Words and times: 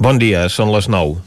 Bon 0.00 0.16
dia, 0.16 0.46
són 0.48 0.70
les 0.72 0.86
9. 0.88 1.18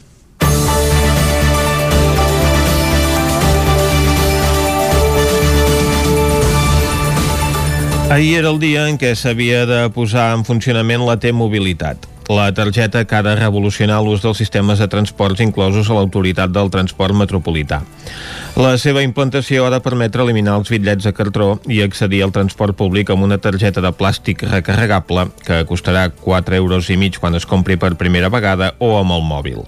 Ahir 8.10 8.32
era 8.40 8.50
el 8.50 8.58
dia 8.58 8.88
en 8.90 8.98
què 8.98 9.12
s'havia 9.14 9.62
de 9.70 9.78
posar 9.94 10.32
en 10.34 10.42
funcionament 10.42 11.06
la 11.06 11.14
T-Mobilitat, 11.22 12.08
la 12.28 12.52
targeta 12.54 13.04
que 13.04 13.16
ha 13.16 13.22
de 13.22 13.34
revolucionar 13.36 14.00
l'ús 14.02 14.22
dels 14.22 14.38
sistemes 14.40 14.78
de 14.78 14.88
transports 14.88 15.42
inclosos 15.44 15.90
a 15.90 15.98
l'autoritat 15.98 16.52
del 16.54 16.70
transport 16.70 17.14
metropolità. 17.14 17.82
La 18.56 18.76
seva 18.78 19.02
implantació 19.02 19.66
ha 19.66 19.72
de 19.74 19.82
permetre 19.84 20.22
eliminar 20.24 20.56
els 20.60 20.70
bitllets 20.72 21.04
de 21.04 21.12
cartró 21.12 21.58
i 21.68 21.82
accedir 21.82 22.22
al 22.24 22.32
transport 22.32 22.76
públic 22.78 23.10
amb 23.10 23.26
una 23.26 23.38
targeta 23.38 23.84
de 23.84 23.92
plàstic 23.92 24.46
recarregable 24.48 25.28
que 25.44 25.64
costarà 25.68 26.08
4 26.10 26.56
euros 26.56 26.90
i 26.90 26.96
mig 26.96 27.18
quan 27.20 27.34
es 27.34 27.46
compri 27.46 27.76
per 27.76 27.96
primera 28.00 28.32
vegada 28.32 28.74
o 28.78 28.96
amb 28.98 29.18
el 29.18 29.26
mòbil. 29.26 29.64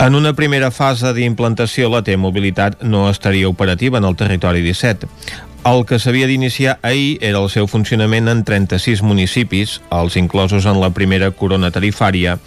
En 0.00 0.14
una 0.16 0.32
primera 0.32 0.70
fase 0.72 1.10
d'implantació, 1.12 1.90
la 1.92 2.00
T-Mobilitat 2.00 2.78
no 2.88 3.10
estaria 3.10 3.50
operativa 3.50 3.98
en 3.98 4.06
el 4.08 4.16
territori 4.16 4.62
17. 4.64 5.06
El 5.60 5.82
que 5.84 5.98
s'havia 6.00 6.24
d'iniciar 6.24 6.78
ahir 6.80 7.18
era 7.20 7.36
el 7.36 7.50
seu 7.52 7.66
funcionament 7.68 8.30
en 8.32 8.38
36 8.48 9.02
municipis, 9.04 9.74
els 9.92 10.16
inclosos 10.16 10.64
en 10.64 10.78
la 10.80 10.88
primera 10.96 11.28
corona 11.36 11.68
tarifària, 11.68 12.38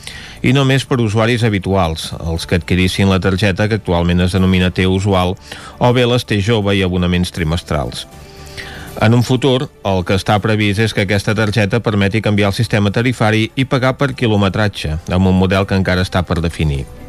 i 0.42 0.50
només 0.58 0.88
per 0.90 0.98
usuaris 0.98 1.46
habituals, 1.46 2.08
els 2.18 2.48
que 2.50 2.58
adquirissin 2.58 3.14
la 3.14 3.20
targeta 3.22 3.68
que 3.70 3.78
actualment 3.78 4.26
es 4.26 4.34
denomina 4.34 4.72
T 4.74 4.88
usual, 4.90 5.36
o 5.78 5.94
bé 5.94 6.08
les 6.10 6.26
T 6.26 6.42
jove 6.42 6.74
i 6.74 6.82
abonaments 6.82 7.30
trimestrals. 7.38 8.08
En 8.98 9.14
un 9.14 9.22
futur, 9.22 9.70
el 9.86 10.02
que 10.10 10.18
està 10.18 10.40
previst 10.42 10.82
és 10.82 10.98
que 10.98 11.06
aquesta 11.06 11.38
targeta 11.38 11.84
permeti 11.86 12.22
canviar 12.22 12.50
el 12.50 12.58
sistema 12.58 12.90
tarifari 12.90 13.52
i 13.54 13.70
pagar 13.70 13.94
per 14.02 14.16
quilometratge, 14.18 14.98
amb 15.14 15.30
un 15.30 15.38
model 15.38 15.70
que 15.70 15.78
encara 15.78 16.02
està 16.02 16.26
per 16.26 16.42
definir. 16.42 17.03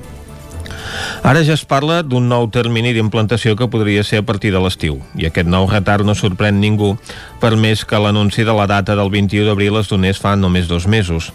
Ara 1.24 1.42
ja 1.45 1.54
es 1.56 1.64
parla 1.64 2.02
d'un 2.02 2.29
nou 2.29 2.48
termini 2.52 2.93
d'implantació 2.93 3.54
que 3.57 3.68
podria 3.73 4.04
ser 4.04 4.20
a 4.20 4.26
partir 4.26 4.52
de 4.52 4.60
l'estiu, 4.60 4.98
i 5.16 5.29
aquest 5.29 5.48
nou 5.48 5.68
retard 5.70 6.04
no 6.04 6.16
sorprèn 6.18 6.60
ningú, 6.60 6.95
per 7.40 7.54
més 7.57 7.84
que 7.88 8.01
l'anunci 8.01 8.45
de 8.45 8.57
la 8.57 8.66
data 8.70 8.96
del 8.98 9.10
21 9.10 9.48
d'abril 9.48 9.80
es 9.80 9.88
donés 9.88 10.20
fa 10.20 10.37
només 10.37 10.68
dos 10.68 10.87
mesos. 10.87 11.32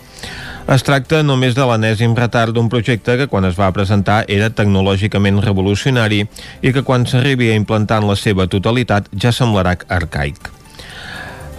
Es 0.70 0.86
tracta 0.86 1.24
només 1.26 1.56
de 1.58 1.66
l'anèsim 1.66 2.14
retard 2.14 2.54
d'un 2.54 2.70
projecte 2.70 3.16
que 3.18 3.26
quan 3.32 3.48
es 3.50 3.58
va 3.58 3.72
presentar 3.74 4.20
era 4.30 4.52
tecnològicament 4.54 5.42
revolucionari 5.42 6.22
i 6.62 6.76
que 6.76 6.86
quan 6.86 7.10
s'arribi 7.10 7.50
a 7.50 7.58
implantar 7.58 8.04
en 8.04 8.12
la 8.12 8.20
seva 8.20 8.46
totalitat 8.46 9.10
ja 9.18 9.34
semblarà 9.34 9.80
arcaic. 9.90 10.59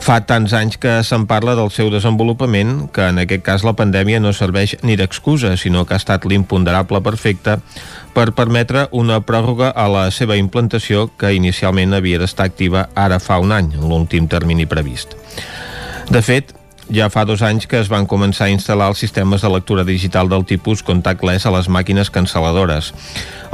Fa 0.01 0.17
tants 0.25 0.55
anys 0.57 0.79
que 0.81 0.95
se'n 1.05 1.27
parla 1.29 1.53
del 1.59 1.69
seu 1.75 1.91
desenvolupament 1.93 2.87
que 2.95 3.05
en 3.13 3.21
aquest 3.21 3.43
cas 3.45 3.65
la 3.69 3.75
pandèmia 3.77 4.21
no 4.21 4.33
serveix 4.33 4.79
ni 4.83 4.97
d'excusa, 4.97 5.53
sinó 5.61 5.85
que 5.85 5.93
ha 5.95 6.01
estat 6.01 6.25
l'imponderable 6.25 7.03
perfecte 7.05 7.59
per 8.17 8.31
permetre 8.33 8.87
una 8.97 9.21
pròrroga 9.21 9.69
a 9.69 9.87
la 9.93 10.07
seva 10.11 10.39
implantació 10.41 11.11
que 11.21 11.35
inicialment 11.37 11.93
havia 11.95 12.19
d'estar 12.23 12.49
activa 12.49 12.89
ara 12.97 13.21
fa 13.21 13.39
un 13.45 13.53
any, 13.53 13.75
l'últim 13.77 14.27
termini 14.27 14.65
previst. 14.67 15.13
De 16.11 16.25
fet, 16.25 16.57
ja 16.91 17.09
fa 17.09 17.25
dos 17.25 17.43
anys 17.47 17.69
que 17.71 17.79
es 17.79 17.89
van 17.89 18.07
començar 18.11 18.49
a 18.49 18.53
instal·lar 18.53 18.89
els 18.91 18.99
sistemes 18.99 19.45
de 19.45 19.51
lectura 19.53 19.85
digital 19.87 20.29
del 20.29 20.45
tipus 20.45 20.83
contactless 20.83 21.47
a 21.47 21.53
les 21.55 21.69
màquines 21.71 22.11
cancel·ladores. 22.11 22.91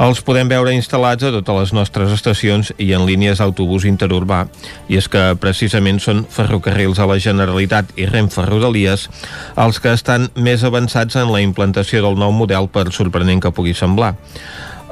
Els 0.01 0.21
podem 0.25 0.49
veure 0.49 0.73
instal·lats 0.73 1.25
a 1.25 1.31
totes 1.35 1.59
les 1.59 1.73
nostres 1.77 2.13
estacions 2.13 2.71
i 2.81 2.91
en 2.97 3.05
línies 3.05 3.37
d'autobús 3.41 3.85
interurbà, 3.85 4.45
i 4.89 4.97
és 4.97 5.09
que 5.09 5.35
precisament 5.41 6.01
són 6.01 6.25
ferrocarrils 6.29 6.99
a 6.99 7.07
la 7.09 7.19
Generalitat 7.21 7.93
i 7.97 8.07
Renfe 8.09 8.45
Rodalies 8.45 9.07
els 9.55 9.81
que 9.81 9.93
estan 9.93 10.31
més 10.35 10.65
avançats 10.65 11.15
en 11.15 11.29
la 11.33 11.43
implantació 11.45 12.01
del 12.05 12.17
nou 12.17 12.33
model 12.33 12.69
per 12.73 12.89
sorprenent 12.91 13.43
que 13.43 13.53
pugui 13.53 13.77
semblar. 13.77 14.15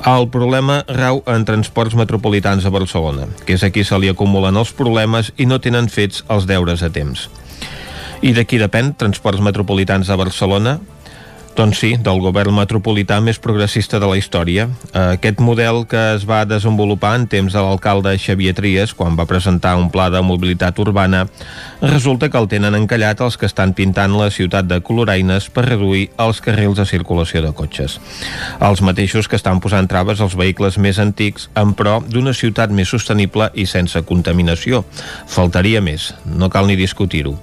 El 0.05 0.27
problema 0.29 0.83
rau 0.91 1.23
en 1.31 1.45
transports 1.47 1.95
metropolitans 1.97 2.65
a 2.65 2.69
Barcelona, 2.69 3.25
que 3.45 3.55
és 3.55 3.63
aquí 3.65 3.81
se 3.87 3.97
li 3.97 4.11
acumulen 4.11 4.59
els 4.59 4.73
problemes 4.75 5.31
i 5.37 5.47
no 5.49 5.57
tenen 5.63 5.89
fets 5.89 6.21
els 6.29 6.45
deures 6.45 6.83
a 6.85 6.91
temps. 6.93 7.29
I 8.25 8.31
de 8.33 8.41
qui 8.41 8.57
depèn 8.57 8.95
Transports 8.97 9.43
Metropolitans 9.45 10.07
de 10.09 10.15
Barcelona? 10.17 10.79
Doncs 11.55 11.79
sí, 11.79 11.93
del 12.03 12.17
govern 12.19 12.51
metropolità 12.51 13.21
més 13.23 13.37
progressista 13.39 13.95
de 14.03 14.07
la 14.11 14.17
història. 14.19 14.65
Aquest 14.91 15.39
model 15.39 15.85
que 15.87 16.01
es 16.17 16.25
va 16.27 16.41
desenvolupar 16.43 17.13
en 17.15 17.29
temps 17.31 17.53
de 17.55 17.61
l'alcalde 17.63 18.11
Xavier 18.19 18.51
Trias, 18.57 18.91
quan 18.91 19.15
va 19.15 19.23
presentar 19.29 19.77
un 19.79 19.87
pla 19.93 20.09
de 20.11 20.19
mobilitat 20.19 20.81
urbana, 20.83 21.21
resulta 21.79 22.27
que 22.27 22.41
el 22.41 22.49
tenen 22.51 22.75
encallat 22.75 23.23
els 23.23 23.37
que 23.39 23.47
estan 23.47 23.71
pintant 23.77 24.17
la 24.19 24.27
ciutat 24.35 24.67
de 24.67 24.81
coloraines 24.83 25.47
per 25.47 25.63
reduir 25.69 26.09
els 26.19 26.41
carrils 26.43 26.81
de 26.81 26.85
circulació 26.89 27.39
de 27.45 27.53
cotxes. 27.55 28.01
Els 28.59 28.83
mateixos 28.83 29.31
que 29.31 29.39
estan 29.39 29.63
posant 29.63 29.87
traves 29.87 30.19
als 30.19 30.35
vehicles 30.35 30.75
més 30.75 30.99
antics 30.99 31.47
en 31.55 31.71
pro 31.71 32.01
d'una 32.03 32.35
ciutat 32.35 32.75
més 32.75 32.91
sostenible 32.91 33.47
i 33.55 33.63
sense 33.63 34.03
contaminació. 34.03 34.83
Faltaria 35.31 35.79
més, 35.79 36.11
no 36.27 36.51
cal 36.51 36.67
ni 36.67 36.75
discutir-ho. 36.75 37.37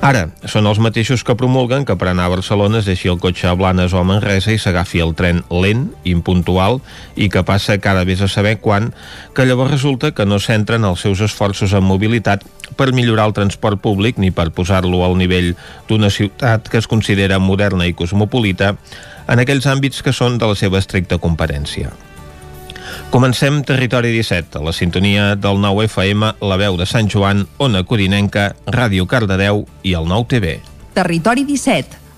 Ara, 0.00 0.30
són 0.48 0.64
els 0.72 0.80
mateixos 0.80 1.20
que 1.20 1.36
promulguen 1.36 1.84
que 1.84 2.00
per 2.00 2.08
anar 2.08 2.30
a 2.30 2.36
Barcelona 2.38 2.80
es 2.80 2.88
deixi 2.88 3.12
el 3.12 3.20
cotxe 3.20 3.41
a 3.48 3.54
Blanes 3.58 3.92
o 3.92 4.00
a 4.00 4.04
Manresa 4.06 4.52
i 4.52 4.60
s'agafi 4.60 5.02
el 5.04 5.14
tren 5.18 5.42
lent, 5.50 5.88
impuntual 6.04 6.80
i 7.16 7.28
que 7.32 7.44
passa 7.46 7.78
cada 7.78 8.04
vegada 8.04 8.26
a 8.26 8.32
saber 8.32 8.58
quan, 8.60 8.92
que 9.34 9.46
llavors 9.46 9.70
resulta 9.70 10.12
que 10.12 10.26
no 10.26 10.38
centren 10.38 10.84
els 10.84 11.00
seus 11.00 11.20
esforços 11.24 11.72
en 11.72 11.84
mobilitat 11.86 12.44
per 12.76 12.92
millorar 12.92 13.26
el 13.30 13.36
transport 13.36 13.80
públic 13.80 14.18
ni 14.18 14.30
per 14.30 14.50
posar-lo 14.52 15.04
al 15.04 15.16
nivell 15.18 15.52
d'una 15.88 16.10
ciutat 16.10 16.68
que 16.68 16.78
es 16.78 16.88
considera 16.88 17.38
moderna 17.38 17.86
i 17.88 17.96
cosmopolita 17.96 18.76
en 19.28 19.42
aquells 19.42 19.68
àmbits 19.70 20.02
que 20.02 20.12
són 20.12 20.38
de 20.38 20.48
la 20.48 20.58
seva 20.58 20.80
estricta 20.82 21.18
competència. 21.22 21.92
Comencem 23.12 23.62
Territori 23.64 24.10
17, 24.12 24.58
a 24.58 24.64
la 24.64 24.72
sintonia 24.72 25.34
del 25.36 25.60
9 25.60 25.86
FM, 25.86 26.32
la 26.40 26.58
veu 26.60 26.76
de 26.80 26.86
Sant 26.88 27.08
Joan, 27.12 27.46
Ona 27.62 27.84
Codinenca, 27.88 28.52
Ràdio 28.66 29.06
Cardedeu 29.06 29.66
i 29.84 29.94
el 29.96 30.08
9 30.08 30.28
TV. 30.32 30.54
Territori 30.96 31.44
17, 31.48 32.01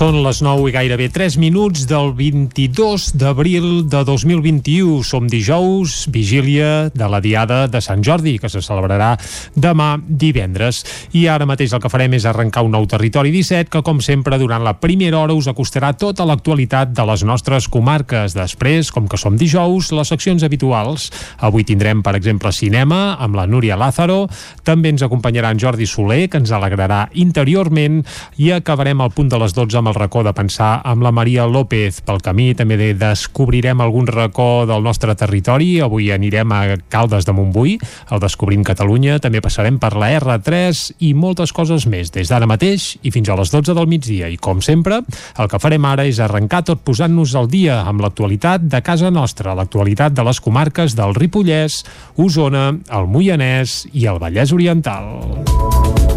Són 0.00 0.16
les 0.24 0.38
9 0.40 0.70
i 0.70 0.72
gairebé 0.72 1.10
3 1.12 1.34
minuts 1.36 1.82
del 1.84 2.14
22 2.16 3.10
d'abril 3.20 3.82
de 3.84 3.98
2021. 4.08 5.02
Som 5.04 5.26
dijous, 5.28 6.06
vigília 6.08 6.88
de 6.88 7.08
la 7.12 7.18
Diada 7.20 7.66
de 7.68 7.82
Sant 7.84 8.00
Jordi, 8.00 8.38
que 8.40 8.48
se 8.48 8.62
celebrarà 8.64 9.10
demà 9.52 9.90
divendres. 10.00 10.78
I 11.12 11.26
ara 11.28 11.44
mateix 11.44 11.74
el 11.76 11.82
que 11.84 11.90
farem 11.92 12.16
és 12.16 12.24
arrencar 12.24 12.62
un 12.64 12.72
nou 12.72 12.86
territori 12.88 13.28
17, 13.34 13.68
que 13.74 13.82
com 13.84 14.00
sempre 14.00 14.38
durant 14.40 14.64
la 14.64 14.78
primera 14.80 15.18
hora 15.20 15.36
us 15.36 15.50
acostarà 15.52 15.92
tota 15.92 16.24
l'actualitat 16.24 16.96
de 16.96 17.06
les 17.12 17.26
nostres 17.28 17.68
comarques. 17.68 18.32
Després, 18.32 18.88
com 18.96 19.04
que 19.04 19.20
som 19.20 19.36
dijous, 19.36 19.92
les 19.92 20.14
seccions 20.16 20.48
habituals. 20.48 21.10
Avui 21.44 21.68
tindrem, 21.68 22.00
per 22.00 22.16
exemple, 22.16 22.54
cinema 22.56 23.18
amb 23.20 23.36
la 23.36 23.44
Núria 23.44 23.76
Lázaro. 23.76 24.22
També 24.64 24.96
ens 24.96 25.04
acompanyarà 25.04 25.52
en 25.52 25.60
Jordi 25.60 25.84
Soler, 25.84 26.30
que 26.32 26.40
ens 26.40 26.56
alegrarà 26.56 27.10
interiorment. 27.12 28.00
I 28.40 28.54
acabarem 28.56 29.04
al 29.04 29.12
punt 29.12 29.28
de 29.28 29.44
les 29.44 29.52
12 29.52 29.76
amb 29.76 29.89
el 29.90 29.96
racó 29.96 30.22
de 30.22 30.32
pensar 30.32 30.80
amb 30.86 31.02
la 31.02 31.10
Maria 31.10 31.46
López 31.50 32.00
pel 32.06 32.20
camí, 32.22 32.52
també 32.54 32.78
descobrirem 32.94 33.80
algun 33.82 34.06
racó 34.06 34.64
del 34.68 34.84
nostre 34.86 35.16
territori, 35.18 35.80
avui 35.82 36.10
anirem 36.14 36.52
a 36.54 36.60
Caldes 36.92 37.26
de 37.26 37.34
Montbui, 37.34 37.76
el 38.10 38.22
Descobrim 38.22 38.62
Catalunya, 38.66 39.18
també 39.22 39.42
passarem 39.42 39.80
per 39.82 39.92
la 39.98 40.12
R3 40.20 40.82
i 41.06 41.12
moltes 41.18 41.52
coses 41.56 41.88
més, 41.90 42.12
des 42.14 42.30
d'ara 42.30 42.48
mateix 42.50 42.92
i 43.02 43.12
fins 43.14 43.28
a 43.28 43.38
les 43.40 43.50
12 43.50 43.74
del 43.76 43.90
migdia. 43.90 44.30
I 44.30 44.38
com 44.38 44.62
sempre, 44.62 45.02
el 45.38 45.50
que 45.50 45.62
farem 45.62 45.88
ara 45.90 46.06
és 46.06 46.22
arrencar 46.22 46.62
tot 46.70 46.84
posant-nos 46.86 47.34
al 47.38 47.50
dia 47.50 47.80
amb 47.82 48.04
l'actualitat 48.04 48.68
de 48.70 48.82
casa 48.86 49.10
nostra, 49.10 49.56
l'actualitat 49.58 50.14
de 50.14 50.26
les 50.26 50.40
comarques 50.40 50.94
del 50.98 51.16
Ripollès, 51.18 51.82
Osona, 52.20 52.70
el 52.90 53.10
Moianès 53.10 53.82
i 53.92 54.06
el 54.06 54.22
Vallès 54.22 54.54
Oriental. 54.54 56.09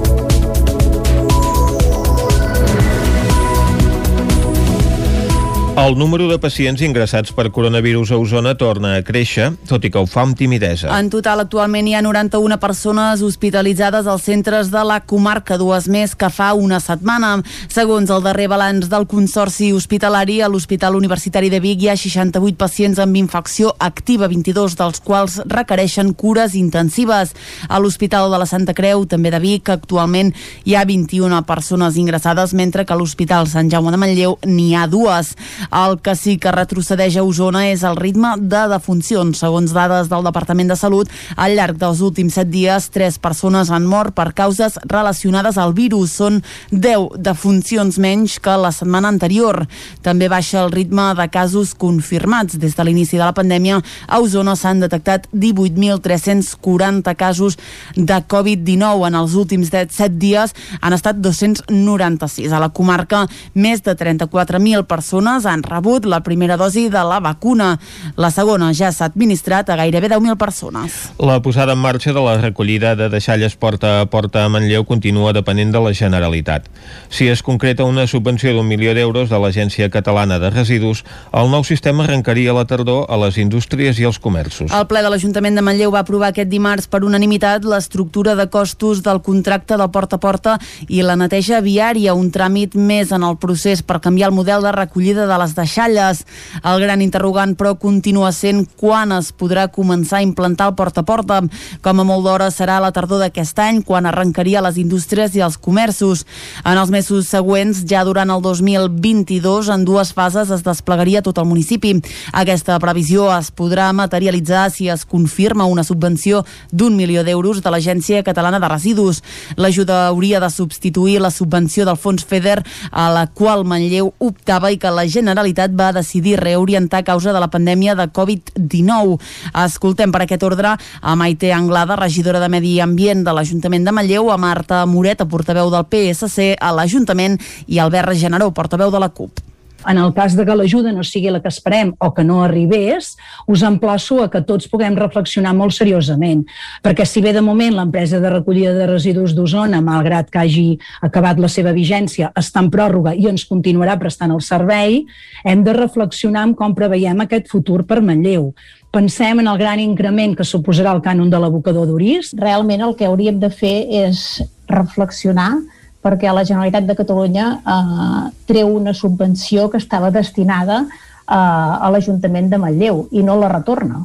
El 5.76 5.98
número 5.98 6.28
de 6.30 6.38
pacients 6.38 6.84
ingressats 6.86 7.32
per 7.34 7.48
coronavirus 7.50 8.12
a 8.14 8.18
Osona 8.22 8.52
torna 8.54 8.92
a 8.94 9.02
créixer, 9.02 9.48
tot 9.66 9.82
i 9.82 9.90
que 9.90 9.98
ho 9.98 10.06
fa 10.06 10.22
amb 10.22 10.38
timidesa. 10.38 10.92
En 10.94 11.08
total, 11.10 11.42
actualment 11.42 11.88
hi 11.90 11.96
ha 11.98 12.04
91 12.06 12.60
persones 12.62 13.24
hospitalitzades 13.26 14.06
als 14.06 14.28
centres 14.30 14.70
de 14.70 14.84
la 14.86 15.00
comarca, 15.02 15.58
dues 15.58 15.88
més 15.90 16.14
que 16.14 16.30
fa 16.30 16.52
una 16.54 16.78
setmana. 16.78 17.40
Segons 17.74 18.14
el 18.14 18.22
darrer 18.22 18.46
balanç 18.52 18.86
del 18.92 19.08
Consorci 19.10 19.72
Hospitalari, 19.74 20.44
a 20.46 20.52
l'Hospital 20.54 20.94
Universitari 21.00 21.50
de 21.50 21.58
Vic 21.64 21.82
hi 21.82 21.90
ha 21.90 21.98
68 21.98 22.54
pacients 22.62 23.02
amb 23.02 23.18
infecció 23.18 23.74
activa, 23.82 24.30
22 24.30 24.78
dels 24.78 25.02
quals 25.02 25.40
requereixen 25.50 26.14
cures 26.14 26.54
intensives. 26.54 27.34
A 27.68 27.82
l'Hospital 27.82 28.30
de 28.30 28.44
la 28.44 28.46
Santa 28.46 28.78
Creu, 28.78 29.08
també 29.10 29.34
de 29.34 29.42
Vic, 29.42 29.74
actualment 29.74 30.36
hi 30.70 30.78
ha 30.78 30.86
21 30.86 31.42
persones 31.50 31.98
ingressades, 31.98 32.54
mentre 32.54 32.86
que 32.86 32.94
a 32.94 33.02
l'Hospital 33.02 33.50
Sant 33.50 33.74
Jaume 33.74 33.90
de 33.90 34.04
Manlleu 34.06 34.38
n'hi 34.46 34.70
ha 34.78 34.86
dues. 34.86 35.34
El 35.72 36.00
que 36.02 36.16
sí 36.16 36.38
que 36.42 36.52
retrocedeix 36.52 37.18
a 37.18 37.24
Osona 37.24 37.68
és 37.70 37.84
el 37.88 37.98
ritme 38.00 38.34
de 38.40 38.66
defuncions. 38.72 39.40
Segons 39.40 39.74
dades 39.76 40.10
del 40.12 40.26
Departament 40.26 40.72
de 40.72 40.78
Salut, 40.80 41.12
al 41.36 41.56
llarg 41.58 41.78
dels 41.80 42.02
últims 42.04 42.38
set 42.38 42.50
dies, 42.52 42.90
tres 42.94 43.20
persones 43.22 43.72
han 43.72 43.86
mort 43.86 44.16
per 44.16 44.32
causes 44.34 44.80
relacionades 44.90 45.58
al 45.58 45.74
virus. 45.78 46.16
Són 46.18 46.42
10 46.72 47.20
defuncions 47.24 48.00
menys 48.02 48.40
que 48.44 48.58
la 48.58 48.74
setmana 48.74 49.12
anterior. 49.14 49.64
També 50.04 50.30
baixa 50.32 50.64
el 50.64 50.72
ritme 50.74 51.12
de 51.18 51.28
casos 51.30 51.74
confirmats. 51.78 52.58
Des 52.60 52.76
de 52.76 52.86
l'inici 52.88 53.18
de 53.18 53.24
la 53.24 53.36
pandèmia, 53.36 53.82
a 54.08 54.20
Osona 54.24 54.56
s'han 54.58 54.82
detectat 54.84 55.28
18.340 55.34 57.16
casos 57.16 57.58
de 57.96 58.20
Covid-19. 58.28 59.08
En 59.08 59.20
els 59.20 59.36
últims 59.40 59.70
7 59.74 60.10
dies 60.18 60.56
han 60.82 60.94
estat 60.94 61.22
296. 61.22 62.52
A 62.52 62.62
la 62.64 62.72
comarca, 62.74 63.26
més 63.54 63.84
de 63.86 63.96
34.000 63.98 64.88
persones 64.90 65.46
han 65.46 65.53
rebut 65.62 66.08
la 66.10 66.24
primera 66.24 66.58
dosi 66.58 66.88
de 66.90 67.04
la 67.06 67.20
vacuna. 67.20 67.78
La 68.18 68.32
segona 68.32 68.72
ja 68.74 68.90
s'ha 68.92 69.06
administrat 69.12 69.70
a 69.70 69.78
gairebé 69.78 70.10
10.000 70.10 70.38
persones. 70.38 70.96
La 71.20 71.42
posada 71.42 71.74
en 71.74 71.80
marxa 71.80 72.14
de 72.14 72.24
la 72.24 72.40
recollida 72.42 72.96
de 72.96 73.10
deixalles 73.10 73.56
porta 73.56 74.00
a 74.02 74.08
porta 74.08 74.46
a 74.46 74.50
Manlleu 74.50 74.86
continua 74.86 75.34
depenent 75.34 75.72
de 75.72 75.82
la 75.84 75.94
Generalitat. 75.94 76.66
Si 77.10 77.28
es 77.28 77.44
concreta 77.44 77.84
una 77.84 78.08
subvenció 78.08 78.54
d'un 78.54 78.68
milió 78.68 78.94
d'euros 78.96 79.30
de 79.30 79.40
l'Agència 79.40 79.90
Catalana 79.92 80.40
de 80.40 80.50
Residus, 80.50 81.04
el 81.34 81.52
nou 81.52 81.64
sistema 81.68 82.06
arrencaria 82.08 82.54
la 82.56 82.66
tardor 82.66 83.06
a 83.10 83.18
les 83.20 83.38
indústries 83.38 84.00
i 84.00 84.08
als 84.08 84.20
comerços. 84.20 84.72
El 84.72 84.88
ple 84.88 85.04
de 85.04 85.12
l'Ajuntament 85.12 85.60
de 85.60 85.64
Manlleu 85.66 85.92
va 85.92 86.04
aprovar 86.06 86.32
aquest 86.32 86.50
dimarts 86.52 86.88
per 86.88 87.04
unanimitat 87.04 87.66
l'estructura 87.68 88.38
de 88.40 88.48
costos 88.50 89.04
del 89.04 89.22
contracte 89.22 89.78
del 89.78 89.92
porta 89.92 90.16
a 90.16 90.24
porta 90.24 90.58
i 90.88 91.02
la 91.04 91.18
neteja 91.20 91.62
viària, 91.66 92.16
un 92.16 92.32
tràmit 92.32 92.78
més 92.80 93.12
en 93.12 93.26
el 93.28 93.38
procés 93.42 93.84
per 93.84 94.00
canviar 94.02 94.30
el 94.32 94.38
model 94.38 94.64
de 94.64 94.72
recollida 94.72 95.28
de 95.28 95.38
les 95.44 95.56
deixalles. 95.58 96.24
El 96.64 96.82
gran 96.82 97.04
interrogant, 97.04 97.56
però, 97.60 97.76
continua 97.80 98.32
sent 98.34 98.64
quan 98.80 99.14
es 99.16 99.32
podrà 99.36 99.68
començar 99.72 100.22
a 100.22 100.26
implantar 100.26 100.72
el 100.72 100.78
porta 100.80 101.04
a 101.04 101.08
porta. 101.08 101.42
Com 101.84 102.00
a 102.00 102.08
molt 102.08 102.26
d'hora 102.26 102.50
serà 102.54 102.80
la 102.82 102.94
tardor 102.96 103.22
d'aquest 103.22 103.60
any, 103.60 103.82
quan 103.86 104.08
arrencaria 104.08 104.64
les 104.64 104.80
indústries 104.82 105.36
i 105.36 105.44
els 105.44 105.58
comerços. 105.58 106.26
En 106.64 106.80
els 106.80 106.92
mesos 106.94 107.28
següents, 107.32 107.84
ja 107.90 108.04
durant 108.08 108.32
el 108.32 108.42
2022, 108.44 109.70
en 109.74 109.86
dues 109.86 110.14
fases 110.16 110.52
es 110.54 110.64
desplegaria 110.66 111.24
tot 111.26 111.40
el 111.42 111.50
municipi. 111.50 111.96
Aquesta 112.34 112.80
previsió 112.80 113.30
es 113.36 113.52
podrà 113.52 113.92
materialitzar 113.94 114.70
si 114.72 114.90
es 114.90 115.06
confirma 115.06 115.68
una 115.70 115.84
subvenció 115.84 116.44
d'un 116.72 116.96
milió 116.98 117.24
d'euros 117.24 117.62
de 117.64 117.74
l'Agència 117.74 118.24
Catalana 118.24 118.62
de 118.64 118.72
Residus. 118.72 119.24
L'ajuda 119.58 120.08
hauria 120.08 120.40
de 120.40 120.50
substituir 120.50 121.20
la 121.22 121.32
subvenció 121.32 121.86
del 121.86 122.00
fons 122.00 122.26
FEDER 122.26 122.62
a 122.92 123.10
la 123.14 123.28
qual 123.28 123.66
Manlleu 123.68 124.14
optava 124.20 124.72
i 124.72 124.80
que 124.80 124.92
la 124.92 125.06
Generalitat 125.08 125.33
va 125.36 125.92
decidir 125.94 126.40
reorientar 126.40 127.00
a 127.00 127.04
causa 127.04 127.34
de 127.34 127.40
la 127.40 127.50
pandèmia 127.50 127.96
de 127.96 128.10
Covid-19. 128.12 129.20
Escoltem 129.66 130.12
per 130.12 130.24
aquest 130.24 130.44
ordre 130.44 130.76
a 131.02 131.16
Maite 131.16 131.54
Anglada, 131.54 131.96
regidora 131.96 132.40
de 132.40 132.50
Medi 132.50 132.80
Ambient 132.80 133.24
de 133.24 133.34
l'Ajuntament 133.34 133.86
de 133.86 133.92
Manlleu, 133.92 134.32
a 134.32 134.38
Marta 134.38 134.86
Moreta, 134.86 135.26
portaveu 135.26 135.70
del 135.70 135.86
PSC 135.86 136.56
a 136.60 136.72
l'Ajuntament 136.72 137.40
i 137.68 137.80
Albert 137.80 138.14
Generó, 138.14 138.52
portaveu 138.52 138.92
de 138.92 139.00
la 139.00 139.10
CUP. 139.10 139.53
En 139.90 139.98
el 139.98 140.14
cas 140.16 140.36
de 140.38 140.46
que 140.46 140.56
l'ajuda 140.56 140.94
no 140.96 141.04
sigui 141.04 141.32
la 141.34 141.42
que 141.44 141.52
esperem 141.52 141.94
o 142.00 142.12
que 142.14 142.24
no 142.24 142.42
arribés, 142.44 143.14
us 143.48 143.64
emplaço 143.68 144.22
a 144.24 144.30
que 144.32 144.44
tots 144.48 144.70
puguem 144.72 144.96
reflexionar 145.00 145.54
molt 145.58 145.76
seriosament, 145.76 146.46
perquè 146.84 147.06
si 147.08 147.22
bé 147.24 147.34
de 147.36 147.44
moment 147.44 147.76
l'empresa 147.76 148.22
de 148.24 148.32
recollida 148.32 148.74
de 148.78 148.88
residus 148.90 149.36
d'Osona, 149.36 149.82
malgrat 149.84 150.32
que 150.32 150.44
hagi 150.44 150.68
acabat 151.02 151.42
la 151.42 151.52
seva 151.52 151.74
vigència, 151.76 152.32
està 152.40 152.64
en 152.64 152.72
pròrroga 152.74 153.16
i 153.16 153.28
ens 153.32 153.46
continuarà 153.50 153.98
prestant 154.00 154.32
el 154.32 154.42
servei, 154.42 155.04
hem 155.44 155.66
de 155.66 155.76
reflexionar 155.76 156.48
en 156.48 156.56
com 156.56 156.76
preveiem 156.78 157.26
aquest 157.26 157.52
futur 157.52 157.84
per 157.88 158.02
Manlleu. 158.02 158.52
Pensem 158.94 159.40
en 159.42 159.48
el 159.50 159.58
gran 159.58 159.80
increment 159.82 160.36
que 160.38 160.46
suposarà 160.46 160.92
el 160.94 161.02
cànon 161.02 161.32
de 161.32 161.40
l'abocador 161.42 161.88
d'Uris. 161.90 162.36
Realment 162.38 162.84
el 162.86 162.94
que 162.96 163.08
hauríem 163.10 163.40
de 163.42 163.50
fer 163.50 163.78
és 164.04 164.44
reflexionar 164.70 165.56
perquè 166.04 166.32
la 166.36 166.44
Generalitat 166.44 166.88
de 166.88 166.96
Catalunya 167.00 167.48
eh, 167.64 168.24
treu 168.50 168.76
una 168.76 168.94
subvenció 168.94 169.70
que 169.72 169.80
estava 169.80 170.12
destinada 170.12 170.84
eh, 170.84 171.36
a 171.36 171.90
l'Ajuntament 171.94 172.52
de 172.52 172.60
Manlleu 172.60 173.08
i 173.12 173.24
no 173.24 173.38
la 173.40 173.52
retorna. 173.52 174.04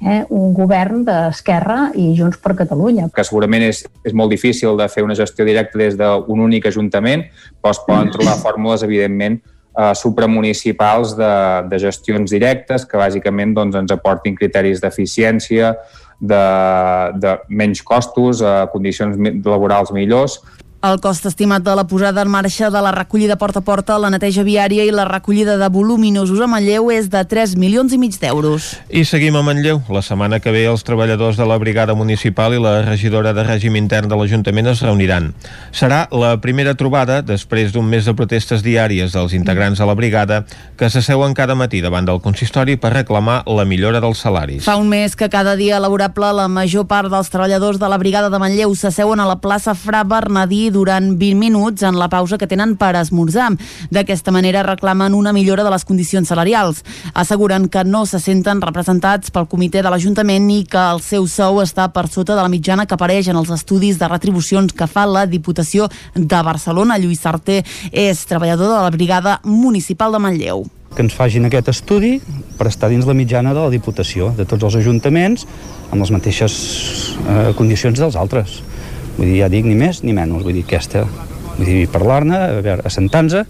Eh, 0.00 0.22
un 0.32 0.54
govern 0.56 1.02
d'Esquerra 1.04 1.90
i 1.92 2.14
Junts 2.16 2.40
per 2.40 2.54
Catalunya. 2.56 3.10
Que 3.12 3.24
segurament 3.26 3.66
és, 3.66 3.82
és 4.00 4.16
molt 4.16 4.32
difícil 4.32 4.78
de 4.80 4.88
fer 4.88 5.04
una 5.04 5.16
gestió 5.18 5.44
directa 5.44 5.76
des 5.76 5.98
d'un 6.00 6.40
únic 6.40 6.70
ajuntament, 6.70 7.26
però 7.60 7.74
es 7.76 7.82
poden 7.84 8.08
trobar 8.14 8.38
fórmules, 8.40 8.86
evidentment, 8.86 9.36
eh, 9.76 9.92
supramunicipals 10.00 11.12
de, 11.18 11.34
de 11.68 11.82
gestions 11.84 12.32
directes 12.32 12.88
que 12.88 13.00
bàsicament 13.00 13.52
doncs, 13.58 13.76
ens 13.76 13.92
aportin 13.92 14.38
criteris 14.40 14.80
d'eficiència, 14.80 15.74
de, 16.20 16.40
de 17.20 17.36
menys 17.48 17.84
costos, 17.84 18.40
eh, 18.40 18.64
condicions 18.72 19.20
laborals 19.44 19.92
millors 19.96 20.40
el 20.80 20.96
cost 21.04 21.26
estimat 21.28 21.60
de 21.60 21.74
la 21.76 21.84
posada 21.84 22.22
en 22.22 22.30
marxa 22.32 22.70
de 22.70 22.80
la 22.80 22.90
recollida 22.92 23.36
porta 23.36 23.60
a 23.60 23.62
porta, 23.62 23.98
la 24.00 24.08
neteja 24.08 24.40
viària 24.46 24.86
i 24.88 24.92
la 24.94 25.04
recollida 25.04 25.58
de 25.60 25.68
voluminosos 25.68 26.40
a 26.40 26.46
Manlleu 26.48 26.88
és 26.94 27.10
de 27.12 27.20
3 27.28 27.52
milions 27.60 27.92
i 27.92 27.98
mig 28.00 28.16
d'euros. 28.16 28.70
I 28.88 29.04
seguim 29.04 29.36
a 29.36 29.42
Manlleu. 29.44 29.82
La 29.92 30.00
setmana 30.00 30.38
que 30.40 30.52
ve 30.54 30.64
els 30.70 30.84
treballadors 30.84 31.36
de 31.36 31.44
la 31.44 31.58
brigada 31.60 31.92
municipal 31.94 32.56
i 32.56 32.62
la 32.62 32.80
regidora 32.86 33.34
de 33.36 33.44
règim 33.44 33.76
intern 33.76 34.08
de 34.08 34.16
l'Ajuntament 34.16 34.70
es 34.72 34.80
reuniran. 34.80 35.34
Serà 35.70 36.06
la 36.16 36.38
primera 36.40 36.72
trobada 36.74 37.20
després 37.20 37.74
d'un 37.74 37.84
mes 37.84 38.08
de 38.08 38.16
protestes 38.16 38.64
diàries 38.64 39.12
dels 39.12 39.36
integrants 39.36 39.78
de 39.78 39.90
la 39.90 39.98
brigada 39.98 40.46
que 40.80 40.88
s'asseuen 40.88 41.36
cada 41.36 41.54
matí 41.54 41.84
davant 41.84 42.08
del 42.08 42.22
consistori 42.24 42.78
per 42.80 42.94
reclamar 42.96 43.42
la 43.44 43.68
millora 43.68 44.00
dels 44.00 44.24
salaris. 44.24 44.64
Fa 44.64 44.78
un 44.80 44.88
mes 44.88 45.12
que 45.12 45.28
cada 45.28 45.56
dia 45.60 45.76
laborable 45.80 46.32
la 46.32 46.48
major 46.48 46.88
part 46.88 47.12
dels 47.12 47.28
treballadors 47.28 47.76
de 47.76 47.92
la 47.92 48.00
brigada 48.00 48.32
de 48.32 48.40
Manlleu 48.40 48.72
s'asseuen 48.74 49.20
a 49.20 49.28
la 49.28 49.42
plaça 49.44 49.76
Fra 49.76 50.04
Bernadí 50.08 50.69
durant 50.70 51.12
20 51.18 51.38
minuts 51.38 51.82
en 51.86 51.98
la 51.98 52.08
pausa 52.08 52.38
que 52.38 52.48
tenen 52.50 52.76
per 52.80 52.94
esmorzar. 52.96 53.50
D'aquesta 53.90 54.32
manera 54.32 54.64
reclamen 54.66 55.14
una 55.14 55.32
millora 55.32 55.64
de 55.64 55.70
les 55.74 55.84
condicions 55.84 56.28
salarials. 56.28 56.84
Asseguren 57.14 57.68
que 57.68 57.84
no 57.84 58.06
se 58.06 58.20
senten 58.20 58.62
representats 58.62 59.30
pel 59.30 59.48
comitè 59.50 59.82
de 59.82 59.92
l'Ajuntament 59.92 60.50
i 60.54 60.64
que 60.64 60.82
el 60.94 61.02
seu 61.04 61.28
sou 61.30 61.60
està 61.64 61.90
per 61.94 62.08
sota 62.08 62.34
de 62.34 62.42
la 62.42 62.52
mitjana 62.52 62.86
que 62.86 62.96
apareix 62.96 63.28
en 63.28 63.40
els 63.40 63.52
estudis 63.54 63.98
de 64.00 64.08
retribucions 64.08 64.72
que 64.72 64.90
fa 64.90 65.06
la 65.06 65.26
Diputació 65.26 65.88
de 66.14 66.42
Barcelona. 66.46 66.98
Lluís 66.98 67.22
Sarté 67.22 67.62
és 67.92 68.26
treballador 68.26 68.76
de 68.76 68.82
la 68.84 68.92
Brigada 68.94 69.40
Municipal 69.44 70.12
de 70.12 70.22
Manlleu 70.22 70.68
que 70.94 71.04
ens 71.06 71.14
fagin 71.14 71.46
aquest 71.46 71.70
estudi 71.70 72.16
per 72.58 72.66
estar 72.70 72.90
dins 72.90 73.06
la 73.06 73.14
mitjana 73.14 73.54
de 73.54 73.62
la 73.62 73.70
Diputació, 73.72 74.32
de 74.36 74.46
tots 74.48 74.66
els 74.66 74.80
ajuntaments, 74.80 75.46
amb 75.90 76.02
les 76.02 76.10
mateixes 76.10 76.56
eh, 77.22 77.52
condicions 77.58 78.00
dels 78.02 78.18
altres. 78.18 78.58
Vull 79.20 79.28
dir, 79.28 79.42
ja 79.42 79.50
dic, 79.52 79.66
ni 79.68 79.76
més 79.76 80.00
ni 80.00 80.14
menys. 80.16 80.40
Vull 80.40 80.56
dir, 80.56 80.64
aquesta, 80.64 81.04
vull 81.58 81.66
dir, 81.68 81.84
parlar-ne, 81.92 82.38
a 82.40 82.62
veure, 82.64 82.80
assentar-nos, 82.88 83.44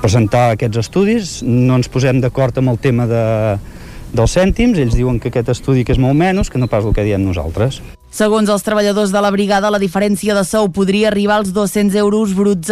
presentar 0.00 0.46
aquests 0.54 0.80
estudis, 0.80 1.34
no 1.44 1.76
ens 1.76 1.90
posem 1.92 2.22
d'acord 2.24 2.56
amb 2.60 2.72
el 2.72 2.80
tema 2.80 3.04
de, 3.08 3.24
dels 4.16 4.36
cèntims, 4.38 4.80
ells 4.80 4.96
diuen 4.96 5.20
que 5.20 5.28
aquest 5.28 5.52
estudi 5.52 5.84
que 5.84 5.92
és 5.92 6.00
molt 6.00 6.16
menys 6.16 6.48
que 6.48 6.60
no 6.60 6.70
pas 6.72 6.88
el 6.88 6.96
que 6.96 7.04
diem 7.04 7.20
nosaltres. 7.20 7.82
Segons 8.14 8.46
els 8.46 8.62
treballadors 8.62 9.10
de 9.10 9.18
la 9.18 9.30
brigada, 9.34 9.72
la 9.74 9.80
diferència 9.82 10.36
de 10.36 10.44
sou 10.46 10.68
podria 10.70 11.08
arribar 11.08 11.40
als 11.40 11.48
200 11.50 11.96
euros 11.98 12.30
bruts 12.38 12.70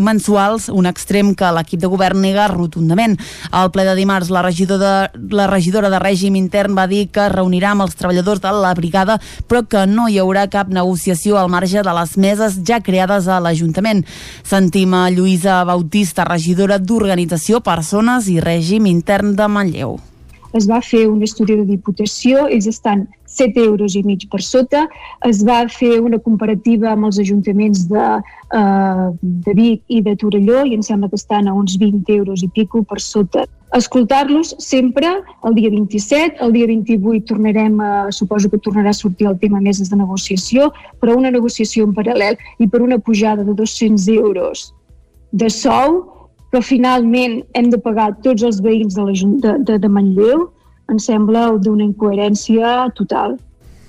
mensuals, 0.00 0.70
un 0.72 0.88
extrem 0.88 1.34
que 1.36 1.50
l'equip 1.52 1.82
de 1.82 1.90
govern 1.92 2.22
nega 2.24 2.46
rotundament. 2.48 3.18
Al 3.52 3.68
ple 3.68 3.84
de 3.84 3.92
dimarts, 3.98 4.32
la 4.32 4.40
regidora 4.46 4.80
de, 5.12 5.28
la 5.36 5.44
regidora 5.52 5.92
de 5.92 6.00
règim 6.00 6.40
intern 6.40 6.72
va 6.72 6.88
dir 6.88 7.10
que 7.12 7.28
reunirà 7.28 7.74
amb 7.74 7.84
els 7.84 8.00
treballadors 8.00 8.40
de 8.40 8.56
la 8.56 8.72
brigada, 8.80 9.20
però 9.44 9.66
que 9.68 9.84
no 9.84 10.08
hi 10.08 10.16
haurà 10.24 10.48
cap 10.48 10.72
negociació 10.72 11.36
al 11.36 11.52
marge 11.52 11.84
de 11.84 11.98
les 12.00 12.16
meses 12.16 12.56
ja 12.64 12.80
creades 12.80 13.28
a 13.28 13.42
l'Ajuntament. 13.44 14.06
Sentim 14.40 14.96
a 14.96 15.10
Lluïsa 15.12 15.66
Bautista, 15.68 16.24
regidora 16.24 16.80
d'Organització, 16.80 17.60
Persones 17.60 18.32
i 18.32 18.40
Règim 18.40 18.88
Intern 18.88 19.36
de 19.36 19.52
Manlleu 19.52 19.98
es 20.56 20.68
va 20.68 20.80
fer 20.80 21.06
un 21.08 21.22
estudi 21.22 21.56
de 21.58 21.66
diputació, 21.68 22.46
ells 22.48 22.68
estan 22.70 23.06
7 23.28 23.60
euros 23.60 23.94
i 23.98 24.02
mig 24.06 24.24
per 24.32 24.40
sota, 24.42 24.86
es 25.28 25.42
va 25.44 25.60
fer 25.68 25.98
una 26.00 26.18
comparativa 26.18 26.92
amb 26.92 27.08
els 27.10 27.18
ajuntaments 27.20 27.84
de, 27.90 28.06
uh, 28.56 29.04
de 29.20 29.54
Vic 29.54 29.82
i 29.88 30.00
de 30.02 30.16
Torelló 30.16 30.64
i 30.64 30.74
em 30.78 30.82
sembla 30.82 31.10
que 31.12 31.20
estan 31.20 31.48
a 31.48 31.54
uns 31.54 31.76
20 31.78 32.16
euros 32.16 32.42
i 32.42 32.48
pico 32.48 32.82
per 32.82 33.00
sota. 33.04 33.44
Escoltar-los 33.76 34.54
sempre 34.64 35.10
el 35.44 35.54
dia 35.54 35.70
27, 35.70 36.40
el 36.40 36.52
dia 36.56 36.66
28 36.66 37.26
tornarem 37.28 37.80
a, 37.84 37.92
suposo 38.10 38.48
que 38.48 38.60
tornarà 38.64 38.94
a 38.94 38.96
sortir 38.96 39.28
el 39.28 39.38
tema 39.38 39.60
meses 39.60 39.90
de 39.92 40.00
negociació, 40.00 40.72
però 41.00 41.18
una 41.18 41.30
negociació 41.30 41.84
en 41.84 41.92
paral·lel 41.92 42.40
i 42.58 42.68
per 42.68 42.80
una 42.80 42.98
pujada 42.98 43.44
de 43.44 43.52
200 43.52 44.08
euros 44.16 44.70
de 45.32 45.50
sou 45.52 46.17
però 46.50 46.62
finalment 46.64 47.42
hem 47.58 47.68
de 47.72 47.80
pagar 47.82 48.12
tots 48.24 48.46
els 48.46 48.62
veïns 48.64 48.96
de, 48.96 49.04
la, 49.04 49.18
de, 49.44 49.58
de, 49.68 49.82
de 49.82 49.90
Manlleu, 49.92 50.48
em 50.88 50.98
sembla 51.02 51.50
d'una 51.60 51.84
incoherència 51.84 52.88
total. 52.96 53.36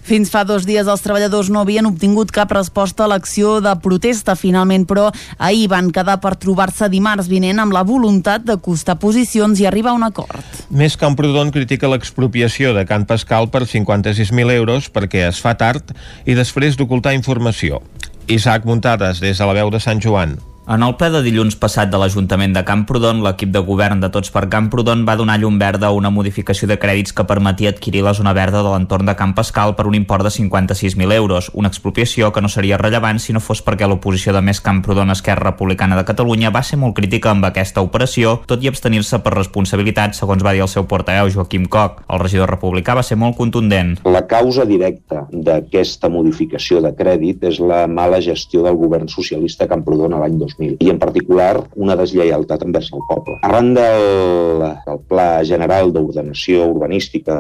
Fins 0.10 0.32
fa 0.32 0.42
dos 0.48 0.63
dies 0.66 0.88
els 0.89 1.04
treballadors 1.04 1.51
no 1.54 1.60
havien 1.62 1.86
obtingut 1.86 2.32
cap 2.34 2.50
resposta 2.56 3.04
a 3.06 3.10
l'acció 3.12 3.60
de 3.62 3.75
protesta. 3.84 4.34
Finalment, 4.39 4.88
però, 4.89 5.10
ahir 5.38 5.68
van 5.70 5.92
quedar 5.94 6.18
per 6.24 6.34
trobar-se 6.42 6.89
dimarts 6.89 7.30
vinent 7.30 7.62
amb 7.62 7.75
la 7.75 7.84
voluntat 7.86 8.48
d'acostar 8.48 8.98
posicions 8.98 9.62
i 9.62 9.68
arribar 9.70 9.94
a 9.94 10.00
un 10.00 10.08
acord. 10.08 10.42
Més 10.72 10.98
Camprodon 10.98 11.54
critica 11.54 11.92
l'expropiació 11.92 12.74
de 12.74 12.88
Can 12.89 13.06
Pascal 13.06 13.51
per 13.54 13.68
56.000 13.70 14.58
euros 14.58 14.89
perquè 14.89 15.28
es 15.30 15.44
fa 15.44 15.54
tard 15.60 15.94
i 16.25 16.34
després 16.34 16.80
d'ocultar 16.80 17.13
informació. 17.13 17.84
Isaac 18.30 18.66
Muntades, 18.66 19.22
des 19.22 19.38
de 19.38 19.46
la 19.46 19.58
veu 19.62 19.70
de 19.70 19.82
Sant 19.84 20.01
Joan. 20.01 20.39
En 20.70 20.84
el 20.86 20.92
ple 21.02 21.08
de 21.10 21.24
dilluns 21.26 21.56
passat 21.58 21.90
de 21.90 21.98
l'Ajuntament 21.98 22.52
de 22.54 22.62
Camprodon, 22.62 23.24
l'equip 23.26 23.50
de 23.50 23.62
govern 23.66 24.04
de 24.04 24.10
Tots 24.14 24.30
per 24.30 24.44
Camprodon 24.54 25.00
va 25.08 25.16
donar 25.18 25.40
llum 25.42 25.56
verda 25.58 25.88
a 25.88 25.96
una 25.98 26.12
modificació 26.14 26.68
de 26.70 26.76
crèdits 26.78 27.16
que 27.18 27.24
permetia 27.26 27.72
adquirir 27.74 28.04
la 28.06 28.14
zona 28.14 28.36
verda 28.38 28.62
de 28.62 28.70
l'entorn 28.70 29.10
de 29.10 29.16
Camp 29.18 29.34
Pascal 29.34 29.74
per 29.74 29.88
un 29.90 29.98
import 29.98 30.28
de 30.28 30.30
56.000 30.30 31.16
euros, 31.16 31.48
una 31.56 31.72
expropiació 31.74 32.30
que 32.32 32.44
no 32.46 32.52
seria 32.54 32.78
rellevant 32.78 33.18
si 33.18 33.34
no 33.34 33.42
fos 33.42 33.64
perquè 33.66 33.88
l'oposició 33.90 34.36
de 34.36 34.44
Més 34.46 34.62
Camprodon 34.62 35.10
Esquerra 35.10 35.48
Republicana 35.48 35.98
de 35.98 36.04
Catalunya 36.06 36.54
va 36.54 36.62
ser 36.62 36.78
molt 36.78 36.94
crítica 37.02 37.34
amb 37.34 37.50
aquesta 37.50 37.82
operació, 37.82 38.36
tot 38.46 38.62
i 38.62 38.70
abstenir-se 38.70 39.24
per 39.26 39.34
responsabilitat, 39.40 40.14
segons 40.14 40.46
va 40.46 40.54
dir 40.54 40.62
el 40.68 40.70
seu 40.70 40.86
portaveu 40.86 41.34
Joaquim 41.34 41.66
Coc. 41.66 42.06
El 42.06 42.22
regidor 42.22 42.54
republicà 42.54 42.94
va 42.94 43.08
ser 43.10 43.18
molt 43.18 43.40
contundent. 43.42 43.96
La 44.06 44.28
causa 44.30 44.70
directa 44.70 45.26
d'aquesta 45.34 46.14
modificació 46.14 46.86
de 46.86 46.94
crèdit 46.94 47.50
és 47.50 47.58
la 47.58 47.88
mala 47.90 48.22
gestió 48.22 48.62
del 48.62 48.78
govern 48.78 49.10
socialista 49.10 49.66
a 49.66 49.82
l'any 50.22 50.38
2000 50.38 50.59
2000 50.60 50.78
i 50.80 50.92
en 50.92 51.00
particular 51.00 51.63
una 51.75 51.96
deslleialtat 52.00 52.63
envers 52.66 52.92
el 52.94 53.04
poble. 53.08 53.38
Arran 53.48 53.74
del, 53.78 54.66
del 54.86 55.01
Pla 55.10 55.44
General 55.48 55.92
d'Ordenació 55.96 56.68
Urbanística 56.70 57.38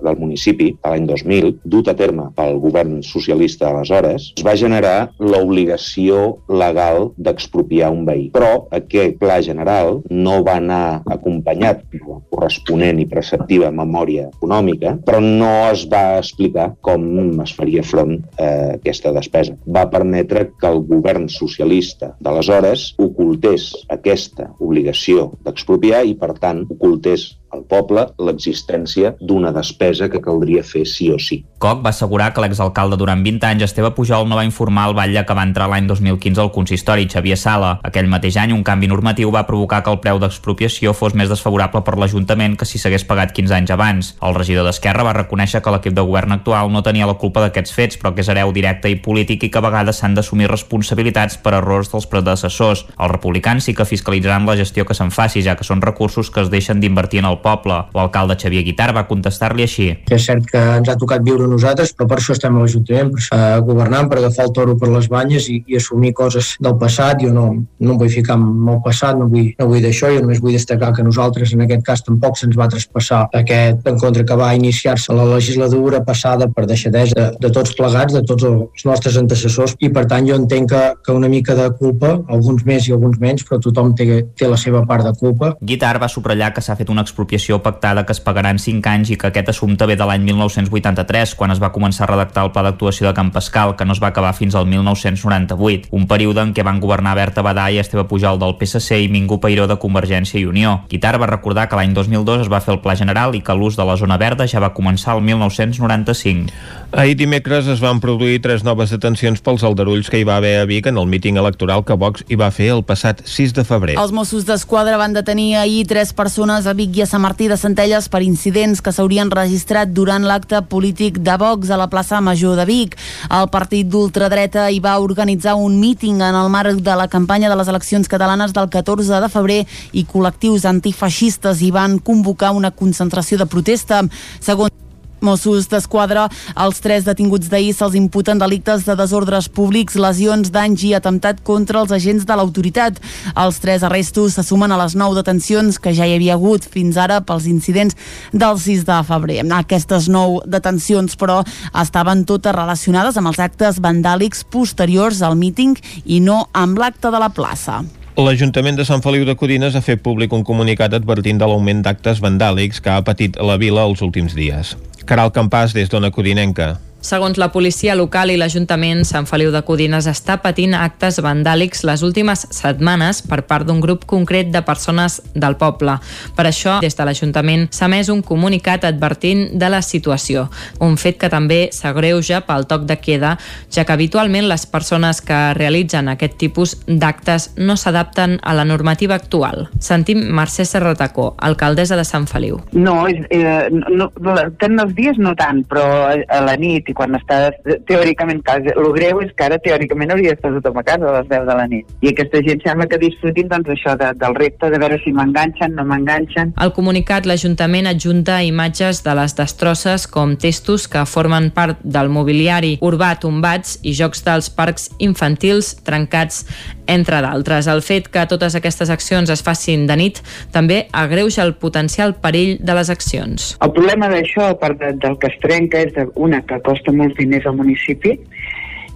del 0.00 0.18
municipi 0.18 0.70
de 0.76 0.92
l'any 0.92 1.08
2000, 1.10 1.52
dut 1.64 1.90
a 1.90 1.96
terme 1.98 2.30
pel 2.36 2.58
govern 2.62 3.00
socialista 3.06 3.70
aleshores, 3.70 4.30
es 4.36 4.46
va 4.46 4.56
generar 4.58 5.10
l'obligació 5.18 6.40
legal 6.48 7.10
d'expropiar 7.18 7.90
un 7.92 8.04
veí. 8.08 8.28
Però 8.34 8.66
aquest 8.76 9.18
Pla 9.20 9.40
General 9.44 10.00
no 10.10 10.40
va 10.46 10.58
anar 10.60 11.02
acompanyat 11.10 11.84
de 11.90 12.02
la 12.06 12.20
corresponent 12.30 13.00
i 13.02 13.08
preceptiva 13.10 13.72
memòria 13.74 14.28
econòmica, 14.30 14.96
però 15.06 15.20
no 15.24 15.50
es 15.70 15.86
va 15.90 16.20
explicar 16.20 16.70
com 16.84 17.40
es 17.42 17.54
faria 17.56 17.82
front 17.86 18.18
a 18.38 18.50
aquesta 18.76 19.12
despesa. 19.16 19.56
Va 19.66 19.88
permetre 19.90 20.50
que 20.60 20.68
el 20.70 20.82
govern 20.86 21.28
socialista 21.32 22.14
d'aleshores 22.20 22.59
aleshores 22.60 22.94
ocultés 22.98 23.72
aquesta 23.88 24.50
obligació 24.60 25.30
d'expropiar 25.44 26.04
i, 26.06 26.14
per 26.14 26.34
tant, 26.38 26.66
ocultés 26.70 27.40
al 27.50 27.64
poble 27.66 28.04
l'existència 28.22 29.14
d'una 29.20 29.50
despesa 29.54 30.08
que 30.10 30.20
caldria 30.22 30.62
fer 30.62 30.84
sí 30.86 31.10
o 31.10 31.18
sí. 31.18 31.40
Coc 31.60 31.82
va 31.84 31.90
assegurar 31.90 32.30
que 32.32 32.42
l'exalcalde 32.44 32.96
durant 32.96 33.22
20 33.24 33.46
anys, 33.48 33.64
Esteve 33.66 33.90
Pujol, 33.96 34.28
no 34.28 34.38
va 34.38 34.46
informar 34.46 34.86
el 34.88 34.94
batlle 34.96 35.24
que 35.26 35.36
va 35.36 35.44
entrar 35.44 35.68
l'any 35.68 35.88
2015 35.90 36.40
al 36.44 36.52
consistori, 36.54 37.08
Xavier 37.10 37.36
Sala. 37.36 37.72
Aquell 37.84 38.08
mateix 38.08 38.38
any, 38.40 38.54
un 38.54 38.62
canvi 38.64 38.88
normatiu 38.88 39.32
va 39.34 39.44
provocar 39.48 39.82
que 39.84 39.92
el 39.92 40.00
preu 40.00 40.20
d'expropiació 40.22 40.94
fos 40.96 41.16
més 41.18 41.28
desfavorable 41.32 41.82
per 41.86 41.96
l'Ajuntament 41.98 42.56
que 42.56 42.68
si 42.68 42.78
s'hagués 42.78 43.04
pagat 43.08 43.34
15 43.36 43.56
anys 43.58 43.74
abans. 43.74 44.14
El 44.22 44.38
regidor 44.38 44.68
d'Esquerra 44.68 45.04
va 45.06 45.16
reconèixer 45.18 45.60
que 45.60 45.74
l'equip 45.74 45.96
de 45.96 46.06
govern 46.06 46.38
actual 46.38 46.70
no 46.72 46.84
tenia 46.86 47.10
la 47.10 47.18
culpa 47.18 47.42
d'aquests 47.44 47.74
fets, 47.74 47.98
però 48.00 48.14
que 48.14 48.24
és 48.24 48.30
hereu 48.30 48.54
directe 48.54 48.88
i 48.88 49.00
polític 49.02 49.44
i 49.44 49.50
que 49.50 49.60
a 49.60 49.66
vegades 49.66 50.00
s'han 50.00 50.14
d'assumir 50.14 50.48
responsabilitats 50.48 51.36
per 51.42 51.56
errors 51.58 51.90
dels 51.92 52.06
predecessors. 52.06 52.39
Els 52.46 53.10
republicans 53.12 53.66
sí 53.66 53.74
que 53.76 53.84
fiscalitzaran 53.84 54.46
la 54.48 54.56
gestió 54.56 54.86
que 54.86 54.96
se'n 54.96 55.12
faci, 55.14 55.42
ja 55.44 55.56
que 55.58 55.66
són 55.66 55.82
recursos 55.82 56.30
que 56.30 56.44
es 56.44 56.50
deixen 56.52 56.80
d'invertir 56.80 57.20
en 57.22 57.28
el 57.30 57.40
poble. 57.44 57.76
L'alcalde 57.94 58.36
Xavier 58.40 58.64
Guitar 58.66 58.90
va 58.96 59.06
contestar-li 59.08 59.66
així. 59.66 59.88
És 60.10 60.26
cert 60.28 60.46
que 60.50 60.60
ens 60.78 60.88
ha 60.88 60.96
tocat 61.00 61.24
viure 61.26 61.48
nosaltres, 61.50 61.92
però 61.96 62.08
per 62.10 62.20
això 62.20 62.36
estem 62.36 62.56
a 62.56 62.64
l'Ajuntament, 62.64 63.12
per 63.14 63.38
uh, 63.38 63.64
governant, 63.66 64.08
per 64.10 64.20
agafar 64.20 64.48
el 64.48 64.54
toro 64.56 64.76
per 64.80 64.90
les 64.92 65.08
banyes 65.10 65.48
i, 65.52 65.60
i 65.66 65.78
assumir 65.80 66.12
coses 66.16 66.54
del 66.60 66.76
passat. 66.80 67.22
Jo 67.24 67.32
no, 67.34 67.46
no 67.80 67.94
em 67.94 68.00
vull 68.00 68.12
ficar 68.12 68.38
en 68.38 68.68
el 68.74 68.80
passat, 68.84 69.18
no 69.18 69.28
vull, 69.30 69.50
no 69.58 69.68
vull 69.70 69.82
d'això, 69.84 70.12
jo 70.14 70.24
només 70.24 70.42
vull 70.42 70.56
destacar 70.56 70.92
que 70.96 71.06
nosaltres 71.06 71.54
en 71.54 71.64
aquest 71.66 71.84
cas 71.86 72.04
tampoc 72.06 72.38
se'ns 72.38 72.58
va 72.58 72.68
traspassar 72.70 73.22
aquest 73.40 73.86
encontre 73.90 74.24
que 74.26 74.38
va 74.38 74.52
iniciar-se 74.56 75.14
la 75.16 75.26
legislatura 75.28 76.02
passada 76.04 76.48
per 76.48 76.66
deixadesa 76.70 77.16
de, 77.16 77.26
de 77.42 77.52
tots 77.54 77.74
plegats, 77.76 78.14
de 78.16 78.22
tots 78.26 78.46
els 78.46 78.86
nostres 78.86 79.18
antecessors, 79.20 79.76
i 79.80 79.90
per 79.94 80.06
tant 80.10 80.26
jo 80.28 80.38
entenc 80.38 80.70
que, 80.70 80.82
que 81.04 81.16
una 81.16 81.30
mica 81.32 81.56
de 81.58 81.68
culpa, 81.80 82.14
alguns 82.30 82.64
més 82.66 82.88
i 82.88 82.94
alguns 82.94 83.18
menys, 83.20 83.44
però 83.46 83.60
tothom 83.62 83.92
té, 83.98 84.06
té 84.36 84.48
la 84.48 84.58
seva 84.60 84.82
part 84.88 85.06
de 85.06 85.12
culpa. 85.18 85.52
Guitar 85.60 85.96
va 86.02 86.08
subratllar 86.08 86.52
que 86.54 86.64
s'ha 86.64 86.76
fet 86.78 86.90
una 86.92 87.04
expropiació 87.06 87.60
pactada 87.64 88.04
que 88.06 88.14
es 88.16 88.22
pagarà 88.24 88.52
en 88.54 88.60
5 88.62 88.90
anys 88.90 89.12
i 89.14 89.18
que 89.20 89.30
aquest 89.30 89.52
assumpte 89.52 89.86
ve 89.90 89.96
de 89.98 90.06
l'any 90.06 90.24
1983, 90.28 91.34
quan 91.38 91.54
es 91.54 91.62
va 91.62 91.72
començar 91.74 92.06
a 92.06 92.10
redactar 92.12 92.46
el 92.46 92.52
pla 92.54 92.64
d'actuació 92.66 93.08
de 93.08 93.14
Camp 93.16 93.32
Pascal, 93.34 93.76
que 93.76 93.86
no 93.86 93.96
es 93.96 94.02
va 94.02 94.10
acabar 94.14 94.32
fins 94.36 94.54
al 94.54 94.68
1998, 94.70 95.90
un 95.96 96.06
període 96.10 96.44
en 96.44 96.54
què 96.56 96.64
van 96.66 96.80
governar 96.80 97.16
Berta 97.18 97.44
Badà 97.46 97.68
i 97.70 97.80
Esteve 97.82 98.06
Pujol 98.10 98.40
del 98.40 98.56
PSC 98.60 99.02
i 99.04 99.10
Mingú 99.12 99.40
Peiró 99.42 99.66
de 99.70 99.78
Convergència 99.80 100.40
i 100.40 100.46
Unió. 100.46 100.80
Guitar 100.90 101.16
va 101.20 101.30
recordar 101.30 101.68
que 101.68 101.78
l'any 101.78 101.94
2002 101.96 102.46
es 102.46 102.52
va 102.52 102.62
fer 102.64 102.74
el 102.76 102.82
Pla 102.84 102.96
General 102.96 103.34
i 103.34 103.42
que 103.44 103.56
l'ús 103.56 103.76
de 103.78 103.86
la 103.86 103.96
zona 104.00 104.18
verda 104.20 104.48
ja 104.48 104.62
va 104.62 104.74
començar 104.76 105.16
el 105.16 105.24
1995. 105.26 106.50
Ahir 106.92 107.14
dimecres 107.14 107.68
es 107.70 107.78
van 107.78 108.00
produir 108.02 108.40
tres 108.42 108.64
noves 108.66 108.90
detencions 108.90 109.38
pels 109.46 109.62
aldarulls 109.62 110.08
que 110.10 110.18
hi 110.18 110.24
va 110.26 110.40
haver 110.40 110.56
a 110.58 110.64
Vic 110.66 110.88
en 110.90 110.96
el 110.98 111.06
míting 111.06 111.36
electoral 111.38 111.84
que 111.86 111.94
Vox 111.94 112.24
hi 112.26 112.34
va 112.34 112.48
fer 112.50 112.66
el 112.74 112.82
passat 112.82 113.20
6 113.30 113.54
de 113.54 113.62
febrer. 113.64 113.94
Els 113.94 114.10
Mossos 114.10 114.42
d'Esquadra 114.48 114.96
van 114.98 115.14
detenir 115.14 115.54
ahir 115.60 115.84
tres 115.86 116.10
persones 116.12 116.66
a 116.66 116.74
Vic 116.74 116.98
i 116.98 117.04
a 117.04 117.06
Sant 117.06 117.22
Martí 117.22 117.46
de 117.46 117.60
Centelles 117.60 118.10
per 118.10 118.24
incidents 118.26 118.82
que 118.82 118.90
s'haurien 118.90 119.30
registrat 119.30 119.94
durant 119.94 120.26
l'acte 120.26 120.64
polític 120.66 121.22
de 121.22 121.38
Vox 121.38 121.70
a 121.70 121.78
la 121.78 121.86
plaça 121.94 122.18
Major 122.20 122.58
de 122.58 122.66
Vic. 122.66 122.98
El 123.30 123.46
partit 123.54 123.86
d'ultradreta 123.86 124.66
hi 124.66 124.82
va 124.82 124.98
organitzar 124.98 125.54
un 125.54 125.78
míting 125.78 126.18
en 126.26 126.34
el 126.34 126.50
marc 126.50 126.82
de 126.82 126.98
la 126.98 127.06
campanya 127.06 127.54
de 127.54 127.60
les 127.62 127.70
eleccions 127.70 128.10
catalanes 128.10 128.50
del 128.52 128.66
14 128.66 129.22
de 129.22 129.30
febrer 129.30 129.62
i 129.94 130.04
col·lectius 130.10 130.66
antifeixistes 130.66 131.62
hi 131.62 131.70
van 131.70 132.00
convocar 132.02 132.50
una 132.50 132.74
concentració 132.74 133.38
de 133.38 133.46
protesta. 133.46 134.02
Segons 134.42 134.79
Mossos 135.20 135.68
d'Esquadra, 135.70 136.28
els 136.56 136.80
tres 136.80 137.04
detinguts 137.06 137.50
d'ahir 137.52 137.74
se'ls 137.76 137.96
imputen 137.98 138.40
delictes 138.40 138.86
de 138.86 138.96
desordres 138.98 139.48
públics, 139.52 139.98
lesions, 140.00 140.50
danys 140.54 140.84
i 140.88 140.94
atemptat 140.96 141.42
contra 141.44 141.82
els 141.82 141.92
agents 141.92 142.26
de 142.26 142.36
l'autoritat. 142.36 143.00
Els 143.36 143.60
tres 143.60 143.84
arrestos 143.86 144.38
se 144.38 144.44
sumen 144.46 144.72
a 144.72 144.80
les 144.80 144.96
nou 144.96 145.14
detencions 145.18 145.78
que 145.78 145.94
ja 145.96 146.08
hi 146.08 146.16
havia 146.16 146.38
hagut 146.38 146.64
fins 146.64 146.96
ara 146.96 147.20
pels 147.20 147.46
incidents 147.50 147.96
del 148.32 148.58
6 148.58 148.84
de 148.88 148.98
febrer. 149.08 149.40
Aquestes 149.60 150.08
nou 150.08 150.40
detencions, 150.46 151.16
però, 151.20 151.42
estaven 151.82 152.24
totes 152.24 152.56
relacionades 152.56 153.16
amb 153.20 153.30
els 153.32 153.40
actes 153.42 153.80
vandàlics 153.82 154.44
posteriors 154.50 155.22
al 155.22 155.36
míting 155.36 155.76
i 156.04 156.20
no 156.24 156.46
amb 156.52 156.78
l'acte 156.80 157.12
de 157.12 157.20
la 157.20 157.30
plaça. 157.34 157.82
L'Ajuntament 158.20 158.76
de 158.76 158.84
Sant 158.84 159.00
Feliu 159.04 159.24
de 159.24 159.36
Codines 159.38 159.76
ha 159.78 159.80
fet 159.84 160.02
públic 160.04 160.32
un 160.36 160.42
comunicat 160.44 160.92
advertint 160.98 161.38
de 161.40 161.46
l'augment 161.48 161.80
d'actes 161.86 162.20
vandàlics 162.20 162.82
que 162.84 162.92
ha 162.92 163.04
patit 163.06 163.38
la 163.40 163.56
vila 163.60 163.86
els 163.88 164.02
últims 164.04 164.34
dies. 164.36 164.74
Caral 165.06 165.32
Campàs, 165.32 165.74
des 165.76 165.88
d'Ona 165.90 166.10
Codinenca. 166.10 166.74
Segons 167.00 167.38
la 167.40 167.48
policia 167.48 167.94
local 167.96 168.28
i 168.28 168.36
l'Ajuntament, 168.36 169.06
Sant 169.08 169.24
Feliu 169.24 169.48
de 169.54 169.62
Codines 169.64 170.04
està 170.10 170.34
patint 170.44 170.74
actes 170.76 171.16
vandàlics 171.24 171.80
les 171.88 172.02
últimes 172.04 172.42
setmanes 172.52 173.22
per 173.24 173.38
part 173.48 173.64
d'un 173.64 173.78
grup 173.80 174.04
concret 174.04 174.50
de 174.52 174.60
persones 174.60 175.16
del 175.32 175.56
poble. 175.56 175.94
Per 176.36 176.44
això, 176.44 176.76
des 176.84 176.96
de 176.98 177.06
l'Ajuntament 177.08 177.64
s'ha 177.72 177.88
més 177.88 178.10
un 178.12 178.20
comunicat 178.20 178.84
advertint 178.84 179.46
de 179.56 179.70
la 179.72 179.80
situació, 179.80 180.50
un 180.84 180.98
fet 181.00 181.16
que 181.22 181.30
també 181.32 181.70
s'agreuja 181.72 182.42
pel 182.44 182.68
toc 182.68 182.84
de 182.84 182.98
queda, 183.00 183.32
ja 183.72 183.86
que 183.88 183.96
habitualment 183.96 184.50
les 184.50 184.66
persones 184.68 185.22
que 185.24 185.40
realitzen 185.56 186.12
aquest 186.12 186.36
tipus 186.36 186.76
d'actes 186.84 187.54
no 187.56 187.78
s'adapten 187.80 188.36
a 188.44 188.52
la 188.52 188.68
normativa 188.68 189.16
actual. 189.16 189.70
Sentim 189.80 190.20
Mercè 190.36 190.68
Serratacó, 190.68 191.30
alcaldessa 191.38 191.96
de 191.96 192.04
Sant 192.04 192.28
Feliu. 192.28 192.60
No, 192.76 193.06
eh, 193.08 193.72
no, 193.72 194.12
tant 194.60 194.78
els 194.84 194.94
dies 195.00 195.16
no 195.16 195.32
tant, 195.38 195.64
però 195.64 195.88
a 196.12 196.44
la 196.44 196.60
nit 196.60 196.89
i 196.90 196.94
quan 196.96 197.14
està 197.18 197.40
teòricament 197.88 198.42
casa. 198.46 198.74
El 198.74 198.90
greu 198.96 199.22
és 199.24 199.32
que 199.36 199.46
ara 199.46 199.60
teòricament 199.62 200.14
hauria 200.14 200.34
d'estar 200.34 200.52
tothom 200.56 200.80
a 200.80 200.84
casa 200.86 201.08
a 201.08 201.14
les 201.18 201.30
10 201.30 201.46
de 201.48 201.56
la 201.60 201.66
nit. 201.70 201.94
I 202.02 202.12
aquesta 202.12 202.42
gent 202.46 202.62
sembla 202.64 202.88
que 202.90 203.00
disfrutin 203.02 203.50
doncs, 203.50 203.70
això 203.74 203.96
de, 204.00 204.12
del 204.20 204.36
repte 204.38 204.70
de 204.72 204.80
veure 204.82 204.98
si 205.04 205.14
m'enganxen, 205.16 205.76
no 205.78 205.86
m'enganxen. 205.88 206.54
Al 206.60 206.74
comunicat, 206.76 207.28
l'Ajuntament 207.30 207.90
adjunta 207.90 208.40
imatges 208.46 209.04
de 209.06 209.14
les 209.18 209.36
destrosses 209.38 210.06
com 210.10 210.36
testos 210.40 210.88
que 210.90 211.04
formen 211.06 211.50
part 211.54 211.80
del 211.82 212.10
mobiliari 212.12 212.76
urbà 212.84 213.14
tombats 213.22 213.78
i 213.86 213.94
jocs 213.96 214.24
dels 214.26 214.50
parcs 214.54 214.90
infantils 214.98 215.74
trencats, 215.86 216.44
entre 216.90 217.20
d'altres. 217.22 217.68
El 217.70 217.82
fet 217.86 218.08
que 218.10 218.26
totes 218.30 218.56
aquestes 218.58 218.90
accions 218.90 219.30
es 219.30 219.44
facin 219.46 219.86
de 219.86 219.96
nit 220.00 220.20
també 220.52 220.82
agreuja 220.92 221.44
el 221.46 221.54
potencial 221.54 222.16
perill 222.22 222.56
de 222.58 222.76
les 222.76 222.90
accions. 222.90 223.54
El 223.62 223.72
problema 223.76 224.10
d'això, 224.10 224.50
a 224.50 224.58
part 224.58 224.80
de, 224.80 224.92
del 224.98 225.16
que 225.22 225.30
es 225.30 225.38
trenca, 225.42 225.84
és 225.86 225.94
de, 225.94 226.08
una, 226.18 226.42
que 226.46 226.58
costa 226.80 226.96
molts 226.96 227.16
diners 227.20 227.46
al 227.46 227.56
municipi, 227.60 228.16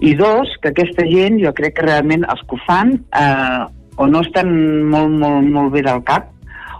i 0.00 0.14
dos, 0.18 0.50
que 0.60 0.72
aquesta 0.72 1.04
gent, 1.06 1.38
jo 1.40 1.52
crec 1.54 1.76
que 1.78 1.86
realment 1.86 2.24
els 2.26 2.40
que 2.48 2.56
ho 2.56 2.62
fan 2.66 2.96
eh, 3.14 3.64
o 3.96 4.06
no 4.10 4.22
estan 4.24 4.50
molt, 4.90 5.12
molt, 5.20 5.50
molt 5.52 5.72
bé 5.72 5.84
del 5.86 6.02
cap 6.08 6.32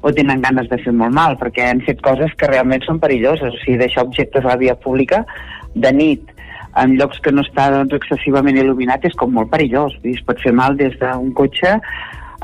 o 0.05 0.13
tenen 0.13 0.43
ganes 0.43 0.69
de 0.69 0.77
fer 0.83 0.93
molt 0.93 1.15
mal, 1.15 1.37
perquè 1.41 1.71
han 1.71 1.81
fet 1.87 2.03
coses 2.05 2.33
que 2.37 2.49
realment 2.51 2.83
són 2.85 2.99
perilloses, 3.01 3.55
o 3.55 3.61
sigui, 3.63 3.79
deixar 3.81 4.05
objectes 4.05 4.45
a 4.45 4.53
la 4.53 4.61
via 4.61 4.75
pública 4.77 5.23
de 5.75 5.93
nit, 5.95 6.35
en 6.77 6.97
llocs 6.99 7.23
que 7.23 7.33
no 7.33 7.45
està 7.47 7.71
doncs, 7.73 7.95
excessivament 7.97 8.59
il·luminat 8.61 9.07
és 9.09 9.15
com 9.17 9.33
molt 9.33 9.49
perillós. 9.53 9.95
Es 10.03 10.21
pot 10.27 10.41
fer 10.43 10.53
mal 10.53 10.77
des 10.77 10.97
d'un 11.01 11.31
cotxe 11.39 11.79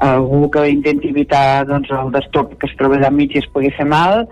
algú 0.01 0.47
que 0.55 0.63
intenti 0.71 1.11
evitar 1.11 1.67
doncs, 1.69 1.91
el 1.93 2.13
destop 2.15 2.55
que 2.57 2.71
es 2.71 2.77
troba 2.79 2.97
allà 2.97 3.11
mig 3.13 3.35
i 3.35 3.43
es 3.43 3.51
pugui 3.53 3.73
fer 3.77 3.85
mal, 3.85 4.25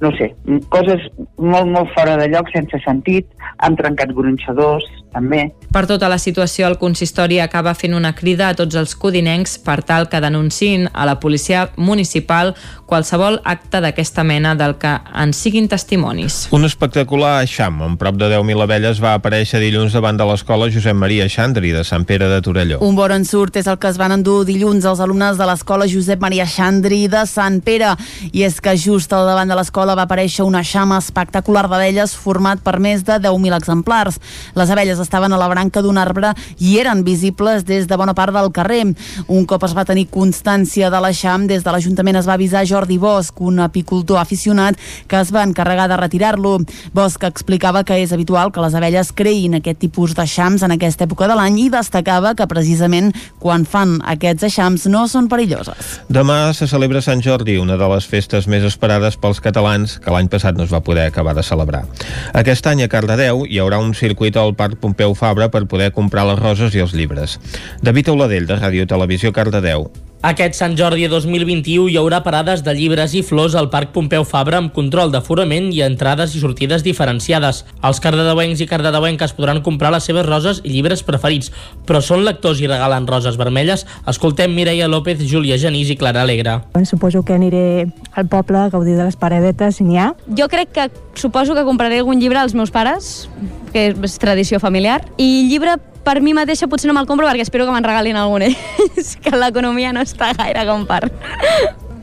no 0.00 0.10
sé, 0.18 0.32
coses 0.74 1.02
molt, 1.38 1.70
molt 1.70 1.92
fora 1.94 2.16
de 2.20 2.28
lloc, 2.32 2.50
sense 2.54 2.80
sentit, 2.84 3.28
han 3.62 3.76
trencat 3.78 4.12
gronxadors, 4.16 4.86
també. 5.14 5.44
Per 5.72 5.84
tota 5.86 6.08
la 6.10 6.18
situació, 6.18 6.66
el 6.68 6.76
consistori 6.78 7.38
acaba 7.42 7.74
fent 7.78 7.94
una 7.94 8.12
crida 8.18 8.50
a 8.50 8.56
tots 8.58 8.74
els 8.78 8.94
codinencs 8.98 9.56
per 9.62 9.80
tal 9.86 10.08
que 10.10 10.20
denunciïn 10.22 10.88
a 10.92 11.06
la 11.06 11.16
policia 11.22 11.68
municipal 11.76 12.54
qualsevol 12.90 13.40
acte 13.48 13.80
d'aquesta 13.80 14.24
mena 14.26 14.54
del 14.58 14.76
que 14.82 14.90
en 15.22 15.32
siguin 15.34 15.68
testimonis. 15.70 16.48
Un 16.54 16.66
espectacular 16.66 17.36
eixam 17.44 17.80
amb 17.86 17.98
prop 18.00 18.18
de 18.20 18.28
10.000 18.34 18.66
abelles 18.66 19.00
va 19.02 19.14
aparèixer 19.18 19.62
dilluns 19.62 19.94
davant 19.94 20.18
de 20.18 20.26
l'escola 20.28 20.68
Josep 20.70 20.98
Maria 20.98 21.28
Xandri 21.30 21.72
de 21.74 21.84
Sant 21.86 22.04
Pere 22.08 22.28
de 22.30 22.40
Torelló. 22.44 22.80
Un 22.84 22.98
bon 22.98 23.14
ensurt 23.14 23.56
és 23.62 23.70
el 23.70 23.78
que 23.78 23.90
es 23.90 23.98
van 24.00 24.14
endur 24.18 24.42
dilluns 24.46 24.84
els 24.84 25.00
alumnes 25.00 25.38
de 25.38 25.48
l'escola 25.48 25.88
Josep 25.90 26.22
Maria 26.22 26.46
Xandri 26.46 27.06
de 27.10 27.24
Sant 27.30 27.60
Pere 27.64 27.94
i 28.32 28.44
és 28.46 28.60
que 28.60 28.76
just 28.78 29.12
al 29.14 29.26
davant 29.30 29.50
de 29.50 29.58
l'escola 29.58 29.83
va 29.92 30.06
aparèixer 30.08 30.46
un 30.48 30.56
eixam 30.56 30.94
espectacular 30.96 31.66
d'abelles 31.68 32.14
format 32.16 32.62
per 32.64 32.78
més 32.80 33.04
de 33.04 33.18
10.000 33.20 33.52
exemplars. 33.58 34.16
Les 34.56 34.70
abelles 34.72 35.02
estaven 35.04 35.36
a 35.36 35.40
la 35.40 35.48
branca 35.52 35.82
d'un 35.84 36.00
arbre 36.00 36.32
i 36.58 36.78
eren 36.80 37.04
visibles 37.04 37.66
des 37.68 37.84
de 37.86 37.98
bona 38.00 38.14
part 38.16 38.32
del 38.32 38.48
carrer. 38.56 38.86
Un 39.28 39.44
cop 39.44 39.66
es 39.68 39.74
va 39.76 39.84
tenir 39.84 40.06
constància 40.08 40.88
de 40.90 41.00
l'eixam, 41.04 41.44
des 41.46 41.62
de 41.64 41.74
l'Ajuntament 41.74 42.16
es 42.16 42.28
va 42.28 42.38
avisar 42.38 42.64
Jordi 42.64 42.96
Bosch, 42.98 43.36
un 43.44 43.60
apicultor 43.60 44.22
aficionat 44.22 44.80
que 45.06 45.20
es 45.20 45.32
va 45.34 45.44
encarregar 45.44 45.90
de 45.92 46.00
retirar-lo. 46.00 46.56
Bosch 46.94 47.28
explicava 47.28 47.84
que 47.84 48.00
és 48.00 48.12
habitual 48.16 48.52
que 48.52 48.64
les 48.64 48.74
abelles 48.74 49.12
creïn 49.12 49.58
aquest 49.60 49.82
tipus 49.84 50.16
d'eixams 50.16 50.64
en 50.64 50.72
aquesta 50.72 51.04
època 51.04 51.28
de 51.28 51.36
l'any 51.36 51.60
i 51.66 51.68
destacava 51.72 52.34
que 52.34 52.48
precisament 52.48 53.12
quan 53.42 53.66
fan 53.68 53.98
aquests 54.14 54.48
eixams 54.48 54.86
no 54.88 55.06
són 55.10 55.28
perilloses. 55.28 55.98
Demà 56.08 56.54
se 56.54 56.68
celebra 56.70 57.02
Sant 57.04 57.22
Jordi, 57.24 57.58
una 57.58 57.76
de 57.80 57.88
les 57.90 58.06
festes 58.06 58.46
més 58.50 58.64
esperades 58.64 59.18
pels 59.20 59.40
catalans 59.44 59.73
que 60.02 60.14
l'any 60.14 60.30
passat 60.32 60.56
no 60.56 60.64
es 60.66 60.72
va 60.74 60.82
poder 60.86 61.08
acabar 61.08 61.34
de 61.36 61.44
celebrar. 61.46 61.84
Aquest 62.32 62.66
any 62.70 62.84
a 62.84 62.90
Cardedeu 62.92 63.44
hi 63.48 63.60
haurà 63.62 63.80
un 63.82 63.94
circuit 63.98 64.36
al 64.40 64.54
Parc 64.58 64.80
Pompeu 64.82 65.14
Fabra 65.18 65.50
per 65.50 65.66
poder 65.70 65.92
comprar 65.96 66.26
les 66.30 66.40
roses 66.40 66.74
i 66.74 66.82
els 66.84 66.94
llibres. 66.96 67.38
David 67.82 68.14
Auladell, 68.14 68.48
de 68.50 68.58
Ràdio 68.60 68.88
Televisió 68.90 69.32
Cardedeu. 69.34 69.90
Aquest 70.24 70.54
Sant 70.56 70.72
Jordi 70.72 71.04
2021 71.04 71.90
hi 71.92 71.98
haurà 72.00 72.22
parades 72.24 72.62
de 72.64 72.72
llibres 72.72 73.12
i 73.12 73.20
flors 73.20 73.52
al 73.60 73.66
Parc 73.68 73.90
Pompeu 73.92 74.24
Fabra 74.24 74.56
amb 74.56 74.70
control 74.72 75.10
d'aforament 75.12 75.66
i 75.68 75.82
entrades 75.84 76.32
i 76.32 76.40
sortides 76.40 76.80
diferenciades. 76.86 77.58
Els 77.84 78.00
cardedeuencs 78.00 78.62
i 78.64 78.68
cardedeuenques 78.70 79.36
podran 79.36 79.60
comprar 79.60 79.92
les 79.92 80.08
seves 80.08 80.24
roses 80.24 80.62
i 80.64 80.72
llibres 80.72 81.04
preferits, 81.04 81.52
però 81.84 82.00
són 82.00 82.24
lectors 82.24 82.64
i 82.64 82.72
regalen 82.72 83.04
roses 83.04 83.36
vermelles? 83.36 83.84
Escoltem 84.08 84.56
Mireia 84.56 84.88
López, 84.88 85.20
Júlia 85.28 85.60
Genís 85.60 85.92
i 85.92 86.00
Clara 86.00 86.24
Alegre. 86.24 86.62
Suposo 86.88 87.20
que 87.20 87.36
aniré 87.36 87.92
al 88.16 88.24
poble 88.32 88.64
a 88.64 88.70
gaudir 88.72 88.96
de 88.96 89.04
les 89.04 89.20
paradetes, 89.20 89.76
si 89.76 89.84
n'hi 89.84 90.00
ha. 90.00 90.14
Jo 90.40 90.48
crec 90.48 90.72
que 90.72 90.88
suposo 91.20 91.52
que 91.52 91.68
compraré 91.68 92.00
algun 92.00 92.16
llibre 92.16 92.40
als 92.40 92.56
meus 92.56 92.72
pares, 92.72 93.28
que 93.76 93.90
és 93.92 94.22
tradició 94.22 94.56
familiar, 94.56 95.02
i 95.20 95.50
llibre 95.50 95.76
per 96.04 96.20
mi 96.20 96.34
mateixa 96.36 96.68
potser 96.70 96.90
no 96.90 96.94
me'l 96.96 97.08
compro 97.08 97.26
perquè 97.26 97.46
espero 97.46 97.66
que 97.66 97.74
me'n 97.74 97.86
regalin 97.86 98.18
algun 98.20 98.44
ells, 98.46 99.14
que 99.24 99.32
l'economia 99.36 99.94
no 99.96 100.04
està 100.04 100.32
gaire 100.36 100.66
com 100.68 100.84
per... 100.88 101.08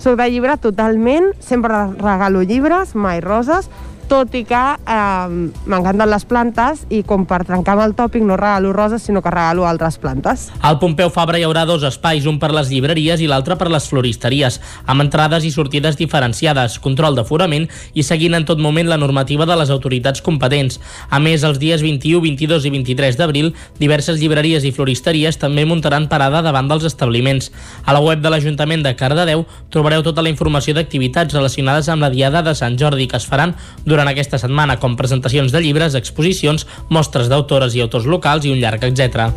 Soc 0.02 0.18
de 0.18 0.26
llibre 0.34 0.56
totalment, 0.58 1.28
sempre 1.46 1.78
regalo 2.00 2.42
llibres, 2.42 2.96
mai 2.98 3.22
roses, 3.22 3.70
tot 4.12 4.34
i 4.36 4.42
que 4.44 4.60
eh, 4.60 5.28
m'encanten 5.72 6.10
les 6.12 6.26
plantes 6.28 6.84
i 6.92 7.00
com 7.08 7.24
per 7.28 7.46
trencar 7.48 7.78
amb 7.78 7.86
el 7.86 7.94
tòpic 7.96 8.26
no 8.28 8.36
regalo 8.36 8.74
roses 8.76 9.06
sinó 9.08 9.22
que 9.24 9.32
regalo 9.32 9.64
altres 9.70 9.96
plantes. 10.04 10.50
Al 10.60 10.82
Pompeu 10.82 11.08
Fabra 11.14 11.40
hi 11.40 11.46
haurà 11.48 11.64
dos 11.70 11.86
espais, 11.88 12.28
un 12.28 12.36
per 12.42 12.50
les 12.52 12.68
llibreries 12.74 13.24
i 13.24 13.30
l'altre 13.32 13.56
per 13.56 13.70
les 13.72 13.88
floristeries, 13.88 14.60
amb 14.86 15.06
entrades 15.06 15.48
i 15.48 15.52
sortides 15.56 15.96
diferenciades, 15.96 16.76
control 16.84 17.16
d'aforament 17.16 17.70
i 17.96 18.04
seguint 18.04 18.36
en 18.36 18.48
tot 18.50 18.60
moment 18.60 18.90
la 18.90 19.00
normativa 19.00 19.48
de 19.48 19.56
les 19.62 19.72
autoritats 19.72 20.20
competents. 20.26 20.82
A 21.10 21.22
més, 21.24 21.46
els 21.48 21.62
dies 21.62 21.80
21, 21.80 22.20
22 22.26 22.68
i 22.68 22.74
23 22.76 23.20
d'abril, 23.22 23.54
diverses 23.80 24.20
llibreries 24.20 24.68
i 24.68 24.74
floristeries 24.76 25.40
també 25.40 25.64
muntaran 25.64 26.10
parada 26.12 26.44
davant 26.44 26.68
dels 26.68 26.90
establiments. 26.92 27.48
A 27.86 27.96
la 27.96 28.04
web 28.04 28.20
de 28.20 28.34
l'Ajuntament 28.34 28.84
de 28.84 28.96
Cardedeu 29.00 29.46
trobareu 29.72 30.04
tota 30.04 30.26
la 30.26 30.34
informació 30.34 30.76
d'activitats 30.76 31.38
relacionades 31.38 31.88
amb 31.88 32.04
la 32.04 32.12
Diada 32.12 32.44
de 32.44 32.58
Sant 32.60 32.76
Jordi 32.76 33.08
que 33.08 33.16
es 33.22 33.30
faran 33.30 33.56
durant 33.86 34.01
durant 34.02 34.16
aquesta 34.16 34.40
setmana, 34.42 34.80
com 34.82 34.96
presentacions 34.98 35.54
de 35.54 35.62
llibres, 35.62 35.94
exposicions, 35.94 36.66
mostres 36.90 37.30
d'autores 37.30 37.76
i 37.78 37.84
autors 37.84 38.08
locals 38.10 38.48
i 38.48 38.54
un 38.54 38.58
llarg 38.58 38.82
etc. 38.88 39.30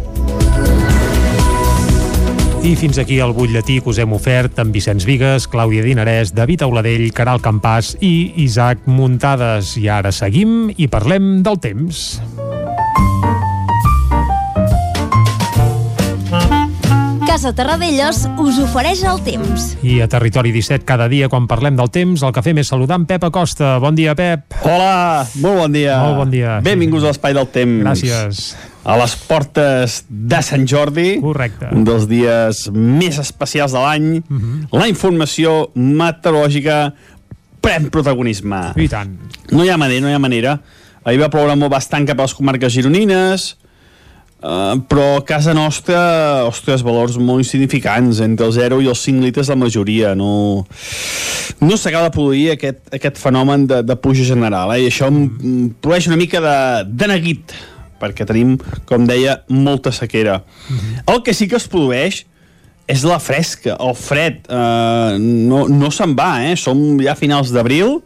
I 2.64 2.72
fins 2.80 2.96
aquí 2.96 3.18
el 3.20 3.34
butlletí 3.36 3.82
que 3.84 3.92
us 3.92 4.00
hem 4.00 4.14
ofert 4.16 4.56
amb 4.62 4.72
Vicenç 4.72 5.04
Vigues, 5.04 5.44
Clàudia 5.52 5.84
Dinarès, 5.84 6.32
David 6.32 6.64
Auladell, 6.64 7.10
Caral 7.12 7.44
Campàs 7.44 7.92
i 8.00 8.32
Isaac 8.46 8.88
Muntades. 8.88 9.74
I 9.76 9.90
ara 9.92 10.14
seguim 10.16 10.72
i 10.72 10.88
parlem 10.88 11.42
del 11.44 11.60
temps. 11.60 12.06
Casa 17.34 17.50
Terradellos 17.50 18.28
us 18.38 18.60
ofereix 18.62 19.00
el 19.10 19.16
temps. 19.26 19.72
I 19.82 19.96
a 20.04 20.06
Territori 20.06 20.52
17, 20.54 20.84
cada 20.86 21.08
dia, 21.10 21.26
quan 21.26 21.48
parlem 21.50 21.74
del 21.74 21.88
temps, 21.90 22.22
el 22.22 22.30
que 22.30 22.44
fem 22.46 22.60
és 22.62 22.68
saludar 22.70 22.94
en 23.00 23.06
Pep 23.10 23.24
Acosta. 23.26 23.72
Bon 23.82 23.96
dia, 23.98 24.12
Pep. 24.14 24.54
Hola, 24.62 25.24
molt 25.42 25.58
bon 25.64 25.74
dia. 25.74 25.96
Molt 25.98 26.20
bon 26.20 26.30
dia. 26.30 26.60
Benvinguts 26.62 27.02
sí. 27.02 27.08
a 27.08 27.10
l'Espai 27.10 27.34
del 27.34 27.48
Temps. 27.50 27.80
Gràcies. 27.82 28.42
A 28.86 28.94
les 29.00 29.16
portes 29.26 29.96
de 30.06 30.40
Sant 30.46 30.62
Jordi. 30.70 31.08
Correcte. 31.24 31.72
Un 31.74 31.82
dels 31.88 32.06
dies 32.06 32.68
més 32.70 33.18
especials 33.18 33.74
de 33.74 33.82
l'any. 33.82 34.06
Uh 34.22 34.22
Mhm. 34.30 34.54
-huh. 34.70 34.78
La 34.78 34.86
informació 34.86 35.72
meteorològica 35.74 36.94
pren 37.60 37.90
protagonisme. 37.90 38.74
I 38.76 38.86
tant. 38.88 39.10
No 39.50 39.64
hi 39.64 39.70
ha 39.70 39.76
manera, 39.76 40.00
no 40.02 40.08
hi 40.08 40.14
ha 40.14 40.20
manera. 40.20 40.60
Ahir 41.02 41.18
va 41.20 41.30
ploure 41.30 41.56
molt 41.56 41.72
bastant 41.72 42.06
cap 42.06 42.16
a 42.20 42.22
les 42.22 42.34
comarques 42.34 42.72
gironines, 42.72 43.56
Uh, 44.44 44.76
però 44.84 45.04
a 45.16 45.22
casa 45.24 45.54
nostra, 45.56 46.44
ostres, 46.44 46.82
valors 46.84 47.14
molt 47.16 47.40
insignificants, 47.40 48.18
entre 48.20 48.44
el 48.44 48.52
0 48.52 48.82
i 48.84 48.90
els 48.92 49.00
5 49.06 49.24
litres 49.24 49.48
la 49.48 49.56
majoria, 49.56 50.10
no, 50.12 50.66
no 51.64 51.78
s'acaba 51.80 52.10
de 52.10 52.12
produir 52.12 52.50
aquest, 52.52 52.82
aquest 52.92 53.22
fenomen 53.22 53.64
de, 53.70 53.78
de 53.88 53.96
pluja 53.96 54.26
general, 54.28 54.74
eh? 54.74 54.82
i 54.84 54.90
això 54.90 55.08
em, 55.08 55.22
produeix 55.80 56.10
una 56.10 56.20
mica 56.20 56.44
de, 56.44 56.58
de 56.92 57.08
neguit, 57.14 57.56
perquè 58.02 58.28
tenim, 58.28 58.58
com 58.84 59.08
deia, 59.08 59.38
molta 59.48 59.94
sequera. 59.96 60.42
El 61.08 61.24
que 61.24 61.32
sí 61.32 61.48
que 61.48 61.56
es 61.56 61.70
produeix 61.72 62.26
és 62.84 63.06
la 63.08 63.16
fresca, 63.24 63.78
el 63.80 63.96
fred, 63.96 64.44
uh, 64.52 65.16
no, 65.16 65.64
no 65.72 65.88
se'n 65.88 66.12
va, 66.18 66.34
eh? 66.44 66.52
som 66.60 66.84
ja 67.00 67.16
a 67.16 67.18
finals 67.18 67.54
d'abril, 67.54 68.02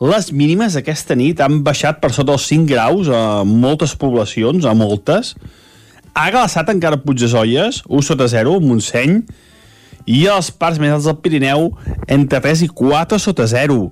les 0.00 0.28
mínimes 0.32 0.76
aquesta 0.76 1.16
nit 1.16 1.40
han 1.40 1.62
baixat 1.64 2.02
per 2.02 2.10
sota 2.12 2.34
els 2.36 2.44
5 2.50 2.68
graus 2.68 3.08
a 3.08 3.44
moltes 3.48 3.94
poblacions, 3.96 4.66
a 4.68 4.74
moltes. 4.76 5.32
Ha 6.12 6.28
glaçat 6.32 6.68
encara 6.72 7.00
Puigdesolles, 7.00 7.82
1 7.88 8.04
sota 8.04 8.28
0, 8.28 8.58
Montseny, 8.60 9.22
i 10.06 10.26
a 10.28 10.36
les 10.36 10.50
parts 10.52 10.78
més 10.80 10.92
altes 10.92 11.08
del 11.08 11.16
Pirineu, 11.24 11.70
entre 12.12 12.40
3 12.44 12.66
i 12.66 12.68
4 12.68 13.18
sota 13.22 13.48
0. 13.48 13.88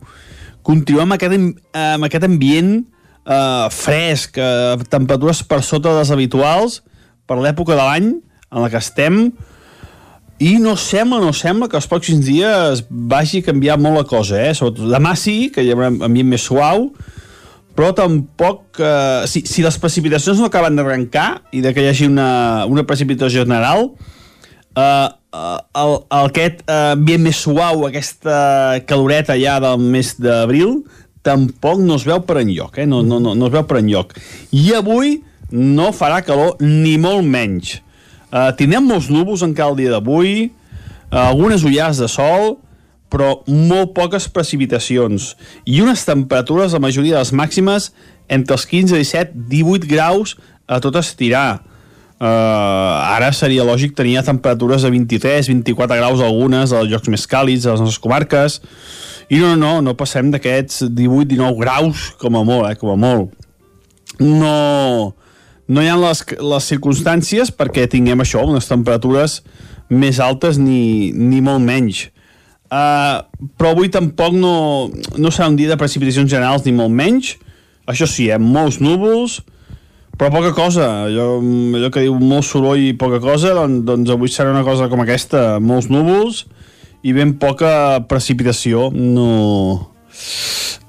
Continuem 0.65 1.09
amb 1.09 1.17
aquest, 1.17 1.65
amb 1.73 2.07
aquest 2.07 2.29
ambient 2.29 2.71
eh, 2.77 3.67
fresc, 3.73 4.37
eh, 4.37 4.77
temperatures 4.93 5.43
per 5.49 5.63
sota 5.65 5.91
de 5.91 6.03
les 6.03 6.13
habituals, 6.13 6.83
per 7.25 7.41
l'època 7.41 7.75
de 7.75 7.81
l'any 7.81 8.13
en 8.13 8.61
la 8.61 8.69
que 8.69 8.81
estem, 8.81 9.33
i 10.43 10.57
no 10.59 10.75
sembla, 10.77 11.21
no 11.23 11.33
sembla 11.37 11.69
que 11.71 11.79
els 11.79 11.87
pròxims 11.91 12.27
dies 12.27 12.83
vagi 12.91 13.43
a 13.43 13.49
canviar 13.51 13.77
molt 13.79 14.01
la 14.01 14.07
cosa, 14.09 14.41
eh? 14.43 14.55
Sobretot 14.57 14.91
demà 14.91 15.15
sí, 15.19 15.51
que 15.55 15.63
hi 15.63 15.71
haurà 15.75 15.93
un 15.93 16.01
ambient 16.09 16.33
més 16.33 16.47
suau, 16.49 16.89
però 17.75 17.93
tampoc... 17.95 18.81
Eh, 18.83 19.27
si, 19.31 19.45
si 19.47 19.63
les 19.63 19.79
precipitacions 19.79 20.43
no 20.43 20.51
acaben 20.51 20.75
d'arrencar 20.79 21.29
i 21.55 21.63
de 21.63 21.75
que 21.75 21.85
hi 21.85 21.91
hagi 21.91 22.09
una, 22.11 22.67
una 22.71 22.87
precipitació 22.87 23.45
general, 23.47 23.93
eh, 24.75 24.83
eh, 24.83 25.61
el, 25.85 25.95
aquest 26.25 26.65
eh, 26.67 26.81
ambient 26.97 27.23
més 27.29 27.45
suau, 27.47 27.87
aquesta 27.87 28.83
caloreta 28.91 29.39
ja 29.39 29.61
del 29.63 29.87
mes 29.95 30.17
d'abril, 30.19 30.83
tampoc 31.25 31.81
no 31.81 31.97
es 31.97 32.05
veu 32.07 32.21
per 32.27 32.43
enlloc, 32.43 32.83
eh? 32.83 32.91
no, 32.91 33.03
no, 33.07 33.23
no, 33.23 33.39
no 33.39 33.49
es 33.49 33.55
veu 33.55 33.65
per 33.71 33.81
enlloc. 33.81 34.19
I 34.53 34.75
avui 34.77 35.17
no 35.55 35.93
farà 35.95 36.21
calor 36.27 36.59
ni 36.61 36.99
molt 37.01 37.25
menys. 37.27 37.79
Uh, 38.35 38.51
tindrem 38.59 38.83
molts 38.83 39.07
núvols 39.13 39.45
encara 39.47 39.71
el 39.71 39.79
dia 39.79 39.93
d'avui, 39.95 40.49
uh, 41.13 41.29
algunes 41.29 41.63
ullars 41.63 42.01
de 42.03 42.09
sol, 42.11 42.57
però 43.13 43.37
molt 43.47 43.93
poques 43.95 44.27
precipitacions. 44.27 45.35
I 45.71 45.79
unes 45.85 46.03
temperatures, 46.03 46.75
la 46.75 46.83
majoria 46.83 47.15
de 47.15 47.23
les 47.23 47.31
màximes, 47.31 47.93
entre 48.27 48.57
els 48.57 48.67
15, 48.67 48.99
17, 48.99 49.39
18 49.53 49.87
graus 49.87 50.35
a 50.67 50.81
tot 50.83 50.99
estirar. 50.99 51.63
Uh, 52.15 52.27
ara 53.15 53.31
seria 53.37 53.67
lògic 53.67 53.95
tenir 53.95 54.17
temperatures 54.27 54.83
de 54.83 54.91
23, 54.91 55.51
24 55.51 55.99
graus 56.01 56.23
algunes 56.25 56.73
als 56.73 56.91
llocs 56.91 57.11
més 57.13 57.27
càlids, 57.31 57.67
a 57.67 57.75
les 57.77 57.85
nostres 57.85 58.03
comarques, 58.03 58.59
i 59.31 59.39
no, 59.39 59.55
no, 59.61 59.77
no 59.85 59.95
passem 59.99 60.31
d'aquests 60.35 60.89
18, 60.91 61.29
19 61.37 61.61
graus 61.61 62.11
com 62.19 62.39
a 62.39 62.43
molt, 62.47 62.71
eh, 62.71 62.79
com 62.81 62.91
a 62.95 62.99
molt. 62.99 63.35
No, 64.19 65.15
no 65.69 65.83
hi 65.83 65.89
ha 65.89 65.97
les, 66.01 66.25
les 66.41 66.67
circumstàncies 66.73 67.53
perquè 67.55 67.87
tinguem 67.91 68.21
això, 68.25 68.43
unes 68.45 68.69
temperatures 68.69 69.41
més 69.93 70.21
altes 70.21 70.59
ni, 70.61 71.13
ni 71.13 71.41
molt 71.45 71.65
menys. 71.65 72.09
Uh, 72.75 73.23
però 73.61 73.71
avui 73.75 73.91
tampoc 73.93 74.35
no, 74.35 74.91
no 75.21 75.31
serà 75.31 75.51
un 75.51 75.57
dia 75.59 75.71
de 75.71 75.79
precipitacions 75.79 76.31
generals 76.31 76.65
ni 76.67 76.75
molt 76.75 76.93
menys. 76.93 77.35
Això 77.91 78.09
sí, 78.09 78.31
eh, 78.33 78.41
molts 78.41 78.81
núvols, 78.81 79.43
però 80.17 80.31
poca 80.33 80.55
cosa. 80.57 80.89
Allò, 81.07 81.39
allò 81.39 81.91
que 81.93 82.05
diu 82.07 82.17
molt 82.19 82.49
soroll 82.49 82.81
i 82.81 82.95
poca 82.99 83.21
cosa, 83.23 83.53
doncs, 83.57 83.85
doncs 83.87 84.15
avui 84.15 84.33
serà 84.33 84.55
una 84.55 84.65
cosa 84.67 84.89
com 84.93 85.05
aquesta, 85.05 85.61
molts 85.61 85.91
núvols 85.93 86.45
i 87.05 87.13
ben 87.13 87.37
poca 87.41 88.01
precipitació. 88.09 88.89
No, 88.95 89.94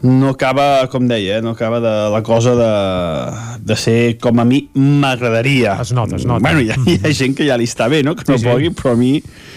no 0.01 0.29
acaba, 0.29 0.87
com 0.91 1.07
deia, 1.07 1.37
eh, 1.39 1.41
no 1.41 1.51
acaba 1.55 1.79
de 1.79 1.93
la 2.13 2.21
cosa 2.21 2.53
de, 2.55 3.57
de 3.65 3.75
ser 3.75 4.17
com 4.21 4.39
a 4.39 4.45
mi 4.45 4.69
m'agradaria. 4.75 5.77
Es 5.81 5.91
nota, 5.93 6.15
es 6.19 6.25
nota. 6.25 6.39
Bueno, 6.45 6.61
hi 6.61 6.69
ha, 6.69 6.77
hi 6.85 6.99
ha 7.03 7.13
gent 7.15 7.33
que 7.37 7.47
ja 7.47 7.57
li 7.57 7.65
està 7.65 7.87
bé, 7.89 8.03
no? 8.05 8.13
Que 8.15 8.25
no 8.27 8.37
Sí, 8.37 8.43
sí. 8.43 8.49
pogui, 8.51 8.69
però 8.75 8.93
a 8.93 8.99
mi... 8.99 9.15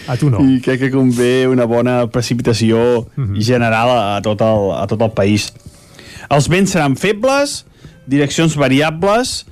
A 0.09 0.15
tu 0.17 0.29
no. 0.33 0.41
I 0.41 0.57
crec 0.65 0.79
que 0.81 0.91
convé 0.93 1.45
una 1.47 1.65
bona 1.69 2.07
precipitació 2.09 3.05
Mhm. 3.15 3.37
general 3.45 3.89
a, 3.93 3.99
a, 4.17 4.21
tot 4.25 4.41
el, 4.41 4.71
a 4.79 4.87
tot 4.89 5.01
el 5.05 5.11
país. 5.13 5.51
Els 6.29 6.47
vents 6.49 6.71
seran 6.73 6.95
febles, 6.97 7.65
direccions 8.09 8.55
variables, 8.57 9.45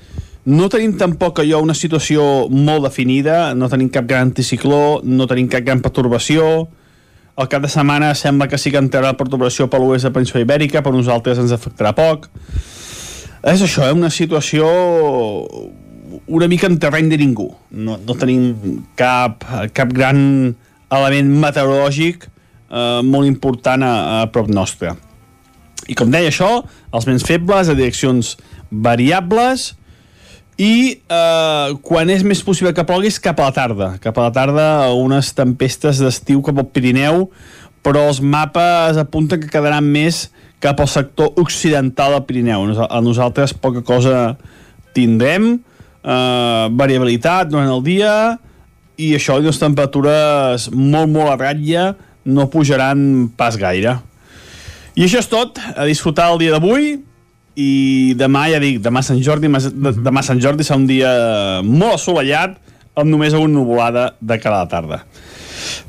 no 0.48 0.70
tenim 0.72 0.96
tampoc 0.98 1.42
allò 1.44 1.60
una 1.62 1.76
situació 1.76 2.48
molt 2.50 2.86
definida, 2.88 3.54
no 3.54 3.68
tenim 3.70 3.90
cap 3.94 4.06
gran 4.08 4.30
anticicló, 4.32 5.02
no 5.04 5.28
tenim 5.28 5.50
cap 5.52 5.66
gran 5.68 5.82
pertorbació, 5.84 6.68
el 7.38 7.50
cap 7.52 7.62
de 7.62 7.70
setmana 7.70 8.14
sembla 8.18 8.48
que 8.50 8.58
sí 8.58 8.72
que 8.74 8.82
entrarà 8.82 9.12
la 9.14 9.18
perturbació 9.18 9.68
per 9.70 9.80
l'oest 9.82 10.08
de 10.08 10.14
Península 10.16 10.42
Ibèrica, 10.46 10.82
per 10.82 10.94
nosaltres 10.96 11.38
ens 11.42 11.54
afectarà 11.54 11.94
poc. 11.98 12.30
És 13.46 13.62
això, 13.62 13.86
eh? 13.86 13.94
una 13.94 14.10
situació 14.10 14.66
una 16.28 16.48
mica 16.48 16.68
en 16.68 16.78
terreny 16.80 17.12
de 17.12 17.20
ningú. 17.22 17.52
No, 17.72 17.98
no 18.02 18.16
tenim 18.20 18.82
cap, 19.00 19.46
cap 19.76 19.94
gran 19.94 20.20
element 20.94 21.34
meteorològic 21.44 22.28
eh, 22.28 23.02
molt 23.04 23.28
important 23.30 23.86
a, 23.86 23.94
a 24.22 24.22
prop 24.34 24.50
nostre. 24.52 24.96
I 25.88 25.96
com 25.96 26.12
deia 26.12 26.32
això, 26.32 26.50
els 26.92 27.08
vents 27.08 27.24
febles 27.24 27.70
a 27.70 27.76
direccions 27.78 28.36
variables 28.72 29.74
i 30.58 30.98
eh, 30.98 31.70
quan 31.86 32.10
és 32.10 32.24
més 32.26 32.42
possible 32.42 32.74
que 32.74 32.86
plogui 32.88 33.12
és 33.12 33.22
cap 33.22 33.38
a 33.40 33.50
la 33.50 33.54
tarda. 33.56 33.92
Cap 34.02 34.18
a 34.18 34.28
la 34.28 34.34
tarda 34.34 34.66
unes 34.98 35.30
tempestes 35.38 36.02
d'estiu 36.02 36.42
cap 36.46 36.58
al 36.58 36.68
Pirineu, 36.74 37.28
però 37.86 38.08
els 38.10 38.20
mapes 38.20 38.98
apunten 38.98 39.44
que 39.44 39.52
quedaran 39.54 39.86
més 39.86 40.28
cap 40.64 40.82
al 40.82 40.90
sector 40.90 41.38
occidental 41.38 42.18
del 42.18 42.26
Pirineu. 42.26 42.66
A 42.90 43.02
nosaltres 43.06 43.54
poca 43.54 43.86
cosa 43.86 44.34
tindrem, 44.98 45.54
eh, 46.02 46.66
variabilitat 46.74 47.54
durant 47.54 47.70
el 47.70 47.86
dia 47.86 48.14
i 48.98 49.14
això, 49.14 49.38
i 49.38 49.46
les 49.46 49.62
temperatures 49.62 50.72
molt, 50.74 51.14
molt 51.14 51.30
a 51.30 51.38
ratlla 51.38 51.92
no 52.26 52.50
pujaran 52.50 53.30
pas 53.38 53.56
gaire. 53.62 54.00
I 54.98 55.06
això 55.06 55.22
és 55.22 55.30
tot, 55.30 55.62
a 55.78 55.86
disfrutar 55.86 56.32
el 56.34 56.42
dia 56.42 56.56
d'avui 56.56 56.96
i 57.58 58.14
demà, 58.18 58.46
ja 58.54 58.62
dic, 58.62 58.80
demà 58.86 59.02
Sant 59.06 59.20
Jordi, 59.26 59.50
demà, 59.50 59.94
demà 59.98 60.24
Sant 60.26 60.42
Jordi 60.44 60.66
serà 60.66 60.78
un 60.78 60.86
dia 60.90 61.12
molt 61.66 61.98
assolellat 61.98 62.58
amb 62.98 63.10
només 63.10 63.34
una 63.38 63.50
nuvolada 63.50 64.12
de 64.22 64.38
cara 64.42 64.62
a 64.62 64.66
la 64.66 64.72
tarda. 64.72 65.02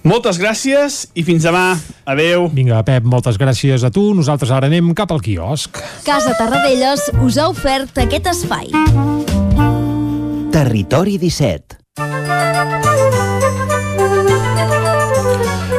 Moltes 0.09 0.39
gràcies 0.41 1.03
i 1.19 1.25
fins 1.27 1.45
demà. 1.45 1.77
Adeu. 2.09 2.49
Vinga, 2.55 2.81
Pep, 2.87 3.05
moltes 3.05 3.37
gràcies 3.41 3.85
a 3.85 3.91
tu. 3.93 4.15
Nosaltres 4.17 4.53
ara 4.55 4.71
anem 4.71 4.95
cap 4.97 5.13
al 5.13 5.21
quiosc. 5.25 5.81
Casa 6.07 6.33
Tarradellas 6.39 7.11
us 7.25 7.39
ha 7.39 7.49
ofert 7.53 8.01
aquest 8.05 8.31
espai. 8.33 8.73
Territori 10.55 11.19
17. 11.21 13.28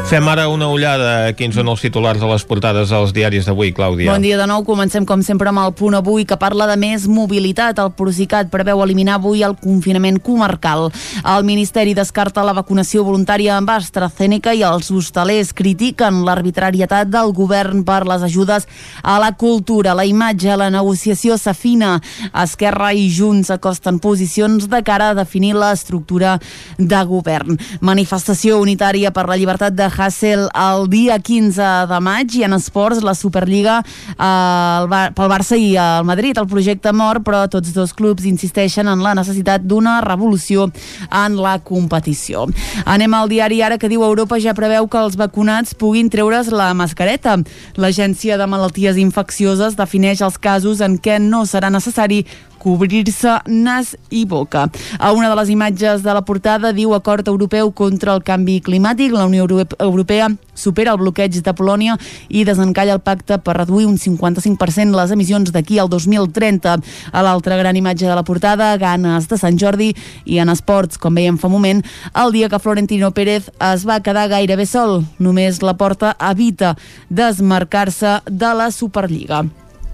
Fem 0.10 0.26
ara 0.26 0.48
una 0.50 0.66
ullada 0.74 1.10
a 1.28 1.34
quins 1.38 1.54
són 1.54 1.68
els 1.70 1.84
titulars 1.84 2.18
de 2.18 2.26
les 2.26 2.42
portades 2.50 2.90
dels 2.90 3.12
diaris 3.14 3.46
d'avui, 3.46 3.70
Clàudia. 3.78 4.10
Bon 4.10 4.24
dia 4.26 4.40
de 4.40 4.46
nou, 4.50 4.64
comencem 4.66 5.06
com 5.06 5.22
sempre 5.22 5.52
amb 5.52 5.62
el 5.62 5.76
punt 5.78 5.94
avui 5.94 6.24
que 6.26 6.34
parla 6.42 6.66
de 6.66 6.80
més 6.82 7.04
mobilitat. 7.06 7.78
El 7.78 7.92
Procicat 7.94 8.50
preveu 8.50 8.82
eliminar 8.82 9.20
avui 9.20 9.44
el 9.46 9.54
confinament 9.62 10.18
comarcal. 10.26 10.88
El 11.22 11.46
Ministeri 11.46 11.94
descarta 11.94 12.42
la 12.42 12.56
vacunació 12.58 13.04
voluntària 13.06 13.60
amb 13.60 13.70
AstraZeneca 13.70 14.56
i 14.58 14.64
els 14.66 14.90
hostalers 14.90 15.52
critiquen 15.54 16.24
l'arbitrarietat 16.26 17.14
del 17.14 17.30
govern 17.38 17.86
per 17.86 18.00
les 18.10 18.26
ajudes 18.26 18.66
a 19.04 19.20
la 19.22 19.30
cultura. 19.38 19.94
La 19.94 20.08
imatge, 20.10 20.58
la 20.58 20.72
negociació 20.74 21.38
s'afina. 21.38 22.00
Esquerra 22.34 22.96
i 22.98 23.06
Junts 23.14 23.54
acosten 23.54 24.02
posicions 24.02 24.66
de 24.74 24.82
cara 24.82 25.12
a 25.14 25.20
definir 25.22 25.54
l'estructura 25.54 26.40
de 26.82 27.06
govern. 27.14 27.62
Manifestació 27.86 28.58
unitària 28.58 29.14
per 29.14 29.30
la 29.30 29.38
llibertat 29.38 29.78
de 29.78 29.94
Hassel 30.00 30.48
el 30.56 30.88
dia 30.90 31.18
15 31.20 31.68
de 31.92 32.00
maig 32.00 32.38
i 32.40 32.46
en 32.48 32.56
esports 32.56 33.04
la 33.04 33.14
Superliga 33.18 33.80
eh, 33.84 34.88
Bar 34.90 35.12
pel 35.18 35.32
Barça 35.32 35.60
i 35.60 35.74
el 35.76 36.08
Madrid. 36.08 36.40
El 36.40 36.48
projecte 36.48 36.94
mor, 36.96 37.20
però 37.26 37.44
tots 37.52 37.74
dos 37.76 37.94
clubs 37.94 38.26
insisteixen 38.30 38.88
en 38.88 39.04
la 39.04 39.14
necessitat 39.18 39.66
d'una 39.68 40.00
revolució 40.06 40.70
en 41.12 41.38
la 41.40 41.58
competició. 41.60 42.48
Anem 42.86 43.14
al 43.18 43.30
diari 43.32 43.62
ara 43.66 43.78
que 43.78 43.92
diu 43.92 44.06
Europa 44.08 44.40
ja 44.40 44.56
preveu 44.56 44.88
que 44.88 45.02
els 45.04 45.20
vacunats 45.20 45.76
puguin 45.76 46.10
treure's 46.10 46.54
la 46.56 46.72
mascareta. 46.74 47.38
L'Agència 47.76 48.40
de 48.40 48.48
Malalties 48.48 49.00
Infeccioses 49.02 49.76
defineix 49.80 50.24
els 50.24 50.40
casos 50.40 50.80
en 50.86 50.98
què 50.98 51.20
no 51.20 51.44
serà 51.50 51.72
necessari 51.74 52.24
cobrir-se 52.60 53.40
nas 53.48 53.96
i 54.10 54.26
boca. 54.26 54.68
A 55.00 55.12
una 55.14 55.30
de 55.30 55.36
les 55.40 55.50
imatges 55.50 56.04
de 56.04 56.14
la 56.14 56.22
portada 56.26 56.74
diu 56.76 56.94
acord 56.94 57.28
europeu 57.28 57.72
contra 57.72 58.14
el 58.14 58.24
canvi 58.24 58.60
climàtic. 58.62 59.12
La 59.16 59.26
Unió 59.26 59.44
Europe- 59.48 59.76
Europea 59.80 60.30
supera 60.54 60.92
el 60.92 61.00
bloqueig 61.00 61.40
de 61.42 61.54
Polònia 61.56 61.96
i 62.28 62.44
desencalla 62.44 62.94
el 62.98 63.00
pacte 63.00 63.38
per 63.40 63.56
reduir 63.58 63.88
un 63.88 63.98
55% 63.98 64.96
les 64.96 65.12
emissions 65.16 65.54
d'aquí 65.56 65.80
al 65.80 65.90
2030. 65.90 66.76
A 67.12 67.24
l'altra 67.24 67.58
gran 67.58 67.76
imatge 67.80 68.06
de 68.06 68.16
la 68.16 68.24
portada, 68.28 68.76
ganes 68.78 69.30
de 69.30 69.38
Sant 69.40 69.58
Jordi 69.60 69.94
i 70.26 70.40
en 70.44 70.50
esports, 70.52 71.00
com 71.00 71.16
veiem 71.16 71.38
fa 71.40 71.48
un 71.48 71.56
moment, 71.56 71.84
el 72.14 72.36
dia 72.36 72.50
que 72.50 72.60
Florentino 72.60 73.12
Pérez 73.12 73.50
es 73.72 73.88
va 73.88 74.02
quedar 74.04 74.28
gairebé 74.30 74.66
sol. 74.66 75.06
Només 75.18 75.62
la 75.64 75.78
porta 75.78 76.16
evita 76.20 76.76
desmarcar-se 77.10 78.20
de 78.30 78.54
la 78.54 78.72
Superliga. 78.72 79.46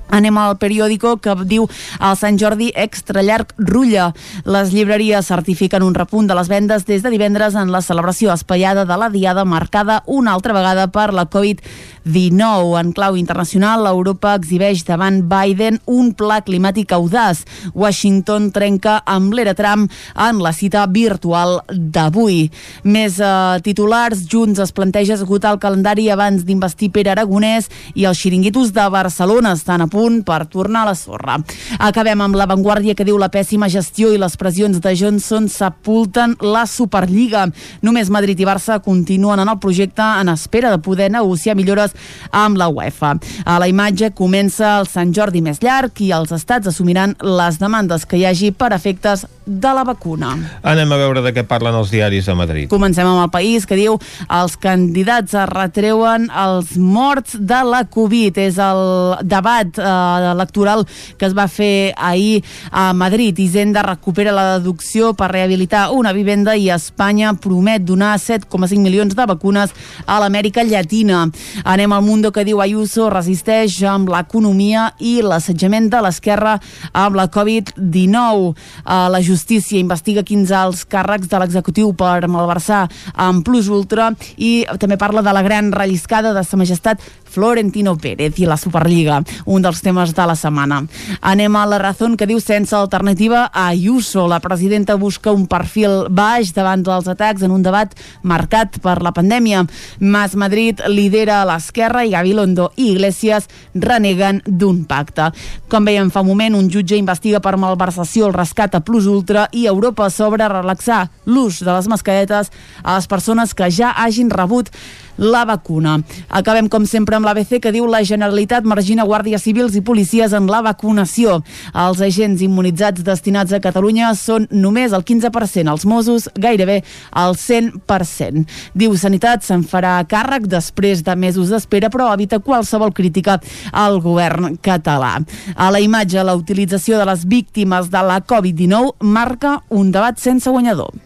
Anem 0.09 0.37
al 0.37 0.57
periòdico 0.61 1.15
que 1.17 1.33
diu 1.47 1.65
el 1.99 2.17
Sant 2.19 2.37
Jordi 2.39 2.71
extra 2.75 3.23
llarg 3.25 3.53
rutlla. 3.57 4.11
Les 4.45 4.71
llibreries 4.73 5.25
certifiquen 5.25 5.83
un 5.83 5.95
repunt 5.95 6.27
de 6.29 6.37
les 6.37 6.49
vendes 6.51 6.85
des 6.85 7.03
de 7.03 7.11
divendres 7.13 7.55
en 7.55 7.71
la 7.73 7.81
celebració 7.81 8.33
espaiada 8.33 8.85
de 8.85 8.97
la 8.97 9.09
Diada 9.09 9.45
marcada 9.45 10.03
una 10.05 10.33
altra 10.33 10.53
vegada 10.53 10.87
per 10.87 11.11
la 11.13 11.25
Covid-19. 11.29 12.79
En 12.79 12.91
clau 12.93 13.17
internacional, 13.17 13.87
Europa 13.89 14.35
exhibeix 14.35 14.83
davant 14.85 15.23
Biden 15.29 15.79
un 15.85 16.13
pla 16.13 16.41
climàtic 16.45 16.93
audaç. 16.93 17.43
Washington 17.73 18.51
trenca 18.53 18.99
amb 19.05 19.33
l'era 19.33 19.55
Trump 19.57 19.89
en 20.15 20.41
la 20.43 20.53
cita 20.53 20.85
virtual 20.87 21.59
d'avui. 21.69 22.51
Més 22.83 23.19
eh, 23.19 23.59
titulars, 23.65 24.25
Junts 24.31 24.61
es 24.61 24.73
planteja 24.75 25.15
esgotar 25.15 25.55
el 25.55 25.61
calendari 25.63 26.09
abans 26.13 26.45
d'investir 26.45 26.91
Pere 26.93 27.15
Aragonès 27.15 27.69
i 27.95 28.05
els 28.05 28.19
xiringuitos 28.21 28.73
de 28.75 28.85
Barcelona 28.91 29.55
estan 29.55 29.81
a 29.81 29.89
punt 29.95 30.21
per 30.27 30.43
tornar 30.51 30.83
a 30.83 30.91
la 30.91 30.97
sorra. 30.99 31.37
Acabem 31.79 32.21
amb 32.25 32.35
l'avantguàrdia 32.35 32.95
que 32.97 33.07
diu 33.07 33.19
la 33.21 33.31
pèssima 33.31 33.69
gestió 33.71 34.11
i 34.11 34.19
les 34.19 34.35
pressions 34.39 34.81
de 34.83 34.95
Johnson 34.99 35.47
sepulten 35.51 36.35
la 36.43 36.65
Superliga. 36.67 37.47
Només 37.85 38.11
Madrid 38.11 38.39
i 38.43 38.47
Barça 38.47 38.81
continuen 38.83 39.39
en 39.39 39.51
el 39.51 39.61
projecte 39.63 40.03
en 40.03 40.33
espera 40.33 40.73
de 40.73 40.81
poder 40.83 41.11
negociar 41.13 41.55
millores 41.55 41.95
amb 42.31 42.59
la 42.59 42.67
UEFA. 42.67 43.15
A 43.45 43.59
la 43.61 43.69
imatge 43.71 44.11
comença 44.17 44.75
el 44.81 44.89
Sant 44.91 45.13
Jordi 45.15 45.43
més 45.45 45.61
llarg 45.63 46.01
i 46.03 46.11
els 46.15 46.33
estats 46.35 46.67
assumiran 46.71 47.15
les 47.23 47.59
demandes 47.61 48.05
que 48.05 48.19
hi 48.19 48.25
hagi 48.27 48.51
per 48.51 48.73
efectes 48.75 49.25
de 49.45 49.71
la 49.77 49.83
vacuna. 49.85 50.33
Anem 50.65 50.91
a 50.91 50.97
veure 50.97 51.21
de 51.21 51.31
què 51.35 51.45
parlen 51.47 51.75
els 51.77 51.91
diaris 51.93 52.25
de 52.25 52.35
Madrid. 52.37 52.69
Comencem 52.69 53.07
amb 53.07 53.21
el 53.21 53.31
país 53.33 53.67
que 53.69 53.77
diu 53.77 53.99
els 54.25 54.57
candidats 54.57 55.35
es 55.37 55.49
retreuen 55.51 56.27
els 56.33 56.75
morts 56.81 57.37
de 57.39 57.61
la 57.67 57.83
Covid. 57.85 58.39
És 58.41 58.57
el 58.61 58.81
debat 59.23 59.77
eh, 59.85 60.31
electoral 60.31 60.85
que 61.17 61.27
es 61.29 61.35
va 61.37 61.47
fer 61.47 61.93
ahir 61.97 62.43
a 62.71 62.93
Madrid. 62.93 63.37
Hisenda 63.37 63.83
recupera 63.85 64.33
la 64.35 64.57
deducció 64.57 65.13
per 65.13 65.31
rehabilitar 65.31 65.91
una 65.93 66.13
vivenda 66.13 66.55
i 66.55 66.69
Espanya 66.73 67.33
promet 67.33 67.85
donar 67.85 68.15
7,5 68.19 68.79
milions 68.81 69.15
de 69.15 69.25
vacunes 69.25 69.73
a 70.05 70.19
l'Amèrica 70.19 70.63
Llatina. 70.63 71.25
Anem 71.63 71.93
al 71.93 72.03
Mundo 72.05 72.31
que 72.31 72.45
diu 72.47 72.61
Ayuso 72.61 73.09
resisteix 73.13 73.77
amb 73.87 74.09
l'economia 74.09 74.89
i 74.99 75.19
l'assetjament 75.21 75.89
de 75.93 76.01
l'esquerra 76.03 76.57
amb 76.93 77.15
la 77.15 77.27
Covid-19. 77.31 78.51
Eh, 78.51 79.07
la 79.13 79.21
justícia 79.21 79.79
investiga 79.79 80.25
15 80.25 80.55
alts 80.55 80.85
càrrecs 80.89 81.29
de 81.31 81.39
l'executiu 81.41 81.93
per 81.97 82.27
malversar 82.31 82.85
amb 83.13 83.45
Plus 83.45 83.69
Ultra 83.69 84.11
i 84.37 84.65
també 84.79 84.97
parla 84.97 85.23
de 85.25 85.33
la 85.35 85.43
gran 85.45 85.71
relliscada 85.75 86.33
de 86.33 86.43
sa 86.43 86.57
majestat 86.57 87.01
Florentino 87.35 87.97
Pérez 87.99 88.39
i 88.39 88.47
la 88.47 88.55
Superliga. 88.57 89.19
Un 89.45 89.63
dels 89.65 89.81
temes 89.83 90.13
de 90.15 90.25
la 90.25 90.37
setmana. 90.39 90.81
Anem 91.21 91.55
a 91.59 91.65
la 91.67 91.81
raó 91.81 92.13
que 92.15 92.27
diu 92.29 92.39
sense 92.39 92.75
alternativa 92.75 93.45
a 93.51 93.67
Ayuso. 93.67 94.27
La 94.27 94.39
presidenta 94.39 94.95
busca 94.95 95.33
un 95.35 95.45
perfil 95.47 96.07
baix 96.09 96.53
davant 96.55 96.83
dels 96.83 97.09
atacs 97.11 97.43
en 97.43 97.51
un 97.51 97.63
debat 97.63 97.91
marcat 98.23 98.79
per 98.83 99.01
la 99.03 99.11
pandèmia. 99.15 99.65
Mas 99.99 100.35
Madrid 100.35 100.81
lidera 100.87 101.41
a 101.41 101.47
l'esquerra 101.49 102.05
i 102.05 102.13
Gabilondo 102.13 102.71
i 102.75 102.91
Iglesias 102.93 103.49
reneguen 103.73 104.41
d'un 104.45 104.83
pacte. 104.85 105.31
Com 105.67 105.85
veiem 105.87 106.11
fa 106.11 106.23
un 106.23 106.31
moment, 106.31 106.55
un 106.55 106.69
jutge 106.71 106.97
investiga 106.97 107.41
per 107.43 107.57
malversació 107.59 108.29
el 108.29 108.37
rescat 108.37 108.75
a 108.75 108.83
Plus 108.85 109.09
Ultra 109.11 109.49
i 109.51 109.65
Europa 109.67 110.09
sobre 110.09 110.47
relaxar 110.47 111.09
l'ús 111.25 111.59
de 111.63 111.71
les 111.71 111.89
mascaretes 111.91 112.51
a 112.83 112.95
les 112.95 113.07
persones 113.11 113.53
que 113.53 113.71
ja 113.71 113.91
hagin 113.91 114.31
rebut 114.31 114.71
la 115.17 115.45
vacuna. 115.45 115.99
Acabem, 116.29 116.67
com 116.69 116.85
sempre, 116.85 117.15
amb 117.15 117.27
l'ABC 117.27 117.59
que 117.63 117.73
diu 117.75 117.87
la 117.89 118.03
Generalitat 118.05 118.65
margina 118.67 119.05
guàrdies 119.07 119.43
civils 119.45 119.75
i 119.75 119.83
policies 119.85 120.33
en 120.35 120.49
la 120.51 120.61
vacunació. 120.65 121.39
Els 121.85 122.01
agents 122.03 122.43
immunitzats 122.45 123.03
destinats 123.05 123.53
a 123.55 123.61
Catalunya 123.63 124.11
són 124.19 124.47
només 124.51 124.93
el 124.95 125.05
15%, 125.05 125.71
els 125.71 125.85
Mossos 125.85 126.27
gairebé 126.35 126.81
el 127.15 127.37
100%. 127.39 128.45
Diu 128.75 128.95
Sanitat 128.99 129.45
se'n 129.45 129.65
farà 129.67 129.97
càrrec 130.09 130.49
després 130.51 131.03
de 131.05 131.15
mesos 131.15 131.53
d'espera, 131.53 131.91
però 131.93 132.11
evita 132.13 132.41
qualsevol 132.43 132.93
crítica 132.95 133.39
al 133.71 133.99
govern 134.03 134.57
català. 134.61 135.17
A 135.55 135.71
la 135.71 135.81
imatge, 135.83 136.23
la 136.23 136.35
utilització 136.35 136.99
de 136.99 137.09
les 137.11 137.25
víctimes 137.25 137.89
de 137.91 138.05
la 138.05 138.21
Covid-19 138.25 138.95
marca 139.01 139.59
un 139.69 139.91
debat 139.91 140.19
sense 140.19 140.49
guanyador. 140.49 141.04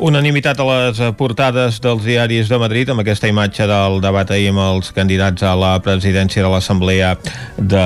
Unanimitat 0.00 0.56
a 0.56 0.64
les 0.64 1.00
portades 1.20 1.76
dels 1.84 2.06
diaris 2.06 2.48
de 2.48 2.56
Madrid 2.56 2.88
amb 2.88 3.02
aquesta 3.02 3.28
imatge 3.28 3.66
del 3.68 3.98
debat 4.00 4.30
ahir 4.32 4.46
amb 4.48 4.62
els 4.64 4.88
candidats 4.96 5.44
a 5.44 5.50
la 5.60 5.74
presidència 5.84 6.40
de 6.40 6.48
l'Assemblea 6.48 7.10
de 7.58 7.82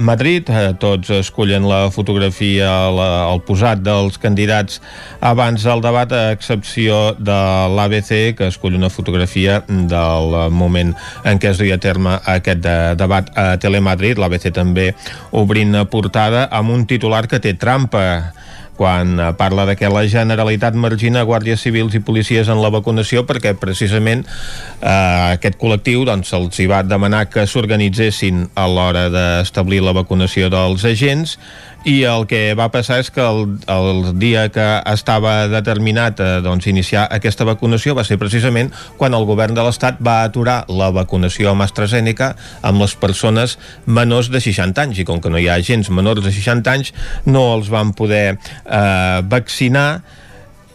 Madrid. 0.00 0.48
Eh, 0.48 0.70
tots 0.80 1.12
escollen 1.18 1.68
la 1.68 1.82
fotografia, 1.92 2.70
la, 2.96 3.10
el 3.34 3.44
posat 3.44 3.84
dels 3.84 4.16
candidats 4.22 4.80
abans 5.20 5.68
del 5.68 5.84
debat, 5.84 6.08
a 6.16 6.32
excepció 6.32 7.12
de 7.20 7.38
l'ABC, 7.76 8.32
que 8.40 8.48
escull 8.48 8.80
una 8.80 8.88
fotografia 8.88 9.60
del 9.68 10.38
moment 10.56 10.96
en 11.28 11.36
què 11.36 11.52
es 11.52 11.60
duia 11.60 11.76
a 11.76 11.84
terme 11.84 12.16
aquest 12.38 12.64
de, 12.64 12.78
debat 12.96 13.28
a 13.36 13.50
Telemadrid. 13.60 14.16
L'ABC 14.16 14.48
també 14.56 14.94
obrint 15.36 15.76
portada 15.92 16.48
amb 16.48 16.72
un 16.72 16.88
titular 16.88 17.26
que 17.28 17.44
té 17.44 17.52
trampa 17.52 18.06
quan 18.80 19.18
eh, 19.20 19.32
parla 19.36 19.66
de 19.68 19.76
que 19.76 19.90
la 19.92 20.06
Generalitat 20.08 20.72
margina 20.72 21.26
guàrdies 21.28 21.60
civils 21.60 21.92
i 21.98 22.00
policies 22.00 22.48
en 22.48 22.62
la 22.64 22.72
vacunació 22.72 23.26
perquè 23.28 23.52
precisament 23.60 24.24
eh, 24.24 25.36
aquest 25.36 25.58
col·lectiu 25.60 26.06
doncs, 26.08 26.32
els 26.32 26.56
hi 26.56 26.68
va 26.70 26.80
demanar 26.80 27.26
que 27.28 27.44
s'organitzessin 27.44 28.46
a 28.56 28.64
l'hora 28.72 29.10
d'establir 29.12 29.82
la 29.84 29.92
vacunació 29.96 30.48
dels 30.48 30.86
agents 30.88 31.36
i 31.84 32.02
el 32.04 32.26
que 32.28 32.52
va 32.58 32.68
passar 32.72 32.98
és 33.00 33.08
que 33.12 33.22
el, 33.24 33.56
el 33.72 34.10
dia 34.20 34.46
que 34.52 34.66
estava 34.92 35.48
determinat 35.48 36.20
a 36.20 36.28
doncs, 36.44 36.68
iniciar 36.68 37.06
aquesta 37.12 37.46
vacunació 37.48 37.94
va 37.96 38.04
ser 38.04 38.18
precisament 38.20 38.68
quan 39.00 39.16
el 39.16 39.24
govern 39.28 39.56
de 39.56 39.64
l'Estat 39.64 40.00
va 40.04 40.20
aturar 40.26 40.64
la 40.68 40.90
vacunació 40.92 41.54
amb 41.54 41.64
AstraZeneca 41.64 42.34
amb 42.66 42.84
les 42.84 42.96
persones 43.00 43.56
menors 43.86 44.28
de 44.30 44.42
60 44.44 44.84
anys. 44.84 45.00
I 45.00 45.08
com 45.08 45.22
que 45.24 45.32
no 45.32 45.40
hi 45.40 45.48
ha 45.48 45.56
agents 45.60 45.90
menors 45.90 46.24
de 46.24 46.32
60 46.34 46.74
anys 46.74 46.92
no 47.24 47.46
els 47.54 47.72
van 47.72 47.94
poder 47.96 48.36
eh, 48.36 49.20
vaccinar 49.24 50.02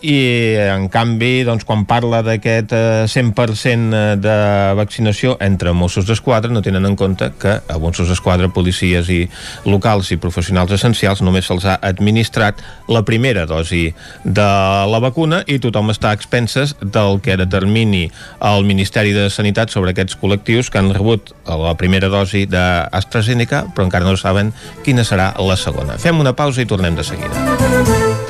i 0.01 0.17
en 0.59 0.87
canvi 0.91 1.43
doncs, 1.47 1.63
quan 1.67 1.85
parla 1.87 2.21
d'aquest 2.25 2.73
100% 3.11 3.95
eh, 3.95 4.15
de 4.19 4.35
vaccinació 4.77 5.35
entre 5.43 5.73
Mossos 5.73 6.07
d'Esquadra 6.07 6.51
no 6.51 6.63
tenen 6.65 6.85
en 6.85 6.97
compte 6.99 7.31
que 7.39 7.57
a 7.61 7.77
Mossos 7.81 8.09
d'Esquadra, 8.11 8.49
policies 8.53 9.09
i 9.13 9.21
locals 9.65 10.11
i 10.11 10.19
professionals 10.21 10.73
essencials 10.75 11.23
només 11.25 11.47
se'ls 11.47 11.65
ha 11.65 11.77
administrat 11.81 12.61
la 12.91 13.03
primera 13.07 13.45
dosi 13.49 13.87
de 14.23 14.49
la 14.91 15.01
vacuna 15.03 15.43
i 15.47 15.59
tothom 15.63 15.93
està 15.93 16.11
a 16.11 16.19
expenses 16.19 16.75
del 16.81 17.21
que 17.23 17.37
determini 17.39 18.05
el 18.41 18.67
Ministeri 18.67 19.15
de 19.15 19.29
Sanitat 19.29 19.73
sobre 19.73 19.95
aquests 19.95 20.19
col·lectius 20.21 20.69
que 20.71 20.81
han 20.81 20.93
rebut 20.93 21.33
la 21.45 21.75
primera 21.79 22.11
dosi 22.11 22.45
d'AstraZeneca 22.49 23.65
però 23.73 23.87
encara 23.87 24.05
no 24.05 24.17
saben 24.19 24.53
quina 24.85 25.05
serà 25.07 25.31
la 25.39 25.57
segona. 25.57 25.99
Fem 26.01 26.19
una 26.19 26.35
pausa 26.35 26.61
i 26.61 26.69
tornem 26.69 26.95
de 26.95 27.03
seguida. 27.03 28.24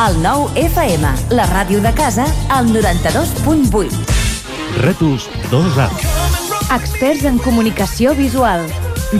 El 0.00 0.16
nou 0.24 0.46
FM, 0.56 1.04
la 1.36 1.44
ràdio 1.50 1.82
de 1.84 1.90
casa, 1.92 2.24
al 2.48 2.70
92.8. 2.72 3.92
Rètols 4.80 5.26
2A. 5.52 5.88
Experts 6.72 7.26
en 7.28 7.36
comunicació 7.44 8.14
visual. 8.16 8.64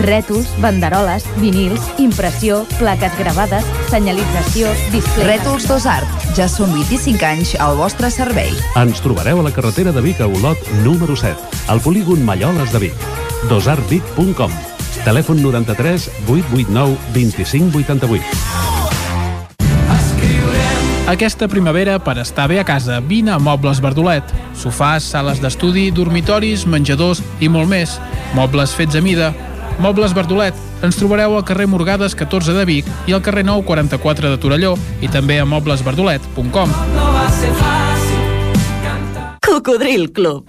Rètols, 0.00 0.48
banderoles, 0.64 1.26
vinils, 1.36 1.84
impressió, 2.00 2.62
plaques 2.78 3.12
gravades, 3.20 3.68
senyalització, 3.92 4.72
display... 4.94 5.28
Rètols 5.34 5.68
2 5.68 5.86
Art. 5.92 6.26
Ja 6.38 6.48
són 6.48 6.72
25 6.72 7.28
anys 7.28 7.52
al 7.60 7.76
vostre 7.76 8.08
servei. 8.10 8.56
Ens 8.80 9.04
trobareu 9.04 9.44
a 9.44 9.46
la 9.46 9.52
carretera 9.52 9.92
de 9.92 10.00
Vic 10.00 10.24
a 10.24 10.30
Olot, 10.30 10.58
número 10.86 11.18
7, 11.20 11.36
al 11.68 11.84
polígon 11.84 12.24
Malloles 12.24 12.72
de 12.72 12.86
Vic. 12.88 13.08
dosartvic.com 13.52 14.56
Telèfon 15.04 15.44
93 15.44 16.08
889 16.24 16.96
2588. 17.12 18.62
Aquesta 21.12 21.44
primavera, 21.44 21.98
per 22.00 22.16
estar 22.22 22.46
bé 22.48 22.56
a 22.56 22.64
casa, 22.64 22.96
vine 23.04 23.34
a 23.34 23.38
Mobles 23.38 23.82
Verdolet. 23.84 24.24
Sofàs, 24.56 25.04
sales 25.04 25.42
d'estudi, 25.44 25.90
dormitoris, 25.92 26.64
menjadors 26.64 27.20
i 27.36 27.50
molt 27.52 27.68
més. 27.68 27.98
Mobles 28.32 28.72
fets 28.72 28.96
a 28.96 29.02
mida. 29.04 29.28
Mobles 29.84 30.14
Verdolet. 30.16 30.56
Ens 30.80 30.96
trobareu 30.96 31.36
al 31.36 31.44
carrer 31.44 31.68
Morgades 31.68 32.16
14 32.16 32.56
de 32.56 32.64
Vic 32.64 32.88
i 33.04 33.12
al 33.12 33.20
carrer 33.20 33.44
Nou 33.44 33.60
44 33.60 34.32
de 34.32 34.40
Torelló 34.40 34.72
i 35.04 35.12
també 35.12 35.36
a 35.36 35.44
moblesverdolet.com. 35.44 36.72
Cocodril 39.44 40.08
Club. 40.16 40.48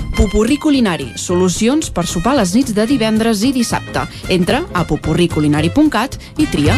Pupurri 0.21 0.59
Culinari, 0.61 1.07
solucions 1.17 1.87
per 1.89 2.03
sopar 2.05 2.35
les 2.37 2.51
nits 2.53 2.75
de 2.77 2.85
divendres 2.85 3.41
i 3.41 3.49
dissabte. 3.55 4.05
Entra 4.29 4.61
a 4.77 4.85
pupurriculinari.cat 4.85 6.21
i 6.37 6.45
tria. 6.53 6.77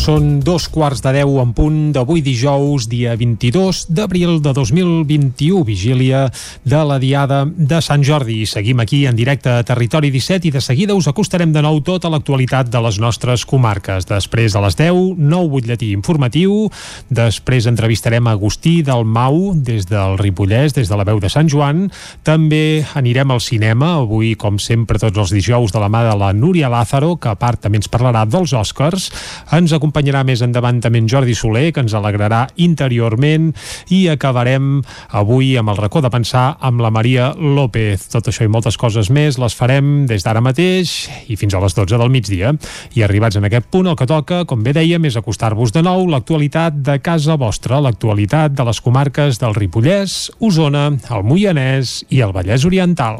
Són 0.00 0.38
dos 0.40 0.64
quarts 0.72 1.02
de 1.04 1.10
deu 1.12 1.34
en 1.42 1.50
punt 1.52 1.90
d'avui 1.92 2.22
dijous, 2.24 2.86
dia 2.88 3.12
22 3.20 3.82
d'abril 3.92 4.38
de 4.40 4.54
2021, 4.56 5.60
vigília 5.68 6.22
de 6.64 6.78
la 6.88 6.96
Diada 6.98 7.42
de 7.44 7.82
Sant 7.84 8.00
Jordi. 8.00 8.46
Seguim 8.48 8.80
aquí 8.80 9.02
en 9.04 9.18
directe 9.18 9.52
a 9.52 9.66
Territori 9.68 10.08
17 10.10 10.48
i 10.48 10.52
de 10.54 10.62
seguida 10.64 10.96
us 10.96 11.10
acostarem 11.10 11.52
de 11.52 11.60
nou 11.60 11.82
tota 11.84 12.08
l'actualitat 12.08 12.70
de 12.72 12.80
les 12.80 12.96
nostres 12.96 13.44
comarques. 13.44 14.06
Després 14.08 14.56
de 14.56 14.62
les 14.64 14.78
10, 14.78 15.20
nou 15.20 15.50
butlletí 15.52 15.90
informatiu, 15.92 16.70
després 17.12 17.68
entrevistarem 17.68 18.24
a 18.24 18.32
Agustí 18.38 18.78
del 18.80 19.04
Mau 19.04 19.52
des 19.52 19.84
del 19.84 20.16
Ripollès, 20.16 20.72
des 20.80 20.88
de 20.88 20.96
la 20.96 21.04
veu 21.04 21.20
de 21.20 21.28
Sant 21.28 21.52
Joan. 21.52 21.90
També 22.24 22.86
anirem 22.96 23.36
al 23.36 23.44
cinema, 23.44 23.98
avui 24.00 24.32
com 24.32 24.56
sempre 24.56 24.96
tots 24.96 25.26
els 25.26 25.36
dijous 25.36 25.76
de 25.76 25.84
la 25.84 25.92
mà 25.92 26.06
de 26.08 26.16
la 26.16 26.32
Núria 26.32 26.72
Lázaro, 26.72 27.18
que 27.20 27.28
a 27.28 27.36
part 27.36 27.60
també 27.60 27.84
ens 27.84 27.92
parlarà 27.92 28.24
dels 28.24 28.56
Oscars. 28.56 29.12
Ens 29.52 29.68
acompanyarà 29.76 29.89
acompanyarà 29.90 30.22
més 30.22 30.40
endavant 30.46 30.78
també 30.78 31.00
en 31.02 31.08
Jordi 31.10 31.34
Soler, 31.34 31.72
que 31.74 31.82
ens 31.82 31.94
alegrarà 31.98 32.44
interiorment, 32.62 33.50
i 33.90 34.04
acabarem 34.12 34.78
avui 35.18 35.56
amb 35.58 35.72
el 35.72 35.80
racó 35.80 36.02
de 36.04 36.12
pensar 36.12 36.54
amb 36.62 36.80
la 36.84 36.92
Maria 36.94 37.32
López. 37.34 38.06
Tot 38.12 38.30
això 38.30 38.46
i 38.46 38.52
moltes 38.52 38.78
coses 38.78 39.10
més 39.10 39.38
les 39.42 39.56
farem 39.56 40.06
des 40.06 40.22
d'ara 40.22 40.42
mateix 40.44 41.10
i 41.26 41.36
fins 41.40 41.56
a 41.56 41.62
les 41.64 41.74
12 41.74 41.98
del 41.98 42.12
migdia. 42.14 42.54
I 42.94 43.02
arribats 43.02 43.40
en 43.40 43.48
aquest 43.48 43.66
punt, 43.70 43.90
el 43.90 43.98
que 43.98 44.06
toca, 44.06 44.44
com 44.46 44.62
bé 44.62 44.76
dèiem, 44.78 45.10
és 45.10 45.18
acostar-vos 45.18 45.74
de 45.74 45.82
nou 45.82 46.06
l'actualitat 46.10 46.78
de 46.86 47.00
casa 47.02 47.34
vostra, 47.40 47.82
l'actualitat 47.82 48.54
de 48.54 48.68
les 48.70 48.80
comarques 48.80 49.42
del 49.42 49.58
Ripollès, 49.58 50.30
Osona, 50.38 50.92
el 51.10 51.26
Moianès 51.26 52.04
i 52.14 52.22
el 52.22 52.36
Vallès 52.36 52.68
Oriental. 52.68 53.18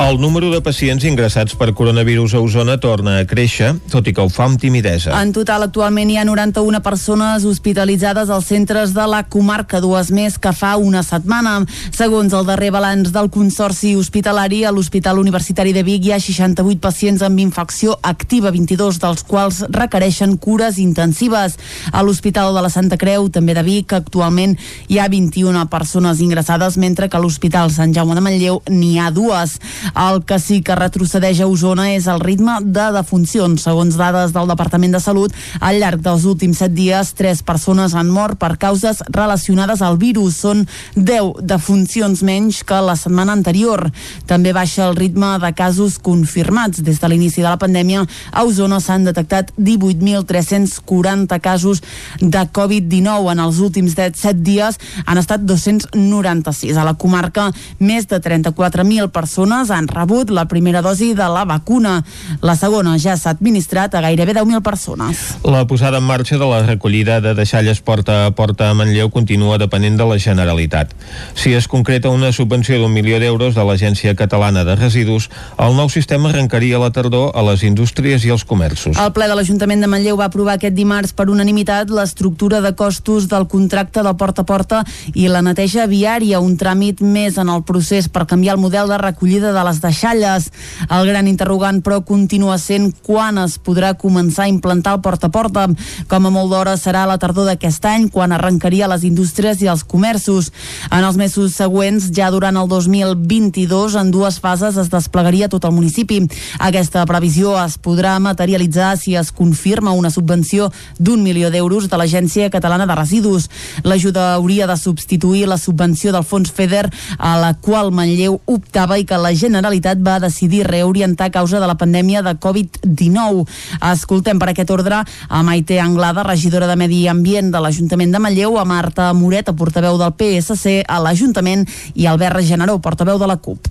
El 0.00 0.18
número 0.18 0.48
de 0.50 0.62
pacients 0.64 1.04
ingressats 1.04 1.52
per 1.60 1.74
coronavirus 1.76 2.32
a 2.32 2.40
Osona 2.40 2.78
torna 2.80 3.18
a 3.20 3.24
créixer, 3.28 3.74
tot 3.92 4.06
i 4.08 4.14
que 4.16 4.22
ho 4.24 4.30
fa 4.32 4.46
amb 4.48 4.56
timidesa. 4.56 5.12
En 5.20 5.34
total, 5.36 5.66
actualment 5.66 6.08
hi 6.08 6.14
ha 6.16 6.22
91 6.24 6.78
persones 6.80 7.44
hospitalitzades 7.44 8.32
als 8.32 8.48
centres 8.48 8.94
de 8.96 9.04
la 9.04 9.20
comarca, 9.28 9.76
dues 9.84 10.08
més 10.08 10.38
que 10.40 10.54
fa 10.56 10.70
una 10.80 11.02
setmana. 11.04 11.66
Segons 11.92 12.32
el 12.32 12.48
darrer 12.48 12.70
balanç 12.72 13.10
del 13.12 13.28
Consorci 13.28 13.92
Hospitalari, 14.00 14.62
a 14.64 14.72
l'Hospital 14.72 15.20
Universitari 15.20 15.76
de 15.76 15.84
Vic 15.84 16.08
hi 16.08 16.14
ha 16.16 16.20
68 16.24 16.80
pacients 16.80 17.26
amb 17.28 17.44
infecció 17.44 17.98
activa, 18.00 18.54
22 18.56 19.02
dels 19.04 19.26
quals 19.28 19.60
requereixen 19.68 20.38
cures 20.40 20.80
intensives. 20.80 21.58
A 21.92 22.00
l'Hospital 22.00 22.56
de 22.56 22.64
la 22.64 22.72
Santa 22.72 22.96
Creu, 22.96 23.28
també 23.28 23.52
de 23.52 23.66
Vic, 23.68 23.92
actualment 23.92 24.56
hi 24.88 24.96
ha 24.96 25.12
21 25.12 25.68
persones 25.68 26.24
ingressades, 26.24 26.80
mentre 26.80 27.12
que 27.12 27.20
a 27.20 27.22
l'Hospital 27.22 27.68
Sant 27.68 27.92
Jaume 27.92 28.16
de 28.16 28.24
Manlleu 28.24 28.62
n'hi 28.72 28.96
ha 28.96 29.12
dues. 29.12 29.60
El 29.94 30.22
que 30.24 30.38
sí 30.38 30.60
que 30.62 30.76
retrocedeix 30.78 31.40
a 31.40 31.48
Osona 31.50 31.90
és 31.94 32.06
el 32.10 32.20
ritme 32.20 32.58
de 32.62 32.86
defuncions. 32.94 33.62
Segons 33.62 33.96
dades 33.98 34.34
del 34.34 34.50
Departament 34.50 34.94
de 34.94 35.00
Salut, 35.02 35.34
al 35.60 35.80
llarg 35.80 36.02
dels 36.04 36.24
últims 36.28 36.60
set 36.60 36.74
dies, 36.76 37.12
tres 37.18 37.42
persones 37.46 37.94
han 37.94 38.10
mort 38.12 38.38
per 38.40 38.56
causes 38.60 39.02
relacionades 39.08 39.82
al 39.82 39.98
virus. 40.00 40.38
Són 40.44 40.66
10 40.96 41.42
defuncions 41.46 42.22
menys 42.26 42.62
que 42.66 42.80
la 42.84 42.96
setmana 42.98 43.34
anterior. 43.36 43.86
També 44.30 44.54
baixa 44.56 44.86
el 44.88 44.96
ritme 44.98 45.36
de 45.42 45.52
casos 45.56 45.98
confirmats. 45.98 46.82
Des 46.84 47.00
de 47.00 47.10
l'inici 47.10 47.42
de 47.42 47.48
la 47.48 47.58
pandèmia, 47.60 48.04
a 48.32 48.44
Osona 48.44 48.80
s'han 48.80 49.06
detectat 49.08 49.52
18.340 49.58 51.40
casos 51.40 51.82
de 52.20 52.44
Covid-19. 52.52 53.32
En 53.32 53.42
els 53.42 53.60
últims 53.64 53.96
7 53.96 54.34
dies 54.44 54.78
han 55.06 55.18
estat 55.18 55.44
296. 55.46 56.76
A 56.76 56.84
la 56.84 56.94
comarca, 56.94 57.50
més 57.78 58.08
de 58.10 58.20
34.000 58.20 59.10
persones 59.14 59.70
han 59.70 59.79
rebut 59.88 60.30
la 60.30 60.46
primera 60.48 60.82
dosi 60.82 61.14
de 61.14 61.28
la 61.28 61.44
vacuna. 61.44 62.02
La 62.42 62.56
segona 62.56 62.96
ja 62.98 63.16
s'ha 63.16 63.30
administrat 63.30 63.94
a 63.94 64.02
gairebé 64.04 64.34
10.000 64.34 64.62
persones. 64.62 65.22
La 65.44 65.66
posada 65.66 65.98
en 65.98 66.04
marxa 66.04 66.38
de 66.38 66.46
la 66.46 66.62
recollida 66.66 67.20
de 67.20 67.34
deixalles 67.34 67.80
porta 67.80 68.26
a 68.26 68.30
porta 68.32 68.70
a 68.70 68.74
Manlleu 68.74 69.10
continua 69.10 69.58
depenent 69.58 69.96
de 69.96 70.06
la 70.06 70.18
Generalitat. 70.18 70.92
Si 71.34 71.54
es 71.54 71.68
concreta 71.68 72.10
una 72.10 72.32
subvenció 72.32 72.78
d'un 72.78 72.92
milió 72.92 73.20
d'euros 73.20 73.54
de 73.54 73.64
l'Agència 73.64 74.14
Catalana 74.16 74.64
de 74.64 74.76
Residus, 74.76 75.30
el 75.58 75.76
nou 75.76 75.88
sistema 75.88 76.30
arrencaria 76.30 76.78
la 76.78 76.90
tardor 76.90 77.32
a 77.34 77.44
les 77.46 77.62
indústries 77.66 78.24
i 78.24 78.30
als 78.30 78.44
comerços. 78.44 78.98
El 78.98 79.12
ple 79.16 79.28
de 79.30 79.36
l'Ajuntament 79.38 79.80
de 79.82 79.90
Manlleu 79.90 80.18
va 80.18 80.30
aprovar 80.30 80.58
aquest 80.58 80.76
dimarts 80.76 81.14
per 81.16 81.28
unanimitat 81.30 81.90
l'estructura 81.90 82.60
de 82.60 82.74
costos 82.76 83.28
del 83.28 83.46
contracte 83.48 84.02
del 84.02 84.16
porta 84.16 84.42
a 84.42 84.48
porta 84.48 84.82
i 85.14 85.28
la 85.28 85.42
neteja 85.42 85.86
viària, 85.90 86.40
un 86.40 86.56
tràmit 86.60 87.00
més 87.00 87.38
en 87.38 87.48
el 87.52 87.64
procés 87.66 88.08
per 88.08 88.26
canviar 88.30 88.56
el 88.56 88.62
model 88.62 88.88
de 88.90 88.98
recollida 88.98 89.52
de 89.52 89.64
les 89.70 89.80
deixalles. 89.82 90.50
El 90.90 91.08
gran 91.08 91.30
interrogant, 91.30 91.80
però, 91.82 92.00
continua 92.04 92.58
sent 92.58 92.90
quan 93.06 93.38
es 93.40 93.56
podrà 93.62 93.94
començar 93.98 94.44
a 94.44 94.52
implantar 94.52 94.96
el 94.98 95.02
porta 95.04 95.30
a 95.30 95.34
porta. 95.34 95.66
Com 96.10 96.26
a 96.26 96.34
molt 96.34 96.50
d'hora 96.52 96.76
serà 96.80 97.06
la 97.08 97.18
tardor 97.22 97.46
d'aquest 97.48 97.86
any, 97.86 98.08
quan 98.12 98.34
arrencaria 98.34 98.90
les 98.90 99.04
indústries 99.06 99.62
i 99.62 99.70
els 99.70 99.84
comerços. 99.84 100.50
En 100.90 101.04
els 101.04 101.18
mesos 101.20 101.54
següents, 101.56 102.10
ja 102.16 102.30
durant 102.34 102.56
el 102.58 102.68
2022, 102.68 103.96
en 104.00 104.10
dues 104.10 104.40
fases 104.42 104.76
es 104.80 104.90
desplegaria 104.92 105.48
tot 105.48 105.64
el 105.64 105.76
municipi. 105.76 106.22
Aquesta 106.58 107.04
previsió 107.06 107.54
es 107.62 107.78
podrà 107.78 108.16
materialitzar 108.20 108.96
si 108.98 109.14
es 109.16 109.30
confirma 109.32 109.94
una 109.96 110.10
subvenció 110.10 110.70
d'un 110.98 111.22
milió 111.22 111.50
d'euros 111.50 111.88
de 111.88 112.00
l'Agència 112.00 112.50
Catalana 112.50 112.86
de 112.86 112.98
Residus. 112.98 113.48
L'ajuda 113.84 114.34
hauria 114.34 114.66
de 114.66 114.76
substituir 114.76 115.46
la 115.48 115.58
subvenció 115.58 116.12
del 116.12 116.26
fons 116.26 116.50
FEDER 116.52 116.88
a 117.18 117.36
la 117.40 117.54
qual 117.54 117.92
Manlleu 117.94 118.40
optava 118.46 118.98
i 118.98 119.06
que 119.06 119.18
la 119.18 119.32
Generalitat 119.50 119.98
va 120.06 120.20
decidir 120.22 120.62
reorientar 120.68 121.28
a 121.28 121.34
causa 121.34 121.58
de 121.60 121.66
la 121.66 121.76
pandèmia 121.78 122.22
de 122.22 122.36
Covid-19. 122.38 123.44
Escoltem 123.90 124.38
per 124.38 124.52
aquest 124.52 124.70
ordre 124.70 125.02
a 125.02 125.42
Maite 125.42 125.80
Anglada, 125.82 126.24
regidora 126.26 126.70
de 126.70 126.78
Medi 126.78 127.02
Ambient 127.10 127.50
de 127.50 127.60
l'Ajuntament 127.60 128.14
de 128.14 128.22
Manlleu, 128.22 128.58
a 128.60 128.64
Marta 128.64 129.10
Moreta, 129.12 129.56
portaveu 129.56 129.98
del 129.98 130.14
PSC 130.14 130.80
a 130.86 131.02
l'Ajuntament 131.02 131.66
i 131.94 132.06
Albert 132.06 132.46
Generó, 132.46 132.78
portaveu 132.78 133.18
de 133.18 133.26
la 133.26 133.40
CUP. 133.42 133.66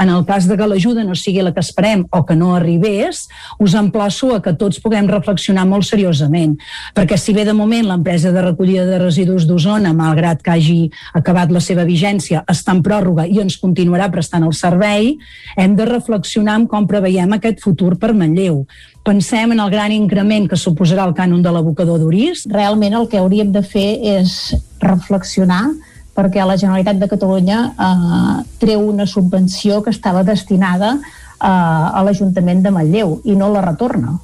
En 0.00 0.10
el 0.10 0.24
cas 0.26 0.48
de 0.48 0.56
que 0.58 0.66
l'ajuda 0.66 1.04
no 1.06 1.14
sigui 1.14 1.42
la 1.44 1.52
que 1.54 1.62
esperem 1.62 2.04
o 2.10 2.24
que 2.26 2.34
no 2.34 2.54
arribés, 2.56 3.28
us 3.62 3.74
emplaço 3.78 4.32
a 4.34 4.40
que 4.42 4.54
tots 4.58 4.80
puguem 4.82 5.06
reflexionar 5.10 5.66
molt 5.70 5.86
seriosament, 5.86 6.56
perquè 6.96 7.18
si 7.20 7.34
bé 7.36 7.44
de 7.46 7.54
moment 7.54 7.86
l'empresa 7.86 8.32
de 8.34 8.42
recollida 8.42 8.86
de 8.88 8.98
residus 8.98 9.46
d'Osona, 9.46 9.94
malgrat 9.94 10.42
que 10.42 10.54
hagi 10.54 10.80
acabat 11.14 11.54
la 11.54 11.62
seva 11.62 11.86
vigència, 11.86 12.42
està 12.50 12.74
en 12.74 12.82
pròrroga 12.82 13.28
i 13.28 13.38
ens 13.42 13.58
continuarà 13.62 14.10
prestant 14.10 14.46
el 14.46 14.56
servei, 14.56 15.14
hem 15.56 15.78
de 15.78 15.86
reflexionar 15.86 16.58
en 16.60 16.68
com 16.70 16.90
preveiem 16.90 17.38
aquest 17.38 17.62
futur 17.62 17.94
per 18.00 18.14
Manlleu. 18.18 18.64
Pensem 19.04 19.52
en 19.52 19.60
el 19.60 19.70
gran 19.70 19.92
increment 19.92 20.48
que 20.48 20.56
suposarà 20.56 21.04
el 21.04 21.14
cànon 21.14 21.42
de 21.44 21.50
l'abocador 21.52 22.00
d'Uris. 22.00 22.46
Realment 22.50 22.96
el 22.96 23.10
que 23.12 23.20
hauríem 23.20 23.50
de 23.52 23.60
fer 23.60 23.90
és 24.16 24.54
reflexionar 24.80 25.68
perquè 26.14 26.44
la 26.46 26.56
Generalitat 26.60 27.00
de 27.00 27.08
Catalunya 27.10 27.58
eh, 27.74 28.36
treu 28.62 28.86
una 28.86 29.06
subvenció 29.06 29.82
que 29.82 29.90
estava 29.94 30.22
destinada 30.22 30.94
eh, 30.94 31.48
a 31.48 32.04
l'Ajuntament 32.06 32.62
de 32.62 32.72
Manlleu 32.74 33.18
i 33.24 33.36
no 33.36 33.50
la 33.52 33.64
retorna. 33.64 34.16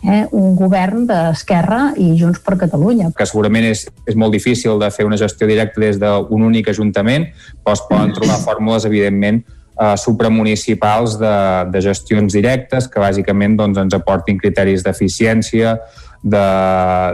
Eh, 0.00 0.24
un 0.32 0.54
govern 0.56 1.04
d'Esquerra 1.04 1.90
i 2.00 2.14
Junts 2.16 2.40
per 2.40 2.56
Catalunya. 2.62 3.10
Que 3.16 3.28
segurament 3.28 3.66
és, 3.68 3.84
és 4.08 4.16
molt 4.16 4.32
difícil 4.32 4.80
de 4.80 4.88
fer 4.94 5.04
una 5.04 5.18
gestió 5.20 5.48
directa 5.48 5.82
des 5.82 6.00
d'un 6.00 6.44
únic 6.46 6.70
ajuntament, 6.72 7.28
però 7.60 7.76
es 7.76 7.82
poden 7.88 8.14
trobar 8.16 8.38
fórmules, 8.40 8.88
evidentment, 8.88 9.42
eh, 9.76 9.96
supramunicipals 10.00 11.18
de, 11.20 11.34
de 11.74 11.84
gestions 11.84 12.32
directes 12.32 12.88
que 12.88 13.02
bàsicament 13.02 13.58
doncs, 13.60 13.82
ens 13.84 13.98
aportin 13.98 14.40
criteris 14.40 14.86
d'eficiència, 14.86 15.76
de, 16.22 16.46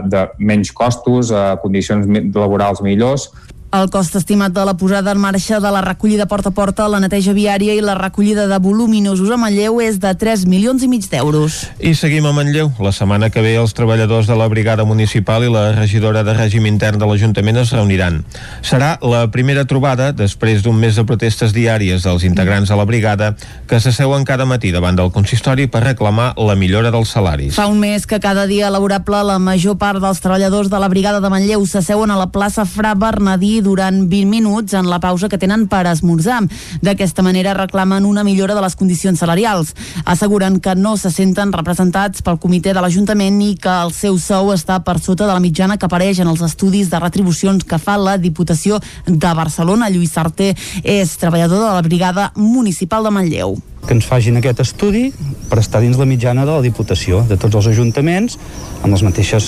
de 0.07 0.23
menys 0.39 0.71
costos, 0.75 1.31
eh, 1.31 1.43
condicions 1.61 2.07
laborals 2.35 2.81
millors 2.83 3.29
El 3.67 3.89
cost 3.91 4.13
estimat 4.15 4.53
de 4.55 4.63
la 4.63 4.77
posada 4.79 5.11
en 5.11 5.19
marxa 5.19 5.57
de 5.59 5.69
la 5.75 5.81
recollida 5.81 6.25
porta 6.25 6.49
a 6.49 6.55
porta, 6.55 6.85
la 6.87 7.01
neteja 7.03 7.33
viària 7.35 7.73
i 7.75 7.81
la 7.83 7.97
recollida 7.99 8.45
de 8.47 8.59
voluminosos 8.63 9.27
a 9.27 9.35
Manlleu 9.35 9.81
és 9.83 9.97
de 9.99 10.13
3 10.15 10.45
milions 10.47 10.85
i 10.85 10.87
mig 10.87 11.03
d'euros. 11.11 11.57
I 11.83 11.91
seguim 11.91 12.23
a 12.25 12.31
Manlleu. 12.31 12.69
La 12.79 12.93
setmana 12.95 13.27
que 13.29 13.43
ve 13.43 13.57
els 13.59 13.75
treballadors 13.75 14.29
de 14.31 14.37
la 14.39 14.47
brigada 14.47 14.85
municipal 14.87 15.43
i 15.43 15.51
la 15.51 15.73
regidora 15.75 16.23
de 16.23 16.37
règim 16.37 16.63
intern 16.69 16.95
de 17.01 17.09
l'Ajuntament 17.09 17.59
es 17.59 17.73
reuniran. 17.75 18.21
Serà 18.63 18.93
la 19.03 19.25
primera 19.35 19.65
trobada, 19.67 20.13
després 20.15 20.63
d'un 20.63 20.79
mes 20.79 20.95
de 20.95 21.03
protestes 21.03 21.51
diàries 21.51 22.07
dels 22.07 22.23
integrants 22.23 22.71
de 22.71 22.79
la 22.79 22.87
brigada, 22.87 23.33
que 23.67 23.81
s'asseuen 23.83 24.23
cada 24.23 24.47
matí 24.47 24.71
davant 24.71 24.95
del 24.95 25.11
consistori 25.11 25.67
per 25.67 25.83
reclamar 25.83 26.29
la 26.39 26.55
millora 26.55 26.87
dels 26.95 27.11
salaris. 27.11 27.59
Fa 27.59 27.67
un 27.67 27.83
mes 27.83 28.07
que 28.07 28.23
cada 28.23 28.47
dia 28.47 28.71
laborable 28.71 29.25
la 29.27 29.37
major 29.43 29.75
part 29.75 29.99
dels 29.99 30.23
treballadors 30.23 30.71
de 30.71 30.79
la 30.79 30.87
brigada 30.87 31.19
de 31.19 31.35
Manlleu 31.35 31.67
s'asseuen 31.67 32.15
a 32.15 32.21
la 32.23 32.31
plaça 32.31 32.63
Fra 32.63 32.95
Bernadí 32.95 33.56
durant 33.61 34.07
20 34.09 34.29
minuts 34.29 34.73
en 34.73 34.89
la 34.89 34.99
pausa 34.99 35.29
que 35.29 35.37
tenen 35.37 35.67
per 35.67 35.85
esmorzar. 35.87 36.41
D'aquesta 36.81 37.23
manera 37.25 37.53
reclamen 37.57 38.05
una 38.05 38.23
millora 38.23 38.55
de 38.55 38.63
les 38.63 38.75
condicions 38.75 39.19
salarials. 39.19 39.73
Asseguren 40.05 40.59
que 40.59 40.75
no 40.75 40.95
se 40.97 41.11
senten 41.11 41.53
representats 41.53 42.21
pel 42.21 42.39
comitè 42.39 42.73
de 42.73 42.83
l'Ajuntament 42.83 43.41
i 43.41 43.53
que 43.61 43.77
el 43.85 43.93
seu 43.95 44.19
sou 44.21 44.51
està 44.55 44.81
per 44.83 44.99
sota 44.99 45.25
de 45.25 45.33
la 45.33 45.43
mitjana 45.43 45.77
que 45.77 45.87
apareix 45.87 46.21
en 46.23 46.31
els 46.33 46.43
estudis 46.45 46.91
de 46.91 47.01
retribucions 47.03 47.63
que 47.63 47.79
fa 47.81 47.97
la 47.97 48.17
Diputació 48.17 48.81
de 49.07 49.33
Barcelona. 49.33 49.89
Lluís 49.89 50.13
Sarté 50.13 50.53
és 50.83 51.17
treballador 51.17 51.63
de 51.63 51.73
la 51.73 51.87
Brigada 51.87 52.31
Municipal 52.35 53.03
de 53.03 53.15
Manlleu 53.17 53.57
que 53.85 53.93
ens 53.95 54.07
fagin 54.07 54.39
aquest 54.39 54.61
estudi 54.63 55.11
per 55.47 55.59
estar 55.61 55.81
dins 55.83 55.99
la 55.99 56.07
mitjana 56.09 56.45
de 56.47 56.55
la 56.57 56.63
Diputació, 56.65 57.21
de 57.29 57.37
tots 57.39 57.59
els 57.59 57.69
ajuntaments, 57.71 58.37
amb 58.81 58.91
les 58.93 59.03
mateixes 59.05 59.45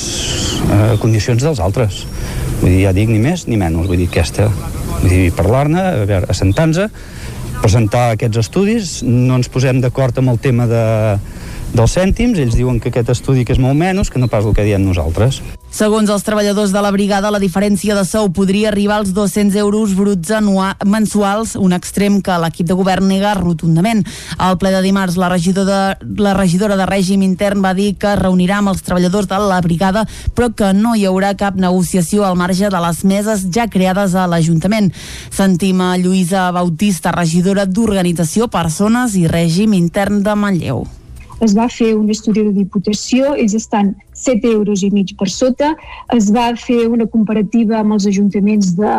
eh, 0.70 0.94
condicions 1.02 1.44
dels 1.44 1.60
altres. 1.64 2.06
Vull 2.62 2.72
dir, 2.72 2.84
ja 2.86 2.94
dic, 2.96 3.12
ni 3.12 3.20
més 3.24 3.48
ni 3.48 3.60
menys. 3.60 3.88
Vull 3.88 4.00
dir, 4.00 4.08
aquesta, 4.12 4.48
vull 5.00 5.10
dir, 5.10 5.26
parlar-ne, 5.36 5.82
a 5.82 6.06
veure, 6.06 6.30
assentar-nos, 6.32 6.92
presentar 7.60 8.14
aquests 8.14 8.40
estudis, 8.40 8.94
no 9.04 9.36
ens 9.40 9.50
posem 9.52 9.82
d'acord 9.84 10.18
amb 10.22 10.32
el 10.32 10.40
tema 10.40 10.68
de, 10.70 10.84
dels 11.74 11.94
cèntims, 11.94 12.40
ells 12.42 12.58
diuen 12.58 12.80
que 12.82 12.90
aquest 12.90 13.12
estudi 13.14 13.46
que 13.46 13.54
és 13.54 13.62
molt 13.62 13.78
menys, 13.78 14.10
que 14.10 14.20
no 14.20 14.28
pas 14.28 14.46
el 14.46 14.56
que 14.58 14.66
diem 14.66 14.84
nosaltres. 14.84 15.40
Segons 15.70 16.10
els 16.10 16.26
treballadors 16.26 16.74
de 16.74 16.82
la 16.82 16.90
brigada, 16.92 17.30
la 17.30 17.42
diferència 17.42 17.94
de 17.94 18.04
sou 18.08 18.32
podria 18.34 18.72
arribar 18.72 18.98
als 18.98 19.14
200 19.14 19.56
euros 19.62 19.94
bruts 19.94 20.32
mensuals, 20.86 21.54
un 21.56 21.76
extrem 21.78 22.20
que 22.26 22.38
l'equip 22.42 22.68
de 22.68 22.78
govern 22.78 23.08
nega 23.08 23.36
rotundament. 23.38 24.02
Al 24.38 24.58
ple 24.58 24.74
de 24.74 24.82
dimarts, 24.82 25.18
la 25.22 25.30
regidora, 25.30 25.96
de, 26.02 26.12
la 26.24 26.34
regidora 26.34 26.78
de 26.80 26.90
règim 26.90 27.22
intern 27.22 27.62
va 27.64 27.76
dir 27.78 27.94
que 28.02 28.16
reunirà 28.18 28.60
amb 28.60 28.74
els 28.74 28.82
treballadors 28.82 29.30
de 29.30 29.40
la 29.46 29.62
brigada, 29.62 30.08
però 30.34 30.50
que 30.50 30.74
no 30.74 30.96
hi 30.98 31.06
haurà 31.06 31.36
cap 31.38 31.56
negociació 31.56 32.26
al 32.26 32.38
marge 32.40 32.70
de 32.70 32.86
les 32.88 33.04
meses 33.06 33.46
ja 33.54 33.70
creades 33.70 34.16
a 34.18 34.26
l'Ajuntament. 34.28 34.90
Sentim 35.30 35.86
a 35.86 35.96
Lluïsa 36.02 36.50
Bautista, 36.52 37.14
regidora 37.14 37.70
d'Organització, 37.70 38.50
Persones 38.50 39.14
i 39.16 39.28
Règim 39.30 39.78
Intern 39.78 40.24
de 40.26 40.36
Manlleu 40.36 40.88
es 41.46 41.56
va 41.58 41.68
fer 41.72 41.94
un 41.96 42.10
estudi 42.12 42.44
de 42.44 42.54
diputació, 42.56 43.34
ells 43.36 43.56
estan 43.58 43.94
7 44.20 44.52
euros 44.52 44.84
i 44.84 44.90
mig 44.92 45.14
per 45.20 45.30
sota, 45.32 45.72
es 46.16 46.30
va 46.36 46.50
fer 46.60 46.88
una 46.92 47.08
comparativa 47.08 47.80
amb 47.80 47.96
els 47.96 48.08
ajuntaments 48.10 48.74
de, 48.78 48.96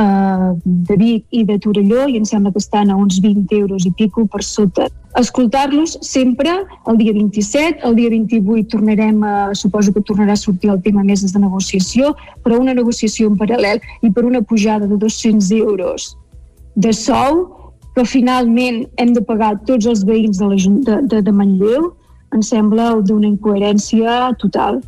uh, 0.00 0.50
de 0.64 0.98
Vic 0.98 1.24
i 1.30 1.44
de 1.46 1.58
Torelló 1.62 2.08
i 2.10 2.18
em 2.18 2.26
sembla 2.28 2.52
que 2.52 2.62
estan 2.62 2.90
a 2.90 2.98
uns 2.98 3.20
20 3.22 3.54
euros 3.60 3.86
i 3.86 3.94
pico 3.94 4.26
per 4.26 4.42
sota. 4.42 4.90
Escoltar-los 5.14 5.98
sempre 6.02 6.50
el 6.90 6.98
dia 6.98 7.14
27, 7.14 7.84
el 7.86 7.94
dia 7.94 8.10
28 8.10 8.66
tornarem 8.72 9.22
a, 9.22 9.34
suposo 9.54 9.94
que 9.94 10.02
tornarà 10.02 10.34
a 10.34 10.40
sortir 10.40 10.72
el 10.74 10.82
tema 10.82 11.06
més 11.06 11.22
de 11.22 11.38
negociació, 11.38 12.16
però 12.42 12.58
una 12.58 12.74
negociació 12.74 13.30
en 13.30 13.38
paral·lel 13.38 13.82
i 14.02 14.10
per 14.10 14.26
una 14.26 14.42
pujada 14.42 14.90
de 14.90 14.98
200 14.98 15.52
euros 15.62 16.16
de 16.74 16.90
sou 16.92 17.63
que 17.94 18.04
finalment 18.08 18.84
hem 18.98 19.12
de 19.14 19.22
pagar 19.22 19.54
tots 19.68 19.86
els 19.86 20.02
veïns 20.06 20.40
de, 20.40 20.48
la, 20.50 20.56
de, 20.88 20.96
de, 21.12 21.22
de 21.22 21.32
Manlleu, 21.32 21.92
em 22.34 22.42
sembla 22.42 22.90
d'una 23.06 23.30
incoherència 23.30 24.34
total. 24.40 24.82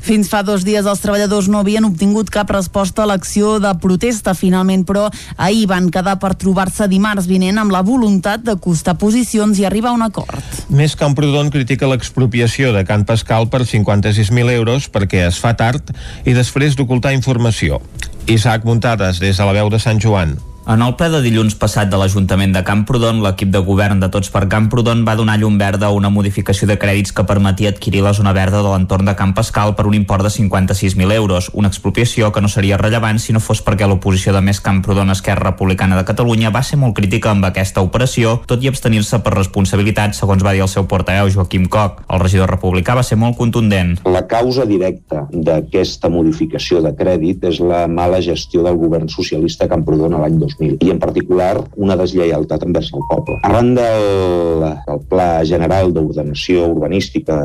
Fins 0.00 0.30
fa 0.32 0.40
dos 0.40 0.64
dies 0.64 0.86
els 0.88 1.02
treballadors 1.02 1.50
no 1.52 1.60
havien 1.60 1.84
obtingut 1.84 2.30
cap 2.32 2.48
resposta 2.54 3.04
a 3.04 3.08
l'acció 3.10 3.58
de 3.60 3.72
protesta. 3.82 4.32
Finalment, 4.32 4.86
però, 4.88 5.06
ahir 5.36 5.66
van 5.68 5.90
quedar 5.92 6.16
per 6.22 6.32
trobar-se 6.40 6.88
dimarts 6.88 7.28
vinent 7.28 7.60
amb 7.60 7.74
la 7.74 7.82
voluntat 7.84 8.44
de 8.46 8.56
costar 8.56 8.96
posicions 9.00 9.60
i 9.60 9.68
arribar 9.68 9.92
a 9.92 9.98
un 9.98 10.06
acord. 10.08 10.40
Més 10.72 10.96
Camprodon 10.96 11.52
critica 11.52 11.88
l'expropiació 11.90 12.72
de 12.76 12.84
Can 12.88 13.04
Pascal 13.04 13.50
per 13.52 13.66
56.000 13.68 14.56
euros 14.56 14.88
perquè 14.88 15.26
es 15.28 15.40
fa 15.40 15.52
tard 15.52 15.92
i 16.24 16.36
després 16.36 16.80
d'ocultar 16.80 17.12
informació. 17.16 17.82
Isaac 18.26 18.64
Muntades, 18.64 19.20
des 19.20 19.36
de 19.36 19.44
la 19.44 19.56
veu 19.56 19.68
de 19.68 19.80
Sant 19.82 20.00
Joan. 20.00 20.38
En 20.70 20.84
el 20.86 20.92
ple 20.94 21.08
de 21.10 21.18
dilluns 21.18 21.56
passat 21.58 21.88
de 21.90 21.98
l'Ajuntament 21.98 22.52
de 22.54 22.60
Camprodon, 22.62 23.18
l'equip 23.24 23.48
de 23.50 23.58
govern 23.66 23.98
de 23.98 24.06
Tots 24.14 24.28
per 24.30 24.44
Camprodon 24.46 25.00
va 25.02 25.16
donar 25.18 25.34
llum 25.40 25.56
verda 25.58 25.88
a 25.88 25.96
una 25.96 26.12
modificació 26.14 26.68
de 26.70 26.76
crèdits 26.78 27.10
que 27.10 27.24
permetia 27.26 27.72
adquirir 27.72 28.04
la 28.04 28.12
zona 28.14 28.30
verda 28.36 28.60
de 28.62 28.70
l'entorn 28.70 29.08
de 29.10 29.16
Camp 29.18 29.32
Pascal 29.34 29.74
per 29.74 29.88
un 29.90 29.96
import 29.98 30.22
de 30.22 30.30
56.000 30.30 31.10
euros, 31.16 31.48
una 31.58 31.66
expropiació 31.66 32.30
que 32.30 32.42
no 32.44 32.46
seria 32.46 32.78
rellevant 32.78 33.18
si 33.18 33.34
no 33.34 33.42
fos 33.42 33.64
perquè 33.66 33.88
l'oposició 33.90 34.30
de 34.36 34.44
Més 34.46 34.60
Camprodon 34.62 35.10
Esquerra 35.10 35.48
Republicana 35.48 35.98
de 35.98 36.04
Catalunya 36.06 36.54
va 36.54 36.62
ser 36.62 36.78
molt 36.78 36.94
crítica 36.94 37.32
amb 37.34 37.50
aquesta 37.50 37.82
operació, 37.82 38.36
tot 38.46 38.62
i 38.62 38.70
abstenir-se 38.70 39.18
per 39.26 39.34
responsabilitat, 39.34 40.14
segons 40.14 40.46
va 40.46 40.54
dir 40.54 40.62
el 40.62 40.70
seu 40.70 40.86
portaveu 40.86 41.32
Joaquim 41.34 41.66
Coc. 41.66 42.04
El 42.06 42.22
regidor 42.22 42.54
republicà 42.54 42.94
va 42.94 43.02
ser 43.02 43.18
molt 43.18 43.34
contundent. 43.42 43.96
La 44.06 44.22
causa 44.30 44.70
directa 44.70 45.26
d'aquesta 45.34 46.14
modificació 46.14 46.78
de 46.86 46.94
crèdit 46.94 47.50
és 47.50 47.58
la 47.58 47.88
mala 47.90 48.22
gestió 48.22 48.62
del 48.62 48.78
govern 48.78 49.10
socialista 49.10 49.66
a 49.66 49.74
l'any 49.74 50.38
2000 50.38 50.59
2000 50.60 50.86
i 50.86 50.90
en 50.92 51.00
particular 51.00 51.64
una 51.76 51.96
deslleialtat 51.96 52.64
envers 52.66 52.90
el 52.94 53.04
poble. 53.08 53.38
Arran 53.46 53.74
del, 53.74 54.66
del 54.86 55.02
Pla 55.10 55.42
General 55.46 55.92
d'Ordenació 55.94 56.68
Urbanística 56.70 57.38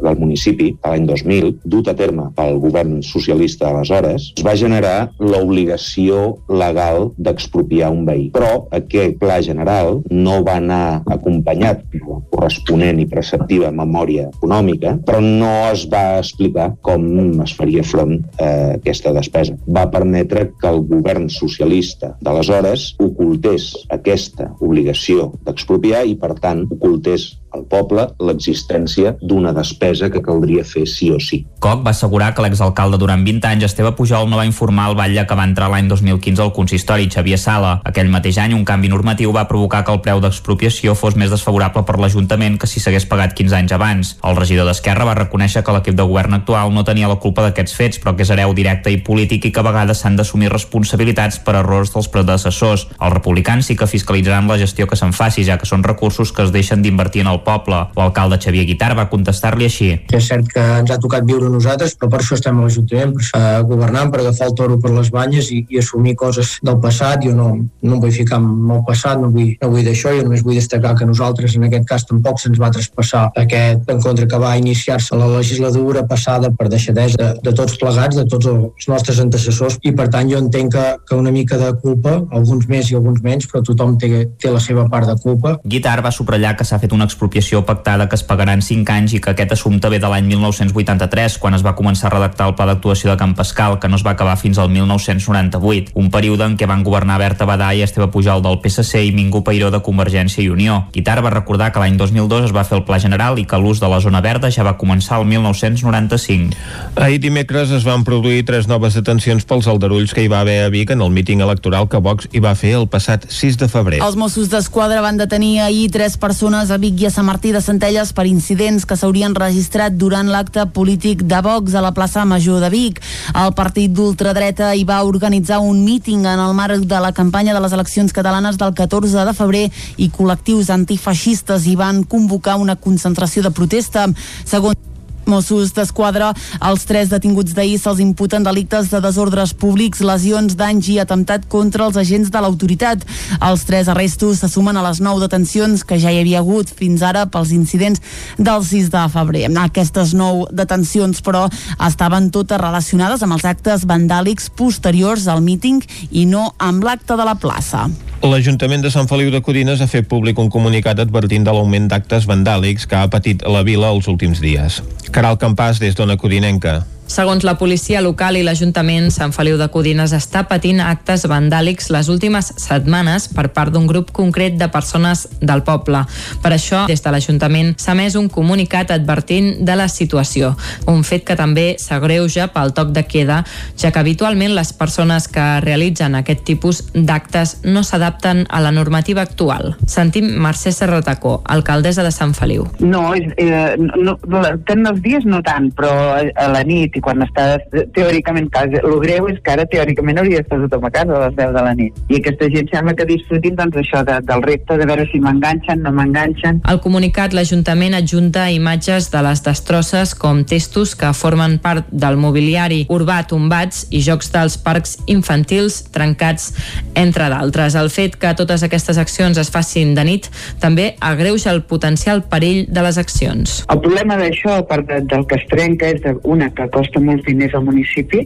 del 0.00 0.18
municipi 0.18 0.72
de 0.76 0.92
l'any 0.92 1.06
2000, 1.08 1.52
dut 1.64 1.90
a 1.90 1.96
terme 1.98 2.28
pel 2.36 2.58
govern 2.62 3.00
socialista 3.06 3.70
aleshores, 3.70 4.30
es 4.36 4.46
va 4.46 4.56
generar 4.58 5.10
l'obligació 5.18 6.40
legal 6.48 7.10
d'expropiar 7.18 7.90
un 7.92 8.04
veí. 8.08 8.28
Però 8.34 8.66
aquest 8.76 9.18
Pla 9.20 9.40
General 9.44 10.00
no 10.10 10.40
va 10.46 10.58
anar 10.60 11.02
acompanyat 11.10 11.84
de 11.92 12.02
la 12.04 12.20
corresponent 12.30 13.00
i 13.02 13.08
preceptiva 13.10 13.72
memòria 13.74 14.28
econòmica, 14.30 14.96
però 15.06 15.20
no 15.24 15.52
es 15.70 15.86
va 15.90 16.20
explicar 16.20 16.70
com 16.86 17.42
es 17.44 17.54
faria 17.56 17.84
front 17.86 18.18
a 18.40 18.50
aquesta 18.76 19.12
despesa. 19.16 19.56
Va 19.66 19.88
permetre 19.90 20.50
que 20.60 20.70
el 20.70 20.82
govern 20.88 21.28
socialista 21.32 22.14
d'aleshores 22.20 22.49
aleshores 22.50 22.96
ocultés 22.98 23.70
aquesta 23.94 24.48
obligació 24.60 25.30
d'expropiar 25.46 26.02
i, 26.06 26.16
per 26.18 26.34
tant, 26.42 26.64
ocultés 26.74 27.26
al 27.52 27.64
poble 27.70 28.06
l'existència 28.22 29.14
d'una 29.20 29.52
despesa 29.56 30.10
que 30.10 30.22
caldria 30.22 30.64
fer 30.64 30.86
sí 30.88 31.10
o 31.10 31.18
sí. 31.20 31.42
Coc 31.60 31.82
va 31.84 31.92
assegurar 31.92 32.32
que 32.34 32.42
l'exalcalde 32.44 32.98
durant 32.98 33.24
20 33.24 33.46
anys, 33.50 33.66
Esteve 33.68 33.92
Pujol, 33.96 34.28
no 34.30 34.38
va 34.38 34.46
informar 34.48 34.88
el 34.90 34.96
batlle 34.96 35.26
que 35.26 35.36
va 35.36 35.44
entrar 35.48 35.68
l'any 35.70 35.90
2015 35.90 36.42
al 36.42 36.52
consistori, 36.56 37.08
Xavier 37.12 37.38
Sala. 37.38 37.74
Aquell 37.84 38.08
mateix 38.12 38.38
any, 38.40 38.54
un 38.56 38.64
canvi 38.64 38.88
normatiu 38.92 39.32
va 39.36 39.46
provocar 39.50 39.82
que 39.84 39.92
el 39.92 40.00
preu 40.04 40.22
d'expropiació 40.22 40.94
fos 40.96 41.16
més 41.20 41.32
desfavorable 41.32 41.84
per 41.88 41.98
l'Ajuntament 42.00 42.56
que 42.60 42.70
si 42.70 42.80
s'hagués 42.80 43.08
pagat 43.10 43.34
15 43.36 43.58
anys 43.58 43.74
abans. 43.76 44.14
El 44.24 44.38
regidor 44.38 44.68
d'Esquerra 44.70 45.08
va 45.08 45.18
reconèixer 45.18 45.64
que 45.66 45.74
l'equip 45.74 45.98
de 45.98 46.06
govern 46.06 46.38
actual 46.38 46.72
no 46.72 46.86
tenia 46.86 47.10
la 47.10 47.18
culpa 47.20 47.44
d'aquests 47.44 47.76
fets, 47.76 48.00
però 48.00 48.14
que 48.16 48.24
és 48.24 48.32
hereu 48.32 48.54
directe 48.56 48.92
i 48.92 49.02
polític 49.04 49.50
i 49.50 49.52
que 49.52 49.60
a 49.60 49.66
vegades 49.66 50.00
s'han 50.00 50.16
d'assumir 50.16 50.52
responsabilitats 50.52 51.42
per 51.44 51.58
errors 51.60 51.92
dels 51.92 52.08
predecessors. 52.08 52.86
Els 52.96 53.14
republicans 53.14 53.68
sí 53.68 53.76
que 53.76 53.90
fiscalitzaran 53.90 54.48
la 54.48 54.58
gestió 54.60 54.88
que 54.88 54.96
se'n 54.96 55.12
faci, 55.16 55.44
ja 55.44 55.58
que 55.60 55.68
són 55.68 55.84
recursos 55.84 56.32
que 56.32 56.46
es 56.46 56.54
deixen 56.54 56.82
d'invertir 56.82 57.26
en 57.26 57.32
el 57.34 57.39
poble. 57.46 57.80
L'alcalde 57.96 58.38
Xavier 58.42 58.66
Guitar 58.68 58.92
va 58.98 59.08
contestar-li 59.12 59.68
així. 59.68 59.90
És 60.12 60.28
cert 60.30 60.48
que 60.50 60.64
ens 60.80 60.90
ha 60.92 60.98
tocat 61.02 61.26
viure 61.28 61.50
nosaltres, 61.52 61.96
però 61.98 62.10
per 62.12 62.20
això 62.22 62.36
estem 62.38 62.58
a 62.58 62.66
l'Ajuntament, 62.66 63.14
per 63.16 63.40
uh, 63.40 63.64
governant, 63.68 64.12
per 64.12 64.22
agafar 64.22 64.50
el 64.50 64.56
toro 64.58 64.78
per 64.82 64.92
les 64.94 65.10
banyes 65.14 65.50
i, 65.54 65.62
i 65.70 65.80
assumir 65.80 66.16
coses 66.20 66.56
del 66.66 66.78
passat. 66.82 67.24
Jo 67.26 67.34
no, 67.36 67.48
no 67.82 67.96
em 67.96 68.02
vull 68.02 68.14
ficar 68.14 68.40
en 68.40 68.74
el 68.76 68.84
passat, 68.86 69.20
no 69.20 69.30
vull, 69.34 69.54
no 69.60 69.72
vull 69.72 69.86
d'això, 69.86 70.14
jo 70.16 70.26
només 70.26 70.44
vull 70.46 70.58
destacar 70.58 70.94
que 70.98 71.08
nosaltres 71.08 71.56
en 71.56 71.66
aquest 71.68 71.88
cas 71.88 72.06
tampoc 72.08 72.40
se'ns 72.42 72.60
va 72.60 72.72
traspassar 72.74 73.26
aquest 73.40 73.90
encontre 73.92 74.28
que 74.30 74.40
va 74.40 74.56
iniciar-se 74.60 75.18
la 75.18 75.28
legislatura 75.36 76.04
passada 76.08 76.50
per 76.56 76.68
deixadesa 76.72 77.18
de, 77.20 77.30
de 77.44 77.54
tots 77.56 77.76
plegats, 77.80 78.18
de 78.18 78.26
tots 78.30 78.50
els 78.50 78.88
nostres 78.90 79.20
antecessors, 79.22 79.78
i 79.86 79.94
per 79.96 80.08
tant 80.12 80.30
jo 80.30 80.40
entenc 80.40 80.74
que, 80.74 80.86
que 81.08 81.18
una 81.18 81.32
mica 81.34 81.58
de 81.60 81.72
culpa, 81.82 82.16
alguns 82.36 82.68
més 82.70 82.90
i 82.90 82.98
alguns 82.98 83.22
menys, 83.24 83.48
però 83.50 83.62
tothom 83.66 83.96
té, 84.00 84.26
té 84.40 84.52
la 84.52 84.62
seva 84.62 84.86
part 84.92 85.08
de 85.10 85.16
culpa. 85.22 85.56
Guitar 85.64 85.98
va 86.04 86.12
subratllar 86.14 86.54
que 86.58 86.66
s'ha 86.68 86.80
fet 86.82 86.94
una 86.96 87.08
expropiació 87.08 87.29
d'expropiació 87.30 87.64
pactada 87.64 88.08
que 88.08 88.16
es 88.16 88.24
pagarà 88.26 88.54
en 88.54 88.62
5 88.62 88.90
anys 88.90 89.14
i 89.14 89.20
que 89.20 89.30
aquest 89.30 89.52
assumpte 89.54 89.88
ve 89.88 90.00
de 90.00 90.08
l'any 90.08 90.26
1983, 90.26 91.38
quan 91.38 91.54
es 91.54 91.62
va 91.62 91.76
començar 91.78 92.08
a 92.08 92.14
redactar 92.16 92.48
el 92.48 92.54
pla 92.58 92.66
d'actuació 92.66 93.10
de 93.10 93.16
Camp 93.16 93.36
Pascal, 93.36 93.78
que 93.78 93.88
no 93.88 93.96
es 93.96 94.04
va 94.04 94.12
acabar 94.16 94.36
fins 94.36 94.58
al 94.58 94.70
1998, 94.70 95.92
un 95.94 96.10
període 96.10 96.44
en 96.44 96.56
què 96.58 96.66
van 96.66 96.82
governar 96.82 97.18
Berta 97.18 97.46
Badà 97.46 97.72
i 97.74 97.82
Esteve 97.82 98.10
Pujol 98.10 98.42
del 98.42 98.58
PSC 98.60 99.04
i 99.06 99.12
Mingú 99.14 99.44
Peiró 99.44 99.70
de 99.70 99.80
Convergència 99.80 100.42
i 100.42 100.48
Unió. 100.50 100.86
Guitar 100.92 101.20
va 101.22 101.30
recordar 101.30 101.70
que 101.72 101.80
l'any 101.80 101.96
2002 101.96 102.50
es 102.50 102.54
va 102.56 102.64
fer 102.64 102.78
el 102.80 102.84
Pla 102.84 102.98
General 102.98 103.38
i 103.38 103.46
que 103.46 103.58
l'ús 103.58 103.80
de 103.80 103.88
la 103.88 104.00
zona 104.00 104.20
verda 104.20 104.50
ja 104.50 104.66
va 104.66 104.76
començar 104.78 105.20
el 105.20 105.28
1995. 105.30 106.56
Ahir 106.96 107.20
dimecres 107.22 107.70
es 107.70 107.86
van 107.86 108.04
produir 108.04 108.42
tres 108.44 108.66
noves 108.68 108.98
detencions 108.98 109.46
pels 109.46 109.70
aldarulls 109.70 110.14
que 110.14 110.24
hi 110.24 110.32
va 110.32 110.42
haver 110.42 110.64
a 110.64 110.70
Vic 110.72 110.90
en 110.90 111.04
el 111.04 111.14
míting 111.14 111.44
electoral 111.46 111.88
que 111.88 112.02
Vox 112.02 112.28
hi 112.32 112.42
va 112.42 112.56
fer 112.58 112.74
el 112.80 112.88
passat 112.90 113.28
6 113.30 113.60
de 113.62 113.70
febrer. 113.70 114.02
Els 114.02 114.18
Mossos 114.18 114.50
d'Esquadra 114.50 115.04
van 115.04 115.20
detenir 115.20 115.60
ahir 115.60 115.90
tres 115.94 116.16
persones 116.18 116.70
a 116.70 116.80
Vic 116.80 117.00
i 117.00 117.06
a 117.06 117.14
Sant 117.14 117.19
Martí 117.22 117.52
de 117.52 117.60
Centelles 117.62 118.12
per 118.12 118.26
incidents 118.26 118.84
que 118.88 118.96
s'haurien 118.98 119.34
registrat 119.36 119.94
durant 119.98 120.28
l'acte 120.30 120.64
polític 120.74 121.22
de 121.28 121.40
Vox 121.44 121.74
a 121.74 121.82
la 121.84 121.92
plaça 121.96 122.24
Major 122.24 122.60
de 122.60 122.70
Vic. 122.72 123.00
El 123.34 123.54
partit 123.54 123.92
d'ultradreta 123.94 124.72
hi 124.74 124.84
va 124.88 125.02
organitzar 125.04 125.60
un 125.60 125.84
míting 125.84 126.26
en 126.26 126.42
el 126.42 126.54
marc 126.54 126.84
de 126.90 127.00
la 127.00 127.12
campanya 127.12 127.54
de 127.54 127.62
les 127.64 127.72
eleccions 127.76 128.12
catalanes 128.12 128.58
del 128.58 128.74
14 128.74 129.24
de 129.28 129.34
febrer 129.36 129.64
i 129.96 130.10
col·lectius 130.10 130.74
antifeixistes 130.74 131.66
hi 131.66 131.76
van 131.76 132.04
convocar 132.04 132.58
una 132.58 132.76
concentració 132.76 133.42
de 133.46 133.54
protesta. 133.54 134.08
Segons 134.44 134.89
Mossos 135.30 135.70
d'Esquadra, 135.76 136.32
els 136.66 136.84
tres 136.88 137.10
detinguts 137.12 137.54
d'ahir 137.54 137.78
se'ls 137.78 138.02
imputen 138.02 138.44
delictes 138.46 138.90
de 138.90 139.00
desordres 139.04 139.54
públics, 139.54 140.02
lesions, 140.02 140.56
danys 140.58 140.90
i 140.90 140.98
atemptat 141.02 141.46
contra 141.52 141.86
els 141.86 141.98
agents 142.00 142.32
de 142.34 142.42
l'autoritat. 142.42 143.06
Els 143.38 143.64
tres 143.68 143.88
arrestos 143.92 144.42
se 144.42 144.50
sumen 144.50 144.76
a 144.76 144.84
les 144.88 145.00
nou 145.04 145.22
detencions 145.22 145.86
que 145.86 146.00
ja 146.02 146.10
hi 146.12 146.20
havia 146.20 146.42
hagut 146.42 146.70
fins 146.74 147.04
ara 147.06 147.26
pels 147.30 147.54
incidents 147.54 148.02
del 148.38 148.66
6 148.66 148.90
de 148.90 149.06
febrer. 149.14 149.46
Aquestes 149.70 150.14
nou 150.18 150.46
detencions, 150.50 151.22
però, 151.22 151.46
estaven 151.86 152.30
totes 152.34 152.60
relacionades 152.60 153.22
amb 153.22 153.38
els 153.38 153.46
actes 153.46 153.86
vandàlics 153.86 154.50
posteriors 154.50 155.28
al 155.30 155.44
míting 155.46 155.82
i 156.10 156.26
no 156.26 156.50
amb 156.58 156.84
l'acte 156.84 157.16
de 157.16 157.28
la 157.28 157.38
plaça. 157.38 157.88
L'Ajuntament 158.20 158.82
de 158.84 158.90
Sant 158.92 159.06
Feliu 159.08 159.30
de 159.32 159.38
Codines 159.40 159.80
ha 159.80 159.86
fet 159.88 160.04
públic 160.04 160.36
un 160.42 160.50
comunicat 160.52 160.98
advertint 161.00 161.46
de 161.46 161.54
l'augment 161.56 161.86
d'actes 161.88 162.26
vandàlics 162.28 162.84
que 162.84 162.98
ha 162.98 163.08
patit 163.08 163.40
la 163.48 163.62
vila 163.64 163.88
els 163.94 164.10
últims 164.12 164.42
dies. 164.44 164.82
Caral 165.08 165.38
Campàs, 165.40 165.80
des 165.80 165.96
d'Ona 165.96 166.18
Codinenca. 166.20 166.82
Segons 167.10 167.42
la 167.42 167.56
policia 167.58 167.98
local 168.04 168.36
i 168.38 168.44
l'Ajuntament, 168.46 169.08
Sant 169.10 169.32
Feliu 169.34 169.56
de 169.58 169.66
Codines 169.74 170.12
està 170.14 170.44
patint 170.46 170.78
actes 170.84 171.24
vandàlics 171.26 171.88
les 171.90 172.06
últimes 172.12 172.52
setmanes 172.62 173.24
per 173.34 173.48
part 173.50 173.74
d'un 173.74 173.88
grup 173.90 174.12
concret 174.14 174.54
de 174.60 174.68
persones 174.70 175.24
del 175.42 175.64
poble. 175.66 176.04
Per 176.38 176.52
això, 176.54 176.84
des 176.86 177.02
de 177.02 177.10
l'Ajuntament 177.10 177.72
s'ha 177.82 177.96
més 177.98 178.14
un 178.14 178.28
comunicat 178.30 178.92
advertint 178.94 179.56
de 179.66 179.74
la 179.74 179.88
situació, 179.90 180.52
un 180.86 181.02
fet 181.02 181.24
que 181.26 181.34
també 181.34 181.64
s'agreuja 181.82 182.46
pel 182.54 182.70
toc 182.78 182.94
de 182.94 183.02
queda, 183.02 183.40
ja 183.74 183.90
que 183.90 183.98
habitualment 183.98 184.54
les 184.54 184.70
persones 184.70 185.26
que 185.26 185.48
realitzen 185.66 186.14
aquest 186.14 186.46
tipus 186.46 186.84
d'actes 186.94 187.56
no 187.66 187.82
s'adapten 187.82 188.44
a 188.46 188.62
la 188.62 188.70
normativa 188.70 189.26
actual. 189.26 189.74
Sentim 189.82 190.30
Mercè 190.46 190.70
Serratacó, 190.70 191.40
alcaldessa 191.42 192.06
de 192.06 192.14
Sant 192.14 192.38
Feliu. 192.38 192.70
No, 192.78 193.02
eh, 193.18 193.74
no, 193.82 194.14
no, 194.14 194.46
tant 194.70 194.86
els 194.94 195.02
dies 195.02 195.26
no 195.26 195.42
tant, 195.42 195.72
però 195.74 195.90
a 196.14 196.48
la 196.54 196.62
nit 196.62 196.99
i 197.00 197.04
quan 197.04 197.24
estàs 197.24 197.64
teòricament 197.96 198.50
a 198.50 198.54
casa. 198.58 198.82
El 198.84 198.98
greu 199.02 199.28
és 199.32 199.40
que 199.42 199.54
ara 199.54 199.66
teòricament 199.70 200.20
hauria 200.20 200.40
d'estar 200.40 200.60
tothom 200.64 200.86
a 200.86 200.92
casa 200.94 201.16
a 201.16 201.22
les 201.26 201.36
10 201.38 201.54
de 201.56 201.64
la 201.66 201.74
nit. 201.78 202.00
I 202.12 202.20
aquesta 202.20 202.48
gent 202.52 202.68
sembla 202.72 202.94
que 202.98 203.08
disfrutin 203.08 203.56
doncs, 203.58 203.78
això 203.80 204.04
de, 204.06 204.18
del 204.28 204.44
repte 204.44 204.76
de 204.80 204.88
veure 204.88 205.06
si 205.10 205.20
m'enganxen, 205.22 205.82
no 205.84 205.92
m'enganxen. 205.96 206.60
Al 206.70 206.82
comunicat, 206.84 207.34
l'Ajuntament 207.36 207.96
adjunta 207.96 208.48
imatges 208.52 209.10
de 209.12 209.22
les 209.24 209.42
destrosses 209.46 210.14
com 210.18 210.42
testos 210.48 210.94
que 210.98 211.12
formen 211.16 211.58
part 211.62 211.88
del 211.90 212.18
mobiliari 212.20 212.82
urbà 212.92 213.22
tombats 213.30 213.86
i 213.90 214.02
jocs 214.04 214.30
dels 214.34 214.58
parcs 214.60 214.98
infantils 215.10 215.80
trencats, 215.94 216.50
entre 216.98 217.30
d'altres. 217.32 217.76
El 217.78 217.90
fet 217.94 218.18
que 218.20 218.34
totes 218.36 218.64
aquestes 218.66 218.98
accions 219.00 219.38
es 219.40 219.52
facin 219.52 219.94
de 219.96 220.04
nit 220.06 220.28
també 220.60 220.94
agreuja 221.00 221.54
el 221.54 221.62
potencial 221.70 222.24
perill 222.30 222.66
de 222.68 222.84
les 222.84 222.98
accions. 223.00 223.60
El 223.70 223.80
problema 223.84 224.18
d'això, 224.20 224.58
a 224.58 224.66
part 224.66 224.88
de, 224.90 225.00
del 225.08 225.26
que 225.30 225.38
es 225.38 225.46
trenca, 225.50 225.88
és 225.90 226.20
una, 226.24 226.50
que 226.54 226.66
costa 226.72 226.89
molts 226.98 227.24
diners 227.28 227.54
al 227.54 227.66
municipi, 227.68 228.24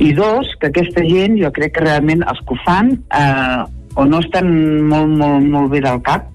i 0.00 0.12
dos, 0.16 0.48
que 0.60 0.72
aquesta 0.72 1.04
gent, 1.04 1.36
jo 1.38 1.52
crec 1.54 1.76
que 1.76 1.84
realment 1.84 2.24
els 2.24 2.40
que 2.42 2.56
ho 2.56 2.60
fan 2.64 2.94
eh, 3.14 3.60
o 3.94 4.06
no 4.08 4.22
estan 4.24 4.48
molt, 4.88 5.12
molt, 5.20 5.44
molt 5.52 5.70
bé 5.70 5.82
del 5.84 6.00
cap, 6.06 6.30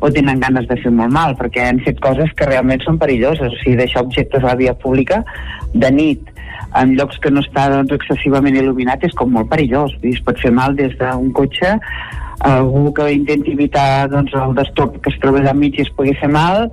o 0.00 0.10
tenen 0.10 0.40
ganes 0.40 0.66
de 0.68 0.76
fer 0.80 0.90
molt 0.92 1.12
mal, 1.14 1.36
perquè 1.38 1.68
han 1.68 1.78
fet 1.84 2.00
coses 2.02 2.32
que 2.36 2.48
realment 2.48 2.82
són 2.84 2.98
perilloses, 2.98 3.52
o 3.52 3.60
sigui, 3.62 3.76
deixar 3.78 4.02
objectes 4.04 4.42
a 4.42 4.52
la 4.52 4.58
via 4.58 4.74
pública 4.74 5.22
de 5.72 5.90
nit, 5.94 6.34
en 6.74 6.96
llocs 6.98 7.20
que 7.22 7.30
no 7.30 7.42
està 7.44 7.68
doncs, 7.70 7.94
excessivament 7.94 8.58
il·luminat 8.58 9.06
és 9.06 9.14
com 9.14 9.30
molt 9.30 9.48
perillós, 9.52 9.94
es 10.02 10.20
pot 10.26 10.40
fer 10.42 10.50
mal 10.54 10.74
des 10.78 10.96
d'un 10.98 11.30
cotxe 11.36 11.76
algú 12.44 12.92
que 12.92 13.06
intenti 13.14 13.54
evitar 13.54 14.08
doncs, 14.10 14.34
el 14.34 14.56
destorb 14.58 14.98
que 15.00 15.12
es 15.12 15.20
troba 15.22 15.40
allà 15.40 15.54
mig 15.56 15.78
i 15.78 15.84
es 15.84 15.92
pugui 15.96 16.16
fer 16.20 16.28
mal, 16.28 16.66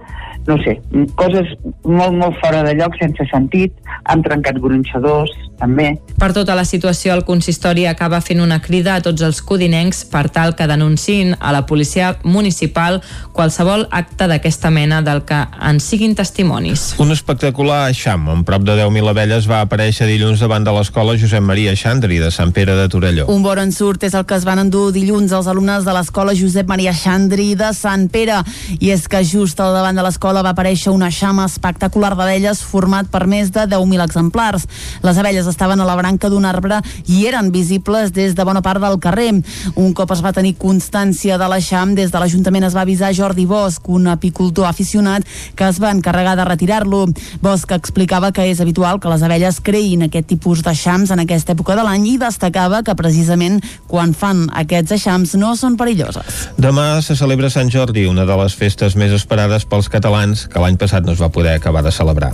no 0.47 0.57
sé, 0.63 0.77
coses 1.19 1.53
molt, 1.83 2.15
molt 2.17 2.37
fora 2.41 2.63
de 2.67 2.75
lloc, 2.79 2.97
sense 2.99 3.27
sentit, 3.31 3.73
han 4.09 4.23
trencat 4.25 4.59
gronxadors, 4.61 5.33
també. 5.61 5.91
Per 6.17 6.31
tota 6.33 6.55
la 6.57 6.65
situació, 6.65 7.13
el 7.13 7.23
consistori 7.25 7.85
acaba 7.89 8.21
fent 8.25 8.41
una 8.41 8.59
crida 8.63 8.95
a 8.95 9.03
tots 9.05 9.21
els 9.25 9.41
codinencs 9.45 10.03
per 10.11 10.25
tal 10.33 10.55
que 10.57 10.67
denunciïn 10.69 11.35
a 11.39 11.53
la 11.53 11.63
policia 11.69 12.15
municipal 12.23 13.01
qualsevol 13.35 13.85
acte 13.91 14.27
d'aquesta 14.29 14.71
mena 14.73 15.01
del 15.05 15.23
que 15.29 15.37
en 15.37 15.79
siguin 15.83 16.15
testimonis. 16.17 16.95
Un 17.01 17.13
espectacular 17.13 17.83
eixam 17.91 18.27
amb 18.33 18.47
prop 18.47 18.65
de 18.65 18.77
10.000 18.79 19.13
abelles 19.13 19.49
va 19.49 19.61
aparèixer 19.65 20.09
dilluns 20.09 20.41
davant 20.41 20.65
de 20.65 20.73
l'escola 20.75 21.17
Josep 21.19 21.45
Maria 21.45 21.75
Xandri 21.77 22.17
de 22.21 22.31
Sant 22.33 22.53
Pere 22.55 22.75
de 22.77 22.87
Torelló. 22.89 23.27
Un 23.31 23.45
bon 23.45 23.61
ensurt 23.61 24.03
és 24.07 24.17
el 24.17 24.25
que 24.25 24.37
es 24.39 24.47
van 24.47 24.63
endur 24.65 24.89
dilluns 24.95 25.33
els 25.37 25.49
alumnes 25.51 25.85
de 25.85 25.95
l'escola 25.95 26.35
Josep 26.37 26.69
Maria 26.69 26.93
Xandri 26.97 27.53
de 27.59 27.71
Sant 27.77 28.09
Pere 28.11 28.41
i 28.79 28.91
és 28.93 29.07
que 29.11 29.23
just 29.27 29.59
al 29.61 29.75
davant 29.77 29.97
de 29.97 30.05
l'escola 30.05 30.30
va 30.39 30.53
aparèixer 30.55 30.93
un 30.95 31.03
eixam 31.03 31.41
espectacular 31.43 32.13
d'abelles 32.15 32.61
format 32.63 33.09
per 33.11 33.25
més 33.27 33.51
de 33.51 33.65
10.000 33.67 34.03
exemplars. 34.05 34.63
Les 35.03 35.17
abelles 35.19 35.47
estaven 35.51 35.83
a 35.83 35.87
la 35.87 35.97
branca 35.99 36.29
d'un 36.31 36.45
arbre 36.47 36.79
i 37.11 37.25
eren 37.27 37.51
visibles 37.51 38.13
des 38.15 38.35
de 38.37 38.45
bona 38.47 38.61
part 38.63 38.79
del 38.79 38.95
carrer. 39.03 39.33
Un 39.75 39.91
cop 39.93 40.13
es 40.15 40.21
va 40.23 40.31
tenir 40.31 40.55
constància 40.55 41.37
de 41.37 41.49
l'eixam, 41.51 41.91
des 41.95 42.11
de 42.11 42.21
l'Ajuntament 42.21 42.69
es 42.69 42.77
va 42.77 42.85
avisar 42.87 43.11
Jordi 43.13 43.45
Bosch, 43.45 43.89
un 43.91 44.07
apicultor 44.07 44.69
aficionat 44.69 45.27
que 45.55 45.67
es 45.67 45.81
va 45.83 45.91
encarregar 45.91 46.37
de 46.39 46.47
retirar-lo. 46.47 47.07
Bosch 47.41 47.75
explicava 47.75 48.31
que 48.31 48.47
és 48.47 48.63
habitual 48.63 49.01
que 49.03 49.11
les 49.11 49.27
abelles 49.27 49.59
creïn 49.59 50.07
aquest 50.07 50.29
tipus 50.31 50.63
d'eixams 50.63 51.11
en 51.11 51.25
aquesta 51.25 51.51
època 51.57 51.75
de 51.75 51.83
l'any 51.83 52.07
i 52.13 52.17
destacava 52.21 52.83
que 52.87 52.95
precisament 52.95 53.59
quan 53.91 54.15
fan 54.15 54.47
aquests 54.63 54.95
eixams 54.97 55.35
no 55.35 55.55
són 55.59 55.77
perilloses. 55.77 56.47
Demà 56.61 57.01
se 57.03 57.17
celebra 57.19 57.49
Sant 57.51 57.71
Jordi, 57.73 58.05
una 58.07 58.25
de 58.25 58.37
les 58.43 58.55
festes 58.55 58.95
més 58.95 59.11
esperades 59.15 59.65
pels 59.65 59.89
catalans 59.91 60.20
que 60.51 60.61
l'any 60.61 60.77
passat 60.81 61.05
no 61.07 61.15
es 61.15 61.21
va 61.21 61.31
poder 61.33 61.57
acabar 61.57 61.83
de 61.85 61.91
celebrar. 61.95 62.31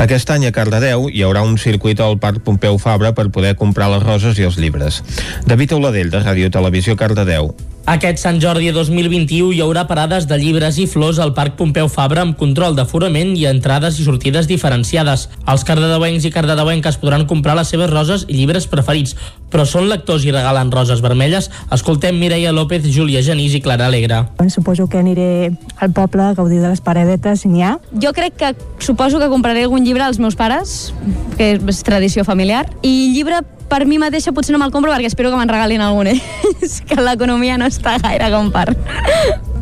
Aquest 0.00 0.30
any 0.34 0.48
a 0.48 0.52
Cardedeu 0.56 1.08
hi 1.12 1.22
haurà 1.26 1.44
un 1.46 1.58
circuit 1.60 2.00
al 2.00 2.18
Parc 2.22 2.42
Pompeu 2.46 2.80
Fabra 2.82 3.12
per 3.14 3.30
poder 3.30 3.54
comprar 3.60 3.92
les 3.92 4.02
roses 4.02 4.38
i 4.40 4.48
els 4.48 4.58
llibres. 4.58 5.02
David 5.46 5.76
Oladell, 5.78 6.10
de 6.10 6.24
Ràdio 6.24 6.52
Televisió 6.52 6.96
Cardedeu. 6.96 7.52
Aquest 7.86 8.18
Sant 8.18 8.40
Jordi 8.42 8.72
2021 8.74 9.52
hi 9.54 9.60
haurà 9.62 9.84
parades 9.86 10.24
de 10.26 10.34
llibres 10.40 10.74
i 10.82 10.88
flors 10.90 11.20
al 11.22 11.30
Parc 11.36 11.54
Pompeu 11.54 11.86
Fabra 11.86 12.24
amb 12.26 12.34
control 12.34 12.74
d'aforament 12.74 13.30
i 13.38 13.44
entrades 13.46 14.00
i 14.02 14.06
sortides 14.08 14.48
diferenciades. 14.50 15.28
Els 15.46 15.62
cardedeuencs 15.68 16.26
i 16.26 16.32
cardedeuenques 16.34 16.98
podran 16.98 17.28
comprar 17.30 17.54
les 17.54 17.70
seves 17.70 17.92
roses 17.92 18.26
i 18.26 18.40
llibres 18.40 18.66
preferits, 18.66 19.14
però 19.54 19.62
són 19.62 19.86
lectors 19.86 20.26
i 20.26 20.34
regalen 20.34 20.74
roses 20.74 20.98
vermelles? 20.98 21.46
Escoltem 21.70 22.18
Mireia 22.18 22.50
López, 22.50 22.90
Júlia 22.90 23.22
Genís 23.22 23.54
i 23.54 23.62
Clara 23.62 23.86
Alegre. 23.86 24.24
Suposo 24.50 24.90
que 24.90 24.98
aniré 24.98 25.52
al 25.78 25.94
poble 25.94 26.26
a 26.26 26.34
gaudir 26.34 26.58
de 26.58 26.74
les 26.74 26.82
paradetes, 26.82 27.46
si 27.46 27.54
n'hi 27.54 27.62
ha. 27.62 27.76
Jo 28.02 28.10
crec 28.18 28.34
que 28.34 28.56
suposo 28.82 29.22
que 29.22 29.30
compraré 29.30 29.62
algun 29.62 29.86
llibre 29.86 30.02
als 30.02 30.18
meus 30.18 30.34
pares, 30.34 30.90
que 31.38 31.54
és 31.54 31.86
tradició 31.86 32.26
familiar, 32.26 32.66
i 32.82 33.12
llibre 33.14 33.46
per 33.68 33.84
mi 33.86 33.98
mateixa 33.98 34.32
potser 34.32 34.54
no 34.54 34.60
me'l 34.62 34.72
compro 34.74 34.92
perquè 34.92 35.10
espero 35.10 35.32
que 35.32 35.40
me'n 35.40 35.50
regalin 35.50 35.82
algun 35.84 36.10
ells, 36.12 36.80
que 36.86 37.00
l'economia 37.02 37.58
no 37.58 37.68
està 37.70 37.96
gaire 38.02 38.30
com 38.34 38.52
per... 38.54 38.70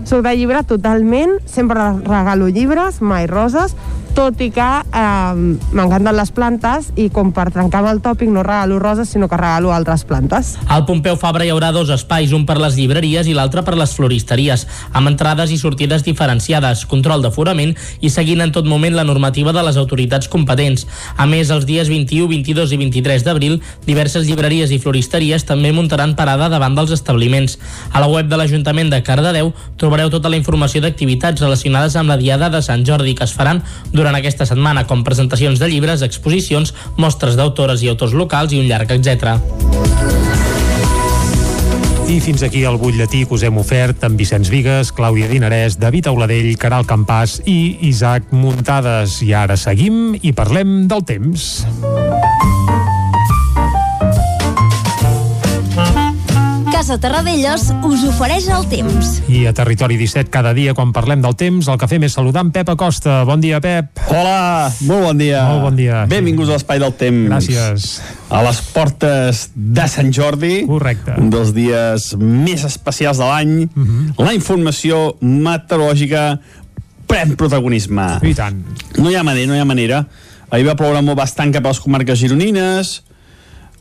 Soc 0.04 0.20
de 0.26 0.34
llibre 0.36 0.60
totalment, 0.68 1.38
sempre 1.48 1.80
regalo 2.04 2.50
llibres, 2.52 3.00
mai 3.00 3.24
roses, 3.26 3.72
tot 4.14 4.38
i 4.40 4.48
que 4.54 4.62
eh, 4.62 5.34
m'encanten 5.74 6.14
les 6.14 6.30
plantes 6.34 6.92
i 6.94 7.08
com 7.12 7.32
per 7.34 7.48
trencar 7.50 7.82
el 7.90 7.98
tòpic 8.00 8.30
no 8.30 8.44
regalo 8.46 8.78
roses 8.78 9.10
sinó 9.10 9.26
que 9.28 9.36
regalo 9.36 9.72
altres 9.74 10.04
plantes. 10.06 10.54
Al 10.70 10.84
Pompeu 10.86 11.16
Fabra 11.18 11.44
hi 11.44 11.50
haurà 11.50 11.72
dos 11.74 11.90
espais, 11.90 12.32
un 12.32 12.46
per 12.46 12.56
les 12.62 12.78
llibreries 12.78 13.26
i 13.26 13.34
l'altre 13.34 13.64
per 13.66 13.74
les 13.76 13.94
floristeries, 13.96 14.66
amb 14.94 15.10
entrades 15.10 15.50
i 15.50 15.58
sortides 15.58 16.06
diferenciades, 16.06 16.84
control 16.86 17.24
d'aforament 17.26 17.74
i 18.00 18.10
seguint 18.14 18.44
en 18.44 18.52
tot 18.54 18.68
moment 18.70 18.94
la 18.94 19.04
normativa 19.04 19.52
de 19.52 19.64
les 19.66 19.78
autoritats 19.80 20.30
competents. 20.30 20.86
A 21.18 21.26
més, 21.26 21.50
els 21.50 21.66
dies 21.66 21.90
21, 21.90 22.28
22 22.30 22.72
i 22.72 22.80
23 22.84 23.26
d'abril, 23.26 23.58
diverses 23.88 24.28
llibreries 24.28 24.70
i 24.70 24.78
floristeries 24.78 25.44
també 25.48 25.74
muntaran 25.74 26.14
parada 26.14 26.48
davant 26.52 26.78
dels 26.78 26.94
establiments. 26.94 27.58
A 27.92 28.00
la 28.00 28.10
web 28.10 28.30
de 28.30 28.38
l'Ajuntament 28.38 28.94
de 28.94 29.02
Cardedeu 29.02 29.50
trobareu 29.76 30.12
tota 30.14 30.30
la 30.30 30.38
informació 30.38 30.84
d'activitats 30.84 31.42
relacionades 31.42 31.98
amb 31.98 32.14
la 32.14 32.20
Diada 32.20 32.52
de 32.54 32.62
Sant 32.62 32.86
Jordi 32.86 33.16
que 33.18 33.26
es 33.26 33.34
faran 33.34 33.64
durant 33.92 34.03
aquesta 34.12 34.44
setmana, 34.44 34.84
com 34.84 35.00
presentacions 35.06 35.56
de 35.62 35.70
llibres, 35.72 36.04
exposicions, 36.04 36.74
mostres 37.00 37.40
d'autores 37.40 37.80
i 37.80 37.88
autors 37.88 38.12
locals 38.12 38.52
i 38.52 38.60
un 38.60 38.68
llarg 38.68 38.92
etc. 38.92 39.38
I 42.04 42.18
fins 42.20 42.42
aquí 42.44 42.66
el 42.68 42.76
butlletí 42.76 43.22
que 43.24 43.32
us 43.34 43.42
hem 43.48 43.56
ofert 43.56 44.04
amb 44.04 44.20
Vicenç 44.20 44.50
Vigues, 44.52 44.92
Clàudia 44.92 45.30
Dinarès, 45.30 45.78
David 45.80 46.10
Auladell, 46.12 46.52
Caral 46.60 46.84
Campàs 46.84 47.38
i 47.48 47.78
Isaac 47.88 48.28
Muntades. 48.36 49.22
I 49.24 49.32
ara 49.32 49.56
seguim 49.56 50.12
i 50.20 50.36
parlem 50.36 50.84
del 50.90 51.08
temps. 51.08 51.64
Casa 56.74 56.96
Terradellos 56.98 57.68
us 57.86 58.02
ofereix 58.02 58.48
el 58.50 58.64
temps. 58.66 59.20
I 59.30 59.44
a 59.46 59.52
Territori 59.54 59.94
17 59.94 60.26
cada 60.32 60.50
dia 60.56 60.72
quan 60.74 60.90
parlem 60.90 61.20
del 61.22 61.36
temps 61.38 61.68
el 61.70 61.78
que 61.78 61.86
fem 61.86 62.02
és 62.08 62.16
saludar 62.18 62.42
en 62.42 62.50
Pep 62.50 62.72
Acosta. 62.72 63.20
Bon 63.28 63.38
dia, 63.38 63.60
Pep. 63.62 63.92
Hola, 64.10 64.72
molt 64.88 65.04
bon 65.06 65.20
dia. 65.22 65.44
Molt 65.52 65.62
bon 65.68 65.78
dia. 65.78 66.00
Benvinguts 66.10 66.50
a 66.50 66.56
l'Espai 66.56 66.82
del 66.82 66.96
Temps. 66.98 67.30
Gràcies. 67.30 67.86
A 68.26 68.42
les 68.48 68.58
portes 68.74 69.44
de 69.54 69.86
Sant 69.92 70.10
Jordi. 70.16 70.64
Correcte. 70.66 71.14
Un 71.22 71.30
dels 71.30 71.54
dies 71.54 72.08
més 72.18 72.66
especials 72.66 73.22
de 73.22 73.30
l'any. 73.30 73.54
Uh 73.70 73.78
Mhm. 73.80 74.10
-huh. 74.18 74.24
La 74.26 74.34
informació 74.34 75.16
meteorològica 75.20 76.40
pren 77.06 77.36
protagonisme. 77.36 78.18
I 78.22 78.34
tant. 78.34 78.64
No 78.98 79.10
hi 79.10 79.14
ha 79.14 79.22
manera, 79.22 79.46
no 79.46 79.54
hi 79.54 79.60
ha 79.60 79.64
manera. 79.64 80.06
Ahir 80.50 80.66
va 80.66 80.74
ploure 80.74 81.00
molt 81.02 81.18
bastant 81.18 81.52
cap 81.52 81.64
a 81.64 81.68
les 81.68 81.78
comarques 81.80 82.18
gironines, 82.18 83.04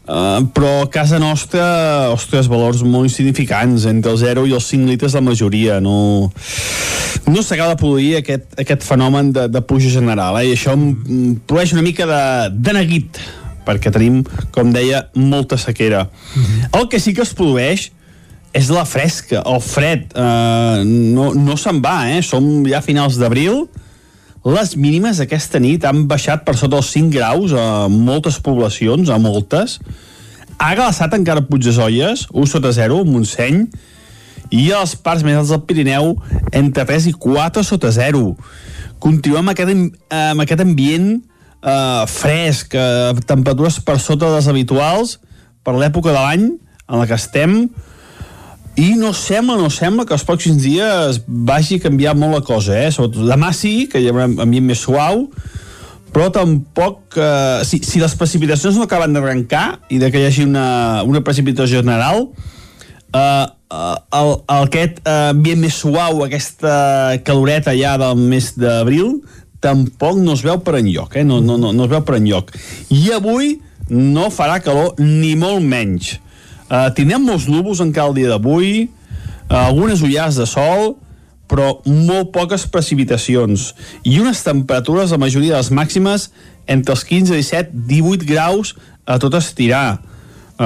Uh, 0.04 0.43
però 0.51 0.82
a 0.84 0.88
casa 0.91 1.16
nostra, 1.16 1.64
ostres, 2.12 2.49
valors 2.51 2.82
molt 2.84 3.08
insignificants, 3.08 3.86
entre 3.88 4.12
el 4.12 4.18
0 4.20 4.41
i 4.49 4.56
els 4.58 4.66
5 4.68 4.89
litres 4.89 5.14
la 5.16 5.22
majoria, 5.24 5.78
no, 5.80 6.28
no 7.32 7.43
s'acaba 7.43 7.72
de 7.72 7.80
produir 7.80 8.10
aquest, 8.18 8.49
aquest 8.60 8.84
fenomen 8.84 9.32
de, 9.32 9.47
de 9.47 9.62
pluja 9.64 9.93
general, 9.93 10.41
eh? 10.41 10.49
i 10.49 10.58
això 10.58 10.76
em, 10.76 10.89
produeix 11.47 11.72
una 11.78 11.86
mica 11.86 12.08
de, 12.10 12.20
de 12.51 12.76
neguit, 12.76 13.22
perquè 13.64 13.93
tenim, 13.95 14.20
com 14.51 14.76
deia, 14.76 15.06
molta 15.16 15.56
sequera. 15.56 16.10
El 16.76 16.89
que 16.91 16.99
sí 16.99 17.16
que 17.16 17.24
es 17.24 17.32
produeix 17.32 17.88
és 18.51 18.68
la 18.76 18.84
fresca, 18.84 19.39
el 19.39 19.64
fred, 19.64 20.12
uh, 20.20 20.84
no, 20.84 21.32
no 21.32 21.56
se'n 21.56 21.80
va, 21.80 22.01
eh? 22.12 22.20
som 22.28 22.68
ja 22.68 22.84
a 22.84 22.86
finals 22.86 23.16
d'abril, 23.24 23.64
les 24.44 24.74
mínimes 24.76 25.22
aquesta 25.24 25.60
nit 25.64 25.86
han 25.88 26.04
baixat 26.10 26.44
per 26.44 26.58
sota 26.60 26.82
els 26.82 26.89
5 26.91 27.14
graus 27.16 27.54
a 27.56 27.88
moltes 27.88 28.41
poblacions, 28.44 29.08
a 29.08 29.20
moltes. 29.22 29.78
Ha 30.60 30.74
glaçat 30.76 31.16
encara 31.16 31.46
Puigdesolles, 31.48 32.28
1 32.32 32.50
sota 32.52 32.74
0, 32.76 33.00
a 33.02 33.08
Montseny, 33.08 33.64
i 34.52 34.66
a 34.72 34.82
les 34.84 34.96
parts 35.00 35.24
més 35.24 35.39
altes 35.39 35.54
del 35.56 35.64
Pirineu, 35.70 36.12
entre 36.52 36.84
3 36.89 37.08
i 37.14 37.16
4 37.16 37.64
sota 37.64 37.91
0. 37.96 38.34
Continuem 39.04 39.48
amb 39.48 39.54
aquest, 39.54 39.96
amb 40.14 40.44
aquest 40.44 40.66
ambient 40.66 41.08
eh, 41.16 42.04
fresc, 42.12 42.76
eh, 42.76 43.24
temperatures 43.26 43.80
per 43.80 43.98
sota 44.00 44.28
de 44.28 44.36
les 44.38 44.52
habituals, 44.52 45.18
per 45.64 45.78
l'època 45.80 46.12
de 46.12 46.20
l'any 46.20 46.46
en 46.52 47.00
la 47.00 47.08
que 47.08 47.16
estem, 47.16 47.70
i 48.76 48.93
no 48.97 49.11
sembla, 49.13 49.57
no 49.61 49.69
sembla 49.69 50.05
que 50.09 50.15
els 50.15 50.26
pròxims 50.26 50.63
dies 50.63 51.19
vagi 51.28 51.78
a 51.78 51.84
canviar 51.84 52.15
molt 52.17 52.39
la 52.39 52.45
cosa, 52.45 52.78
eh? 52.80 52.89
Sobretot 52.93 53.28
demà 53.30 53.51
sí, 53.53 53.86
que 53.91 54.01
hi 54.01 54.09
haurà 54.09 54.26
ambient 54.26 54.65
més 54.65 54.82
suau, 54.82 55.28
però 56.13 56.30
tampoc... 56.34 57.17
Eh, 57.17 57.61
si, 57.69 57.84
si 57.86 58.01
les 58.01 58.15
precipitacions 58.17 58.78
no 58.78 58.88
acaben 58.88 59.13
d'arrencar 59.13 59.65
i 59.93 59.99
de 60.01 60.09
que 60.13 60.21
hi 60.21 60.28
hagi 60.30 60.47
una, 60.47 60.65
una 61.05 61.21
precipitació 61.26 61.84
general, 61.84 62.28
eh, 63.13 63.21
eh, 63.21 63.78
el, 63.78 64.34
el, 64.34 64.63
aquest 64.63 65.03
eh, 65.05 65.19
ambient 65.36 65.61
més 65.61 65.78
suau, 65.78 66.24
aquesta 66.26 67.19
caloreta 67.26 67.78
ja 67.78 67.93
del 68.01 68.26
mes 68.26 68.53
d'abril, 68.57 69.19
tampoc 69.63 70.17
no 70.19 70.34
es 70.34 70.41
veu 70.43 70.59
per 70.65 70.80
enlloc, 70.82 71.13
eh? 71.21 71.24
no, 71.24 71.39
no, 71.45 71.59
no, 71.61 71.71
no 71.78 71.86
es 71.86 71.93
veu 71.93 72.01
per 72.05 72.17
enlloc. 72.17 72.51
I 72.89 73.05
avui 73.15 73.55
no 73.93 74.30
farà 74.34 74.57
calor 74.63 74.97
ni 74.97 75.36
molt 75.39 75.61
menys. 75.61 76.17
Uh, 76.74 76.88
tindrem 76.97 77.21
molts 77.21 77.45
núvols 77.45 77.84
encara 77.84 78.09
el 78.09 78.15
dia 78.17 78.32
d'avui, 78.32 78.88
uh, 79.45 79.59
algunes 79.67 80.01
ullars 80.01 80.39
de 80.41 80.47
sol, 80.49 80.95
però 81.45 81.76
molt 81.86 82.32
poques 82.34 82.63
precipitacions 82.71 83.74
i 84.01 84.15
unes 84.17 84.41
temperatures, 84.41 85.11
la 85.13 85.21
majoria 85.21 85.53
de 85.53 85.59
les 85.59 85.69
màximes, 85.69 86.32
entre 86.65 86.95
els 86.95 87.03
15, 87.05 87.36
17, 87.36 87.78
18 87.91 88.26
graus 88.26 88.74
a 89.05 89.19
tot 89.21 89.38
estirar. 89.38 89.99
Uh, 90.53 90.65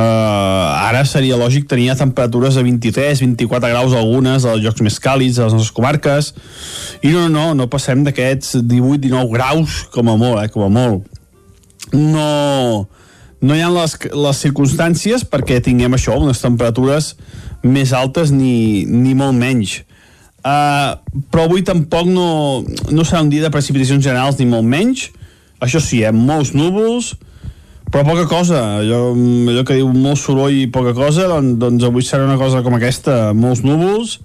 ara 0.88 1.02
seria 1.08 1.40
lògic 1.40 1.68
tenir 1.68 1.90
temperatures 2.00 2.56
de 2.56 2.64
23, 2.64 3.20
24 3.24 3.72
graus 3.72 3.96
algunes 3.96 4.46
als 4.46 4.64
llocs 4.64 4.84
més 4.86 5.00
càlids, 5.04 5.40
a 5.40 5.48
les 5.48 5.58
nostres 5.58 5.76
comarques, 5.76 6.34
i 7.02 7.12
no, 7.12 7.28
no, 7.34 7.50
no 7.58 7.68
passem 7.72 8.04
d'aquests 8.08 8.62
18, 8.62 9.02
19 9.10 9.32
graus 9.34 9.82
com 9.92 10.12
a 10.12 10.16
molt, 10.20 10.44
eh, 10.44 10.52
com 10.54 10.68
a 10.68 10.72
molt. 10.72 11.08
No, 11.96 12.88
no 13.42 13.56
hi 13.56 13.62
ha 13.62 13.70
les, 13.74 13.94
les 14.14 14.40
circumstàncies 14.46 15.26
perquè 15.30 15.60
tinguem 15.64 15.94
això, 15.98 16.16
unes 16.18 16.42
temperatures 16.42 17.14
més 17.66 17.94
altes 17.94 18.32
ni, 18.34 18.86
ni 18.86 19.14
molt 19.18 19.38
menys. 19.38 19.82
Uh, 20.48 20.96
però 21.34 21.48
avui 21.48 21.64
tampoc 21.66 22.08
no, 22.08 22.64
no 22.94 23.06
serà 23.06 23.24
un 23.26 23.32
dia 23.32 23.44
de 23.44 23.52
precipitacions 23.54 24.04
generals 24.06 24.40
ni 24.40 24.48
molt 24.50 24.68
menys. 24.68 25.10
Això 25.64 25.82
sí, 25.82 26.04
eh, 26.06 26.14
molts 26.14 26.54
núvols, 26.56 27.16
però 27.92 28.06
poca 28.08 28.28
cosa. 28.30 28.62
Allò, 28.80 29.12
allò 29.14 29.66
que 29.68 29.80
diu 29.80 29.90
molt 29.92 30.22
soroll 30.22 30.56
i 30.56 30.68
poca 30.72 30.94
cosa, 30.98 31.28
doncs, 31.32 31.58
doncs 31.62 31.88
avui 31.88 32.06
serà 32.06 32.28
una 32.28 32.40
cosa 32.40 32.64
com 32.66 32.78
aquesta, 32.78 33.34
molts 33.38 33.66
núvols 33.66 34.20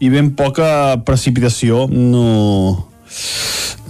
i 0.00 0.08
ben 0.12 0.32
poca 0.36 0.98
precipitació. 1.06 1.84
No, 1.92 2.89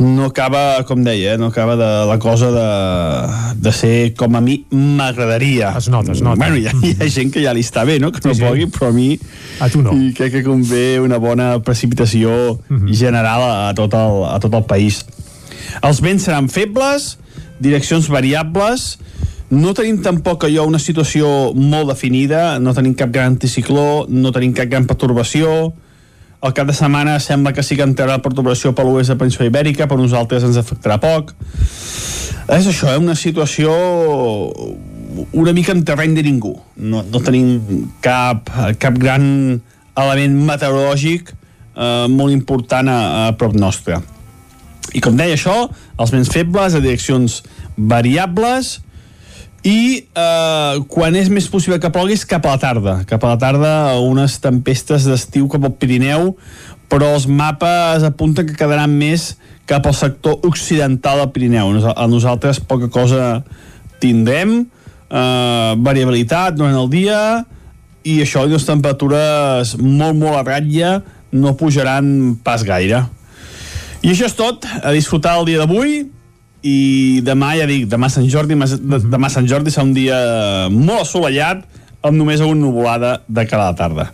no 0.01 0.25
acaba, 0.25 0.83
com 0.89 1.03
deia, 1.05 1.35
eh, 1.35 1.39
no 1.39 1.47
acaba 1.53 1.75
de 1.77 1.89
la 2.09 2.19
cosa 2.19 2.49
de, 2.55 3.55
de 3.61 3.73
ser 3.73 4.15
com 4.17 4.37
a 4.37 4.41
mi 4.41 4.65
m'agradaria. 4.71 5.75
Es 5.77 5.89
nota, 5.93 6.13
es 6.13 6.23
nota. 6.25 6.39
Bueno, 6.41 6.57
hi 6.57 6.67
ha, 6.71 6.73
hi 6.81 6.95
ha 6.99 7.09
gent 7.13 7.33
que 7.35 7.43
ja 7.45 7.53
li 7.53 7.61
està 7.65 7.85
bé, 7.85 7.99
no? 8.01 8.11
Que 8.13 8.23
no 8.25 8.33
Sí, 8.35 8.41
sí. 8.41 8.47
pogui, 8.47 8.67
però 8.73 8.89
a 8.89 8.97
mi... 8.97 9.11
A 9.61 9.69
tu 9.69 9.83
no. 9.85 9.93
I 9.93 10.15
crec 10.17 10.33
que 10.39 10.45
convé 10.47 11.01
una 11.05 11.19
bona 11.21 11.59
precipitació 11.65 12.61
general 12.89 13.45
a, 13.45 13.75
tot 13.77 13.93
el, 13.99 14.23
a 14.31 14.39
tot 14.41 14.57
el 14.57 14.65
país. 14.65 15.03
Els 15.85 16.01
vents 16.01 16.25
seran 16.25 16.49
febles, 16.49 17.19
direccions 17.61 18.09
variables, 18.09 18.95
no 19.51 19.75
tenim 19.77 19.99
tampoc 20.01 20.47
allò 20.47 20.65
una 20.71 20.79
situació 20.81 21.51
molt 21.53 21.91
definida, 21.93 22.57
no 22.63 22.73
tenim 22.73 22.95
cap 22.97 23.11
gran 23.13 23.35
anticicló, 23.35 24.07
no 24.09 24.33
tenim 24.33 24.55
cap 24.57 24.71
gran 24.71 24.87
pertorbació, 24.89 25.75
el 26.41 26.55
cap 26.57 26.69
de 26.69 26.75
setmana 26.77 27.19
sembla 27.21 27.53
que 27.53 27.63
sí 27.63 27.77
que 27.77 27.85
entrarà 27.85 28.21
perturbació 28.25 28.73
per 28.77 28.87
l'oest 28.89 29.13
de 29.13 29.19
Península 29.21 29.51
Ibèrica, 29.51 29.89
per 29.89 29.99
nosaltres 30.01 30.47
ens 30.47 30.57
afectarà 30.61 30.97
poc. 31.01 31.35
És 32.51 32.67
això, 32.67 32.95
eh? 32.95 32.99
una 32.99 33.15
situació 33.15 33.75
una 35.33 35.53
mica 35.53 35.73
en 35.73 35.85
terreny 35.85 36.15
de 36.17 36.25
ningú. 36.25 36.55
No, 36.77 37.03
no 37.03 37.21
tenim 37.25 37.91
cap, 38.03 38.49
cap 38.81 38.97
gran 38.99 39.25
element 39.99 40.39
meteorològic 40.49 41.33
eh, 41.35 42.07
molt 42.09 42.33
important 42.33 42.89
a, 42.89 43.01
a 43.27 43.33
prop 43.39 43.57
nostre. 43.59 44.01
I 44.97 45.03
com 45.05 45.19
deia 45.19 45.37
això, 45.37 45.57
els 46.01 46.15
vents 46.15 46.31
febles 46.33 46.75
a 46.75 46.83
direccions 46.83 47.41
variables 47.77 48.79
i 49.67 50.09
eh, 50.17 50.75
quan 50.89 51.17
és 51.19 51.29
més 51.33 51.49
possible 51.53 51.79
que 51.81 51.93
plogui 51.93 52.17
és 52.17 52.25
cap 52.29 52.47
a 52.47 52.55
la 52.55 52.61
tarda. 52.63 52.95
Cap 53.09 53.25
a 53.25 53.35
la 53.35 53.41
tarda 53.41 53.73
unes 54.01 54.39
tempestes 54.41 55.05
d'estiu 55.09 55.51
cap 55.53 55.67
al 55.69 55.77
Pirineu, 55.77 56.35
però 56.91 57.13
els 57.15 57.29
mapes 57.29 58.07
apunten 58.07 58.49
que 58.49 58.57
quedaran 58.59 58.93
més 58.97 59.35
cap 59.69 59.87
al 59.87 59.95
sector 59.95 60.41
occidental 60.49 61.21
del 61.23 61.33
Pirineu. 61.35 61.75
A 61.93 62.09
nosaltres 62.11 62.61
poca 62.61 62.89
cosa 62.91 63.45
tindrem, 64.01 64.65
eh, 65.11 65.73
variabilitat 65.77 66.57
durant 66.57 66.79
el 66.81 66.89
dia 66.91 67.21
i 68.03 68.21
això, 68.25 68.47
les 68.49 68.65
temperatures 68.65 69.77
molt, 69.77 70.17
molt 70.17 70.41
a 70.41 70.45
ratlla 70.47 71.01
no 71.33 71.53
pujaran 71.57 72.39
pas 72.43 72.65
gaire. 72.65 73.05
I 74.01 74.15
això 74.15 74.25
és 74.25 74.35
tot, 74.35 74.65
a 74.65 74.95
disfrutar 74.97 75.37
el 75.39 75.51
dia 75.51 75.61
d'avui 75.61 76.09
i 76.63 77.21
demà, 77.25 77.55
ja 77.59 77.67
dic, 77.69 77.87
demà 77.91 78.11
Sant 78.13 78.29
Jordi 78.29 78.57
demà, 78.57 78.69
demà 79.11 79.31
Sant 79.33 79.49
Jordi 79.49 79.73
serà 79.73 79.87
un 79.87 79.95
dia 79.97 80.19
molt 80.73 81.07
assolellat 81.07 81.65
amb 82.01 82.17
només 82.17 82.41
una 82.41 82.57
nuvolada 82.57 83.21
de 83.29 83.45
cara 83.49 83.69
a 83.69 83.73
la 83.73 83.77
tarda. 83.77 84.07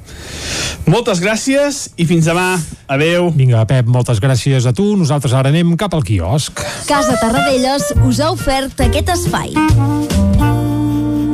Moltes 0.90 1.20
gràcies 1.22 1.86
i 1.98 2.06
fins 2.06 2.26
demà. 2.26 2.56
Adeu. 2.90 3.30
Vinga, 3.34 3.64
Pep, 3.66 3.86
moltes 3.90 4.20
gràcies 4.22 4.66
a 4.66 4.74
tu. 4.74 4.92
Nosaltres 4.98 5.34
ara 5.34 5.50
anem 5.54 5.74
cap 5.78 5.94
al 5.94 6.06
quiosc. 6.06 6.62
Casa 6.86 7.18
Tarradellas 7.22 7.92
us 8.06 8.22
ha 8.22 8.30
ofert 8.34 8.86
aquest 8.86 9.10
espai. 9.16 9.54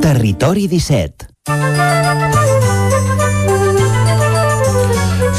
Territori 0.03 0.67
17 0.69 2.62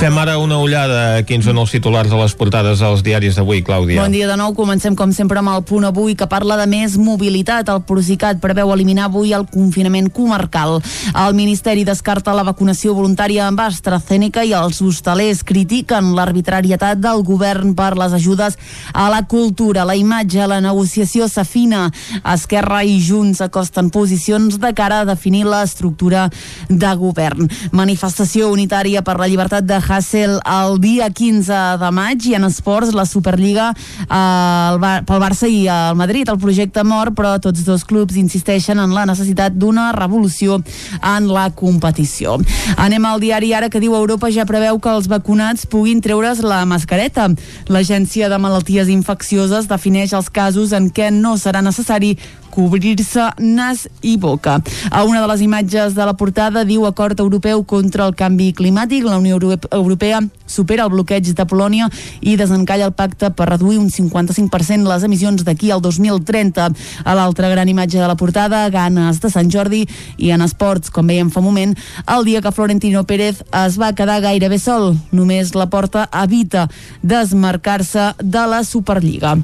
Fem 0.05 0.19
ara 0.21 0.35
una 0.37 0.59
ullada 0.61 0.97
a 1.17 1.21
quins 1.25 1.47
són 1.49 1.57
els 1.57 1.71
titulars 1.73 2.11
de 2.13 2.17
les 2.19 2.35
portades 2.37 2.83
dels 2.83 3.01
diaris 3.01 3.39
d'avui, 3.39 3.63
Clàudia. 3.65 4.03
Bon 4.03 4.13
dia 4.13 4.27
de 4.29 4.35
nou. 4.37 4.51
Comencem, 4.53 4.93
com 4.93 5.15
sempre, 5.17 5.39
amb 5.41 5.49
el 5.49 5.63
punt 5.65 5.87
avui 5.89 6.13
que 6.13 6.27
parla 6.29 6.59
de 6.61 6.67
més 6.69 6.99
mobilitat. 7.01 7.71
El 7.73 7.81
Procicat 7.89 8.37
preveu 8.43 8.69
eliminar 8.75 9.07
avui 9.07 9.33
el 9.33 9.47
confinament 9.49 10.11
comarcal. 10.13 10.77
El 11.09 11.33
Ministeri 11.39 11.87
descarta 11.89 12.35
la 12.37 12.45
vacunació 12.45 12.93
voluntària 12.93 13.47
amb 13.47 13.63
AstraZeneca 13.65 14.45
i 14.45 14.53
els 14.53 14.83
hostalers 14.85 15.41
critiquen 15.41 16.13
l'arbitrarietat 16.19 17.01
del 17.01 17.25
govern 17.25 17.73
per 17.73 17.95
les 17.97 18.13
ajudes 18.21 18.61
a 18.93 19.07
la 19.09 19.23
cultura. 19.25 19.89
La 19.89 19.97
imatge, 19.97 20.45
la 20.45 20.61
negociació 20.61 21.31
s'afina. 21.33 21.87
Esquerra 22.35 22.83
i 22.85 23.01
Junts 23.01 23.41
acosten 23.41 23.89
posicions 23.89 24.61
de 24.61 24.75
cara 24.77 25.01
a 25.01 25.09
definir 25.15 25.47
l'estructura 25.49 26.29
de 26.69 26.95
govern. 27.01 27.49
Manifestació 27.73 28.53
unitària 28.53 29.01
per 29.01 29.17
la 29.17 29.33
llibertat 29.33 29.65
de 29.65 29.81
Hassel 29.95 30.39
el 30.43 30.79
dia 30.83 31.09
15 31.11 31.59
de 31.81 31.91
maig 31.95 32.25
i 32.27 32.35
en 32.35 32.47
esports 32.49 32.95
la 32.97 33.05
Superliga 33.07 33.71
eh, 33.75 34.79
Bar 34.83 34.95
pel 35.07 35.23
Barça 35.23 35.49
i 35.51 35.65
el 35.71 35.99
Madrid. 35.99 36.29
El 36.29 36.41
projecte 36.43 36.83
mor, 36.85 37.13
però 37.15 37.37
tots 37.43 37.65
dos 37.67 37.85
clubs 37.87 38.19
insisteixen 38.19 38.81
en 38.83 38.95
la 38.95 39.07
necessitat 39.07 39.55
d'una 39.55 39.91
revolució 39.97 40.59
en 40.99 41.29
la 41.31 41.49
competició. 41.55 42.39
Anem 42.81 43.07
al 43.07 43.23
diari 43.23 43.53
ara 43.55 43.71
que 43.71 43.83
diu 43.83 43.95
Europa 43.95 44.33
ja 44.35 44.49
preveu 44.49 44.81
que 44.83 44.93
els 44.93 45.09
vacunats 45.11 45.69
puguin 45.71 46.03
treure's 46.05 46.43
la 46.45 46.65
mascareta. 46.69 47.29
L'Agència 47.71 48.31
de 48.33 48.39
Malalties 48.41 48.91
Infeccioses 48.93 49.71
defineix 49.71 50.15
els 50.17 50.31
casos 50.31 50.75
en 50.75 50.91
què 50.91 51.11
no 51.15 51.37
serà 51.39 51.63
necessari 51.65 52.15
cobrir-se 52.55 53.33
nas 53.43 53.89
i 54.03 54.17
boca. 54.17 54.61
A 54.91 55.03
una 55.05 55.21
de 55.21 55.29
les 55.29 55.43
imatges 55.43 55.95
de 55.95 56.07
la 56.07 56.15
portada 56.15 56.65
diu 56.65 56.87
acord 56.87 57.19
europeu 57.21 57.65
contra 57.67 58.07
el 58.07 58.15
canvi 58.15 58.53
climàtic. 58.55 59.05
La 59.05 59.19
Unió 59.19 59.39
Europea 59.71 60.21
supera 60.47 60.85
el 60.85 60.93
bloqueig 60.93 61.33
de 61.35 61.47
Polònia 61.49 61.89
i 62.21 62.37
desencalla 62.39 62.87
el 62.87 62.95
pacte 62.95 63.33
per 63.35 63.49
reduir 63.51 63.81
un 63.81 63.91
55% 63.91 64.87
les 64.87 65.07
emissions 65.07 65.45
d'aquí 65.45 65.73
al 65.75 65.83
2030. 65.83 66.69
A 67.05 67.17
l'altra 67.19 67.51
gran 67.51 67.69
imatge 67.69 67.99
de 67.99 68.07
la 68.07 68.17
portada, 68.17 68.69
ganes 68.71 69.21
de 69.21 69.33
Sant 69.33 69.51
Jordi 69.51 69.85
i 70.19 70.31
en 70.31 70.45
esports, 70.45 70.93
com 70.95 71.11
veiem 71.11 71.33
fa 71.35 71.43
un 71.43 71.49
moment, 71.49 71.75
el 72.07 72.25
dia 72.25 72.43
que 72.45 72.53
Florentino 72.53 73.05
Pérez 73.05 73.43
es 73.65 73.81
va 73.81 73.95
quedar 73.97 74.21
gairebé 74.23 74.61
sol. 74.63 74.95
Només 75.13 75.55
la 75.59 75.69
porta 75.73 76.09
evita 76.25 76.69
desmarcar-se 77.03 78.13
de 78.23 78.47
la 78.47 78.63
Superliga. 78.65 79.39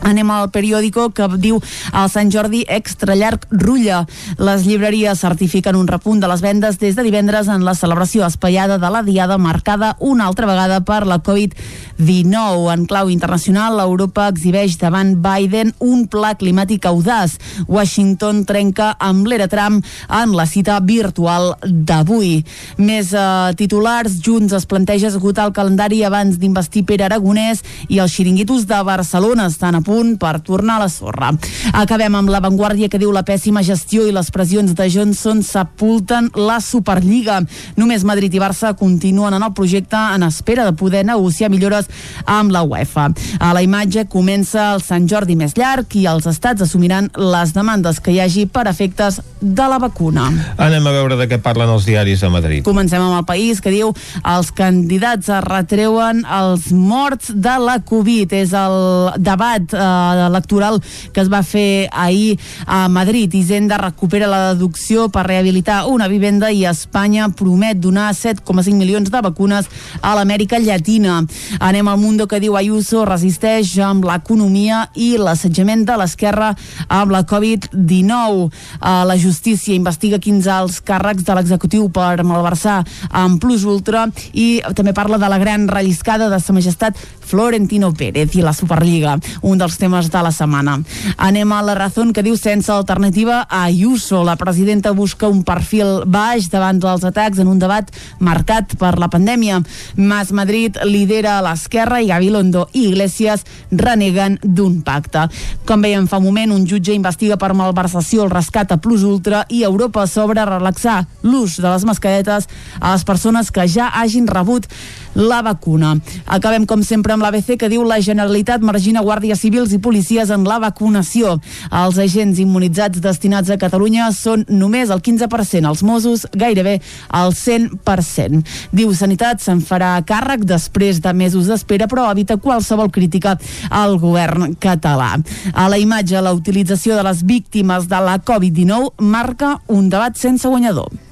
Anem 0.00 0.30
al 0.32 0.48
periòdico 0.48 1.10
que 1.12 1.26
diu 1.36 1.58
el 1.60 2.08
Sant 2.08 2.30
Jordi 2.32 2.62
extra 2.72 3.16
llarg 3.18 3.44
rutlla. 3.52 4.06
Les 4.40 4.64
llibreries 4.64 5.20
certifiquen 5.20 5.76
un 5.76 5.88
repunt 5.90 6.22
de 6.22 6.30
les 6.30 6.40
vendes 6.40 6.78
des 6.80 6.96
de 6.96 7.04
divendres 7.04 7.50
en 7.52 7.66
la 7.66 7.74
celebració 7.76 8.24
espaiada 8.26 8.78
de 8.80 8.90
la 8.90 9.02
diada 9.04 9.36
marcada 9.38 9.96
una 10.00 10.26
altra 10.26 10.48
vegada 10.48 10.80
per 10.80 11.04
la 11.06 11.20
Covid-19. 11.20 12.72
En 12.72 12.86
clau 12.88 13.10
internacional, 13.12 13.80
Europa 13.80 14.28
exhibeix 14.30 14.78
davant 14.80 15.12
Biden 15.20 15.74
un 15.84 16.06
pla 16.08 16.32
climàtic 16.34 16.88
audaç. 16.88 17.36
Washington 17.68 18.44
trenca 18.48 18.94
amb 18.98 19.28
l'era 19.28 19.50
Trump 19.52 19.84
en 20.08 20.34
la 20.36 20.48
cita 20.48 20.78
virtual 20.80 21.54
d'avui. 21.60 22.40
Més 22.80 23.12
eh, 23.12 23.52
titulars, 23.60 24.16
Junts 24.24 24.56
es 24.56 24.66
planteja 24.66 25.10
esgotar 25.12 25.50
el 25.50 25.54
calendari 25.56 26.02
abans 26.08 26.40
d'investir 26.40 26.86
Pere 26.88 27.04
Aragonès 27.04 27.60
i 27.88 28.00
els 28.00 28.16
xiringuitos 28.16 28.64
de 28.70 28.80
Barcelona 28.86 29.50
estan 29.50 29.76
a 29.76 29.84
punt 29.84 29.89
per 30.20 30.38
tornar 30.46 30.78
a 30.78 30.84
la 30.84 30.88
sorra. 30.92 31.32
Acabem 31.72 32.14
amb 32.18 32.30
l'avantguàrdia 32.30 32.88
que 32.90 33.00
diu 33.00 33.12
la 33.12 33.24
pèssima 33.26 33.62
gestió 33.66 34.06
i 34.06 34.14
les 34.14 34.30
pressions 34.30 34.74
de 34.76 34.88
Johnson 34.90 35.42
sepulten 35.46 36.30
la 36.34 36.60
Superliga. 36.64 37.40
Només 37.76 38.06
Madrid 38.06 38.34
i 38.34 38.42
Barça 38.42 38.74
continuen 38.78 39.34
en 39.34 39.42
el 39.46 39.54
projecte 39.56 39.98
en 40.14 40.26
espera 40.26 40.64
de 40.68 40.76
poder 40.76 41.04
negociar 41.06 41.50
millores 41.50 41.90
amb 42.26 42.52
la 42.54 42.62
UEFA. 42.62 43.10
A 43.40 43.52
la 43.56 43.64
imatge 43.66 44.06
comença 44.08 44.70
el 44.74 44.84
Sant 44.84 45.08
Jordi 45.10 45.36
més 45.36 45.56
llarg 45.58 45.96
i 45.98 46.06
els 46.10 46.28
estats 46.30 46.62
assumiran 46.66 47.10
les 47.16 47.54
demandes 47.56 48.00
que 48.00 48.14
hi 48.14 48.20
hagi 48.20 48.46
per 48.46 48.68
efectes 48.70 49.20
de 49.40 49.66
la 49.68 49.78
vacuna. 49.78 50.28
Anem 50.60 50.86
a 50.86 50.92
veure 50.92 51.16
de 51.16 51.26
què 51.28 51.40
parlen 51.42 51.70
els 51.72 51.86
diaris 51.88 52.20
de 52.20 52.28
Madrid. 52.32 52.64
Comencem 52.64 53.02
amb 53.02 53.16
el 53.16 53.24
país 53.28 53.60
que 53.64 53.72
diu 53.72 53.92
els 54.20 54.50
candidats 54.56 55.30
es 55.32 55.44
retreuen 55.46 56.22
els 56.24 56.70
morts 56.76 57.32
de 57.34 57.56
la 57.62 57.78
Covid. 57.86 58.32
És 58.36 58.52
el 58.56 58.76
debat 59.18 59.72
eh, 59.72 59.86
electoral 60.26 60.80
que 61.14 61.24
es 61.24 61.30
va 61.32 61.42
fer 61.46 61.88
ahir 61.92 62.38
a 62.66 62.86
Madrid. 62.92 63.32
Hisenda 63.34 63.78
recupera 63.80 64.28
la 64.30 64.42
deducció 64.52 65.08
per 65.08 65.26
rehabilitar 65.26 65.86
una 65.88 66.08
vivenda 66.08 66.50
i 66.52 66.66
Espanya 66.68 67.30
promet 67.36 67.80
donar 67.80 68.10
7,5 68.14 68.76
milions 68.76 69.10
de 69.10 69.24
vacunes 69.24 69.68
a 70.02 70.14
l'Amèrica 70.18 70.60
Llatina. 70.60 71.22
Anem 71.60 71.88
al 71.88 72.00
Mundo 72.00 72.28
que 72.28 72.40
diu 72.42 72.56
Ayuso 72.60 73.06
resisteix 73.08 73.72
amb 73.84 74.04
l'economia 74.04 74.86
i 74.94 75.14
l'assetjament 75.20 75.86
de 75.88 75.96
l'esquerra 76.00 76.52
amb 76.88 77.14
la 77.14 77.24
Covid-19. 77.24 78.50
Eh, 78.80 79.04
la 79.08 79.16
justícia 79.30 79.76
investiga 79.78 80.18
15 80.18 80.50
alts 80.50 80.80
càrrecs 80.82 81.24
de 81.26 81.38
l'executiu 81.38 81.86
per 81.94 82.24
malversar 82.26 82.80
amb 83.14 83.38
Plus 83.42 83.64
Ultra 83.64 84.08
i 84.34 84.60
també 84.74 84.94
parla 84.96 85.20
de 85.22 85.30
la 85.30 85.38
gran 85.38 85.68
relliscada 85.70 86.28
de 86.32 86.40
sa 86.42 86.54
majestat 86.56 86.98
Florentino 87.30 87.92
Pérez 87.94 88.34
i 88.34 88.42
la 88.42 88.52
Superliga, 88.56 89.14
un 89.46 89.58
dels 89.60 89.76
temes 89.78 90.08
de 90.10 90.22
la 90.24 90.32
setmana. 90.34 90.80
Anem 91.16 91.52
a 91.54 91.60
la 91.62 91.76
raó 91.78 92.08
que 92.14 92.24
diu 92.26 92.34
sense 92.36 92.72
alternativa 92.72 93.44
a 93.44 93.64
Ayuso. 93.68 94.24
La 94.24 94.34
presidenta 94.40 94.90
busca 94.96 95.28
un 95.28 95.44
perfil 95.46 96.02
baix 96.06 96.48
davant 96.50 96.80
dels 96.82 97.04
atacs 97.06 97.38
en 97.38 97.50
un 97.52 97.60
debat 97.60 97.86
marcat 98.18 98.74
per 98.80 98.96
la 98.98 99.10
pandèmia. 99.12 99.60
Mas 99.96 100.32
Madrid 100.32 100.78
lidera 100.84 101.38
l'esquerra 101.44 102.00
i 102.00 102.08
Gabilondo 102.10 102.66
i 102.72 102.88
Iglesias 102.88 103.44
reneguen 103.70 104.40
d'un 104.42 104.80
pacte. 104.82 105.28
Com 105.68 105.86
veiem 105.86 106.08
fa 106.10 106.18
un 106.18 106.26
moment, 106.26 106.56
un 106.56 106.66
jutge 106.66 106.96
investiga 106.96 107.38
per 107.38 107.52
malversació 107.54 108.24
el 108.24 108.34
rescat 108.34 108.72
a 108.72 108.80
Plus 108.82 109.04
Ultra 109.06 109.19
i 109.48 109.62
Europa 109.64 110.06
sobre 110.06 110.44
relaxar 110.44 111.04
l'ús 111.22 111.58
de 111.60 111.68
les 111.68 111.84
mascaretes 111.84 112.48
a 112.80 112.94
les 112.94 113.04
persones 113.04 113.50
que 113.50 113.66
ja 113.68 113.90
hagin 114.00 114.28
rebut 114.28 114.66
la 115.14 115.40
vacuna. 115.42 115.96
Acabem, 116.26 116.66
com 116.66 116.82
sempre, 116.86 117.12
amb 117.14 117.24
l'ABC 117.24 117.56
que 117.60 117.70
diu 117.70 117.84
la 117.86 118.00
Generalitat 118.04 118.62
margina 118.64 119.02
guàrdies 119.04 119.40
civils 119.42 119.72
i 119.74 119.80
policies 119.82 120.30
en 120.30 120.44
la 120.48 120.60
vacunació. 120.62 121.36
Els 121.70 121.98
agents 121.98 122.40
immunitzats 122.42 123.02
destinats 123.02 123.50
a 123.50 123.58
Catalunya 123.60 124.10
són 124.16 124.44
només 124.48 124.90
el 124.90 125.02
15%, 125.02 125.66
els 125.68 125.82
Mossos 125.86 126.26
gairebé 126.32 126.78
el 127.20 127.34
100%. 127.36 128.44
Diu 128.72 128.94
Sanitat 128.94 129.42
se'n 129.42 129.60
farà 129.64 129.96
càrrec 130.06 130.46
després 130.48 131.02
de 131.02 131.12
mesos 131.16 131.50
d'espera, 131.50 131.88
però 131.90 132.08
evita 132.10 132.38
qualsevol 132.40 132.90
crítica 132.94 133.36
al 133.70 133.98
govern 133.98 134.54
català. 134.60 135.12
A 135.54 135.68
la 135.68 135.78
imatge, 135.78 136.20
la 136.20 136.34
utilització 136.36 136.96
de 136.96 137.06
les 137.06 137.24
víctimes 137.26 137.88
de 137.90 138.00
la 138.00 138.18
Covid-19 138.22 138.92
marca 139.00 139.58
un 139.68 139.88
debat 139.90 140.16
sense 140.16 140.48
guanyador. 140.48 141.09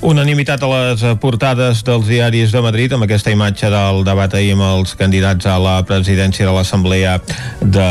Unanimitat 0.00 0.62
a 0.64 0.68
les 0.70 1.02
portades 1.20 1.82
dels 1.84 2.06
diaris 2.08 2.54
de 2.54 2.60
Madrid 2.64 2.92
amb 2.96 3.04
aquesta 3.04 3.34
imatge 3.34 3.68
del 3.68 3.98
debat 4.06 4.32
ahir 4.32 4.54
amb 4.54 4.64
els 4.64 4.94
candidats 4.96 5.44
a 5.44 5.58
la 5.60 5.74
presidència 5.84 6.46
de 6.48 6.54
l'Assemblea 6.56 7.18
de 7.60 7.88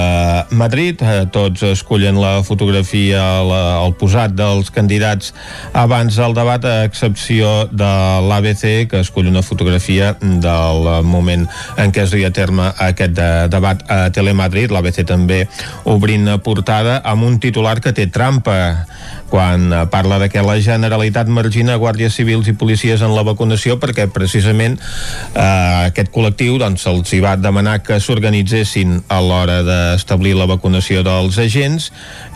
Madrid. 0.58 1.04
Eh, 1.06 1.28
Tots 1.30 1.68
escollen 1.70 2.18
la 2.18 2.40
fotografia, 2.42 3.22
la, 3.46 3.60
el 3.86 3.94
posat 4.02 4.34
dels 4.34 4.72
candidats 4.74 5.36
abans 5.78 6.18
del 6.18 6.34
debat, 6.34 6.66
a 6.66 6.88
excepció 6.90 7.68
de 7.70 7.92
l'ABC, 8.26 8.90
que 8.90 9.04
escull 9.06 9.30
una 9.30 9.46
fotografia 9.46 10.16
del 10.18 10.90
moment 11.06 11.46
en 11.78 11.94
què 11.94 12.08
es 12.08 12.16
duia 12.16 12.34
a 12.34 12.38
terme 12.40 12.72
aquest 12.90 13.14
de, 13.22 13.30
debat 13.54 13.86
a 13.86 14.00
Telemadrid. 14.10 14.74
L'ABC 14.74 15.06
també 15.06 15.44
obrint 15.86 16.26
portada 16.42 17.04
amb 17.06 17.30
un 17.30 17.38
titular 17.38 17.78
que 17.86 17.94
té 17.94 18.10
trampa 18.10 18.58
quan 19.30 19.72
eh, 19.72 19.86
parla 19.92 20.20
de 20.20 20.30
que 20.30 20.44
la 20.44 20.58
Generalitat 20.62 21.30
margina 21.32 21.78
guàrdies 21.80 22.18
civils 22.18 22.50
i 22.50 22.56
policies 22.58 23.04
en 23.06 23.16
la 23.16 23.24
vacunació 23.28 23.78
perquè 23.80 24.10
precisament 24.12 24.78
eh, 24.80 25.90
aquest 25.90 26.12
col·lectiu 26.16 26.58
doncs, 26.62 26.86
els 26.90 27.14
hi 27.14 27.22
va 27.24 27.36
demanar 27.40 27.80
que 27.86 28.00
s'organitzessin 28.02 29.00
a 29.08 29.22
l'hora 29.24 29.62
d'establir 29.64 30.36
la 30.38 30.50
vacunació 30.50 31.04
dels 31.06 31.38
agents 31.40 31.90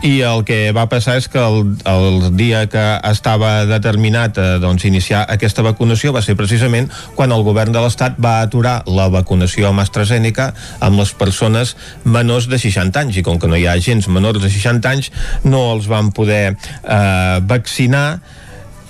i 0.04 0.20
el 0.26 0.44
que 0.48 0.72
va 0.76 0.88
passar 0.91 1.18
és 1.20 1.30
que 1.32 1.41
el, 1.41 1.76
el 1.89 2.36
dia 2.38 2.66
que 2.72 2.86
estava 3.10 3.64
determinat 3.70 4.38
eh, 4.38 4.48
doncs, 4.64 4.86
iniciar 4.89 5.24
aquesta 5.32 5.66
vacunació 5.66 6.14
va 6.16 6.24
ser 6.24 6.38
precisament 6.39 6.89
quan 7.18 7.32
el 7.32 7.44
govern 7.46 7.74
de 7.74 7.82
l'Estat 7.84 8.18
va 8.22 8.39
aturar 8.44 8.82
la 8.88 9.10
vacunació 9.14 9.70
amb 9.70 9.84
AstraZeneca 9.84 10.52
amb 10.84 11.00
les 11.00 11.14
persones 11.18 11.76
menors 12.04 12.50
de 12.52 12.60
60 12.60 13.04
anys. 13.04 13.18
I 13.18 13.26
com 13.26 13.39
que 13.39 13.50
no 13.50 13.58
hi 13.58 13.68
ha 13.68 13.78
agents 13.78 14.10
menors 14.12 14.41
de 14.44 14.52
60 14.52 14.91
anys 14.91 15.12
no 15.44 15.64
els 15.74 15.88
van 15.91 16.12
poder 16.16 16.56
eh, 16.84 17.40
vaccinar 17.44 18.20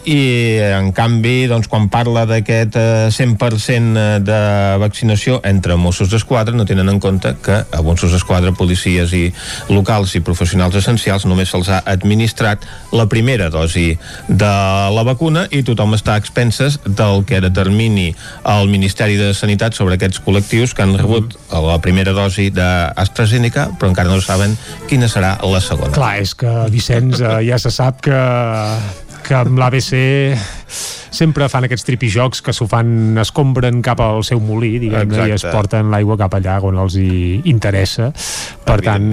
i 0.09 0.59
en 0.63 0.91
canvi 0.95 1.47
doncs, 1.47 1.69
quan 1.71 1.87
parla 1.91 2.25
d'aquest 2.27 2.75
eh, 2.79 3.07
100% 3.13 4.19
de 4.25 4.39
vaccinació 4.81 5.39
entre 5.47 5.77
Mossos 5.79 6.11
d'Esquadra 6.11 6.55
no 6.55 6.65
tenen 6.67 6.91
en 6.91 6.99
compte 7.03 7.33
que 7.43 7.59
a 7.63 7.81
Mossos 7.85 8.11
d'Esquadra, 8.11 8.53
policies 8.57 9.13
i 9.15 9.25
locals 9.71 10.15
i 10.17 10.23
professionals 10.25 10.75
essencials 10.79 11.27
només 11.29 11.51
se'ls 11.53 11.69
ha 11.71 11.81
administrat 11.89 12.65
la 12.91 13.07
primera 13.11 13.49
dosi 13.53 13.93
de 14.27 14.53
la 14.97 15.05
vacuna 15.07 15.45
i 15.51 15.63
tothom 15.63 15.95
està 15.97 16.17
a 16.17 16.21
expenses 16.21 16.79
del 16.85 17.23
que 17.29 17.41
determini 17.43 18.11
el 18.49 18.71
Ministeri 18.71 19.15
de 19.19 19.31
Sanitat 19.37 19.77
sobre 19.77 19.97
aquests 19.97 20.21
col·lectius 20.25 20.75
que 20.75 20.83
han 20.85 20.97
rebut 20.99 21.37
la 21.53 21.79
primera 21.83 22.15
dosi 22.15 22.49
d'AstraZeneca 22.53 23.69
però 23.79 23.93
encara 23.93 24.11
no 24.11 24.19
saben 24.21 24.57
quina 24.89 25.07
serà 25.07 25.37
la 25.43 25.63
segona. 25.63 25.93
Clar, 25.95 26.17
és 26.23 26.35
que 26.37 26.51
Vicenç 26.73 27.21
eh, 27.21 27.39
ja 27.47 27.59
se 27.61 27.71
sap 27.73 28.03
que 28.03 28.19
que 29.23 29.39
amb 29.39 29.59
l'ABC 29.59 29.93
sempre 31.13 31.45
fan 31.51 31.67
aquests 31.67 31.85
tripijocs 31.85 32.41
que 32.43 32.53
s'ho 32.55 32.65
fan, 32.69 33.17
escombren 33.21 33.83
cap 33.85 34.01
al 34.01 34.23
seu 34.25 34.41
molí, 34.41 34.75
diguem 34.81 35.13
i 35.13 35.35
es 35.35 35.45
porten 35.45 35.91
l'aigua 35.93 36.17
cap 36.19 36.33
allà 36.39 36.57
on 36.65 36.79
els 36.81 36.97
hi 36.97 37.41
interessa. 37.49 38.09
Per 38.65 38.79
tant... 38.81 39.05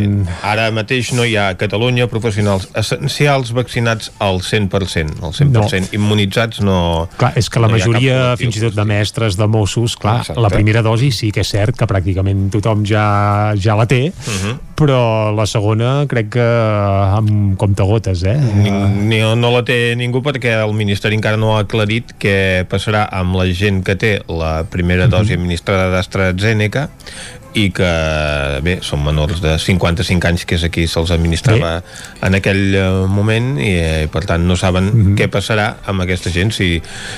Ara 0.47 0.71
mateix 0.75 1.13
no 1.17 1.27
hi 1.29 1.37
ha 1.37 1.51
a 1.53 1.59
Catalunya 1.61 2.09
professionals 2.11 2.69
essencials 2.79 3.53
vaccinats 3.57 4.13
al 4.19 4.41
100%. 4.41 5.21
El 5.21 5.37
100% 5.37 5.53
no. 5.53 5.67
immunitzats 6.01 6.63
no... 6.65 6.79
Clar, 7.21 7.35
és 7.41 7.51
que 7.53 7.63
la 7.63 7.69
no 7.69 7.77
majoria, 7.77 8.19
fins 8.41 8.57
i 8.57 8.65
tot 8.65 8.79
de 8.79 8.87
mestres, 8.89 9.37
de 9.37 9.51
Mossos, 9.51 9.99
clar, 10.01 10.21
Exacte. 10.25 10.41
la 10.41 10.53
primera 10.53 10.85
dosi 10.87 11.13
sí 11.15 11.31
que 11.35 11.45
és 11.45 11.53
cert 11.53 11.77
que 11.77 11.89
pràcticament 11.91 12.49
tothom 12.55 12.87
ja, 12.89 13.05
ja 13.61 13.77
la 13.77 13.87
té, 13.91 14.01
Uh 14.11 14.33
-huh. 14.33 14.59
Però 14.81 15.31
la 15.37 15.45
segona 15.49 16.07
crec 16.09 16.31
que 16.39 16.47
amb 17.19 17.57
comptagotes, 17.61 18.25
eh? 18.25 18.37
Ni, 18.41 18.73
ni, 19.11 19.21
no 19.21 19.53
la 19.53 19.63
té 19.67 19.95
ningú 20.01 20.23
perquè 20.25 20.57
el 20.65 20.73
Ministeri 20.77 21.19
encara 21.19 21.41
no 21.41 21.55
ha 21.57 21.65
aclarit 21.67 22.15
què 22.21 22.65
passarà 22.71 23.05
amb 23.21 23.37
la 23.37 23.47
gent 23.53 23.83
que 23.85 23.99
té 24.01 24.15
la 24.31 24.61
primera 24.73 25.11
dosi 25.13 25.37
administrada 25.37 25.91
d'AstraZeneca 25.93 26.89
i 27.59 27.67
que, 27.75 27.91
bé, 28.65 28.77
són 28.87 29.03
menors 29.05 29.41
de 29.43 29.57
55 29.59 30.29
anys, 30.29 30.45
que 30.47 30.57
és 30.59 30.65
aquí 30.67 30.87
se'ls 30.91 31.13
administrava 31.15 31.73
en 32.27 32.39
aquell 32.39 32.77
eh, 32.79 32.87
moment 33.11 33.53
i, 33.59 33.73
eh, 33.81 34.07
per 34.13 34.25
tant, 34.29 34.45
no 34.47 34.57
saben 34.59 35.15
què 35.19 35.31
passarà 35.33 35.69
amb 35.91 36.05
aquesta 36.05 36.33
gent, 36.35 36.53
si, 36.55 36.73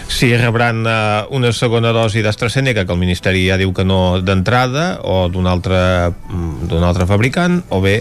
si 0.08 0.32
rebran 0.36 0.82
eh, 0.86 0.96
una 1.36 1.52
segona 1.56 1.92
dosi 1.92 2.24
d'AstraZeneca, 2.24 2.86
que 2.86 2.96
el 2.96 3.02
Ministeri 3.02 3.46
ja 3.48 3.60
diu 3.60 3.74
que 3.76 3.84
no 3.84 4.20
d'entrada, 4.24 5.02
o 5.04 5.26
d'un 5.32 5.48
altre, 5.50 5.78
mm, 6.10 6.82
altre 6.82 7.08
fabricant, 7.10 7.62
o 7.70 7.82
bé 7.84 8.00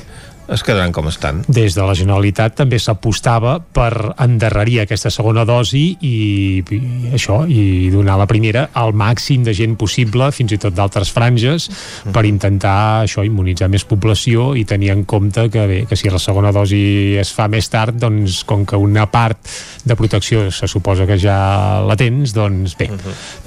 es 0.51 0.63
quedaran 0.67 0.91
com 0.91 1.07
estan. 1.07 1.41
Des 1.47 1.75
de 1.77 1.83
la 1.85 1.95
Generalitat 1.95 2.57
també 2.59 2.77
s'apostava 2.81 3.57
per 3.63 4.13
endarrerir 4.19 4.81
aquesta 4.83 5.11
segona 5.13 5.45
dosi 5.47 5.83
i, 6.03 6.15
i 6.59 6.79
això, 7.15 7.41
i 7.47 7.89
donar 7.93 8.17
la 8.19 8.27
primera 8.27 8.67
al 8.77 8.91
màxim 8.97 9.45
de 9.47 9.55
gent 9.55 9.77
possible, 9.79 10.27
fins 10.35 10.51
i 10.51 10.59
tot 10.61 10.75
d'altres 10.75 11.11
franges, 11.15 11.69
per 12.11 12.25
intentar 12.27 13.05
això, 13.05 13.23
immunitzar 13.25 13.69
més 13.71 13.85
població 13.87 14.51
i 14.59 14.65
tenir 14.67 14.91
en 14.91 15.05
compte 15.07 15.47
que 15.51 15.65
bé, 15.67 15.79
que 15.87 15.97
si 15.99 16.11
la 16.11 16.19
segona 16.19 16.51
dosi 16.55 17.15
es 17.21 17.31
fa 17.35 17.47
més 17.51 17.71
tard, 17.71 17.95
doncs 18.01 18.41
com 18.47 18.65
que 18.67 18.79
una 18.79 19.07
part 19.11 19.39
de 19.87 19.95
protecció 19.95 20.49
se 20.51 20.67
suposa 20.67 21.07
que 21.07 21.17
ja 21.21 21.81
la 21.87 21.95
tens, 21.99 22.35
doncs 22.35 22.75
bé, 22.79 22.89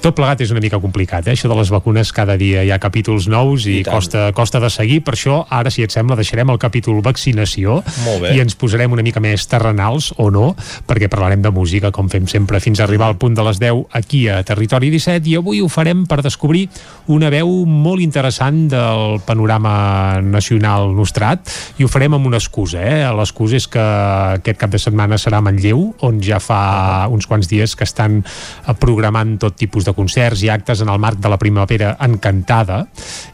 tot 0.01 0.17
plegat 0.17 0.41
és 0.41 0.53
una 0.53 0.63
mica 0.63 0.81
complicat, 0.81 1.29
eh? 1.29 1.37
això 1.37 1.51
de 1.51 1.59
les 1.59 1.71
vacunes 1.73 2.11
cada 2.15 2.37
dia 2.39 2.65
hi 2.65 2.73
ha 2.73 2.81
capítols 2.81 3.29
nous 3.29 3.69
i, 3.69 3.79
I 3.81 3.85
tant. 3.85 3.99
costa, 3.99 4.25
costa 4.35 4.61
de 4.63 4.73
seguir, 4.73 5.01
per 5.05 5.15
això 5.17 5.43
ara 5.53 5.71
si 5.73 5.85
et 5.85 5.93
sembla 5.93 6.17
deixarem 6.17 6.49
el 6.49 6.61
capítol 6.61 6.94
vaccinació 7.03 7.81
Molt 8.05 8.23
bé. 8.23 8.35
i 8.35 8.41
ens 8.43 8.55
posarem 8.59 8.91
una 8.91 9.03
mica 9.05 9.21
més 9.23 9.47
terrenals 9.49 10.11
o 10.17 10.29
no, 10.31 10.53
perquè 10.87 11.09
parlarem 11.11 11.41
de 11.41 11.51
música 11.51 11.91
com 11.95 12.09
fem 12.11 12.27
sempre 12.31 12.59
fins 12.63 12.79
a 12.79 12.85
arribar 12.87 13.09
al 13.09 13.17
punt 13.17 13.35
de 13.35 13.43
les 13.47 13.59
10 13.59 13.85
aquí 13.97 14.27
a 14.29 14.41
Territori 14.47 14.91
17 14.93 15.29
i 15.29 15.37
avui 15.39 15.61
ho 15.61 15.69
farem 15.71 16.05
per 16.09 16.21
descobrir 16.25 16.67
una 17.11 17.29
veu 17.33 17.65
molt 17.65 18.03
interessant 18.03 18.65
del 18.71 19.19
panorama 19.25 20.21
nacional 20.21 20.93
nostrat 20.95 21.49
i 21.79 21.85
ho 21.85 21.91
farem 21.91 22.17
amb 22.17 22.29
una 22.29 22.39
excusa 22.41 22.81
eh? 22.81 23.03
l'excusa 23.15 23.59
és 23.59 23.67
que 23.71 23.83
aquest 24.39 24.59
cap 24.61 24.73
de 24.73 24.81
setmana 24.81 25.19
serà 25.21 25.41
a 25.41 25.45
Manlleu 25.45 25.87
on 26.05 26.21
ja 26.23 26.39
fa 26.43 27.07
uns 27.11 27.27
quants 27.29 27.49
dies 27.51 27.75
que 27.75 27.85
estan 27.87 28.21
programant 28.79 29.35
tot 29.41 29.57
tipus 29.59 29.85
de 29.87 29.93
concerts 29.97 30.43
i 30.45 30.51
actes 30.53 30.81
en 30.81 30.91
el 30.91 31.01
marc 31.01 31.19
de 31.21 31.31
la 31.31 31.39
Primavera 31.41 31.95
Encantada 32.05 32.83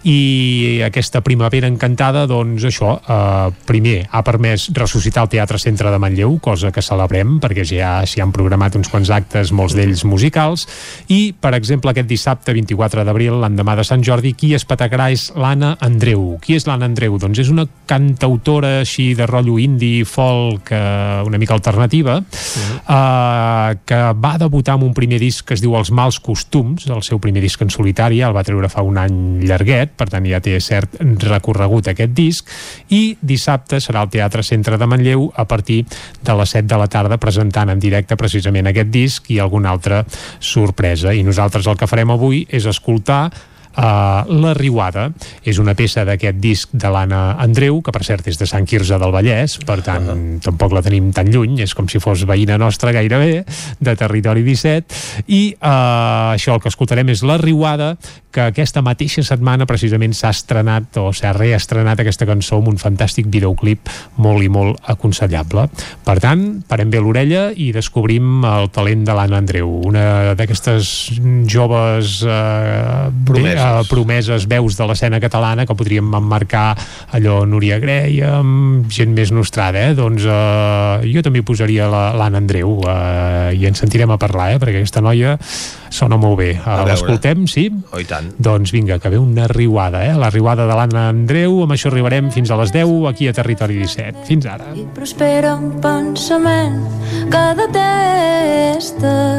i 0.08 0.82
aquesta 0.86 1.22
Primavera 1.26 1.70
Encantada 1.72 2.26
doncs 2.30 2.66
això, 2.68 2.96
eh, 3.00 3.41
primer 3.68 4.06
ha 4.12 4.24
permès 4.26 4.70
ressuscitar 4.76 5.26
el 5.26 5.32
Teatre 5.34 5.60
Centre 5.62 5.92
de 5.92 6.00
Manlleu 6.02 6.38
cosa 6.44 6.72
que 6.72 6.84
celebrem 6.86 7.38
perquè 7.44 7.66
ja 7.68 7.92
s'hi 8.08 8.22
han 8.24 8.34
programat 8.36 8.78
uns 8.80 8.90
quants 8.92 9.12
actes, 9.14 9.54
molts 9.56 9.76
d'ells 9.78 10.04
musicals 10.08 10.68
i 11.12 11.34
per 11.34 11.54
exemple 11.58 11.92
aquest 11.92 12.10
dissabte 12.10 12.54
24 12.56 13.06
d'abril, 13.08 13.40
l'endemà 13.42 13.76
de 13.80 13.86
Sant 13.88 14.04
Jordi 14.06 14.34
qui 14.38 14.54
es 14.58 14.66
patacarà 14.68 15.10
és 15.14 15.30
l'Anna 15.36 15.76
Andreu 15.82 16.38
qui 16.44 16.58
és 16.58 16.68
l'Anna 16.70 16.90
Andreu? 16.90 17.18
Doncs 17.22 17.42
és 17.44 17.52
una 17.52 17.66
cantautora 17.90 18.80
així 18.82 19.12
de 19.18 19.28
rotllo 19.30 19.58
indie, 19.62 20.06
folk 20.08 20.72
eh, 20.76 21.22
una 21.26 21.40
mica 21.42 21.56
alternativa 21.58 22.20
eh, 22.22 23.78
que 23.86 24.02
va 24.22 24.36
debutar 24.42 24.78
amb 24.78 24.88
un 24.88 24.94
primer 24.98 25.20
disc 25.22 25.48
que 25.48 25.56
es 25.58 25.64
diu 25.64 25.76
Els 25.78 25.92
mals 25.96 26.20
costums, 26.24 26.88
el 26.92 27.04
seu 27.06 27.20
primer 27.24 27.44
disc 27.44 27.62
en 27.64 27.72
solitari, 27.74 28.22
el 28.26 28.36
va 28.36 28.44
treure 28.48 28.70
fa 28.72 28.84
un 28.86 29.00
any 29.02 29.42
llarguet, 29.48 29.96
per 29.98 30.10
tant 30.12 30.26
ja 30.28 30.42
té 30.44 30.58
cert 30.64 30.98
recorregut 31.26 31.92
aquest 31.92 32.14
disc, 32.18 32.50
i 32.90 33.16
dissabte 33.32 33.80
serà 33.84 34.04
al 34.04 34.12
Teatre 34.14 34.44
Centre 34.46 34.78
de 34.78 34.88
Manlleu 34.90 35.30
a 35.36 35.48
partir 35.50 35.82
de 36.22 36.36
les 36.38 36.56
7 36.58 36.68
de 36.68 36.82
la 36.82 36.90
tarda 36.92 37.20
presentant 37.22 37.72
en 37.74 37.80
directe 37.82 38.20
precisament 38.20 38.70
aquest 38.70 38.92
disc 38.94 39.32
i 39.32 39.40
alguna 39.40 39.72
altra 39.72 40.04
sorpresa. 40.40 41.16
I 41.16 41.26
nosaltres 41.28 41.68
el 41.68 41.80
que 41.80 41.90
farem 41.90 42.14
avui 42.14 42.46
és 42.50 42.68
escoltar 42.70 43.24
Uh, 43.72 44.28
la 44.42 44.54
Riuada 44.58 45.08
és 45.48 45.60
una 45.62 45.76
peça 45.80 46.04
d'aquest 46.08 46.40
disc 46.44 46.74
de 46.74 46.90
l'Anna 46.92 47.38
Andreu, 47.40 47.80
que 47.82 47.94
per 47.96 48.04
cert 48.04 48.28
és 48.28 48.40
de 48.40 48.48
Sant 48.50 48.68
Quirze 48.68 49.00
del 49.00 49.14
Vallès, 49.16 49.58
per 49.66 49.80
tant 49.82 50.10
uh 50.10 50.16
-huh. 50.16 50.40
tampoc 50.44 50.74
la 50.74 50.82
tenim 50.82 51.12
tan 51.14 51.32
lluny, 51.32 51.60
és 51.62 51.74
com 51.74 51.88
si 51.88 52.00
fos 52.00 52.26
veïna 52.26 52.58
nostra 52.58 52.92
gairebé, 52.92 53.46
de 53.80 53.96
Territori 53.96 54.44
17 54.44 54.96
i 55.28 55.56
uh, 55.62 56.36
això 56.36 56.54
el 56.54 56.62
que 56.62 56.70
escoltarem 56.70 57.10
és 57.10 57.24
La 57.24 57.38
Riuada, 57.38 57.98
que 58.32 58.42
aquesta 58.42 58.82
mateixa 58.82 59.24
setmana 59.24 59.68
precisament 59.68 60.14
s'ha 60.16 60.32
estrenat 60.32 60.98
o 60.98 61.12
s'ha 61.14 61.34
reestrenat 61.36 62.00
aquesta 62.00 62.26
cançó 62.26 62.58
amb 62.62 62.72
un 62.72 62.80
fantàstic 62.82 63.28
videoclip 63.32 63.90
molt 64.24 64.44
i 64.44 64.50
molt 64.50 64.80
aconsellable. 64.92 65.68
Per 66.06 66.18
tant, 66.24 66.64
parem 66.68 66.90
bé 66.90 67.02
l'orella 67.04 67.50
i 67.52 67.72
descobrim 67.76 68.46
el 68.48 68.72
talent 68.74 69.04
de 69.08 69.18
l'Anna 69.18 69.42
Andreu, 69.44 69.70
una 69.92 70.34
d'aquestes 70.40 71.12
joves 71.52 72.22
eh, 72.24 73.12
Promeses. 73.26 73.61
Eh, 73.62 73.84
promeses 73.90 74.48
veus 74.50 74.76
de 74.80 74.86
l'escena 74.90 75.20
catalana 75.24 75.66
que 75.70 75.76
podríem 75.78 76.10
emmarcar 76.18 76.76
allò 77.14 77.46
Núria 77.46 77.78
Grey 77.80 78.22
amb 78.26 78.90
gent 78.92 79.14
més 79.16 79.32
nostrada, 79.32 79.80
eh? 79.90 79.94
doncs 79.98 80.26
eh, 80.26 81.12
jo 81.14 81.22
també 81.26 81.40
hi 81.40 81.46
posaria 81.48 81.88
la- 81.92 82.12
l'Anna 82.18 82.38
Andreu 82.42 82.80
eh, 82.88 83.54
i 83.58 83.66
ens 83.70 83.80
sentirem 83.84 84.12
a 84.12 84.18
parlar, 84.22 84.52
eh? 84.56 84.60
perquè 84.62 84.78
aquesta 84.82 85.02
noia 85.06 85.38
sona 85.92 86.18
molt 86.18 86.38
bé. 86.40 86.54
Veure. 86.64 86.88
L'escoltem, 86.92 87.46
sí? 87.52 87.66
Oh, 87.92 88.00
i 88.00 88.06
tant. 88.08 88.30
Doncs 88.40 88.72
vinga, 88.72 88.98
que 89.00 89.10
ve 89.12 89.18
una 89.20 89.48
riuada, 89.52 90.06
eh? 90.08 90.14
La 90.18 90.30
riuada 90.32 90.66
de 90.70 90.76
l'Anna 90.78 91.10
Andreu, 91.12 91.62
amb 91.66 91.72
això 91.76 91.90
arribarem 91.92 92.32
fins 92.32 92.50
a 92.52 92.56
les 92.62 92.72
10 92.72 93.08
aquí 93.12 93.28
a 93.28 93.34
Territori 93.36 93.76
17. 93.82 94.26
Fins 94.30 94.46
ara. 94.48 94.66
prospera 94.96 95.56
un 95.56 95.74
pensament 95.84 96.80
que 97.32 97.44
detestes 98.92 99.32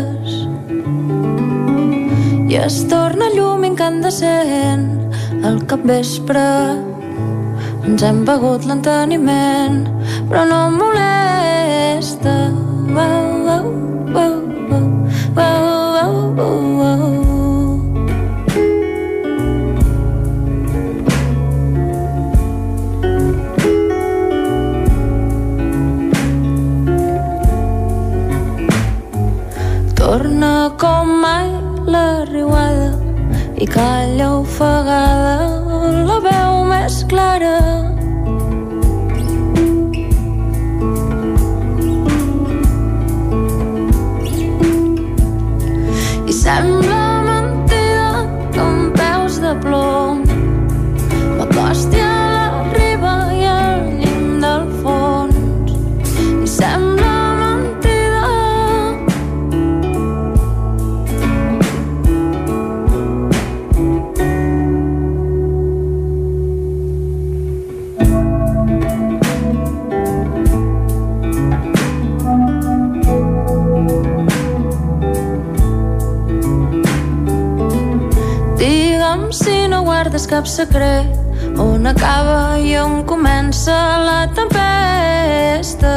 i 2.53 2.57
es 2.61 2.75
torna 2.85 3.31
llum 3.33 3.63
incandescent 3.65 4.83
al 5.49 5.55
capvespre 5.71 6.43
ens 7.89 8.05
hem 8.05 8.19
begut 8.29 8.67
l'enteniment 8.69 9.79
però 10.29 10.45
no 10.51 10.59
em 10.67 10.77
molesta 10.83 12.37
Uau, 12.93 13.25
uau, 13.49 13.65
uau, 14.13 14.37
uau. 16.83 17.05
Torna 29.97 30.55
com 30.77 31.17
mai 31.25 31.62
la 31.87 32.25
riuada 32.25 32.93
i 33.57 33.67
calla 33.67 34.29
ofegada 34.39 35.35
la 36.09 36.19
veu 36.27 36.65
més 36.71 37.03
clara. 37.11 37.57
I 46.27 46.33
sembla 46.43 46.92
guardes 80.03 80.27
cap 80.27 80.47
secret. 80.47 81.07
On 81.59 81.87
acaba 81.87 82.59
i 82.59 82.75
on 82.77 83.05
comença 83.07 83.75
la 84.03 84.27
tempesta. 84.35 85.93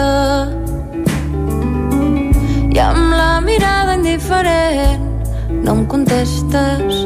I 2.69 2.77
amb 2.85 3.15
la 3.17 3.41
mirada 3.41 3.95
indiferent 3.97 5.01
no 5.49 5.73
em 5.73 5.85
contestes. 5.89 7.01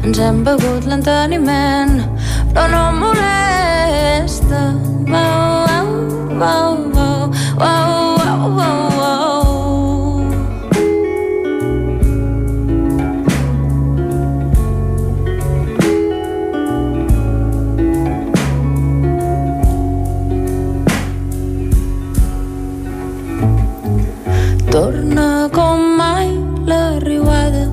Ens 0.00 0.18
hem 0.24 0.40
begut 0.46 0.88
l'enteniment 0.88 2.00
però 2.54 2.68
no 2.72 2.84
em 2.88 3.02
molesta. 3.04 4.62
Wow, 5.10 5.68
wow, 5.68 5.88
wow, 6.40 6.78
wow, 6.96 7.28
wow, 7.60 8.16
wow, 8.24 8.56
wow. 8.56 8.89
Torna 24.70 25.48
com 25.50 25.80
mai 25.98 26.28
la 26.64 26.98
riuada 27.02 27.64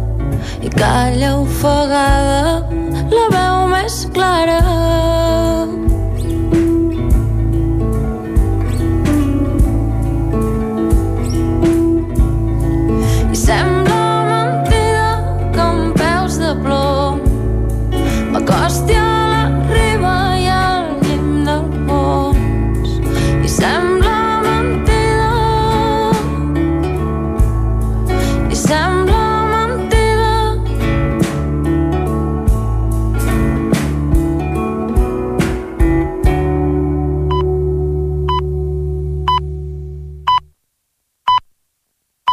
i 0.66 0.70
calla 0.74 1.36
ofegada 1.44 2.66
la 3.14 3.28
veu 3.36 3.68
més 3.76 4.00
clara. 4.18 5.07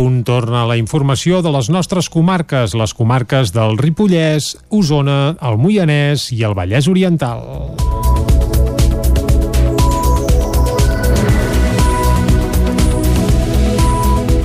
Un 0.05 0.19
torna 0.21 0.67
la 0.69 0.75
informació 0.77 1.39
de 1.41 1.49
les 1.55 1.71
nostres 1.73 2.11
comarques, 2.13 2.75
les 2.77 2.93
comarques 2.93 3.55
del 3.55 3.79
Ripollès, 3.81 4.51
Osona, 4.69 5.33
el 5.41 5.57
Moianès 5.57 6.27
i 6.37 6.43
el 6.45 6.53
Vallès 6.59 6.91
Oriental. 6.93 7.41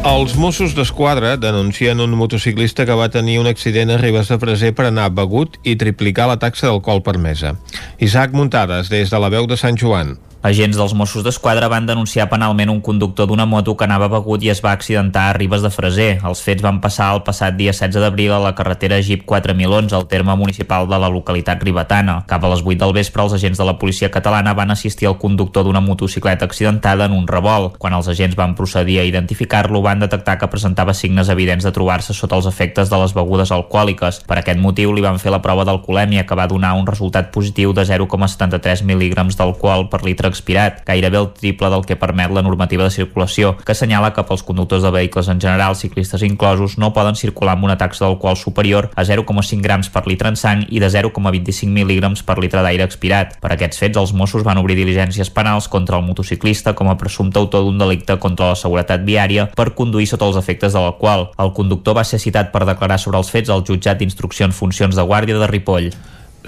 Els 0.08 0.38
Mossos 0.40 0.78
d'Esquadra 0.78 1.36
denuncien 1.36 2.00
un 2.00 2.16
motociclista 2.16 2.88
que 2.88 2.96
va 2.96 3.12
tenir 3.12 3.36
un 3.44 3.52
accident 3.52 3.92
a 3.92 4.00
Ribes 4.00 4.32
de 4.32 4.40
Freser 4.40 4.72
per 4.78 4.88
anar 4.88 5.12
begut 5.12 5.60
i 5.68 5.76
triplicar 5.76 6.32
la 6.32 6.40
taxa 6.40 6.70
d'alcohol 6.70 7.04
permesa. 7.04 7.58
Isaac 8.00 8.32
Muntades, 8.32 8.88
des 8.88 9.12
de 9.12 9.20
la 9.20 9.34
veu 9.36 9.44
de 9.44 9.60
Sant 9.60 9.76
Joan. 9.76 10.16
Agents 10.42 10.78
dels 10.80 10.94
Mossos 10.96 11.20
d'Esquadra 11.20 11.68
van 11.68 11.84
denunciar 11.84 12.30
penalment 12.32 12.70
un 12.72 12.78
conductor 12.80 13.28
d'una 13.28 13.44
moto 13.44 13.74
que 13.76 13.84
anava 13.84 14.08
begut 14.08 14.40
i 14.40 14.48
es 14.54 14.62
va 14.64 14.72
accidentar 14.72 15.26
a 15.28 15.34
Ribes 15.36 15.60
de 15.60 15.68
Freser. 15.68 16.22
Els 16.24 16.40
fets 16.40 16.64
van 16.64 16.78
passar 16.80 17.10
el 17.12 17.26
passat 17.28 17.58
dia 17.58 17.74
16 17.76 18.00
d'abril 18.00 18.32
a 18.32 18.38
la 18.40 18.54
carretera 18.56 19.02
Jeep 19.04 19.26
4011, 19.28 19.92
al 19.98 20.08
terme 20.08 20.32
municipal 20.40 20.88
de 20.88 20.96
la 20.96 21.10
localitat 21.12 21.60
ribetana. 21.60 22.22
Cap 22.30 22.46
a 22.48 22.52
les 22.54 22.64
8 22.64 22.80
del 22.80 22.96
vespre, 22.96 23.26
els 23.26 23.36
agents 23.36 23.60
de 23.60 23.68
la 23.68 23.76
policia 23.82 24.08
catalana 24.14 24.54
van 24.56 24.72
assistir 24.72 25.10
al 25.10 25.18
conductor 25.20 25.68
d'una 25.68 25.82
motocicleta 25.84 26.48
accidentada 26.48 27.10
en 27.12 27.18
un 27.20 27.28
revolt. 27.28 27.76
Quan 27.76 27.98
els 28.00 28.08
agents 28.08 28.40
van 28.40 28.56
procedir 28.56 29.02
a 29.02 29.06
identificar-lo, 29.12 29.84
van 29.84 30.00
detectar 30.00 30.38
que 30.40 30.48
presentava 30.48 30.96
signes 30.96 31.28
evidents 31.28 31.68
de 31.68 31.76
trobar-se 31.76 32.16
sota 32.16 32.40
els 32.40 32.48
efectes 32.48 32.88
de 32.88 33.02
les 33.04 33.12
begudes 33.12 33.52
alcohòliques. 33.52 34.24
Per 34.24 34.40
aquest 34.40 34.64
motiu, 34.64 34.96
li 34.96 35.04
van 35.04 35.20
fer 35.20 35.36
la 35.36 35.44
prova 35.44 35.68
d'alcoholèmia, 35.68 36.24
que 36.24 36.40
va 36.40 36.48
donar 36.48 36.78
un 36.80 36.88
resultat 36.88 37.28
positiu 37.36 37.76
de 37.76 37.84
0,73 37.84 38.88
mil·lígrams 38.88 39.36
d'alcohol 39.36 39.90
per 39.92 40.06
litre 40.08 40.29
expirat, 40.30 40.84
gairebé 40.88 41.18
el 41.20 41.30
triple 41.36 41.70
del 41.74 41.86
que 41.86 41.98
permet 42.00 42.32
la 42.32 42.44
normativa 42.46 42.86
de 42.86 42.94
circulació, 42.94 43.56
que 43.66 43.74
assenyala 43.74 44.14
que 44.14 44.24
pels 44.24 44.44
conductors 44.46 44.84
de 44.86 44.92
vehicles 44.94 45.28
en 45.28 45.42
general, 45.42 45.76
ciclistes 45.76 46.24
inclosos, 46.24 46.78
no 46.78 46.94
poden 46.94 47.18
circular 47.20 47.56
amb 47.58 47.66
una 47.68 47.78
taxa 47.78 48.06
d'alcohol 48.06 48.38
superior 48.38 48.90
a 48.96 49.06
0,5 49.06 49.62
grams 49.66 49.90
per 49.90 50.06
litre 50.08 50.30
en 50.30 50.38
sang 50.40 50.66
i 50.70 50.80
de 50.80 50.90
0,25 50.94 51.74
mil·lígrams 51.74 52.24
per 52.26 52.38
litre 52.40 52.64
d'aire 52.66 52.86
expirat. 52.86 53.36
Per 53.42 53.54
aquests 53.54 53.82
fets, 53.82 53.98
els 53.98 54.14
Mossos 54.14 54.46
van 54.46 54.62
obrir 54.62 54.78
diligències 54.80 55.34
penals 55.34 55.68
contra 55.68 55.98
el 55.98 56.06
motociclista 56.06 56.76
com 56.78 56.92
a 56.92 56.98
presumpte 56.98 57.40
autor 57.42 57.66
d'un 57.66 57.82
delicte 57.82 58.20
contra 58.22 58.54
la 58.54 58.60
seguretat 58.60 59.04
viària 59.08 59.50
per 59.56 59.72
conduir 59.76 60.08
sota 60.08 60.30
els 60.30 60.40
efectes 60.40 60.74
de 60.74 60.84
l'alcohol. 60.84 61.30
El 61.40 61.54
conductor 61.58 61.98
va 61.98 62.06
ser 62.08 62.22
citat 62.22 62.54
per 62.54 62.66
declarar 62.70 63.00
sobre 63.02 63.18
els 63.18 63.32
fets 63.34 63.50
al 63.50 63.66
jutjat 63.68 64.00
d'instrucció 64.00 64.48
en 64.48 64.56
funcions 64.56 64.96
de 64.96 65.06
guàrdia 65.06 65.40
de 65.40 65.50
Ripoll 65.50 65.92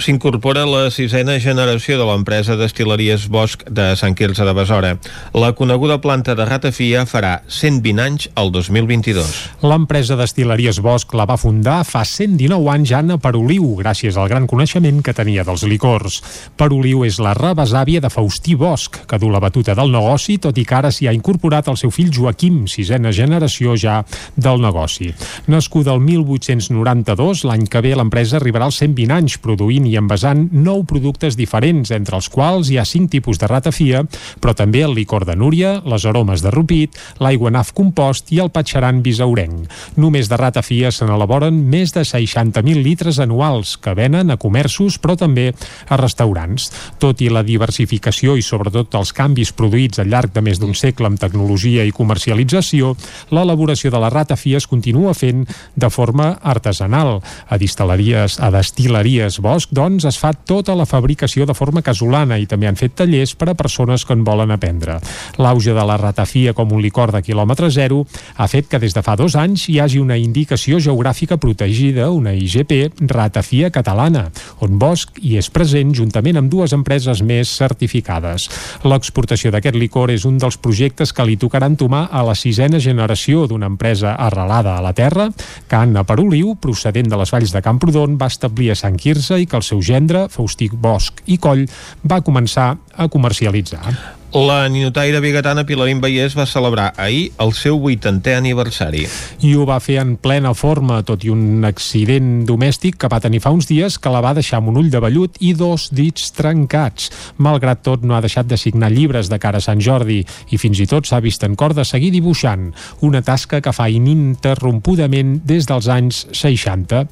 s'incorpora 0.02 0.64
la 0.66 0.89
sisena 0.89 1.36
generació 1.39 1.99
de 1.99 2.06
l'empresa 2.08 2.56
d'estileries 2.58 3.28
Bosch 3.30 3.68
de 3.70 3.91
Sant 3.99 4.16
Quirze 4.18 4.45
de 4.47 4.54
Besora. 4.58 4.95
La 5.38 5.52
coneguda 5.54 5.99
planta 6.02 6.34
de 6.36 6.45
ratafia 6.47 7.04
farà 7.06 7.36
120 7.45 8.02
anys 8.02 8.28
el 8.41 8.49
2022. 8.56 9.30
L'empresa 9.62 10.18
d'estileries 10.18 10.82
Bosch 10.82 11.14
la 11.18 11.28
va 11.30 11.38
fundar 11.38 11.82
fa 11.86 12.02
119 12.08 12.72
anys 12.74 12.93
Anna 12.97 13.20
Peroliu, 13.22 13.68
gràcies 13.78 14.18
al 14.18 14.32
gran 14.32 14.47
coneixement 14.49 15.04
que 15.06 15.14
tenia 15.14 15.45
dels 15.45 15.68
licors. 15.70 16.22
Peroliu 16.58 17.06
és 17.06 17.22
la 17.22 17.36
rebesàvia 17.38 18.02
de 18.02 18.10
Faustí 18.10 18.58
Bosch, 18.58 19.04
que 19.06 19.22
du 19.22 19.30
la 19.30 19.43
batuta 19.43 19.78
del 19.78 19.93
negoci, 19.93 20.39
tot 20.41 20.58
i 20.58 20.66
que 20.66 20.78
ara 20.80 20.91
s'hi 20.91 21.10
ha 21.12 21.16
incorporat 21.16 21.70
el 21.70 21.78
seu 21.78 21.93
fill 21.93 22.10
Joaquim, 22.10 22.66
sisena 22.66 23.14
generació 23.14 23.78
ja 23.78 24.02
del 24.36 24.66
negoci. 24.66 25.12
Nascuda 25.52 25.93
el 25.93 26.02
1892, 26.10 27.45
l'any 27.45 27.70
que 27.70 27.86
ve 27.86 27.93
l'empresa 27.95 28.39
arribarà 28.41 28.66
als 28.72 28.82
120 28.82 29.18
anys, 29.20 29.38
produint 29.41 29.91
i 29.92 29.98
envasant 30.00 30.48
nou 30.56 30.86
productes 30.88 31.36
diferents, 31.38 31.92
entre 31.92 32.16
els 32.18 32.30
quals 32.32 32.72
hi 32.72 32.80
ha 32.80 32.88
cinc 32.88 33.12
tipus 33.12 33.39
de 33.42 33.50
ratafia, 33.52 34.04
però 34.39 34.56
també 34.58 34.86
el 34.86 34.96
licor 34.96 35.26
de 35.28 35.36
núria, 35.36 35.78
les 35.86 36.06
aromes 36.08 36.44
de 36.44 36.52
rupit, 36.54 36.96
l'aigua 37.20 37.52
naf 37.52 37.74
compost 37.76 38.32
i 38.32 38.39
el 38.44 38.52
patxaran 38.54 39.02
bisaurenc. 39.04 39.68
Només 40.00 40.30
de 40.32 40.39
ratafia 40.39 40.92
se 40.96 41.08
n'elaboren 41.08 41.58
més 41.72 41.94
de 41.96 42.06
60.000 42.08 42.82
litres 42.86 43.20
anuals 43.20 43.76
que 43.82 43.96
venen 43.98 44.32
a 44.32 44.39
comerços 44.39 44.98
però 45.02 45.18
també 45.20 45.50
a 45.89 46.00
restaurants. 46.00 46.70
Tot 47.02 47.22
i 47.22 47.30
la 47.34 47.44
diversificació 47.44 48.38
i 48.38 48.46
sobretot 48.46 48.96
els 49.00 49.14
canvis 49.18 49.54
produïts 49.58 50.02
al 50.02 50.12
llarg 50.12 50.34
de 50.36 50.44
més 50.46 50.62
d'un 50.62 50.76
segle 50.78 51.10
amb 51.10 51.20
tecnologia 51.20 51.86
i 51.86 51.96
comercialització, 51.96 52.96
l'elaboració 53.36 53.92
de 53.92 54.02
la 54.02 54.12
ratafia 54.14 54.62
es 54.62 54.68
continua 54.70 55.16
fent 55.18 55.46
de 55.76 55.89
forma 55.92 56.34
artesanal. 56.42 57.20
A 57.50 57.58
distil·leries, 57.62 58.38
a 58.39 58.52
destileries 58.54 59.39
Bosch, 59.44 59.72
doncs, 59.82 60.06
es 60.06 60.20
fa 60.22 60.34
tota 60.34 60.76
la 60.78 60.86
fabricació 60.86 61.46
de 61.50 61.56
forma 61.58 61.82
casolana 61.86 62.38
i 62.38 62.48
també 62.50 62.70
han 62.70 62.78
fet 62.80 62.96
tallers 63.02 63.34
per 63.36 63.50
a 63.52 63.58
persones 63.58 64.06
que 64.06 64.14
en 64.14 64.24
volen 64.28 64.54
aprendre. 64.54 65.00
L'auge 65.42 65.74
de 65.74 65.86
la 65.88 65.98
ratafia 65.98 66.54
com 66.58 66.72
un 66.76 66.82
licor 66.84 67.14
de 67.16 67.24
quilòmetre 67.26 67.72
zero 67.74 68.04
ha 68.38 68.48
fet 68.52 68.70
que 68.70 68.80
des 68.82 68.94
de 68.94 69.04
fa 69.06 69.16
dos 69.18 69.36
anys 69.40 69.68
hi 69.70 69.80
hagi 69.82 70.02
una 70.02 70.18
indicació 70.20 70.80
geogràfica 70.80 71.38
protegida, 71.42 72.10
una 72.12 72.34
IGP, 72.34 73.08
ratafia 73.10 73.72
catalana, 73.74 74.28
on 74.62 74.78
Bosch 74.82 75.22
hi 75.22 75.38
és 75.42 75.50
present 75.54 75.94
juntament 75.98 76.38
amb 76.38 76.52
dues 76.52 76.76
empreses 76.78 77.24
més 77.26 77.50
certificades. 77.58 78.48
L'exportació 78.86 79.52
d'aquest 79.54 79.78
licor 79.80 80.12
és 80.14 80.26
un 80.30 80.38
dels 80.42 80.60
projectes 80.62 81.14
que 81.14 81.26
li 81.26 81.38
tocarà 81.42 81.70
entomar 81.72 82.08
a 82.12 82.24
la 82.28 82.36
sisena 82.38 82.80
generació 82.80 83.48
d'una 83.48 83.70
empresa 83.72 84.16
arrelada 84.16 84.78
a 84.78 84.86
la 84.86 84.94
terra, 84.94 85.30
que 85.68 85.80
Anna 85.80 86.06
Peroliu, 86.08 86.56
procedent 86.62 87.10
de 87.10 87.20
les 87.22 87.34
valls 87.34 87.54
de 87.56 87.64
Camprodon, 87.66 88.18
va 88.22 88.30
establir 88.32 88.72
a 88.72 88.80
Sant 88.80 89.00
Quirze 89.00 89.40
i 89.42 89.48
que 89.50 89.61
el 89.62 89.68
seu 89.68 89.84
gendre, 89.86 90.26
Faustí 90.34 90.72
Bosch 90.74 91.22
i 91.30 91.38
Coll, 91.41 91.68
va 92.03 92.24
començar 92.26 92.74
a 92.97 93.07
comercialitzar. 93.12 93.86
La 94.34 94.70
ninotaire 94.70 95.20
bigatana 95.20 95.66
Pilarín 95.68 96.00
Vallès 96.00 96.38
va 96.40 96.46
celebrar 96.48 96.94
ahir 96.96 97.34
el 97.44 97.50
seu 97.52 97.76
80è 97.76 98.38
aniversari. 98.38 99.02
I 99.44 99.50
ho 99.60 99.66
va 99.68 99.82
fer 99.84 99.98
en 100.00 100.14
plena 100.16 100.54
forma, 100.56 101.02
tot 101.04 101.26
i 101.28 101.32
un 101.34 101.66
accident 101.68 102.46
domèstic 102.48 102.96
que 102.96 103.10
va 103.12 103.20
tenir 103.20 103.42
fa 103.44 103.52
uns 103.52 103.68
dies 103.68 103.98
que 104.00 104.14
la 104.14 104.22
va 104.24 104.32
deixar 104.38 104.62
amb 104.62 104.72
un 104.72 104.80
ull 104.80 104.88
de 104.94 105.02
vellut 105.04 105.36
i 105.44 105.52
dos 105.52 105.90
dits 105.92 106.30
trencats. 106.38 107.10
Malgrat 107.44 107.82
tot, 107.84 108.06
no 108.08 108.16
ha 108.16 108.22
deixat 108.24 108.48
de 108.48 108.56
signar 108.56 108.94
llibres 108.94 109.28
de 109.28 109.36
cara 109.36 109.60
a 109.60 109.66
Sant 109.66 109.84
Jordi 109.84 110.22
i 110.24 110.62
fins 110.62 110.80
i 110.80 110.88
tot 110.88 111.12
s'ha 111.12 111.20
vist 111.20 111.44
en 111.44 111.60
cor 111.60 111.76
de 111.76 111.84
seguir 111.84 112.14
dibuixant, 112.16 112.70
una 113.04 113.20
tasca 113.20 113.60
que 113.60 113.76
fa 113.76 113.90
ininterrompudament 113.92 115.42
des 115.44 115.68
dels 115.68 115.92
anys 115.92 116.22
60. 116.32 117.04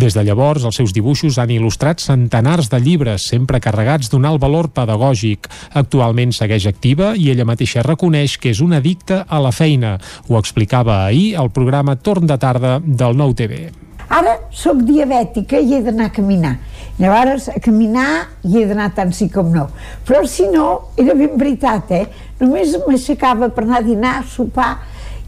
Des 0.00 0.16
de 0.16 0.24
llavors, 0.24 0.64
els 0.64 0.80
seus 0.80 0.96
dibuixos 0.96 1.36
han 1.36 1.52
il·lustrat 1.52 2.00
centenars 2.00 2.72
de 2.72 2.80
llibres, 2.80 3.28
sempre 3.28 3.60
carregats 3.60 4.08
d'un 4.08 4.24
alt 4.24 4.40
valor 4.40 4.72
pedagògic. 4.72 5.52
Actualment 5.76 6.32
segueix 6.32 6.61
activa 6.70 7.12
i 7.16 7.30
ella 7.32 7.46
mateixa 7.48 7.84
reconeix 7.86 8.38
que 8.40 8.52
és 8.52 8.60
una 8.64 8.78
addicta 8.82 9.22
a 9.28 9.40
la 9.42 9.52
feina. 9.52 9.96
Ho 10.28 10.38
explicava 10.38 11.04
ahir 11.04 11.36
al 11.36 11.50
programa 11.50 11.96
Torn 11.96 12.26
de 12.26 12.38
tarda 12.38 12.78
del 12.82 13.16
Nou 13.16 13.34
TV. 13.34 13.70
Ara 14.12 14.34
sóc 14.52 14.82
diabètica 14.84 15.60
i 15.60 15.74
he 15.74 15.80
d'anar 15.84 16.10
a 16.10 16.12
caminar. 16.12 16.56
Llavors, 17.00 17.48
a 17.48 17.60
caminar 17.64 18.26
hi 18.44 18.60
he 18.60 18.66
d'anar 18.68 18.90
tant 18.96 19.12
sí 19.16 19.30
com 19.32 19.48
no. 19.54 19.68
Però 20.04 20.20
si 20.28 20.44
no, 20.52 20.92
era 21.00 21.16
ben 21.16 21.38
veritat, 21.40 21.90
eh? 21.96 22.04
Només 22.42 22.76
m'aixecava 22.84 23.48
per 23.54 23.64
anar 23.64 23.80
a 23.80 23.86
dinar, 23.86 24.18
a 24.20 24.28
sopar 24.28 24.74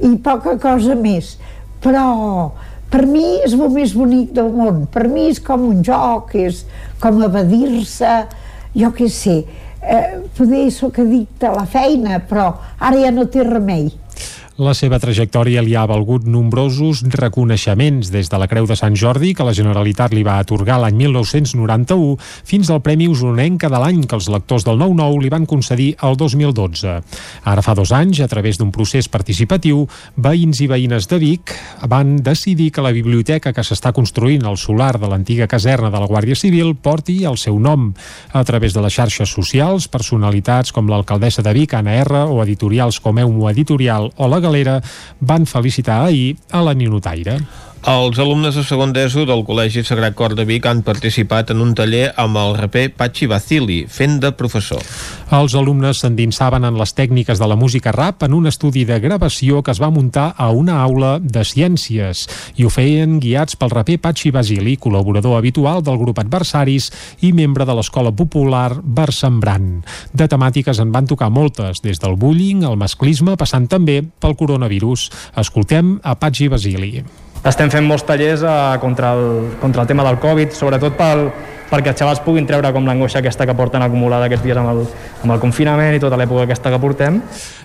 i 0.05 0.12
poca 0.20 0.59
cosa 0.61 0.97
més. 0.99 1.39
Però 1.80 2.05
per 2.93 3.07
mi 3.11 3.24
és 3.43 3.57
el 3.57 3.70
més 3.72 3.95
bonic 3.97 4.35
del 4.37 4.53
món. 4.55 4.85
Per 4.93 5.09
mi 5.11 5.30
és 5.32 5.41
com 5.43 5.64
un 5.66 5.80
joc, 5.82 6.35
és 6.39 6.62
com 7.03 7.22
evadir-se, 7.26 8.12
jo 8.76 8.91
què 8.95 9.09
sé. 9.11 9.41
Eh, 9.85 10.20
poder 10.37 10.70
sóc 10.72 10.99
addicte 11.03 11.47
a 11.47 11.53
la 11.53 11.66
feina, 11.68 12.18
però 12.24 12.47
ara 12.78 12.97
ja 13.03 13.11
no 13.12 13.26
té 13.28 13.45
remei. 13.45 13.91
La 14.55 14.71
seva 14.71 15.01
trajectòria 15.03 15.65
li 15.67 15.73
ha 15.75 15.83
valgut 15.91 16.29
nombrosos 16.31 17.01
reconeixements, 17.11 18.07
des 18.15 18.29
de 18.31 18.39
la 18.39 18.47
Creu 18.47 18.69
de 18.71 18.77
Sant 18.79 18.95
Jordi, 18.95 19.33
que 19.35 19.43
la 19.43 19.51
Generalitat 19.51 20.13
li 20.15 20.23
va 20.23 20.37
atorgar 20.39 20.77
l'any 20.79 20.95
1991, 20.95 22.13
fins 22.47 22.71
al 22.71 22.79
Premi 22.79 23.09
Usonenca 23.11 23.67
de 23.67 23.81
l'any 23.83 24.05
que 24.07 24.15
els 24.15 24.29
lectors 24.31 24.63
del 24.63 24.79
9-9 24.79 25.25
li 25.25 25.33
van 25.35 25.49
concedir 25.51 25.89
el 26.07 26.15
2012. 26.15 26.93
Ara 27.51 27.65
fa 27.67 27.75
dos 27.75 27.91
anys, 27.91 28.21
a 28.23 28.29
través 28.31 28.61
d'un 28.61 28.71
procés 28.71 29.09
participatiu, 29.11 29.89
veïns 30.15 30.63
i 30.63 30.71
veïnes 30.71 31.11
de 31.11 31.19
Vic 31.19 31.57
van 31.91 32.15
decidir 32.23 32.71
que 32.71 32.87
la 32.87 32.95
biblioteca 32.95 33.51
que 33.51 33.67
s'està 33.67 33.91
construint 33.91 34.47
al 34.47 34.55
solar 34.55 35.01
de 35.03 35.11
l'antiga 35.11 35.51
caserna 35.51 35.91
de 35.91 35.99
la 35.99 36.07
Guàrdia 36.07 36.39
Civil 36.39 36.77
porti 36.79 37.25
el 37.27 37.41
seu 37.43 37.59
nom. 37.59 37.91
A 38.31 38.45
través 38.47 38.71
de 38.71 38.87
les 38.87 38.95
xarxes 38.95 39.35
socials, 39.35 39.91
personalitats 39.91 40.71
com 40.71 40.87
l'alcaldessa 40.87 41.43
de 41.43 41.59
Vic, 41.59 41.75
Anna 41.75 41.99
R, 42.07 42.23
o 42.31 42.39
editorials 42.47 43.03
com 43.03 43.19
Eumo 43.19 43.51
Editorial 43.51 44.13
o 44.15 44.31
la 44.31 44.44
Galera 44.45 44.81
van 45.21 45.49
felicitar 45.51 46.05
ahir 46.07 46.37
a 46.51 46.63
la 46.63 46.75
Ninotaire. 46.77 47.39
Els 47.85 48.16
alumnes 48.16 48.57
de 48.57 48.62
segon 48.64 48.95
d'ESO 48.97 49.26
del 49.28 49.43
Col·legi 49.45 49.82
Sagrat 49.85 50.14
Cor 50.16 50.32
de 50.32 50.47
Vic 50.49 50.64
han 50.64 50.78
participat 50.80 51.51
en 51.53 51.59
un 51.61 51.74
taller 51.76 52.07
amb 52.16 52.39
el 52.41 52.55
raper 52.57 52.87
Pachi 52.97 53.26
Bacili, 53.28 53.82
fent 53.93 54.14
de 54.22 54.30
professor. 54.32 54.80
Els 55.37 55.53
alumnes 55.61 56.01
s'endinsaven 56.01 56.64
en 56.64 56.78
les 56.80 56.95
tècniques 56.97 57.37
de 57.37 57.49
la 57.51 57.59
música 57.61 57.93
rap 57.93 58.24
en 58.24 58.32
un 58.39 58.49
estudi 58.49 58.87
de 58.89 58.97
gravació 59.05 59.61
que 59.61 59.74
es 59.74 59.82
va 59.85 59.91
muntar 59.93 60.30
a 60.32 60.47
una 60.49 60.78
aula 60.80 61.18
de 61.20 61.43
ciències 61.45 62.22
i 62.57 62.64
ho 62.64 62.70
feien 62.72 63.18
guiats 63.20 63.61
pel 63.61 63.74
raper 63.76 63.99
Pachi 64.01 64.32
Basili, 64.32 64.78
col·laborador 64.80 65.37
habitual 65.37 65.85
del 65.85 66.01
grup 66.01 66.22
Adversaris 66.24 66.89
i 67.20 67.35
membre 67.37 67.68
de 67.68 67.76
l'Escola 67.76 68.14
Popular 68.16 68.78
Barsembran. 68.80 69.85
De 70.16 70.24
temàtiques 70.24 70.80
en 70.80 70.89
van 70.89 71.05
tocar 71.05 71.28
moltes, 71.28 71.85
des 71.85 72.01
del 72.01 72.16
bullying 72.16 72.64
al 72.64 72.80
masclisme, 72.80 73.37
passant 73.37 73.68
també 73.68 74.01
pel 74.01 74.41
coronavirus. 74.41 75.11
Escoltem 75.45 75.99
a 76.01 76.16
Pachi 76.16 76.49
Basili. 76.49 77.05
Estem 77.45 77.69
fent 77.69 77.85
molts 77.85 78.07
tallers 78.09 78.41
eh, 78.41 78.53
contra, 78.81 79.13
el, 79.13 79.51
contra 79.61 79.83
el 79.83 79.89
tema 79.89 80.05
del 80.07 80.17
Covid, 80.17 80.55
sobretot 80.57 80.95
pel, 80.97 81.27
perquè 81.69 81.93
els 81.93 81.99
xavals 82.01 82.23
puguin 82.25 82.47
treure 82.49 82.71
com 82.73 82.87
l'angoixa 82.89 83.21
aquesta 83.21 83.45
que 83.45 83.57
porten 83.59 83.85
acumulada 83.85 84.31
aquests 84.31 84.47
dies 84.47 84.61
amb 84.61 84.73
el, 84.73 84.81
amb 85.21 85.35
el 85.35 85.43
confinament 85.43 85.93
i 85.97 86.01
tota 86.01 86.17
l'època 86.17 86.47
aquesta 86.47 86.73
que 86.73 86.81
portem. 86.81 87.19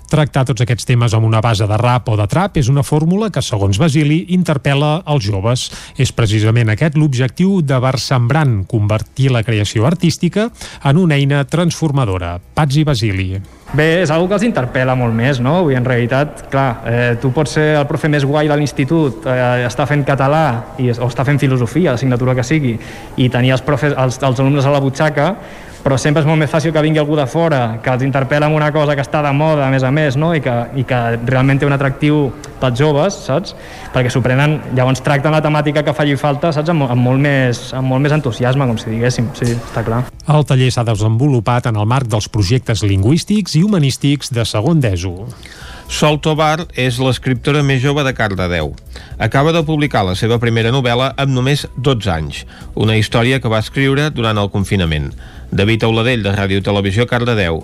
Tractar 0.09 0.43
tots 0.49 0.65
aquests 0.65 0.87
temes 0.89 1.13
amb 1.15 1.27
una 1.29 1.39
base 1.45 1.67
de 1.69 1.77
rap 1.79 2.09
o 2.11 2.17
de 2.19 2.25
trap 2.27 2.57
és 2.59 2.67
una 2.67 2.83
fórmula 2.83 3.29
que, 3.31 3.43
segons 3.45 3.79
Basili, 3.79 4.23
interpel·la 4.35 5.05
els 5.13 5.29
joves. 5.29 5.67
És 5.95 6.11
precisament 6.17 6.73
aquest 6.73 6.97
l'objectiu 6.99 7.61
de 7.61 7.77
Barsembran, 7.79 8.63
convertir 8.67 9.29
la 9.31 9.45
creació 9.47 9.87
artística 9.87 10.49
en 10.83 10.99
una 10.99 11.21
eina 11.21 11.45
transformadora. 11.47 12.35
Pats 12.57 12.81
i 12.81 12.83
Basili. 12.83 13.29
Bé, 13.69 14.01
és 14.01 14.09
una 14.09 14.25
que 14.25 14.33
els 14.33 14.43
interpel·la 14.47 14.95
molt 14.97 15.13
més, 15.13 15.37
no? 15.45 15.59
Vull, 15.67 15.75
en 15.77 15.85
realitat, 15.85 16.39
clar, 16.49 16.69
eh, 16.89 17.11
tu 17.21 17.29
pots 17.29 17.51
ser 17.53 17.67
el 17.77 17.85
profe 17.85 18.09
més 18.09 18.23
guai 18.25 18.49
de 18.49 18.55
l'institut, 18.57 19.27
eh, 19.29 19.67
està 19.67 19.85
fent 19.85 20.01
català 20.07 20.41
i, 20.81 20.89
o 20.89 21.05
està 21.05 21.21
fent 21.27 21.37
filosofia, 21.37 21.93
l'assignatura 21.93 22.33
que 22.33 22.45
sigui, 22.47 22.73
i 23.21 23.29
tenir 23.29 23.53
els, 23.53 23.61
profes, 23.61 23.93
els, 23.93 24.17
els 24.25 24.41
alumnes 24.41 24.65
a 24.65 24.73
la 24.73 24.81
butxaca, 24.81 25.35
però 25.83 25.97
sempre 25.97 26.23
és 26.23 26.27
molt 26.27 26.39
més 26.41 26.51
fàcil 26.51 26.73
que 26.75 26.83
vingui 26.83 27.01
algú 27.01 27.15
de 27.17 27.25
fora, 27.29 27.79
que 27.83 27.91
els 27.93 28.03
interpel·la 28.05 28.49
amb 28.49 28.57
una 28.57 28.71
cosa 28.75 28.95
que 28.97 29.03
està 29.05 29.21
de 29.25 29.31
moda, 29.35 29.67
a 29.67 29.71
més 29.73 29.85
a 29.85 29.91
més, 29.95 30.17
no? 30.19 30.33
I, 30.35 30.41
que, 30.43 30.55
i 30.79 30.85
que 30.87 30.99
realment 31.23 31.61
té 31.61 31.67
un 31.67 31.75
atractiu 31.75 32.27
pels 32.59 32.79
joves, 32.79 33.21
saps? 33.29 33.55
Perquè 33.93 34.11
s'ho 34.11 34.21
prenen, 34.25 34.59
llavors 34.77 35.03
tracten 35.05 35.33
la 35.35 35.41
temàtica 35.45 35.83
que 35.85 35.95
faci 35.95 36.17
falta, 36.19 36.51
saps? 36.55 36.73
Amb, 36.73 36.89
amb, 36.89 37.01
molt 37.01 37.23
més, 37.23 37.63
amb 37.77 37.91
molt 37.93 38.03
més 38.05 38.15
entusiasme, 38.15 38.67
com 38.69 38.79
si 38.79 38.91
diguéssim, 38.91 39.31
sí, 39.39 39.53
està 39.55 39.85
clar. 39.87 40.03
El 40.29 40.45
taller 40.45 40.69
s'ha 40.73 40.85
desenvolupat 40.87 41.71
en 41.71 41.79
el 41.79 41.89
marc 41.89 42.11
dels 42.11 42.29
projectes 42.29 42.83
lingüístics 42.85 43.55
i 43.57 43.65
humanístics 43.65 44.33
de 44.35 44.45
segon 44.45 44.83
d'ESO. 44.83 45.15
Sol 45.89 46.19
Tobar 46.21 46.67
és 46.77 46.99
l'escriptora 47.01 47.63
més 47.65 47.79
jove 47.81 48.03
de 48.05 48.11
Cardedeu. 48.13 48.75
Acaba 49.17 49.49
de 49.55 49.63
publicar 49.65 50.03
la 50.05 50.13
seva 50.13 50.37
primera 50.37 50.69
novel·la 50.69 51.15
amb 51.17 51.33
només 51.33 51.65
12 51.81 52.11
anys, 52.13 52.43
una 52.77 52.93
història 52.99 53.39
que 53.41 53.49
va 53.49 53.63
escriure 53.65 54.11
durant 54.13 54.37
el 54.37 54.51
confinament. 54.53 55.09
David 55.51 55.83
Auladell, 55.83 56.23
de 56.23 56.35
Ràdio 56.35 56.63
Televisió, 56.63 57.07
Cardedeu. 57.07 57.63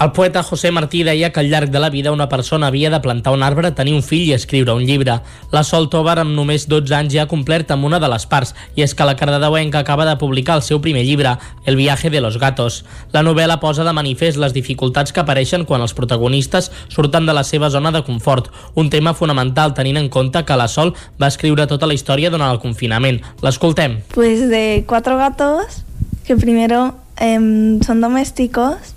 El 0.00 0.10
poeta 0.10 0.42
José 0.42 0.72
Martí 0.72 1.04
deia 1.06 1.30
que 1.30 1.38
al 1.38 1.48
llarg 1.48 1.70
de 1.70 1.78
la 1.78 1.88
vida 1.88 2.10
una 2.10 2.28
persona 2.28 2.66
havia 2.66 2.90
de 2.90 2.98
plantar 2.98 3.32
un 3.32 3.44
arbre, 3.44 3.70
tenir 3.70 3.92
un 3.94 4.02
fill 4.02 4.24
i 4.26 4.32
escriure 4.34 4.74
un 4.74 4.82
llibre. 4.82 5.20
La 5.52 5.62
Sol 5.62 5.86
Tobar, 5.88 6.16
amb 6.18 6.34
només 6.34 6.64
12 6.66 6.96
anys, 6.98 7.12
ja 7.14 7.22
ha 7.22 7.30
complert 7.30 7.70
amb 7.70 7.86
una 7.86 8.00
de 8.02 8.08
les 8.10 8.26
parts, 8.26 8.56
i 8.74 8.82
és 8.82 8.94
que 8.94 9.06
la 9.06 9.14
cardedeuenca 9.14 9.78
acaba 9.78 10.04
de 10.08 10.16
publicar 10.18 10.56
el 10.58 10.64
seu 10.66 10.80
primer 10.82 11.04
llibre, 11.06 11.36
El 11.64 11.76
viaje 11.76 12.10
de 12.10 12.20
los 12.20 12.38
gatos. 12.38 12.84
La 13.12 13.22
novel·la 13.22 13.60
posa 13.60 13.84
de 13.84 13.92
manifest 13.92 14.36
les 14.36 14.52
dificultats 14.52 15.12
que 15.12 15.22
apareixen 15.22 15.64
quan 15.64 15.80
els 15.80 15.94
protagonistes 15.94 16.72
surten 16.88 17.24
de 17.26 17.32
la 17.32 17.44
seva 17.44 17.70
zona 17.70 17.92
de 17.92 18.02
confort, 18.02 18.50
un 18.74 18.90
tema 18.90 19.14
fonamental 19.14 19.74
tenint 19.74 19.96
en 19.96 20.08
compte 20.08 20.44
que 20.44 20.58
la 20.58 20.66
Sol 20.66 20.96
va 21.22 21.30
escriure 21.30 21.68
tota 21.70 21.86
la 21.86 21.94
història 21.94 22.34
durant 22.34 22.50
el 22.50 22.58
confinament. 22.58 23.22
L'escoltem. 23.46 24.00
Pues 24.12 24.50
de 24.50 24.84
cuatro 24.88 25.16
gatos 25.18 25.84
que 26.26 26.34
primero 26.34 27.03
eh, 27.18 27.78
son 27.84 28.00
domésticos 28.00 28.94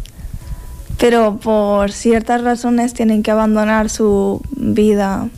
pero 0.97 1.37
por 1.37 1.91
ciertas 1.91 2.43
razones 2.43 2.93
tienen 2.93 3.23
que 3.23 3.31
abandonar 3.31 3.89
su 3.89 4.41
vida 4.51 5.29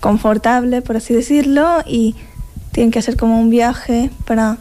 confortable, 0.00 0.82
por 0.82 0.96
así 0.96 1.14
decirlo, 1.14 1.82
y 1.86 2.16
tienen 2.72 2.90
que 2.90 2.98
hacer 2.98 3.16
como 3.16 3.40
un 3.40 3.50
viaje 3.50 4.10
para 4.26 4.58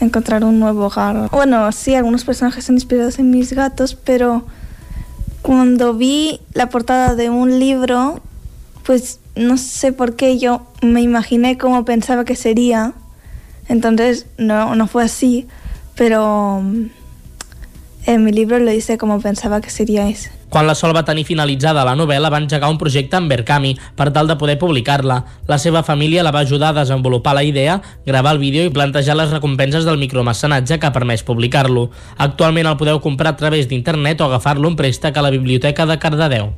encontrar 0.00 0.44
un 0.44 0.58
nuevo 0.58 0.86
hogar. 0.86 1.28
Bueno, 1.30 1.70
sí, 1.72 1.94
algunos 1.94 2.24
personajes 2.24 2.64
son 2.64 2.76
inspirados 2.76 3.18
en 3.18 3.30
mis 3.30 3.52
gatos, 3.52 3.94
pero 3.94 4.44
cuando 5.42 5.94
vi 5.94 6.40
la 6.54 6.70
portada 6.70 7.14
de 7.14 7.28
un 7.28 7.58
libro, 7.58 8.20
pues 8.84 9.20
no 9.36 9.58
sé 9.58 9.92
por 9.92 10.16
qué 10.16 10.38
yo 10.38 10.62
me 10.80 11.02
imaginé 11.02 11.58
cómo 11.58 11.84
pensaba 11.84 12.24
que 12.24 12.34
sería. 12.34 12.94
Entonces 13.68 14.26
no, 14.38 14.74
no 14.74 14.86
fue 14.86 15.04
así, 15.04 15.46
pero 15.96 16.62
en 18.06 18.24
mi 18.24 18.32
libro 18.32 18.58
lo 18.58 18.70
hice 18.70 18.98
como 18.98 19.20
pensaba 19.20 19.60
que 19.60 19.70
sería 19.70 20.08
ese. 20.08 20.30
Quan 20.54 20.68
la 20.68 20.76
Sol 20.76 20.94
va 20.94 21.02
tenir 21.02 21.24
finalitzada 21.26 21.82
la 21.82 21.96
novel·la, 21.98 22.28
va 22.30 22.38
engegar 22.38 22.68
un 22.70 22.76
projecte 22.78 23.16
amb 23.18 23.26
Berkami 23.32 23.72
per 23.98 24.12
tal 24.14 24.28
de 24.30 24.36
poder 24.38 24.54
publicar-la. 24.60 25.16
La 25.48 25.56
seva 25.58 25.82
família 25.82 26.22
la 26.22 26.30
va 26.30 26.44
ajudar 26.44 26.68
a 26.68 26.84
desenvolupar 26.84 27.34
la 27.34 27.42
idea, 27.42 27.80
gravar 28.06 28.36
el 28.36 28.38
vídeo 28.38 28.62
i 28.62 28.70
plantejar 28.70 29.16
les 29.16 29.32
recompenses 29.32 29.84
del 29.84 29.98
micromecenatge 29.98 30.78
que 30.78 30.86
ha 30.86 30.92
permès 30.94 31.24
publicar-lo. 31.26 31.88
Actualment 32.18 32.68
el 32.70 32.76
podeu 32.78 33.00
comprar 33.02 33.32
a 33.32 33.36
través 33.40 33.66
d'internet 33.66 34.20
o 34.20 34.28
agafar-lo 34.28 34.68
en 34.70 34.76
préstec 34.76 35.16
a 35.16 35.24
la 35.26 35.32
Biblioteca 35.34 35.88
de 35.90 35.96
Cardedeu. 35.98 36.52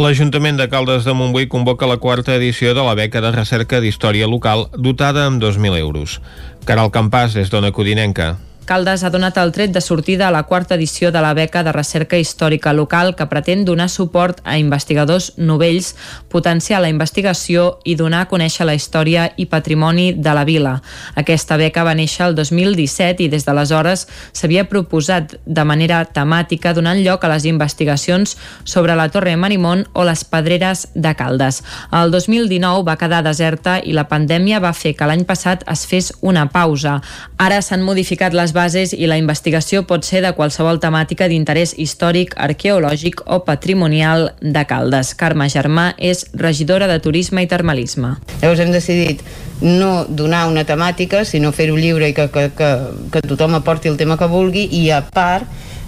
L'Ajuntament 0.00 0.56
de 0.56 0.70
Caldes 0.72 1.04
de 1.04 1.12
Montbui 1.12 1.50
convoca 1.52 1.90
la 1.90 1.98
quarta 2.00 2.38
edició 2.38 2.72
de 2.72 2.86
la 2.86 2.94
beca 2.94 3.20
de 3.20 3.34
recerca 3.34 3.82
d'història 3.82 4.30
local 4.30 4.70
dotada 4.78 5.26
amb 5.26 5.42
2.000 5.42 5.76
euros. 5.76 6.22
Caral 6.64 6.88
Campàs, 6.94 7.36
des 7.36 7.52
d'Ona 7.52 7.74
Codinenca. 7.76 8.38
Caldes 8.64 9.02
ha 9.02 9.10
donat 9.10 9.36
el 9.42 9.50
tret 9.50 9.72
de 9.74 9.80
sortida 9.82 10.28
a 10.28 10.30
la 10.30 10.44
quarta 10.44 10.76
edició 10.76 11.10
de 11.10 11.20
la 11.20 11.34
beca 11.34 11.64
de 11.66 11.72
recerca 11.72 12.16
històrica 12.16 12.72
local 12.72 13.16
que 13.18 13.26
pretén 13.26 13.64
donar 13.66 13.88
suport 13.90 14.38
a 14.44 14.56
investigadors 14.58 15.32
novells, 15.36 15.96
potenciar 16.30 16.80
la 16.80 16.88
investigació 16.88 17.80
i 17.84 17.96
donar 17.98 18.20
a 18.22 18.28
conèixer 18.30 18.66
la 18.68 18.76
història 18.78 19.26
i 19.36 19.48
patrimoni 19.50 20.12
de 20.14 20.34
la 20.36 20.44
vila. 20.46 20.76
Aquesta 21.18 21.58
beca 21.58 21.82
va 21.82 21.96
néixer 21.98 22.28
el 22.28 22.36
2017 22.38 23.26
i 23.26 23.28
des 23.32 23.44
d'aleshores 23.48 24.06
s'havia 24.32 24.68
proposat 24.70 25.34
de 25.44 25.64
manera 25.66 26.04
temàtica 26.06 26.72
donant 26.72 27.02
lloc 27.02 27.24
a 27.24 27.32
les 27.34 27.48
investigacions 27.50 28.36
sobre 28.64 28.94
la 28.94 29.08
Torre 29.10 29.34
Marimón 29.36 29.88
o 29.92 30.06
les 30.06 30.22
pedreres 30.24 30.86
de 30.94 31.14
Caldes. 31.18 31.62
El 31.90 32.14
2019 32.14 32.86
va 32.86 32.96
quedar 32.96 33.24
deserta 33.26 33.80
i 33.82 33.92
la 33.92 34.06
pandèmia 34.06 34.62
va 34.62 34.72
fer 34.72 34.94
que 34.94 35.10
l'any 35.10 35.26
passat 35.26 35.66
es 35.66 35.84
fes 35.90 36.12
una 36.20 36.46
pausa. 36.54 37.00
Ara 37.42 37.58
s'han 37.60 37.82
modificat 37.82 38.32
les 38.32 38.51
bases 38.52 38.92
i 38.92 39.08
la 39.10 39.18
investigació 39.20 39.82
pot 39.88 40.06
ser 40.06 40.22
de 40.24 40.32
qualsevol 40.36 40.80
temàtica 40.82 41.28
d'interès 41.30 41.74
històric, 41.80 42.36
arqueològic 42.36 43.24
o 43.26 43.42
patrimonial 43.46 44.30
de 44.40 44.64
Caldes. 44.68 45.14
Carme 45.18 45.48
Germà 45.52 45.92
és 45.98 46.26
regidora 46.34 46.88
de 46.90 46.98
Turisme 47.02 47.44
i 47.44 47.50
Termalisme. 47.50 48.16
Llavors 48.42 48.62
hem 48.62 48.72
decidit 48.74 49.24
no 49.62 50.04
donar 50.08 50.46
una 50.50 50.64
temàtica, 50.66 51.24
sinó 51.24 51.52
fer-ho 51.54 51.76
lliure 51.78 52.08
i 52.10 52.16
que, 52.16 52.28
que, 52.34 52.48
que, 52.58 52.70
que 53.14 53.24
tothom 53.26 53.58
aporti 53.58 53.90
el 53.90 53.98
tema 54.00 54.18
que 54.18 54.30
vulgui 54.30 54.66
i 54.78 54.88
a 54.90 55.02
part 55.06 55.46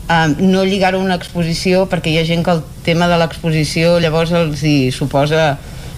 um, 0.09 0.35
no 0.51 0.65
lligar-ho 0.65 1.01
a 1.01 1.05
una 1.05 1.19
exposició 1.19 1.85
perquè 1.91 2.12
hi 2.12 2.19
ha 2.20 2.27
gent 2.28 2.45
que 2.47 2.55
el 2.55 2.62
tema 2.86 3.09
de 3.11 3.19
l'exposició 3.20 3.99
llavors 4.03 4.35
els 4.36 4.62
hi 4.62 4.77
suposa 4.95 5.55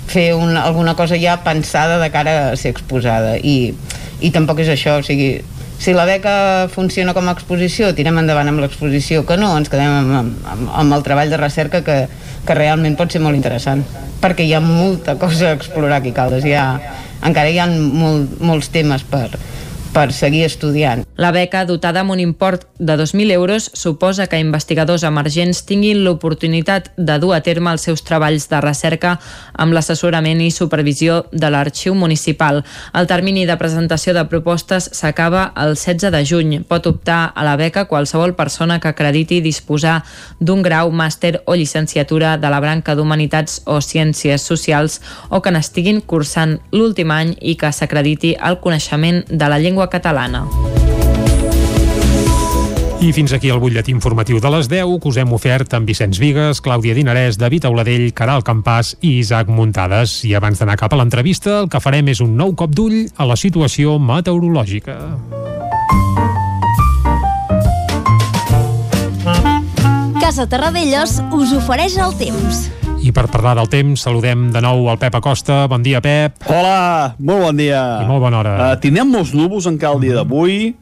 fer 0.06 0.34
una, 0.34 0.62
alguna 0.62 0.94
cosa 0.94 1.18
ja 1.18 1.36
pensada 1.44 1.98
de 1.98 2.10
cara 2.14 2.36
a 2.51 2.56
ser 2.56 2.72
exposada 2.74 3.36
i, 3.36 3.74
i 4.20 4.30
tampoc 4.30 4.62
és 4.62 4.70
això, 4.72 5.01
o 5.01 5.05
sigui, 5.06 5.43
si 5.78 5.93
la 5.93 6.07
beca 6.09 6.69
funciona 6.73 7.15
com 7.15 7.28
a 7.28 7.35
exposició, 7.36 7.93
tirem 7.94 8.19
endavant 8.23 8.48
amb 8.51 8.62
l'exposició, 8.65 9.24
que 9.28 9.36
no, 9.40 9.53
ens 9.59 9.70
quedem 9.73 9.93
amb, 9.93 10.39
amb, 10.53 10.70
amb 10.82 10.97
el 10.97 11.05
treball 11.07 11.32
de 11.32 11.40
recerca 11.40 11.82
que, 11.85 11.98
que 12.47 12.57
realment 12.57 12.97
pot 12.97 13.12
ser 13.12 13.20
molt 13.24 13.36
interessant, 13.36 13.85
perquè 14.23 14.47
hi 14.47 14.55
ha 14.57 14.62
molta 14.65 15.16
cosa 15.20 15.51
a 15.51 15.59
explorar 15.59 16.01
aquí 16.01 16.15
a 16.15 16.19
Caldes, 16.20 16.47
hi 16.48 16.57
ha, 16.57 16.66
encara 17.27 17.53
hi 17.53 17.61
ha 17.61 17.69
molt, 17.69 18.40
molts 18.40 18.73
temes 18.73 19.05
per, 19.05 19.28
per 19.97 20.12
seguir 20.12 20.44
estudiant. 20.44 21.06
La 21.16 21.31
beca, 21.32 21.62
dotada 21.64 22.02
amb 22.02 22.12
un 22.12 22.20
import 22.20 22.66
de 22.77 22.98
2.000 23.01 23.32
euros, 23.32 23.70
suposa 23.73 24.27
que 24.27 24.36
investigadors 24.36 25.06
emergents 25.09 25.62
tinguin 25.64 26.02
l'oportunitat 26.05 26.90
de 26.98 27.16
dur 27.23 27.32
a 27.32 27.40
terme 27.40 27.73
els 27.73 27.86
seus 27.89 28.05
treballs 28.05 28.44
de 28.51 28.60
recerca 28.60 29.14
amb 29.56 29.73
l'assessorament 29.73 30.43
i 30.44 30.51
supervisió 30.52 31.23
de 31.32 31.48
l'arxiu 31.48 31.94
municipal. 31.97 32.60
El 32.93 33.09
termini 33.09 33.47
de 33.48 33.56
presentació 33.56 34.12
de 34.12 34.27
propostes 34.28 34.90
s'acaba 34.93 35.47
el 35.56 35.78
16 35.81 36.12
de 36.12 36.23
juny. 36.28 36.52
Pot 36.68 36.90
optar 36.93 37.32
a 37.32 37.47
la 37.48 37.56
beca 37.56 37.86
qualsevol 37.89 38.36
persona 38.36 38.77
que 38.81 38.93
acrediti 38.93 39.40
disposar 39.40 40.02
d'un 40.40 40.60
grau, 40.60 40.93
màster 40.93 41.40
o 41.47 41.56
llicenciatura 41.56 42.36
de 42.36 42.52
la 42.52 42.60
branca 42.60 42.94
d'Humanitats 42.94 43.62
o 43.64 43.81
Ciències 43.81 44.44
Socials 44.44 45.01
o 45.31 45.40
que 45.40 45.56
n'estiguin 45.56 46.05
cursant 46.05 46.59
l'últim 46.77 47.16
any 47.16 47.32
i 47.40 47.56
que 47.56 47.73
s'acrediti 47.73 48.36
el 48.36 48.60
coneixement 48.60 49.24
de 49.32 49.48
la 49.48 49.56
llengua 49.59 49.85
catalana. 49.92 50.46
I 52.96 53.12
fins 53.12 53.34
aquí 53.36 53.50
el 53.52 53.60
butlletí 53.60 53.92
informatiu 53.92 54.40
de 54.40 54.50
les 54.50 54.70
10 54.72 54.96
que 55.02 55.10
us 55.10 55.18
hem 55.20 55.32
ofert 55.36 55.74
amb 55.76 55.86
Vicenç 55.86 56.16
Vigues, 56.18 56.62
Clàudia 56.64 56.94
Dinarès, 56.96 57.36
David 57.36 57.68
Auladell, 57.68 58.08
Caral 58.16 58.42
Campàs 58.42 58.94
i 59.02 59.18
Isaac 59.20 59.52
Muntades. 59.52 60.22
I 60.24 60.32
abans 60.34 60.58
d'anar 60.58 60.78
cap 60.80 60.96
a 60.96 60.98
l'entrevista, 60.98 61.60
el 61.60 61.68
que 61.68 61.82
farem 61.84 62.08
és 62.08 62.24
un 62.24 62.32
nou 62.40 62.56
cop 62.56 62.72
d'ull 62.72 63.04
a 63.16 63.28
la 63.28 63.36
situació 63.36 63.98
meteorològica. 64.00 64.96
Casa 70.18 70.48
Terradellos 70.50 71.20
us 71.36 71.52
ofereix 71.54 72.00
el 72.00 72.16
temps. 72.18 72.66
I 73.07 73.12
per 73.15 73.28
parlar 73.31 73.53
del 73.55 73.69
temps, 73.70 74.03
saludem 74.03 74.49
de 74.51 74.61
nou 74.65 74.89
el 74.91 74.99
Pep 74.99 75.15
Acosta. 75.15 75.61
Bon 75.70 75.83
dia, 75.85 76.01
Pep. 76.03 76.41
Hola, 76.51 77.15
molt 77.23 77.45
bon 77.45 77.61
dia. 77.61 77.83
I 78.03 78.09
molt 78.09 78.24
bona 78.24 78.41
hora. 78.41 78.55
Uh, 78.57 78.78
tindrem 78.83 79.12
molts 79.15 79.31
núvols 79.37 79.69
encara 79.70 79.95
el 79.95 80.03
dia 80.03 80.16
d'avui, 80.16 80.73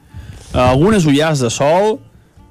uh, 0.55 0.63
algunes 0.71 1.05
ullars 1.11 1.43
de 1.45 1.51
sol, 1.53 1.99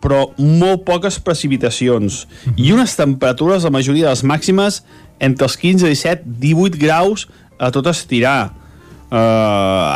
però 0.04 0.28
molt 0.38 0.84
poques 0.86 1.18
precipitacions. 1.26 2.28
I 2.54 2.70
unes 2.76 2.94
temperatures, 3.00 3.66
la 3.66 3.74
majoria 3.74 4.12
de 4.12 4.14
les 4.14 4.22
màximes, 4.30 4.84
entre 5.18 5.50
els 5.50 5.58
15, 5.58 5.90
17, 5.90 6.28
18 6.44 6.78
graus 6.78 7.26
a 7.58 7.72
tot 7.74 7.90
estirar. 7.90 8.52
Uh, 9.10 9.18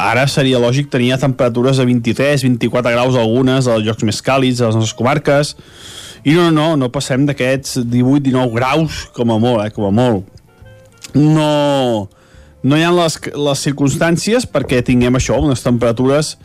ara 0.08 0.26
seria 0.30 0.62
lògic 0.62 0.90
tenir 0.90 1.14
temperatures 1.22 1.78
de 1.78 1.86
23, 1.86 2.48
24 2.50 2.96
graus 2.98 3.20
algunes 3.20 3.70
als 3.70 3.86
llocs 3.86 4.10
més 4.10 4.26
càlids, 4.26 4.64
a 4.64 4.72
les 4.72 4.80
nostres 4.80 4.98
comarques, 4.98 5.54
i 6.26 6.34
no, 6.36 6.50
no, 6.54 6.72
no 6.80 6.90
passem 6.94 7.26
d'aquests 7.28 7.82
18-19 7.84 8.54
graus 8.56 9.06
com 9.16 9.34
a 9.34 9.40
molt, 9.42 9.66
eh, 9.66 9.74
com 9.76 9.88
a 9.90 9.92
molt. 9.94 10.26
No, 11.18 12.08
no 12.64 12.78
hi 12.78 12.86
ha 12.86 12.94
les, 12.94 13.20
les 13.34 13.66
circumstàncies 13.68 14.48
perquè 14.50 14.82
tinguem 14.86 15.20
això, 15.20 15.38
unes 15.42 15.64
temperatures 15.66 16.36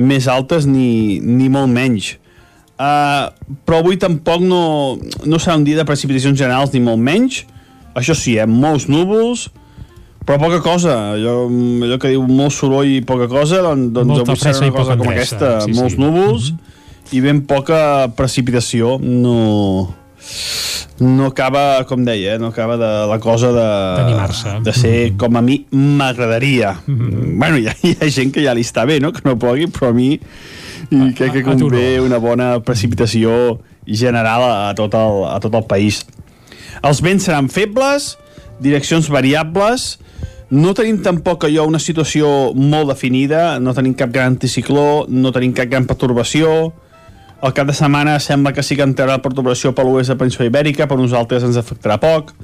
més 0.00 0.26
altes 0.30 0.66
ni, 0.68 1.20
ni 1.20 1.48
molt 1.52 1.70
menys. 1.72 2.16
Uh, 2.80 3.28
però 3.68 3.82
avui 3.82 3.98
tampoc 4.00 4.40
no, 4.40 4.96
no 5.28 5.38
serà 5.40 5.58
un 5.60 5.66
dia 5.66 5.76
de 5.76 5.84
precipitacions 5.88 6.38
generals 6.38 6.72
ni 6.72 6.80
molt 6.84 7.00
menys. 7.00 7.42
Això 7.98 8.14
sí, 8.16 8.38
eh, 8.40 8.46
molts 8.48 8.86
núvols, 8.88 9.48
però 10.24 10.38
poca 10.40 10.60
cosa. 10.64 10.96
Allò, 11.16 11.44
allò 11.84 11.98
que 12.00 12.12
diu 12.14 12.24
molt 12.24 12.54
soroll 12.56 12.88
i 12.88 13.00
poca 13.04 13.28
cosa, 13.28 13.60
doncs, 13.66 13.90
doncs 13.96 14.14
Molta 14.14 14.32
avui 14.32 14.40
serà 14.40 14.62
una 14.62 14.76
cosa 14.76 14.96
com 14.96 15.12
aquesta. 15.12 15.52
sí, 15.66 15.74
molts 15.76 15.96
sí. 15.96 16.00
núvols 16.00 16.52
i 17.12 17.20
ben 17.20 17.42
poca 17.46 18.10
precipitació. 18.16 18.98
No 19.00 19.94
no 21.00 21.30
acaba, 21.30 21.82
com 21.88 22.04
deia, 22.04 22.34
eh, 22.34 22.38
no 22.38 22.50
acaba 22.52 22.76
de 22.76 23.06
la 23.08 23.18
cosa 23.18 23.48
de, 23.56 23.68
D'animar-se. 23.96 24.58
de 24.60 24.72
ser 24.76 25.16
com 25.16 25.36
a 25.36 25.40
mi 25.40 25.64
m'agradaria. 25.70 26.76
Mm 26.86 26.98
-hmm. 26.98 27.38
Bueno, 27.38 27.56
hi 27.56 27.68
ha, 27.68 27.74
hi 27.82 27.96
ha 28.00 28.10
gent 28.10 28.32
que 28.32 28.44
ja 28.44 28.54
li 28.54 28.60
està 28.60 28.86
bé, 28.86 29.00
no?, 29.00 29.12
que 29.12 29.22
no 29.24 29.38
plogui, 29.38 29.66
però 29.66 29.88
a 29.88 29.92
mi 29.92 30.20
i 30.90 31.12
crec 31.14 31.32
que 31.32 31.38
a 31.40 31.42
convé 31.42 31.96
no. 31.96 32.04
una 32.04 32.18
bona 32.18 32.60
precipitació 32.60 33.60
general 33.86 34.42
a, 34.42 34.70
a, 34.70 34.74
tot 34.74 34.94
el, 34.94 35.24
a 35.24 35.38
tot 35.40 35.54
el 35.54 35.64
país. 35.64 36.04
Els 36.82 37.00
vents 37.00 37.24
seran 37.24 37.48
febles, 37.48 38.18
direccions 38.60 39.08
variables, 39.08 39.98
no 40.50 40.74
tenim 40.74 41.00
tampoc 41.02 41.44
allò 41.44 41.66
una 41.66 41.78
situació 41.78 42.52
molt 42.54 42.88
definida, 42.88 43.58
no 43.60 43.74
tenim 43.74 43.94
cap 43.94 44.10
gran 44.10 44.34
anticicló, 44.34 45.06
no 45.08 45.30
tenim 45.32 45.52
cap 45.52 45.68
gran 45.70 45.86
pertorbació, 45.86 46.72
el 47.42 47.54
cap 47.56 47.68
de 47.68 47.74
setmana 47.76 48.18
sembla 48.20 48.52
que 48.52 48.64
sí 48.64 48.76
que 48.76 48.84
entrarà 48.84 49.20
perturbació 49.22 49.72
per 49.76 49.86
l'oest 49.86 50.12
de 50.12 50.18
Península 50.20 50.48
Ibèrica, 50.50 50.88
per 50.88 50.98
nosaltres 51.00 51.46
ens 51.46 51.58
afectarà 51.60 51.96
poc. 52.00 52.34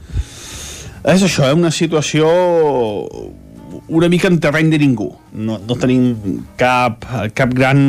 És 1.06 1.22
això, 1.22 1.50
eh? 1.50 1.54
una 1.54 1.70
situació 1.70 2.30
una 3.88 4.08
mica 4.08 4.28
en 4.28 4.38
terreny 4.40 4.70
de 4.72 4.80
ningú. 4.80 5.10
No, 5.32 5.58
no 5.62 5.76
tenim 5.78 6.40
cap, 6.58 7.04
cap 7.36 7.52
gran 7.54 7.80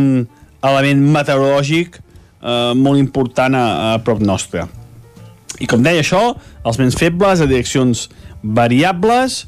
element 0.68 1.04
meteorològic 1.16 1.98
eh, 1.98 2.74
molt 2.76 3.00
important 3.00 3.56
a, 3.56 3.66
a 3.94 4.00
prop 4.04 4.22
nostre. 4.22 4.68
I 5.64 5.70
com 5.70 5.82
deia 5.86 6.04
això, 6.04 6.22
els 6.68 6.78
vents 6.78 6.98
febles 6.98 7.42
a 7.42 7.48
direccions 7.50 8.08
variables 8.44 9.46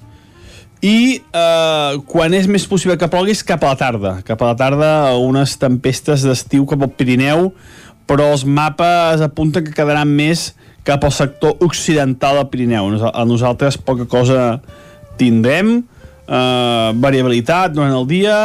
i 0.82 1.20
eh, 1.20 1.94
quan 2.08 2.34
és 2.36 2.48
més 2.48 2.66
possible 2.70 2.96
que 3.00 3.10
plogui 3.12 3.36
és 3.36 3.44
cap 3.44 3.64
a 3.64 3.74
la 3.74 3.80
tarda. 3.80 4.14
Cap 4.28 4.40
a 4.42 4.52
la 4.52 4.58
tarda 4.60 4.92
unes 5.20 5.58
tempestes 5.60 6.24
d'estiu 6.24 6.66
cap 6.70 6.86
al 6.86 6.94
Pirineu, 6.96 7.50
però 8.08 8.32
els 8.34 8.46
mapes 8.48 9.24
apunten 9.26 9.66
que 9.66 9.76
quedaran 9.76 10.10
més 10.10 10.54
cap 10.88 11.04
al 11.04 11.14
sector 11.14 11.60
occidental 11.66 12.40
del 12.40 12.50
Pirineu. 12.54 12.94
A 13.12 13.26
nosaltres 13.28 13.78
poca 13.78 14.08
cosa 14.10 14.62
tindrem, 15.20 15.82
eh, 16.28 16.90
variabilitat 16.96 17.76
durant 17.76 17.94
el 17.94 18.08
dia 18.08 18.38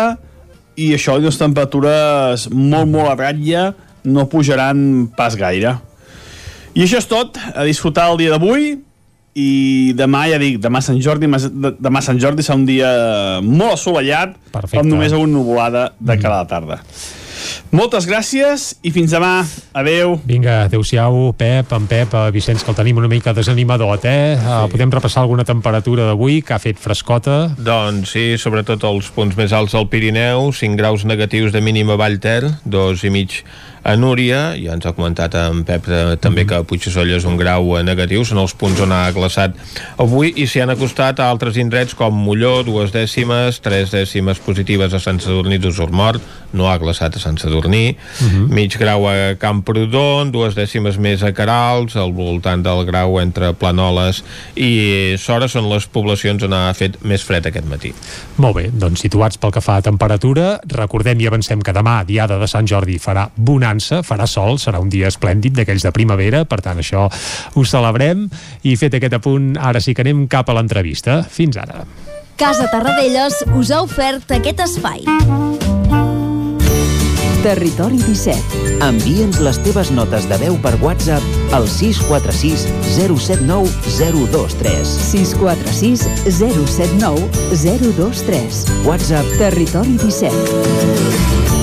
i 0.74 0.90
això, 0.97 1.20
i 1.20 1.24
les 1.24 1.39
temperatures 1.39 2.48
molt, 2.51 2.90
molt 2.90 3.12
a 3.12 3.19
ratlla 3.20 3.69
no 4.05 4.27
pujaran 4.28 5.06
pas 5.16 5.36
gaire. 5.39 5.78
I 6.74 6.82
això 6.82 6.98
és 6.98 7.06
tot, 7.06 7.39
a 7.55 7.62
disfrutar 7.62 8.11
el 8.11 8.19
dia 8.19 8.35
d'avui 8.35 8.74
i 9.35 9.93
demà, 9.98 10.28
ja 10.31 10.39
dic, 10.39 10.61
demà 10.62 10.81
Sant 10.82 11.01
Jordi 11.02 11.27
mas- 11.27 11.51
de- 11.51 11.74
demà 11.82 12.01
Sant 12.02 12.20
Jordi 12.23 12.43
serà 12.47 12.55
un 12.56 12.66
dia 12.66 13.40
molt 13.43 13.74
assolellat 13.74 14.36
Perfecte. 14.52 14.78
amb 14.85 14.90
només 14.93 15.12
una 15.12 15.27
nuvolada 15.32 15.93
de 15.98 16.19
cara 16.19 16.36
a 16.40 16.43
la 16.44 16.47
tarda. 16.48 16.81
Moltes 17.74 18.06
gràcies 18.06 18.77
i 18.86 18.90
fins 18.94 19.11
demà. 19.12 19.43
Adeu. 19.74 20.15
Vinga, 20.24 20.62
adeu-siau, 20.69 21.32
Pep, 21.36 21.73
en 21.74 21.89
Pep, 21.90 22.15
Vicenç, 22.32 22.62
que 22.65 22.70
el 22.70 22.77
tenim 22.78 22.97
una 23.02 23.09
mica 23.11 23.35
desanimadot, 23.35 24.05
eh? 24.06 24.39
Sí. 24.39 24.70
Podem 24.70 24.93
repassar 24.94 25.24
alguna 25.24 25.44
temperatura 25.44 26.06
d'avui, 26.06 26.40
que 26.43 26.55
ha 26.55 26.61
fet 26.62 26.78
frescota. 26.78 27.51
Doncs 27.59 28.15
sí, 28.15 28.24
sobretot 28.39 28.86
els 28.89 29.11
punts 29.11 29.36
més 29.36 29.52
alts 29.52 29.74
del 29.74 29.89
Pirineu, 29.90 30.52
5 30.55 30.78
graus 30.78 31.05
negatius 31.05 31.52
de 31.52 31.61
mínima 31.61 31.98
a 31.98 32.01
Vallter, 32.01 32.44
dos 32.65 33.02
i 33.05 33.11
mig 33.11 33.43
a 33.85 33.97
Núria, 34.01 34.55
ja 34.56 34.73
ens 34.73 34.86
ha 34.89 34.94
comentat 34.97 35.35
en 35.36 35.61
Pep 35.69 35.89
eh, 35.93 36.16
també 36.16 36.47
que 36.48 36.56
a 36.56 36.65
Puigdesolla 36.65 37.19
és 37.19 37.27
un 37.28 37.36
grau 37.36 37.74
eh, 37.77 37.82
negatiu, 37.85 38.24
són 38.24 38.40
els 38.40 38.55
punts 38.56 38.81
on 38.81 38.94
ha 38.97 39.02
glaçat 39.12 39.59
avui 40.01 40.32
i 40.40 40.47
s'hi 40.48 40.62
han 40.65 40.73
acostat 40.73 41.20
a 41.20 41.28
altres 41.28 41.59
indrets 41.61 41.93
com 41.98 42.16
Molló, 42.16 42.62
dues 42.65 42.94
dècimes, 42.94 43.61
tres 43.65 43.93
dècimes 43.93 44.40
positives 44.40 44.97
a 44.97 45.02
Sant 45.05 45.20
Sadurní 45.20 45.61
d'Usormort, 45.61 46.24
no 46.55 46.70
ha 46.70 46.78
glaçat 46.81 47.19
a 47.19 47.20
Sant 47.20 47.36
Sadurní, 47.43 47.97
uh 47.97 48.27
-huh. 48.27 48.48
mig 48.48 48.78
grau 48.78 49.06
a 49.09 49.35
Camprodon, 49.39 50.32
dues 50.32 50.55
dècimes 50.55 50.97
més 50.98 51.23
a 51.23 51.32
Carals, 51.32 51.97
al 51.97 52.12
voltant 52.12 52.62
del 52.62 52.86
grau 52.86 53.20
entre 53.20 53.52
Planoles 53.52 54.24
i 54.56 55.15
Sora 55.19 55.48
són 55.48 55.69
les 55.69 55.86
poblacions 55.86 56.43
on 56.43 56.52
ha 56.52 56.73
fet 56.74 57.02
més 57.02 57.23
fred 57.23 57.47
aquest 57.47 57.66
matí. 57.66 57.93
Molt 58.36 58.56
bé, 58.56 58.70
doncs 58.73 59.01
situats 59.01 59.36
pel 59.36 59.51
que 59.51 59.61
fa 59.61 59.77
a 59.77 59.82
temperatura, 59.82 60.61
recordem 60.66 61.20
i 61.20 61.27
avancem 61.27 61.61
que 61.61 61.73
demà, 61.73 62.05
diada 62.05 62.39
de 62.39 62.47
Sant 62.47 62.66
Jordi, 62.66 62.98
farà 62.98 63.28
bonança, 63.74 64.02
farà 64.02 64.26
sol, 64.26 64.59
serà 64.59 64.80
un 64.80 64.88
dia 64.88 65.09
esplèndid 65.09 65.55
d'aquells 65.56 65.82
de 65.82 65.92
primavera, 65.92 66.44
per 66.44 66.60
tant 66.62 66.78
això 66.78 67.09
ho 67.55 67.64
celebrem, 67.64 68.28
i 68.62 68.76
fet 68.76 68.94
aquest 68.94 69.14
apunt, 69.18 69.56
ara 69.59 69.80
sí 69.80 69.94
que 69.94 70.02
anem 70.02 70.28
cap 70.28 70.48
a 70.48 70.55
l'entrevista. 70.55 71.22
Fins 71.24 71.56
ara. 71.56 71.84
Casa 72.36 72.68
Tarradellas 72.70 73.44
us 73.55 73.70
ha 73.70 73.82
ofert 73.82 74.30
aquest 74.30 74.60
espai. 74.60 75.05
Territori 77.44 77.98
17. 78.01 78.62
Envia'ns 78.80 79.38
les 79.44 79.59
teves 79.66 79.90
notes 79.92 80.24
de 80.30 80.38
veu 80.40 80.56
per 80.64 80.72
WhatsApp 80.80 81.52
al 81.52 81.68
646 81.68 82.64
079 82.96 83.68
023. 83.98 84.94
646 85.10 86.06
079 86.40 87.28
023. 87.52 88.64
WhatsApp 88.88 89.36
Territori 89.36 89.98
17. 90.01 91.53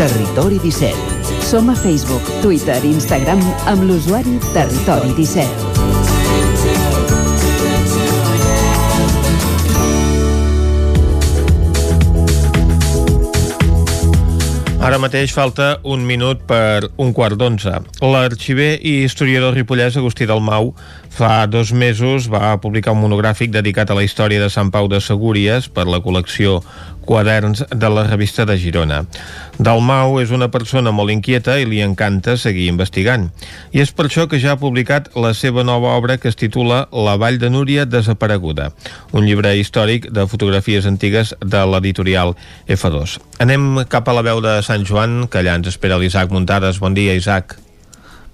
Territori 0.00 0.56
17. 0.58 0.96
Som 1.44 1.68
a 1.68 1.74
Facebook, 1.76 2.24
Twitter 2.40 2.80
i 2.84 2.88
Instagram 2.94 3.42
amb 3.68 3.82
l'usuari 3.84 4.38
Territori 4.54 5.12
17. 5.12 5.44
Ara 14.80 14.96
mateix 14.96 15.34
falta 15.36 15.74
un 15.84 16.00
minut 16.08 16.40
per 16.48 16.88
un 16.96 17.12
quart 17.12 17.36
d'onze. 17.36 17.68
L'arxiver 18.00 18.78
i 18.80 19.02
historiador 19.04 19.52
ripollès 19.52 20.00
Agustí 20.00 20.24
Dalmau 20.24 20.72
fa 21.10 21.46
dos 21.50 21.72
mesos 21.72 22.30
va 22.30 22.54
publicar 22.62 22.94
un 22.94 23.02
monogràfic 23.02 23.50
dedicat 23.52 23.90
a 23.90 23.96
la 23.98 24.04
història 24.06 24.40
de 24.40 24.48
Sant 24.48 24.70
Pau 24.70 24.88
de 24.88 25.02
Segúries 25.04 25.68
per 25.68 25.84
la 25.90 26.00
col·lecció 26.00 26.60
Quaderns 27.04 27.64
de 27.68 27.88
la 27.90 28.04
revista 28.06 28.46
de 28.46 28.54
Girona. 28.56 29.02
Dalmau 29.58 30.20
és 30.22 30.30
una 30.30 30.50
persona 30.54 30.92
molt 30.94 31.10
inquieta 31.10 31.58
i 31.58 31.66
li 31.66 31.80
encanta 31.82 32.36
seguir 32.38 32.68
investigant. 32.70 33.28
I 33.74 33.82
és 33.82 33.90
per 33.92 34.06
això 34.06 34.28
que 34.30 34.38
ja 34.38 34.54
ha 34.54 34.60
publicat 34.60 35.10
la 35.18 35.32
seva 35.34 35.64
nova 35.66 35.96
obra 35.98 36.18
que 36.22 36.30
es 36.30 36.38
titula 36.38 36.84
La 36.92 37.16
Vall 37.20 37.40
de 37.42 37.50
Núria 37.50 37.84
desapareguda, 37.84 38.70
un 39.12 39.26
llibre 39.26 39.56
històric 39.58 40.10
de 40.14 40.28
fotografies 40.30 40.86
antigues 40.86 41.34
de 41.40 41.64
l'editorial 41.66 42.36
F2. 42.68 43.18
Anem 43.42 43.82
cap 43.90 44.08
a 44.08 44.14
la 44.14 44.22
veu 44.22 44.44
de 44.44 44.60
Sant 44.62 44.86
Joan, 44.86 45.26
que 45.26 45.42
allà 45.42 45.58
ens 45.58 45.74
espera 45.74 45.98
l'Isaac 45.98 46.30
Muntades. 46.30 46.78
Bon 46.78 46.94
dia, 46.94 47.18
Isaac. 47.18 47.58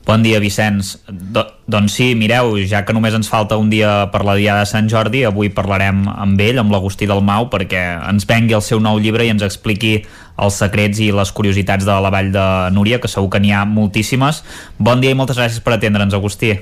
Bon 0.06 0.22
dia, 0.22 0.38
Vicenç. 0.38 0.92
Do, 1.10 1.42
doncs 1.66 1.96
sí, 1.98 2.12
mireu, 2.14 2.52
ja 2.70 2.84
que 2.86 2.94
només 2.94 3.14
ens 3.16 3.26
falta 3.26 3.56
un 3.58 3.72
dia 3.72 4.04
per 4.12 4.20
la 4.22 4.36
Diada 4.38 4.62
de 4.62 4.68
Sant 4.70 4.86
Jordi, 4.86 5.24
avui 5.26 5.50
parlarem 5.50 6.04
amb 6.12 6.38
ell, 6.44 6.60
amb 6.62 6.70
l'Agustí 6.70 7.08
del 7.10 7.24
Mau, 7.26 7.48
perquè 7.50 7.82
ens 8.06 8.28
vengui 8.30 8.54
el 8.54 8.62
seu 8.62 8.78
nou 8.78 9.00
llibre 9.02 9.26
i 9.26 9.32
ens 9.34 9.42
expliqui 9.42 9.96
els 10.38 10.60
secrets 10.62 11.02
i 11.02 11.10
les 11.10 11.32
curiositats 11.34 11.88
de 11.88 11.98
la 12.04 12.12
Vall 12.14 12.30
de 12.30 12.46
Núria, 12.76 13.00
que 13.02 13.10
segur 13.10 13.32
que 13.34 13.42
n'hi 13.42 13.50
ha 13.50 13.64
moltíssimes. 13.66 14.44
Bon 14.78 15.02
dia 15.02 15.10
i 15.10 15.18
moltes 15.18 15.42
gràcies 15.42 15.58
per 15.58 15.74
atendre'ns, 15.74 16.14
Agustí. 16.14 16.54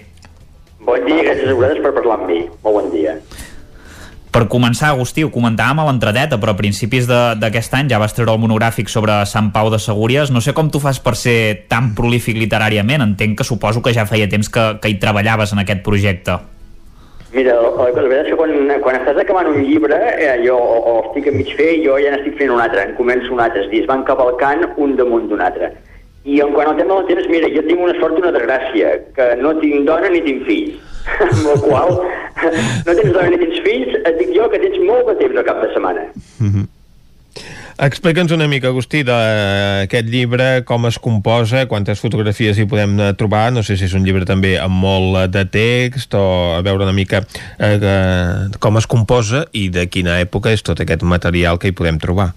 Bon 0.88 1.04
dia, 1.04 1.20
gràcies 1.28 1.52
a 1.52 1.58
vosaltres 1.60 1.84
per 1.84 1.92
parlar 2.00 2.22
amb 2.22 2.30
mi. 2.32 2.40
Molt 2.64 2.80
bon 2.80 2.88
dia. 2.96 3.18
Per 4.34 4.48
començar, 4.50 4.88
Agustí, 4.90 5.22
ho 5.22 5.28
comentàvem 5.30 5.78
a 5.78 5.84
l'entradeta, 5.86 6.40
però 6.42 6.56
a 6.56 6.58
principis 6.58 7.04
d'aquest 7.06 7.74
any 7.78 7.90
ja 7.92 8.00
vas 8.02 8.16
treure 8.16 8.32
el 8.32 8.40
monogràfic 8.42 8.88
sobre 8.90 9.20
Sant 9.30 9.52
Pau 9.54 9.68
de 9.70 9.78
Segúries. 9.78 10.32
No 10.34 10.40
sé 10.42 10.50
com 10.58 10.72
tu 10.74 10.80
fas 10.82 10.98
per 10.98 11.12
ser 11.14 11.36
tan 11.70 11.92
prolífic 11.94 12.40
literàriament. 12.40 13.04
Entenc 13.04 13.38
que 13.38 13.46
suposo 13.46 13.78
que 13.78 13.92
ja 13.94 14.08
feia 14.10 14.26
temps 14.32 14.50
que, 14.50 14.64
que 14.82 14.90
hi 14.90 14.96
treballaves 14.98 15.54
en 15.54 15.62
aquest 15.62 15.84
projecte. 15.86 16.34
Mira, 17.30 17.54
la 17.62 17.86
veritat 17.94 18.24
és 18.24 18.32
que 18.32 18.38
quan, 18.40 18.72
quan 18.82 18.98
estàs 18.98 19.20
acabant 19.22 19.52
un 19.52 19.60
llibre, 19.68 20.00
eh, 20.16 20.32
jo 20.42 20.58
o, 20.58 20.80
o 20.82 20.96
estic 21.04 21.30
a 21.30 21.36
mig 21.36 21.54
fer, 21.54 21.70
jo 21.84 21.94
ja 22.02 22.16
n'estic 22.16 22.34
fent 22.40 22.50
un 22.56 22.62
altre, 22.64 22.88
en 22.88 22.98
començo 22.98 23.30
un 23.34 23.42
altre, 23.44 23.62
és 23.62 23.70
dir, 23.70 23.84
es 23.84 23.90
van 23.90 24.02
cavalcant 24.08 24.66
un 24.82 24.96
damunt 24.98 25.30
d'un 25.30 25.46
altre. 25.46 25.70
I 26.26 26.42
en 26.42 26.50
quant 26.58 26.72
al 26.72 26.82
tema 26.82 26.98
del 26.98 27.06
temps, 27.12 27.30
mira, 27.30 27.52
jo 27.54 27.62
tinc 27.70 27.86
una 27.86 27.94
sort 28.02 28.18
i 28.18 28.26
una 28.26 28.34
desgràcia, 28.34 28.98
que 29.14 29.30
no 29.38 29.54
tinc 29.62 29.86
dona 29.86 30.10
ni 30.10 30.26
tinc 30.26 30.42
fills. 30.50 30.93
Amb 31.06 31.42
la 31.48 31.56
qual 31.62 31.96
no 31.96 32.94
tens 32.94 33.12
dona 33.12 33.28
ni 33.32 33.40
tens 33.42 33.60
fills, 33.66 33.98
et 34.02 34.16
dic 34.20 34.32
jo 34.36 34.48
que 34.52 34.62
tens 34.62 34.80
molt 34.86 35.10
de 35.10 35.18
temps 35.20 35.40
al 35.40 35.46
cap 35.46 35.60
de 35.62 35.70
setmana. 35.74 36.08
Explica'ns 37.74 38.30
una 38.30 38.46
mica, 38.46 38.70
Agustí, 38.70 39.00
d'aquest 39.02 40.06
llibre, 40.06 40.62
com 40.62 40.86
es 40.86 40.98
composa, 41.02 41.64
quantes 41.66 41.98
fotografies 41.98 42.60
hi 42.60 42.68
podem 42.70 42.94
eh, 43.00 43.08
trobar, 43.18 43.48
no 43.50 43.64
sé 43.66 43.74
si 43.74 43.88
és 43.88 43.96
un 43.98 44.06
llibre 44.06 44.28
també 44.28 44.52
amb 44.62 44.78
molt 44.78 45.18
eh, 45.18 45.24
de 45.26 45.42
text, 45.50 46.14
o 46.14 46.54
a 46.54 46.62
veure 46.62 46.86
una 46.86 46.94
mica 46.94 47.24
eh, 47.24 47.74
eh, 47.74 48.54
com 48.62 48.78
es 48.78 48.86
composa 48.86 49.42
i 49.50 49.66
de 49.74 49.88
quina 49.90 50.20
època 50.22 50.54
és 50.54 50.62
tot 50.62 50.84
aquest 50.84 51.02
material 51.02 51.58
que 51.58 51.72
hi 51.72 51.74
podem 51.74 51.98
trobar. 51.98 52.30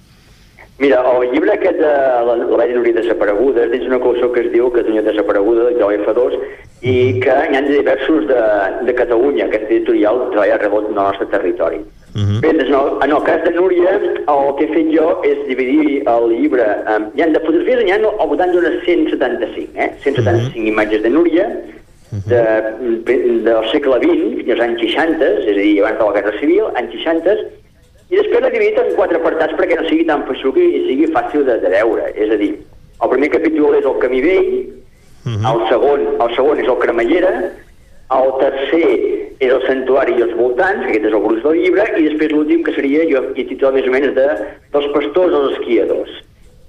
Mira, 0.82 1.04
el 1.06 1.30
llibre 1.30 1.54
aquest 1.54 1.78
de 1.86 1.94
la, 2.26 2.34
la 2.34 2.58
Vall 2.58 2.74
de 2.74 2.82
Núria 2.82 2.98
desapareguda 2.98 3.70
és 3.78 3.86
una 3.86 4.02
col·lecció 4.02 4.34
que 4.34 4.42
es 4.42 4.50
diu 4.54 4.74
Catalunya 4.74 5.06
desapareguda, 5.06 5.70
de 5.70 6.02
F2, 6.02 6.42
i 6.82 7.20
que 7.24 7.36
n'hi 7.50 7.58
ha 7.58 7.62
diversos 7.66 8.28
de, 8.30 8.42
de 8.86 8.94
Catalunya, 8.98 9.48
aquest 9.48 9.72
editorial 9.72 10.28
treballa 10.32 10.58
arreu 10.60 10.82
del 10.82 10.94
nostre 10.98 11.26
territori. 11.32 11.80
Bé, 12.18 12.50
doncs, 12.50 12.70
el, 12.74 12.88
en 13.06 13.12
el 13.14 13.24
cas 13.24 13.44
de 13.44 13.52
Núria, 13.54 13.92
el 13.94 14.48
que 14.58 14.66
he 14.66 14.70
fet 14.74 14.88
jo 14.94 15.08
és 15.28 15.42
dividir 15.50 16.00
el 16.10 16.32
llibre... 16.32 16.66
En, 16.90 17.12
hi 17.14 17.22
ha 17.22 17.28
de 17.34 17.42
fotografies, 17.44 17.84
n'hi 17.86 17.94
ha 17.94 18.00
al 18.02 18.30
voltant 18.32 18.54
d'unes 18.56 18.80
175, 18.86 19.76
eh? 19.78 19.92
175 20.06 20.72
imatges 20.72 21.04
de 21.06 21.12
Núria, 21.14 21.46
de, 22.26 22.42
del 23.46 23.70
segle 23.70 24.00
XX, 24.02 24.50
als 24.50 24.64
anys 24.66 24.82
60, 24.82 25.30
és 25.44 25.52
a 25.54 25.60
dir, 25.60 25.76
abans 25.84 26.00
de 26.00 26.10
la 26.10 26.16
Guerra 26.18 26.34
Civil, 26.40 26.72
anys 26.82 26.98
60, 27.04 27.38
i 28.08 28.16
després 28.16 28.42
l'he 28.42 28.54
dividit 28.56 28.82
en 28.82 28.94
quatre 28.96 29.20
apartats 29.20 29.54
perquè 29.60 29.78
no 29.78 29.86
sigui 29.90 30.08
tan 30.08 30.26
feixuc 30.30 30.58
i 30.64 30.86
sigui 30.88 31.12
fàcil 31.14 31.46
de, 31.46 31.60
de 31.62 31.74
veure. 31.74 32.10
És 32.16 32.34
a 32.34 32.40
dir, 32.40 32.54
el 32.98 33.14
primer 33.14 33.30
capítol 33.36 33.78
és 33.78 33.86
el 33.86 33.98
camí 34.02 34.24
vell, 34.26 34.52
el, 35.36 35.64
segon, 35.72 36.06
el 36.24 36.36
segon 36.36 36.62
és 36.64 36.70
el 36.72 36.80
cremallera, 36.82 37.34
el 38.18 38.30
tercer 38.40 38.92
és 39.44 39.52
el 39.52 39.66
santuari 39.68 40.16
i 40.18 40.24
els 40.26 40.38
voltants, 40.38 40.86
que 40.86 40.94
aquest 40.94 41.10
és 41.10 41.18
el 41.18 41.24
gruix 41.26 41.44
del 41.44 41.60
llibre, 41.60 41.86
i 42.00 42.08
després 42.08 42.32
l'últim, 42.32 42.64
que 42.64 42.74
seria, 42.78 43.04
jo 43.12 43.24
he 43.36 43.46
titulat 43.50 43.76
més 43.76 43.90
o 43.90 43.94
menys, 43.94 44.16
de 44.16 44.28
dels 44.74 44.90
pastors 44.96 45.36
als 45.36 45.58
esquiadors. 45.58 46.16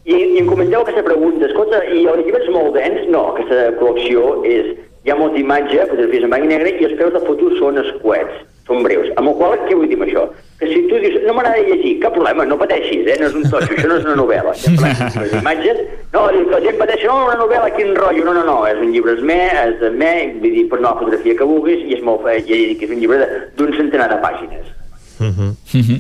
I, 0.09 0.17
i 0.17 0.41
em 0.41 0.49
comenteu 0.49 0.83
aquesta 0.83 1.05
pregunta, 1.07 1.47
escolta, 1.47 1.81
i 1.87 2.05
el 2.09 2.23
llibre 2.25 2.43
és 2.43 2.53
molt 2.53 2.75
dens? 2.77 3.07
No, 3.13 3.29
aquesta 3.35 3.71
col·lecció 3.79 4.43
és, 4.49 4.75
hi 5.05 5.13
ha 5.13 5.19
molta 5.21 5.41
imatge, 5.41 5.85
fotografies 5.91 6.27
en 6.27 6.35
blanc 6.35 6.49
i 6.49 6.53
negre, 6.53 6.75
i 6.75 6.89
els 6.89 6.97
peus 7.01 7.15
de 7.15 7.25
fotos 7.27 7.59
són 7.61 7.81
escuets, 7.85 8.43
són 8.69 8.85
breus. 8.85 9.09
Amb 9.17 9.33
el 9.33 9.35
qual, 9.41 9.57
què 9.67 9.75
vull 9.75 9.89
dir 9.91 9.97
amb 9.99 10.07
això? 10.07 10.27
Que 10.59 10.67
si 10.69 10.81
tu 10.91 10.99
dius, 11.01 11.19
no 11.27 11.35
m'agrada 11.37 11.63
llegir, 11.65 11.97
cap 12.03 12.13
problema, 12.15 12.45
no 12.45 12.57
pateixis, 12.61 13.07
eh? 13.07 13.17
no 13.21 13.29
és 13.31 13.35
un 13.39 13.45
totxo, 13.49 13.73
això 13.75 13.89
no 13.89 13.97
és 13.99 14.07
una 14.07 14.17
novel·la. 14.19 14.55
Sempre 14.59 14.91
les 15.23 15.37
imatges, 15.41 15.83
no, 16.13 16.25
la 16.53 16.61
gent 16.65 16.81
pateix, 16.81 17.05
no, 17.07 17.21
una 17.29 17.37
novel·la, 17.41 17.71
quin 17.77 17.95
rotllo, 17.97 18.25
no, 18.27 18.35
no, 18.39 18.43
no, 18.47 18.57
és 18.67 18.79
un 18.83 18.91
llibre 18.95 19.15
esmè, 19.19 19.39
és 19.69 19.79
de 19.81 19.93
me, 19.95 20.13
vull 20.43 20.57
dir, 20.59 20.67
pots 20.71 20.83
anar 20.83 20.95
la 20.97 21.01
fotografia 21.05 21.39
que 21.39 21.47
vulguis, 21.47 21.87
i 21.87 21.95
és 21.99 22.03
molt, 22.05 22.27
eh, 22.29 22.41
ja 22.49 22.59
dic 22.59 22.83
que 22.83 22.91
és 22.91 22.97
un 22.97 23.01
llibre 23.05 23.31
d'un 23.57 23.73
centenar 23.79 24.11
de 24.15 24.21
pàgines. 24.27 24.75
Mhm. 25.19 25.97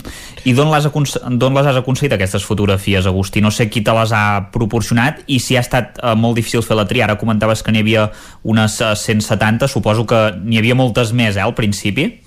I 0.46 0.52
d'on 0.54 0.70
les, 0.70 0.84
acon- 0.86 1.38
d'on 1.38 1.54
les 1.54 1.66
has 1.66 1.76
aconseguit 1.80 2.12
aquestes 2.14 2.44
fotografies, 2.46 3.06
Agustí? 3.06 3.40
No 3.42 3.50
sé 3.50 3.68
qui 3.68 3.80
te 3.82 3.90
les 3.94 4.12
ha 4.14 4.50
proporcionat 4.54 5.24
i 5.26 5.40
si 5.42 5.56
ha 5.58 5.62
estat 5.64 5.98
eh, 5.98 6.14
molt 6.14 6.36
difícil 6.38 6.62
fer 6.62 6.76
la 6.78 6.86
tria. 6.86 7.04
Ara 7.08 7.16
comentaves 7.18 7.62
que 7.66 7.72
n'hi 7.74 7.82
havia 7.82 8.08
unes 8.44 8.80
eh, 8.80 8.92
170, 8.94 9.66
suposo 9.68 10.06
que 10.06 10.20
n'hi 10.38 10.58
havia 10.62 10.76
moltes 10.78 11.10
més, 11.12 11.36
eh, 11.36 11.42
al 11.42 11.54
principi? 11.58 12.20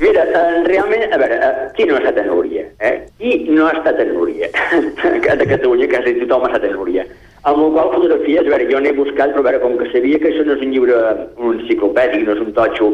Mira, 0.00 0.24
eh, 0.24 0.62
realment, 0.66 1.12
a 1.12 1.18
veure, 1.18 1.36
eh, 1.38 1.68
qui 1.76 1.84
no 1.86 1.96
ha 1.96 2.00
estat 2.02 2.18
a 2.18 2.24
Núria? 2.26 2.64
Eh? 2.80 2.94
Qui 3.18 3.46
no 3.48 3.68
ha 3.68 3.72
estat 3.76 4.00
a 4.00 4.04
Núria? 4.08 4.48
de 5.40 5.46
Catalunya, 5.46 5.88
quasi 5.88 6.14
tothom 6.20 6.44
ha 6.44 6.50
estat 6.50 6.66
a 6.68 6.72
Núria. 6.74 7.06
Amb 7.44 7.62
la 7.62 7.70
qual 7.76 7.92
fotografies, 7.94 8.46
a 8.46 8.50
veure, 8.50 8.68
jo 8.72 8.80
n'he 8.82 8.94
buscat, 8.96 9.32
però 9.34 9.44
a 9.44 9.48
veure, 9.48 9.62
com 9.62 9.78
que 9.78 9.90
sabia 9.92 10.18
que 10.18 10.32
això 10.32 10.44
no 10.44 10.56
és 10.56 10.64
un 10.66 10.74
llibre 10.74 11.00
un 11.36 11.60
enciclopèdic, 11.60 12.26
no 12.26 12.36
és 12.36 12.44
un 12.44 12.52
totxo, 12.58 12.90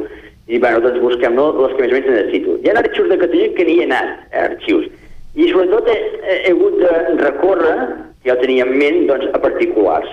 i 0.51 0.59
bueno, 0.59 0.81
doncs 0.85 1.01
busquem 1.03 1.37
no, 1.39 1.51
les 1.63 1.77
que 1.77 1.85
més 1.85 1.93
o 1.93 1.99
menys 1.99 2.11
necessito. 2.13 2.57
Hi 2.61 2.73
ha 2.73 2.79
arxius 2.83 3.13
de 3.13 3.21
Catalunya 3.25 3.53
que 3.57 3.69
n'hi 3.69 3.79
he 3.81 3.91
anat, 3.91 4.17
eh, 4.31 4.47
arxius. 4.49 4.89
I 5.35 5.53
sobretot 5.53 5.89
he, 5.89 6.01
he 6.37 6.53
hagut 6.53 6.81
de 6.83 7.23
recórrer, 7.25 7.77
que 8.21 8.33
ja 8.33 8.41
tenia 8.43 8.67
en 8.67 8.77
ment, 8.77 9.07
doncs, 9.09 9.31
a 9.33 9.41
particulars 9.41 10.11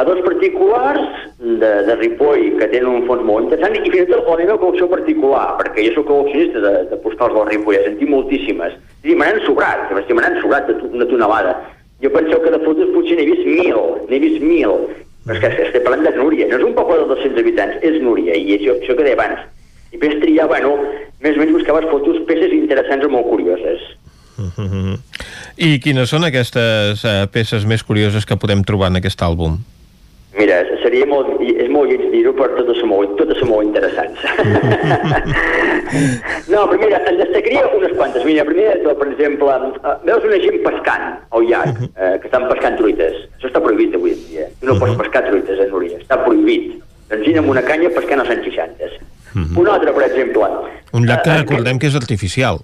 a 0.00 0.04
dos 0.04 0.20
particulars 0.24 1.00
de, 1.38 1.70
de 1.86 1.94
Ripoll 1.96 2.56
que 2.56 2.68
tenen 2.72 2.88
un 2.88 3.02
fons 3.08 3.20
molt 3.28 3.44
interessant 3.44 3.74
i 3.76 3.90
fins 3.92 4.06
i 4.06 4.08
tot 4.08 4.24
la 4.24 4.38
meva 4.38 4.56
col·lecció 4.62 4.88
particular, 4.88 5.42
perquè 5.58 5.84
jo 5.88 5.98
soc 5.98 6.06
col·leccionista 6.08 6.62
de, 6.64 6.72
de 6.88 6.98
postals 7.04 7.36
del 7.36 7.48
Ripoll, 7.50 7.76
he 7.76 7.82
sentit 7.84 8.08
moltíssimes. 8.08 8.78
I 9.04 9.16
me 9.18 9.28
n'han 9.28 9.42
sobrat, 9.44 9.92
me 9.92 10.22
n'han 10.22 10.38
sobrat 10.40 10.70
de 10.70 10.78
una 10.88 11.08
tonelada. 11.10 11.52
Jo 12.00 12.08
penseu 12.14 12.40
que 12.40 12.52
de 12.54 12.60
fotos 12.64 12.92
potser 12.94 13.18
n'he 13.18 13.26
vist 13.28 13.44
mil, 13.44 13.80
n'he 14.08 14.20
vist 14.22 14.40
mil. 14.40 14.72
Però 15.26 15.36
és 15.36 15.42
que 15.42 15.66
estic 15.66 15.84
parlant 15.84 16.06
de 16.06 16.14
Núria, 16.16 16.46
no 16.48 16.56
és 16.56 16.64
un 16.64 16.72
poble 16.78 16.96
de 17.02 17.08
200 17.10 17.42
habitants, 17.42 17.82
és 17.84 17.98
Núria, 18.00 18.38
i 18.40 18.56
això, 18.56 18.78
això 18.80 18.96
que 18.96 19.04
deia 19.04 19.18
abans. 19.18 19.42
I 19.90 19.98
després 19.98 20.22
triar, 20.22 20.46
bueno, 20.48 20.78
més 21.20 21.36
o 21.36 21.42
menys 21.42 21.52
buscaves 21.58 21.90
fotos, 21.92 22.22
peces 22.30 22.54
interessants 22.56 23.04
o 23.04 23.12
molt 23.12 23.28
curioses. 23.28 23.84
Mhm. 24.40 24.96
I 25.60 25.76
quines 25.84 26.08
són 26.08 26.24
aquestes 26.24 27.04
eh, 27.04 27.26
peces 27.28 27.68
més 27.68 27.84
curioses 27.84 28.24
que 28.24 28.38
podem 28.40 28.64
trobar 28.64 28.88
en 28.88 29.02
aquest 29.02 29.20
àlbum? 29.20 29.58
Mira, 30.38 30.60
seria 30.82 31.06
molt, 31.10 31.40
és 31.42 31.66
molt 31.74 31.90
lleig 31.90 32.04
dir-ho, 32.12 32.30
però 32.38 32.54
totes 32.54 32.78
són 32.78 32.92
molt, 32.92 33.16
totes 33.18 33.40
són 33.42 33.50
molt 33.50 33.66
interessants. 33.66 34.20
no, 36.52 36.60
però 36.70 36.78
mira, 36.78 37.00
en 37.10 37.18
destacaria 37.18 37.64
unes 37.74 37.96
quantes. 37.98 38.22
Mira, 38.28 38.44
primer 38.46 38.68
de 38.76 38.84
tot, 38.84 39.00
per 39.00 39.08
exemple, 39.10 39.56
eh, 39.80 39.96
veus 40.06 40.28
una 40.28 40.38
gent 40.44 40.60
pescant 40.66 41.06
al 41.34 41.48
llac, 41.50 41.82
eh, 41.90 42.12
que 42.22 42.30
estan 42.30 42.46
pescant 42.52 42.78
truites. 42.78 43.18
Això 43.40 43.50
està 43.50 43.62
prohibit 43.64 43.98
avui 43.98 44.14
en 44.14 44.22
dia. 44.28 44.46
Tu 44.60 44.70
no 44.70 44.78
pots 44.78 44.94
pescar 45.02 45.24
truites 45.26 45.60
a 45.60 45.66
Núria, 45.72 45.98
està 45.98 46.20
prohibit. 46.22 46.76
Doncs 47.10 47.26
gent 47.26 47.42
amb 47.42 47.50
una 47.50 47.66
canya 47.66 47.90
pescant 47.98 48.22
als 48.22 48.30
anys 48.36 48.46
60. 48.52 48.90
Un 49.34 49.66
altre, 49.70 49.92
per 49.94 50.06
exemple, 50.06 50.46
Un 50.92 51.06
llac 51.06 51.22
que 51.22 51.30
Eh, 51.30 51.42
recordem 51.42 51.78
que 51.78 51.86
és 51.86 51.94
artificial. 51.94 52.62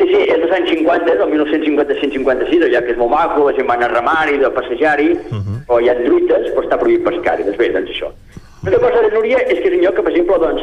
Sí, 0.00 0.06
sí, 0.08 0.20
és 0.24 0.38
dels 0.40 0.52
anys 0.56 0.70
50, 0.72 1.16
del 1.18 1.32
1950-156, 1.34 2.62
el 2.64 2.70
llac 2.72 2.86
és 2.88 2.96
molt 2.96 3.12
maco, 3.12 3.42
la 3.44 3.52
gent 3.56 3.68
va 3.68 3.74
anar 3.76 3.90
a 3.90 3.92
remar-hi, 3.98 4.38
de 4.40 4.48
passejar-hi, 4.56 5.10
però 5.68 5.80
hi 5.82 5.90
ha 5.92 5.96
truites, 5.98 6.46
però 6.54 6.64
està 6.64 6.78
prohibit 6.80 7.04
pescar-hi, 7.08 7.44
doncs 7.44 7.58
bé, 7.60 7.68
doncs 7.74 7.92
això. 7.92 8.08
Una 8.64 8.78
cosa 8.78 9.02
de 9.04 9.10
Núria 9.12 9.42
és 9.42 9.60
que 9.60 9.68
és 9.68 9.76
un 9.76 9.84
lloc 9.84 9.98
que, 9.98 10.06
per 10.06 10.14
exemple, 10.14 10.38
doncs, 10.40 10.62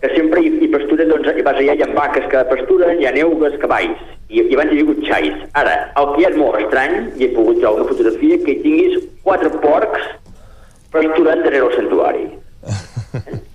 que 0.00 0.10
sempre 0.14 0.40
hi, 0.40 0.54
hi 0.64 0.70
pasturen, 0.72 1.12
doncs, 1.12 1.28
hi 1.28 1.44
vas 1.44 1.60
allà, 1.60 1.76
hi 1.76 1.84
ha 1.84 1.90
vaques 1.98 2.30
que 2.32 2.46
pasturen, 2.54 3.02
hi 3.02 3.10
ha 3.10 3.12
eugues, 3.20 3.58
cavalls, 3.60 4.00
i, 4.30 4.40
i 4.40 4.56
abans 4.56 4.72
hi 4.72 4.80
ha 4.80 4.86
hagut 4.86 5.04
xais. 5.10 5.44
Ara, 5.60 5.76
el 6.00 6.10
que 6.14 6.24
és 6.30 6.40
molt 6.40 6.56
estrany, 6.62 6.96
i 7.20 7.28
he 7.28 7.30
pogut 7.36 7.60
trobar 7.60 7.82
una 7.82 7.92
fotografia, 7.92 8.40
que 8.46 8.56
hi 8.56 8.64
tinguis 8.64 9.06
quatre 9.28 9.52
porcs 9.60 10.08
pasturant 10.96 11.44
darrere 11.44 11.68
el 11.68 11.76
santuari. 11.76 12.26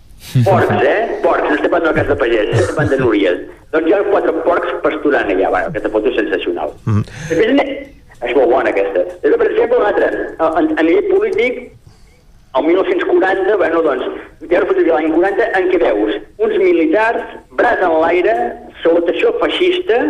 Porcs, 0.45 0.81
eh? 0.83 1.19
Porcs, 1.23 1.47
no 1.49 1.55
estem 1.55 1.71
parlant 1.71 1.93
de 1.93 2.01
casa 2.01 2.13
de 2.13 2.17
pagès, 2.19 2.49
estem 2.55 2.75
parlant 2.75 2.91
de 2.93 2.99
Núria. 3.01 3.33
Doncs 3.75 3.89
hi 3.89 3.95
ha 3.95 4.01
quatre 4.09 4.33
porcs 4.45 4.73
pasturant 4.83 5.31
allà, 5.31 5.51
bueno, 5.53 5.71
aquesta 5.71 5.91
foto 5.93 6.11
és 6.11 6.19
sensacional. 6.19 6.73
Mm. 6.85 7.03
Després, 7.29 7.71
és 8.25 8.35
molt 8.37 8.51
bona 8.51 8.71
aquesta. 8.73 9.05
Després, 9.23 9.57
per 9.59 9.79
una 9.79 9.89
altra. 9.91 10.11
A, 10.39 10.49
a, 10.49 10.63
a 10.63 10.85
nivell 10.87 11.09
polític, 11.11 11.61
el 12.55 12.67
1940, 12.69 13.57
bueno, 13.59 13.81
doncs, 13.83 14.05
una 14.45 14.65
fotografia 14.65 14.85
de 14.85 14.93
l'any 14.93 15.15
40 15.15 15.47
en 15.59 15.69
què 15.71 15.79
veus 15.81 16.19
uns 16.47 16.57
militars, 16.61 17.37
braç 17.59 17.83
en 17.83 17.95
l'aire, 17.99 18.35
salutació 18.83 19.33
feixista 19.41 20.01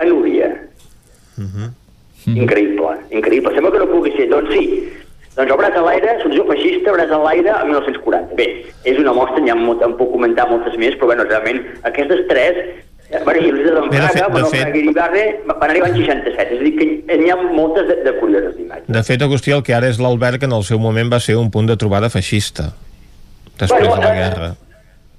a 0.00 0.08
Núria. 0.08 0.48
Increïble, 2.32 2.94
increïble. 3.12 3.52
Sembla 3.52 3.72
que 3.74 3.82
no 3.82 3.90
pugui 3.90 4.14
ser. 4.16 4.30
Doncs 4.32 4.54
sí, 4.54 4.64
doncs 5.36 5.50
el 5.50 5.58
braç 5.58 5.76
a 5.76 5.82
l'aire, 5.82 6.16
salutació 6.22 6.44
feixista, 6.52 6.92
braç 6.94 7.10
a 7.10 7.18
l'aire, 7.24 7.50
a 7.50 7.64
1940. 7.66 8.34
Bé, 8.38 8.48
és 8.84 8.98
una 9.02 9.12
mostra, 9.16 9.42
ja 9.46 9.54
en, 9.56 9.64
en 9.88 9.94
puc 9.98 10.12
comentar 10.14 10.48
moltes 10.50 10.76
més, 10.80 10.94
però 11.00 11.10
bueno, 11.12 11.24
realment 11.28 11.62
aquestes 11.90 12.24
tres 12.30 12.60
eh, 13.10 13.20
Bueno, 13.24 13.40
i 13.40 13.50
de 13.52 13.58
Bé, 13.58 13.64
de 13.64 13.88
Praga, 13.90 14.08
fet- 14.08 14.24
de 14.24 14.32
bueno, 14.32 14.48
fet- 14.50 14.76
Ibarre 14.80 15.24
van 15.46 15.70
arribar 15.70 15.90
en 15.90 15.96
67, 15.98 16.54
és 16.54 16.60
a 16.60 16.64
dir, 16.64 16.72
que 16.78 17.18
n'hi 17.20 17.30
ha 17.30 17.36
moltes 17.36 17.86
de, 17.90 17.96
de 18.06 18.12
curioses 18.18 18.56
d'imatges. 18.56 18.88
De 18.96 19.02
fet, 19.06 19.22
Agustí, 19.22 19.52
el 19.54 19.62
que 19.62 19.74
ara 19.76 19.90
és 19.92 19.98
l'Alberg, 20.02 20.42
en 20.48 20.52
el 20.56 20.64
seu 20.66 20.78
moment 20.82 21.12
va 21.12 21.20
ser 21.20 21.36
un 21.36 21.50
punt 21.54 21.66
de 21.70 21.76
trobada 21.76 22.08
feixista, 22.10 22.70
després 23.58 23.86
Bueno, 23.88 23.96
de 23.96 24.06
la 24.08 24.14
eh, 24.14 24.18
guerra. 24.22 24.48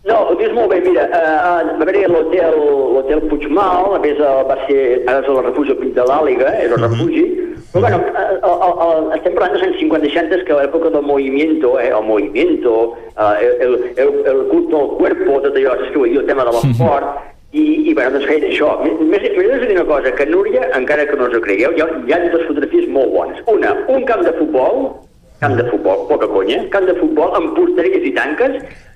No, 0.06 0.16
ho 0.30 0.36
dius 0.38 0.52
molt 0.54 0.70
bé, 0.70 0.78
mira, 0.86 1.08
uh, 1.10 1.72
va 1.80 1.86
haver 1.88 2.04
l'hotel 2.12 3.24
Puigmal, 3.26 3.96
a 3.96 4.02
més 4.04 4.20
uh, 4.22 4.44
va 4.46 4.58
ser, 4.68 4.82
ara 5.08 5.24
és 5.24 5.30
el 5.32 5.40
refugi 5.48 5.74
al 5.74 5.80
Pic 5.80 5.96
de 5.96 6.06
l'Àliga, 6.06 6.52
és 6.62 6.76
el 6.76 6.84
refugi, 6.84 7.24
però 7.72 7.82
bueno, 7.88 7.98
uh, 8.12 8.36
uh, 8.38 8.68
uh, 8.68 8.84
uh, 8.86 9.16
estem 9.18 9.34
parlant 9.34 9.56
dels 9.56 9.66
anys 9.66 9.80
50 9.82 10.06
i 10.06 10.12
60 10.14 10.46
que 10.46 10.54
a 10.54 10.60
l'època 10.60 10.92
del 10.94 11.08
movimiento, 11.10 11.74
eh, 11.82 11.90
el 11.90 12.06
movimiento, 12.06 12.76
uh, 13.16 13.32
el, 13.42 13.80
el, 13.98 14.14
el 14.30 14.44
culto 14.52 14.84
al 14.84 14.94
cuerpo, 15.00 15.40
tot 15.48 15.58
allò, 15.58 15.74
vull 15.96 16.14
dir, 16.14 16.22
el 16.22 16.30
tema 16.30 16.46
de 16.46 16.54
l'esport, 16.54 17.10
i, 17.56 17.66
i 17.90 17.98
bueno, 17.98 18.14
doncs 18.14 18.30
feien 18.30 18.46
això. 18.52 18.70
Més, 18.86 19.26
més 19.40 19.66
dir 19.66 19.74
una 19.74 19.88
cosa, 19.90 20.14
que 20.14 20.30
Núria, 20.30 20.70
encara 20.78 21.10
que 21.10 21.18
no 21.18 21.32
us 21.32 21.40
ho 21.40 21.42
cregueu, 21.42 21.74
hi 21.74 21.82
ha, 21.82 21.90
hi 22.06 22.14
ha 22.14 22.22
dues 22.28 22.46
fotografies 22.46 22.86
molt 22.94 23.10
bones. 23.16 23.42
Una, 23.50 23.74
un 23.90 24.06
camp 24.06 24.22
de 24.28 24.38
futbol, 24.38 24.92
camp 25.40 25.56
de 25.60 25.66
futbol, 25.70 26.06
poca 26.10 26.28
conya, 26.32 26.60
camp 26.74 26.86
de 26.90 26.96
futbol 27.00 27.36
amb 27.38 27.56
porteries 27.58 28.06
i 28.08 28.14
tanques, 28.16 28.54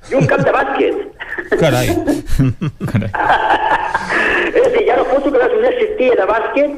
i 0.10 0.16
un 0.20 0.26
camp 0.30 0.44
de 0.48 0.54
bàsquet. 0.56 0.96
Carai. 1.60 1.88
És 4.50 4.64
a 4.66 4.70
dir, 4.74 4.86
ha 4.90 4.96
una 4.96 5.10
foto 5.12 5.32
que 5.34 5.50
una 5.60 5.74
cistella 5.80 6.16
de 6.22 6.28
bàsquet 6.30 6.72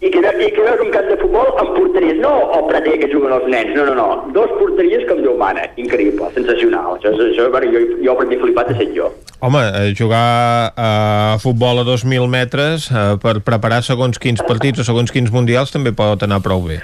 i 0.00 0.10
que, 0.12 0.20
i 0.20 0.48
que 0.52 0.64
veus 0.64 0.82
un 0.84 0.90
camp 0.92 1.06
de 1.08 1.16
futbol 1.20 1.52
amb 1.60 1.72
porteries, 1.76 2.18
no 2.20 2.32
el 2.56 2.66
prater 2.68 2.96
que 3.00 3.08
juguen 3.12 3.32
els 3.36 3.46
nens, 3.52 3.72
no, 3.76 3.86
no, 3.88 3.94
no, 3.96 4.08
dos 4.36 4.52
porteries 4.58 5.06
com 5.08 5.22
Déu 5.24 5.36
mana, 5.40 5.64
increïble, 5.80 6.28
sensacional. 6.34 6.98
Això, 6.98 7.14
això 7.16 7.48
bueno, 7.52 7.70
jo, 7.72 7.80
jo 8.04 8.16
per 8.18 8.26
mi 8.28 8.38
flipat 8.40 8.72
he 8.72 8.76
set 8.78 8.92
jo. 8.96 9.08
Home, 9.46 9.62
eh, 9.64 9.94
jugar 9.96 10.26
a 10.76 10.90
futbol 11.42 11.80
a 11.80 11.86
2.000 11.88 12.28
metres 12.30 12.90
eh, 12.92 13.06
per 13.22 13.38
preparar 13.46 13.82
segons 13.86 14.20
quins 14.22 14.44
partits 14.46 14.84
o 14.84 14.86
segons 14.86 15.12
quins 15.12 15.32
mundials 15.32 15.74
també 15.74 15.94
pot 15.96 16.22
anar 16.26 16.42
prou 16.44 16.64
bé. 16.68 16.78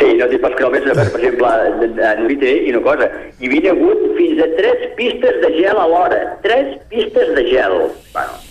Sí, 0.00 0.10
no 0.16 0.28
dic 0.32 0.42
pas 0.42 0.56
que 0.56 0.64
només, 0.64 0.88
per, 0.88 1.06
exemple, 1.06 1.52
a 2.08 2.16
Nuri 2.20 2.40
té 2.40 2.56
i 2.64 2.74
una 2.74 2.82
cosa, 2.84 3.12
hi 3.40 3.52
havia 3.52 3.76
hagut 3.76 4.02
fins 4.18 4.42
a 4.44 4.50
tres 4.58 4.90
pistes 4.98 5.40
de 5.44 5.54
gel 5.60 5.80
alhora, 5.80 6.20
tres 6.44 6.76
pistes 6.92 7.32
de 7.36 7.48
gel. 7.52 7.78
Bueno, 8.16 8.36
eh, 8.40 8.45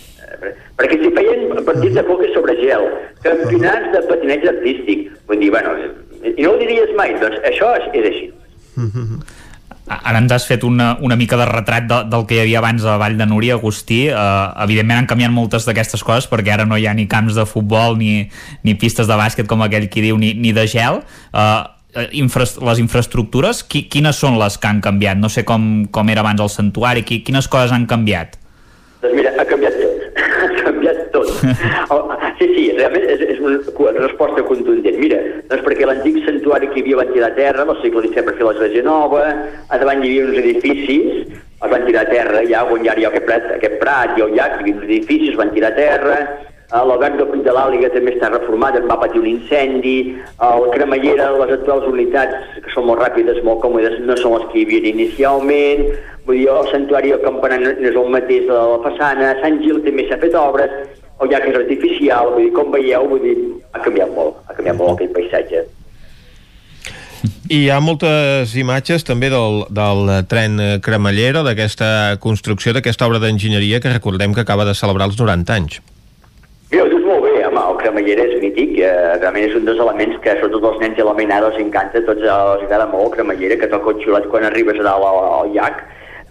perquè 0.78 0.98
s'hi 1.00 1.12
feien 1.16 1.64
partits 1.66 1.96
de 1.96 2.04
hockey 2.04 2.34
sobre 2.34 2.56
gel, 2.60 2.88
campionats 3.24 3.92
de 3.94 4.04
patinatge 4.10 4.52
artístic. 4.52 5.08
Vull 5.30 5.42
dir, 5.42 5.50
bueno, 5.54 5.74
eh, 5.80 6.34
i 6.34 6.42
no 6.42 6.54
ho 6.54 6.60
diries 6.60 6.94
mai, 6.98 7.16
doncs 7.22 7.42
això 7.48 7.72
és, 7.80 7.90
és 8.00 8.12
així. 8.12 8.30
Ara 9.86 10.18
ens 10.18 10.32
has 10.34 10.44
fet 10.48 10.64
una, 10.66 10.96
una 11.06 11.14
mica 11.14 11.36
de 11.38 11.44
retrat 11.46 11.84
de, 11.86 12.00
del 12.10 12.24
que 12.26 12.34
hi 12.34 12.40
havia 12.42 12.58
abans 12.58 12.82
a 12.82 12.96
Vall 12.98 13.14
de 13.18 13.26
Núria, 13.30 13.54
Agustí. 13.54 14.08
Uh, 14.10 14.50
evidentment 14.64 14.98
han 14.98 15.06
canviat 15.06 15.30
moltes 15.30 15.68
d'aquestes 15.68 16.02
coses 16.02 16.26
perquè 16.26 16.56
ara 16.56 16.66
no 16.66 16.74
hi 16.74 16.88
ha 16.90 16.94
ni 16.96 17.06
camps 17.06 17.38
de 17.38 17.44
futbol 17.46 17.94
ni, 18.00 18.26
ni 18.66 18.74
pistes 18.74 19.06
de 19.06 19.14
bàsquet, 19.14 19.46
com 19.46 19.62
aquell 19.62 19.86
qui 19.92 20.02
diu, 20.02 20.18
ni, 20.18 20.32
ni 20.34 20.50
de 20.56 20.66
gel. 20.66 21.04
Uh, 21.30 21.70
infra, 22.18 22.48
les 22.66 22.82
infraestructures, 22.82 23.62
qui, 23.62 23.86
quines 23.92 24.18
són 24.18 24.40
les 24.40 24.58
que 24.58 24.72
han 24.72 24.82
canviat? 24.82 25.22
No 25.22 25.30
sé 25.30 25.46
com, 25.46 25.86
com 25.94 26.10
era 26.10 26.26
abans 26.26 26.42
el 26.42 26.50
santuari, 26.50 27.06
qui, 27.06 27.22
quines 27.22 27.46
coses 27.46 27.70
han 27.70 27.86
canviat? 27.86 28.34
Doncs 29.04 29.14
mira, 29.14 29.36
ha 29.38 29.46
canviat 29.46 29.78
tot. 31.26 32.14
Sí, 32.36 32.46
sí, 32.52 32.64
realment 32.76 33.06
és, 33.08 33.22
és 33.32 33.38
una 33.40 33.92
resposta 33.96 34.42
contundent. 34.44 34.98
Mira, 35.00 35.20
doncs 35.48 35.62
perquè 35.64 35.86
l'antic 35.88 36.18
santuari 36.26 36.68
que 36.68 36.82
hi 36.82 36.84
havia 36.84 36.98
van 37.00 37.12
tirar 37.14 37.30
a 37.30 37.36
terra, 37.38 37.64
al 37.64 37.78
segle 37.80 38.02
XVII 38.04 38.24
per 38.26 38.34
fer 38.36 38.44
l'església 38.44 38.84
nova, 38.84 39.22
a 39.72 39.78
davant 39.80 40.04
hi 40.04 40.10
havia 40.10 40.26
uns 40.26 40.42
edificis, 40.42 41.38
els 41.56 41.72
van 41.72 41.86
tirar 41.88 42.04
a 42.04 42.10
terra, 42.12 42.42
ja 42.50 42.66
on 42.68 42.84
hi 42.84 42.92
ha 42.92 42.98
aquest 43.08 43.24
prat, 43.30 43.48
aquest 43.56 43.78
prat 43.80 44.20
i 44.20 44.26
el 44.26 44.36
llac, 44.36 44.58
hi 44.58 44.66
havia 44.66 44.76
uns 44.76 44.84
edificis, 44.90 45.32
els 45.32 45.40
van 45.40 45.54
tirar 45.56 45.72
a 45.72 45.80
terra, 45.80 46.20
Eh, 46.66 46.82
L'Alberg 46.82 47.14
del 47.14 47.28
Puig 47.30 47.44
de 47.46 47.52
l'Àliga 47.54 47.92
també 47.94 48.16
està 48.16 48.26
reformat, 48.32 48.74
en 48.74 48.88
va 48.90 48.96
patir 48.98 49.20
un 49.20 49.28
incendi, 49.30 50.16
el 50.42 50.64
Cremallera, 50.72 51.28
les 51.38 51.52
actuals 51.60 51.86
unitats, 51.86 52.56
que 52.64 52.72
són 52.74 52.88
molt 52.88 53.04
ràpides, 53.04 53.38
molt 53.46 53.62
còmodes, 53.62 54.00
no 54.08 54.16
són 54.18 54.34
les 54.34 54.48
que 54.50 54.58
hi 54.58 54.64
havia 54.66 54.90
inicialment, 54.90 55.84
vull 56.26 56.40
dir, 56.40 56.48
el 56.50 56.70
santuari 56.72 57.14
del 57.14 57.22
campanar 57.22 57.60
no 57.62 57.70
és 57.70 57.94
el 58.02 58.10
mateix 58.16 58.48
de 58.50 58.58
la 58.58 58.80
façana, 58.82 59.36
Sant 59.44 59.60
Gil 59.62 59.78
també 59.86 60.08
s'ha 60.08 60.18
fet 60.24 60.34
obres, 60.40 60.74
el 61.22 61.32
llac 61.32 61.48
és 61.48 61.58
artificial, 61.62 62.34
vull 62.34 62.44
dir, 62.44 62.52
com 62.56 62.70
veieu, 62.74 63.08
vull 63.08 63.24
dir, 63.24 63.36
ha 63.72 63.82
canviat 63.84 64.12
molt, 64.12 64.38
ha 64.48 64.56
canviat 64.56 64.78
molt 64.78 64.96
aquell 64.96 65.14
paisatge. 65.16 65.64
I 67.48 67.58
hi 67.64 67.68
ha 67.70 67.80
moltes 67.80 68.52
imatges 68.58 69.04
també 69.06 69.30
del, 69.32 69.64
del 69.74 70.10
tren 70.30 70.60
cremallera, 70.84 71.42
d'aquesta 71.46 71.88
construcció, 72.22 72.74
d'aquesta 72.76 73.06
obra 73.08 73.20
d'enginyeria 73.22 73.80
que 73.80 73.92
recordem 73.92 74.34
que 74.34 74.44
acaba 74.44 74.66
de 74.68 74.74
celebrar 74.74 75.08
els 75.10 75.18
90 75.18 75.56
anys. 75.56 75.80
Bé, 76.70 76.80
ho 76.82 76.88
dius 76.90 77.04
molt 77.06 77.22
bé, 77.22 77.32
home, 77.46 77.62
el 77.62 77.76
cremallera 77.80 78.26
és 78.26 78.40
mític, 78.42 78.76
eh, 78.82 78.92
realment 79.20 79.46
és 79.46 79.54
un 79.54 79.68
dels 79.68 79.80
elements 79.82 80.18
que 80.22 80.34
sobretot 80.40 80.66
els 80.72 80.80
nens 80.82 80.98
i 80.98 81.06
la 81.06 81.14
mainada 81.14 81.52
els 81.52 81.60
encanta, 81.62 82.02
tots 82.08 82.24
eh, 82.26 82.32
els 82.32 82.64
agrada 82.66 82.88
molt 82.90 83.06
el 83.06 83.14
cremallera, 83.14 83.58
que 83.60 83.70
toca 83.70 83.94
el 83.94 84.02
xiulet 84.02 84.26
quan 84.32 84.48
arribes 84.48 84.82
a 84.82 84.88
dalt 84.88 85.06
al, 85.06 85.20
al 85.38 85.54
llac. 85.54 85.84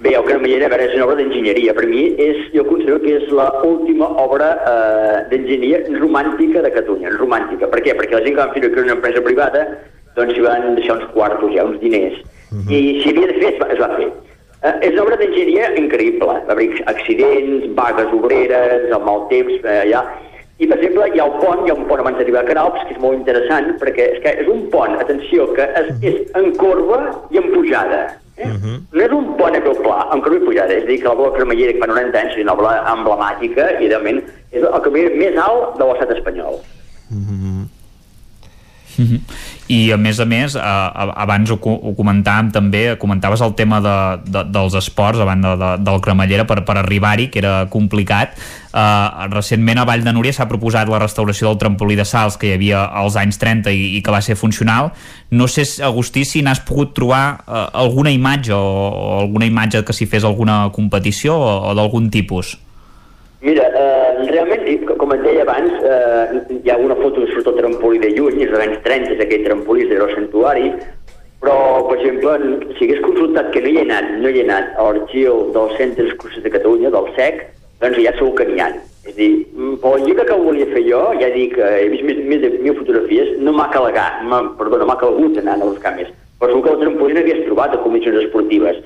Bé, 0.06 0.12
el 0.14 0.26
cremallera, 0.28 0.68
a 0.68 0.70
veure, 0.70 0.86
és 0.86 0.92
una 0.94 1.06
obra 1.08 1.16
d'enginyeria. 1.18 1.74
Per 1.74 1.88
mi, 1.90 2.04
és, 2.22 2.44
jo 2.54 2.62
considero 2.68 3.00
que 3.02 3.16
és 3.18 3.24
l'última 3.34 4.06
obra 4.22 4.52
eh, 4.54 5.16
d'enginyeria 5.32 5.80
romàntica 5.98 6.62
de 6.62 6.70
Catalunya, 6.76 7.16
romàntica. 7.16 7.66
Per 7.72 7.80
què? 7.82 7.96
Perquè 7.98 8.14
la 8.14 8.22
gent 8.22 8.36
que 8.36 8.44
van 8.44 8.52
fer 8.54 8.62
que 8.62 8.70
era 8.70 8.84
una 8.84 8.94
empresa 9.00 9.24
privada, 9.26 9.64
doncs 10.14 10.36
s'hi 10.38 10.46
van 10.46 10.78
deixar 10.78 11.00
uns 11.00 11.10
quartos, 11.16 11.50
ja, 11.56 11.66
uns 11.66 11.82
diners. 11.82 12.22
I 12.70 13.02
si 13.02 13.16
havia 13.16 13.32
de 13.32 13.40
fer, 13.40 13.50
es 13.56 13.58
va, 13.64 13.72
es 13.74 13.82
va 13.82 13.90
fer. 13.96 14.12
Eh, 14.62 14.76
és 14.92 14.94
una 14.94 15.08
obra 15.08 15.18
d'enginyeria 15.24 15.72
increïble. 15.82 16.38
Va 16.52 16.54
haver 16.54 16.70
accidents, 16.94 17.66
vagues 17.82 18.14
obreres, 18.14 18.86
el 18.92 19.04
mal 19.10 19.26
temps, 19.34 19.58
eh, 19.58 19.80
allà. 19.88 20.06
I, 20.58 20.68
per 20.68 20.78
exemple, 20.78 21.10
hi 21.12 21.20
ha 21.20 21.26
el 21.28 21.34
pont, 21.42 21.66
hi 21.66 21.72
ha 21.72 21.76
un 21.76 21.88
pont 21.90 22.00
abans 22.00 22.16
d'arribar 22.16 22.46
a 22.46 22.48
Canalps, 22.48 22.86
que 22.88 22.96
és 22.96 23.02
molt 23.04 23.18
interessant, 23.18 23.74
perquè 23.82 24.06
és, 24.14 24.22
que 24.24 24.32
és 24.44 24.52
un 24.52 24.62
pont, 24.72 24.94
atenció, 25.04 25.50
que 25.58 25.66
és, 25.82 25.90
és 26.08 26.38
en 26.40 26.54
corba 26.56 27.02
i 27.36 27.42
en 27.42 27.50
pujada. 27.52 28.06
Eh? 28.40 28.48
No 28.48 29.04
és 29.04 29.16
un 29.16 29.28
pont 29.40 29.56
a 29.56 29.62
peu 29.66 29.76
pla, 29.84 29.98
amb 30.16 30.24
corba 30.24 30.40
i 30.40 30.46
pujada. 30.46 30.78
És 30.78 30.88
a 30.88 30.92
dir, 30.94 31.02
que 31.04 31.12
la 31.12 31.18
bola 31.20 31.36
cremallera 31.36 31.76
que 31.76 31.84
fa 31.84 31.92
90 31.92 32.22
anys 32.22 32.38
és 32.38 32.48
una 32.48 32.56
obra 32.56 32.74
emblemàtica 32.94 33.68
i, 33.82 33.90
realment, 33.92 34.24
és 34.56 34.64
el 34.64 34.84
camí 34.88 35.04
més 35.20 35.40
alt 35.44 35.76
de 35.82 35.90
l'estat 35.92 36.16
espanyol. 36.16 36.62
Mhm. 38.98 39.22
I 39.68 39.92
a 39.92 39.98
més 39.98 40.20
a 40.20 40.26
més, 40.26 40.56
eh, 40.56 40.62
abans 40.62 41.50
ho, 41.52 41.58
ho 41.58 41.94
comentàvem 41.98 42.52
també, 42.54 42.84
comentaves 43.02 43.42
el 43.42 43.56
tema 43.58 43.80
de, 43.82 43.96
de, 44.30 44.44
dels 44.54 44.76
esports 44.78 45.20
a 45.20 45.26
banda 45.26 45.56
de, 45.58 45.72
del 45.84 46.02
cremallera 46.06 46.46
per, 46.46 46.62
per 46.68 46.78
arribar-hi, 46.78 47.30
que 47.34 47.42
era 47.42 47.56
complicat. 47.74 48.38
Eh, 48.76 49.28
recentment 49.32 49.82
a 49.82 49.86
Vall 49.88 50.06
de 50.06 50.14
Núria 50.14 50.36
s'ha 50.36 50.48
proposat 50.52 50.90
la 50.92 51.00
restauració 51.02 51.50
del 51.50 51.58
trampolí 51.62 51.98
de 51.98 52.06
salts 52.06 52.38
que 52.38 52.52
hi 52.52 52.56
havia 52.60 52.84
als 52.86 53.18
anys 53.18 53.40
30 53.42 53.74
i, 53.74 53.96
i 53.98 54.04
que 54.06 54.14
va 54.14 54.22
ser 54.22 54.38
funcional. 54.38 54.92
No 55.32 55.48
sé, 55.48 55.66
Agustí, 55.84 56.26
si 56.26 56.44
n'has 56.46 56.62
pogut 56.62 56.94
trobar 56.94 57.24
eh, 57.48 57.66
alguna 57.74 58.14
imatge 58.14 58.54
o, 58.54 58.62
o 58.62 59.20
alguna 59.24 59.50
imatge 59.50 59.84
que 59.84 59.98
s'hi 59.98 60.06
fes 60.12 60.24
alguna 60.24 60.70
competició 60.76 61.40
o, 61.40 61.58
o 61.72 61.76
d'algun 61.76 62.12
tipus. 62.14 62.58
Mira, 63.46 63.66
eh, 63.68 64.30
realment, 64.32 64.64
com 65.06 65.14
et 65.14 65.22
deia 65.22 65.44
abans, 65.46 65.74
eh, 65.86 66.58
hi 66.66 66.70
ha 66.74 66.78
una 66.82 66.96
foto 66.98 67.22
surt 67.30 67.46
el 67.52 67.60
trampolí 67.60 68.00
de 68.02 68.10
lluny, 68.16 68.40
és 68.42 68.50
dels 68.50 68.64
anys 68.66 68.80
30, 68.82 69.12
és 69.14 69.20
aquell 69.22 69.44
trampolí 69.46 69.84
és 69.86 69.92
del 69.94 70.14
santuari, 70.16 70.72
però, 71.44 71.58
per 71.86 72.00
exemple, 72.00 72.40
si 72.80 72.88
hagués 72.88 73.04
consultat 73.06 73.52
que 73.54 73.62
no 73.62 73.70
hi 73.70 73.78
he 73.78 73.84
anat, 73.86 74.08
no 74.24 74.32
hi 74.32 74.40
he 74.42 74.46
anat 74.48 74.74
a 74.82 74.88
l'arxiu 74.88 75.52
del 75.54 75.70
Centre 75.78 76.08
d'Excursions 76.08 76.42
de 76.48 76.54
Catalunya, 76.56 76.90
del 76.96 77.12
SEC, 77.14 77.44
doncs 77.84 78.02
ja 78.02 78.16
segur 78.18 78.34
que 78.40 78.48
n'hi 78.50 78.64
ha. 78.64 78.72
És 79.06 79.14
a 79.14 79.18
dir, 79.20 79.30
mm, 79.54 79.76
pel 79.84 80.02
llibre 80.08 80.26
que 80.26 80.40
volia 80.42 80.66
fer 80.74 80.82
jo, 80.90 81.04
ja 81.22 81.30
dic 81.30 81.54
que 81.60 81.68
he 81.84 81.90
vist 81.94 82.04
més, 82.10 82.18
més 82.26 82.42
de 82.42 82.50
mil 82.66 82.74
fotografies, 82.80 83.38
no 83.38 83.54
m'ha 83.54 83.70
calgat, 83.70 84.24
m'ha- 84.26 84.56
perdona, 84.58 84.86
m'ha 84.90 84.98
calgut 84.98 85.38
anar 85.38 85.62
a 85.62 85.66
buscar 85.70 85.94
més. 85.96 86.10
Però 86.40 86.50
segur 86.50 86.64
que 86.64 86.72
el 86.74 86.80
trampolí 86.82 87.14
n'hagués 87.14 87.46
trobat 87.46 87.76
a 87.76 87.84
comissions 87.84 88.24
esportives. 88.26 88.82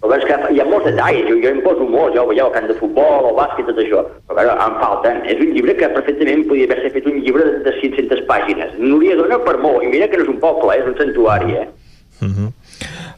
Però 0.00 0.16
és 0.16 0.24
que 0.24 0.36
hi 0.54 0.60
ha 0.62 0.64
molts 0.64 0.86
detalls, 0.88 1.26
jo, 1.28 1.34
jo 1.42 1.50
em 1.50 1.58
poso 1.64 1.84
molts, 1.84 2.14
jo 2.16 2.24
veieu 2.30 2.48
camp 2.54 2.68
de 2.70 2.76
futbol, 2.78 3.26
el 3.28 3.36
bàsquet, 3.36 3.66
tot 3.68 3.80
això, 3.82 4.00
però 4.30 4.38
veure, 4.38 4.54
em 4.64 4.78
falten. 4.80 5.20
És 5.28 5.42
un 5.44 5.52
llibre 5.56 5.74
que 5.76 5.90
perfectament 5.92 6.46
podria 6.48 6.70
haver-se 6.70 6.94
fet 6.94 7.10
un 7.10 7.18
llibre 7.20 7.44
de, 7.44 7.58
de 7.66 7.74
500 7.82 8.24
pàgines. 8.30 8.72
Núria 8.80 9.18
dona 9.20 9.40
per 9.44 9.58
molt, 9.60 9.84
i 9.84 9.92
mira 9.92 10.08
que 10.08 10.16
no 10.16 10.24
és 10.24 10.32
un 10.32 10.40
poble, 10.40 10.72
eh, 10.72 10.80
és 10.80 10.88
un 10.88 10.96
santuari, 11.02 11.58
eh? 11.60 11.68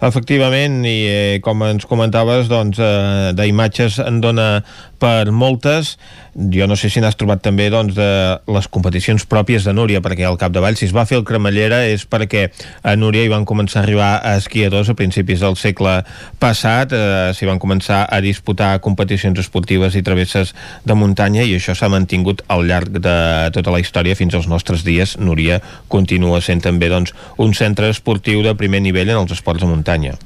Efectivament, 0.03 0.81
i 0.83 0.97
eh, 1.07 1.39
com 1.45 1.63
ens 1.69 1.87
comentaves, 1.87 2.51
doncs, 2.51 2.81
eh, 2.83 3.31
d'imatges 3.39 4.01
en 4.03 4.19
dona 4.25 4.49
per 5.03 5.31
moltes. 5.31 5.95
Jo 6.35 6.67
no 6.67 6.79
sé 6.81 6.89
si 6.89 7.01
n'has 7.05 7.19
trobat 7.21 7.43
també 7.45 7.67
doncs, 7.69 7.93
de 7.93 8.09
les 8.55 8.69
competicions 8.73 9.27
pròpies 9.29 9.67
de 9.69 9.75
Núria, 9.77 10.01
perquè 10.01 10.25
al 10.25 10.39
capdavall, 10.41 10.79
si 10.81 10.87
es 10.89 10.95
va 10.97 11.05
fer 11.05 11.19
el 11.19 11.27
cremallera 11.29 11.83
és 11.85 12.07
perquè 12.09 12.47
a 12.89 12.95
Núria 12.97 13.27
hi 13.27 13.33
van 13.33 13.45
començar 13.45 13.83
a 13.83 13.85
arribar 13.85 14.15
a 14.25 14.39
esquiadors 14.41 14.89
a 14.89 14.97
principis 14.97 15.45
del 15.45 15.59
segle 15.61 15.99
passat, 16.41 16.97
eh, 16.97 17.37
s'hi 17.37 17.51
van 17.51 17.61
començar 17.61 18.07
a 18.09 18.23
disputar 18.25 18.81
competicions 18.81 19.45
esportives 19.45 19.93
i 19.93 20.03
travesses 20.03 20.55
de 20.89 20.97
muntanya 20.97 21.45
i 21.45 21.53
això 21.59 21.77
s'ha 21.77 21.93
mantingut 21.93 22.41
al 22.49 22.65
llarg 22.65 22.97
de 22.97 23.17
tota 23.53 23.77
la 23.77 23.85
història 23.85 24.17
fins 24.17 24.33
als 24.35 24.49
nostres 24.49 24.89
dies. 24.89 25.19
Núria 25.21 25.61
continua 25.93 26.41
sent 26.41 26.65
també 26.65 26.89
doncs, 26.89 27.13
un 27.37 27.53
centre 27.53 27.93
esportiu 27.93 28.41
de 28.43 28.57
primer 28.57 28.81
nivell 28.81 29.13
en 29.13 29.27
els 29.27 29.37
esports 29.37 29.61
de 29.61 29.69
muntanya. 29.69 30.17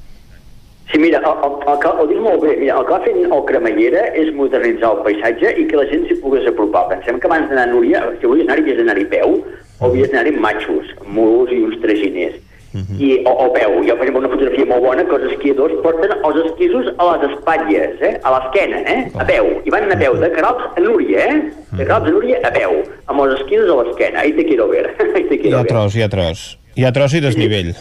Sí, 0.93 0.99
mira, 1.03 1.19
el, 1.19 1.27
el, 1.47 1.55
el, 1.67 1.87
ho 2.01 2.07
dius 2.07 2.23
molt 2.23 2.43
bé. 2.45 2.57
Mira, 2.61 2.77
el 2.79 2.87
que 2.87 2.93
va 2.95 3.01
fer 3.03 3.15
el 3.27 3.45
Cremallera 3.49 4.05
és 4.15 4.29
modernitzar 4.39 4.93
el 4.95 5.01
paisatge 5.07 5.55
i 5.59 5.67
que 5.67 5.81
la 5.81 5.87
gent 5.91 6.07
s'hi 6.07 6.19
pogués 6.23 6.47
apropar. 6.47 6.87
Pensem 6.93 7.19
que 7.21 7.27
abans 7.31 7.49
d'anar 7.51 7.65
a 7.67 7.73
Núria, 7.73 8.05
si 8.21 8.27
volies 8.31 8.47
anar-hi, 8.47 8.63
havies 8.69 8.79
d'anar-hi 8.83 9.07
peu 9.11 9.39
o 9.43 9.89
havies 9.91 10.13
d'anar-hi 10.13 10.35
amb 10.37 10.45
matxos, 10.47 10.93
amb 11.03 11.11
mulos 11.19 11.51
i 11.53 11.63
uns 11.67 11.81
traginers. 11.83 12.39
I, 12.77 13.23
o, 13.25 13.31
o 13.33 13.47
peu. 13.55 13.79
Hi 13.83 13.89
ha, 13.89 13.95
per 13.97 14.05
exemple, 14.05 14.21
una 14.21 14.29
fotografia 14.35 14.67
molt 14.69 14.83
bona 14.85 15.05
que 15.09 15.15
els 15.17 15.31
esquiadors 15.33 15.79
porten 15.81 16.11
els 16.29 16.41
esquisos 16.45 16.91
a 17.01 17.07
les 17.09 17.23
espatlles, 17.31 18.03
eh? 18.05 18.11
a 18.21 18.33
l'esquena, 18.35 18.83
eh? 18.85 18.99
a 19.17 19.25
peu. 19.25 19.49
I 19.65 19.73
van 19.73 19.89
a 19.95 19.97
peu 19.97 20.19
de 20.21 20.29
Caralps 20.35 20.77
a 20.77 20.83
Núria, 20.85 21.25
eh? 21.25 21.39
De 21.73 21.87
Caralps 21.87 22.11
a 22.13 22.13
Núria 22.13 22.43
a 22.45 22.51
peu, 22.53 22.83
amb 23.09 23.25
els 23.25 23.39
esquisos 23.41 23.73
a 23.73 23.79
l'esquena. 23.81 24.21
Ahí 24.27 24.35
te 24.37 24.45
quiero 24.45 24.69
ver. 24.69 24.91
Ahí 25.15 25.25
te 25.25 25.39
Hi 25.39 25.41
quiero 25.47 25.57
ha 25.59 25.63
ver. 25.65 25.73
tros, 25.73 25.97
hi 25.97 26.05
ha 26.05 26.11
tros. 26.13 26.45
Hi 26.77 26.85
ha 26.85 26.93
tros 26.93 27.17
i 27.17 27.25
desnivell. 27.25 27.73
No, 27.73 27.81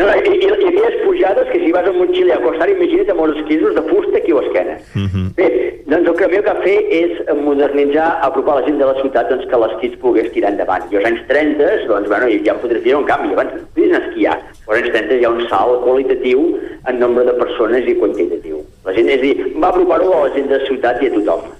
no, 0.00 0.06
hi, 0.08 0.20
hi, 0.32 0.38
hi 0.40 0.68
havia 0.70 0.90
pujades 1.04 1.50
que 1.52 1.58
si 1.60 1.72
vas 1.74 1.88
amb 1.90 2.00
motxilla 2.00 2.38
a 2.38 2.40
costar, 2.40 2.70
imagina't 2.72 3.10
amb 3.12 3.24
els 3.26 3.40
esquisos 3.42 3.74
de 3.76 3.82
fusta 3.90 4.16
aquí 4.16 4.32
a 4.32 4.38
l'esquena. 4.40 4.76
Bé, 5.36 5.48
doncs 5.90 6.08
el 6.08 6.16
que 6.16 6.24
el 6.24 6.32
meu 6.34 6.44
que 6.46 6.54
fer 6.64 6.76
és 7.00 7.20
modernitzar, 7.42 8.06
apropar 8.24 8.56
la 8.60 8.66
gent 8.68 8.80
de 8.80 8.88
la 8.88 8.96
ciutat 9.02 9.28
doncs, 9.28 9.44
que 9.50 9.60
l'esquí 9.60 9.92
es 9.92 10.00
pogués 10.00 10.32
tirar 10.32 10.54
endavant. 10.54 10.88
I 10.88 11.00
als 11.00 11.08
anys 11.10 11.22
30, 11.28 11.70
doncs, 11.90 12.08
bueno, 12.08 12.32
ja 12.46 12.56
fotografies 12.62 13.00
un 13.02 13.08
canvi. 13.12 13.34
Abans 13.36 13.56
podies 13.76 13.96
esquiar, 14.00 14.38
però 14.64 14.78
als 14.78 14.86
anys 14.86 14.96
30 14.96 15.18
hi 15.20 15.26
ha 15.28 15.34
un 15.36 15.42
salt 15.52 15.84
qualitatiu 15.84 16.46
en 16.88 17.02
nombre 17.04 17.26
de 17.28 17.36
persones 17.44 17.90
i 17.90 17.98
quantitatiu. 18.00 18.62
La 18.88 18.96
gent, 18.96 19.10
és 19.12 19.20
dir, 19.24 19.34
va 19.58 19.74
apropar-ho 19.74 20.14
a 20.14 20.28
la 20.28 20.36
gent 20.38 20.48
de 20.48 20.56
la 20.56 20.70
ciutat 20.70 21.04
i 21.04 21.10
a 21.10 21.18
tothom. 21.18 21.50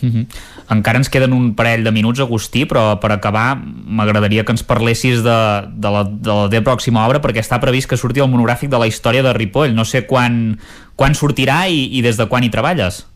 Mhm. 0.00 0.26
Encara 0.70 1.00
ens 1.00 1.08
queden 1.08 1.32
un 1.32 1.54
parell 1.56 1.84
de 1.84 1.92
minuts, 1.92 2.20
Agustí, 2.20 2.64
però 2.68 2.98
per 3.00 3.12
acabar 3.12 3.56
m'agradaria 3.58 4.44
que 4.44 4.52
ens 4.52 4.62
parlessis 4.62 5.22
de, 5.24 5.38
de, 5.72 5.90
la, 5.90 6.04
de 6.04 6.34
la 6.34 6.48
teva 6.52 6.72
pròxima 6.72 7.06
obra, 7.06 7.22
perquè 7.24 7.42
està 7.42 7.60
previst 7.62 7.88
que 7.88 7.96
surti 7.96 8.20
el 8.20 8.30
monogràfic 8.30 8.70
de 8.70 8.78
la 8.78 8.86
història 8.86 9.22
de 9.22 9.32
Ripoll. 9.32 9.74
No 9.74 9.84
sé 9.88 10.04
quan, 10.06 10.58
quan 10.96 11.16
sortirà 11.18 11.66
i, 11.68 11.88
i 11.98 12.02
des 12.04 12.20
de 12.20 12.28
quan 12.28 12.44
hi 12.44 12.52
treballes. 12.52 13.06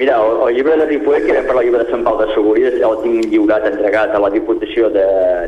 Mira, 0.00 0.16
el, 0.16 0.48
el 0.48 0.54
llibre 0.56 0.78
de 0.78 0.86
Ripoll, 0.86 1.20
que 1.26 1.32
era 1.34 1.42
per 1.44 1.52
la 1.58 1.62
llibre 1.62 1.82
de 1.84 1.90
Sant 1.92 2.00
Pau 2.06 2.14
de 2.16 2.24
Segúries, 2.32 2.78
el 2.80 2.94
tinc 3.02 3.26
lliurat, 3.28 3.66
entregat 3.68 4.14
a 4.16 4.20
la 4.24 4.30
Diputació 4.32 4.88
de, 4.94 5.02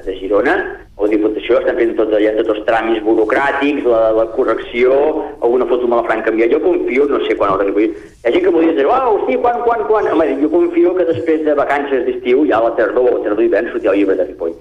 de 0.04 0.16
Girona. 0.18 0.56
La 1.00 1.08
Diputació 1.08 1.56
estan 1.62 1.78
fent 1.78 1.94
tot, 1.96 2.12
allà, 2.12 2.34
tots 2.36 2.52
els 2.52 2.66
tràmits 2.66 3.00
burocràtics, 3.06 3.88
la, 3.88 4.02
la 4.18 4.26
correcció, 4.34 4.92
alguna 5.40 5.70
foto 5.72 5.88
me 5.88 5.96
la 5.96 6.04
faran 6.04 6.26
canviar. 6.28 6.50
Jo 6.52 6.60
confio, 6.66 7.08
no 7.08 7.22
sé 7.24 7.38
quan 7.40 7.54
el 7.56 7.64
Ripoll... 7.64 7.96
Hi 7.96 8.28
ha 8.28 8.34
gent 8.36 8.44
que 8.44 8.52
m'ho 8.52 8.60
dir, 8.60 8.86
ah, 8.92 9.00
hosti, 9.08 9.40
quan, 9.40 9.64
quan, 9.64 9.88
quan? 9.88 10.12
Home, 10.12 10.28
jo 10.44 10.52
confio 10.52 10.94
que 11.00 11.08
després 11.08 11.48
de 11.48 11.56
vacances 11.64 12.04
d'estiu, 12.04 12.44
ja 12.52 12.60
a 12.60 12.68
la 12.68 12.76
tardor, 12.76 13.08
la 13.08 13.24
tardor 13.24 13.40
d'hivern, 13.40 13.72
sortirà 13.72 13.96
el 13.96 14.02
llibre 14.04 14.20
de 14.20 14.28
Ripoll. 14.34 14.56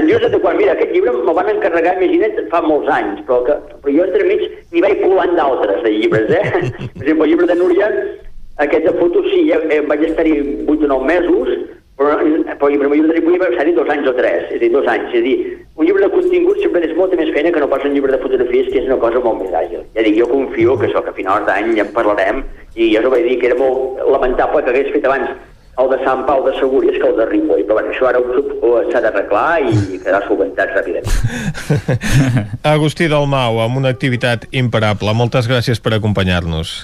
En 0.00 0.08
just 0.08 0.24
de 0.24 0.40
quan, 0.40 0.56
mira, 0.56 0.72
aquest 0.72 0.96
llibre 0.96 1.12
me'l 1.20 1.36
van 1.36 1.52
encarregar, 1.52 1.98
imagina't, 2.00 2.46
fa 2.48 2.64
molts 2.64 2.88
anys, 2.96 3.20
però, 3.28 3.44
que, 3.44 3.60
però 3.84 4.00
jo 4.00 4.08
entremig 4.08 4.48
n'hi 4.72 4.88
vaig 4.88 5.04
colant 5.04 5.36
d'altres 5.36 5.84
de 5.84 5.98
llibres, 6.00 6.32
eh? 6.32 6.70
per 6.96 7.04
exemple, 7.04 7.26
el 7.26 7.34
llibre 7.34 7.52
de 7.52 7.60
Núria, 7.60 7.96
aquesta 8.56 8.92
foto 9.00 9.22
sí, 9.30 9.46
ja, 9.50 9.58
eh, 9.70 9.80
vaig 9.88 10.04
estar-hi 10.06 10.34
8 10.66 10.84
o 10.86 10.90
9 10.90 11.06
mesos, 11.08 11.48
però, 11.98 12.18
però 12.18 12.68
el 12.68 12.74
llibre 12.74 12.88
de 12.90 13.14
Ripoll 13.14 13.38
va 13.38 13.48
estar-hi 13.52 13.74
dos 13.74 13.88
anys 13.90 14.08
o 14.10 14.14
tres, 14.18 14.48
és 14.50 14.58
a 14.58 14.62
dir, 14.62 14.70
dos 14.74 14.86
anys. 14.90 15.12
És 15.12 15.20
a 15.20 15.24
dir, 15.24 15.36
un 15.74 15.86
llibre 15.86 16.06
de 16.06 16.10
contingut 16.10 16.60
sempre 16.62 16.82
és 16.86 16.94
molta 16.98 17.18
més 17.18 17.30
feina 17.34 17.52
que 17.54 17.62
no 17.62 17.70
pas 17.70 17.86
un 17.86 17.94
llibre 17.94 18.14
de 18.14 18.20
fotografies, 18.22 18.70
que 18.70 18.82
és 18.82 18.86
una 18.90 19.00
cosa 19.02 19.22
molt 19.22 19.42
més 19.42 19.54
àgil. 19.54 19.82
Ja 19.94 20.06
dic, 20.06 20.18
jo 20.18 20.30
confio 20.30 20.76
que 20.78 20.88
això, 20.90 21.02
que 21.02 21.14
a 21.14 21.18
finals 21.18 21.46
d'any 21.48 21.74
ja 21.78 21.86
en 21.86 21.92
parlarem, 21.96 22.44
i 22.74 22.92
ja 22.94 23.02
us 23.02 23.10
ho 23.10 23.14
vaig 23.14 23.26
dir 23.28 23.40
que 23.40 23.50
era 23.50 23.58
molt 23.58 24.02
lamentable 24.10 24.62
que 24.62 24.74
hagués 24.74 24.94
fet 24.94 25.10
abans 25.10 25.34
el 25.82 25.90
de 25.90 25.98
Sant 26.04 26.22
Pau 26.26 26.44
de 26.46 26.52
Segúries 26.60 26.98
que 27.02 27.08
el 27.08 27.16
de 27.18 27.26
Ripoll, 27.26 27.64
però 27.66 27.80
bueno, 27.80 27.90
això 27.90 28.06
ara 28.06 28.20
s'ha 28.92 29.02
d'arreglar 29.02 29.48
i 29.66 29.98
quedarà 29.98 30.20
solventat 30.28 30.74
ràpidament. 30.76 31.10
Agustí 32.74 33.10
Dalmau, 33.10 33.58
amb 33.64 33.82
una 33.82 33.90
activitat 33.94 34.46
imparable. 34.54 35.14
Moltes 35.18 35.50
gràcies 35.50 35.82
per 35.82 35.96
acompanyar-nos. 35.98 36.76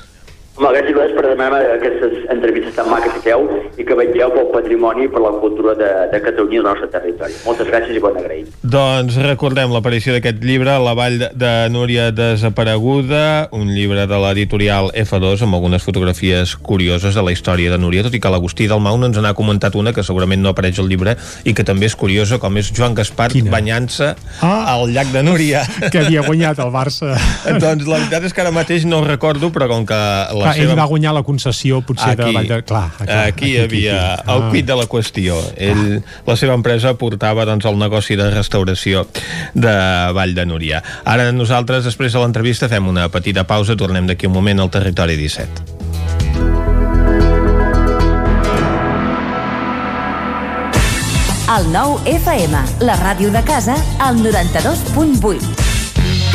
Home, 0.59 0.75
gràcies 0.75 1.15
per 1.21 1.29
demanar 1.29 1.61
aquestes 1.77 2.15
entrevistes 2.33 2.75
tan 2.79 2.89
maques 2.89 3.13
que 3.13 3.21
feu 3.29 3.43
i 3.77 3.85
que 3.85 3.97
vetlleu 3.99 4.31
pel 4.33 4.47
patrimoni 4.55 5.05
i 5.05 5.11
per 5.13 5.21
la 5.21 5.33
cultura 5.43 5.75
de, 5.77 5.89
de 6.13 6.21
Catalunya 6.25 6.57
i 6.57 6.61
del 6.63 6.69
nostre 6.71 6.89
territori. 6.95 7.35
Moltes 7.45 7.69
gràcies 7.69 7.99
i 7.99 8.01
bon 8.01 8.17
agraït. 8.17 8.49
Doncs 8.65 9.19
recordem 9.27 9.73
l'aparició 9.75 10.15
d'aquest 10.17 10.41
llibre, 10.45 10.79
La 10.81 10.95
vall 10.97 11.19
de- 11.21 11.69
Núria 11.71 12.09
desapareguda, 12.11 13.49
un 13.53 13.69
llibre 13.75 14.07
de 14.09 14.19
l'editorial 14.23 14.91
F2 14.95 15.43
amb 15.45 15.55
algunes 15.59 15.83
fotografies 15.85 16.55
curioses 16.57 17.15
de 17.15 17.23
la 17.23 17.33
història 17.35 17.71
de 17.71 17.79
Núria, 17.79 18.03
tot 18.07 18.15
i 18.17 18.21
que 18.21 18.33
l'Agustí 18.33 18.67
Dalmau 18.71 18.97
no 18.99 19.11
ens 19.11 19.19
n'ha 19.21 19.35
comentat 19.37 19.77
una 19.77 19.93
que 19.93 20.03
segurament 20.07 20.41
no 20.43 20.51
apareix 20.55 20.79
al 20.81 20.89
llibre 20.89 21.17
i 21.45 21.53
que 21.55 21.65
també 21.65 21.87
és 21.91 21.97
curiosa, 21.97 22.39
com 22.41 22.57
és 22.57 22.73
Joan 22.73 22.95
Gaspar 22.95 23.29
banyant-se 23.51 24.15
Ah. 24.41 24.73
al 24.75 24.89
llac 24.95 25.13
de 25.13 25.23
Núria. 25.23 25.63
que 25.93 25.99
havia 25.99 26.23
guanyat 26.23 26.59
el 26.65 26.71
Barça. 26.73 27.13
doncs 27.61 27.87
la 27.87 27.99
veritat 27.99 28.25
és 28.25 28.33
que 28.33 28.41
ara 28.41 28.51
mateix 28.55 28.85
no 28.87 29.01
ho 29.01 29.05
recordo, 29.05 29.51
però 29.53 29.69
com 29.69 29.85
que 29.87 29.95
la 29.95 30.31
Clar, 30.33 30.55
seva... 30.55 30.71
ell 30.73 30.79
va 30.79 30.87
guanyar 30.91 31.10
la 31.13 31.23
concessió 31.23 31.81
potser 31.83 32.17
de 32.17 32.25
Aquí, 32.25 32.35
Vall 32.35 32.49
de... 32.49 32.59
Clar, 32.65 32.91
clar, 32.99 33.19
aquí 33.29 33.53
hi 33.55 33.59
havia 33.65 33.99
el 34.27 34.43
Ah. 34.47 34.49
quid 34.53 34.65
de 34.67 34.77
la 34.77 34.87
qüestió. 34.87 35.37
Ell, 35.57 36.03
la 36.27 36.37
seva 36.37 36.55
empresa 36.55 36.95
portava 36.95 37.45
doncs, 37.45 37.65
el 37.67 37.79
negoci 37.79 38.17
de 38.17 38.31
restauració 38.31 39.07
de 39.55 39.75
Vall 40.15 40.35
de 40.35 40.47
Núria. 40.47 40.83
Ara 41.05 41.31
nosaltres, 41.33 41.85
després 41.85 42.13
de 42.13 42.19
l'entrevista, 42.23 42.69
fem 42.69 42.87
una 42.89 43.09
petita 43.09 43.45
pausa, 43.47 43.77
tornem 43.77 44.07
d'aquí 44.07 44.27
un 44.27 44.33
moment 44.35 44.61
al 44.61 44.71
Territori 44.71 45.17
17. 45.17 45.79
El 51.51 51.67
nou 51.75 51.97
FM, 52.07 52.61
la 52.87 52.95
ràdio 53.01 53.33
de 53.35 53.43
casa, 53.43 53.75
al 53.99 54.21
92.8. 54.23 55.70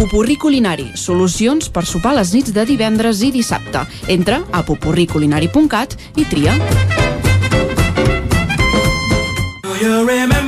Pupurri 0.00 0.38
Culinari, 0.40 0.86
solucions 0.96 1.66
per 1.68 1.82
sopar 1.84 2.14
les 2.16 2.30
nits 2.32 2.54
de 2.56 2.62
divendres 2.64 3.18
i 3.20 3.28
dissabte. 3.34 3.82
Entra 4.08 4.38
a 4.48 4.62
pupurriculinari.cat 4.64 5.92
i 6.16 6.24
tria. 6.24 6.54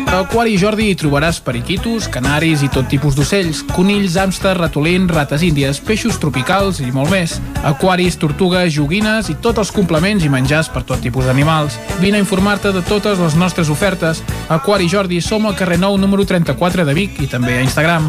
A 0.09 0.23
Aquari 0.23 0.57
Jordi 0.57 0.87
hi 0.89 0.97
trobaràs 0.97 1.43
periquitos, 1.45 2.07
canaris 2.09 2.63
i 2.65 2.71
tot 2.73 2.89
tipus 2.89 3.13
d'ocells, 3.17 3.61
conills, 3.77 4.17
hàmster, 4.17 4.55
ratolins, 4.57 5.13
rates 5.13 5.45
índies, 5.45 5.83
peixos 5.85 6.17
tropicals 6.23 6.81
i 6.81 6.89
molt 6.93 7.13
més. 7.13 7.37
Aquaris, 7.61 8.17
tortugues, 8.23 8.73
joguines 8.73 9.29
i 9.29 9.37
tots 9.37 9.61
els 9.61 9.75
complements 9.77 10.25
i 10.25 10.33
menjars 10.33 10.73
per 10.73 10.81
tot 10.89 11.05
tipus 11.05 11.29
d'animals. 11.29 11.77
Vine 12.01 12.17
a 12.17 12.25
informar-te 12.25 12.73
de 12.73 12.81
totes 12.89 13.21
les 13.21 13.37
nostres 13.37 13.69
ofertes. 13.69 14.25
Aquari 14.49 14.89
Jordi 14.89 15.21
som 15.21 15.45
al 15.45 15.61
carrer 15.61 15.77
Nou 15.77 16.01
número 16.01 16.25
34 16.25 16.89
de 16.89 16.97
Vic 16.97 17.21
i 17.21 17.29
també 17.29 17.61
a 17.61 17.67
Instagram. 17.69 18.09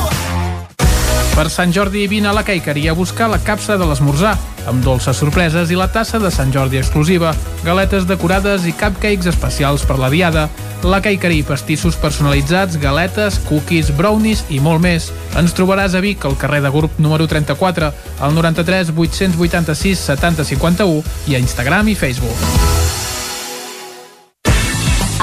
Per 1.41 1.49
Sant 1.49 1.71
Jordi 1.73 2.03
vine 2.05 2.27
a 2.29 2.35
la 2.37 2.43
Caiqueria 2.45 2.91
a 2.91 2.93
buscar 2.93 3.25
la 3.25 3.39
capsa 3.41 3.73
de 3.73 3.85
l'esmorzar, 3.89 4.35
amb 4.69 4.83
dolces 4.85 5.17
sorpreses 5.17 5.71
i 5.73 5.77
la 5.79 5.87
tassa 5.89 6.19
de 6.21 6.29
Sant 6.29 6.51
Jordi 6.53 6.77
exclusiva, 6.77 7.31
galetes 7.65 8.05
decorades 8.05 8.67
i 8.69 8.73
cupcakes 8.77 9.31
especials 9.31 9.81
per 9.89 9.97
la 9.97 10.11
diada. 10.13 10.43
La 10.85 10.99
Caiqueria 11.01 11.41
i 11.41 11.47
pastissos 11.47 11.97
personalitzats, 11.97 12.77
galetes, 12.77 13.41
cookies, 13.49 13.89
brownies 13.97 14.45
i 14.53 14.61
molt 14.61 14.85
més. 14.85 15.09
Ens 15.33 15.57
trobaràs 15.57 15.97
a 15.97 16.05
Vic, 16.05 16.29
al 16.29 16.37
carrer 16.37 16.61
de 16.61 16.69
Gurb 16.69 17.01
número 17.01 17.25
34, 17.25 17.89
al 18.21 18.37
93 18.37 18.93
886 18.93 20.07
70 20.13 20.45
51 20.45 21.01
i 21.25 21.39
a 21.39 21.41
Instagram 21.41 21.89
i 21.89 21.97
Facebook. 21.97 22.37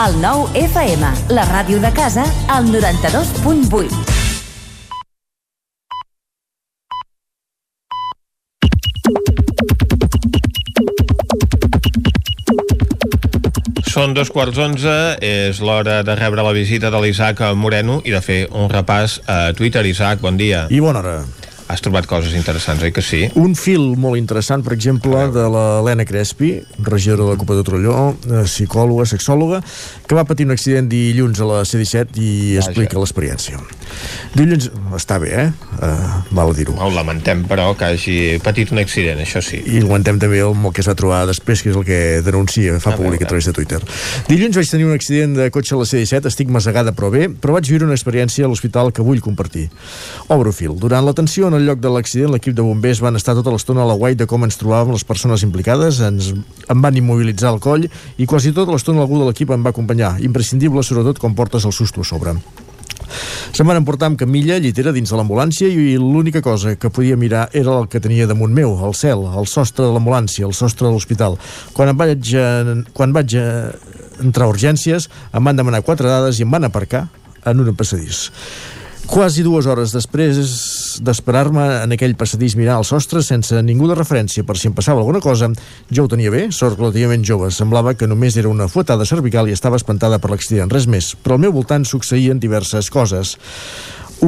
El 0.02 0.18
9 0.18 0.66
FM, 0.66 1.16
la 1.30 1.46
ràdio 1.54 1.78
de 1.78 1.94
casa, 1.94 2.26
al 2.50 2.72
92.8. 2.74 4.17
Són 13.98 14.12
dos 14.14 14.28
quarts 14.30 14.54
onze, 14.62 14.92
és 15.26 15.58
l'hora 15.58 15.96
de 16.06 16.14
rebre 16.14 16.44
la 16.46 16.52
visita 16.54 16.86
de 16.94 17.00
l'Isaac 17.02 17.42
Moreno 17.58 17.96
i 18.06 18.14
de 18.14 18.20
fer 18.22 18.38
un 18.54 18.70
repàs 18.70 19.18
a 19.26 19.40
Twitter. 19.58 19.82
Isaac, 19.90 20.22
bon 20.22 20.38
dia. 20.38 20.68
I 20.70 20.78
bona 20.78 21.02
hora. 21.02 21.16
Has 21.68 21.82
trobat 21.84 22.06
coses 22.08 22.32
interessants, 22.32 22.80
oi 22.80 22.92
que 22.96 23.02
sí? 23.04 23.26
Un 23.36 23.52
fil 23.58 23.90
molt 24.00 24.16
interessant, 24.16 24.62
per 24.64 24.72
exemple, 24.72 25.26
de 25.34 25.42
l'Helena 25.52 26.06
Crespi, 26.08 26.54
regidora 26.80 27.26
de 27.26 27.34
la 27.34 27.40
Copa 27.40 27.58
de 27.58 27.64
Trolló, 27.66 27.96
eh, 28.24 28.44
psicòloga, 28.48 29.04
sexòloga, 29.10 29.60
que 30.08 30.16
va 30.16 30.24
patir 30.24 30.46
un 30.48 30.54
accident 30.54 30.88
dilluns 30.88 31.42
a 31.44 31.48
la 31.50 31.58
C-17 31.68 32.16
i 32.16 32.30
Vaja. 32.56 32.70
explica 32.70 32.96
l'experiència. 32.96 33.60
Dilluns, 34.32 34.70
està 34.96 35.18
bé, 35.20 35.34
eh? 35.42 35.52
Uh, 35.78 36.22
val 36.32 36.54
a 36.54 36.56
dir-ho. 36.56 36.72
Ho 36.80 36.88
lamentem, 36.94 37.44
però, 37.48 37.68
que 37.76 37.84
hagi 37.92 38.16
patit 38.44 38.72
un 38.72 38.80
accident, 38.80 39.20
això 39.20 39.44
sí. 39.44 39.60
I 39.60 39.82
lamentem 39.84 40.18
també 40.24 40.40
el 40.40 40.56
que 40.72 40.80
es 40.80 40.88
va 40.88 40.96
trobar 40.96 41.20
després, 41.28 41.60
que 41.62 41.68
és 41.74 41.76
el 41.76 41.84
que 41.84 42.00
denuncia, 42.24 42.78
fa 42.80 42.94
A 42.96 42.96
públic 42.96 43.22
a 43.22 43.28
través 43.28 43.44
de 43.44 43.52
Twitter. 43.52 43.82
Dilluns 44.28 44.56
vaig 44.56 44.72
tenir 44.72 44.88
un 44.88 44.96
accident 44.96 45.36
de 45.36 45.50
cotxe 45.52 45.76
a 45.76 45.82
la 45.82 45.88
C-17, 45.88 46.32
estic 46.32 46.48
masegada 46.48 46.96
però 46.96 47.12
bé, 47.12 47.28
però 47.28 47.58
vaig 47.58 47.68
viure 47.68 47.84
una 47.84 47.96
experiència 47.96 48.48
a 48.48 48.48
l'hospital 48.48 48.92
que 48.96 49.04
vull 49.04 49.20
compartir. 49.20 49.68
Obro 50.32 50.52
fil. 50.56 50.72
Durant 50.80 51.04
l'atenció 51.04 51.52
en 51.52 51.57
el 51.58 51.66
lloc 51.68 51.80
de 51.82 51.90
l'accident, 51.92 52.30
l'equip 52.32 52.54
de 52.56 52.64
bombers 52.64 53.02
van 53.04 53.18
estar 53.18 53.34
tota 53.36 53.52
l'estona 53.52 53.82
a 53.84 53.88
la 53.88 53.96
guai 53.98 54.16
de 54.18 54.26
com 54.30 54.46
ens 54.46 54.58
trobàvem 54.60 54.94
les 54.94 55.04
persones 55.06 55.42
implicades, 55.46 56.00
ens 56.04 56.30
em 56.32 56.84
van 56.84 56.96
immobilitzar 56.96 57.52
el 57.54 57.60
coll 57.62 57.88
i 57.88 58.26
quasi 58.30 58.54
tota 58.56 58.74
l'estona 58.74 59.04
algú 59.04 59.20
de 59.20 59.28
l'equip 59.28 59.50
em 59.54 59.66
va 59.66 59.74
acompanyar. 59.74 60.16
Imprescindible, 60.24 60.84
sobretot, 60.86 61.20
quan 61.22 61.36
portes 61.38 61.66
el 61.68 61.74
susto 61.74 62.06
a 62.06 62.08
sobre. 62.08 62.38
Se'm 63.56 63.68
van 63.68 63.80
emportar 63.80 64.10
amb 64.10 64.18
camilla, 64.20 64.58
llitera 64.60 64.92
dins 64.92 65.10
de 65.10 65.16
l'ambulància 65.18 65.68
i 65.68 65.96
l'única 65.98 66.42
cosa 66.44 66.74
que 66.76 66.90
podia 66.92 67.16
mirar 67.16 67.48
era 67.56 67.78
el 67.80 67.88
que 67.88 68.00
tenia 68.04 68.28
damunt 68.28 68.54
meu, 68.54 68.74
el 68.86 68.94
cel, 68.94 69.24
el 69.26 69.48
sostre 69.48 69.86
de 69.86 69.94
l'ambulància, 69.94 70.46
el 70.46 70.56
sostre 70.56 70.86
de 70.86 70.92
l'hospital. 70.94 71.38
Quan, 71.76 71.94
vaig, 71.96 72.34
eh, 72.34 72.76
quan 72.92 73.14
vaig 73.16 73.36
eh, 73.38 73.70
entrar 74.24 74.46
a 74.48 74.52
urgències, 74.52 75.08
em 75.32 75.44
van 75.50 75.56
demanar 75.56 75.84
quatre 75.86 76.10
dades 76.10 76.38
i 76.38 76.46
em 76.46 76.52
van 76.52 76.68
aparcar 76.68 77.06
en 77.48 77.64
un 77.64 77.74
passadís. 77.78 78.28
Quasi 79.08 79.40
dues 79.40 79.64
hores 79.64 79.88
després 79.96 80.36
d'esperar-me 81.00 81.62
en 81.80 81.94
aquell 81.96 82.12
passadís 82.20 82.58
mirar 82.60 82.74
al 82.76 82.84
sostre 82.84 83.22
sense 83.24 83.56
ningú 83.64 83.86
de 83.88 83.94
referència 83.96 84.44
per 84.44 84.58
si 84.60 84.68
em 84.68 84.74
passava 84.76 85.00
alguna 85.00 85.22
cosa, 85.24 85.48
jo 85.88 86.04
ho 86.04 86.10
tenia 86.12 86.28
bé, 86.28 86.42
sort 86.52 86.76
relativament 86.76 87.24
jove. 87.24 87.48
Semblava 87.48 87.94
que 87.96 88.06
només 88.06 88.36
era 88.36 88.52
una 88.52 88.68
fuetada 88.68 89.06
cervical 89.08 89.48
i 89.48 89.56
estava 89.56 89.80
espantada 89.80 90.18
per 90.20 90.28
l'accident, 90.34 90.68
res 90.68 90.84
més. 90.84 91.14
Però 91.24 91.38
al 91.38 91.40
meu 91.46 91.54
voltant 91.56 91.88
succeïen 91.88 92.42
diverses 92.42 92.90
coses. 92.92 93.38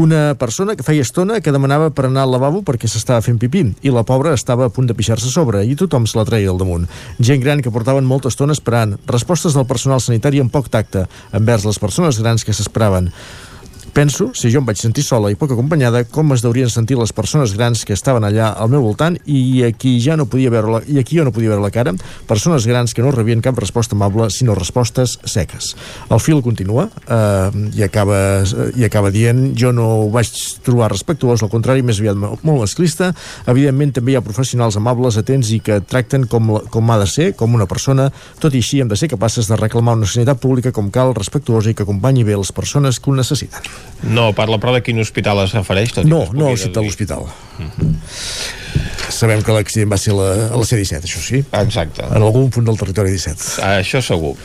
Una 0.01 0.33
persona 0.41 0.79
que 0.79 0.87
feia 0.87 1.05
estona 1.05 1.43
que 1.45 1.53
demanava 1.53 1.91
per 1.93 2.07
anar 2.09 2.25
al 2.25 2.33
lavabo 2.33 2.65
perquè 2.65 2.89
s'estava 2.89 3.21
fent 3.27 3.37
pipí 3.43 3.67
i 3.85 3.93
la 3.93 4.07
pobra 4.09 4.33
estava 4.33 4.71
a 4.71 4.73
punt 4.73 4.89
de 4.89 4.97
pixar-se 4.97 5.29
a 5.29 5.35
sobre 5.35 5.61
i 5.67 5.77
tothom 5.77 6.09
se 6.09 6.17
la 6.17 6.25
treia 6.25 6.49
al 6.55 6.63
damunt. 6.63 6.89
Gent 7.21 7.45
gran 7.45 7.61
que 7.61 7.75
portaven 7.75 8.09
molta 8.09 8.33
estona 8.33 8.57
esperant. 8.57 8.97
Respostes 9.13 9.53
del 9.53 9.69
personal 9.69 10.01
sanitari 10.01 10.41
amb 10.41 10.57
poc 10.57 10.73
tacte 10.73 11.05
envers 11.37 11.69
les 11.69 11.83
persones 11.85 12.25
grans 12.25 12.49
que 12.49 12.57
s'esperaven. 12.57 13.13
Penso, 13.93 14.31
si 14.39 14.53
jo 14.53 14.61
em 14.63 14.67
vaig 14.69 14.79
sentir 14.79 15.03
sola 15.03 15.33
i 15.33 15.37
poc 15.39 15.51
acompanyada, 15.51 16.05
com 16.07 16.31
es 16.31 16.45
deurien 16.45 16.71
sentir 16.71 16.95
les 16.99 17.11
persones 17.13 17.57
grans 17.57 17.83
que 17.85 17.95
estaven 17.97 18.23
allà 18.23 18.53
al 18.55 18.71
meu 18.71 18.85
voltant 18.85 19.17
i 19.27 19.65
aquí 19.67 19.97
ja 19.99 20.15
no 20.15 20.29
podia 20.31 20.53
veure 20.53 20.85
i 20.87 21.01
aquí 21.01 21.19
jo 21.19 21.25
no 21.27 21.33
podia 21.35 21.51
veure 21.51 21.65
la 21.65 21.73
cara, 21.75 21.95
persones 22.29 22.69
grans 22.71 22.95
que 22.95 23.03
no 23.03 23.11
rebien 23.11 23.43
cap 23.43 23.59
resposta 23.59 23.97
amable, 23.99 24.29
sinó 24.31 24.55
respostes 24.55 25.17
seques. 25.27 25.73
El 26.09 26.23
fil 26.23 26.39
continua 26.45 26.87
eh, 26.87 27.51
i, 27.75 27.83
acaba, 27.83 28.21
i 28.79 28.87
acaba 28.87 29.11
dient 29.11 29.57
jo 29.59 29.73
no 29.75 29.89
ho 30.05 30.07
vaig 30.15 30.31
trobar 30.63 30.93
respectuós, 30.95 31.43
al 31.43 31.51
contrari, 31.51 31.83
més 31.83 31.99
aviat 31.99 32.19
molt 32.21 32.47
masclista. 32.47 33.11
Evidentment 33.51 33.97
també 33.99 34.15
hi 34.15 34.21
ha 34.21 34.25
professionals 34.25 34.79
amables, 34.79 35.19
atents 35.19 35.51
i 35.57 35.59
que 35.67 35.81
tracten 35.83 36.29
com, 36.31 36.55
com 36.71 36.95
ha 36.95 37.01
de 37.03 37.11
ser, 37.11 37.31
com 37.35 37.59
una 37.59 37.67
persona, 37.67 38.11
tot 38.39 38.55
i 38.55 38.63
així 38.63 38.85
hem 38.85 38.93
de 38.93 38.99
ser 39.01 39.11
capaces 39.11 39.51
de 39.51 39.59
reclamar 39.59 39.99
una 39.99 40.07
sanitat 40.07 40.39
pública 40.39 40.71
com 40.71 40.95
cal, 40.95 41.11
respectuosa 41.19 41.73
i 41.73 41.75
que 41.75 41.89
acompanyi 41.89 42.29
bé 42.29 42.39
les 42.39 42.55
persones 42.55 43.03
que 43.03 43.11
ho 43.11 43.19
necessiten. 43.19 43.80
No, 44.03 44.31
parla 44.33 44.57
però 44.61 44.73
de 44.77 44.81
quin 44.85 45.01
hospital 45.03 45.43
es 45.45 45.53
refereix? 45.57 45.93
Tot 45.99 46.07
No, 46.09 46.23
no 46.33 46.53
deduir. 46.55 46.87
l'hospital. 46.87 47.27
Sabem 49.11 49.43
que 49.45 49.53
l'accident 49.53 49.91
va 49.93 49.99
ser 50.01 50.15
a 50.15 50.21
la, 50.21 50.29
a 50.55 50.57
la 50.57 50.65
C-17, 50.65 51.03
això 51.05 51.21
sí. 51.21 51.43
Exacte. 51.61 52.07
En 52.09 52.23
algun 52.23 52.49
punt 52.55 52.65
del 52.69 52.79
territori 52.81 53.13
17. 53.13 53.59
Això 53.81 54.01
segur. 54.05 54.37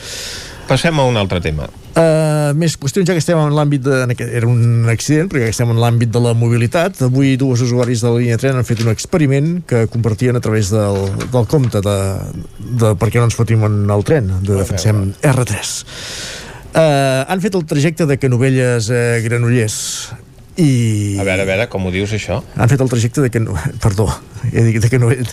Passem 0.65 0.97
a 0.97 1.03
un 1.05 1.15
altre 1.21 1.37
tema. 1.45 1.67
Uh, 1.95 2.49
més 2.57 2.73
qüestions, 2.81 3.05
ja 3.07 3.13
que 3.13 3.21
estem 3.21 3.37
en 3.37 3.53
l'àmbit 3.55 3.83
de... 3.85 3.99
Era 4.25 4.47
un 4.49 4.89
accident, 4.91 5.29
perquè 5.29 5.45
ja 5.45 5.51
que 5.51 5.53
estem 5.55 5.69
en 5.71 5.77
l'àmbit 5.79 6.09
de 6.11 6.19
la 6.23 6.33
mobilitat. 6.35 6.97
Avui 7.05 7.35
dues 7.39 7.61
usuaris 7.63 8.01
de 8.01 8.09
la 8.09 8.17
línia 8.23 8.39
tren 8.41 8.57
han 8.57 8.65
fet 8.67 8.81
un 8.83 8.89
experiment 8.91 9.59
que 9.69 9.85
compartien 9.93 10.35
a 10.35 10.41
través 10.43 10.73
del, 10.73 10.97
del 11.31 11.45
compte 11.51 11.79
de, 11.85 11.97
de 12.81 12.95
per 12.99 13.11
què 13.13 13.21
no 13.21 13.29
ens 13.29 13.37
fotim 13.37 13.63
en 13.69 13.85
el 13.93 14.03
tren, 14.09 14.33
de 14.41 14.57
Defensem 14.57 15.05
R3. 15.21 15.75
Uh, 16.75 17.23
han 17.31 17.39
fet 17.39 17.55
el 17.55 17.63
trajecte 17.63 18.03
de 18.03 18.17
Canovelles 18.19 18.89
a 18.91 19.03
Granollers 19.23 19.75
i... 20.59 21.15
A 21.19 21.23
veure, 21.23 21.45
a 21.45 21.47
veure, 21.47 21.67
com 21.71 21.87
ho 21.87 21.91
dius, 21.91 22.11
això? 22.15 22.41
Han 22.55 22.71
fet 22.71 22.81
el 22.83 22.91
trajecte 22.91 23.23
de 23.23 23.29
Cano... 23.31 23.55
Perdó, 23.83 24.09
he 24.51 24.63
dit 24.67 24.83
de 24.83 24.91
Canovelles. 24.91 25.31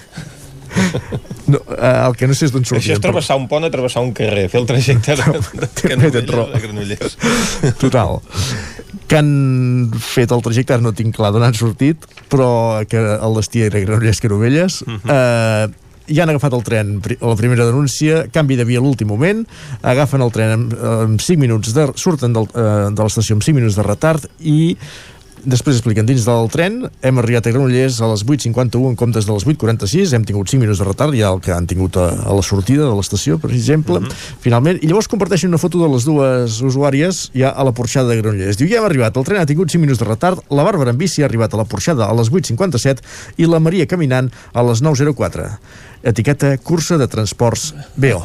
No, 1.50 1.58
uh, 1.66 2.06
el 2.06 2.14
que 2.16 2.28
no 2.30 2.36
sé 2.38 2.46
és 2.46 2.54
d'on 2.54 2.62
Això 2.62 2.78
sortien. 2.78 2.94
és 2.96 3.02
travessar 3.02 3.34
un 3.36 3.48
pont 3.50 3.66
a 3.66 3.70
travessar 3.74 4.04
un 4.06 4.14
carrer, 4.16 4.46
fer 4.48 4.62
el 4.62 4.68
trajecte 4.70 5.18
de, 5.18 5.42
de 5.58 5.68
Canovelles 5.82 6.30
a 6.30 6.62
Granollers. 6.62 7.18
Total. 7.82 8.22
Que 9.10 9.18
han 9.18 9.34
fet 9.98 10.30
el 10.32 10.46
trajecte, 10.46 10.78
ara 10.78 10.86
no 10.86 10.94
tinc 10.96 11.14
clar 11.18 11.34
d'on 11.34 11.44
han 11.44 11.58
sortit, 11.58 12.06
però 12.32 12.48
que 12.86 13.02
el 13.02 13.38
destí 13.42 13.66
era 13.66 13.82
Granollers 13.82 14.22
Canovelles. 14.22 14.82
Uh 14.86 14.94
-huh. 14.94 15.18
eh, 15.18 15.81
ja 16.08 16.24
han 16.24 16.32
agafat 16.34 16.56
el 16.56 16.64
tren, 16.66 16.98
pri- 17.04 17.18
la 17.20 17.36
primera 17.38 17.66
denúncia, 17.68 18.26
canvi 18.32 18.56
de 18.56 18.66
via 18.68 18.80
a 18.80 18.84
l'últim 18.84 19.08
moment, 19.08 19.44
agafen 19.82 20.24
el 20.24 20.34
tren 20.34 20.56
amb, 20.56 20.74
amb 20.74 21.22
5 21.22 21.40
minuts 21.40 21.74
de... 21.76 21.88
surten 21.96 22.32
del, 22.32 22.48
eh, 22.54 22.90
de 22.90 23.02
l'estació 23.02 23.38
amb 23.38 23.46
5 23.46 23.58
minuts 23.60 23.78
de 23.78 23.86
retard 23.86 24.28
i 24.40 24.76
Després 25.42 25.74
expliquen, 25.74 26.06
dins 26.06 26.22
del 26.22 26.48
tren 26.54 26.76
hem 27.02 27.18
arribat 27.18 27.48
a 27.48 27.50
Granollers 27.50 27.96
a 27.98 28.06
les 28.12 28.22
8.51 28.22 28.92
en 28.92 28.98
comptes 28.98 29.26
de 29.26 29.34
les 29.34 29.42
8.46, 29.42 30.12
hem 30.14 30.26
tingut 30.28 30.52
5 30.52 30.62
minuts 30.62 30.78
de 30.78 30.86
retard, 30.86 31.16
ja 31.18 31.32
el 31.34 31.40
que 31.42 31.50
han 31.50 31.66
tingut 31.66 31.98
a, 31.98 32.04
a 32.30 32.36
la 32.36 32.44
sortida 32.46 32.86
de 32.86 32.94
l'estació, 32.94 33.40
per 33.42 33.50
exemple, 33.50 33.98
uh 33.98 34.06
-huh. 34.06 34.38
finalment, 34.44 34.78
i 34.78 34.86
llavors 34.86 35.10
comparteixen 35.10 35.50
una 35.50 35.58
foto 35.58 35.82
de 35.82 35.88
les 35.90 36.04
dues 36.04 36.62
usuàries 36.62 37.30
ja 37.34 37.50
a 37.50 37.64
la 37.64 37.72
porxada 37.72 38.08
de 38.08 38.22
Granollers. 38.22 38.56
Diu, 38.56 38.68
ja 38.68 38.78
hem 38.78 38.84
arribat, 38.84 39.16
el 39.16 39.24
tren 39.24 39.40
ha 39.40 39.46
tingut 39.46 39.70
5 39.70 39.80
minuts 39.80 39.98
de 39.98 40.04
retard, 40.04 40.38
la 40.50 40.62
Bàrbara 40.62 40.90
en 40.90 40.98
bici 40.98 41.22
ha 41.22 41.26
arribat 41.26 41.54
a 41.54 41.56
la 41.56 41.64
porxada 41.64 42.06
a 42.06 42.14
les 42.14 42.30
8.57 42.30 43.02
i 43.36 43.46
la 43.46 43.58
Maria 43.58 43.86
caminant 43.86 44.30
a 44.52 44.62
les 44.62 44.80
9.04. 44.80 45.58
Etiqueta 46.02 46.56
cursa 46.58 46.98
de 46.98 47.06
transports 47.06 47.72
BO. 47.94 48.22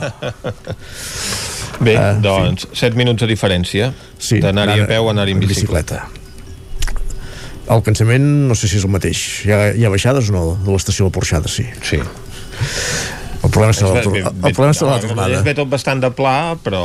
Bé, 1.80 1.94
uh, 1.94 2.16
doncs, 2.22 2.66
sí. 2.72 2.88
7 2.88 2.98
minuts 2.98 3.22
de 3.22 3.28
diferència 3.30 3.92
sí, 4.18 4.40
d'anar-hi 4.42 4.82
a 4.82 4.88
peu 4.90 5.06
o 5.06 5.12
anar-hi 5.14 5.36
en 5.38 5.44
bicicleta. 5.44 6.02
bicicleta. 6.08 6.26
El 7.76 7.84
cansament 7.84 8.26
no 8.48 8.56
sé 8.56 8.70
si 8.72 8.80
és 8.80 8.88
el 8.88 8.94
mateix. 8.94 9.22
Hi 9.46 9.54
ha, 9.54 9.60
hi 9.76 9.86
ha 9.86 9.92
baixades 9.94 10.32
o 10.32 10.34
no 10.34 10.44
de 10.64 10.74
l'estació 10.74 11.10
de 11.10 11.14
Porxada, 11.14 11.52
sí. 11.52 11.68
Sí. 11.86 12.00
El 13.44 13.52
problema 13.54 13.72
és, 13.72 13.82
la, 13.82 14.02
el 14.02 14.56
problema 14.56 14.72
és 14.74 14.82
la 14.82 14.98
tornada. 15.04 15.42
Ve 15.46 15.54
tot 15.58 15.70
bastant 15.70 16.02
de 16.02 16.10
pla, 16.16 16.56
però 16.64 16.82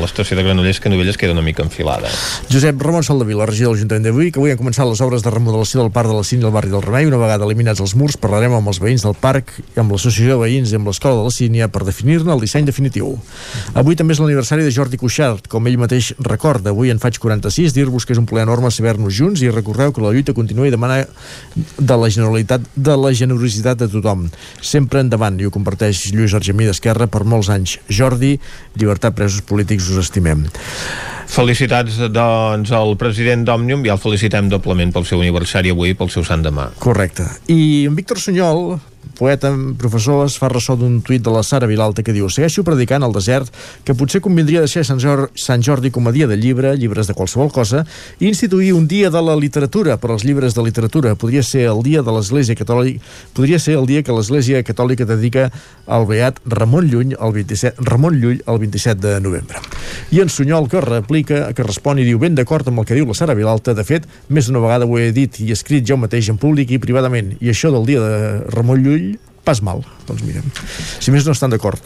l'estació 0.00 0.38
de 0.38 0.44
Granollers 0.46 0.80
que 0.80 0.90
Novelles 0.92 1.18
queda 1.20 1.34
una 1.36 1.44
mica 1.44 1.62
enfilada. 1.62 2.08
Josep 2.50 2.80
Ramon 2.80 3.04
Soldevila, 3.06 3.46
regidor 3.48 3.74
de 3.74 3.78
l'Ajuntament 3.78 4.06
d'avui, 4.08 4.30
que 4.32 4.40
avui 4.40 4.54
han 4.54 4.60
començat 4.60 4.88
les 4.88 5.02
obres 5.04 5.24
de 5.24 5.32
remodelació 5.32 5.82
del 5.82 5.92
parc 5.94 6.10
de 6.10 6.16
la 6.16 6.24
Cine 6.26 6.46
i 6.46 6.48
el 6.48 6.54
barri 6.54 6.72
del 6.72 6.84
Remei. 6.84 7.08
Una 7.10 7.20
vegada 7.20 7.46
eliminats 7.48 7.82
els 7.84 7.94
murs, 7.98 8.16
parlarem 8.20 8.56
amb 8.56 8.72
els 8.72 8.80
veïns 8.82 9.04
del 9.04 9.16
parc, 9.20 9.52
amb 9.76 9.92
l'associació 9.92 10.38
de 10.38 10.40
veïns 10.44 10.72
i 10.72 10.78
amb 10.78 10.88
l'escola 10.90 11.20
de 11.20 11.26
la 11.28 11.34
Sínia 11.34 11.68
per 11.72 11.84
definir-ne 11.88 12.32
el 12.34 12.42
disseny 12.42 12.68
definitiu. 12.68 13.12
Avui 13.78 13.98
també 13.98 14.16
és 14.16 14.22
l'aniversari 14.22 14.64
de 14.66 14.72
Jordi 14.74 15.00
Cuixart, 15.00 15.50
com 15.52 15.68
ell 15.68 15.78
mateix 15.80 16.12
recorda. 16.24 16.72
Avui 16.74 16.92
en 16.94 17.02
faig 17.02 17.20
46, 17.20 17.76
dir-vos 17.76 18.06
que 18.06 18.16
és 18.16 18.22
un 18.22 18.28
plaer 18.30 18.46
enorme 18.48 18.72
saber-nos 18.72 19.14
junts 19.16 19.44
i 19.44 19.52
recordeu 19.52 19.92
que 19.92 20.04
la 20.04 20.14
lluita 20.14 20.34
continua 20.36 20.68
i 20.68 20.74
demana 20.74 21.02
de 21.54 22.00
la 22.00 22.10
generalitat, 22.10 22.64
de 22.74 22.96
la 22.96 23.12
generositat 23.16 23.80
de 23.84 23.90
tothom. 23.92 24.28
Sempre 24.60 25.04
endavant, 25.04 25.36
i 25.50 25.52
ho 25.52 25.56
comparteix 25.58 26.12
Lluís 26.14 26.34
Argemí 26.38 26.68
d'Esquerra 26.68 27.08
per 27.10 27.24
molts 27.26 27.50
anys. 27.50 27.78
Jordi, 27.90 28.36
llibertat 28.78 29.16
presos 29.18 29.42
polítics, 29.42 29.90
us 29.90 30.06
estimem. 30.06 30.46
Felicitats, 31.30 31.98
doncs, 32.10 32.72
al 32.74 32.96
president 32.98 33.44
d'Òmnium 33.46 33.84
i 33.86 33.92
el 33.92 34.00
felicitem 34.02 34.48
doblement 34.50 34.94
pel 34.94 35.06
seu 35.06 35.22
aniversari 35.22 35.74
avui, 35.74 35.94
pel 35.98 36.10
seu 36.10 36.26
sant 36.26 36.42
demà. 36.46 36.70
Correcte. 36.82 37.26
I 37.50 37.86
en 37.90 37.98
Víctor 37.98 38.18
Sunyol, 38.22 38.78
poeta, 39.20 39.50
professor, 39.76 40.24
es 40.24 40.38
fa 40.40 40.48
ressò 40.48 40.76
d'un 40.80 41.00
tuit 41.04 41.20
de 41.20 41.32
la 41.32 41.42
Sara 41.44 41.68
Vilalta 41.68 42.02
que 42.02 42.14
diu 42.16 42.28
Segueixo 42.32 42.64
predicant 42.64 43.04
al 43.04 43.12
desert 43.12 43.52
que 43.84 43.94
potser 43.96 44.22
convindria 44.24 44.62
deixar 44.64 44.84
Sant, 44.88 45.00
Jordi, 45.02 45.28
Sant 45.36 45.64
Jordi 45.64 45.90
com 45.92 46.08
a 46.08 46.12
dia 46.14 46.28
de 46.30 46.38
llibre, 46.40 46.72
llibres 46.78 47.10
de 47.10 47.16
qualsevol 47.16 47.50
cosa, 47.52 47.84
i 48.18 48.30
instituir 48.30 48.72
un 48.72 48.86
dia 48.88 49.10
de 49.12 49.20
la 49.20 49.36
literatura 49.36 49.98
per 50.00 50.12
als 50.14 50.24
llibres 50.24 50.56
de 50.56 50.64
literatura. 50.64 51.14
Podria 51.20 51.42
ser 51.44 51.66
el 51.68 51.82
dia 51.84 52.00
de 52.02 52.14
l'Església 52.16 52.56
Catòlica, 52.56 53.04
podria 53.36 53.60
ser 53.60 53.76
el 53.80 53.88
dia 53.90 54.02
que 54.02 54.16
l'Església 54.16 54.62
Catòlica 54.64 55.04
dedica 55.08 55.50
al 55.86 56.06
beat 56.08 56.40
Ramon 56.46 56.88
Llull 56.88 57.16
el 57.18 57.36
27, 57.36 57.84
Ramon 57.90 58.20
Llull 58.20 58.40
el 58.46 58.62
27 58.62 59.00
de 59.04 59.20
novembre. 59.20 59.60
I 60.16 60.22
en 60.24 60.32
Sunyol 60.32 60.68
que 60.70 60.80
replica, 60.80 61.42
que 61.52 61.66
respon 61.66 62.00
i 62.00 62.08
diu 62.08 62.20
ben 62.22 62.36
d'acord 62.38 62.68
amb 62.68 62.82
el 62.82 62.88
que 62.88 62.96
diu 62.96 63.08
la 63.08 63.16
Sara 63.18 63.36
Vilalta, 63.36 63.74
de 63.76 63.84
fet, 63.84 64.08
més 64.28 64.48
d'una 64.48 64.64
vegada 64.64 64.88
ho 64.88 64.98
he 64.98 65.10
dit 65.12 65.40
i 65.44 65.50
escrit 65.52 65.84
jo 65.86 65.98
mateix 66.00 66.30
en 66.32 66.40
públic 66.40 66.72
i 66.72 66.80
privadament, 66.82 67.34
i 67.40 67.52
això 67.52 67.72
del 67.74 67.86
dia 67.88 68.00
de 68.00 68.20
Ramon 68.54 68.80
Llull 68.80 68.89
pas 69.46 69.62
mal. 69.64 69.82
Doncs 70.08 70.22
mirem. 70.26 70.46
Si 71.00 71.12
més 71.14 71.26
no 71.26 71.34
estan 71.36 71.52
d'acord. 71.52 71.80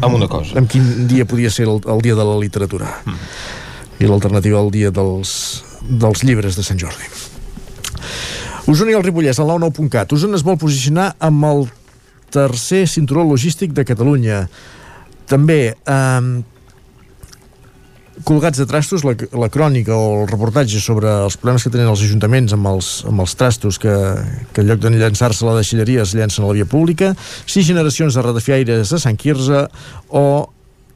Amb 0.00 0.14
una 0.18 0.28
cosa. 0.30 0.58
Amb 0.60 0.70
quin 0.70 1.08
dia 1.10 1.26
podia 1.26 1.50
ser 1.50 1.66
el, 1.66 1.80
el 1.90 2.04
dia 2.04 2.18
de 2.18 2.26
la 2.26 2.36
literatura. 2.38 2.90
Mm. 3.04 3.30
I 3.98 4.10
l'alternativa 4.10 4.60
al 4.60 4.70
dia 4.74 4.92
dels, 4.94 5.32
dels 5.82 6.22
llibres 6.26 6.58
de 6.58 6.66
Sant 6.66 6.78
Jordi. 6.78 7.08
Osona 8.68 8.92
i 8.92 8.98
el 8.98 9.02
Ripollès, 9.02 9.40
al 9.40 9.48
99.cat. 9.48 10.12
Osona 10.14 10.36
es 10.38 10.44
vol 10.46 10.58
posicionar 10.60 11.14
amb 11.24 11.46
el 11.48 11.64
tercer 12.34 12.84
cinturó 12.86 13.24
logístic 13.24 13.72
de 13.74 13.86
Catalunya. 13.88 14.42
També 15.28 15.60
eh, 15.72 16.28
colgats 18.24 18.58
de 18.58 18.66
trastos, 18.66 19.04
la, 19.06 19.14
la 19.38 19.48
crònica 19.52 19.94
o 19.96 20.22
el 20.22 20.28
reportatge 20.30 20.80
sobre 20.82 21.10
els 21.24 21.36
problemes 21.38 21.64
que 21.64 21.72
tenen 21.74 21.90
els 21.90 22.02
ajuntaments 22.06 22.54
amb 22.56 22.70
els, 22.70 22.90
amb 23.08 23.24
els 23.24 23.34
trastos 23.38 23.78
que, 23.82 23.94
que 24.52 24.64
en 24.64 24.70
lloc 24.70 24.82
de 24.82 24.94
llançar-se 24.96 25.44
a 25.44 25.50
la 25.50 25.58
deixalleria 25.60 26.06
es 26.06 26.14
llancen 26.16 26.44
a 26.44 26.50
la 26.50 26.56
via 26.58 26.68
pública, 26.68 27.12
sis 27.46 27.66
generacions 27.66 28.16
de 28.16 28.24
ratafiaires 28.24 28.92
a 28.92 29.02
Sant 29.02 29.18
Quirze 29.20 29.66
o 30.08 30.24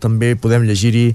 també 0.03 0.35
podem 0.35 0.67
llegir-hi 0.67 1.13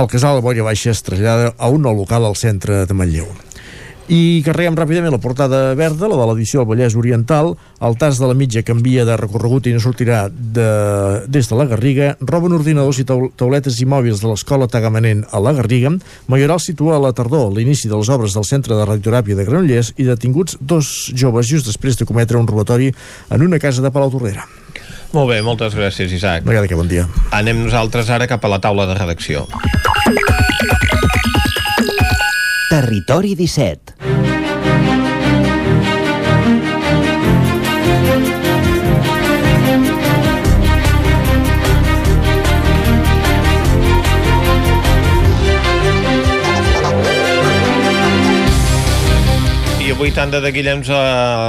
el 0.00 0.06
casal 0.06 0.38
de 0.38 0.42
Boia 0.46 0.62
Baixa 0.62 0.92
es 0.94 1.02
trasllada 1.02 1.54
a 1.58 1.68
un 1.68 1.82
nou 1.82 1.96
local 1.98 2.24
al 2.24 2.36
centre 2.38 2.84
de 2.86 2.94
Manlleu. 2.94 3.26
I 4.10 4.42
carreguem 4.42 4.74
ràpidament 4.74 5.12
la 5.14 5.20
portada 5.22 5.58
verda, 5.78 6.08
la 6.10 6.16
de 6.18 6.24
l'edició 6.32 6.60
del 6.60 6.68
Vallès 6.72 6.96
Oriental. 6.98 7.52
El 7.78 7.94
tas 7.94 8.18
de 8.18 8.26
la 8.26 8.34
mitja 8.34 8.64
canvia 8.66 9.04
de 9.06 9.14
recorregut 9.14 9.68
i 9.70 9.74
no 9.76 9.82
sortirà 9.82 10.24
de, 10.28 10.64
des 11.30 11.46
de 11.46 11.58
la 11.58 11.68
Garriga. 11.70 12.08
Roben 12.18 12.56
ordinadors 12.56 12.98
i 12.98 13.06
tauletes 13.06 13.78
i 13.78 13.86
mòbils 13.86 14.18
de 14.24 14.32
l'escola 14.32 14.66
Tagamanent 14.66 15.22
a 15.30 15.38
la 15.38 15.52
Garriga. 15.54 15.92
Mayoral 16.26 16.58
situa 16.58 16.96
a 16.98 17.04
la 17.04 17.12
tardor 17.14 17.52
l'inici 17.54 17.86
de 17.86 17.94
les 17.94 18.10
obres 18.10 18.34
del 18.34 18.48
Centre 18.48 18.74
de 18.74 18.88
Radioteràpia 18.88 19.38
de 19.38 19.46
Granollers 19.46 19.92
i 19.94 20.08
detinguts 20.08 20.58
dos 20.58 20.90
joves 21.14 21.46
just 21.46 21.70
després 21.70 22.00
de 22.00 22.08
cometre 22.08 22.40
un 22.40 22.50
robatori 22.50 22.90
en 23.30 23.46
una 23.46 23.62
casa 23.62 23.78
de 23.78 23.94
Palau 23.94 24.10
Tordera. 24.10 24.42
Molt 25.14 25.30
bé, 25.30 25.38
moltes 25.42 25.78
gràcies, 25.78 26.10
Isaac. 26.10 26.42
No 26.46 26.66
que 26.66 26.78
bon 26.78 26.90
dia. 26.90 27.06
Anem 27.30 27.62
nosaltres 27.62 28.10
ara 28.10 28.26
cap 28.26 28.42
a 28.42 28.50
la 28.50 28.58
taula 28.58 28.90
de 28.90 28.98
redacció. 28.98 29.46
Territori 32.70 33.34
17 33.34 33.99
I 50.00 50.02
avui 50.02 50.14
tant 50.16 50.30
de 50.32 50.48
Guillems 50.48 50.88
a 50.96 51.00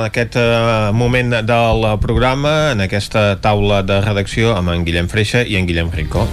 aquest 0.10 0.34
uh, 0.36 0.90
moment 0.92 1.38
del 1.48 1.86
programa, 2.04 2.74
en 2.74 2.84
aquesta 2.84 3.38
taula 3.40 3.78
de 3.80 4.02
redacció 4.04 4.52
amb 4.58 4.74
en 4.74 4.84
Guillem 4.84 5.08
Freixa 5.08 5.46
i 5.48 5.56
en 5.56 5.70
Guillem 5.70 5.88
Rico. 5.96 6.28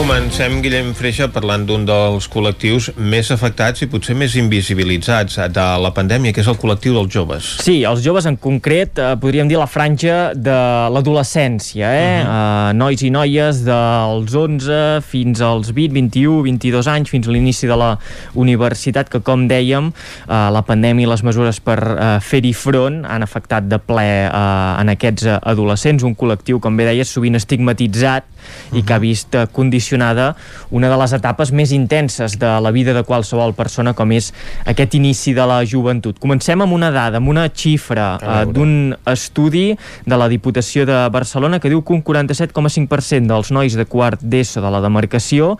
Comencem, 0.00 0.62
Guillem 0.64 0.94
Freixa, 0.96 1.26
parlant 1.28 1.66
d'un 1.68 1.82
dels 1.84 2.24
col·lectius 2.32 2.86
més 2.96 3.28
afectats 3.34 3.82
i 3.84 3.88
potser 3.92 4.14
més 4.16 4.32
invisibilitzats 4.40 5.36
de 5.52 5.64
la 5.84 5.90
pandèmia, 5.92 6.32
que 6.32 6.40
és 6.40 6.48
el 6.48 6.56
col·lectiu 6.56 6.94
dels 6.96 7.10
joves. 7.12 7.50
Sí, 7.60 7.74
els 7.84 8.00
joves 8.00 8.24
en 8.24 8.38
concret, 8.40 8.96
eh, 8.96 9.10
podríem 9.20 9.50
dir 9.50 9.58
la 9.60 9.66
franja 9.68 10.32
de 10.32 10.56
l'adolescència, 10.94 11.90
eh? 11.92 12.22
Uh 12.22 12.30
-huh. 12.30 12.70
uh, 12.70 12.78
nois 12.78 13.02
i 13.02 13.10
noies 13.10 13.60
dels 13.66 14.34
11 14.34 15.02
fins 15.04 15.42
als 15.42 15.68
20, 15.70 15.92
21, 15.92 16.42
22 16.48 16.86
anys, 16.88 17.10
fins 17.10 17.28
a 17.28 17.30
l'inici 17.30 17.66
de 17.66 17.76
la 17.76 17.98
universitat, 18.34 19.10
que 19.10 19.20
com 19.20 19.46
dèiem, 19.48 19.92
uh, 19.92 20.48
la 20.50 20.62
pandèmia 20.62 21.06
i 21.06 21.10
les 21.10 21.22
mesures 21.22 21.60
per 21.60 21.78
uh, 21.78 22.20
fer-hi 22.20 22.54
front 22.54 23.04
han 23.04 23.22
afectat 23.22 23.68
de 23.68 23.78
ple 23.78 24.30
uh, 24.32 24.80
en 24.80 24.88
aquests 24.88 25.26
adolescents, 25.42 26.02
un 26.02 26.16
col·lectiu, 26.16 26.58
com 26.58 26.74
bé 26.74 26.84
deies, 26.84 27.08
sovint 27.08 27.34
estigmatitzat 27.34 28.24
uh 28.24 28.72
-huh. 28.72 28.78
i 28.78 28.82
que 28.82 28.94
ha 28.94 28.98
vist 28.98 29.34
uh, 29.34 29.44
condicionat 29.52 29.89
relacionada 29.90 30.36
una 30.70 30.88
de 30.88 30.96
les 30.96 31.12
etapes 31.12 31.50
més 31.52 31.72
intenses 31.72 32.38
de 32.38 32.50
la 32.60 32.70
vida 32.70 32.94
de 32.94 33.02
qualsevol 33.02 33.54
persona 33.54 33.92
com 33.94 34.10
és 34.12 34.32
aquest 34.66 34.94
inici 34.94 35.34
de 35.34 35.46
la 35.46 35.64
joventut. 35.64 36.18
Comencem 36.20 36.60
amb 36.62 36.72
una 36.72 36.90
dada, 36.90 37.18
amb 37.18 37.28
una 37.28 37.48
xifra 37.48 38.18
uh, 38.18 38.44
d'un 38.46 38.94
estudi 39.06 39.76
de 40.06 40.16
la 40.16 40.28
Diputació 40.28 40.86
de 40.86 41.08
Barcelona 41.10 41.58
que 41.60 41.70
diu 41.70 41.82
que 41.82 41.94
un 41.94 42.04
47,5% 42.04 43.26
dels 43.26 43.50
nois 43.50 43.74
de 43.74 43.86
quart 43.86 44.22
d'ESO 44.22 44.62
de 44.62 44.70
la 44.70 44.80
demarcació 44.80 45.56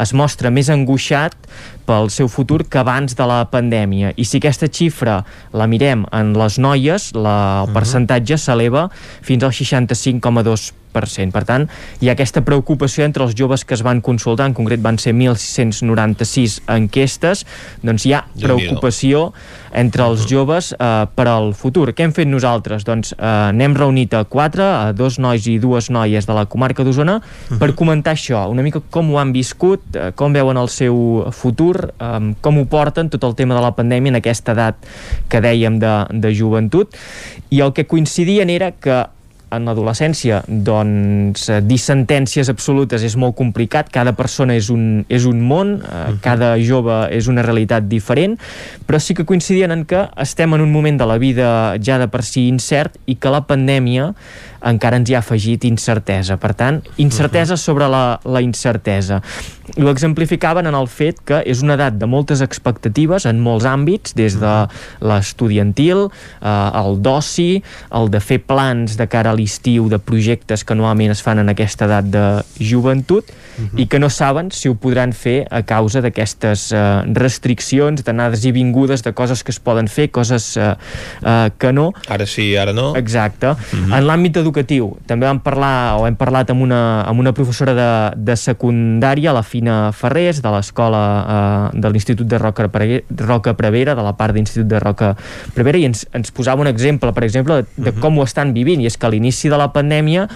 es 0.00 0.14
mostra 0.14 0.50
més 0.50 0.70
angoixat 0.72 1.36
pel 1.86 2.10
seu 2.12 2.28
futur 2.32 2.62
que 2.68 2.80
abans 2.80 3.16
de 3.16 3.26
la 3.28 3.42
pandèmia. 3.50 4.12
I 4.16 4.24
si 4.28 4.40
aquesta 4.40 4.68
xifra 4.68 5.20
la 5.52 5.68
mirem 5.70 6.06
en 6.12 6.32
les 6.38 6.58
noies, 6.58 7.10
la, 7.16 7.36
el 7.64 7.68
mhm. 7.68 7.76
percentatge 7.76 8.40
s'eleva 8.40 8.88
fins 9.24 9.44
al 9.44 9.54
65,2%. 9.54 10.82
Per 10.94 11.42
tant, 11.42 11.64
hi 11.98 12.06
ha 12.06 12.14
aquesta 12.14 12.44
preocupació 12.46 13.02
entre 13.02 13.24
els 13.26 13.34
joves 13.34 13.64
que 13.66 13.74
es 13.74 13.82
van 13.82 13.98
consultar, 14.04 14.46
en 14.46 14.54
concret 14.54 14.82
van 14.82 15.00
ser 15.02 15.10
1.696 15.16 16.60
enquestes, 16.70 17.42
doncs 17.82 18.06
hi 18.06 18.14
ha 18.14 18.22
preocupació 18.38 19.32
entre 19.74 20.06
els 20.06 20.24
joves 20.30 20.72
eh, 20.74 21.06
per 21.14 21.26
al 21.30 21.52
futur. 21.58 21.90
Què 21.92 22.06
hem 22.06 22.14
fet 22.16 22.30
nosaltres? 22.30 22.86
Doncs 22.86 23.14
eh, 23.16 23.32
n'hem 23.56 23.74
reunit 23.76 24.14
a 24.14 24.24
quatre, 24.30 24.64
a 24.64 24.92
dos 24.96 25.18
nois 25.22 25.46
i 25.50 25.58
dues 25.62 25.90
noies 25.94 26.28
de 26.28 26.36
la 26.36 26.46
comarca 26.50 26.86
d'Osona, 26.86 27.18
per 27.60 27.72
comentar 27.78 28.14
això, 28.14 28.44
una 28.50 28.64
mica 28.66 28.82
com 28.94 29.12
ho 29.12 29.20
han 29.20 29.34
viscut, 29.34 29.84
eh, 29.96 30.12
com 30.16 30.34
veuen 30.36 30.60
el 30.60 30.70
seu 30.72 31.26
futur, 31.34 31.90
eh, 31.98 32.12
com 32.40 32.60
ho 32.60 32.66
porten 32.70 33.10
tot 33.12 33.26
el 33.26 33.36
tema 33.38 33.58
de 33.58 33.64
la 33.64 33.74
pandèmia 33.76 34.14
en 34.14 34.20
aquesta 34.22 34.54
edat 34.54 34.88
que 35.28 35.42
dèiem 35.44 35.80
de, 35.82 35.94
de 36.22 36.34
joventut, 36.34 36.94
i 37.50 37.60
el 37.64 37.74
que 37.74 37.86
coincidien 37.90 38.50
era 38.50 38.72
que 38.72 39.04
en 39.58 39.68
l'adolescència 39.68 40.42
doncs 40.48 41.48
eh, 41.48 41.60
dir 41.64 41.78
sentències 41.80 42.50
absolutes 42.52 43.04
és 43.06 43.16
molt 43.20 43.36
complicat, 43.38 43.90
cada 43.92 44.14
persona 44.16 44.56
és 44.58 44.70
un, 44.72 45.04
és 45.08 45.26
un 45.30 45.42
món, 45.44 45.76
eh, 45.80 46.04
cada 46.24 46.54
jove 46.62 47.04
és 47.14 47.28
una 47.30 47.44
realitat 47.46 47.88
diferent, 47.90 48.38
però 48.88 49.00
sí 49.00 49.16
que 49.16 49.26
coincidien 49.28 49.74
en 49.74 49.84
que 49.88 50.06
estem 50.20 50.54
en 50.54 50.64
un 50.64 50.72
moment 50.72 50.98
de 51.00 51.08
la 51.08 51.18
vida 51.18 51.48
ja 51.82 51.98
de 52.00 52.08
per 52.10 52.24
si 52.26 52.48
incert 52.48 52.98
i 53.06 53.16
que 53.16 53.32
la 53.32 53.44
pandèmia 53.48 54.12
encara 54.64 54.98
ens 55.00 55.10
hi 55.10 55.16
ha 55.16 55.22
afegit 55.22 55.64
incertesa. 55.68 56.38
Per 56.40 56.52
tant, 56.58 56.80
incertesa 57.02 57.56
sobre 57.60 57.88
la, 57.90 58.20
la 58.24 58.42
incertesa. 58.44 59.20
I 59.76 59.82
ho 59.82 59.88
exemplificaven 59.88 60.68
en 60.68 60.76
el 60.76 60.88
fet 60.92 61.22
que 61.24 61.40
és 61.48 61.62
una 61.64 61.78
edat 61.78 61.96
de 61.96 62.08
moltes 62.10 62.42
expectatives 62.44 63.24
en 63.28 63.40
molts 63.42 63.64
àmbits, 63.68 64.12
des 64.16 64.36
de 64.40 64.54
l'estudiantil, 65.04 66.06
eh, 66.40 66.80
el 66.80 67.00
d'oci, 67.04 67.62
el 67.96 68.10
de 68.12 68.20
fer 68.20 68.42
plans 68.44 68.98
de 69.00 69.08
cara 69.10 69.32
a 69.32 69.38
l'estiu 69.38 69.88
de 69.88 69.98
projectes 69.98 70.64
que 70.64 70.76
normalment 70.76 71.14
es 71.14 71.22
fan 71.24 71.40
en 71.40 71.52
aquesta 71.52 71.88
edat 71.88 72.10
de 72.12 72.24
joventut 72.60 73.24
uh 73.24 73.64
-huh. 73.64 73.80
i 73.80 73.86
que 73.86 73.98
no 73.98 74.10
saben 74.10 74.50
si 74.50 74.68
ho 74.68 74.74
podran 74.74 75.12
fer 75.12 75.46
a 75.50 75.62
causa 75.62 76.00
d'aquestes 76.00 76.72
eh, 76.72 77.02
restriccions, 77.14 78.04
d'anades 78.04 78.44
i 78.44 78.52
vingudes, 78.52 79.02
de 79.02 79.12
coses 79.12 79.42
que 79.42 79.50
es 79.50 79.60
poden 79.60 79.88
fer, 79.88 80.10
coses 80.10 80.56
eh, 80.56 80.74
eh, 81.24 81.50
que 81.58 81.72
no. 81.72 81.92
Ara 82.08 82.26
sí, 82.26 82.56
ara 82.56 82.72
no. 82.72 82.94
Exacte. 82.96 83.46
Uh 83.46 83.56
-huh. 83.56 83.98
En 83.98 84.04
l'àmbit 84.04 84.36
educatiu, 84.36 84.53
també 84.62 85.26
vam 85.26 85.40
parlar, 85.42 85.98
o 85.98 86.04
hem 86.06 86.14
parlat 86.14 86.52
amb 86.54 86.62
una, 86.62 87.02
amb 87.02 87.20
una 87.20 87.32
professora 87.34 87.74
de, 87.74 87.88
de 88.16 88.36
secundària, 88.38 89.32
la 89.34 89.42
Fina 89.42 89.90
Ferrés, 89.92 90.38
de 90.44 90.52
l'escola 90.54 91.00
eh, 91.74 91.80
de 91.80 91.90
l'Institut 91.90 92.28
de 92.30 92.38
Roca, 92.38 92.68
Pre 92.70 93.02
Roca 93.24 93.56
Prevera, 93.58 93.96
de 93.98 94.04
la 94.06 94.14
part 94.14 94.36
d'Institut 94.36 94.68
de 94.70 94.78
Roca 94.78 95.14
Prevera, 95.56 95.80
i 95.80 95.88
ens, 95.90 96.06
ens 96.14 96.30
posava 96.30 96.62
un 96.62 96.70
exemple, 96.70 97.10
per 97.12 97.24
exemple, 97.26 97.62
de, 97.62 97.88
de 97.88 97.94
com 97.98 98.18
ho 98.18 98.28
estan 98.28 98.54
vivint, 98.54 98.84
i 98.84 98.86
és 98.86 98.96
que 98.96 99.10
a 99.10 99.10
l'inici 99.10 99.50
de 99.50 99.58
la 99.58 99.72
pandèmia 99.74 100.28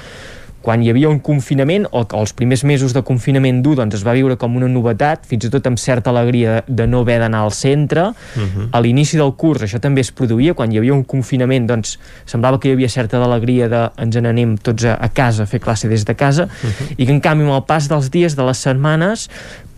quan 0.63 0.83
hi 0.83 0.91
havia 0.91 1.09
un 1.09 1.21
confinament 1.25 1.87
o, 1.91 2.03
els 2.19 2.33
primers 2.37 2.65
mesos 2.67 2.95
de 2.97 3.03
confinament 3.07 3.61
dur 3.63 3.77
doncs 3.79 3.99
es 3.99 4.05
va 4.07 4.15
viure 4.17 4.37
com 4.41 4.57
una 4.59 4.69
novetat, 4.71 5.27
fins 5.29 5.47
i 5.47 5.51
tot 5.53 5.67
amb 5.71 5.79
certa 5.79 6.11
alegria 6.11 6.63
de 6.67 6.87
no 6.91 7.05
haver 7.05 7.21
d'anar 7.23 7.45
al 7.47 7.53
centre 7.53 8.09
uh 8.11 8.15
-huh. 8.43 8.69
a 8.73 8.81
l'inici 8.81 9.17
del 9.17 9.33
curs 9.37 9.63
això 9.63 9.81
també 9.81 10.01
es 10.01 10.13
produïa, 10.13 10.55
quan 10.55 10.73
hi 10.73 10.79
havia 10.79 10.95
un 10.95 11.05
confinament 11.05 11.67
doncs 11.67 11.99
semblava 12.27 12.59
que 12.59 12.69
hi 12.69 12.73
havia 12.73 12.89
certa 12.89 13.23
alegria 13.23 13.69
de 13.69 13.91
ens 13.97 14.17
n'anem 14.17 14.57
tots 14.59 14.85
a, 14.85 14.95
a 15.01 15.09
casa 15.09 15.43
a 15.43 15.47
fer 15.47 15.61
classe 15.61 15.89
des 15.89 16.05
de 16.05 16.15
casa 16.15 16.45
uh 16.45 16.49
-huh. 16.49 16.95
i 16.97 17.07
que 17.07 17.13
en 17.13 17.21
canvi 17.21 17.45
amb 17.45 17.55
el 17.55 17.65
pas 17.65 17.89
dels 17.89 18.11
dies, 18.11 18.37
de 18.37 18.43
les 18.43 18.59
setmanes 18.59 19.29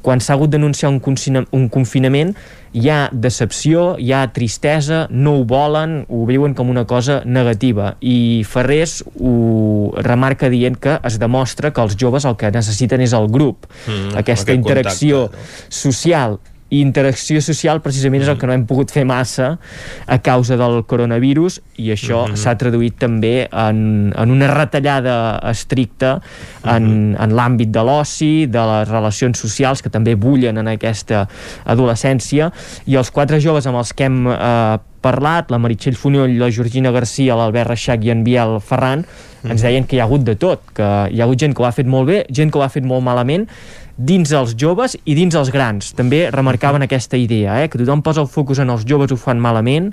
quan 0.03 0.21
s'ha 0.21 0.35
hagut 0.35 0.51
d'anunciar 0.51 0.91
un, 0.91 1.01
un 1.53 1.69
confinament 1.69 2.35
hi 2.73 2.89
ha 2.91 3.09
decepció, 3.13 3.97
hi 3.99 4.13
ha 4.15 4.23
tristesa, 4.35 5.07
no 5.11 5.41
ho 5.41 5.45
volen, 5.49 6.05
ho 6.09 6.23
viuen 6.29 6.55
com 6.55 6.71
una 6.71 6.85
cosa 6.87 7.21
negativa 7.25 7.95
i 8.01 8.45
Ferrés 8.47 9.01
ho 9.19 9.93
remarca 10.07 10.51
dient 10.53 10.79
que 10.79 10.99
es 11.07 11.19
demostra 11.23 11.73
que 11.75 11.83
els 11.83 11.97
joves 11.99 12.27
el 12.29 12.39
que 12.39 12.53
necessiten 12.55 13.03
és 13.03 13.15
el 13.17 13.27
grup, 13.33 13.67
mm, 13.87 14.15
aquesta 14.23 14.55
interacció 14.55 15.27
contacte, 15.29 15.51
no? 15.67 15.75
social 15.83 16.39
i 16.71 16.81
interacció 16.81 17.43
social 17.43 17.83
precisament 17.85 18.25
és 18.25 18.31
el 18.31 18.39
que 18.39 18.49
no 18.49 18.55
hem 18.55 18.65
pogut 18.69 18.93
fer 18.95 19.05
massa 19.09 19.53
a 20.07 20.19
causa 20.23 20.57
del 20.61 20.83
coronavirus 20.91 21.61
i 21.77 21.91
això 21.91 22.25
mm 22.27 22.33
-hmm. 22.33 22.37
s'ha 22.37 22.55
traduït 22.57 22.99
també 22.99 23.49
en, 23.51 24.13
en 24.17 24.31
una 24.31 24.49
retallada 24.55 25.41
estricta 25.51 26.21
en, 26.65 26.83
mm 26.83 27.15
-hmm. 27.15 27.25
en 27.25 27.31
l'àmbit 27.39 27.71
de 27.71 27.83
l'oci, 27.83 28.47
de 28.47 28.63
les 28.73 28.89
relacions 28.89 29.39
socials 29.39 29.83
que 29.83 29.91
també 29.91 30.15
bullen 30.15 30.59
en 30.59 30.69
aquesta 30.69 31.29
adolescència 31.65 32.53
i 32.87 32.97
els 32.97 33.11
quatre 33.11 33.41
joves 33.41 33.67
amb 33.67 33.77
els 33.77 33.93
que 33.93 34.05
hem 34.05 34.27
eh, 34.27 34.79
parlat, 35.01 35.51
la 35.51 35.59
Meritxell 35.59 35.97
Fonoll, 35.97 36.39
la 36.39 36.51
Georgina 36.51 36.93
Garcia, 36.93 37.37
l'Albert 37.39 37.73
Reixac 37.73 38.05
i 38.05 38.11
en 38.11 38.25
Biel 38.25 38.59
Ferran, 38.61 39.05
ens 39.49 39.63
deien 39.65 39.87
que 39.89 39.97
hi 39.97 40.01
ha 40.01 40.05
hagut 40.05 40.25
de 40.27 40.35
tot, 40.37 40.61
que 40.77 40.85
hi 40.85 41.21
ha 41.21 41.25
hagut 41.25 41.41
gent 41.41 41.55
que 41.57 41.63
ho 41.63 41.67
ha 41.69 41.73
fet 41.73 41.89
molt 41.89 42.11
bé, 42.11 42.25
gent 42.29 42.53
que 42.53 42.61
ho 42.61 42.65
ha 42.65 42.69
fet 42.73 42.85
molt 42.85 43.05
malament 43.05 43.47
dins 44.01 44.33
els 44.33 44.55
joves 44.57 44.97
i 45.05 45.15
dins 45.19 45.35
els 45.37 45.51
grans. 45.53 45.93
També 45.97 46.25
remarcaven 46.33 46.87
aquesta 46.87 47.19
idea, 47.21 47.61
eh? 47.61 47.69
que 47.69 47.81
tothom 47.81 48.03
posa 48.03 48.25
el 48.25 48.31
focus 48.33 48.63
en 48.63 48.73
els 48.73 48.87
joves 48.89 49.13
ho 49.13 49.19
fan 49.21 49.41
malament 49.43 49.91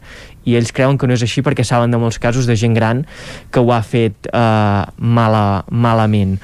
i 0.48 0.56
ells 0.56 0.72
creuen 0.72 0.96
que 0.96 1.10
no 1.10 1.16
és 1.18 1.24
així 1.26 1.44
perquè 1.44 1.66
saben 1.68 1.92
de 1.92 2.00
molts 2.00 2.20
casos 2.24 2.48
de 2.48 2.56
gent 2.56 2.76
gran 2.78 3.04
que 3.52 3.60
ho 3.60 3.72
ha 3.76 3.82
fet 3.84 4.30
eh, 4.32 4.84
mala, 4.98 5.44
malament. 5.68 6.38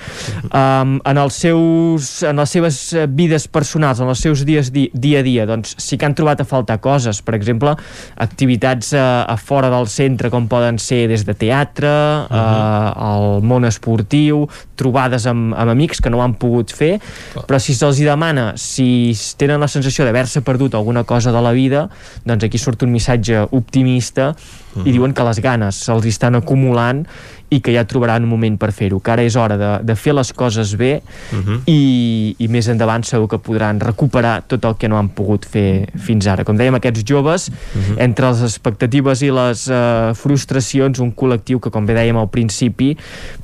Um, 0.50 0.98
en, 1.08 1.20
els 1.22 1.38
seus, 1.46 2.10
en 2.28 2.42
les 2.42 2.56
seves 2.58 2.82
vides 3.16 3.48
personals, 3.48 4.02
en 4.04 4.12
els 4.12 4.24
seus 4.26 4.44
dies 4.48 4.74
di, 4.76 4.90
dia 4.94 5.22
a 5.24 5.26
dia, 5.26 5.48
doncs 5.48 5.78
sí 5.80 5.98
que 6.00 6.08
han 6.10 6.18
trobat 6.18 6.44
a 6.44 6.48
faltar 6.48 6.82
coses. 6.84 7.22
Per 7.24 7.38
exemple, 7.38 7.78
activitats 8.28 8.92
eh, 8.98 9.00
a 9.00 9.38
fora 9.40 9.72
del 9.72 9.88
centre 9.92 10.32
com 10.34 10.50
poden 10.52 10.82
ser 10.84 11.06
des 11.12 11.24
de 11.24 11.38
teatre, 11.40 11.88
uh 11.88 12.28
-huh. 12.28 12.44
eh, 12.44 13.08
el 13.14 13.48
món 13.48 13.66
esportiu, 13.66 14.48
trobades 14.76 15.26
amb, 15.30 15.54
amb 15.56 15.72
amics 15.72 16.02
que 16.02 16.10
no 16.10 16.22
han 16.22 16.36
pogut 16.36 16.74
fer, 16.74 17.00
però 17.54 17.62
si 17.62 17.76
se'ls 17.78 18.00
demana 18.02 18.56
si 18.58 19.14
tenen 19.38 19.62
la 19.62 19.68
sensació 19.70 20.08
d'haver-se 20.08 20.42
perdut 20.42 20.74
alguna 20.74 21.04
cosa 21.06 21.30
de 21.30 21.42
la 21.46 21.52
vida, 21.54 21.84
doncs 22.26 22.48
aquí 22.48 22.58
surt 22.58 22.82
un 22.82 22.90
missatge 22.90 23.44
optimista 23.54 24.32
uh 24.76 24.82
-huh. 24.82 24.88
i 24.88 24.92
diuen 24.92 25.14
que 25.14 25.24
les 25.24 25.40
ganes 25.40 25.76
se'ls 25.76 26.06
estan 26.06 26.36
acumulant 26.36 27.06
i 27.54 27.62
que 27.62 27.74
ja 27.76 27.84
trobaran 27.86 28.24
un 28.26 28.32
moment 28.32 28.56
per 28.58 28.72
fer-ho, 28.74 29.00
que 29.04 29.12
ara 29.14 29.24
és 29.26 29.36
hora 29.38 29.58
de, 29.60 29.72
de 29.86 29.96
fer 30.00 30.16
les 30.16 30.32
coses 30.34 30.74
bé 30.80 30.94
uh 31.04 31.38
-huh. 31.38 31.60
i, 31.70 32.36
i 32.40 32.48
més 32.48 32.68
endavant 32.68 33.04
segur 33.04 33.28
que 33.30 33.38
podran 33.38 33.80
recuperar 33.80 34.42
tot 34.48 34.66
el 34.66 34.76
que 34.76 34.90
no 34.90 34.98
han 34.98 35.10
pogut 35.10 35.46
fer 35.46 35.88
fins 35.96 36.28
ara. 36.28 36.44
Com 36.44 36.58
dèiem, 36.58 36.76
aquests 36.76 37.04
joves, 37.06 37.50
uh 37.50 37.54
-huh. 37.54 37.96
entre 38.00 38.28
les 38.30 38.42
expectatives 38.42 39.22
i 39.22 39.32
les 39.32 39.68
uh, 39.68 40.14
frustracions, 40.14 41.00
un 41.00 41.14
col·lectiu 41.16 41.60
que, 41.60 41.70
com 41.70 41.86
bé 41.86 41.94
dèiem 41.94 42.18
al 42.18 42.30
principi, 42.30 42.98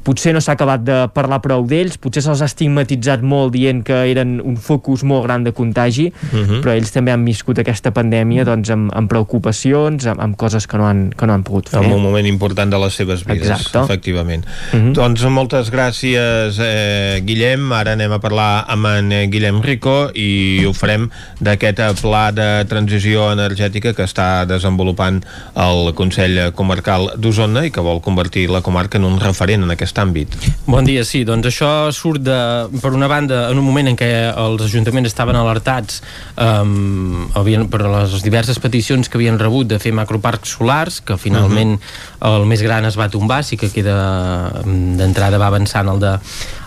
potser 0.03 0.33
no 0.33 0.41
s'ha 0.41 0.53
acabat 0.53 0.83
de 0.83 1.07
parlar 1.13 1.41
prou 1.41 1.65
d'ells, 1.65 1.97
potser 1.97 2.23
se'ls 2.23 2.41
ha 2.41 2.45
estigmatitzat 2.45 3.21
molt 3.21 3.53
dient 3.53 3.83
que 3.83 4.11
eren 4.11 4.41
un 4.43 4.57
focus 4.57 5.03
molt 5.03 5.23
gran 5.23 5.43
de 5.43 5.51
contagi, 5.51 6.07
uh 6.07 6.39
-huh. 6.39 6.61
però 6.61 6.71
ells 6.71 6.91
també 6.91 7.11
han 7.11 7.25
viscut 7.25 7.59
aquesta 7.59 7.91
pandèmia 7.91 8.43
doncs, 8.43 8.69
amb, 8.69 8.91
amb 8.93 9.09
preocupacions, 9.09 10.05
amb, 10.05 10.19
amb 10.19 10.35
coses 10.35 10.67
que 10.67 10.77
no, 10.77 10.85
han, 10.85 11.11
que 11.19 11.27
no 11.27 11.35
han 11.35 11.43
pogut 11.43 11.69
fer. 11.69 11.83
En 11.83 11.91
un 11.91 12.03
moment 12.03 12.25
important 12.27 12.71
de 12.71 12.79
les 12.79 12.95
seves 12.95 13.25
vides. 13.27 13.49
Exacte 13.49 13.83
efectivament. 13.83 14.45
Mhm. 14.71 14.79
-huh. 14.79 14.93
Doncs 14.93 15.23
moltes 15.23 15.71
gràcies, 15.71 16.59
eh, 16.59 17.21
Guillem. 17.23 17.71
Ara 17.71 17.93
anem 17.93 18.11
a 18.11 18.19
parlar 18.19 18.65
amb 18.67 18.85
en 18.85 19.09
Guillem 19.31 19.61
Rico 19.61 20.09
i 20.13 20.63
ho 20.65 20.73
farem 20.73 21.09
d'aquest 21.39 22.01
pla 22.01 22.31
de 22.31 22.65
transició 22.65 23.31
energètica 23.31 23.93
que 23.93 24.03
està 24.03 24.45
desenvolupant 24.45 25.23
el 25.55 25.93
Consell 25.93 26.53
Comarcal 26.53 27.13
d'Osona 27.17 27.65
i 27.65 27.71
que 27.71 27.81
vol 27.81 28.01
convertir 28.01 28.49
la 28.49 28.61
comarca 28.61 28.97
en 28.97 29.05
un 29.05 29.19
referent 29.19 29.63
en 29.63 29.71
aquest 29.71 29.97
àmbit. 29.97 30.27
Bon 30.65 30.85
dia, 30.85 31.03
sí. 31.03 31.23
Doncs 31.23 31.47
això 31.47 31.91
surt 31.91 32.21
de, 32.21 32.67
per 32.81 32.93
una 32.93 33.07
banda, 33.07 33.49
en 33.49 33.57
un 33.57 33.65
moment 33.65 33.87
en 33.87 33.95
què 33.95 34.33
els 34.35 34.61
ajuntaments 34.61 35.07
estaven 35.07 35.35
alertats 35.35 36.01
um, 36.37 37.29
havien, 37.33 37.67
per 37.69 37.81
les 37.87 38.23
diverses 38.23 38.59
peticions 38.59 39.09
que 39.09 39.17
havien 39.17 39.39
rebut 39.39 39.67
de 39.67 39.79
fer 39.79 39.91
macroparcs 39.91 40.57
solars, 40.57 41.01
que 41.09 41.17
finalment 41.17 41.75
uh 41.75 41.79
-huh. 41.81 42.35
el 42.35 42.45
més 42.45 42.61
gran 42.61 42.85
es 42.85 42.97
va 42.99 43.09
tombar, 43.09 43.41
sí 43.43 43.57
que 43.57 43.71
queda 43.73 44.61
d'entrada 44.63 45.37
va 45.41 45.47
avançant 45.47 45.89
el 45.89 45.99
de, 45.99 46.13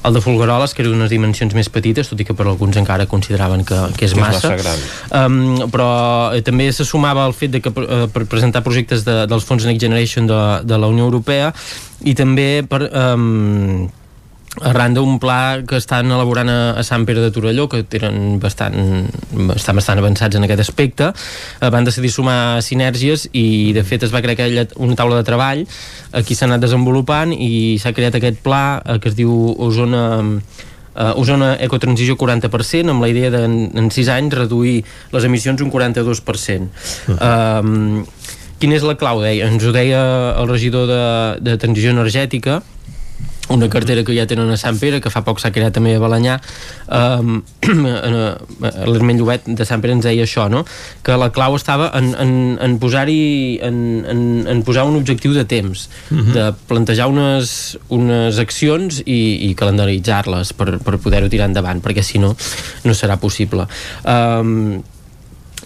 el 0.05 0.15
de 0.15 0.21
Folgueroles, 0.21 0.75
que 0.75 0.83
era 0.83 0.91
unes 0.91 1.11
dimensions 1.11 1.55
més 1.55 1.69
petites, 1.69 2.09
tot 2.09 2.21
i 2.21 2.25
que 2.25 2.35
per 2.35 2.47
alguns 2.47 2.77
encara 2.77 3.07
consideraven 3.07 3.65
que, 3.65 3.79
que 3.97 4.07
és 4.07 4.15
massa. 4.19 4.55
És 4.55 4.65
massa. 4.65 5.27
Um, 5.27 5.71
però 5.71 6.35
eh, 6.35 6.43
també 6.43 6.73
se 6.73 6.85
sumava 6.85 7.27
el 7.27 7.35
fet 7.35 7.51
de 7.53 7.61
que 7.61 7.71
uh, 7.71 8.09
per 8.13 8.27
presentar 8.27 8.63
projectes 8.63 9.05
de, 9.05 9.27
dels 9.27 9.45
fons 9.45 9.65
Next 9.65 9.81
Generation 9.81 10.27
de, 10.27 10.43
de 10.65 10.79
la 10.79 10.87
Unió 10.87 11.05
Europea 11.05 11.53
i 12.03 12.15
també 12.15 12.65
per... 12.69 12.89
Um, 12.91 13.91
arran 14.61 14.93
d'un 14.93 15.17
pla 15.17 15.63
que 15.65 15.79
estan 15.81 16.11
elaborant 16.13 16.51
a, 16.53 16.57
a 16.77 16.83
Sant 16.85 17.07
Pere 17.09 17.23
de 17.25 17.31
Torelló 17.33 17.69
que 17.73 17.81
tenen 17.89 18.37
bastant, 18.41 18.77
estan 19.57 19.79
bastant 19.79 20.03
avançats 20.03 20.37
en 20.37 20.45
aquest 20.45 20.61
aspecte 20.61 21.09
eh, 21.09 21.71
van 21.73 21.89
decidir 21.89 22.11
sumar 22.13 22.61
sinergies 22.61 23.31
i 23.33 23.73
de 23.73 23.85
fet 23.87 24.05
es 24.05 24.13
va 24.13 24.21
crear 24.21 24.37
aquella, 24.37 24.67
una 24.77 24.99
taula 24.99 25.23
de 25.23 25.25
treball 25.25 25.65
aquí 26.13 26.37
s'ha 26.37 26.51
anat 26.51 26.67
desenvolupant 26.67 27.33
i 27.33 27.79
s'ha 27.81 27.95
creat 27.97 28.19
aquest 28.21 28.43
pla 28.45 28.83
eh, 28.85 28.99
que 29.01 29.09
es 29.09 29.17
diu 29.17 29.33
Osona 29.57 30.05
uh, 30.21 31.13
Osona 31.17 31.55
Ecotransició 31.65 32.19
40% 32.21 32.93
amb 32.93 33.01
la 33.01 33.09
idea 33.09 33.33
de 33.33 33.47
en, 33.49 33.57
en 33.73 33.89
6 33.89 34.13
anys 34.19 34.37
reduir 34.37 34.83
les 35.17 35.25
emissions 35.25 35.65
un 35.65 35.73
42% 35.73 36.13
uh 36.13 37.17
-huh. 37.17 37.65
um, 37.65 38.05
quina 38.61 38.77
és 38.77 38.85
la 38.85 38.95
clau? 38.95 39.23
Deia? 39.23 39.49
ens 39.49 39.65
ho 39.65 39.73
deia 39.73 40.37
el 40.37 40.47
regidor 40.49 40.87
de, 40.87 41.41
de 41.41 41.57
Transició 41.57 41.91
Energètica 41.91 42.63
una 43.53 43.69
cartera 43.73 44.05
que 44.05 44.15
ja 44.17 44.27
tenen 44.29 44.51
a 44.51 44.59
Sant 44.61 44.79
Pere, 44.81 45.01
que 45.03 45.13
fa 45.13 45.23
poc 45.27 45.41
s'ha 45.43 45.53
creat 45.55 45.75
també 45.77 45.95
a 45.97 46.03
Balanyà 46.03 46.39
um, 46.99 47.41
l'Hermell 47.73 49.21
Llobet 49.21 49.47
de 49.47 49.67
Sant 49.69 49.83
Pere 49.85 49.97
ens 49.97 50.07
deia 50.07 50.27
això, 50.27 50.49
no? 50.53 50.65
que 51.05 51.17
la 51.19 51.31
clau 51.35 51.57
estava 51.59 51.91
en, 51.99 52.13
en, 52.19 52.33
en 52.63 52.79
posar-hi 52.83 53.59
en, 53.65 53.77
en, 54.09 54.23
en 54.51 54.63
posar 54.67 54.87
un 54.89 54.97
objectiu 55.01 55.35
de 55.37 55.45
temps 55.45 55.89
uh 56.11 56.15
mhm. 56.15 56.23
-huh. 56.23 56.33
de 56.33 56.47
plantejar 56.69 57.09
unes, 57.09 57.79
unes 57.89 58.39
accions 58.39 59.03
i, 59.05 59.51
i 59.51 59.55
calendaritzar-les 59.55 60.53
per, 60.53 60.79
per 60.79 60.99
poder-ho 60.99 61.29
tirar 61.29 61.49
endavant 61.49 61.83
perquè 61.83 62.03
si 62.03 62.19
no, 62.19 62.37
no 62.85 62.93
serà 62.95 63.17
possible 63.17 63.67
um, 64.05 64.83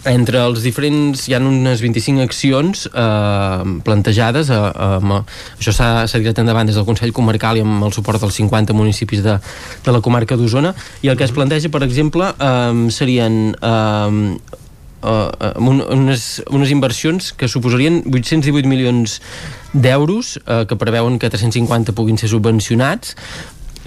entre 0.07 0.41
els 0.41 0.63
diferents 0.65 1.25
hi 1.27 1.35
ha 1.35 1.41
unes 1.43 1.81
25 1.83 2.23
accions 2.23 2.85
eh, 2.87 3.73
plantejades 3.87 4.51
eh, 4.53 4.59
eh, 4.59 5.19
això 5.57 5.73
s'ha 5.75 6.05
tirat 6.07 6.43
endavant 6.43 6.69
des 6.69 6.77
del 6.77 6.87
Consell 6.87 7.15
Comarcal 7.15 7.59
i 7.59 7.65
amb 7.65 7.83
el 7.87 7.95
suport 7.95 8.21
dels 8.23 8.39
50 8.39 8.75
municipis 8.77 9.23
de, 9.25 9.37
de 9.85 9.95
la 9.95 10.01
comarca 10.01 10.37
d'Osona. 10.39 10.73
I 11.03 11.11
el 11.11 11.17
que 11.19 11.27
es 11.27 11.35
planteja 11.35 11.71
per 11.73 11.83
exemple 11.85 12.31
eh, 12.31 12.87
serien 12.93 13.51
eh, 13.61 14.55
uh, 15.01 15.53
unes, 15.59 16.43
unes 16.49 16.71
inversions 16.71 17.31
que 17.33 17.47
suposarien 17.47 18.01
818 18.05 18.67
milions 18.67 19.19
d'euros 19.73 20.37
eh, 20.45 20.63
que 20.67 20.77
preveuen 20.79 21.19
que 21.19 21.29
350 21.29 21.93
puguin 21.97 22.17
ser 22.17 22.31
subvencionats. 22.31 23.15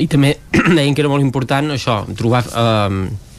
I 0.00 0.06
també 0.10 0.36
deien 0.76 0.94
que 0.94 1.02
era 1.02 1.12
molt 1.12 1.24
important 1.24 1.74
això, 1.74 2.02
trobar 2.18 2.44
eh, 2.46 3.29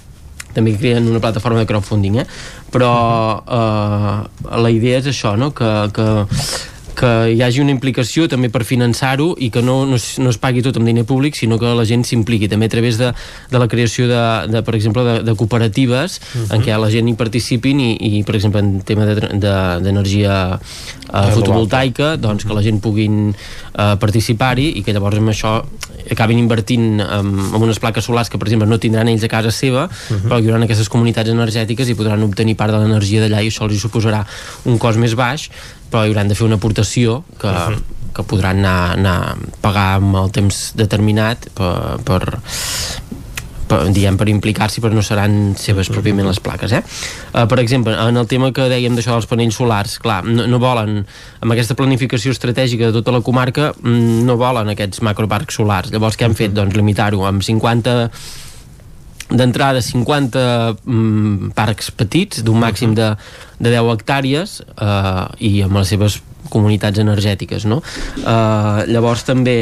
també 0.56 0.76
creen 0.80 1.08
una 1.10 1.22
plataforma 1.24 1.60
de 1.62 1.70
crowdfunding 1.70 2.22
eh? 2.24 2.28
però 2.72 2.92
eh, 3.46 4.18
la 4.66 4.74
idea 4.74 5.00
és 5.02 5.10
això 5.12 5.36
no? 5.40 5.52
que, 5.56 5.72
que 5.96 6.12
que 6.96 7.10
hi 7.34 7.42
hagi 7.44 7.62
una 7.64 7.74
implicació 7.74 8.28
també 8.32 8.50
per 8.54 8.64
finançar-ho 8.68 9.32
i 9.42 9.50
que 9.54 9.64
no, 9.66 9.82
no, 9.90 9.98
es, 10.00 10.18
no 10.22 10.32
es 10.32 10.40
pagui 10.42 10.64
tot 10.66 10.78
amb 10.80 10.88
diner 10.88 11.06
públic 11.08 11.38
sinó 11.40 11.58
que 11.62 11.72
la 11.78 11.86
gent 11.88 12.04
s'impliqui 12.08 12.50
també 12.52 12.68
a 12.70 12.74
través 12.74 13.00
de, 13.02 13.12
de 13.52 13.62
la 13.62 13.68
creació 13.72 14.08
de, 14.12 14.22
de 14.52 14.62
per 14.68 14.76
exemple 14.78 15.06
de, 15.08 15.16
de 15.26 15.36
cooperatives 15.38 16.20
uh 16.20 16.42
-huh. 16.42 16.56
en 16.56 16.66
què 16.66 16.78
la 16.78 16.92
gent 16.92 17.10
hi 17.10 17.16
participin 17.16 17.80
i, 17.80 17.92
i 18.20 18.24
per 18.24 18.36
exemple 18.36 18.60
en 18.60 18.82
tema 18.82 19.06
d'energia 19.06 20.36
de, 20.48 20.60
de, 21.08 21.28
uh, 21.28 21.32
fotovoltaica 21.34 22.18
doncs 22.18 22.46
que 22.46 22.54
la 22.54 22.62
gent 22.62 22.82
puguin 22.82 23.34
uh, 23.74 23.96
participar-hi 24.02 24.68
i 24.80 24.84
que 24.84 24.94
llavors 24.96 25.20
amb 25.22 25.32
això 25.34 25.60
acabin 26.12 26.40
invertint 26.42 27.00
en, 27.04 27.32
en 27.40 27.62
unes 27.62 27.80
plaques 27.80 28.06
solars 28.06 28.30
que 28.32 28.40
per 28.42 28.48
exemple 28.50 28.68
no 28.70 28.80
tindran 28.82 29.10
ells 29.12 29.24
a 29.24 29.30
casa 29.32 29.52
seva 29.52 29.86
uh 29.86 29.92
-huh. 29.92 30.28
però 30.28 30.40
hi 30.40 30.50
haurà 30.50 30.64
aquestes 30.64 30.90
comunitats 30.90 31.30
energètiques 31.30 31.90
i 31.90 31.96
podran 31.96 32.24
obtenir 32.24 32.56
part 32.56 32.74
de 32.74 32.80
l'energia 32.80 33.22
d'allà 33.22 33.44
i 33.44 33.50
això 33.50 33.70
els 33.70 33.82
suposarà 33.82 34.26
un 34.66 34.78
cost 34.78 34.98
més 34.98 35.16
baix 35.16 35.50
però 35.92 36.06
hauran 36.06 36.28
de 36.28 36.36
fer 36.36 36.46
una 36.46 36.56
aportació 36.56 37.24
que, 37.40 37.48
uh 37.48 37.54
-huh. 37.54 37.82
que 38.14 38.24
podran 38.24 38.58
anar, 38.58 38.98
anar 38.98 39.18
a 39.32 39.36
pagar 39.62 39.96
amb 39.96 40.16
el 40.16 40.32
temps 40.32 40.74
determinat 40.76 41.50
per, 41.54 42.00
per, 42.04 42.40
per, 43.72 43.82
diem, 43.96 44.20
per 44.20 44.28
implicar-s'hi 44.32 44.84
però 44.84 44.96
no 44.96 45.04
seran 45.06 45.56
seves 45.60 45.90
pròpiament 45.94 46.28
les 46.28 46.42
plaques 46.44 46.76
eh? 46.76 46.84
Uh, 47.32 47.46
per 47.50 47.62
exemple, 47.64 47.96
en 47.96 48.20
el 48.20 48.30
tema 48.32 48.52
que 48.56 48.68
dèiem 48.72 48.98
d'això 48.98 49.16
dels 49.16 49.30
panells 49.32 49.58
solars, 49.62 49.98
clar, 50.04 50.22
no, 50.28 50.48
no 50.50 50.62
volen 50.62 51.02
amb 51.42 51.56
aquesta 51.56 51.78
planificació 51.80 52.36
estratègica 52.36 52.90
de 52.90 53.00
tota 53.00 53.16
la 53.16 53.24
comarca 53.26 53.72
mm, 53.78 54.22
no 54.28 54.38
volen 54.42 54.74
aquests 54.74 55.04
macroparcs 55.08 55.62
solars 55.62 55.94
llavors 55.94 56.20
què 56.20 56.28
han 56.28 56.38
fet? 56.38 56.56
Doncs 56.56 56.76
limitar-ho 56.78 57.24
amb 57.28 57.46
50 57.46 58.10
d'entrada 59.32 59.80
50 59.84 60.42
mm, 60.84 61.54
parcs 61.56 61.92
petits 61.96 62.44
d'un 62.44 62.60
màxim 62.60 62.96
de, 62.98 63.14
de 63.60 63.72
10 63.72 63.94
hectàrees 63.96 64.60
eh, 64.76 65.24
i 65.48 65.54
amb 65.66 65.80
les 65.80 65.94
seves 65.94 66.20
comunitats 66.52 67.00
energètiques 67.00 67.66
no? 67.70 67.80
eh, 68.20 68.80
llavors 68.92 69.24
també 69.28 69.56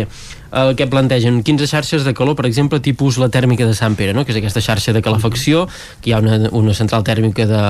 el 0.51 0.75
que 0.75 0.87
plantegen 0.87 1.43
15 1.43 1.67
xarxes 1.67 2.05
de 2.05 2.13
calor, 2.13 2.35
per 2.35 2.45
exemple, 2.49 2.79
tipus 2.79 3.17
la 3.21 3.29
tèrmica 3.29 3.67
de 3.67 3.75
Sant 3.77 3.95
Pere, 3.99 4.13
no? 4.13 4.25
que 4.25 4.33
és 4.33 4.39
aquesta 4.39 4.63
xarxa 4.63 4.93
de 4.95 5.03
calefacció, 5.05 5.67
que 6.01 6.11
hi 6.11 6.13
ha 6.13 6.21
una, 6.23 6.39
una 6.51 6.73
central 6.73 7.05
tèrmica 7.07 7.45
de, 7.49 7.63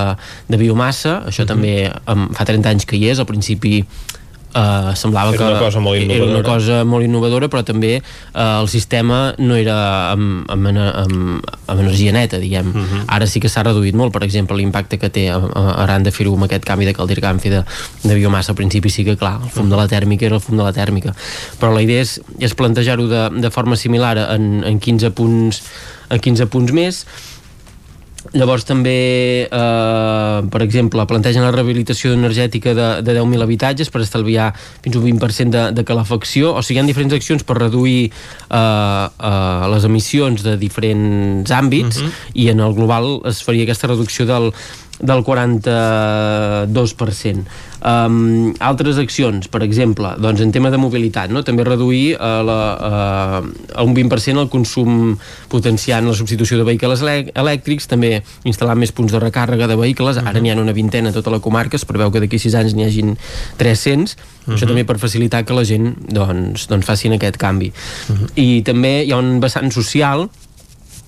de 0.47 0.61
biomassa, 0.61 1.23
això 1.27 1.43
uh 1.43 1.45
-huh. 1.45 1.53
també 1.53 1.91
um, 2.07 2.29
fa 2.33 2.45
30 2.45 2.69
anys 2.69 2.85
que 2.85 2.95
hi 2.95 3.09
és, 3.09 3.19
al 3.19 3.25
principi 3.25 3.85
Uh, 4.49 4.95
semblava 4.97 5.29
era 5.29 5.37
que 5.37 5.45
una 5.45 5.59
cosa 5.61 5.79
molt 5.79 6.09
era 6.09 6.25
una 6.25 6.41
cosa 6.41 6.79
molt 6.81 7.05
innovadora 7.05 7.45
però 7.53 7.61
també 7.61 7.99
uh, 7.99 8.63
el 8.63 8.69
sistema 8.71 9.35
no 9.37 9.53
era 9.53 9.75
amb, 10.15 10.49
amb, 10.49 10.71
amb, 10.73 11.51
amb 11.69 11.83
energia 11.83 12.09
neta 12.15 12.39
diguem, 12.41 12.71
uh 12.73 12.81
-huh. 12.81 13.03
ara 13.05 13.27
sí 13.27 13.39
que 13.39 13.47
s'ha 13.47 13.61
reduït 13.61 13.93
molt 13.93 14.11
per 14.11 14.23
exemple 14.23 14.57
l'impacte 14.57 14.97
que 14.97 15.09
té 15.09 15.29
arran 15.29 16.01
de 16.01 16.09
fer-ho 16.09 16.33
amb 16.33 16.45
aquest 16.45 16.65
canvi 16.65 16.85
de 16.85 16.93
caldir 16.93 17.21
canfi 17.21 17.49
de, 17.49 17.63
de 18.03 18.15
biomassa 18.15 18.51
al 18.51 18.55
principi 18.55 18.89
sí 18.89 19.05
que 19.05 19.15
clar, 19.15 19.37
el 19.43 19.49
fum 19.49 19.69
de 19.69 19.75
la 19.75 19.87
tèrmica 19.87 20.25
era 20.25 20.35
el 20.35 20.41
fum 20.41 20.57
de 20.57 20.63
la 20.63 20.73
tèrmica, 20.73 21.13
però 21.59 21.71
la 21.71 21.83
idea 21.83 22.01
és, 22.01 22.19
és 22.39 22.55
plantejar-ho 22.55 23.07
de, 23.07 23.29
de 23.29 23.49
forma 23.51 23.75
similar 23.75 24.17
en, 24.33 24.63
en 24.63 24.79
15 24.79 25.11
punts 25.11 25.61
en 26.09 26.19
15 26.19 26.47
punts 26.47 26.71
més 26.71 27.05
Llavors 28.37 28.65
també, 28.67 29.47
eh, 29.49 30.39
per 30.53 30.61
exemple, 30.61 31.05
plantegen 31.09 31.41
la 31.41 31.51
rehabilitació 31.51 32.13
energètica 32.13 32.75
de, 32.77 32.89
de 33.01 33.15
10.000 33.17 33.45
habitatges 33.45 33.89
per 33.89 34.03
estalviar 34.05 34.51
fins 34.83 34.99
un 34.99 35.05
20% 35.07 35.49
de, 35.55 35.63
de 35.73 35.85
calefacció, 35.87 36.53
o 36.53 36.61
sigui, 36.61 36.79
hi 36.79 36.83
ha 36.83 36.89
diferents 36.89 37.15
accions 37.17 37.45
per 37.47 37.57
reduir 37.57 38.09
eh, 38.09 38.59
eh, 38.59 39.65
les 39.73 39.87
emissions 39.89 40.45
de 40.45 40.57
diferents 40.61 41.49
àmbits 41.49 41.97
uh 41.97 42.03
mhm. 42.03 42.09
-huh. 42.09 42.31
i 42.33 42.49
en 42.49 42.59
el 42.59 42.73
global 42.73 43.21
es 43.25 43.41
faria 43.43 43.63
aquesta 43.63 43.87
reducció 43.87 44.25
del, 44.25 44.53
del 44.99 45.23
42%. 45.23 47.47
Um, 47.79 48.51
altres 48.59 48.99
accions, 48.99 49.47
per 49.47 49.63
exemple, 49.63 50.11
doncs 50.19 50.43
en 50.43 50.51
tema 50.51 50.67
de 50.69 50.75
mobilitat, 50.77 51.31
no? 51.31 51.43
també 51.47 51.63
reduir 51.63 52.17
uh, 52.17 52.43
la, 52.43 52.75
uh, 52.75 53.39
a 53.79 53.83
un 53.87 53.95
20% 53.95 54.35
el 54.41 54.49
consum 54.51 55.15
potenciant 55.47 56.03
la 56.03 56.11
substitució 56.17 56.57
de 56.59 56.65
vehicles 56.67 56.99
elèctrics, 56.99 57.87
també 57.87 58.19
instal·lar 58.43 58.75
més 58.75 58.91
punts 58.91 59.15
de 59.15 59.19
recàrrega 59.23 59.71
de 59.71 59.79
vehicles, 59.79 60.19
ara 60.19 60.43
n'hi 60.43 60.51
ha 60.51 60.59
una 60.59 60.75
vintena 60.75 61.07
a 61.13 61.15
tota 61.15 61.31
la 61.31 61.39
comarca, 61.39 61.79
es 61.79 61.87
preveu 61.87 62.11
que 62.11 62.19
d'aquí 62.19 62.35
6 62.41 62.59
anys 62.59 62.75
n'hi 62.75 62.83
hagin 62.89 63.15
300, 63.57 64.11
uh 64.11 64.19
-huh. 64.19 64.53
això 64.57 64.67
també 64.67 64.83
per 64.83 64.99
facilitar 64.99 65.45
que 65.45 65.55
la 65.55 65.63
gent 65.63 65.95
doncs, 66.11 66.67
doncs 66.67 66.85
facin 66.85 67.13
aquest 67.13 67.37
canvi. 67.37 67.71
Uh 68.09 68.15
-huh. 68.15 68.29
I 68.35 68.61
també 68.61 69.05
hi 69.05 69.11
ha 69.11 69.17
un 69.17 69.39
vessant 69.39 69.71
social 69.71 70.29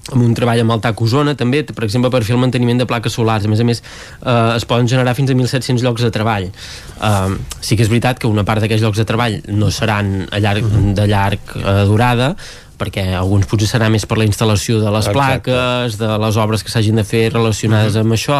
amb 0.09 0.23
un 0.23 0.33
treball 0.37 0.63
amb 0.63 0.73
el 0.75 0.81
TAC 0.81 1.03
Osona 1.05 1.35
també, 1.37 1.61
per 1.67 1.85
exemple 1.85 2.09
per 2.13 2.23
fer 2.25 2.33
el 2.35 2.41
manteniment 2.41 2.81
de 2.81 2.87
plaques 2.89 3.13
solars 3.13 3.45
a 3.45 3.51
més 3.51 3.61
a 3.61 3.67
més 3.67 3.83
eh, 3.83 4.55
es 4.55 4.65
poden 4.65 4.89
generar 4.89 5.13
fins 5.17 5.29
a 5.29 5.37
1.700 5.37 5.85
llocs 5.85 6.07
de 6.07 6.11
treball 6.13 6.49
eh, 6.49 7.37
sí 7.61 7.77
que 7.77 7.85
és 7.85 7.91
veritat 7.91 8.19
que 8.19 8.31
una 8.31 8.45
part 8.47 8.63
d'aquests 8.63 8.83
llocs 8.83 9.01
de 9.01 9.07
treball 9.07 9.39
no 9.53 9.69
seran 9.71 10.25
a 10.31 10.41
llarg, 10.41 10.67
de 10.97 11.07
llarg 11.07 11.55
eh, 11.61 11.77
durada 11.89 12.33
perquè 12.81 13.11
alguns 13.13 13.45
potser 13.45 13.69
serà 13.69 13.91
més 13.93 14.07
per 14.09 14.17
la 14.17 14.25
instal·lació 14.25 14.79
de 14.81 14.89
les 14.89 15.05
Exacte. 15.05 15.13
plaques, 15.13 15.99
de 16.01 16.11
les 16.23 16.37
obres 16.41 16.65
que 16.65 16.73
s'hagin 16.73 16.97
de 16.97 17.05
fer 17.05 17.27
relacionades 17.29 17.93
uh 17.93 17.99
-huh. 17.99 18.05
amb 18.05 18.13
això, 18.17 18.39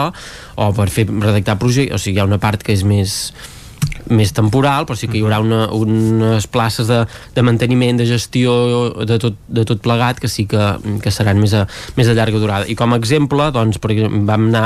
o 0.56 0.74
per 0.74 0.90
fer 0.90 1.06
redactar 1.06 1.60
projectes, 1.60 1.96
o 1.96 2.00
sigui, 2.02 2.18
hi 2.18 2.22
ha 2.22 2.26
una 2.26 2.40
part 2.40 2.64
que 2.64 2.74
és 2.74 2.84
més 2.84 3.34
més 4.10 4.32
temporal, 4.34 4.86
però 4.88 4.98
sí 4.98 5.08
que 5.10 5.18
hi 5.20 5.24
haurà 5.26 5.40
una, 5.44 5.66
unes 5.76 6.48
places 6.52 6.88
de, 6.90 7.02
de 7.36 7.44
manteniment, 7.46 8.00
de 8.00 8.08
gestió 8.10 8.54
de 9.08 9.18
tot, 9.22 9.38
de 9.48 9.66
tot 9.68 9.82
plegat 9.84 10.22
que 10.22 10.30
sí 10.32 10.48
que, 10.50 10.62
que 11.04 11.14
seran 11.14 11.40
més 11.42 11.54
a, 11.58 11.66
més 11.98 12.10
a 12.10 12.16
llarga 12.18 12.42
durada. 12.42 12.70
I 12.72 12.76
com 12.80 12.94
a 12.94 13.00
exemple, 13.02 13.52
doncs, 13.56 13.82
per 13.82 13.94
exemple, 13.94 14.24
vam 14.30 14.48
anar 14.50 14.66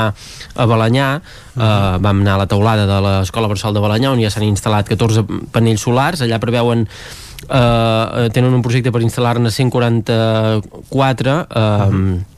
a 0.54 0.68
Balanyà, 0.68 1.08
eh, 1.56 1.96
vam 2.06 2.22
anar 2.24 2.36
a 2.36 2.42
la 2.44 2.48
taulada 2.50 2.86
de 2.88 3.00
l'Escola 3.08 3.50
Bressol 3.52 3.76
de 3.76 3.84
Balanyà, 3.84 4.14
on 4.14 4.22
ja 4.22 4.32
s'han 4.32 4.46
instal·lat 4.48 4.88
14 4.90 5.26
panells 5.54 5.84
solars, 5.86 6.22
allà 6.24 6.40
preveuen 6.42 6.86
eh, 6.86 8.28
tenen 8.32 8.54
un 8.54 8.64
projecte 8.64 8.94
per 8.94 9.04
instal·lar-ne 9.04 9.52
144 9.52 11.36
eh, 11.36 11.44
uh 11.50 11.92
-huh 11.92 12.35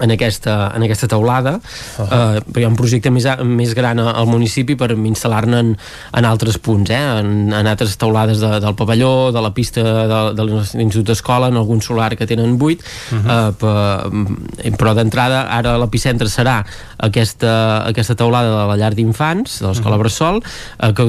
en 0.00 0.12
aquesta, 0.12 0.70
en 0.74 0.84
aquesta 0.84 1.08
taulada 1.08 1.56
uh 1.58 1.60
-huh. 2.04 2.36
eh, 2.36 2.40
però 2.52 2.60
hi 2.60 2.64
ha 2.64 2.68
un 2.68 2.76
projecte 2.76 3.10
més, 3.10 3.26
més 3.44 3.74
gran 3.74 3.98
al 3.98 4.26
municipi 4.26 4.76
per 4.76 4.90
instal·lar-ne 4.90 5.58
en, 5.58 5.76
en 6.12 6.24
altres 6.24 6.58
punts 6.58 6.90
eh? 6.90 7.20
en, 7.20 7.52
en 7.52 7.66
altres 7.66 7.96
taulades 7.96 8.40
de, 8.40 8.60
del 8.60 8.74
pavelló 8.74 9.32
de 9.32 9.40
la 9.40 9.50
pista 9.50 9.82
de, 9.82 10.20
de 10.34 10.44
l'Institut 10.44 11.06
d'Escola 11.06 11.48
en 11.48 11.56
algun 11.56 11.80
solar 11.80 12.16
que 12.16 12.26
tenen 12.26 12.58
buit 12.58 12.80
uh 13.12 13.18
-huh. 13.18 13.30
eh, 13.32 13.52
per, 13.58 14.76
però 14.78 14.94
d'entrada 14.94 15.48
ara 15.48 15.78
l'epicentre 15.78 16.28
serà 16.28 16.64
aquesta, 16.98 17.86
aquesta 17.86 18.14
taulada 18.14 18.48
de 18.50 18.66
la 18.68 18.76
llar 18.76 18.94
d'infants 18.94 19.60
de 19.60 19.66
l'escola 19.66 19.96
uh 19.96 20.00
-huh. 20.00 20.02
Bressol 20.02 20.42
eh, 20.82 20.92
que 20.92 21.02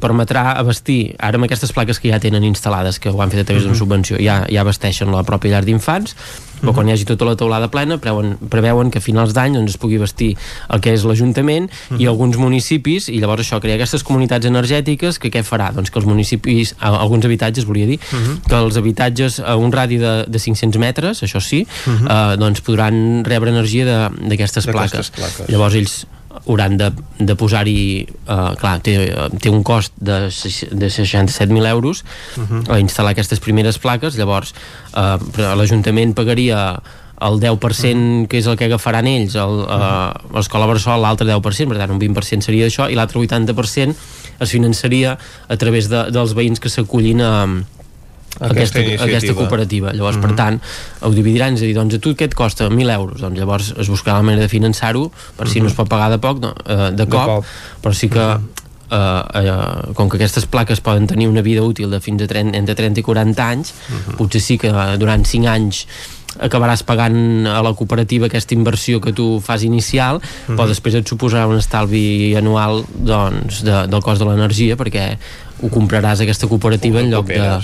permetrà 0.00 0.56
abastir 0.56 1.14
ara 1.18 1.36
amb 1.36 1.44
aquestes 1.44 1.72
plaques 1.72 2.00
que 2.00 2.10
ja 2.10 2.18
tenen 2.18 2.42
instal·lades 2.42 2.98
que 2.98 3.10
ho 3.10 3.22
han 3.22 3.30
fet 3.30 3.40
a 3.40 3.44
través 3.44 3.62
uh 3.62 3.68
-huh. 3.68 3.72
d'una 3.72 3.78
subvenció 3.78 4.16
ja, 4.18 4.46
ja 4.48 4.60
abasteixen 4.60 5.10
la 5.10 5.22
pròpia 5.22 5.50
llar 5.50 5.64
d'infants 5.64 6.14
però 6.60 6.72
quan 6.72 6.88
hi 6.88 6.92
hagi 6.92 7.04
tota 7.04 7.24
la 7.24 7.36
teulada 7.36 7.68
plena 7.68 7.98
preveuen, 8.50 8.66
preveuen 8.66 8.90
que 8.90 8.98
a 8.98 9.04
finals 9.04 9.34
d'any 9.36 9.56
doncs, 9.56 9.74
es 9.74 9.80
pugui 9.80 9.98
vestir 10.00 10.34
el 10.72 10.82
que 10.82 10.92
és 10.94 11.04
l'Ajuntament 11.04 11.70
uh 11.70 11.72
-huh. 11.72 12.00
i 12.00 12.04
mhm. 12.04 12.08
alguns 12.08 12.36
municipis, 12.36 13.08
i 13.08 13.20
llavors 13.20 13.42
això 13.42 13.60
crea 13.60 13.74
aquestes 13.74 14.02
comunitats 14.02 14.46
energètiques 14.46 15.18
que 15.18 15.30
què 15.30 15.42
farà? 15.42 15.72
Doncs 15.72 15.90
que 15.90 15.98
els 15.98 16.06
municipis, 16.06 16.74
alguns 16.80 17.24
habitatges 17.24 17.64
volia 17.64 17.86
dir, 17.86 17.98
uh 17.98 18.16
mhm. 18.16 18.26
-huh. 18.26 18.48
que 18.48 18.56
els 18.56 18.76
habitatges 18.76 19.40
a 19.40 19.56
un 19.56 19.72
radi 19.72 19.98
de, 19.98 20.24
de 20.26 20.38
500 20.38 20.78
metres, 20.78 21.22
això 21.22 21.40
sí, 21.40 21.66
uh 21.86 21.90
mhm. 21.90 22.06
-huh. 22.06 22.34
eh, 22.34 22.36
doncs 22.36 22.60
podran 22.60 23.24
rebre 23.24 23.50
energia 23.50 24.10
d'aquestes 24.10 24.66
plaques. 24.66 25.10
plaques. 25.10 25.48
Llavors 25.48 25.74
ells 25.74 26.06
hauran 26.44 26.76
de, 26.76 26.90
de 27.18 27.34
posar-hi 27.34 28.06
uh, 28.28 28.54
clar, 28.60 28.80
té, 28.84 28.96
té 29.40 29.50
un 29.50 29.62
cost 29.62 29.92
de, 29.96 30.28
de 30.72 30.90
67.000 30.90 31.66
euros 31.68 32.04
uh 32.36 32.42
-huh. 32.42 32.62
a 32.70 32.78
instal·lar 32.78 33.10
aquestes 33.10 33.40
primeres 33.40 33.78
plaques 33.78 34.16
llavors 34.16 34.54
uh, 34.94 35.18
l'Ajuntament 35.56 36.14
pagaria 36.14 36.82
el 37.20 37.40
10% 37.40 37.52
uh 37.52 37.58
-huh. 37.58 38.26
que 38.28 38.38
és 38.38 38.46
el 38.46 38.56
que 38.56 38.64
agafaran 38.66 39.06
ells 39.06 39.34
l'escola 39.34 40.66
Bressol 40.66 41.00
l'altre 41.00 41.26
10% 41.26 41.68
per 41.68 41.78
tant 41.78 41.90
un 41.90 41.98
20% 41.98 42.40
seria 42.40 42.66
això 42.66 42.90
i 42.90 42.94
l'altre 42.94 43.18
80% 43.20 43.94
es 44.38 44.50
finançaria 44.50 45.18
a 45.48 45.56
través 45.56 45.88
de, 45.88 46.10
dels 46.10 46.34
veïns 46.34 46.60
que 46.60 46.68
s'acullin 46.68 47.20
a, 47.20 47.46
aquesta, 48.40 48.80
aquesta, 48.80 49.04
aquesta 49.04 49.34
cooperativa. 49.34 49.92
Llavors, 49.92 50.16
uh 50.16 50.20
-huh. 50.20 50.22
per 50.22 50.30
mhm. 50.30 50.36
tant, 50.36 50.60
ho 51.00 51.10
dividiran, 51.10 51.54
és 51.54 51.62
a 51.62 51.64
dir, 51.64 51.74
doncs 51.74 51.94
a 51.94 51.98
tu 51.98 52.10
què 52.10 52.24
et 52.24 52.34
costa? 52.34 52.68
1.000 52.68 52.90
euros. 52.90 53.20
Doncs 53.20 53.38
llavors 53.38 53.74
es 53.78 53.88
buscarà 53.88 54.16
la 54.16 54.22
manera 54.22 54.42
de 54.42 54.48
finançar-ho, 54.48 55.10
per 55.36 55.48
si 55.48 55.58
uh 55.58 55.60
-huh. 55.60 55.62
no 55.62 55.68
es 55.68 55.74
pot 55.74 55.88
pagar 55.88 56.10
de 56.10 56.18
poc, 56.18 56.40
no, 56.40 56.54
eh, 56.66 56.90
de, 56.92 57.06
cop, 57.06 57.26
de 57.26 57.26
cop, 57.26 57.44
però 57.82 57.92
sí 57.92 58.08
que 58.08 58.18
uh 58.18 58.34
-huh. 58.34 58.40
Uh, 58.86 59.88
uh, 59.90 59.94
com 59.94 60.08
que 60.08 60.14
aquestes 60.14 60.46
plaques 60.46 60.80
poden 60.80 61.08
tenir 61.08 61.26
una 61.26 61.42
vida 61.42 61.60
útil 61.60 61.90
de 61.90 62.00
fins 62.00 62.22
a 62.22 62.26
30, 62.28 62.56
entre 62.56 62.76
30 62.76 63.00
i 63.00 63.02
40 63.02 63.48
anys 63.48 63.74
uh 63.90 63.94
-huh. 63.94 64.16
potser 64.16 64.40
sí 64.40 64.58
que 64.58 64.70
durant 64.96 65.26
5 65.26 65.48
anys 65.48 65.88
acabaràs 66.38 66.82
pagant 66.86 67.46
a 67.46 67.60
la 67.64 67.72
cooperativa 67.74 68.26
aquesta 68.26 68.54
inversió 68.54 69.00
que 69.00 69.12
tu 69.12 69.40
fas 69.44 69.62
inicial, 69.62 70.16
mm 70.16 70.20
-hmm. 70.20 70.56
però 70.56 70.68
després 70.68 70.94
et 70.94 71.08
suposarà 71.08 71.46
un 71.46 71.58
estalvi 71.58 72.34
anual 72.36 72.84
doncs, 72.88 73.62
de, 73.62 73.86
del 73.86 74.02
cost 74.02 74.20
de 74.20 74.28
l'energia 74.28 74.76
perquè 74.76 75.16
ho 75.62 75.68
compraràs 75.68 76.20
aquesta 76.20 76.46
cooperativa 76.46 77.00
en 77.00 77.10
lloc 77.10 77.26
de... 77.26 77.60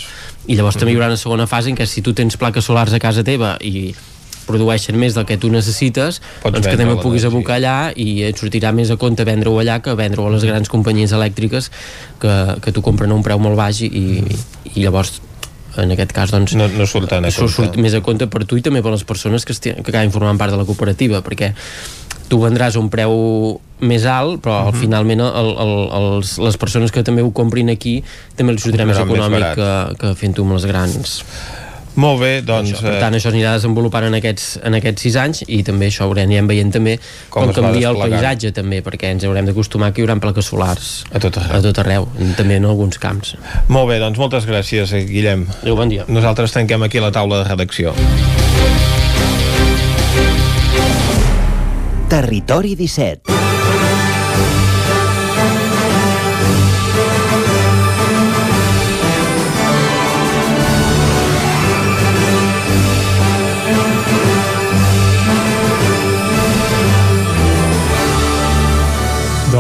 I 0.47 0.57
llavors 0.57 0.75
mm 0.75 0.77
-hmm. 0.77 0.81
també 0.81 0.93
hi 0.93 0.97
haurà 0.97 1.07
una 1.07 1.17
segona 1.17 1.47
fase 1.47 1.71
en 1.71 1.77
què 1.77 1.87
si 1.87 2.03
tu 2.03 2.13
tens 2.13 2.37
plaques 2.37 2.65
solars 2.65 2.93
a 2.93 2.99
casa 2.99 3.23
teva 3.23 3.57
i 3.61 3.95
produeixen 4.47 4.99
més 4.99 5.15
del 5.15 5.25
que 5.25 5.39
tu 5.39 5.51
necessites 5.53 6.21
Pots 6.43 6.57
doncs 6.57 6.67
que 6.67 6.77
també 6.77 6.97
puguis 7.01 7.25
abocar 7.25 7.57
allà 7.57 7.93
i 7.97 8.23
et 8.23 8.39
sortirà 8.39 8.73
més 8.73 8.91
a 8.91 8.97
compte 8.97 9.25
vendre-ho 9.25 9.59
allà 9.59 9.81
que 9.81 9.95
vendre-ho 9.95 10.27
a 10.27 10.31
les 10.31 10.45
grans 10.45 10.69
companyies 10.69 11.13
elèctriques 11.13 11.71
que, 12.23 12.57
que 12.61 12.73
tu 12.73 12.83
compren 12.83 13.11
a 13.11 13.15
un 13.15 13.23
preu 13.23 13.39
molt 13.39 13.57
baix 13.57 13.83
i, 13.83 14.23
i 14.75 14.83
llavors 14.83 15.21
en 15.81 15.95
aquest 15.95 16.13
cas 16.13 16.33
doncs, 16.35 16.55
no, 16.59 16.69
no 16.69 16.87
surten 16.87 17.25
a 17.25 17.33
compte. 17.33 17.55
surt 17.55 17.77
més 17.81 17.95
a 17.95 18.03
compte 18.05 18.29
per 18.29 18.45
tu 18.45 18.59
i 18.59 18.65
també 18.65 18.83
per 18.85 18.93
les 18.93 19.05
persones 19.09 19.47
que, 19.49 19.57
que 19.57 19.75
acaben 19.81 20.13
formant 20.13 20.39
part 20.41 20.53
de 20.53 20.61
la 20.61 20.69
cooperativa 20.69 21.23
perquè 21.25 21.53
tu 22.29 22.41
vendràs 22.41 22.79
un 22.81 22.89
preu 22.93 23.15
més 23.83 24.05
alt, 24.09 24.41
però 24.45 24.55
uh 24.55 24.65
mhm. 24.67 24.75
-huh. 24.75 24.81
finalment 24.81 25.21
el, 25.21 25.51
el, 25.65 25.75
els, 25.99 26.39
les 26.39 26.57
persones 26.57 26.91
que 26.91 27.03
també 27.03 27.23
ho 27.23 27.31
comprin 27.31 27.69
aquí 27.71 28.03
també 28.37 28.53
els 28.53 28.65
sortirà 28.65 28.87
més 28.87 28.99
econòmic 28.99 29.41
més 29.41 29.55
que, 29.57 29.97
que 29.99 30.15
fent-ho 30.15 30.43
amb 30.43 30.53
les 30.53 30.65
grans 30.65 31.21
molt 32.01 32.23
bé, 32.23 32.31
doncs... 32.47 32.73
Això, 32.73 32.87
per 32.87 32.95
tant, 33.03 33.17
això 33.19 33.33
anirà 33.33 33.55
desenvolupant 33.59 34.07
en 34.09 34.17
aquests, 34.19 34.47
en 34.65 34.79
aquests 34.79 35.07
sis 35.07 35.19
anys 35.21 35.43
i 35.47 35.63
també 35.67 35.91
això 35.91 36.09
ho 36.09 36.15
anirem 36.17 36.49
veient 36.51 36.73
també 36.75 36.97
com, 37.29 37.51
com 37.51 37.53
canvia 37.57 37.91
el 37.93 38.01
paisatge 38.01 38.53
també, 38.57 38.81
perquè 38.85 39.13
ens 39.13 39.27
haurem 39.29 39.49
d'acostumar 39.51 39.93
que 39.93 40.03
hi 40.03 40.07
haurà 40.07 40.17
plaques 40.23 40.49
solars 40.53 40.93
a 41.13 41.21
tot 41.23 41.39
arreu. 41.41 41.59
a 41.59 41.63
tot 41.69 41.83
arreu, 41.85 42.09
també 42.39 42.61
en 42.61 42.69
alguns 42.71 43.01
camps. 43.03 43.37
Molt 43.69 43.91
bé, 43.93 44.01
doncs 44.03 44.21
moltes 44.23 44.49
gràcies, 44.49 44.95
Guillem. 45.11 45.47
Adéu, 45.61 45.77
bon 45.77 45.93
dia. 45.93 46.09
Nosaltres 46.09 46.55
tanquem 46.55 46.89
aquí 46.89 47.03
la 47.03 47.13
taula 47.15 47.43
de 47.43 47.49
redacció. 47.51 47.95
Territori 52.13 52.77
17 52.77 53.42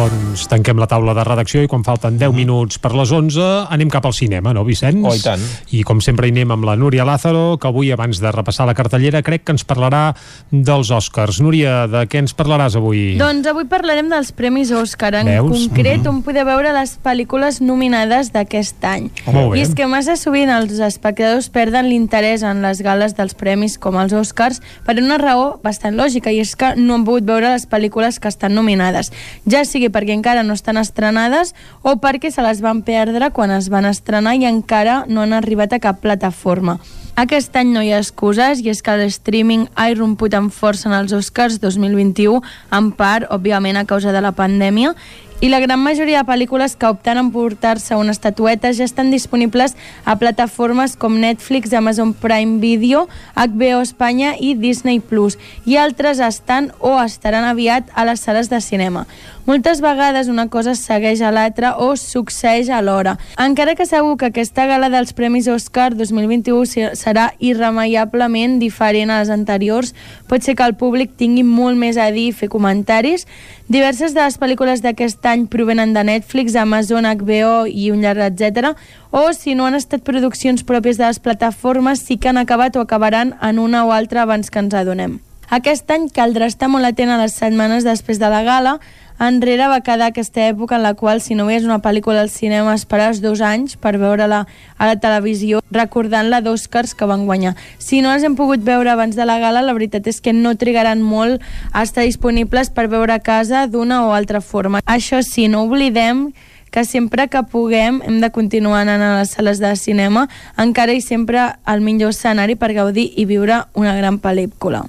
Lord 0.03 0.22
Doncs 0.33 0.47
tanquem 0.49 0.79
la 0.81 0.87
taula 0.89 1.13
de 1.13 1.27
redacció 1.27 1.61
i 1.61 1.69
quan 1.69 1.83
falten 1.85 2.15
10 2.17 2.33
minuts 2.33 2.79
per 2.81 2.95
les 2.97 3.11
11 3.13 3.69
anem 3.75 3.91
cap 3.93 4.07
al 4.09 4.15
cinema, 4.17 4.55
no, 4.57 4.63
Vicenç? 4.65 5.03
Oh, 5.05 5.13
i 5.13 5.21
tant. 5.21 5.43
I 5.77 5.83
com 5.85 5.99
sempre 6.01 6.25
hi 6.25 6.33
anem 6.33 6.55
amb 6.55 6.65
la 6.65 6.73
Núria 6.81 7.05
Lázaro, 7.05 7.59
que 7.61 7.69
avui, 7.69 7.91
abans 7.93 8.17
de 8.17 8.31
repassar 8.33 8.65
la 8.65 8.73
cartellera, 8.73 9.21
crec 9.21 9.45
que 9.45 9.53
ens 9.53 9.67
parlarà 9.69 10.15
dels 10.49 10.89
Oscars. 10.97 11.43
Núria, 11.45 11.83
de 11.85 12.07
què 12.09 12.23
ens 12.23 12.33
parlaràs 12.39 12.79
avui? 12.81 13.19
Doncs 13.21 13.51
avui 13.53 13.67
parlarem 13.69 14.09
dels 14.09 14.31
Premis 14.33 14.73
Òscar, 14.73 15.11
en 15.21 15.29
Veus? 15.29 15.51
concret 15.51 15.99
mm 15.99 16.07
-hmm. 16.07 16.15
on 16.15 16.23
poder 16.23 16.47
veure 16.49 16.73
les 16.73 16.97
pel·lícules 17.05 17.61
nominades 17.61 18.33
d'aquest 18.33 18.83
any. 18.85 19.11
Oh, 19.27 19.55
I 19.55 19.61
és 19.61 19.75
que 19.75 19.87
massa 19.87 20.17
sovint 20.17 20.49
els 20.49 20.81
espectadors 20.81 21.51
perden 21.51 21.91
l'interès 21.91 22.43
en 22.43 22.63
les 22.63 22.81
gales 22.81 23.13
dels 23.17 23.35
premis 23.35 23.77
com 23.77 24.01
els 24.01 24.15
Oscars 24.15 24.63
per 24.87 24.97
una 24.97 25.19
raó 25.19 25.61
bastant 25.63 25.95
lògica, 25.95 26.33
i 26.33 26.41
és 26.41 26.57
que 26.57 26.75
no 26.77 26.95
han 26.95 27.05
pogut 27.05 27.25
veure 27.25 27.53
les 27.53 27.69
pel·lícules 27.69 28.19
que 28.19 28.29
estan 28.29 28.55
nominades. 28.55 29.13
Ja 29.45 29.67
sigui 29.67 29.91
perquè 29.91 30.22
encara 30.23 30.45
no 30.47 30.55
estan 30.55 30.79
estrenades 30.79 31.51
o 31.83 31.97
perquè 31.99 32.31
se 32.31 32.47
les 32.47 32.61
van 32.63 32.85
perdre 32.87 33.33
quan 33.35 33.51
es 33.51 33.67
van 33.73 33.89
estrenar 33.91 34.37
i 34.39 34.47
encara 34.47 35.03
no 35.09 35.25
han 35.27 35.35
arribat 35.35 35.75
a 35.75 35.81
cap 35.83 35.99
plataforma. 35.99 36.79
Aquest 37.19 37.57
any 37.59 37.73
no 37.75 37.83
hi 37.83 37.91
ha 37.93 37.99
excuses 37.99 38.63
i 38.63 38.71
és 38.71 38.81
que 38.87 38.95
el 38.95 39.03
streaming 39.11 39.67
ha 39.75 39.91
irromput 39.91 40.33
amb 40.39 40.55
força 40.55 40.87
en 40.89 40.95
els 40.97 41.13
Oscars 41.13 41.59
2021, 41.61 42.39
en 42.71 42.93
part, 42.97 43.27
òbviament, 43.35 43.77
a 43.77 43.85
causa 43.85 44.15
de 44.15 44.23
la 44.23 44.33
pandèmia, 44.33 44.95
i 45.43 45.49
la 45.49 45.59
gran 45.59 45.81
majoria 45.83 46.21
de 46.21 46.29
pel·lícules 46.29 46.77
que 46.79 46.87
opten 46.87 47.19
en 47.19 47.33
portar-se 47.35 47.97
una 47.99 48.13
estatueta 48.15 48.71
ja 48.79 48.85
estan 48.87 49.11
disponibles 49.11 49.75
a 50.07 50.15
plataformes 50.15 50.95
com 50.95 51.17
Netflix, 51.19 51.73
Amazon 51.75 52.13
Prime 52.15 52.61
Video, 52.63 53.09
HBO 53.35 53.81
Espanya 53.83 54.37
i 54.39 54.55
Disney 54.55 55.01
Plus, 55.01 55.41
i 55.67 55.75
altres 55.83 56.23
estan 56.23 56.71
o 56.79 56.95
estaran 57.03 57.43
aviat 57.43 57.91
a 57.99 58.07
les 58.07 58.23
sales 58.23 58.55
de 58.55 58.61
cinema. 58.63 59.09
Moltes 59.43 59.81
vegades 59.83 60.29
una 60.31 60.47
cosa 60.47 60.77
segueix 60.79 61.19
a 61.27 61.33
l'altra 61.35 61.73
o 61.83 61.97
succeeix 61.99 62.69
alhora. 62.71 63.17
Encara 63.43 63.75
que 63.75 63.89
segur 63.91 64.15
que 64.21 64.29
aquesta 64.31 64.69
gala 64.71 64.87
dels 64.93 65.11
Premis 65.19 65.49
Oscar 65.51 65.89
2021 65.99 66.95
serà 66.95 67.33
irremeiablement 67.43 68.61
diferent 68.63 69.11
a 69.11 69.19
les 69.19 69.35
anteriors, 69.35 69.97
pot 70.31 70.47
ser 70.47 70.55
que 70.55 70.63
el 70.63 70.77
públic 70.79 71.19
tingui 71.19 71.43
molt 71.43 71.75
més 71.75 71.99
a 71.99 72.13
dir 72.15 72.29
i 72.31 72.37
fer 72.37 72.53
comentaris. 72.55 73.27
Diverses 73.73 74.13
de 74.13 74.21
les 74.21 74.35
pel·lícules 74.37 74.83
d'aquest 74.85 75.25
any 75.25 75.47
provenen 75.49 75.95
de 75.97 76.03
Netflix, 76.05 76.59
Amazon, 76.61 77.07
HBO 77.09 77.63
i 77.65 77.87
un 77.89 78.03
llarg 78.05 78.21
etc. 78.27 78.75
O 79.17 79.23
si 79.33 79.55
no 79.57 79.65
han 79.65 79.79
estat 79.79 80.05
produccions 80.05 80.61
pròpies 80.69 80.99
de 81.01 81.07
les 81.07 81.21
plataformes, 81.25 82.03
sí 82.05 82.19
que 82.21 82.29
han 82.29 82.37
acabat 82.37 82.77
o 82.77 82.83
acabaran 82.85 83.33
en 83.41 83.59
una 83.63 83.87
o 83.87 83.95
altra 83.97 84.27
abans 84.27 84.53
que 84.53 84.61
ens 84.61 84.77
adonem. 84.77 85.23
Aquest 85.49 85.89
any 85.89 86.11
caldrà 86.13 86.51
estar 86.53 86.69
molt 86.69 86.85
atent 86.85 87.15
a 87.15 87.17
les 87.23 87.39
setmanes 87.41 87.89
després 87.89 88.21
de 88.21 88.29
la 88.29 88.43
gala, 88.45 88.75
enrere 89.19 89.69
va 89.69 89.81
quedar 89.85 90.11
aquesta 90.11 90.47
època 90.49 90.77
en 90.77 90.83
la 90.83 90.95
qual 90.95 91.21
si 91.21 91.35
no 91.35 91.47
veies 91.47 91.65
una 91.65 91.81
pel·lícula 91.83 92.21
al 92.23 92.31
cinema 92.31 92.75
esperaves 92.75 93.21
dos 93.23 93.41
anys 93.41 93.77
per 93.77 93.97
veure-la 93.99 94.45
a 94.79 94.87
la 94.89 94.97
televisió 95.01 95.63
recordant-la 95.71 96.41
d'Oscars 96.41 96.95
que 96.95 97.09
van 97.09 97.27
guanyar. 97.27 97.57
Si 97.79 98.01
no 98.03 98.13
les 98.13 98.25
hem 98.25 98.37
pogut 98.37 98.65
veure 98.65 98.91
abans 98.91 99.17
de 99.17 99.27
la 99.27 99.39
gala, 99.39 99.63
la 99.63 99.75
veritat 99.77 100.07
és 100.07 100.21
que 100.21 100.33
no 100.33 100.55
trigaran 100.57 101.03
molt 101.03 101.43
a 101.73 101.83
estar 101.83 102.05
disponibles 102.05 102.71
per 102.71 102.89
veure 102.89 103.13
a 103.13 103.21
casa 103.21 103.67
d'una 103.67 104.07
o 104.07 104.15
altra 104.15 104.41
forma. 104.41 104.81
Això 104.87 105.23
sí, 105.23 105.49
no 105.49 105.65
oblidem 105.65 106.31
que 106.73 106.87
sempre 106.89 107.29
que 107.29 107.43
puguem 107.45 108.01
hem 108.03 108.19
de 108.23 108.33
continuar 108.33 108.81
anant 108.81 109.05
a 109.05 109.13
les 109.21 109.37
sales 109.37 109.61
de 109.61 109.75
cinema, 109.77 110.27
encara 110.57 110.97
i 110.97 111.05
sempre 111.05 111.53
al 111.69 111.85
millor 111.85 112.17
escenari 112.17 112.57
per 112.57 112.73
gaudir 112.73 113.11
i 113.15 113.29
viure 113.29 113.67
una 113.77 113.95
gran 113.95 114.19
pel·lícula. 114.19 114.87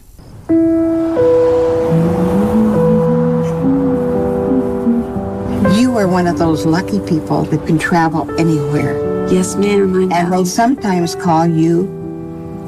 You 5.93 5.99
are 5.99 6.07
one 6.07 6.25
of 6.25 6.39
those 6.39 6.65
lucky 6.65 6.99
people 7.01 7.43
that 7.43 7.67
can 7.67 7.77
travel 7.77 8.27
anywhere. 8.39 9.27
Yes, 9.29 9.55
ma'am. 9.55 10.11
And 10.11 10.33
they 10.33 10.43
sometimes 10.43 11.13
call 11.13 11.45
you 11.45 11.83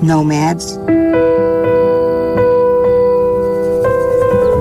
nomads. 0.04 0.78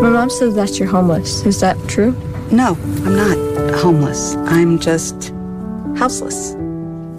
My 0.01 0.09
mom 0.09 0.31
says 0.31 0.55
that 0.55 0.79
you're 0.79 0.89
homeless. 0.89 1.45
Is 1.45 1.61
that 1.61 1.77
true? 1.89 2.13
No, 2.51 2.79
I'm 3.05 3.15
not 3.15 3.37
homeless. 3.83 4.35
I'm 4.37 4.79
just 4.79 5.35
houseless. 5.99 6.55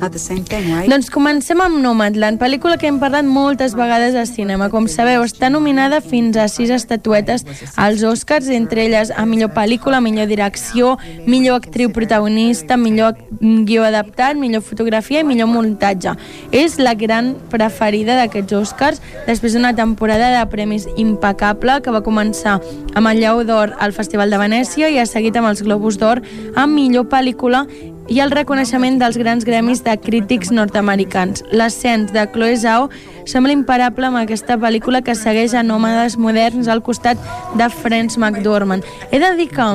Not 0.05 0.11
the 0.11 0.19
same 0.19 0.43
thing, 0.43 0.67
right? 0.69 0.85
Doncs 0.85 1.07
comencem 1.09 1.57
amb 1.63 1.79
Nomadland, 1.81 2.37
pel·lícula 2.37 2.75
que 2.77 2.85
hem 2.85 2.99
parlat 3.01 3.25
moltes 3.25 3.73
vegades 3.73 4.13
al 4.13 4.27
cinema. 4.29 4.67
Com 4.69 4.85
sabeu, 4.85 5.23
està 5.25 5.49
nominada 5.49 5.97
fins 5.97 6.37
a 6.37 6.45
sis 6.45 6.69
estatuetes 6.69 7.41
als 7.81 8.03
Oscars, 8.05 8.51
entre 8.53 8.83
elles 8.83 9.09
a 9.09 9.25
millor 9.25 9.49
pel·lícula, 9.55 10.03
millor 10.05 10.29
direcció, 10.29 10.91
millor 11.25 11.57
actriu 11.63 11.89
protagonista, 11.89 12.77
millor 12.77 13.17
guió 13.41 13.87
adaptat, 13.87 14.37
millor 14.37 14.61
fotografia 14.61 15.23
i 15.23 15.25
millor 15.25 15.49
muntatge. 15.49 16.13
És 16.53 16.77
la 16.77 16.93
gran 16.93 17.33
preferida 17.49 18.19
d'aquests 18.19 18.59
Oscars 18.61 19.01
després 19.25 19.57
d'una 19.57 19.73
temporada 19.73 20.29
de 20.35 20.45
premis 20.53 20.85
impecable 21.01 21.79
que 21.81 21.97
va 21.97 22.05
començar 22.05 22.59
amb 22.93 23.09
el 23.09 23.23
Lleó 23.25 23.41
d'Or 23.41 23.73
al 23.81 23.97
Festival 23.97 24.29
de 24.29 24.37
Venècia 24.37 24.93
i 24.93 25.01
ha 25.01 25.09
seguit 25.09 25.33
amb 25.41 25.49
els 25.49 25.65
Globus 25.65 25.97
d'Or 25.97 26.21
amb 26.53 26.77
millor 26.77 27.09
pel·lícula 27.09 27.65
i 28.07 28.19
el 28.21 28.31
reconeixement 28.31 28.99
dels 29.01 29.17
grans 29.17 29.45
gremis 29.47 29.81
de 29.85 29.95
crítics 29.97 30.51
nord-americans. 30.53 31.43
L'ascens 31.51 32.11
de 32.13 32.25
Chloe 32.33 32.57
Zhao 32.61 32.89
sembla 33.25 33.53
imparable 33.55 34.09
amb 34.09 34.19
aquesta 34.21 34.59
pel·lícula 34.61 35.01
que 35.05 35.15
segueix 35.17 35.55
a 35.57 35.63
nòmades 35.65 36.17
moderns 36.21 36.69
al 36.69 36.83
costat 36.85 37.17
de 37.57 37.69
Friends 37.73 38.19
McDormand. 38.19 38.85
He 39.11 39.19
de 39.21 39.31
dir 39.39 39.49
que 39.49 39.69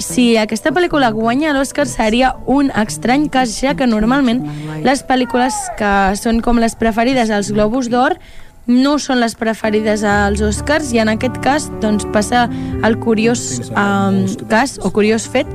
si 0.00 0.36
aquesta 0.40 0.72
pel·lícula 0.72 1.12
guanya 1.12 1.52
l'Oscar 1.52 1.86
seria 1.90 2.34
un 2.46 2.72
estrany 2.72 3.28
cas, 3.28 3.58
ja 3.60 3.74
que 3.76 3.86
normalment 3.86 4.44
les 4.84 5.04
pel·lícules 5.04 5.58
que 5.78 5.92
són 6.20 6.40
com 6.40 6.62
les 6.62 6.78
preferides 6.80 7.30
als 7.30 7.52
Globus 7.52 7.92
d'Or 7.92 8.16
no 8.66 8.96
són 8.98 9.20
les 9.20 9.34
preferides 9.36 10.02
als 10.08 10.40
Oscars 10.44 10.92
i 10.94 11.00
en 11.02 11.10
aquest 11.12 11.36
cas 11.44 11.66
doncs, 11.82 12.06
passa 12.14 12.46
el 12.86 12.96
curiós 13.02 13.60
um, 13.70 14.22
cas 14.48 14.78
o 14.80 14.90
curiós 14.94 15.26
fet 15.28 15.48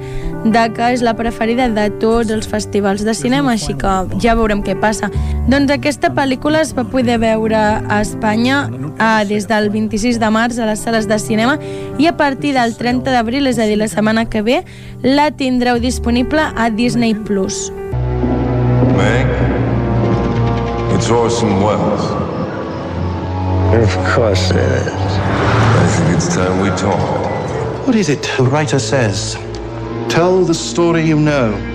de 0.45 0.65
que 0.76 0.91
és 0.94 1.02
la 1.03 1.15
preferida 1.18 1.68
de 1.73 1.88
tots 1.99 2.31
els 2.31 2.48
festivals 2.48 3.03
de 3.03 3.14
cinema, 3.18 3.56
així 3.57 3.73
que 3.80 3.95
ja 4.23 4.36
veurem 4.40 4.61
què 4.64 4.77
passa. 4.80 5.10
Doncs 5.49 5.73
aquesta 5.73 6.14
pel·lícula 6.15 6.61
es 6.64 6.72
va 6.77 6.86
poder 6.88 7.18
veure 7.19 7.57
a 7.57 7.99
Espanya 7.99 8.61
uh, 8.69 9.26
des 9.27 9.49
del 9.49 9.72
26 9.73 10.22
de 10.22 10.30
març 10.31 10.60
a 10.60 10.69
les 10.69 10.86
sales 10.86 11.10
de 11.10 11.19
cinema 11.19 11.57
i 11.99 12.07
a 12.07 12.15
partir 12.15 12.53
del 12.56 12.77
30 12.77 13.11
d'abril, 13.11 13.49
és 13.49 13.60
a 13.60 13.68
dir, 13.68 13.80
la 13.81 13.90
setmana 13.91 14.30
que 14.30 14.45
ve, 14.45 14.61
la 15.03 15.30
tindreu 15.31 15.81
disponible 15.81 16.45
a 16.56 16.69
Disney+. 16.69 17.18
Plus. 17.30 17.69
Meg, 18.95 19.27
it's 20.95 21.10
Orson 21.10 21.60
Welles. 21.64 22.19
Of 23.72 23.94
course 24.16 24.50
it 24.50 24.58
is. 24.58 24.88
I 24.88 25.88
think 25.96 26.18
it's 26.18 26.36
time 26.36 26.60
we 26.60 26.70
talked. 26.70 27.86
What 27.86 27.96
is 27.96 28.10
it 28.10 28.24
the 28.36 28.44
writer 28.44 28.80
says? 28.80 29.36
Tell 30.10 30.44
the 30.44 30.56
story 30.56 31.04
you 31.04 31.20
know. 31.20 31.69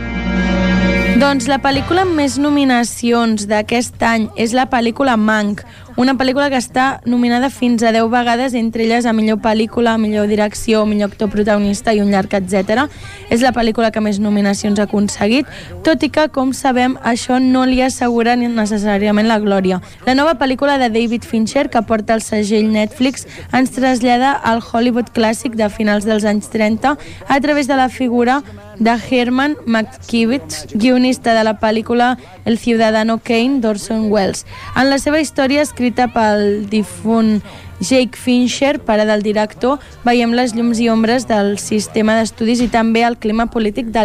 Doncs 1.25 1.47
la 1.49 1.57
pel·lícula 1.57 2.03
amb 2.05 2.19
més 2.19 2.35
nominacions 2.37 3.47
d'aquest 3.49 4.03
any 4.05 4.27
és 4.37 4.53
la 4.53 4.67
pel·lícula 4.69 5.15
Mank, 5.17 5.63
una 5.97 6.13
pel·lícula 6.21 6.51
que 6.53 6.59
està 6.61 6.99
nominada 7.09 7.49
fins 7.49 7.81
a 7.81 7.95
10 7.97 8.11
vegades, 8.13 8.53
entre 8.59 8.85
elles 8.85 9.07
a 9.09 9.15
millor 9.17 9.39
pel·lícula, 9.41 9.95
millor 9.97 10.29
direcció, 10.29 10.83
millor 10.85 11.09
actor 11.09 11.31
protagonista 11.33 11.95
i 11.97 12.03
un 12.03 12.11
llarg, 12.13 12.35
etc. 12.37 12.85
És 13.33 13.41
la 13.41 13.55
pel·lícula 13.57 13.89
que 13.95 14.03
més 14.05 14.19
nominacions 14.21 14.83
ha 14.83 14.85
aconseguit, 14.85 15.49
tot 15.87 16.05
i 16.05 16.11
que, 16.13 16.27
com 16.35 16.53
sabem, 16.53 16.99
això 17.01 17.41
no 17.41 17.65
li 17.65 17.81
assegura 17.81 18.37
ni 18.37 18.53
necessàriament 18.53 19.31
la 19.31 19.41
glòria. 19.41 19.81
La 20.05 20.19
nova 20.19 20.37
pel·lícula 20.37 20.77
de 20.83 20.91
David 20.93 21.25
Fincher, 21.25 21.71
que 21.73 21.87
porta 21.89 22.19
el 22.19 22.27
segell 22.27 22.69
Netflix, 22.69 23.25
ens 23.57 23.73
trasllada 23.73 24.37
al 24.45 24.61
Hollywood 24.61 25.15
clàssic 25.17 25.57
de 25.57 25.73
finals 25.73 26.05
dels 26.05 26.29
anys 26.29 26.53
30 26.53 26.99
a 26.99 27.41
través 27.41 27.71
de 27.71 27.81
la 27.81 27.89
figura 27.89 28.43
de 28.79 28.97
Herman 29.11 29.57
McKivitz, 29.67 30.67
guionista 30.75 31.35
de 31.35 31.45
la 31.45 31.59
pel·lícula 31.61 32.19
El 32.45 32.59
ciudadano 32.59 33.19
Kane 33.19 33.61
d'Orson 33.61 34.11
Welles. 34.11 34.45
En 34.77 34.91
la 34.91 34.99
seva 34.99 35.21
història, 35.21 35.63
escrita 35.63 36.09
pel 36.13 36.67
difunt 36.71 37.41
Jake 37.81 38.17
Fincher, 38.17 38.79
pare 38.81 39.05
del 39.05 39.23
director, 39.23 39.81
veiem 40.05 40.33
les 40.33 40.55
llums 40.55 40.79
i 40.81 40.89
ombres 40.89 41.27
del 41.29 41.59
sistema 41.59 42.15
d'estudis 42.19 42.63
i 42.65 42.69
també 42.73 43.03
el 43.05 43.19
clima 43.19 43.47
polític 43.51 43.91
de 43.93 44.05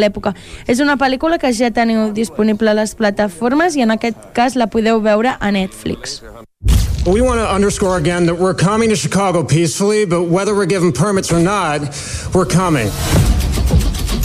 l'època. 0.00 0.34
És 0.66 0.80
una 0.80 0.96
pel·lícula 0.96 1.38
que 1.38 1.52
ja 1.52 1.70
teniu 1.70 2.10
disponible 2.16 2.72
a 2.72 2.78
les 2.80 2.94
plataformes 2.94 3.76
i 3.76 3.84
en 3.84 3.94
aquest 3.94 4.32
cas 4.34 4.56
la 4.56 4.66
podeu 4.66 5.00
veure 5.04 5.36
a 5.38 5.52
Netflix. 5.52 6.22
We 7.06 7.20
want 7.20 7.38
to 7.38 7.46
underscore 7.46 7.98
again 7.98 8.24
that 8.26 8.38
we're 8.38 8.54
coming 8.54 8.88
to 8.88 8.96
Chicago 8.96 9.44
peacefully, 9.44 10.06
but 10.06 10.22
whether 10.22 10.54
we're 10.54 10.64
given 10.64 10.90
permits 10.90 11.30
or 11.30 11.38
not, 11.38 11.82
we're 12.32 12.46
coming. 12.46 12.88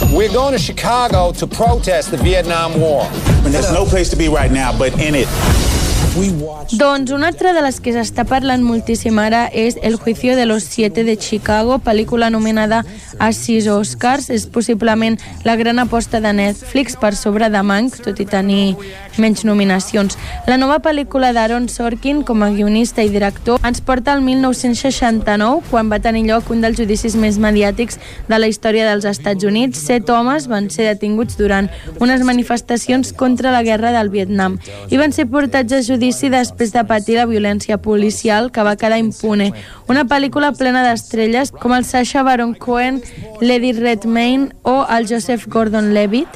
We're 0.08 0.32
going 0.32 0.52
to 0.52 0.58
Chicago 0.58 1.32
to 1.32 1.46
protest 1.46 2.10
the 2.10 2.16
Vietnam 2.16 2.80
War. 2.80 3.04
And 3.04 3.54
there's 3.54 3.72
no 3.72 3.84
place 3.84 4.08
to 4.10 4.16
be 4.16 4.28
right 4.28 4.50
now 4.50 4.76
but 4.76 4.92
in 4.98 5.14
it. 5.14 5.79
Doncs 6.10 7.12
una 7.12 7.28
altra 7.28 7.52
de 7.54 7.60
les 7.62 7.76
que 7.78 7.92
s'està 7.94 8.24
parlant 8.26 8.64
moltíssim 8.66 9.18
ara 9.22 9.44
és 9.54 9.76
El 9.80 9.94
juicio 9.94 10.34
de 10.34 10.44
los 10.44 10.64
siete 10.66 11.04
de 11.04 11.16
Chicago, 11.16 11.78
pel·lícula 11.78 12.30
nominada 12.34 12.84
a 13.18 13.30
sis 13.32 13.68
Oscars. 13.70 14.26
És 14.28 14.46
possiblement 14.50 15.20
la 15.44 15.54
gran 15.54 15.78
aposta 15.78 16.20
de 16.20 16.32
Netflix 16.32 16.96
per 16.98 17.14
sobre 17.14 17.48
de 17.48 17.62
Mank, 17.62 18.00
tot 18.02 18.18
i 18.18 18.26
tenir 18.26 18.74
menys 19.22 19.44
nominacions. 19.46 20.18
La 20.50 20.56
nova 20.58 20.80
pel·lícula 20.82 21.30
d'Aaron 21.32 21.68
Sorkin 21.70 22.24
com 22.26 22.42
a 22.42 22.50
guionista 22.50 23.06
i 23.06 23.12
director 23.14 23.62
ens 23.62 23.78
porta 23.80 24.12
al 24.12 24.24
1969, 24.26 25.62
quan 25.70 25.94
va 25.94 26.02
tenir 26.02 26.24
lloc 26.26 26.50
un 26.50 26.66
dels 26.66 26.78
judicis 26.80 27.14
més 27.14 27.38
mediàtics 27.38 28.00
de 28.26 28.38
la 28.38 28.50
història 28.50 28.88
dels 28.90 29.06
Estats 29.06 29.46
Units. 29.46 29.86
Set 29.86 30.10
homes 30.10 30.50
van 30.50 30.72
ser 30.74 30.90
detinguts 30.90 31.38
durant 31.38 31.70
unes 32.00 32.26
manifestacions 32.26 33.14
contra 33.14 33.54
la 33.54 33.62
guerra 33.62 33.94
del 33.94 34.10
Vietnam 34.10 34.58
i 34.90 34.98
van 34.98 35.14
ser 35.14 35.30
portats 35.30 35.70
a 35.70 35.78
judici 35.78 35.99
després 35.99 36.71
de 36.71 36.83
patir 36.87 37.17
la 37.17 37.25
violència 37.25 37.77
policial 37.77 38.51
que 38.51 38.63
va 38.63 38.75
quedar 38.75 38.97
impune. 38.97 39.51
Una 39.89 40.05
pel·lícula 40.05 40.53
plena 40.55 40.83
d'estrelles 40.87 41.51
com 41.51 41.73
el 41.73 41.83
Sacha 41.83 42.23
Baron 42.23 42.53
Cohen, 42.53 43.01
l'Eddie 43.41 43.73
Redmayne 43.73 44.51
o 44.63 44.85
el 44.89 45.07
Joseph 45.07 45.47
Gordon-Levitt 45.47 46.29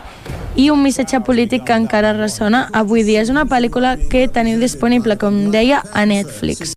i 0.56 0.70
un 0.70 0.84
missatge 0.84 1.22
polític 1.24 1.64
que 1.64 1.74
encara 1.74 2.14
ressona 2.14 2.70
avui 2.74 3.04
dia. 3.04 3.22
És 3.22 3.30
una 3.30 3.46
pel·lícula 3.46 3.98
que 4.10 4.28
teniu 4.28 4.60
disponible, 4.60 5.18
com 5.18 5.52
deia, 5.52 5.84
a 5.94 6.06
Netflix. 6.06 6.74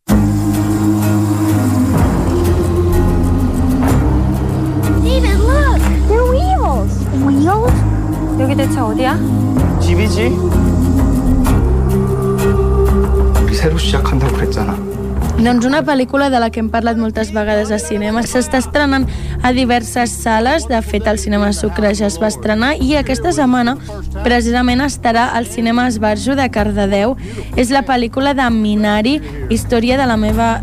David, 5.02 5.38
look! 5.42 5.82
They're 6.06 6.30
wheels! 6.30 6.94
Wheels? 7.26 8.40
여기 8.40 8.54
대체 8.54 8.78
어디야? 8.78 9.18
집이지? 9.80 10.75
새로 13.66 13.78
시작한다고 13.78 14.32
그랬잖아. 14.36 15.02
Doncs 15.42 15.64
una 15.66 15.82
pel·lícula 15.82 16.30
de 16.30 16.38
la 16.38 16.50
que 16.50 16.60
hem 16.60 16.68
parlat 16.70 16.98
moltes 17.00 17.32
vegades 17.34 17.72
a 17.72 17.78
cinema. 17.82 18.22
S'està 18.22 18.60
estrenant 18.62 19.08
a 19.42 19.50
diverses 19.52 20.12
sales. 20.12 20.68
De 20.68 20.78
fet, 20.82 21.08
el 21.10 21.18
cinema 21.18 21.52
Sucre 21.52 21.90
ja 21.98 22.06
es 22.06 22.20
va 22.22 22.28
estrenar 22.30 22.76
i 22.78 22.94
aquesta 23.00 23.32
setmana 23.34 23.74
precisament 24.22 24.84
estarà 24.84 25.30
al 25.34 25.48
cinema 25.50 25.88
Esbarjo 25.88 26.36
de 26.38 26.46
Cardedeu. 26.52 27.16
És 27.56 27.72
la 27.74 27.82
pel·lícula 27.82 28.36
de 28.38 28.48
Minari, 28.54 29.18
Història 29.50 29.98
de 29.98 30.06
la 30.06 30.16
meva 30.20 30.60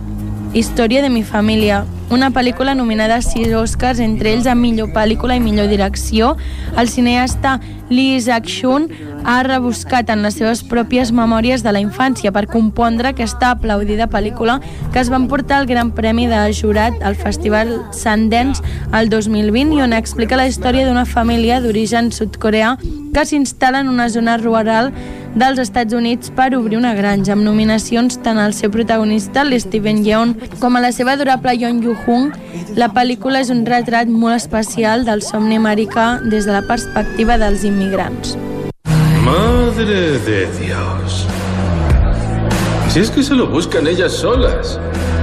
Història 0.54 1.02
de 1.04 1.10
mi 1.10 1.24
família, 1.24 1.84
una 2.10 2.32
pel·lícula 2.32 2.74
nominada 2.74 3.20
a 3.20 3.22
sis 3.22 3.52
Oscars, 3.54 4.00
entre 4.00 4.32
ells 4.34 4.48
a 4.48 4.56
millor 4.56 4.90
pel·lícula 4.96 5.36
i 5.38 5.44
millor 5.44 5.68
direcció. 5.70 6.38
El 6.78 6.90
cineasta 6.90 7.60
Lee 7.91 8.17
Isaac-Shun 8.17 8.89
ha 9.25 9.43
rebuscat 9.43 10.11
en 10.13 10.23
les 10.25 10.37
seves 10.39 10.63
pròpies 10.69 11.13
memòries 11.13 11.65
de 11.65 11.73
la 11.73 11.83
infància 11.83 12.33
per 12.33 12.47
compondre 12.51 13.11
aquesta 13.11 13.53
aplaudida 13.55 14.09
pel·lícula 14.13 14.59
que 14.93 15.01
es 15.01 15.11
va 15.13 15.21
emportar 15.21 15.63
el 15.63 15.69
Gran 15.71 15.93
Premi 15.97 16.27
de 16.29 16.41
Jurat 16.53 17.01
al 17.03 17.17
Festival 17.17 17.75
Sundance 17.93 18.63
el 18.93 19.11
2020 19.11 19.79
i 19.79 19.85
on 19.85 19.97
explica 19.97 20.41
la 20.41 20.49
història 20.49 20.87
d'una 20.89 21.07
família 21.09 21.61
d'origen 21.61 22.13
sud-coreà 22.13 22.77
que 23.15 23.25
s'instal·la 23.25 23.85
en 23.85 23.93
una 23.93 24.09
zona 24.11 24.37
rural 24.37 24.93
dels 25.35 25.59
Estats 25.59 25.95
Units 25.95 26.31
per 26.31 26.55
obrir 26.55 26.79
una 26.79 26.95
granja, 26.95 27.35
amb 27.35 27.43
nominacions 27.47 28.21
tant 28.23 28.39
al 28.39 28.55
seu 28.55 28.71
protagonista, 28.71 29.43
l'Steven 29.45 30.05
Yeun, 30.07 30.37
com 30.61 30.77
a 30.77 30.83
la 30.85 30.93
seva 30.95 31.17
adorable 31.19 31.57
Yeon 31.59 31.83
Yu-hung. 31.83 32.31
La 32.79 32.91
pel·lícula 32.95 33.43
és 33.43 33.51
un 33.55 33.65
retrat 33.67 34.11
molt 34.11 34.39
especial 34.39 35.05
del 35.07 35.23
somni 35.27 35.59
americà 35.59 36.21
des 36.23 36.47
de 36.47 36.55
la 36.55 36.63
perspectiva 36.67 37.39
dels 37.39 37.67
immigrants. 37.67 37.74
Madre 39.25 40.19
de 40.21 40.47
Dios. 40.61 41.27
Si 42.89 43.01
es 43.01 43.11
que 43.11 43.23
se 43.23 43.35
lo 43.35 43.49
buscan 43.49 43.87
ellas 43.87 44.13
solas. 44.13 44.79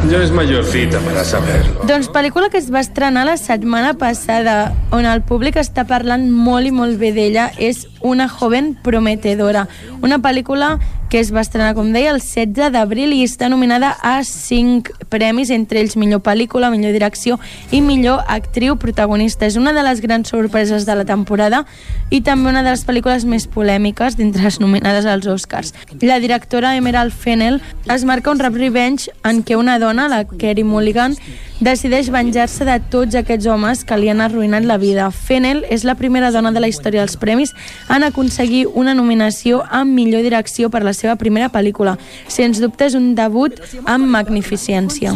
Ya 0.10 0.18
es 0.24 0.32
mayorcita 0.32 1.00
para 1.00 1.24
saberlo. 1.24 1.86
Doncs 1.86 2.10
pel·lícula 2.10 2.50
que 2.50 2.58
es 2.58 2.72
va 2.74 2.82
estrenar 2.82 3.24
la 3.28 3.38
setmana 3.38 3.94
passada, 3.94 4.74
on 4.92 5.06
el 5.06 5.22
públic 5.22 5.60
està 5.62 5.86
parlant 5.86 6.26
molt 6.34 6.66
i 6.66 6.72
molt 6.74 6.98
bé 6.98 7.12
d'ella, 7.14 7.52
és 7.62 7.86
Una 8.02 8.28
joven 8.30 8.76
prometedora. 8.84 9.68
Una 10.02 10.20
pel·lícula 10.20 10.80
que 11.12 11.20
es 11.20 11.34
va 11.36 11.42
estrenar, 11.44 11.74
com 11.76 11.90
deia, 11.92 12.14
el 12.14 12.22
16 12.24 12.72
d'abril 12.72 13.12
i 13.12 13.26
està 13.28 13.50
nominada 13.52 13.92
a 14.00 14.22
5 14.24 15.10
premis, 15.12 15.50
entre 15.52 15.82
ells 15.82 15.98
millor 16.00 16.22
pel·lícula, 16.24 16.70
millor 16.72 16.96
direcció 16.96 17.36
i 17.70 17.82
millor 17.84 18.24
actriu 18.32 18.78
protagonista. 18.80 19.46
És 19.46 19.60
una 19.60 19.74
de 19.76 19.84
les 19.84 20.00
grans 20.00 20.32
sorpreses 20.32 20.88
de 20.88 20.96
la 20.96 21.04
temporada 21.04 21.66
i 22.10 22.22
també 22.24 22.50
una 22.50 22.64
de 22.64 22.72
les 22.72 22.86
pel·lícules 22.88 23.28
més 23.28 23.50
polèmiques 23.52 24.16
d'entre 24.16 24.48
les 24.48 24.62
nominades 24.64 25.06
als 25.06 25.28
Oscars. 25.28 25.76
La 26.00 26.22
directora 26.24 26.78
Emerald 26.80 27.12
Fennell 27.12 27.60
es 27.92 28.08
marca 28.08 28.32
un 28.32 28.40
rap 28.40 28.56
revenge 28.56 29.12
en 29.28 29.44
què 29.44 29.60
una 29.60 29.80
dona, 29.84 30.08
la 30.08 30.24
Kerry 30.24 30.64
Mulligan, 30.64 31.20
decideix 31.62 32.10
venjar-se 32.10 32.66
de 32.66 32.78
tots 32.92 33.16
aquests 33.16 33.46
homes 33.48 33.84
que 33.86 33.98
li 34.02 34.10
han 34.10 34.22
arruïnat 34.26 34.66
la 34.66 34.80
vida. 34.82 35.10
Fennell 35.14 35.62
és 35.70 35.86
la 35.86 35.96
primera 35.96 36.32
dona 36.34 36.52
de 36.52 36.64
la 36.64 36.70
història 36.72 37.06
dels 37.06 37.18
premis 37.22 37.54
en 37.90 38.04
aconseguir 38.04 38.66
una 38.74 38.96
nominació 38.98 39.62
amb 39.70 39.94
millor 39.94 40.26
direcció 40.26 40.72
per 40.74 40.82
la 40.84 40.96
seva 40.98 41.16
primera 41.22 41.52
pel·lícula. 41.54 41.98
Sens 42.28 42.60
dubte 42.62 42.90
és 42.90 42.98
un 42.98 43.14
debut 43.16 43.62
amb 43.86 44.10
magnificència. 44.10 45.14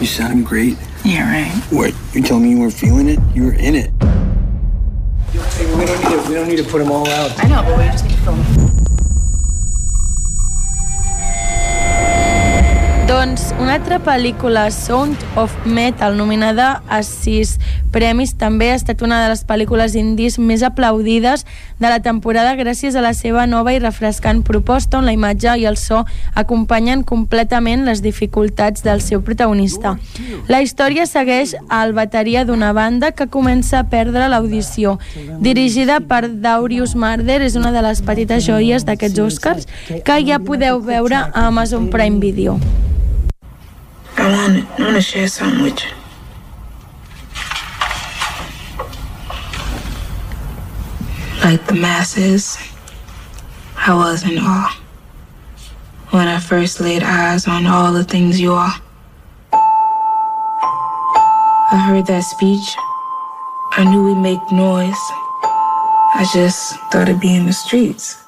You 0.00 0.06
sound 0.06 0.46
great. 0.46 0.78
Yeah, 1.04 1.26
right. 1.30 1.52
What? 1.70 1.94
You 2.14 2.22
telling 2.22 2.42
me 2.42 2.50
you 2.50 2.58
weren't 2.58 2.74
feeling 2.74 3.08
it? 3.08 3.18
You 3.34 3.44
were 3.46 3.58
in 3.58 3.74
it. 3.74 3.90
We 5.32 5.86
don't 5.86 6.02
need 6.02 6.10
to, 6.10 6.28
we 6.28 6.34
don't 6.34 6.48
need 6.48 6.58
to 6.58 6.64
put 6.64 6.78
them 6.78 6.90
all 6.90 7.08
out. 7.08 7.32
I 7.42 7.48
know, 7.48 7.62
but 7.62 7.78
we 7.78 7.84
just 7.84 8.04
need 8.04 8.14
to 8.14 8.22
film 8.22 8.81
Doncs 13.12 13.50
una 13.60 13.74
altra 13.74 13.98
pel·lícula, 14.00 14.70
Sound 14.72 15.20
of 15.36 15.52
Metal, 15.68 16.14
nominada 16.16 16.78
a 16.88 17.02
sis 17.04 17.58
premis, 17.92 18.30
també 18.40 18.70
ha 18.72 18.76
estat 18.78 19.02
una 19.04 19.18
de 19.20 19.26
les 19.28 19.42
pel·lícules 19.44 19.92
indis 20.00 20.38
més 20.40 20.62
aplaudides 20.64 21.42
de 21.76 21.90
la 21.92 21.98
temporada 22.00 22.54
gràcies 22.56 22.96
a 22.96 23.02
la 23.04 23.10
seva 23.12 23.44
nova 23.44 23.74
i 23.74 23.82
refrescant 23.82 24.40
proposta 24.48 24.96
on 24.96 25.04
la 25.04 25.12
imatge 25.12 25.52
i 25.60 25.66
el 25.68 25.76
so 25.76 26.06
acompanyen 26.40 27.02
completament 27.04 27.84
les 27.84 28.00
dificultats 28.00 28.80
del 28.86 29.04
seu 29.04 29.20
protagonista. 29.20 29.98
La 30.48 30.62
història 30.64 31.04
segueix 31.04 31.52
al 31.68 31.92
bateria 31.92 32.46
d'una 32.48 32.72
banda 32.72 33.12
que 33.12 33.28
comença 33.28 33.82
a 33.82 33.88
perdre 33.92 34.30
l'audició. 34.32 34.96
Dirigida 35.44 36.00
per 36.00 36.30
Daurius 36.32 36.96
Marder, 36.96 37.42
és 37.44 37.60
una 37.60 37.76
de 37.76 37.84
les 37.84 38.00
petites 38.00 38.48
joies 38.48 38.88
d'aquests 38.88 39.20
Oscars 39.28 39.68
que 40.00 40.18
ja 40.24 40.40
podeu 40.40 40.80
veure 40.80 41.26
a 41.28 41.44
Amazon 41.50 41.90
Prime 41.92 42.16
Video. 42.24 42.56
I 44.16 44.28
want 44.30 44.78
want 44.78 44.94
to 44.96 45.02
share 45.02 45.28
something 45.28 45.62
with 45.62 45.82
you. 45.82 45.90
Like 51.44 51.66
the 51.66 51.74
masses, 51.74 52.56
I 53.76 53.94
was 53.94 54.22
in 54.24 54.38
awe. 54.38 54.78
when 56.10 56.28
I 56.28 56.38
first 56.38 56.78
laid 56.78 57.02
eyes 57.02 57.48
on 57.48 57.66
all 57.66 57.92
the 57.92 58.04
things 58.04 58.38
you 58.38 58.52
are. 58.52 58.74
I 59.52 59.58
heard 61.88 62.06
that 62.06 62.22
speech. 62.22 62.76
I 63.72 63.84
knew 63.84 64.04
we'd 64.04 64.20
make 64.20 64.52
noise. 64.52 64.94
I 66.14 66.26
just 66.34 66.76
thought 66.90 67.08
it'd 67.08 67.18
be 67.18 67.34
in 67.34 67.46
the 67.46 67.54
streets. 67.54 68.21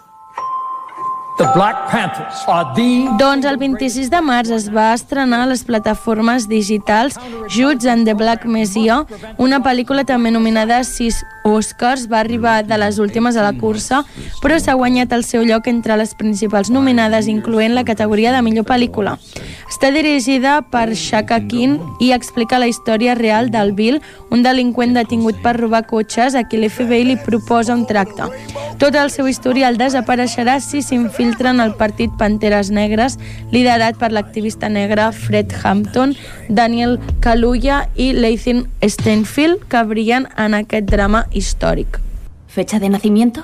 The 1.36 1.50
Black 1.52 1.90
Panthers 1.90 2.44
are 2.46 2.72
the... 2.76 3.08
Doncs 3.18 3.44
el 3.50 3.56
26 3.58 4.06
de 4.06 4.20
març 4.22 4.52
es 4.54 4.68
va 4.70 4.92
estrenar 4.94 5.40
a 5.42 5.48
les 5.50 5.64
plataformes 5.66 6.44
digitals 6.46 7.16
Juts 7.50 7.88
and 7.90 8.06
the 8.06 8.14
Black 8.14 8.44
Messiah, 8.46 9.00
una 9.42 9.58
pel·lícula 9.58 10.04
també 10.06 10.30
nominada 10.30 10.78
a 10.78 10.84
sis 10.86 11.24
Oscars, 11.44 12.06
va 12.06 12.20
arribar 12.22 12.60
de 12.64 12.78
les 12.78 13.00
últimes 13.02 13.34
a 13.34 13.42
la 13.42 13.50
cursa, 13.58 14.04
però 14.44 14.60
s'ha 14.62 14.76
guanyat 14.78 15.10
el 15.12 15.26
seu 15.26 15.42
lloc 15.42 15.66
entre 15.66 15.98
les 15.98 16.14
principals 16.14 16.70
nominades, 16.70 17.26
incloent 17.26 17.74
la 17.74 17.84
categoria 17.84 18.30
de 18.30 18.40
millor 18.46 18.64
pel·lícula. 18.70 19.18
Està 19.66 19.90
dirigida 19.90 20.60
per 20.70 20.94
Shaka 20.94 21.40
King 21.50 21.80
i 22.00 22.12
explica 22.14 22.60
la 22.62 22.70
història 22.70 23.18
real 23.18 23.50
del 23.50 23.74
Bill, 23.74 23.98
un 24.30 24.46
delinqüent 24.46 24.94
detingut 24.94 25.42
per 25.42 25.56
robar 25.58 25.82
cotxes 25.90 26.38
a 26.38 26.46
qui 26.46 26.62
l'FBI 26.62 27.02
li 27.10 27.18
proposa 27.26 27.74
un 27.74 27.84
tracte. 27.90 28.30
Tot 28.78 28.94
el 28.94 29.10
seu 29.10 29.26
historial 29.28 29.76
desapareixerà 29.80 30.60
si 30.62 30.80
s'infiltra 30.80 31.23
en 31.24 31.60
el 31.60 31.74
partit 31.74 32.10
Panteres 32.18 32.70
Negres, 32.70 33.18
liderat 33.50 33.96
per 33.96 34.10
l'activista 34.12 34.68
negre 34.68 35.10
Fred 35.12 35.52
Hampton, 35.62 36.14
Daniel 36.48 36.98
Kaluuya 37.20 37.88
i 37.96 38.12
Lathan 38.12 38.68
Stenfield, 38.82 39.64
que 39.68 39.82
brillen 39.84 40.28
en 40.36 40.54
aquest 40.54 40.86
drama 40.90 41.26
histórico. 41.32 42.00
¿Fecha 42.46 42.78
de 42.78 42.88
nacimiento? 42.88 43.42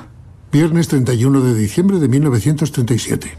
Viernes 0.53 0.89
31 0.89 1.41
de 1.41 1.55
diciembre 1.55 1.99
de 1.99 2.09
1937. 2.09 3.33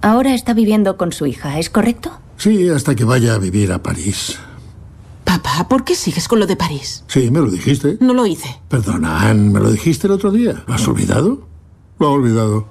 Ahora 0.00 0.34
está 0.34 0.54
viviendo 0.54 0.96
con 0.96 1.12
su 1.12 1.26
hija, 1.26 1.58
¿es 1.58 1.70
correcto? 1.70 2.12
Sí, 2.36 2.68
hasta 2.68 2.94
que 2.94 3.04
vaya 3.04 3.34
a 3.34 3.38
vivir 3.38 3.72
a 3.72 3.82
París. 3.82 4.38
Papá, 5.24 5.66
¿por 5.68 5.84
qué 5.84 5.94
sigues 5.94 6.28
con 6.28 6.38
lo 6.38 6.46
de 6.46 6.56
París? 6.56 7.04
Sí, 7.08 7.30
me 7.30 7.40
lo 7.40 7.50
dijiste. 7.50 7.98
No 8.00 8.14
lo 8.14 8.26
hice. 8.26 8.60
Perdona, 8.68 9.28
Anne, 9.28 9.50
me 9.50 9.60
lo 9.60 9.70
dijiste 9.72 10.06
el 10.06 10.12
otro 10.12 10.30
día. 10.30 10.62
¿Lo 10.66 10.74
has 10.74 10.86
olvidado? 10.86 11.46
Lo 11.98 12.06
he 12.06 12.10
olvidado. 12.10 12.68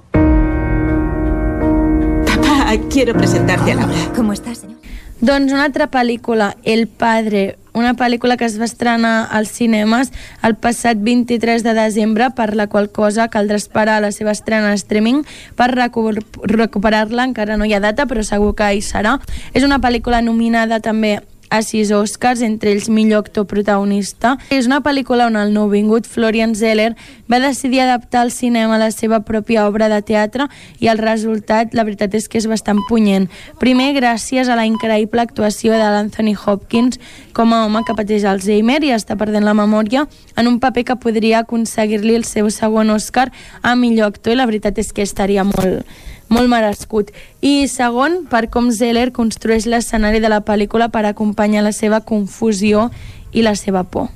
Papá, 2.68 2.82
quiero 2.90 3.14
presentarte 3.14 3.72
a 3.72 3.76
Laura. 3.76 3.94
¿Cómo 4.14 4.34
estás, 4.34 4.58
señor? 4.58 4.76
Doncs 5.22 5.52
una 5.52 5.64
altra 5.64 5.90
pel·lícula, 5.90 6.58
El 6.64 6.86
Padre, 6.86 7.56
una 7.72 7.94
pel·lícula 7.96 8.36
que 8.36 8.44
es 8.44 8.58
va 8.60 8.66
estrenar 8.68 9.26
als 9.32 9.54
cinemes 9.56 10.12
el 10.44 10.54
passat 10.54 11.00
23 11.00 11.64
de 11.64 11.72
desembre, 11.72 12.28
per 12.36 12.52
la 12.60 12.66
qual 12.68 12.90
cosa 12.92 13.30
caldrà 13.32 13.56
esperar 13.56 14.02
la 14.04 14.12
seva 14.12 14.36
estrena 14.36 14.68
en 14.68 14.76
streaming 14.76 15.24
per 15.56 15.70
recu 15.72 16.10
recuperar-la, 16.44 17.24
encara 17.24 17.56
no 17.56 17.64
hi 17.64 17.72
ha 17.72 17.80
data, 17.80 18.04
però 18.04 18.20
segur 18.20 18.52
que 18.54 18.68
hi 18.68 18.84
serà. 18.84 19.16
És 19.56 19.64
una 19.64 19.80
pel·lícula 19.80 20.20
nominada 20.20 20.82
també 20.84 21.22
a 21.50 21.62
sis 21.62 21.90
Oscars, 21.92 22.42
entre 22.42 22.72
ells 22.72 22.88
millor 22.88 23.24
actor 23.24 23.46
protagonista. 23.46 24.36
És 24.50 24.68
una 24.68 24.80
pel·lícula 24.84 25.28
on 25.28 25.36
el 25.40 25.52
nouvingut 25.54 26.06
Florian 26.06 26.54
Zeller 26.54 26.94
va 27.30 27.40
decidir 27.40 27.82
adaptar 27.82 28.22
al 28.22 28.32
cinema 28.32 28.78
la 28.78 28.90
seva 28.90 29.20
pròpia 29.24 29.66
obra 29.68 29.88
de 29.88 30.00
teatre 30.02 30.48
i 30.80 30.88
el 30.88 30.98
resultat, 30.98 31.74
la 31.74 31.84
veritat 31.84 32.14
és 32.14 32.28
que 32.28 32.38
és 32.38 32.48
bastant 32.50 32.80
punyent. 32.88 33.28
Primer, 33.60 33.92
gràcies 33.96 34.48
a 34.48 34.56
la 34.58 34.66
increïble 34.68 35.22
actuació 35.22 35.72
de 35.76 35.84
l'Anthony 35.84 36.34
Hopkins 36.34 37.00
com 37.32 37.52
a 37.54 37.64
home 37.66 37.84
que 37.86 37.96
pateix 37.96 38.26
Alzheimer 38.28 38.80
i 38.84 38.92
està 38.96 39.16
perdent 39.18 39.46
la 39.46 39.56
memòria 39.56 40.06
en 40.36 40.48
un 40.50 40.58
paper 40.60 40.84
que 40.84 41.00
podria 41.00 41.44
aconseguir-li 41.44 42.16
el 42.18 42.26
seu 42.28 42.50
segon 42.50 42.90
Oscar 42.90 43.28
a 43.62 43.74
millor 43.76 44.12
actor 44.12 44.34
i 44.34 44.38
la 44.38 44.48
veritat 44.48 44.78
és 44.78 44.92
que 44.92 45.06
estaria 45.06 45.44
molt, 45.46 45.84
molt 46.28 46.48
merescut. 46.50 47.12
I 47.40 47.68
segon, 47.68 48.24
per 48.30 48.48
com 48.52 48.70
Zeller 48.70 49.10
construeix 49.12 49.66
l'escenari 49.66 50.20
de 50.20 50.30
la 50.32 50.40
pel·lícula 50.44 50.88
per 50.92 51.04
acompanyar 51.06 51.64
la 51.66 51.72
seva 51.72 52.00
confusió 52.00 52.88
i 53.32 53.42
la 53.42 53.54
seva 53.56 53.84
por. 53.84 54.08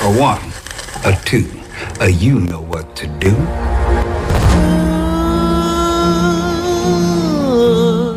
A 0.00 0.08
one, 0.16 0.40
a 1.04 1.12
two, 1.24 1.44
a 2.00 2.08
you 2.08 2.40
know 2.40 2.62
what 2.70 2.96
to 2.96 3.06
do. 3.20 3.36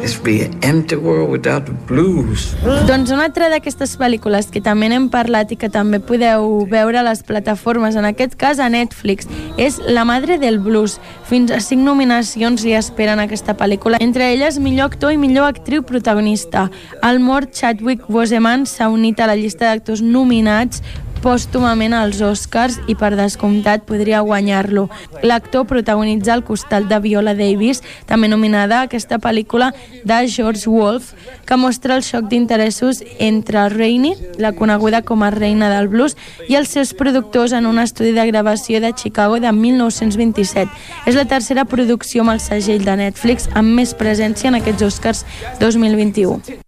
This 0.03 0.17
be 0.21 0.41
an 0.43 0.59
empty 0.63 0.97
world 0.97 1.31
without 1.31 1.63
the 1.63 1.71
blues. 1.87 2.49
Doncs 2.89 3.13
una 3.15 3.23
altra 3.29 3.47
d'aquestes 3.47 3.93
pel·lícules 3.95 4.49
que 4.51 4.59
també 4.59 4.89
n'hem 4.91 5.05
parlat 5.07 5.53
i 5.55 5.57
que 5.61 5.69
també 5.71 6.01
podeu 6.03 6.65
veure 6.67 6.99
a 6.99 7.05
les 7.07 7.21
plataformes, 7.23 7.95
en 7.95 8.03
aquest 8.09 8.35
cas 8.35 8.59
a 8.59 8.67
Netflix, 8.67 9.29
és 9.55 9.77
La 9.79 10.03
madre 10.03 10.35
del 10.41 10.59
blues. 10.59 10.97
Fins 11.29 11.53
a 11.55 11.61
cinc 11.63 11.87
nominacions 11.87 12.65
li 12.67 12.75
esperen 12.75 13.21
aquesta 13.23 13.55
pel·lícula, 13.55 14.01
entre 14.03 14.27
elles 14.33 14.59
millor 14.59 14.91
actor 14.91 15.15
i 15.15 15.21
millor 15.21 15.47
actriu 15.47 15.87
protagonista. 15.87 16.65
El 16.99 17.23
mort 17.23 17.55
Chadwick 17.55 18.03
Boseman 18.11 18.67
s'ha 18.67 18.91
unit 18.91 19.23
a 19.23 19.29
la 19.31 19.39
llista 19.39 19.69
d'actors 19.69 20.03
nominats 20.03 20.83
pòstumament 21.23 21.93
als 21.95 22.19
Oscars 22.21 22.79
i 22.91 22.95
per 22.99 23.13
descomptat 23.15 23.85
podria 23.87 24.21
guanyar-lo. 24.25 24.89
L'actor 25.23 25.65
protagonitza 25.69 26.33
al 26.33 26.43
costat 26.43 26.89
de 26.89 26.99
Viola 26.99 27.33
Davis, 27.37 27.81
també 28.09 28.27
nominada 28.27 28.81
a 28.81 28.89
aquesta 28.89 29.19
pel·lícula 29.23 29.71
de 30.03 30.17
George 30.27 30.69
Wolfe, 30.69 31.15
que 31.47 31.57
mostra 31.57 31.95
el 31.95 32.03
xoc 32.03 32.27
d'interessos 32.31 33.03
entre 33.19 33.69
Rainey, 33.69 34.17
la 34.37 34.53
coneguda 34.53 35.01
com 35.01 35.23
a 35.23 35.31
reina 35.31 35.71
del 35.71 35.87
blues, 35.87 36.17
i 36.49 36.57
els 36.59 36.73
seus 36.75 36.93
productors 36.93 37.55
en 37.55 37.65
un 37.69 37.79
estudi 37.79 38.11
de 38.11 38.27
gravació 38.27 38.81
de 38.83 38.93
Chicago 38.93 39.39
de 39.39 39.51
1927. 39.51 40.69
És 41.07 41.15
la 41.15 41.25
tercera 41.25 41.65
producció 41.65 42.25
amb 42.25 42.35
el 42.35 42.43
segell 42.43 42.83
de 42.83 42.97
Netflix 43.05 43.49
amb 43.53 43.71
més 43.79 43.95
presència 43.95 44.51
en 44.51 44.59
aquests 44.59 44.91
Oscars 44.91 45.25
2021. 45.59 46.62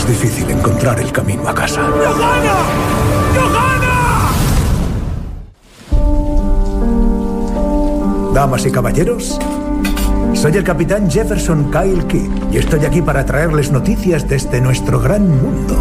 Es 0.00 0.06
difícil 0.06 0.50
encontrar 0.50 0.98
el 0.98 1.12
camino 1.12 1.46
a 1.46 1.54
casa. 1.54 1.82
Damas 8.32 8.64
y 8.64 8.70
caballeros, 8.70 9.38
soy 10.32 10.56
el 10.56 10.64
capitán 10.64 11.10
Jefferson 11.10 11.70
Kyle 11.70 12.06
Kidd 12.06 12.30
y 12.50 12.56
estoy 12.56 12.86
aquí 12.86 13.02
para 13.02 13.26
traerles 13.26 13.70
noticias 13.70 14.26
desde 14.26 14.62
nuestro 14.62 15.00
gran 15.00 15.28
mundo. 15.28 15.76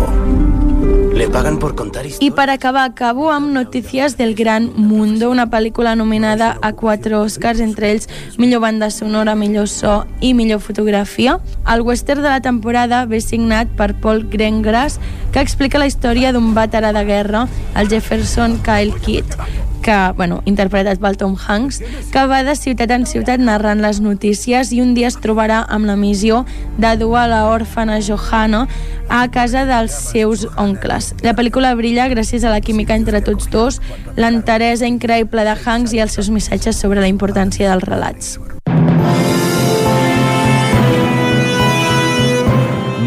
Le 1.20 1.28
pagan 1.28 1.60
por 1.60 1.76
contar. 1.76 2.06
I 2.22 2.32
per 2.32 2.50
acabar, 2.50 2.86
acabo 2.86 3.30
amb 3.30 3.52
Notícies 3.52 4.16
del 4.16 4.36
Gran 4.36 4.70
Mundo, 4.78 5.30
una 5.30 5.50
pel·lícula 5.52 5.98
nominada 6.00 6.54
a 6.62 6.72
quatre 6.72 7.18
Oscars, 7.18 7.60
entre 7.60 7.90
ells 7.92 8.08
millor 8.38 8.62
banda 8.64 8.88
sonora, 8.90 9.36
millor 9.36 9.68
so 9.68 10.06
i 10.22 10.32
millor 10.34 10.62
fotografia. 10.64 11.42
El 11.68 11.82
western 11.82 12.24
de 12.24 12.30
la 12.30 12.40
temporada 12.40 13.04
ve 13.06 13.20
signat 13.20 13.68
per 13.76 14.00
Paul 14.00 14.30
Greengrass, 14.32 14.96
que 15.34 15.44
explica 15.44 15.84
la 15.84 15.92
història 15.92 16.32
d'un 16.32 16.54
veterà 16.56 16.94
de 16.96 17.04
guerra, 17.04 17.50
el 17.76 17.92
Jefferson 17.92 18.62
Kyle 18.64 18.96
Kidd, 19.04 19.36
que, 19.84 19.98
bueno, 20.18 20.42
interpretat 20.46 21.00
pel 21.02 21.18
Tom 21.18 21.36
Hanks, 21.40 21.82
que 22.14 22.26
va 22.30 22.44
de 22.44 22.56
ciutat 22.56 22.92
en 22.96 23.06
ciutat 23.10 23.42
narrant 23.42 23.82
les 23.84 24.02
notícies 24.04 24.74
i 24.76 24.82
un 24.84 24.94
dia 24.98 25.10
es 25.10 25.18
trobarà 25.22 25.64
amb 25.70 25.90
la 25.90 25.96
missió 26.00 26.44
de 26.78 26.96
dur 27.00 27.16
a 27.20 27.28
la 27.32 27.46
òrfana 27.50 28.00
Johanna 28.04 28.68
a 29.10 29.26
casa 29.32 29.66
dels 29.66 29.96
seus 30.12 30.46
oncles. 30.58 31.14
La 31.26 31.36
pel·lícula 31.38 31.74
brilla 31.76 32.10
gràcies 32.12 32.46
a 32.46 32.54
la 32.54 32.62
química 32.62 32.96
entre 32.96 33.22
tots 33.26 33.50
dos, 33.50 33.82
l'enteresa 34.16 34.88
increïble 34.88 35.46
de 35.48 35.56
Hanks 35.58 35.96
i 35.96 36.04
els 36.04 36.16
seus 36.18 36.30
missatges 36.30 36.78
sobre 36.78 37.02
la 37.02 37.12
importància 37.12 37.72
dels 37.72 37.88
relats. 37.90 38.38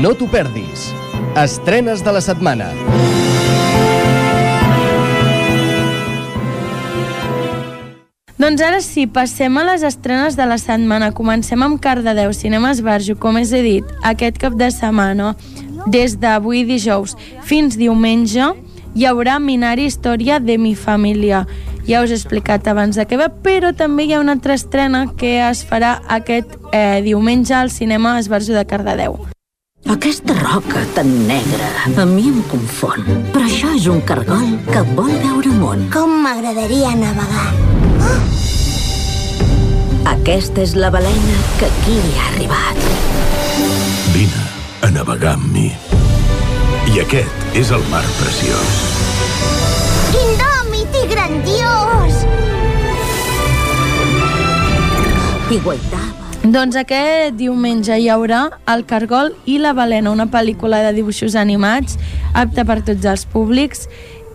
No 0.02 0.16
t'ho 0.18 0.26
perdis. 0.26 0.88
Estrenes 1.38 2.02
de 2.02 2.12
la 2.12 2.20
setmana. 2.20 2.72
Doncs 8.42 8.58
ara 8.58 8.80
sí, 8.82 9.04
passem 9.06 9.54
a 9.60 9.62
les 9.62 9.84
estrenes 9.86 10.34
de 10.34 10.42
la 10.50 10.56
setmana. 10.58 11.12
Comencem 11.14 11.62
amb 11.62 11.78
Cardedeu, 11.78 12.32
Cinemes 12.34 12.80
Barjo, 12.82 13.14
com 13.14 13.36
us 13.38 13.52
he 13.54 13.60
dit, 13.62 13.92
aquest 14.02 14.40
cap 14.42 14.56
de 14.58 14.66
setmana, 14.74 15.36
des 15.86 16.16
d'avui 16.18 16.64
dijous 16.66 17.14
fins 17.46 17.76
diumenge, 17.78 18.48
hi 18.98 19.06
haurà 19.06 19.38
Minari 19.38 19.86
Història 19.86 20.40
de 20.42 20.56
mi 20.58 20.74
família. 20.74 21.44
Ja 21.86 22.02
us 22.02 22.10
he 22.10 22.18
explicat 22.18 22.66
abans 22.66 22.98
de 22.98 23.06
què 23.06 23.20
va, 23.20 23.28
però 23.30 23.70
també 23.78 24.08
hi 24.08 24.16
ha 24.16 24.24
una 24.24 24.34
altra 24.34 24.58
estrena 24.58 25.04
que 25.14 25.36
es 25.46 25.62
farà 25.62 26.00
aquest 26.10 26.58
eh, 26.72 26.98
diumenge 27.06 27.54
al 27.54 27.70
cinema 27.70 28.18
Esbarjo 28.18 28.58
de 28.58 28.66
Cardedeu. 28.66 29.20
Aquesta 29.86 30.34
roca 30.42 30.82
tan 30.96 31.14
negra 31.30 31.70
a 31.94 32.10
mi 32.10 32.26
em 32.34 32.42
confon. 32.50 33.06
Però 33.30 33.46
això 33.46 33.70
és 33.78 33.86
un 33.86 34.02
cargol 34.02 34.58
que 34.66 34.82
vol 34.96 35.14
veure 35.14 35.54
món. 35.62 35.86
Com 35.94 36.24
m'agradaria 36.26 36.96
navegar. 36.98 38.31
Aquesta 40.08 40.62
és 40.64 40.72
la 40.74 40.90
balena 40.90 41.36
que 41.60 41.68
aquí 41.68 41.98
ha 42.18 42.26
arribat. 42.32 42.78
Vine 44.14 44.46
a 44.82 44.90
navegar 44.90 45.36
amb 45.36 45.52
mi. 45.54 45.68
I 46.90 47.02
aquest 47.04 47.58
és 47.58 47.70
el 47.70 47.84
mar 47.92 48.02
preciós. 48.18 48.80
Indòmit 50.22 50.98
i 50.98 51.04
grandiós! 51.12 52.24
I 55.52 55.60
guaitar. 55.62 56.08
Doncs 56.42 56.74
aquest 56.74 57.36
diumenge 57.38 57.94
hi 57.94 58.08
haurà 58.10 58.48
El 58.66 58.82
Cargol 58.90 59.30
i 59.46 59.60
la 59.62 59.70
Balena, 59.78 60.10
una 60.10 60.26
pel·lícula 60.26 60.80
de 60.82 60.90
dibuixos 60.96 61.36
animats 61.38 61.94
apta 62.34 62.64
per 62.66 62.80
tots 62.82 63.06
els 63.06 63.22
públics 63.30 63.86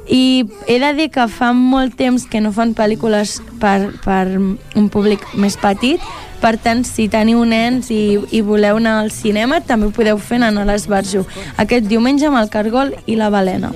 i 0.10 0.46
he 0.68 0.78
de 0.80 0.94
dir 0.96 1.10
que 1.12 1.28
fa 1.28 1.52
molt 1.54 1.98
temps 2.00 2.26
que 2.30 2.42
no 2.42 2.54
fan 2.56 2.74
pel·lícules 2.78 3.40
per, 3.62 3.92
per 4.06 4.24
un 4.38 4.88
públic 4.94 5.26
més 5.36 5.60
petit 5.60 6.04
per 6.42 6.54
tant, 6.62 6.84
si 6.86 7.08
teniu 7.10 7.42
nens 7.50 7.90
i, 7.90 8.20
i 8.30 8.44
voleu 8.46 8.78
anar 8.78 9.00
al 9.02 9.12
cinema, 9.12 9.60
també 9.66 9.90
podeu 9.90 10.22
fer 10.22 10.38
anant 10.38 10.62
a 10.62 10.68
l'Esbarjo. 10.70 11.26
Aquest 11.58 11.90
diumenge 11.90 12.30
amb 12.30 12.38
el 12.44 12.54
Cargol 12.54 12.94
i 13.08 13.18
la 13.18 13.34
Balena. 13.34 13.74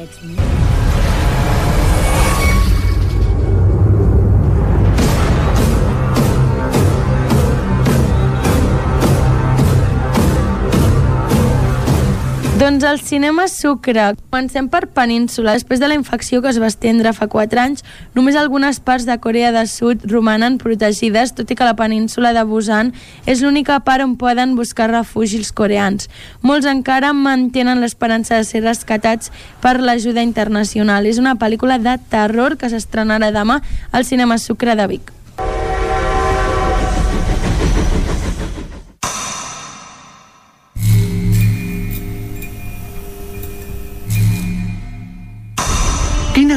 Doncs 12.71 12.85
el 12.87 13.01
cinema 13.01 13.49
Sucre. 13.49 14.13
Comencem 14.29 14.69
per 14.71 14.85
Península. 14.95 15.57
Després 15.57 15.81
de 15.81 15.89
la 15.91 15.97
infecció 15.97 16.39
que 16.39 16.47
es 16.53 16.59
va 16.61 16.69
estendre 16.71 17.11
fa 17.11 17.27
4 17.27 17.59
anys, 17.59 17.83
només 18.15 18.37
algunes 18.39 18.79
parts 18.79 19.03
de 19.03 19.17
Corea 19.19 19.49
del 19.51 19.67
Sud 19.67 20.07
romanen 20.07 20.55
protegides, 20.55 21.35
tot 21.35 21.51
i 21.51 21.59
que 21.59 21.67
la 21.67 21.75
península 21.75 22.31
de 22.31 22.45
Busan 22.47 22.93
és 23.27 23.43
l'única 23.43 23.81
part 23.83 24.07
on 24.07 24.15
poden 24.15 24.55
buscar 24.55 24.87
refugi 24.87 25.43
els 25.43 25.51
coreans. 25.51 26.07
Molts 26.47 26.71
encara 26.71 27.11
mantenen 27.11 27.83
l'esperança 27.83 28.39
de 28.39 28.47
ser 28.47 28.63
rescatats 28.63 29.35
per 29.59 29.81
l'ajuda 29.83 30.23
internacional. 30.23 31.11
És 31.11 31.19
una 31.19 31.35
pel·lícula 31.35 31.75
de 31.75 31.99
terror 32.07 32.55
que 32.55 32.71
s'estrenarà 32.71 33.35
demà 33.35 33.59
al 33.91 34.07
cinema 34.07 34.39
Sucre 34.39 34.79
de 34.79 34.87
Vic. 34.95 35.17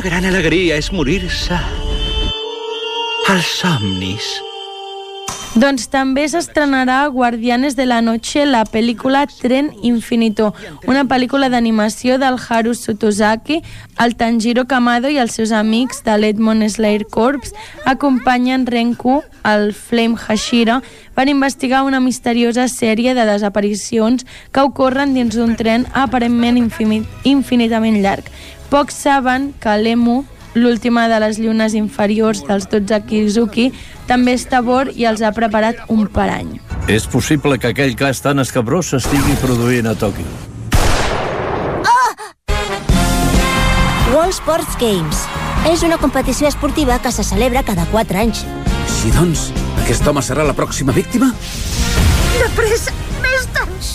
Gran 0.05 0.27
alegria 0.29 0.77
és 0.77 0.91
morir-se 0.93 1.57
als 3.33 3.47
somnis. 3.57 4.27
Doncs 5.55 5.87
també 5.87 6.27
s'estrenarà 6.29 7.07
Guardianes 7.15 7.77
de 7.79 7.87
la 7.87 8.01
Noche, 8.03 8.43
la 8.45 8.65
pel·lícula 8.67 9.23
Tren 9.31 9.71
Infinito, 9.87 10.51
una 10.91 11.05
pel·lícula 11.09 11.49
d'animació 11.49 12.19
del 12.19 12.37
Haru 12.37 12.75
Sotozaki. 12.75 13.63
El 14.03 14.17
Tanjiro 14.19 14.67
Kamado 14.67 15.09
i 15.09 15.21
els 15.23 15.39
seus 15.39 15.53
amics 15.55 16.03
de 16.05 16.19
l'Edmond 16.19 16.67
Slayer 16.67 17.07
Corps 17.07 17.55
acompanyen 17.87 18.67
Renku, 18.67 19.23
el 19.47 19.71
Flame 19.73 20.19
Hashira, 20.19 20.81
per 21.15 21.29
investigar 21.31 21.85
una 21.87 22.01
misteriosa 22.03 22.67
sèrie 22.67 23.15
de 23.15 23.25
desaparicions 23.29 24.27
que 24.51 24.67
ocorren 24.67 25.15
dins 25.15 25.39
d'un 25.39 25.55
tren 25.55 25.87
aparentment 25.95 26.59
infinit, 26.59 27.07
infinitament 27.23 28.03
llarg. 28.03 28.27
Pocs 28.75 28.97
saben 29.05 29.53
que 29.63 29.71
l'Emu, 29.79 30.25
l'última 30.59 31.05
de 31.07 31.21
les 31.23 31.37
llunes 31.39 31.77
inferiors 31.79 32.41
dels 32.43 32.65
12 32.73 32.97
Kizuki, 33.07 33.69
també 34.09 34.35
està 34.35 34.59
a 34.59 34.65
bord 34.67 34.99
i 34.99 35.07
els 35.07 35.23
ha 35.23 35.31
preparat 35.37 35.85
un 35.95 36.09
parany. 36.11 36.57
És 36.91 37.07
possible 37.07 37.55
que 37.63 37.71
aquell 37.71 37.95
cas 37.95 38.19
tan 38.25 38.43
escabrós 38.43 38.91
s'estigui 38.91 39.39
produint 39.39 39.87
a 39.87 39.95
Tòquio. 39.95 40.27
World 44.11 44.35
Sports 44.35 44.75
Games. 44.83 45.23
És 45.71 45.87
una 45.87 46.03
competició 46.03 46.51
esportiva 46.51 46.99
que 46.99 47.15
se 47.15 47.23
celebra 47.23 47.63
cada 47.63 47.87
4 47.95 48.25
anys. 48.27 48.43
Així 48.89 49.15
doncs, 49.15 49.53
aquest 49.87 50.03
home 50.03 50.19
serà 50.19 50.43
la 50.43 50.59
pròxima 50.59 50.91
víctima? 50.91 51.31
De 52.43 52.51
pressa! 52.59 53.14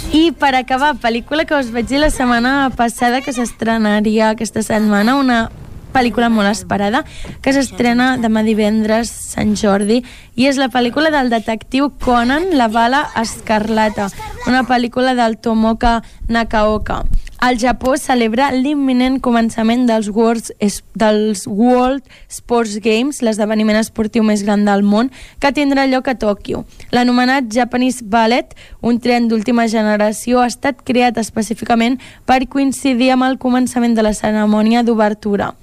I 0.10 0.31
per 0.34 0.56
acabar, 0.57 0.95
pel·lícula 0.98 1.44
que 1.45 1.53
us 1.53 1.68
vaig 1.69 1.86
dir 1.86 1.99
la 2.02 2.10
setmana 2.10 2.72
passada 2.73 3.19
que 3.22 3.30
s'estrenaria 3.30 4.31
aquesta 4.34 4.64
setmana, 4.65 5.14
una 5.22 5.52
pel·lícula 5.94 6.31
molt 6.34 6.49
esperada 6.49 7.03
que 7.45 7.53
s'estrena 7.53 8.15
demà 8.18 8.41
divendres 8.45 9.11
Sant 9.36 9.53
Jordi 9.57 9.99
i 10.34 10.48
és 10.49 10.57
la 10.57 10.72
pel·lícula 10.73 11.14
del 11.14 11.30
detectiu 11.30 11.91
Conan, 12.02 12.49
la 12.57 12.69
bala 12.73 13.03
escarlata 13.22 14.10
una 14.48 14.64
pel·lícula 14.65 15.14
del 15.14 15.38
Tomoka 15.38 15.99
Nakaoka 16.27 17.03
el 17.41 17.57
Japó 17.57 17.95
celebra 17.97 18.49
l'imminent 18.51 19.19
començament 19.23 19.85
dels, 19.87 20.09
World, 20.11 20.51
dels 20.99 21.45
World 21.47 22.03
Sports 22.27 22.77
Games, 22.83 23.21
l'esdeveniment 23.23 23.79
esportiu 23.79 24.25
més 24.27 24.43
gran 24.43 24.65
del 24.67 24.83
món, 24.83 25.11
que 25.39 25.53
tindrà 25.55 25.85
lloc 25.87 26.09
a 26.11 26.17
Tòquio. 26.19 26.65
L'anomenat 26.91 27.47
Japanese 27.53 28.03
Ballet, 28.03 28.55
un 28.81 28.99
tren 28.99 29.29
d'última 29.31 29.69
generació, 29.71 30.43
ha 30.43 30.49
estat 30.51 30.83
creat 30.83 31.17
específicament 31.21 31.99
per 32.27 32.41
coincidir 32.51 33.13
amb 33.15 33.29
el 33.29 33.39
començament 33.39 33.95
de 33.95 34.03
la 34.03 34.13
cerimònia 34.13 34.83
d'obertura. 34.83 35.53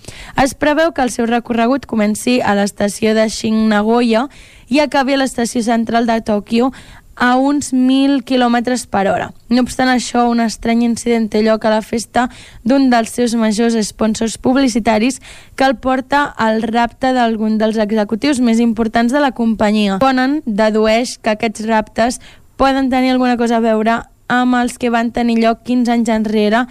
Es 0.43 0.57
preveu 0.57 0.93
que 0.93 1.05
el 1.05 1.13
seu 1.13 1.29
recorregut 1.29 1.87
comenci 1.87 2.41
a 2.41 2.57
l'estació 2.57 3.15
de 3.15 3.29
Shin-Nagoya 3.29 4.29
i 4.69 4.81
acabi 4.83 5.15
a 5.15 5.21
l'estació 5.21 5.63
central 5.63 6.09
de 6.09 6.21
Tòquio 6.25 6.73
a 7.17 7.37
uns 7.37 7.73
1.000 7.73 8.23
km 8.25 8.61
per 8.91 9.09
hora. 9.09 9.31
No 9.49 9.65
obstant 9.65 9.89
això, 9.89 10.27
un 10.29 10.41
estrany 10.45 10.85
incident 10.85 11.31
té 11.33 11.41
lloc 11.43 11.65
a 11.65 11.73
la 11.73 11.83
festa 11.83 12.29
d'un 12.63 12.91
dels 12.93 13.11
seus 13.17 13.35
majors 13.35 13.77
sponsors 13.89 14.37
publicitaris 14.39 15.23
que 15.57 15.65
el 15.65 15.77
porta 15.81 16.25
al 16.25 16.61
rapte 16.63 17.15
d'algun 17.17 17.57
dels 17.59 17.81
executius 17.81 18.41
més 18.41 18.61
importants 18.61 19.13
de 19.13 19.23
la 19.25 19.33
companyia. 19.33 19.99
Conan 20.05 20.43
dedueix 20.45 21.17
que 21.17 21.33
aquests 21.33 21.65
raptes 21.67 22.21
poden 22.57 22.91
tenir 22.93 23.17
alguna 23.17 23.37
cosa 23.41 23.59
a 23.59 23.65
veure 23.65 24.03
amb 24.29 24.59
els 24.59 24.77
que 24.77 24.91
van 24.91 25.13
tenir 25.15 25.39
lloc 25.41 25.65
15 25.65 25.93
anys 25.93 26.13
enrere 26.13 26.67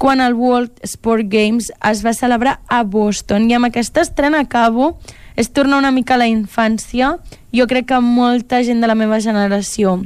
quan 0.00 0.20
el 0.24 0.32
World 0.32 0.80
Sport 0.86 1.28
Games 1.28 1.72
es 1.90 2.04
va 2.04 2.14
celebrar 2.16 2.60
a 2.68 2.82
Boston. 2.84 3.50
I 3.50 3.58
amb 3.58 3.68
aquesta 3.68 4.00
estrena 4.00 4.40
acabo 4.46 4.94
és 5.40 5.48
tornar 5.56 5.78
una 5.80 5.90
mica 5.90 6.14
a 6.14 6.20
la 6.20 6.28
infància. 6.28 7.14
Jo 7.56 7.66
crec 7.66 7.88
que 7.88 8.00
molta 8.04 8.60
gent 8.62 8.82
de 8.84 8.90
la 8.90 8.98
meva 8.98 9.20
generació 9.24 10.02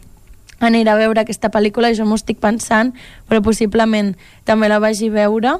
anirà 0.62 0.94
a 0.94 1.00
veure 1.00 1.20
aquesta 1.20 1.50
pel·lícula, 1.52 1.90
jo 1.92 2.06
m'ho 2.06 2.16
estic 2.16 2.38
pensant, 2.40 2.94
però 3.28 3.42
possiblement 3.44 4.14
també 4.48 4.70
la 4.70 4.78
vagi 4.80 5.10
veure. 5.12 5.58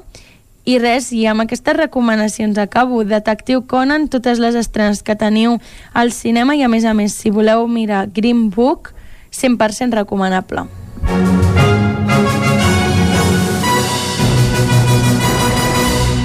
I 0.64 0.78
res, 0.80 1.10
i 1.12 1.26
amb 1.28 1.44
aquestes 1.44 1.76
recomanacions 1.76 2.56
acabo. 2.56 3.02
Detectiu 3.04 3.66
Conan, 3.68 4.08
totes 4.08 4.40
les 4.40 4.56
estrenes 4.56 5.02
que 5.04 5.18
teniu 5.18 5.58
al 5.92 6.14
cinema 6.14 6.56
i 6.56 6.62
a 6.64 6.70
més 6.72 6.86
a 6.88 6.94
més, 6.96 7.18
si 7.18 7.34
voleu 7.34 7.66
mirar 7.68 8.06
Green 8.14 8.48
Book, 8.48 8.94
100% 9.34 9.92
recomanable. 9.92 10.64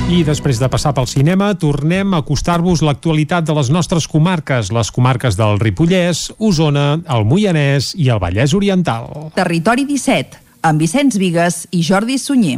I 0.09 0.23
després 0.25 0.57
de 0.57 0.65
passar 0.73 0.89
pel 0.97 1.05
cinema, 1.05 1.51
tornem 1.61 2.15
a 2.15 2.23
acostar-vos 2.23 2.81
l'actualitat 2.81 3.45
de 3.45 3.53
les 3.53 3.69
nostres 3.69 4.07
comarques, 4.09 4.71
les 4.73 4.89
comarques 4.89 5.37
del 5.37 5.61
Ripollès, 5.61 6.23
Osona, 6.41 6.87
el 7.05 7.27
Moianès 7.29 7.91
i 7.93 8.09
el 8.09 8.17
Vallès 8.23 8.57
Oriental. 8.57 9.05
Territori 9.37 9.85
17, 9.85 10.41
amb 10.65 10.81
Vicenç 10.81 11.19
Vigues 11.21 11.67
i 11.69 11.85
Jordi 11.85 12.17
Sunyer. 12.17 12.57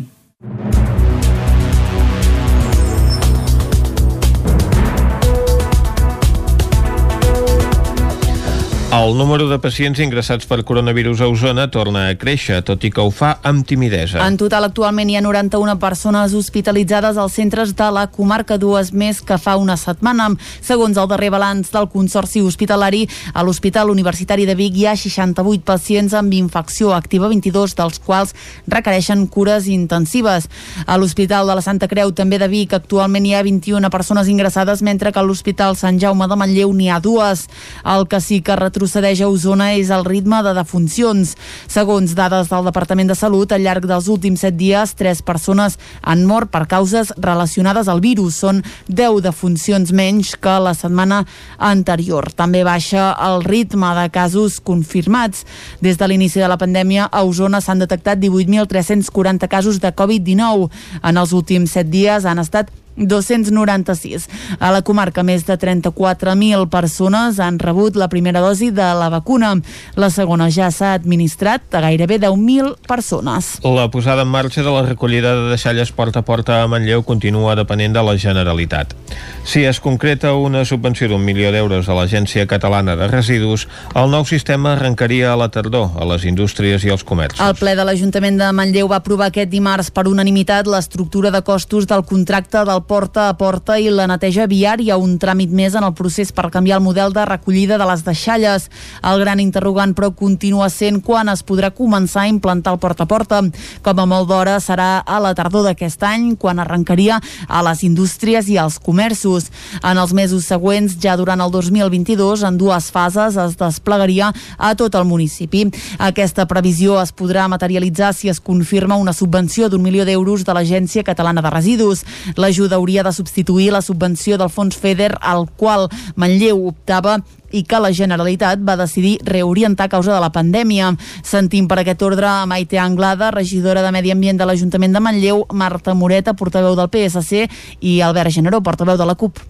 El 8.92 9.16
número 9.16 9.48
de 9.48 9.56
pacients 9.56 10.02
ingressats 10.04 10.44
per 10.44 10.66
coronavirus 10.68 11.22
a 11.24 11.28
Osona 11.32 11.70
torna 11.72 12.10
a 12.10 12.16
créixer, 12.20 12.58
tot 12.68 12.84
i 12.84 12.90
que 12.92 13.00
ho 13.00 13.08
fa 13.08 13.38
amb 13.48 13.64
timidesa. 13.64 14.20
En 14.20 14.36
total, 14.36 14.66
actualment 14.68 15.08
hi 15.08 15.16
ha 15.16 15.22
91 15.24 15.78
persones 15.80 16.34
hospitalitzades 16.36 17.16
als 17.16 17.38
centres 17.40 17.72
de 17.80 17.88
la 17.88 18.04
comarca, 18.12 18.58
dues 18.60 18.92
més 18.92 19.22
que 19.24 19.38
fa 19.40 19.54
una 19.56 19.78
setmana. 19.80 20.26
Segons 20.60 21.00
el 21.00 21.08
darrer 21.08 21.30
balanç 21.32 21.70
del 21.72 21.88
Consorci 21.94 22.42
Hospitalari, 22.44 23.06
a 23.32 23.46
l'Hospital 23.48 23.94
Universitari 23.94 24.44
de 24.50 24.58
Vic 24.60 24.76
hi 24.76 24.86
ha 24.92 24.98
68 25.00 25.64
pacients 25.64 26.18
amb 26.20 26.36
infecció 26.36 26.92
activa, 26.92 27.32
22 27.32 27.78
dels 27.80 28.04
quals 28.04 28.36
requereixen 28.68 29.24
cures 29.32 29.72
intensives. 29.72 30.50
A 30.84 31.00
l'Hospital 31.00 31.48
de 31.48 31.56
la 31.56 31.64
Santa 31.64 31.88
Creu, 31.88 32.12
també 32.12 32.42
de 32.44 32.52
Vic, 32.52 32.76
actualment 32.76 33.24
hi 33.24 33.38
ha 33.40 33.48
21 33.48 33.88
persones 33.88 34.28
ingressades, 34.28 34.84
mentre 34.84 35.16
que 35.16 35.24
a 35.24 35.24
l'Hospital 35.24 35.80
Sant 35.80 36.04
Jaume 36.04 36.28
de 36.28 36.42
Manlleu 36.44 36.76
n'hi 36.76 36.92
ha 36.92 37.00
dues. 37.00 37.48
El 37.88 38.10
que 38.12 38.20
sí 38.20 38.44
que 38.44 38.60
retrocedeix 38.82 39.20
a 39.22 39.28
Osona 39.30 39.68
és 39.78 39.92
el 39.94 40.02
ritme 40.08 40.40
de 40.42 40.56
defuncions. 40.58 41.36
Segons 41.70 42.16
dades 42.18 42.50
del 42.50 42.66
Departament 42.66 43.12
de 43.12 43.16
Salut, 43.16 43.52
al 43.54 43.62
llarg 43.62 43.86
dels 43.86 44.08
últims 44.10 44.42
set 44.42 44.58
dies, 44.58 44.96
tres 44.98 45.22
persones 45.22 45.78
han 46.02 46.26
mort 46.26 46.50
per 46.50 46.66
causes 46.66 47.14
relacionades 47.22 47.88
al 47.92 48.02
virus. 48.02 48.40
Són 48.42 48.64
10 48.90 49.22
defuncions 49.22 49.94
menys 49.94 50.34
que 50.34 50.58
la 50.58 50.74
setmana 50.74 51.22
anterior. 51.60 52.32
També 52.34 52.64
baixa 52.66 53.12
el 53.22 53.46
ritme 53.46 53.94
de 54.02 54.10
casos 54.10 54.58
confirmats. 54.60 55.46
Des 55.82 56.02
de 56.02 56.10
l'inici 56.10 56.42
de 56.42 56.50
la 56.50 56.58
pandèmia, 56.58 57.06
a 57.06 57.22
Osona 57.22 57.62
s'han 57.62 57.86
detectat 57.86 58.18
18.340 58.18 59.46
casos 59.48 59.78
de 59.78 59.94
Covid-19. 59.94 60.72
En 61.04 61.22
els 61.22 61.38
últims 61.38 61.78
set 61.78 61.94
dies 61.94 62.26
han 62.26 62.42
estat 62.42 62.74
296. 62.96 64.28
A 64.60 64.72
la 64.72 64.82
comarca, 64.82 65.24
més 65.24 65.46
de 65.48 65.58
34.000 65.58 66.68
persones 66.70 67.40
han 67.40 67.60
rebut 67.60 67.96
la 67.96 68.10
primera 68.10 68.42
dosi 68.44 68.72
de 68.72 68.88
la 68.98 69.10
vacuna. 69.10 69.54
La 69.96 70.10
segona 70.10 70.50
ja 70.52 70.72
s'ha 70.72 70.94
administrat 70.98 71.76
a 71.76 71.82
gairebé 71.86 72.20
10.000 72.20 72.76
persones. 72.88 73.58
La 73.64 73.90
posada 73.92 74.24
en 74.24 74.32
marxa 74.32 74.64
de 74.64 74.72
la 74.72 74.84
recollida 74.88 75.36
de 75.36 75.50
deixalles 75.54 75.92
porta 75.92 76.20
a 76.20 76.26
porta 76.28 76.62
a 76.62 76.68
Manlleu 76.68 77.04
continua 77.04 77.56
depenent 77.56 77.94
de 77.94 78.04
la 78.04 78.18
Generalitat. 78.18 78.96
Si 79.44 79.64
es 79.66 79.80
concreta 79.80 80.34
una 80.34 80.64
subvenció 80.66 81.08
d'un 81.10 81.24
milió 81.26 81.52
d'euros 81.52 81.90
a 81.90 81.96
l'Agència 81.98 82.46
Catalana 82.48 82.96
de 82.96 83.08
Residus, 83.08 83.68
el 83.96 84.12
nou 84.12 84.26
sistema 84.26 84.76
arrencaria 84.76 85.32
a 85.34 85.38
la 85.40 85.50
tardor 85.50 85.98
a 85.98 86.06
les 86.06 86.26
indústries 86.30 86.86
i 86.86 86.92
als 86.94 87.04
comerços. 87.04 87.42
El 87.42 87.58
ple 87.60 87.76
de 87.76 87.86
l'Ajuntament 87.88 88.38
de 88.40 88.52
Manlleu 88.56 88.90
va 88.92 89.02
aprovar 89.02 89.32
aquest 89.32 89.50
dimarts 89.52 89.92
per 89.92 90.08
unanimitat 90.10 90.70
l'estructura 90.70 91.32
de 91.34 91.42
costos 91.42 91.88
del 91.90 92.06
contracte 92.06 92.64
del 92.68 92.81
porta 92.88 93.30
a 93.30 93.36
porta 93.38 93.78
i 93.80 93.90
la 93.90 94.08
neteja 94.10 94.48
viària, 94.50 94.98
un 94.98 95.18
tràmit 95.20 95.52
més 95.52 95.76
en 95.78 95.86
el 95.88 95.94
procés 95.98 96.32
per 96.36 96.50
canviar 96.52 96.80
el 96.80 96.86
model 96.86 97.14
de 97.14 97.26
recollida 97.26 97.78
de 97.78 97.88
les 97.90 98.04
deixalles. 98.06 98.70
El 99.04 99.20
gran 99.24 99.40
interrogant, 99.40 99.96
però, 99.98 100.12
continua 100.16 100.70
sent 100.70 101.02
quan 101.02 101.30
es 101.32 101.44
podrà 101.46 101.72
començar 101.76 102.26
a 102.26 102.32
implantar 102.32 102.74
el 102.74 102.80
porta 102.80 103.04
a 103.04 103.10
porta. 103.10 103.42
Com 103.82 104.00
a 104.00 104.06
molt 104.06 104.30
d'hora 104.30 104.60
serà 104.60 105.02
a 105.06 105.20
la 105.24 105.34
tardor 105.38 105.66
d'aquest 105.68 106.04
any, 106.04 106.36
quan 106.36 106.60
arrencaria 106.60 107.20
a 107.48 107.64
les 107.66 107.84
indústries 107.88 108.50
i 108.50 108.58
als 108.58 108.80
comerços. 108.80 109.50
En 109.84 109.98
els 109.98 110.14
mesos 110.14 110.46
següents, 110.46 110.98
ja 111.02 111.18
durant 111.18 111.42
el 111.42 111.52
2022, 111.52 112.46
en 112.48 112.58
dues 112.58 112.92
fases 112.92 113.38
es 113.38 113.58
desplegaria 113.58 114.32
a 114.58 114.76
tot 114.76 114.96
el 114.96 115.06
municipi. 115.06 115.68
Aquesta 116.00 116.46
previsió 116.48 117.00
es 117.02 117.14
podrà 117.16 117.48
materialitzar 117.52 118.14
si 118.14 118.30
es 118.30 118.40
confirma 118.40 119.00
una 119.02 119.14
subvenció 119.14 119.70
d'un 119.70 119.84
milió 119.84 120.06
d'euros 120.06 120.46
de 120.46 120.54
l'Agència 120.54 121.04
Catalana 121.04 121.42
de 121.42 121.50
Residus. 121.50 122.06
L'ajuda 122.38 122.71
hauria 122.76 123.04
de 123.04 123.14
substituir 123.14 123.72
la 123.72 123.82
subvenció 123.82 124.38
del 124.38 124.50
fons 124.50 124.78
FEDER 124.78 125.16
al 125.22 125.48
qual 125.58 125.90
Manlleu 126.16 126.68
optava 126.68 127.20
i 127.52 127.64
que 127.68 127.80
la 127.84 127.92
Generalitat 127.92 128.62
va 128.64 128.78
decidir 128.80 129.18
reorientar 129.28 129.90
a 129.90 129.94
causa 129.94 130.14
de 130.14 130.20
la 130.24 130.32
pandèmia. 130.32 130.94
Sentim 131.24 131.68
per 131.68 131.82
aquest 131.82 132.02
ordre 132.08 132.30
a 132.30 132.46
Maite 132.48 132.80
Anglada, 132.80 133.32
regidora 133.32 133.84
de 133.84 133.92
Medi 133.92 134.12
Ambient 134.12 134.40
de 134.40 134.48
l'Ajuntament 134.48 134.96
de 134.96 135.04
Manlleu, 135.04 135.46
Marta 135.52 135.94
Moreta, 135.94 136.34
portaveu 136.34 136.76
del 136.80 136.92
PSC, 136.92 137.48
i 137.82 138.00
Albert 138.02 138.32
Generó, 138.32 138.64
portaveu 138.64 138.98
de 138.98 139.06
la 139.06 139.16
CUP. 139.16 139.44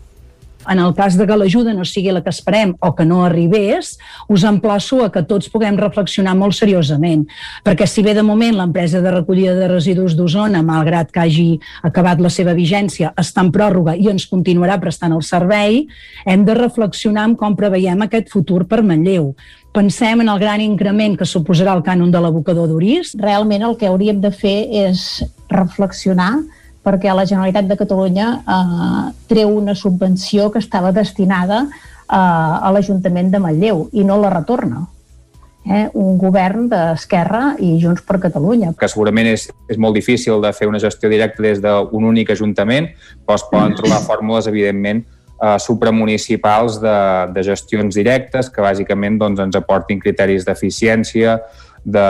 En 0.70 0.80
el 0.80 0.94
cas 0.94 1.18
de 1.18 1.26
que 1.26 1.38
l'ajuda 1.38 1.74
no 1.74 1.86
sigui 1.88 2.12
la 2.14 2.22
que 2.22 2.30
esperem 2.30 2.76
o 2.80 2.92
que 2.96 3.06
no 3.06 3.24
arribés, 3.26 3.96
us 4.30 4.44
emplaço 4.48 5.02
a 5.06 5.10
que 5.12 5.24
tots 5.26 5.50
puguem 5.50 5.78
reflexionar 5.80 6.36
molt 6.38 6.56
seriosament, 6.58 7.26
perquè 7.66 7.88
si 7.90 8.04
bé 8.06 8.14
de 8.14 8.24
moment 8.26 8.56
l'empresa 8.58 9.02
de 9.02 9.14
recollida 9.14 9.56
de 9.58 9.70
residus 9.72 10.16
d'Osona, 10.18 10.62
malgrat 10.66 11.12
que 11.12 11.24
hagi 11.24 11.48
acabat 11.88 12.22
la 12.22 12.30
seva 12.30 12.54
vigència, 12.58 13.14
està 13.18 13.42
en 13.46 13.52
pròrroga 13.56 13.96
i 13.98 14.12
ens 14.12 14.28
continuarà 14.30 14.78
prestant 14.82 15.16
el 15.18 15.26
servei, 15.26 15.86
hem 16.26 16.46
de 16.46 16.58
reflexionar 16.58 17.26
en 17.32 17.36
com 17.40 17.58
preveiem 17.58 18.06
aquest 18.06 18.30
futur 18.30 18.66
per 18.70 18.84
Manlleu. 18.86 19.34
Pensem 19.72 20.20
en 20.22 20.30
el 20.30 20.40
gran 20.40 20.62
increment 20.62 21.16
que 21.18 21.26
suposarà 21.26 21.74
el 21.78 21.84
cànon 21.86 22.12
de 22.12 22.20
l'abocador 22.20 22.68
d'Uris. 22.68 23.16
Realment 23.20 23.64
el 23.64 23.78
que 23.80 23.88
hauríem 23.88 24.20
de 24.20 24.34
fer 24.36 24.58
és 24.68 25.24
reflexionar 25.48 26.34
perquè 26.86 27.14
la 27.14 27.28
Generalitat 27.30 27.68
de 27.70 27.78
Catalunya 27.80 28.32
eh, 28.42 29.04
treu 29.30 29.54
una 29.58 29.76
subvenció 29.78 30.50
que 30.52 30.60
estava 30.60 30.92
destinada 30.92 31.68
eh, 31.68 32.16
a 32.16 32.72
l'Ajuntament 32.74 33.32
de 33.32 33.40
Manlleu 33.44 33.88
i 33.94 34.06
no 34.08 34.18
la 34.22 34.34
retorna. 34.34 34.88
Eh, 35.62 35.86
un 35.94 36.18
govern 36.18 36.66
d'Esquerra 36.72 37.56
i 37.62 37.76
Junts 37.78 38.02
per 38.02 38.18
Catalunya. 38.24 38.72
Que 38.80 38.90
segurament 38.90 39.30
és, 39.30 39.46
és 39.70 39.78
molt 39.78 39.94
difícil 39.94 40.42
de 40.42 40.50
fer 40.58 40.66
una 40.66 40.82
gestió 40.82 41.10
directa 41.10 41.44
des 41.46 41.62
d'un 41.62 42.08
únic 42.10 42.34
ajuntament, 42.34 42.90
però 43.28 43.38
es 43.38 43.46
poden 43.52 43.76
trobar 43.78 44.02
fórmules, 44.02 44.50
evidentment, 44.50 45.04
eh, 45.38 45.58
supramunicipals 45.62 46.80
de, 46.82 46.98
de 47.36 47.44
gestions 47.46 47.94
directes 47.94 48.50
que 48.50 48.66
bàsicament 48.66 49.22
doncs, 49.22 49.44
ens 49.46 49.60
aportin 49.60 50.02
criteris 50.02 50.50
d'eficiència, 50.50 51.38
de, 51.84 52.10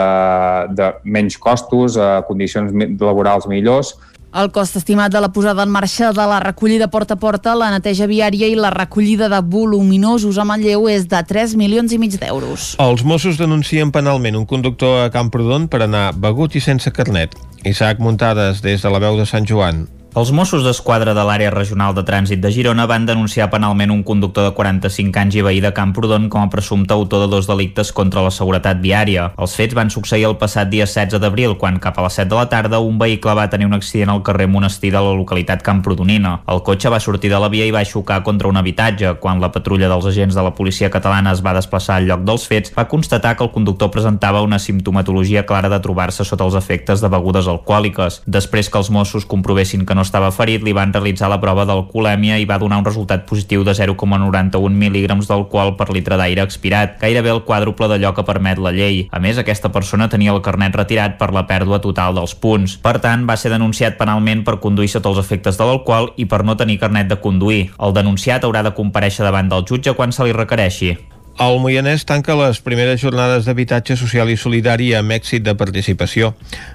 de 0.72 0.88
menys 1.04 1.36
costos, 1.40 1.96
eh, 1.96 2.08
condicions 2.28 2.72
laborals 3.00 3.48
millors, 3.48 3.94
el 4.34 4.50
cost 4.50 4.76
estimat 4.80 5.12
de 5.12 5.20
la 5.20 5.32
posada 5.32 5.62
en 5.62 5.70
marxa 5.70 6.12
de 6.12 6.26
la 6.26 6.40
recollida 6.40 6.88
porta 6.88 7.14
a 7.14 7.20
porta, 7.20 7.54
la 7.54 7.70
neteja 7.74 8.08
viària 8.08 8.48
i 8.48 8.56
la 8.56 8.70
recollida 8.72 9.28
de 9.28 9.40
voluminosos 9.44 10.38
a 10.38 10.46
Manlleu 10.48 10.88
és 10.88 11.06
de 11.08 11.22
3 11.28 11.56
milions 11.60 11.92
i 11.92 12.00
mig 12.00 12.16
d'euros. 12.20 12.72
Els 12.80 13.04
Mossos 13.04 13.40
denuncien 13.40 13.92
penalment 13.92 14.38
un 14.40 14.48
conductor 14.48 15.04
a 15.04 15.10
Camprodon 15.12 15.68
per 15.68 15.84
anar 15.84 16.10
begut 16.16 16.56
i 16.56 16.64
sense 16.64 16.92
carnet. 16.92 17.36
Isaac 17.64 18.00
Muntades, 18.00 18.62
des 18.64 18.82
de 18.82 18.90
la 18.90 19.02
veu 19.02 19.20
de 19.20 19.28
Sant 19.28 19.46
Joan. 19.46 19.86
Els 20.12 20.28
Mossos 20.28 20.60
d'Esquadra 20.60 21.14
de 21.16 21.22
l'àrea 21.24 21.48
regional 21.48 21.94
de 21.96 22.02
trànsit 22.04 22.40
de 22.44 22.50
Girona 22.52 22.84
van 22.84 23.06
denunciar 23.08 23.46
penalment 23.48 23.88
un 23.94 24.02
conductor 24.04 24.44
de 24.44 24.50
45 24.52 25.16
anys 25.22 25.38
i 25.38 25.44
veí 25.46 25.60
de 25.64 25.70
Camprodon 25.72 26.26
com 26.28 26.42
a 26.44 26.50
presumpte 26.52 26.92
autor 26.92 27.22
de 27.22 27.28
dos 27.32 27.46
delictes 27.48 27.94
contra 27.96 28.20
la 28.20 28.28
seguretat 28.28 28.82
viària. 28.82 29.30
Els 29.40 29.54
fets 29.56 29.72
van 29.72 29.88
succeir 29.88 30.26
el 30.28 30.36
passat 30.36 30.68
dia 30.68 30.84
16 30.84 31.16
d'abril, 31.16 31.54
quan 31.56 31.78
cap 31.80 31.96
a 31.96 32.04
les 32.04 32.18
7 32.20 32.28
de 32.28 32.36
la 32.36 32.50
tarda 32.52 32.82
un 32.84 32.98
vehicle 33.00 33.32
va 33.38 33.46
tenir 33.48 33.70
un 33.70 33.72
accident 33.72 34.12
al 34.12 34.20
carrer 34.22 34.50
Monestir 34.52 34.90
de 34.92 35.00
la 35.00 35.14
localitat 35.16 35.64
Camprodonina. 35.64 36.34
El 36.44 36.60
cotxe 36.60 36.92
va 36.92 37.00
sortir 37.00 37.32
de 37.32 37.40
la 37.40 37.48
via 37.48 37.64
i 37.64 37.72
va 37.72 37.82
xocar 37.82 38.20
contra 38.22 38.52
un 38.52 38.60
habitatge. 38.60 39.14
Quan 39.16 39.40
la 39.40 39.48
patrulla 39.56 39.88
dels 39.88 40.10
agents 40.12 40.36
de 40.36 40.44
la 40.44 40.52
policia 40.52 40.92
catalana 40.92 41.32
es 41.32 41.40
va 41.40 41.56
desplaçar 41.56 41.96
al 41.96 42.10
lloc 42.12 42.28
dels 42.28 42.44
fets, 42.52 42.74
va 42.76 42.84
constatar 42.84 43.32
que 43.38 43.48
el 43.48 43.52
conductor 43.56 43.88
presentava 43.88 44.44
una 44.44 44.60
simptomatologia 44.60 45.46
clara 45.48 45.72
de 45.72 45.80
trobar-se 45.80 46.28
sota 46.28 46.44
els 46.44 46.60
efectes 46.60 47.00
de 47.00 47.08
begudes 47.08 47.48
alcohòliques. 47.48 48.20
Després 48.28 48.68
que 48.68 48.76
els 48.84 48.92
Mossos 48.92 49.24
comprovessin 49.24 49.88
que 49.88 49.96
no 49.96 50.01
no 50.02 50.06
estava 50.06 50.32
ferit, 50.34 50.64
li 50.66 50.74
van 50.74 50.90
realitzar 50.90 51.28
la 51.30 51.38
prova 51.38 51.62
d'alcoholèmia 51.68 52.40
i 52.42 52.46
va 52.48 52.58
donar 52.58 52.80
un 52.80 52.86
resultat 52.88 53.22
positiu 53.28 53.62
de 53.62 53.74
0,91 53.78 54.74
mil·lígrams 54.80 55.28
d'alcohol 55.30 55.76
per 55.78 55.92
litre 55.94 56.18
d'aire 56.18 56.42
expirat, 56.42 56.96
gairebé 56.98 57.30
el 57.30 57.44
quàdruple 57.46 57.86
d'allò 57.92 58.10
que 58.16 58.26
permet 58.26 58.58
la 58.58 58.74
llei. 58.74 59.04
A 59.14 59.22
més, 59.22 59.38
aquesta 59.38 59.70
persona 59.70 60.10
tenia 60.10 60.34
el 60.34 60.42
carnet 60.42 60.74
retirat 60.74 61.14
per 61.20 61.30
la 61.30 61.46
pèrdua 61.46 61.78
total 61.84 62.18
dels 62.18 62.34
punts. 62.34 62.74
Per 62.82 62.96
tant, 63.04 63.28
va 63.28 63.38
ser 63.38 63.54
denunciat 63.54 63.94
penalment 64.00 64.42
per 64.42 64.58
conduir 64.64 64.90
sota 64.90 65.12
els 65.12 65.22
efectes 65.22 65.60
de 65.60 65.68
l'alcohol 65.68 66.10
i 66.16 66.26
per 66.26 66.42
no 66.42 66.58
tenir 66.58 66.80
carnet 66.82 67.06
de 67.12 67.20
conduir. 67.22 67.68
El 67.78 67.94
denunciat 67.94 68.42
haurà 68.42 68.66
de 68.66 68.74
compareixer 68.74 69.22
davant 69.28 69.52
del 69.52 69.66
jutge 69.68 69.94
quan 69.94 70.10
se 70.10 70.26
li 70.26 70.34
requereixi. 70.34 70.96
El 71.40 71.62
Moianès 71.62 72.02
tanca 72.04 72.34
les 72.36 72.58
primeres 72.60 73.00
jornades 73.00 73.46
d'habitatge 73.46 73.96
social 73.96 74.28
i 74.28 74.36
solidari 74.36 74.90
amb 74.98 75.14
èxit 75.14 75.46
de 75.46 75.54
participació. 75.56 76.34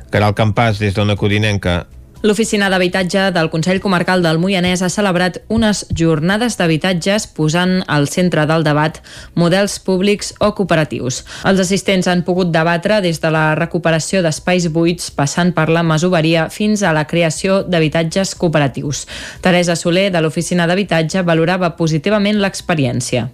Caral 0.10 0.34
Campàs, 0.34 0.80
des 0.82 0.96
d'Ona 0.96 1.20
Codinenca. 1.20 1.84
L'Oficina 2.26 2.66
d'Habitatge 2.74 3.28
del 3.30 3.52
Consell 3.54 3.78
Comarcal 3.78 4.24
del 4.26 4.40
Moianès 4.42 4.82
ha 4.82 4.90
celebrat 4.90 5.36
unes 5.54 5.84
jornades 5.94 6.56
d'habitatges 6.58 7.28
posant 7.38 7.84
al 7.86 8.08
centre 8.10 8.48
del 8.50 8.66
debat 8.66 8.98
models 9.38 9.76
públics 9.86 10.32
o 10.42 10.50
cooperatius. 10.58 11.20
Els 11.46 11.62
assistents 11.62 12.10
han 12.10 12.24
pogut 12.26 12.50
debatre 12.50 13.04
des 13.06 13.22
de 13.22 13.30
la 13.30 13.54
recuperació 13.60 14.24
d'espais 14.26 14.66
buits 14.74 15.12
passant 15.14 15.54
per 15.54 15.68
la 15.70 15.86
masoveria 15.86 16.48
fins 16.50 16.82
a 16.82 16.96
la 16.98 17.06
creació 17.06 17.62
d'habitatges 17.62 18.34
cooperatius. 18.34 19.06
Teresa 19.46 19.78
Soler, 19.78 20.10
de 20.10 20.22
l'Oficina 20.26 20.66
d'Habitatge, 20.66 21.22
valorava 21.22 21.76
positivament 21.78 22.42
l'experiència. 22.42 23.28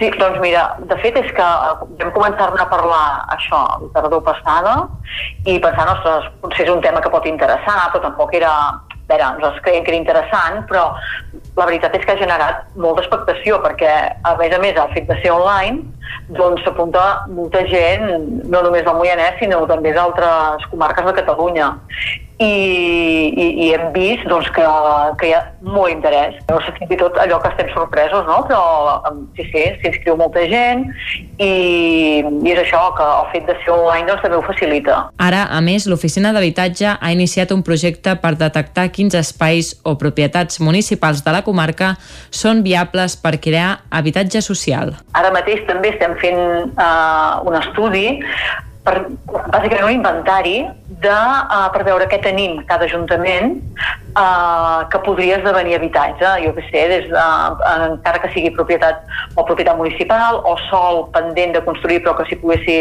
Sí, 0.00 0.08
doncs 0.16 0.38
mira, 0.40 0.62
de 0.88 0.96
fet 1.02 1.16
és 1.20 1.26
que 1.36 1.46
vam 2.00 2.12
començar-ne 2.14 2.62
a 2.62 2.68
parlar 2.70 3.02
això 3.34 3.58
la 3.82 3.90
tardor 3.96 4.22
passada 4.24 4.76
i 5.44 5.58
pensant, 5.60 5.90
ostres, 5.92 6.30
potser 6.40 6.64
és 6.64 6.72
un 6.72 6.80
tema 6.80 7.02
que 7.04 7.12
pot 7.12 7.28
interessar, 7.28 7.82
però 7.90 8.06
tampoc 8.08 8.36
era... 8.40 8.54
A 9.10 9.12
veure, 9.12 9.28
nosaltres 9.40 9.64
creiem 9.64 9.82
que 9.82 9.90
era 9.90 9.98
interessant, 9.98 10.60
però 10.70 10.84
la 11.56 11.64
veritat 11.66 11.96
és 11.98 12.04
que 12.06 12.12
ha 12.14 12.20
generat 12.20 12.76
molta 12.78 13.02
expectació 13.02 13.56
perquè, 13.58 13.90
a 14.22 14.36
més 14.38 14.54
a 14.54 14.60
més, 14.62 14.78
el 14.78 14.92
fet 14.94 15.08
de 15.08 15.16
ser 15.18 15.32
online, 15.34 15.82
doncs 16.38 16.62
s'apunta 16.62 17.02
molta 17.34 17.64
gent, 17.66 18.06
no 18.46 18.60
només 18.62 18.86
del 18.86 19.00
Moianès, 19.00 19.34
sinó 19.42 19.64
també 19.66 19.90
d'altres 19.98 20.62
comarques 20.70 21.10
de 21.10 21.16
Catalunya 21.18 21.72
i, 22.40 23.32
i, 23.36 23.46
i 23.66 23.66
hem 23.74 23.90
vist 23.92 24.24
doncs, 24.30 24.48
que, 24.56 24.64
que 25.20 25.28
hi 25.28 25.34
ha 25.36 25.42
molt 25.60 25.92
interès. 25.92 26.38
No 26.48 26.56
sé 26.64 26.72
fins 26.78 26.94
i 26.94 26.98
tot 27.00 27.18
allò 27.20 27.36
que 27.42 27.50
estem 27.52 27.68
sorpresos, 27.74 28.24
no? 28.28 28.38
però 28.48 28.62
sí, 29.36 29.44
sí, 29.50 29.64
s'inscriu 29.82 30.16
molta 30.16 30.46
gent 30.48 30.86
i, 31.36 31.50
i 32.24 32.54
és 32.54 32.62
això, 32.62 32.80
que 32.96 33.04
el 33.04 33.28
fet 33.34 33.50
de 33.50 33.56
ser 33.60 33.74
online 33.74 34.08
doncs, 34.08 34.24
també 34.24 34.38
ho 34.38 34.44
facilita. 34.46 34.96
Ara, 35.20 35.44
a 35.52 35.60
més, 35.64 35.84
l'Oficina 35.90 36.32
d'Habitatge 36.36 36.96
ha 36.96 37.12
iniciat 37.12 37.52
un 37.52 37.64
projecte 37.66 38.16
per 38.22 38.32
detectar 38.40 38.88
quins 38.94 39.18
espais 39.20 39.74
o 39.84 39.96
propietats 40.00 40.62
municipals 40.64 41.20
de 41.26 41.36
la 41.36 41.44
comarca 41.44 41.92
són 42.32 42.64
viables 42.64 43.18
per 43.20 43.36
crear 43.44 43.82
habitatge 43.92 44.40
social. 44.44 44.96
Ara 45.18 45.32
mateix 45.34 45.60
també 45.68 45.92
estem 45.92 46.16
fent 46.24 46.40
uh, 46.72 47.44
un 47.44 47.60
estudi 47.60 48.06
per 48.90 49.06
bàsicament 49.54 49.86
un 49.86 49.94
inventari 50.00 50.56
de, 51.00 51.16
uh, 51.16 51.68
per 51.72 51.84
veure 51.86 52.08
què 52.10 52.18
tenim 52.24 52.58
cada 52.68 52.84
ajuntament 52.88 53.54
uh, 54.18 54.82
que 54.90 55.00
podria 55.06 55.38
esdevenir 55.38 55.76
habitatge, 55.78 56.32
jo 56.44 56.52
què 56.56 56.64
sé, 56.66 56.82
des 56.90 57.06
de, 57.12 57.22
uh, 57.22 57.78
encara 57.86 58.20
que 58.24 58.32
sigui 58.34 58.50
propietat 58.56 59.06
o 59.38 59.46
propietat 59.48 59.78
municipal 59.78 60.42
o 60.50 60.56
sol 60.66 61.04
pendent 61.14 61.54
de 61.56 61.64
construir 61.68 62.02
però 62.04 62.16
que 62.18 62.26
s'hi 62.28 62.40
poguessi, 62.42 62.78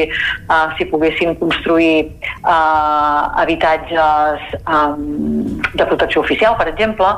uh, 0.49 0.67
si 0.79 0.89
poguessin 0.89 1.37
construir 1.39 2.09
uh, 2.41 3.29
habitatges 3.43 4.59
um, 4.65 5.61
de 5.75 5.85
protecció 5.85 6.25
oficial, 6.25 6.57
per 6.59 6.71
exemple, 6.73 7.13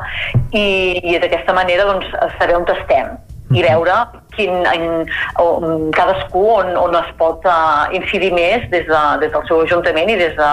i, 0.51 0.67
i 1.15 1.19
d'aquesta 1.23 1.55
manera 1.55 1.87
doncs, 1.89 2.11
saber 2.37 2.59
on 2.59 2.67
estem 2.75 3.15
i 3.51 3.63
veure 3.65 3.95
quin, 4.35 4.65
en, 4.65 5.07
on, 5.41 5.89
cadascú 5.95 6.43
on, 6.57 6.75
on 6.79 6.97
es 6.99 7.09
pot 7.19 7.45
uh, 7.47 7.87
incidir 7.95 8.31
més 8.35 8.67
des, 8.71 8.85
de, 8.87 9.01
des 9.23 9.33
del 9.33 9.47
seu 9.49 9.63
ajuntament 9.65 10.11
i 10.11 10.19
des 10.19 10.37
de, 10.37 10.51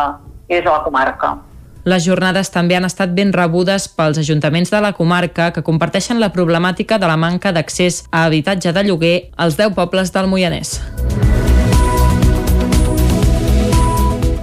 i 0.48 0.58
des 0.58 0.64
de 0.64 0.70
la 0.70 0.82
comarca. 0.86 1.36
Les 1.88 2.04
jornades 2.04 2.50
també 2.52 2.76
han 2.76 2.84
estat 2.84 3.14
ben 3.16 3.30
rebudes 3.32 3.86
pels 3.96 4.18
ajuntaments 4.20 4.72
de 4.74 4.80
la 4.84 4.92
comarca 4.92 5.52
que 5.56 5.64
comparteixen 5.64 6.20
la 6.20 6.28
problemàtica 6.34 6.98
de 7.00 7.08
la 7.08 7.16
manca 7.16 7.52
d'accés 7.54 8.02
a 8.10 8.26
habitatge 8.26 8.74
de 8.76 8.84
lloguer 8.84 9.16
als 9.36 9.56
10 9.56 9.72
pobles 9.78 10.12
del 10.12 10.28
Moianès. 10.28 10.80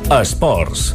Esports. 0.09 0.93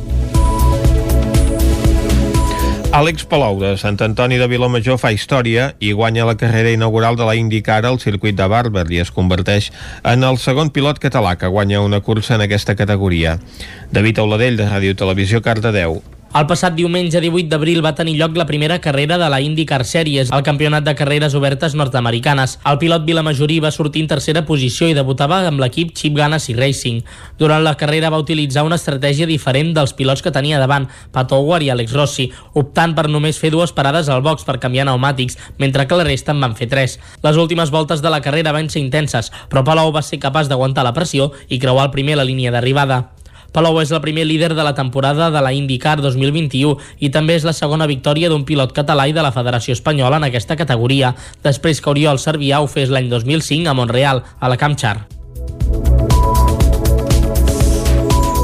Àlex 2.91 3.23
Palou 3.31 3.61
de 3.61 3.77
Sant 3.79 4.01
Antoni 4.03 4.35
de 4.41 4.49
Vilamajor 4.51 4.97
fa 4.99 5.13
història 5.15 5.69
i 5.79 5.93
guanya 5.95 6.25
la 6.27 6.35
carrera 6.35 6.73
inaugural 6.75 7.15
de 7.15 7.23
la 7.29 7.37
IndyCar 7.39 7.85
al 7.87 8.01
circuit 8.03 8.35
de 8.35 8.49
Barber 8.51 8.83
i 8.91 8.99
es 8.99 9.15
converteix 9.15 9.71
en 10.03 10.27
el 10.27 10.43
segon 10.43 10.75
pilot 10.75 10.99
català 10.99 11.37
que 11.39 11.55
guanya 11.55 11.87
una 11.87 12.03
cursa 12.03 12.35
en 12.35 12.49
aquesta 12.49 12.75
categoria. 12.75 13.39
David 13.95 14.19
Auladell 14.19 14.59
de 14.59 14.67
Ràdio 14.67 14.99
Televisió 14.99 15.39
Cardedeu. 15.39 16.01
El 16.31 16.45
passat 16.47 16.77
diumenge 16.79 17.19
18 17.19 17.51
d'abril 17.51 17.81
va 17.83 17.91
tenir 17.99 18.13
lloc 18.15 18.37
la 18.39 18.45
primera 18.47 18.77
carrera 18.79 19.17
de 19.19 19.27
la 19.33 19.41
IndyCar 19.43 19.81
Series, 19.83 20.29
el 20.31 20.45
campionat 20.47 20.85
de 20.87 20.95
carreres 20.95 21.35
obertes 21.35 21.75
nord-americanes. 21.75 22.55
El 22.71 22.79
pilot 22.79 23.03
Vilamajorí 23.09 23.57
va 23.59 23.73
sortir 23.75 24.05
en 24.05 24.11
tercera 24.13 24.45
posició 24.47 24.87
i 24.87 24.95
debutava 24.95 25.41
amb 25.49 25.59
l'equip 25.59 25.91
Chip 25.99 26.15
Ganassi 26.15 26.55
Racing. 26.55 27.03
Durant 27.43 27.67
la 27.67 27.75
carrera 27.75 28.15
va 28.15 28.23
utilitzar 28.23 28.63
una 28.63 28.79
estratègia 28.79 29.27
diferent 29.27 29.75
dels 29.75 29.97
pilots 29.99 30.23
que 30.23 30.31
tenia 30.31 30.63
davant, 30.63 30.87
Pat 31.11 31.35
Howard 31.35 31.67
i 31.67 31.75
Alex 31.75 31.99
Rossi, 31.99 32.31
optant 32.55 32.95
per 32.95 33.09
només 33.11 33.43
fer 33.43 33.51
dues 33.51 33.75
parades 33.75 34.07
al 34.07 34.23
box 34.23 34.47
per 34.47 34.61
canviar 34.63 34.87
pneumàtics, 34.87 35.35
mentre 35.59 35.89
que 35.91 35.99
la 35.99 36.07
resta 36.07 36.31
en 36.31 36.47
van 36.47 36.55
fer 36.55 36.71
tres. 36.71 37.01
Les 37.27 37.43
últimes 37.43 37.75
voltes 37.75 38.07
de 38.07 38.15
la 38.15 38.23
carrera 38.23 38.55
van 38.55 38.71
ser 38.71 38.87
intenses, 38.87 39.35
però 39.51 39.67
Palou 39.67 39.91
va 39.91 40.07
ser 40.07 40.23
capaç 40.23 40.47
d'aguantar 40.47 40.87
la 40.87 40.95
pressió 40.95 41.33
i 41.49 41.59
creuar 41.59 41.91
el 41.91 41.97
primer 41.99 42.23
la 42.23 42.29
línia 42.29 42.55
d'arribada. 42.55 43.09
Palou 43.53 43.81
és 43.83 43.91
el 43.91 44.03
primer 44.03 44.27
líder 44.29 44.53
de 44.55 44.63
la 44.63 44.75
temporada 44.79 45.31
de 45.35 45.41
la 45.43 45.53
IndyCar 45.53 45.99
2021 46.01 46.77
i 47.03 47.11
també 47.11 47.35
és 47.35 47.47
la 47.47 47.57
segona 47.57 47.89
victòria 47.91 48.31
d'un 48.31 48.47
pilot 48.47 48.75
català 48.77 49.09
i 49.11 49.17
de 49.17 49.25
la 49.27 49.35
Federació 49.35 49.75
Espanyola 49.75 50.23
en 50.23 50.29
aquesta 50.31 50.57
categoria, 50.57 51.15
després 51.43 51.83
que 51.83 51.91
Oriol 51.91 52.23
Servià 52.23 52.63
ho 52.63 52.71
fes 52.71 52.95
l'any 52.95 53.11
2005 53.11 53.71
a 53.71 53.75
Montreal, 53.75 54.23
a 54.39 54.53
la 54.53 54.61
Camp 54.61 54.79
Char. 54.79 55.01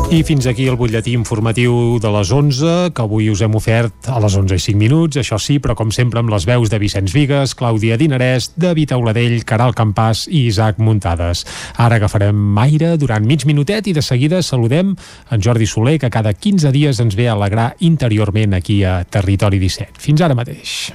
I 0.06 0.20
fins 0.22 0.46
aquí 0.46 0.68
el 0.70 0.76
butlletí 0.78 1.16
informatiu 1.18 1.98
de 1.98 2.10
les 2.14 2.30
11, 2.30 2.92
que 2.94 3.02
avui 3.02 3.26
us 3.26 3.40
hem 3.42 3.56
ofert 3.58 4.06
a 4.06 4.20
les 4.22 4.36
11 4.38 4.54
i 4.54 4.62
5 4.62 4.78
minuts, 4.78 5.18
això 5.18 5.34
sí, 5.42 5.56
però 5.58 5.74
com 5.74 5.90
sempre 5.90 6.22
amb 6.22 6.30
les 6.30 6.46
veus 6.46 6.70
de 6.70 6.78
Vicenç 6.78 7.10
Vigues, 7.10 7.56
Clàudia 7.58 7.98
Dinarès, 7.98 8.52
David 8.54 8.94
Auladell, 8.94 9.40
Caral 9.42 9.74
Campàs 9.74 10.28
i 10.30 10.44
Isaac 10.46 10.78
Muntades. 10.78 11.42
Ara 11.74 11.98
agafarem 11.98 12.38
aire 12.62 12.94
durant 13.02 13.26
mig 13.26 13.48
minutet 13.50 13.90
i 13.90 13.96
de 13.98 14.04
seguida 14.06 14.44
saludem 14.46 14.94
en 14.94 15.42
Jordi 15.42 15.66
Soler, 15.66 15.98
que 15.98 16.12
cada 16.14 16.36
15 16.38 16.70
dies 16.70 17.02
ens 17.02 17.18
ve 17.18 17.26
a 17.26 17.34
alegrar 17.34 17.72
interiorment 17.80 18.54
aquí 18.54 18.84
a 18.84 19.00
Territori 19.02 19.58
17. 19.58 19.98
Fins 19.98 20.22
ara 20.22 20.38
mateix. 20.38 20.94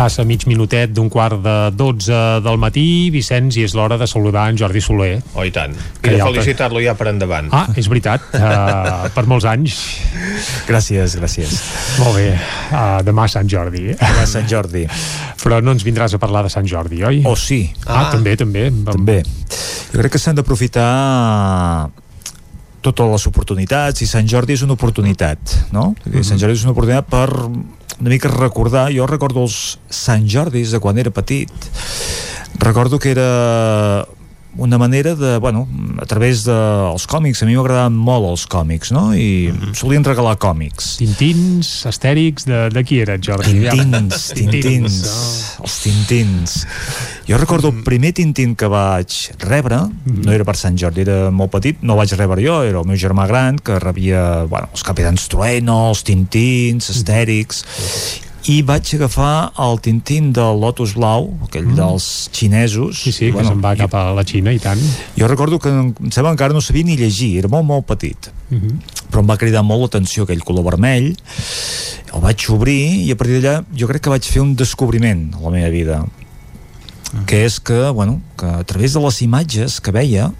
Passa 0.00 0.24
mig 0.24 0.46
minutet 0.48 0.88
d'un 0.96 1.10
quart 1.12 1.42
de 1.44 1.54
12 1.76 2.40
del 2.40 2.56
matí, 2.56 3.10
Vicenç, 3.12 3.58
i 3.60 3.66
és 3.66 3.74
l'hora 3.76 3.98
de 4.00 4.06
saludar 4.08 4.46
en 4.48 4.56
Jordi 4.56 4.80
Soler. 4.80 5.18
Oh, 5.36 5.44
i 5.44 5.50
tant. 5.52 5.74
Que 6.00 6.14
I 6.14 6.16
de 6.16 6.24
felicitar-lo 6.24 6.80
ja 6.80 6.94
per 6.96 7.10
endavant. 7.10 7.50
Ah, 7.52 7.66
és 7.76 7.84
veritat, 7.92 8.24
uh, 8.32 9.10
per 9.12 9.26
molts 9.28 9.44
anys. 9.44 9.76
Gràcies, 10.64 11.18
gràcies. 11.20 11.52
Molt 12.00 12.16
bé, 12.16 12.30
uh, 12.32 13.02
demà 13.04 13.26
Sant 13.28 13.50
Jordi. 13.52 13.90
Demà 14.00 14.24
Sant 14.30 14.48
Jordi. 14.48 14.86
Però 15.42 15.58
no 15.60 15.74
ens 15.76 15.84
vindràs 15.84 16.16
a 16.16 16.20
parlar 16.22 16.46
de 16.48 16.52
Sant 16.54 16.64
Jordi, 16.70 17.02
oi? 17.04 17.20
Oh, 17.28 17.36
sí. 17.36 17.66
Ah, 17.84 18.06
Ah. 18.06 18.10
també, 18.14 18.38
també. 18.40 18.70
També. 18.88 19.18
Jo 19.90 19.98
crec 20.00 20.14
que 20.16 20.22
s'han 20.22 20.40
d'aprofitar 20.40 21.90
totes 22.80 23.12
les 23.12 23.28
oportunitats 23.28 24.00
i 24.00 24.08
Sant 24.08 24.24
Jordi 24.24 24.56
és 24.56 24.64
una 24.64 24.78
oportunitat, 24.80 25.58
no? 25.76 25.90
Mm 25.92 26.12
-hmm. 26.14 26.24
Sant 26.24 26.40
Jordi 26.40 26.56
és 26.56 26.64
una 26.64 26.72
oportunitat 26.72 27.04
per 27.04 27.28
una 28.00 28.10
mica 28.10 28.28
recordar, 28.32 28.88
jo 28.94 29.06
recordo 29.06 29.44
els 29.44 29.78
Sant 29.92 30.24
Jordis 30.28 30.72
de 30.72 30.80
quan 30.80 30.98
era 30.98 31.12
petit. 31.12 31.52
Recordo 32.60 32.98
que 32.98 33.12
era 33.12 34.06
una 34.56 34.78
manera 34.78 35.14
de, 35.14 35.38
bueno, 35.38 35.68
a 36.00 36.06
través 36.06 36.42
dels 36.44 37.06
còmics, 37.06 37.42
a 37.42 37.46
mi 37.46 37.54
m'agradaven 37.56 37.94
molt 37.94 38.26
els 38.32 38.46
còmics, 38.50 38.90
no? 38.94 39.10
I 39.14 39.52
solien 39.78 40.04
regalar 40.04 40.36
còmics. 40.42 40.96
Tintins, 41.00 41.70
astèrics, 41.90 42.46
de, 42.48 42.62
de 42.74 42.82
qui 42.86 43.00
eren, 43.04 43.22
Jordi? 43.22 43.54
Tintins, 43.70 44.26
tintins, 44.38 44.98
els 45.62 45.76
tintins. 45.84 46.56
Jo 47.28 47.38
recordo 47.38 47.70
el 47.70 47.84
primer 47.86 48.12
tintín 48.16 48.56
que 48.58 48.70
vaig 48.70 49.18
rebre, 49.46 49.84
no 50.10 50.34
era 50.34 50.46
per 50.48 50.56
Sant 50.58 50.78
Jordi, 50.80 51.04
era 51.06 51.30
molt 51.30 51.54
petit, 51.54 51.84
no 51.86 51.94
el 51.94 52.02
vaig 52.02 52.16
rebre 52.18 52.42
jo, 52.44 52.60
era 52.66 52.82
el 52.82 52.90
meu 52.90 52.98
germà 52.98 53.28
gran, 53.30 53.60
que 53.62 53.78
rebia, 53.82 54.48
bueno, 54.50 54.72
els 54.74 54.82
Capitans 54.86 55.28
Trueno, 55.30 55.78
els 55.92 56.02
tintins, 56.06 56.90
astèrics, 56.90 57.64
i 58.48 58.60
vaig 58.64 58.94
agafar 58.96 59.52
el 59.60 59.80
tintín 59.84 60.30
del 60.32 60.60
Lotus 60.62 60.94
Blau, 60.96 61.28
aquell 61.44 61.66
mm. 61.68 61.76
dels 61.76 62.06
xinesos. 62.32 63.02
Sí, 63.02 63.12
sí, 63.12 63.28
que 63.34 63.44
se'n 63.44 63.60
va 63.60 63.74
cap 63.76 63.94
a 63.98 64.10
la 64.16 64.24
Xina, 64.24 64.54
i 64.56 64.60
tant. 64.62 64.80
Jo 65.18 65.28
recordo 65.28 65.58
que 65.60 65.68
em 65.68 65.92
sembla 66.08 66.32
encara 66.32 66.56
no 66.56 66.62
sabia 66.64 66.88
ni 66.88 66.96
llegir, 66.96 67.36
era 67.42 67.50
molt, 67.52 67.66
molt 67.68 67.86
petit. 67.86 68.30
Uh 68.50 68.56
-huh. 68.56 68.76
Però 69.10 69.20
em 69.20 69.28
va 69.28 69.36
cridar 69.36 69.62
molt 69.62 69.82
l'atenció 69.82 70.24
aquell 70.24 70.42
color 70.42 70.64
vermell, 70.64 71.14
el 72.14 72.20
vaig 72.20 72.46
obrir 72.50 73.06
i 73.06 73.10
a 73.12 73.16
partir 73.16 73.40
d'allà 73.40 73.64
jo 73.76 73.86
crec 73.86 74.02
que 74.02 74.10
vaig 74.10 74.24
fer 74.24 74.42
un 74.42 74.56
descobriment 74.56 75.34
a 75.34 75.40
la 75.44 75.50
meva 75.50 75.70
vida 75.70 76.04
que 77.26 77.44
és 77.44 77.58
que, 77.60 77.90
bueno, 77.90 78.20
que 78.38 78.46
a 78.46 78.64
través 78.64 78.94
de 78.94 79.00
les 79.00 79.22
imatges 79.22 79.80
que 79.80 79.90
veia 79.90 80.32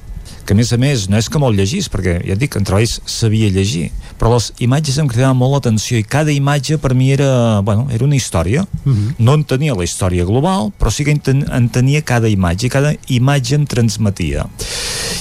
que 0.46 0.54
a 0.54 0.56
més 0.56 0.72
a 0.72 0.78
més 0.80 1.08
no 1.10 1.18
és 1.20 1.28
que 1.28 1.38
me'l 1.38 1.56
llegís 1.56 1.88
perquè 1.92 2.18
ja 2.24 2.34
et 2.34 2.40
dic, 2.40 2.56
en 2.56 2.66
treballs 2.66 3.00
sabia 3.06 3.50
llegir 3.52 3.90
però 4.20 4.34
les 4.34 4.50
imatges 4.60 4.98
em 5.00 5.08
cridaven 5.08 5.38
molt 5.40 5.54
l'atenció 5.54 5.96
i 5.96 6.04
cada 6.04 6.32
imatge 6.32 6.76
per 6.82 6.92
mi 6.94 7.08
era, 7.14 7.60
bueno, 7.64 7.86
era 7.90 8.04
una 8.04 8.16
història. 8.16 8.66
Uh 8.84 8.92
-huh. 8.92 9.14
no 9.18 9.34
entenia 9.34 9.74
la 9.74 9.84
història 9.84 10.24
global 10.24 10.72
però 10.78 10.90
sí 10.90 11.04
que 11.04 11.10
enten, 11.10 11.44
entenia 11.50 12.02
cada 12.02 12.28
imatge 12.28 12.66
i 12.66 12.70
cada 12.70 12.94
imatge 13.08 13.54
em 13.54 13.66
transmetia. 13.66 14.46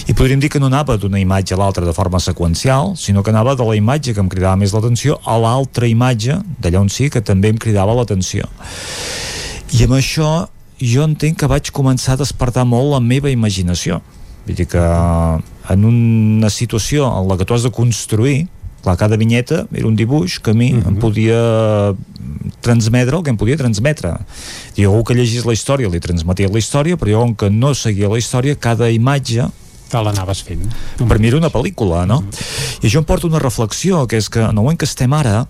I 0.08 0.14
podríem 0.14 0.40
dir 0.40 0.50
que 0.50 0.60
no 0.60 0.66
anava 0.66 0.98
d'una 0.98 1.20
imatge 1.20 1.54
a 1.54 1.58
l'altra 1.58 1.86
de 1.86 1.94
forma 1.94 2.20
seqüencial, 2.20 2.96
sinó 2.98 3.24
que 3.24 3.30
anava 3.30 3.56
de 3.56 3.64
la 3.64 3.76
imatge 3.76 4.14
que 4.14 4.20
em 4.20 4.30
cridava 4.30 4.56
més 4.56 4.74
l'atenció 4.74 5.20
a 5.24 5.38
l'altra 5.38 5.88
imatge 5.88 6.42
d'allà 6.60 6.80
on 6.80 6.90
sí 6.90 7.10
que 7.10 7.22
també 7.22 7.50
em 7.50 7.58
cridava 7.58 7.94
l'atenció. 7.94 8.50
I 9.72 9.84
amb 9.84 9.94
això 9.94 10.48
jo 10.82 11.04
entenc 11.04 11.38
que 11.40 11.48
vaig 11.48 11.72
començar 11.72 12.14
a 12.14 12.18
despertar 12.18 12.66
molt 12.66 12.92
la 12.92 13.00
meva 13.00 13.30
imaginació 13.30 14.02
vull 14.50 14.58
dir 14.58 14.68
que 14.68 14.86
en 15.70 15.86
una 15.86 16.50
situació 16.50 17.06
en 17.06 17.30
la 17.30 17.38
que 17.38 17.46
tu 17.46 17.54
has 17.54 17.64
de 17.64 17.72
construir 17.72 18.48
clar, 18.82 18.98
cada 18.98 19.18
vinyeta 19.18 19.68
era 19.72 19.88
un 19.88 19.96
dibuix 19.96 20.40
que 20.42 20.52
a 20.52 20.54
mi 20.54 20.74
uh 20.74 20.80
-huh. 20.82 20.88
em 20.88 20.96
podia 20.96 21.96
transmetre 22.62 23.16
el 23.16 23.24
que 23.24 23.30
em 23.30 23.38
podia 23.38 23.58
transmetre 23.58 24.18
i 24.76 24.86
algú 24.86 25.04
que 25.04 25.14
llegís 25.14 25.46
la 25.46 25.54
història 25.54 25.90
li 25.90 26.00
transmetia 26.00 26.50
la 26.50 26.60
història 26.60 26.98
però 26.98 27.12
jo 27.12 27.20
com 27.20 27.36
que 27.36 27.50
no 27.50 27.74
seguia 27.74 28.10
la 28.10 28.18
història 28.18 28.56
cada 28.56 28.90
imatge 28.90 29.46
te 29.90 30.02
l'anaves 30.04 30.44
fent. 30.46 30.66
Per 31.00 31.20
mi 31.20 31.32
era 31.32 31.40
una 31.40 31.52
pel·lícula, 31.54 32.06
no? 32.10 32.22
I 32.82 32.88
això 32.88 33.02
em 33.02 33.08
porta 33.08 33.28
una 33.28 33.42
reflexió, 33.42 34.06
que 34.08 34.20
és 34.22 34.30
que 34.30 34.44
en 34.46 34.54
el 34.54 34.62
moment 34.62 34.80
que 34.80 34.88
estem 34.90 35.14
ara, 35.14 35.44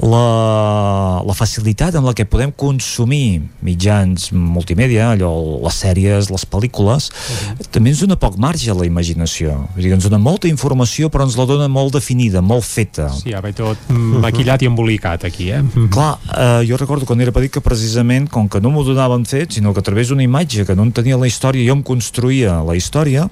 la, 0.00 1.20
la 1.26 1.34
facilitat 1.36 1.96
amb 1.98 2.08
la 2.08 2.14
que 2.16 2.24
podem 2.28 2.52
consumir 2.56 3.42
mitjans 3.66 4.30
multimèdia, 4.32 5.10
allò, 5.14 5.32
les 5.64 5.80
sèries, 5.82 6.30
les 6.30 6.46
pel·lícules, 6.46 7.10
-huh. 7.10 7.68
també 7.70 7.90
ens 7.90 8.00
dona 8.00 8.16
poc 8.16 8.38
marge 8.38 8.70
a 8.70 8.74
la 8.74 8.86
imaginació. 8.86 9.68
Vull 9.74 9.84
dir, 9.84 9.92
ens 9.92 10.04
dona 10.04 10.18
molta 10.18 10.48
informació, 10.48 11.10
però 11.10 11.24
ens 11.24 11.36
la 11.36 11.44
dona 11.44 11.68
molt 11.68 11.92
definida, 11.92 12.40
molt 12.40 12.64
feta. 12.64 13.10
Sí, 13.10 13.30
ja 13.30 13.40
ve 13.40 13.52
tot 13.52 13.76
maquillat 13.88 14.62
i 14.62 14.66
embolicat 14.66 15.24
aquí, 15.24 15.50
eh? 15.50 15.62
Clar, 15.90 16.18
eh, 16.36 16.66
jo 16.68 16.76
recordo 16.76 17.06
quan 17.06 17.20
era 17.20 17.32
petit 17.32 17.52
que 17.52 17.60
precisament, 17.60 18.28
com 18.30 18.48
que 18.48 18.60
no 18.60 18.70
m'ho 18.70 18.84
donaven 18.84 19.26
fet, 19.26 19.52
sinó 19.52 19.72
que 19.72 19.80
a 19.80 19.82
través 19.82 20.08
d'una 20.08 20.22
imatge 20.22 20.64
que 20.64 20.74
no 20.74 20.82
en 20.82 20.92
tenia 20.92 21.16
la 21.16 21.26
història, 21.26 21.66
jo 21.66 21.74
em 21.74 21.82
construïa 21.82 22.62
la 22.64 22.76
història, 22.76 23.28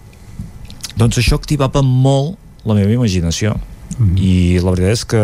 doncs 0.98 1.20
això 1.20 1.38
activava 1.38 1.82
molt 1.82 2.36
la 2.66 2.76
meva 2.78 2.92
imaginació 2.92 3.56
Mm 3.98 4.14
-hmm. 4.14 4.18
i 4.22 4.60
la 4.62 4.70
veritat 4.70 4.92
és 4.92 5.04
que 5.04 5.18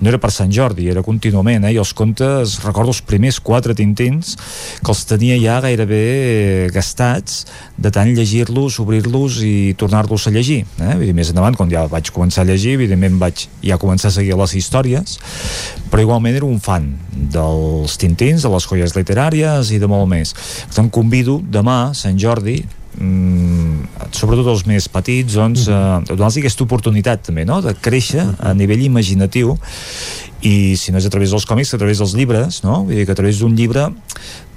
no 0.00 0.08
era 0.08 0.18
per 0.18 0.30
Sant 0.32 0.50
Jordi, 0.50 0.88
era 0.88 1.02
contínuament 1.02 1.64
eh? 1.64 1.72
i 1.72 1.76
els 1.78 1.92
contes, 1.92 2.64
recordo 2.64 2.90
els 2.90 3.02
primers 3.02 3.38
quatre 3.40 3.74
tintins 3.74 4.36
que 4.82 4.90
els 4.90 5.04
tenia 5.04 5.36
ja 5.38 5.60
gairebé 5.60 6.70
gastats 6.72 7.46
de 7.76 7.90
tant 7.90 8.08
llegir-los, 8.08 8.80
obrir-los 8.80 9.42
i 9.42 9.74
tornar-los 9.76 10.26
a 10.26 10.30
llegir 10.30 10.64
eh? 10.80 10.94
Vull 10.94 11.06
dir, 11.06 11.14
més 11.14 11.28
endavant 11.28 11.54
quan 11.54 11.70
ja 11.70 11.86
vaig 11.86 12.10
començar 12.10 12.42
a 12.42 12.50
llegir 12.50 12.72
evidentment 12.72 13.18
vaig 13.18 13.48
ja 13.62 13.78
començar 13.78 14.08
a 14.08 14.16
seguir 14.16 14.34
les 14.34 14.54
històries 14.54 15.18
però 15.90 16.00
igualment 16.00 16.34
era 16.34 16.46
un 16.46 16.58
fan 16.58 16.96
dels 17.12 17.96
tintins, 17.96 18.42
de 18.42 18.48
les 18.48 18.66
joies 18.66 18.96
literàries 18.96 19.70
i 19.70 19.78
de 19.78 19.86
molt 19.86 20.08
més 20.08 20.32
per 20.66 20.74
tant 20.74 20.90
convido 20.90 21.40
demà, 21.44 21.94
Sant 21.94 22.18
Jordi 22.18 22.64
mm, 23.00 24.10
sobretot 24.14 24.50
els 24.52 24.64
més 24.68 24.88
petits 24.92 25.38
doncs, 25.38 25.68
eh, 25.70 25.82
donar-los 26.10 26.40
aquesta 26.40 26.64
oportunitat 26.66 27.28
també 27.30 27.46
no? 27.48 27.60
de 27.64 27.74
créixer 27.74 28.24
a 28.38 28.54
nivell 28.58 28.84
imaginatiu 28.86 29.56
i 30.46 30.76
si 30.78 30.92
no 30.94 31.00
és 31.00 31.06
a 31.06 31.10
través 31.10 31.32
dels 31.34 31.46
còmics, 31.48 31.72
a 31.74 31.80
través 31.80 31.98
dels 31.98 32.14
llibres 32.14 32.62
no? 32.62 32.84
Vull 32.86 33.00
dir 33.00 33.06
que 33.08 33.14
a 33.14 33.18
través 33.18 33.40
d'un 33.40 33.56
llibre 33.58 33.88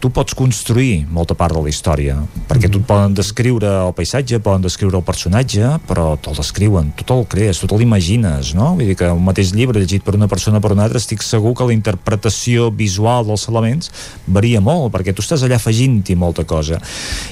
tu 0.01 0.09
pots 0.13 0.33
construir 0.37 1.05
molta 1.09 1.33
part 1.37 1.53
de 1.53 1.61
la 1.61 1.69
història 1.69 2.19
perquè 2.49 2.69
tu 2.69 2.81
et 2.81 2.85
poden 2.89 3.15
descriure 3.17 3.69
el 3.87 3.93
paisatge 3.97 4.39
poden 4.45 4.65
descriure 4.65 4.99
el 4.99 5.05
personatge 5.05 5.71
però 5.87 6.15
te'l 6.21 6.37
descriuen, 6.37 6.91
tu 6.97 7.05
te'l 7.07 7.25
crees, 7.29 7.61
tu 7.61 7.69
te 7.69 7.77
l'imagines 7.77 8.53
no? 8.57 8.75
vull 8.77 8.91
dir 8.91 8.97
que 8.99 9.09
un 9.09 9.23
mateix 9.25 9.55
llibre 9.57 9.81
llegit 9.81 10.05
per 10.05 10.13
una 10.17 10.29
persona 10.29 10.61
per 10.61 10.73
una 10.75 10.85
altra 10.85 11.01
estic 11.01 11.25
segur 11.25 11.55
que 11.57 11.69
la 11.69 11.77
interpretació 11.77 12.69
visual 12.69 13.25
dels 13.29 13.47
elements 13.49 13.89
varia 14.27 14.61
molt 14.61 14.93
perquè 14.93 15.15
tu 15.17 15.25
estàs 15.25 15.45
allà 15.45 15.57
afegint-hi 15.57 16.17
molta 16.17 16.45
cosa 16.45 16.77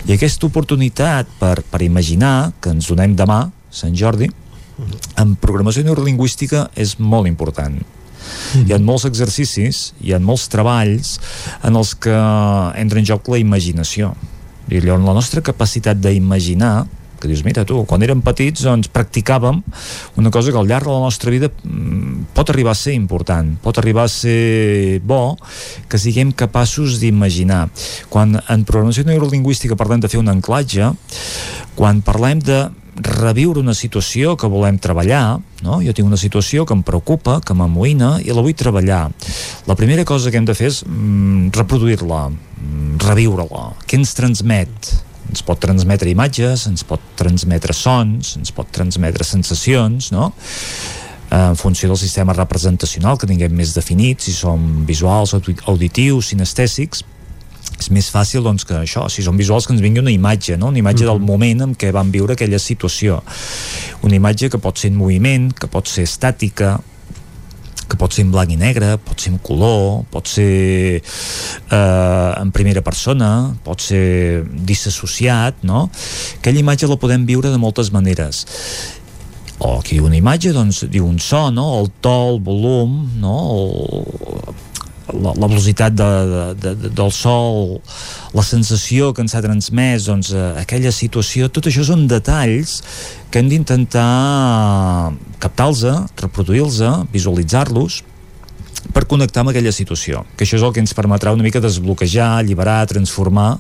i 0.07 0.13
aquesta 0.17 0.49
oportunitat 0.49 1.29
per, 1.37 1.59
per 1.61 1.85
imaginar 1.85 2.51
que 2.61 2.73
ens 2.73 2.89
donem 2.89 3.13
demà 3.17 3.45
Sant 3.69 3.93
Jordi 3.93 4.29
en 5.21 5.37
programació 5.37 5.85
neurolingüística 5.85 6.69
és 6.77 6.97
molt 6.97 7.29
important 7.29 7.81
Mm. 8.19 8.67
Hi 8.67 8.75
ha 8.75 8.80
molts 8.83 9.07
exercicis, 9.09 9.89
hi 10.03 10.14
ha 10.14 10.22
molts 10.22 10.48
treballs 10.51 11.17
en 11.64 11.80
els 11.80 11.95
que 11.95 12.15
entra 12.80 13.01
en 13.01 13.09
joc 13.09 13.31
la 13.31 13.41
imaginació. 13.41 14.14
I 14.69 14.81
llavors 14.83 15.06
la 15.07 15.17
nostra 15.17 15.41
capacitat 15.41 15.98
d'imaginar 15.98 16.88
que 17.19 17.27
dius, 17.27 17.43
mira 17.43 17.65
tu, 17.67 17.83
quan 17.85 18.01
érem 18.06 18.22
petits 18.23 18.64
doncs 18.64 18.89
practicàvem 18.95 19.59
una 20.17 20.31
cosa 20.31 20.53
que 20.53 20.59
al 20.59 20.69
llarg 20.69 20.88
de 20.88 20.95
la 20.95 21.03
nostra 21.03 21.33
vida 21.33 21.49
mm, 21.51 22.31
pot 22.35 22.49
arribar 22.49 22.72
a 22.72 22.80
ser 22.80 22.95
important, 22.95 23.51
pot 23.64 23.77
arribar 23.81 24.07
a 24.07 24.14
ser 24.14 25.01
bo 25.03 25.35
que 25.91 25.99
siguem 25.99 26.31
capaços 26.31 26.99
d'imaginar. 27.03 27.67
Quan 28.09 28.39
en 28.39 28.65
programació 28.65 29.03
neurolingüística 29.06 29.77
parlem 29.80 29.99
de 29.99 30.11
fer 30.11 30.22
un 30.22 30.31
anclatge, 30.31 30.93
quan 31.75 31.99
parlem 32.06 32.39
de 32.39 32.64
reviure 32.99 33.61
una 33.61 33.73
situació 33.73 34.35
que 34.39 34.49
volem 34.51 34.77
treballar, 34.81 35.39
no? 35.63 35.79
jo 35.83 35.93
tinc 35.95 36.07
una 36.07 36.19
situació 36.19 36.65
que 36.67 36.75
em 36.75 36.83
preocupa, 36.85 37.39
que 37.45 37.55
m'amoïna 37.55 38.17
i 38.25 38.33
la 38.35 38.43
vull 38.43 38.55
treballar. 38.57 39.07
La 39.67 39.77
primera 39.79 40.05
cosa 40.05 40.31
que 40.31 40.39
hem 40.39 40.47
de 40.47 40.55
fer 40.57 40.69
és 40.71 40.81
mm, 40.85 41.51
reproduir-la, 41.55 42.27
mm, 42.29 42.99
reviure-la. 43.05 43.65
Què 43.87 43.99
ens 43.99 44.15
transmet? 44.17 44.93
Ens 45.29 45.43
pot 45.45 45.59
transmetre 45.61 46.09
imatges, 46.09 46.65
ens 46.67 46.83
pot 46.87 47.03
transmetre 47.19 47.75
sons, 47.77 48.35
ens 48.39 48.51
pot 48.55 48.71
transmetre 48.73 49.27
sensacions, 49.27 50.11
no? 50.15 50.31
en 51.29 51.55
funció 51.55 51.91
del 51.91 51.97
sistema 52.01 52.33
representacional 52.33 53.19
que 53.21 53.27
tinguem 53.29 53.53
més 53.53 53.75
definit, 53.75 54.23
si 54.25 54.33
som 54.33 54.63
visuals, 54.87 55.35
auditius, 55.69 56.31
sinestèsics, 56.31 57.03
és 57.80 57.90
més 57.95 58.09
fàcil 58.11 58.43
doncs, 58.43 58.66
que 58.67 58.75
això, 58.75 59.08
si 59.09 59.24
són 59.24 59.40
visuals 59.40 59.67
que 59.67 59.74
ens 59.74 59.83
vingui 59.83 60.03
una 60.03 60.14
imatge, 60.14 60.58
no? 60.59 60.67
una 60.67 60.80
imatge 60.80 61.06
mm 61.06 61.08
-hmm. 61.08 61.19
del 61.19 61.27
moment 61.32 61.61
en 61.61 61.75
què 61.75 61.91
van 61.91 62.11
viure 62.11 62.33
aquella 62.33 62.59
situació 62.59 63.24
una 64.01 64.16
imatge 64.16 64.49
que 64.49 64.58
pot 64.58 64.77
ser 64.77 64.91
en 64.91 64.98
moviment 64.98 65.53
que 65.53 65.67
pot 65.67 65.88
ser 65.88 66.03
estàtica 66.03 66.80
que 67.90 67.98
pot 67.98 68.14
ser 68.14 68.25
en 68.25 68.32
blanc 68.32 68.51
i 68.53 68.56
negre, 68.56 68.98
pot 69.01 69.19
ser 69.19 69.33
en 69.33 69.40
color, 69.40 70.06
pot 70.11 70.27
ser 70.27 71.01
eh, 71.01 72.41
en 72.41 72.51
primera 72.51 72.83
persona, 72.85 73.56
pot 73.64 73.82
ser 73.82 74.45
disassociat, 74.45 75.64
no? 75.64 75.90
Aquella 76.38 76.59
imatge 76.59 76.88
la 76.88 76.99
podem 77.01 77.25
viure 77.25 77.49
de 77.49 77.58
moltes 77.58 77.91
maneres 77.91 78.45
o 79.59 79.80
aquí 79.80 79.99
una 79.99 80.16
imatge 80.16 80.53
doncs 80.56 80.85
diu 80.88 81.06
un 81.06 81.19
so, 81.19 81.49
no? 81.51 81.82
el 81.82 81.90
to, 82.01 82.16
el 82.32 82.40
volum 82.40 82.93
no? 83.19 83.35
el, 83.56 84.56
la, 85.13 85.33
la 85.33 85.47
velocitat 85.47 85.95
de, 85.95 86.09
de, 86.59 86.73
de, 86.75 86.91
del 86.95 87.11
sol, 87.15 87.79
la 88.35 88.43
sensació 88.45 89.13
que 89.13 89.23
ens 89.25 89.35
ha 89.35 89.41
transmès, 89.45 90.07
doncs, 90.09 90.33
eh, 90.33 90.51
aquella 90.61 90.91
situació, 90.95 91.49
tot 91.53 91.69
això 91.69 91.85
són 91.88 92.07
detalls 92.11 92.79
que 93.29 93.41
hem 93.41 93.49
d'intentar 93.51 95.13
captar-los, 95.39 95.83
reproduir-los, 96.21 97.09
visualitzar-los, 97.13 98.03
per 98.93 99.05
connectar 99.09 99.43
amb 99.43 99.51
aquella 99.51 99.73
situació, 99.75 100.23
que 100.38 100.45
això 100.45 100.57
és 100.57 100.63
el 100.65 100.71
que 100.73 100.81
ens 100.81 100.95
permetrà 100.97 101.33
una 101.35 101.45
mica 101.45 101.61
desbloquejar, 101.61 102.29
alliberar, 102.39 102.79
transformar 102.89 103.57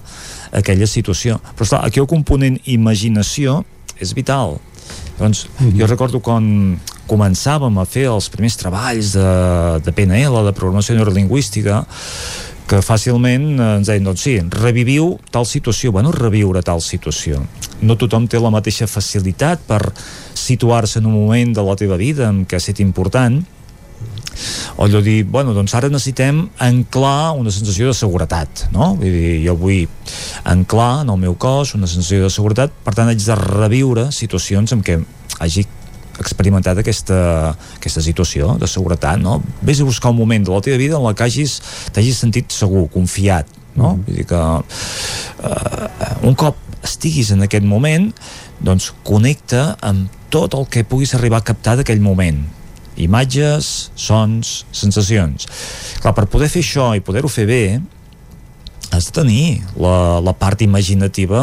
aquella 0.55 0.87
situació. 0.87 1.37
Però 1.55 1.67
esclar, 1.67 1.83
aquí 1.85 2.01
el 2.01 2.07
component 2.09 2.57
imaginació 2.71 3.59
és 3.99 4.13
vital. 4.15 4.57
Doncs 5.19 5.45
mm 5.45 5.67
-hmm. 5.67 5.79
jo 5.79 5.87
recordo 5.87 6.19
quan, 6.19 6.79
començàvem 7.09 7.79
a 7.81 7.87
fer 7.89 8.05
els 8.11 8.29
primers 8.33 8.57
treballs 8.59 9.15
de, 9.17 9.31
de 9.85 9.95
PNL, 9.95 10.43
de 10.45 10.55
programació 10.55 10.95
neurolingüística, 10.97 11.83
que 12.69 12.83
fàcilment 12.85 13.47
eh, 13.57 13.69
ens 13.79 13.89
deien, 13.89 14.05
doncs 14.05 14.25
sí, 14.27 14.37
reviviu 14.61 15.15
tal 15.33 15.47
situació. 15.49 15.93
Bueno, 15.95 16.13
reviure 16.15 16.61
tal 16.65 16.83
situació. 16.85 17.41
No 17.81 17.97
tothom 17.97 18.27
té 18.29 18.41
la 18.41 18.53
mateixa 18.53 18.89
facilitat 18.89 19.63
per 19.67 19.81
situar-se 20.37 20.99
en 21.01 21.07
un 21.09 21.15
moment 21.17 21.55
de 21.55 21.65
la 21.65 21.77
teva 21.79 21.97
vida 21.99 22.29
en 22.29 22.43
què 22.45 22.59
ha 22.59 22.63
estat 22.63 22.83
important, 22.83 23.41
o 24.77 24.85
allò 24.85 25.01
dir, 25.03 25.23
bueno, 25.27 25.53
doncs 25.57 25.73
ara 25.75 25.89
necessitem 25.91 26.45
anclar 26.63 27.33
una 27.35 27.51
sensació 27.51 27.89
de 27.89 27.97
seguretat, 27.97 28.67
no? 28.71 28.93
Vull 28.99 29.11
dir, 29.11 29.33
jo 29.43 29.55
vull 29.59 29.89
anclar 30.47 31.01
en 31.03 31.11
el 31.11 31.19
meu 31.25 31.35
cos 31.35 31.73
una 31.75 31.89
sensació 31.89 32.23
de 32.23 32.31
seguretat, 32.33 32.71
per 32.85 32.95
tant 32.95 33.11
haig 33.11 33.19
de 33.25 33.35
reviure 33.41 34.09
situacions 34.15 34.71
en 34.75 34.85
què 34.85 34.99
hagi 35.43 35.65
experimentat 36.19 36.79
aquesta, 36.81 37.55
aquesta 37.77 38.03
situació 38.03 38.55
de 38.59 38.67
seguretat, 38.69 39.19
no? 39.21 39.39
Vés 39.65 39.81
a 39.81 39.87
buscar 39.87 40.13
un 40.13 40.19
moment 40.19 40.45
de 40.45 40.53
la 40.53 40.61
teva 40.65 40.79
vida 40.81 40.99
en 40.99 41.05
la 41.05 41.15
que 41.15 41.25
hagis, 41.25 41.59
t'hagis 41.95 42.21
sentit 42.21 42.51
segur, 42.55 42.87
confiat, 42.93 43.49
no? 43.75 43.95
Mm. 43.95 44.05
Vull 44.07 44.21
dir 44.21 44.27
que 44.29 44.43
uh, 44.43 46.13
un 46.27 46.37
cop 46.39 46.59
estiguis 46.83 47.33
en 47.35 47.43
aquest 47.47 47.65
moment, 47.67 48.09
doncs 48.63 48.91
connecta 49.07 49.73
amb 49.85 50.11
tot 50.29 50.53
el 50.55 50.67
que 50.69 50.85
puguis 50.87 51.15
arribar 51.17 51.41
a 51.41 51.47
captar 51.51 51.79
d'aquell 51.79 52.01
moment 52.03 52.43
imatges, 52.99 53.91
sons, 53.95 54.65
sensacions. 54.75 55.47
Clar, 56.03 56.13
per 56.17 56.27
poder 56.31 56.49
fer 56.51 56.63
això 56.65 56.91
i 56.97 57.03
poder-ho 57.03 57.31
fer 57.31 57.45
bé, 57.47 57.63
de 58.89 59.13
tenir 59.13 59.61
la, 59.77 60.19
la 60.23 60.33
part 60.33 60.61
imaginativa 60.65 61.41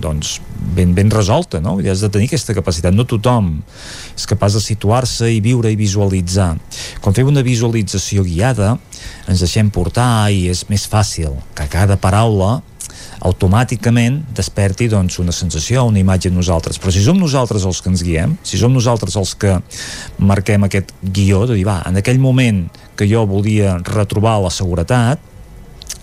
doncs 0.00 0.38
ben, 0.76 0.94
ben 0.94 1.10
resolta 1.10 1.60
no? 1.60 1.78
has 1.80 2.04
de 2.04 2.10
tenir 2.12 2.28
aquesta 2.28 2.54
capacitat 2.56 2.94
no 2.94 3.06
tothom 3.08 3.52
és 4.14 4.28
capaç 4.28 4.58
de 4.58 4.64
situar-se 4.64 5.30
i 5.32 5.40
viure 5.44 5.72
i 5.72 5.78
visualitzar 5.78 6.52
quan 7.00 7.16
fem 7.16 7.30
una 7.32 7.44
visualització 7.46 8.24
guiada 8.26 8.76
ens 9.26 9.40
deixem 9.40 9.70
portar 9.72 10.30
i 10.32 10.48
és 10.52 10.66
més 10.68 10.86
fàcil 10.90 11.38
que 11.56 11.68
cada 11.72 11.96
paraula 12.00 12.58
automàticament 13.20 14.22
desperti 14.36 14.88
doncs, 14.88 15.18
una 15.20 15.32
sensació, 15.32 15.84
una 15.88 16.00
imatge 16.00 16.30
en 16.30 16.38
nosaltres. 16.38 16.78
Però 16.80 16.92
si 16.92 17.02
som 17.04 17.18
nosaltres 17.20 17.66
els 17.68 17.80
que 17.82 17.90
ens 17.92 18.04
guiem, 18.06 18.36
si 18.42 18.60
som 18.60 18.72
nosaltres 18.72 19.16
els 19.20 19.34
que 19.36 19.58
marquem 20.18 20.64
aquest 20.64 20.94
guió, 21.02 21.44
de 21.48 21.58
dir, 21.58 21.66
va, 21.68 21.80
en 21.88 22.00
aquell 22.00 22.20
moment 22.22 22.64
que 22.96 23.08
jo 23.10 23.26
volia 23.28 23.76
retrobar 23.84 24.38
la 24.40 24.52
seguretat, 24.54 25.20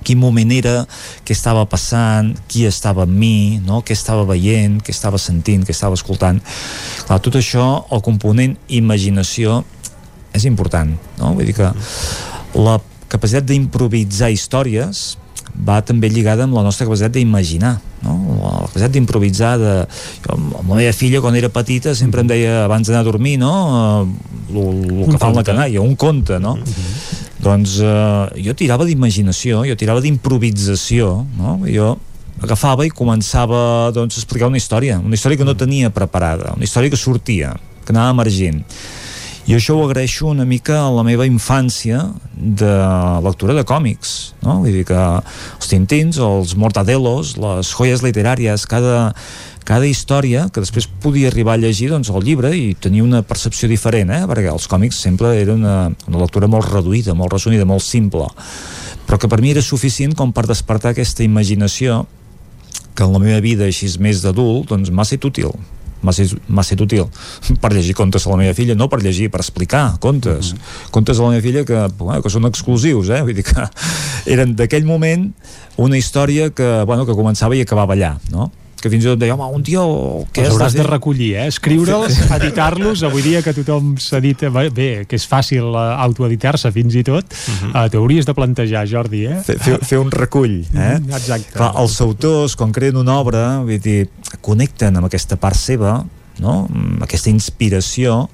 quin 0.03 0.19
moment 0.19 0.51
era, 0.55 0.81
què 1.27 1.35
estava 1.35 1.65
passant, 1.69 2.33
qui 2.47 2.65
estava 2.67 3.05
amb 3.07 3.17
mi, 3.17 3.59
no? 3.65 3.81
què 3.85 3.95
estava 3.97 4.25
veient, 4.29 4.79
què 4.83 4.95
estava 4.95 5.19
sentint, 5.21 5.65
què 5.67 5.75
estava 5.75 5.97
escoltant. 5.99 6.41
Clar, 7.07 7.19
tot 7.23 7.39
això, 7.39 7.67
el 7.91 8.03
component 8.05 8.57
imaginació 8.79 9.61
és 10.37 10.45
important, 10.49 10.93
no? 11.19 11.33
Vull 11.37 11.49
dir 11.49 11.55
que 11.57 11.71
la 12.57 12.77
capacitat 13.11 13.47
d'improvisar 13.47 14.29
històries 14.33 15.15
va 15.55 15.79
també 15.85 16.09
lligada 16.11 16.45
amb 16.45 16.55
la 16.57 16.63
nostra 16.65 16.85
capacitat 16.87 17.13
d'imaginar 17.15 17.77
no? 18.03 18.15
la 18.41 18.51
capacitat 18.67 18.93
d'improvisar 18.93 19.53
de... 19.61 19.75
Jo, 20.25 20.35
amb 20.35 20.71
la 20.71 20.79
meva 20.79 20.93
filla 20.95 21.21
quan 21.23 21.37
era 21.39 21.49
petita 21.53 21.95
sempre 21.97 22.23
em 22.23 22.29
deia 22.29 22.65
abans 22.65 22.87
d'anar 22.87 23.03
a 23.03 23.07
dormir 23.07 23.37
no? 23.41 23.53
el, 24.51 24.83
el 25.03 25.07
que 25.11 25.21
fa 25.21 25.31
la 25.33 25.45
canalla 25.47 25.81
un 25.83 25.95
conte 25.95 26.39
no? 26.39 26.55
Mm 26.55 26.63
-hmm. 26.63 27.23
doncs 27.43 27.79
eh, 27.79 28.43
jo 28.45 28.53
tirava 28.53 28.85
d'imaginació 28.85 29.65
jo 29.65 29.75
tirava 29.75 30.01
d'improvisació 30.01 31.25
no? 31.37 31.59
jo 31.65 31.97
agafava 32.41 32.85
i 32.85 32.91
començava 32.93 33.91
doncs, 33.91 34.17
a 34.17 34.19
explicar 34.21 34.47
una 34.47 34.57
història 34.57 34.99
una 34.99 35.15
història 35.15 35.37
que 35.37 35.45
no 35.45 35.55
tenia 35.55 35.89
preparada 35.89 36.53
una 36.55 36.63
història 36.63 36.89
que 36.89 36.97
sortia, 36.97 37.55
que 37.85 37.93
anava 37.93 38.11
emergent 38.11 38.63
i 39.47 39.55
això 39.55 39.77
ho 39.77 39.83
agraeixo 39.85 40.27
una 40.27 40.43
mica 40.43 40.81
a 40.83 40.91
la 40.91 41.05
meva 41.07 41.25
infància 41.27 42.01
de 42.35 42.71
lectura 43.23 43.55
de 43.55 43.63
còmics 43.67 44.15
no? 44.43 44.57
vull 44.63 44.75
dir 44.75 44.83
que 44.89 44.97
els 44.99 45.69
Tintins, 45.71 46.19
els 46.19 46.55
Mortadelos 46.59 47.37
les 47.39 47.71
joies 47.71 48.03
literàries, 48.03 48.65
cada, 48.67 49.13
cada 49.63 49.87
història 49.87 50.49
que 50.51 50.63
després 50.63 50.89
podia 51.03 51.31
arribar 51.31 51.55
a 51.55 51.61
llegir 51.63 51.87
doncs, 51.93 52.11
el 52.11 52.27
llibre 52.27 52.51
i 52.51 52.73
tenir 52.75 53.05
una 53.05 53.23
percepció 53.23 53.71
diferent 53.71 54.11
eh? 54.11 54.25
perquè 54.27 54.51
els 54.51 54.67
còmics 54.67 54.99
sempre 55.07 55.31
era 55.39 55.55
una, 55.55 55.77
una 56.11 56.25
lectura 56.25 56.51
molt 56.51 56.67
reduïda, 56.73 57.15
molt 57.15 57.31
resumida, 57.37 57.65
molt 57.65 57.85
simple 57.87 58.27
però 59.07 59.15
que 59.15 59.31
per 59.31 59.39
mi 59.39 59.55
era 59.55 59.63
suficient 59.63 60.11
com 60.19 60.35
per 60.35 60.43
despertar 60.51 60.91
aquesta 60.91 61.23
imaginació 61.23 62.03
que 62.97 63.07
en 63.07 63.15
la 63.15 63.23
meva 63.23 63.39
vida 63.39 63.63
així 63.63 63.87
més 64.03 64.19
d'adult 64.25 64.75
doncs 64.75 64.91
m'ha 64.91 65.07
estat 65.07 65.31
útil 65.31 65.55
m'ha 66.01 66.63
estat 66.63 66.81
útil 66.83 67.07
per 67.61 67.73
llegir 67.73 67.95
contes 67.97 68.27
a 68.27 68.33
la 68.33 68.37
meva 68.41 68.53
filla, 68.57 68.75
no 68.75 68.89
per 68.89 69.01
llegir, 69.03 69.29
per 69.33 69.41
explicar 69.41 69.97
contes. 69.99 70.53
Mm 70.53 70.57
-hmm. 70.57 70.91
Contes 70.91 71.19
a 71.19 71.23
la 71.23 71.29
meva 71.29 71.41
filla 71.41 71.65
que, 71.65 71.87
bueno, 71.97 72.21
que 72.21 72.29
són 72.29 72.45
exclusius, 72.45 73.09
eh? 73.09 73.21
Vull 73.21 73.33
dir 73.33 73.43
que 73.43 73.69
eren 74.33 74.55
d'aquell 74.55 74.85
moment 74.85 75.33
una 75.77 75.97
història 75.97 76.49
que, 76.49 76.83
bueno, 76.85 77.05
que 77.05 77.13
començava 77.13 77.55
i 77.55 77.61
acabava 77.61 77.93
allà, 77.93 78.17
no? 78.31 78.51
Que 78.81 78.91
fins 78.93 79.05
i 79.05 79.09
tot 79.09 79.21
deia, 79.21 79.35
home, 79.35 79.47
un 79.57 79.63
dia... 79.65 79.81
Què 80.33 80.43
Els 80.45 80.55
hauràs 80.55 80.75
de 80.77 80.85
recollir, 80.85 81.31
eh? 81.41 81.47
Escriure'ls, 81.51 82.19
editar-los, 82.37 83.03
avui 83.07 83.23
dia 83.25 83.41
que 83.45 83.53
tothom 83.57 83.95
s'edita, 84.01 84.51
bé, 84.53 84.89
que 85.09 85.17
és 85.17 85.25
fàcil 85.29 85.71
uh, 85.71 85.95
autoeditar-se 86.05 86.71
fins 86.75 86.97
i 86.99 87.03
tot, 87.07 87.25
uh 87.25 87.55
-huh. 87.55 87.71
uh, 87.71 87.87
t'hauries 87.93 88.25
de 88.25 88.35
plantejar, 88.37 88.85
Jordi, 88.87 89.25
eh? 89.25 89.39
Fer, 89.45 89.57
fer, 89.59 89.79
fer 89.81 89.99
un 89.99 90.11
recull, 90.11 90.61
eh? 90.73 90.99
Mm, 90.99 91.09
exacte. 91.09 91.57
Clar, 91.57 91.73
els 91.75 92.01
autors, 92.01 92.55
quan 92.55 92.71
creen 92.71 92.97
una 92.97 93.17
obra, 93.17 93.59
vull 93.65 93.81
dir, 93.81 94.09
connecten 94.41 94.95
amb 94.95 95.05
aquesta 95.05 95.37
part 95.37 95.55
seva, 95.55 96.03
no? 96.39 96.67
amb 96.69 97.03
aquesta 97.03 97.29
inspiració 97.29 98.27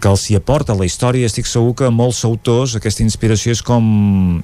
que 0.00 0.08
els 0.08 0.28
hi 0.30 0.36
aporta 0.38 0.76
la 0.78 0.86
història 0.86 1.26
estic 1.26 1.46
segur 1.46 1.74
que 1.74 1.90
molts 1.90 2.24
autors 2.24 2.76
aquesta 2.78 3.02
inspiració 3.02 3.52
és 3.52 3.62
com 3.62 4.42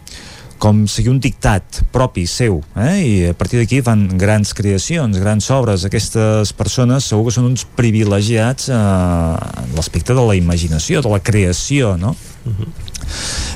com 0.64 0.86
seguir 0.88 1.10
un 1.12 1.18
dictat 1.20 1.82
propi 1.92 2.22
seu 2.30 2.62
eh? 2.80 2.94
i 3.04 3.12
a 3.28 3.34
partir 3.36 3.58
d'aquí 3.60 3.82
fan 3.84 4.06
grans 4.16 4.54
creacions, 4.56 5.18
grans 5.20 5.50
obres 5.52 5.84
aquestes 5.84 6.54
persones 6.56 7.10
segur 7.10 7.26
que 7.26 7.34
són 7.36 7.50
uns 7.50 7.66
privilegiats 7.76 8.70
eh, 8.72 8.78
en 8.78 9.76
l'aspecte 9.76 10.16
de 10.16 10.24
la 10.24 10.38
imaginació, 10.38 11.04
de 11.04 11.12
la 11.12 11.20
creació 11.20 11.98
no? 12.00 12.16
Uh 12.44 12.50
mhm. 12.50 12.56
-huh. 12.64 12.83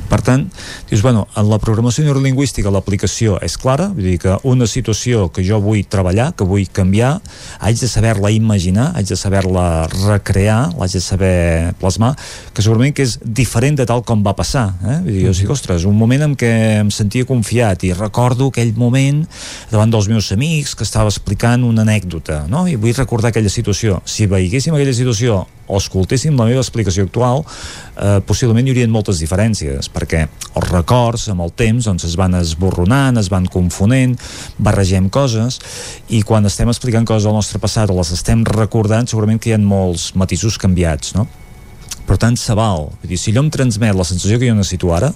Per 0.08 0.20
tant, 0.24 0.46
dius, 0.88 1.02
bueno, 1.04 1.26
en 1.36 1.48
la 1.50 1.58
programació 1.60 2.06
neurolingüística 2.06 2.70
l'aplicació 2.72 3.36
és 3.44 3.58
clara, 3.60 3.90
vull 3.92 4.06
dir 4.08 4.16
que 4.22 4.36
una 4.48 4.64
situació 4.70 5.26
que 5.28 5.44
jo 5.44 5.58
vull 5.60 5.82
treballar, 5.84 6.30
que 6.32 6.46
vull 6.48 6.64
canviar, 6.72 7.18
haig 7.60 7.76
de 7.80 7.88
saber-la 7.90 8.30
imaginar, 8.32 8.88
haig 8.96 9.10
de 9.10 9.18
saber-la 9.20 9.66
recrear, 10.06 10.72
l'haig 10.78 10.96
de 10.96 11.02
saber 11.04 11.34
plasmar, 11.80 12.14
que 12.54 12.64
segurament 12.64 12.96
que 12.96 13.04
és 13.04 13.18
diferent 13.22 13.76
de 13.76 13.84
tal 13.88 14.00
com 14.06 14.24
va 14.24 14.32
passar. 14.38 14.70
Eh? 14.80 14.96
Vull 15.04 15.12
dir, 15.12 15.26
jo 15.26 15.34
dic, 15.42 15.52
ostres, 15.52 15.84
un 15.88 15.98
moment 15.98 16.24
en 16.30 16.38
què 16.40 16.54
em 16.80 16.94
sentia 16.94 17.28
confiat 17.28 17.84
i 17.84 17.92
recordo 17.92 18.48
aquell 18.48 18.72
moment 18.80 19.26
davant 19.72 19.92
dels 19.92 20.08
meus 20.08 20.32
amics 20.32 20.72
que 20.78 20.88
estava 20.88 21.12
explicant 21.12 21.68
una 21.68 21.84
anècdota, 21.84 22.46
no? 22.48 22.64
i 22.64 22.80
vull 22.80 22.96
recordar 22.96 23.34
aquella 23.34 23.52
situació. 23.52 24.00
Si 24.08 24.24
veiguéssim 24.30 24.72
aquella 24.72 24.96
situació 24.96 25.44
o 25.68 25.76
escoltéssim 25.76 26.36
la 26.38 26.48
meva 26.48 26.64
explicació 26.64 27.04
actual, 27.04 27.44
eh, 27.98 28.18
possiblement 28.26 28.66
hi 28.66 28.72
haurien 28.72 28.92
moltes 28.92 29.20
diferències, 29.22 29.90
perquè 29.92 30.24
els 30.54 30.70
records 30.70 31.28
amb 31.32 31.44
el 31.44 31.52
temps 31.58 31.88
doncs, 31.90 32.06
es 32.08 32.16
van 32.18 32.38
esborronant, 32.38 33.18
es 33.20 33.30
van 33.32 33.48
confonent, 33.50 34.16
barregem 34.58 35.10
coses, 35.10 35.58
i 36.08 36.22
quan 36.22 36.46
estem 36.48 36.70
explicant 36.70 37.08
coses 37.08 37.28
del 37.28 37.36
nostre 37.36 37.60
passat 37.62 37.90
o 37.90 37.98
les 37.98 38.14
estem 38.14 38.46
recordant, 38.48 39.08
segurament 39.10 39.42
que 39.42 39.52
hi 39.52 39.58
ha 39.58 39.60
molts 39.62 40.12
matisos 40.18 40.58
canviats, 40.60 41.14
no? 41.18 41.28
per 42.08 42.16
tant 42.16 42.38
se 42.40 42.54
val, 42.56 42.88
dir, 43.04 43.18
si 43.20 43.34
allò 43.34 43.44
em 43.44 43.50
transmet 43.52 43.96
la 43.96 44.06
sensació 44.08 44.38
que 44.40 44.48
jo 44.48 44.56
necessito 44.56 44.94
ara 44.96 45.10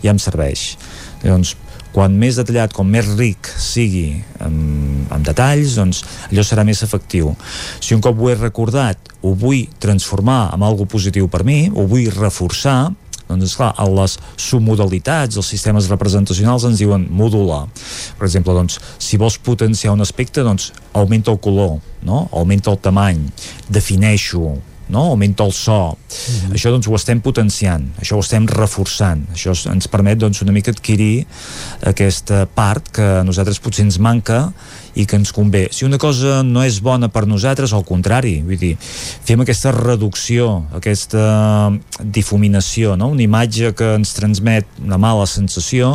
ja 0.00 0.14
em 0.14 0.20
serveix 0.22 0.78
llavors 1.20 1.52
quan 1.94 2.14
més 2.20 2.38
detallat, 2.38 2.74
com 2.76 2.88
més 2.88 3.08
ric 3.18 3.48
sigui 3.58 4.20
amb, 4.44 5.08
amb 5.14 5.26
detalls, 5.26 5.76
doncs 5.78 6.04
allò 6.28 6.44
serà 6.44 6.64
més 6.68 6.82
efectiu. 6.86 7.34
Si 7.80 7.96
un 7.96 8.04
cop 8.04 8.20
ho 8.20 8.30
he 8.30 8.38
recordat, 8.38 9.12
ho 9.22 9.34
vull 9.34 9.66
transformar 9.82 10.48
en 10.54 10.64
algo 10.66 10.86
positiu 10.86 11.28
per 11.32 11.44
mi, 11.48 11.66
ho 11.72 11.86
vull 11.90 12.10
reforçar, 12.14 12.92
doncs 13.28 13.50
esclar, 13.50 13.72
a 13.76 13.84
les 13.92 14.16
submodalitats, 14.40 15.36
els 15.36 15.50
sistemes 15.52 15.90
representacionals 15.92 16.64
ens 16.68 16.80
diuen 16.80 17.04
modular. 17.12 17.66
Per 18.18 18.28
exemple, 18.28 18.56
doncs, 18.56 18.78
si 19.02 19.20
vols 19.20 19.36
potenciar 19.44 19.92
un 19.92 20.04
aspecte, 20.04 20.44
doncs 20.46 20.72
augmenta 20.96 21.34
el 21.34 21.40
color, 21.44 21.76
no? 22.08 22.26
augmenta 22.32 22.72
el 22.72 22.80
tamany, 22.80 23.20
defineixo, 23.68 24.56
no? 24.88 25.04
augmenta 25.12 25.44
el 25.44 25.52
so 25.52 25.96
mm 25.96 25.96
-hmm. 25.96 26.54
això 26.54 26.70
doncs 26.70 26.88
ho 26.88 26.94
estem 26.94 27.20
potenciant 27.20 27.84
això 28.00 28.16
ho 28.16 28.20
estem 28.20 28.46
reforçant 28.46 29.26
això 29.34 29.52
ens 29.72 29.88
permet 29.88 30.18
doncs 30.18 30.42
una 30.42 30.52
mica 30.52 30.70
adquirir 30.70 31.26
aquesta 31.82 32.46
part 32.46 32.88
que 32.90 33.02
a 33.20 33.24
nosaltres 33.24 33.58
potser 33.58 33.84
ens 33.84 33.98
manca 33.98 34.52
i 34.98 35.06
que 35.06 35.16
ens 35.16 35.30
convé. 35.32 35.68
Si 35.70 35.86
una 35.86 35.98
cosa 36.00 36.42
no 36.42 36.64
és 36.66 36.80
bona 36.82 37.08
per 37.12 37.24
nosaltres, 37.30 37.72
al 37.72 37.84
contrari, 37.86 38.38
vull 38.46 38.58
dir, 38.58 38.72
fem 38.80 39.44
aquesta 39.44 39.70
reducció, 39.74 40.48
aquesta 40.74 41.70
difuminació, 42.02 42.96
no? 42.98 43.12
una 43.14 43.22
imatge 43.22 43.72
que 43.78 43.92
ens 43.98 44.14
transmet 44.16 44.66
una 44.82 44.98
mala 44.98 45.28
sensació, 45.30 45.94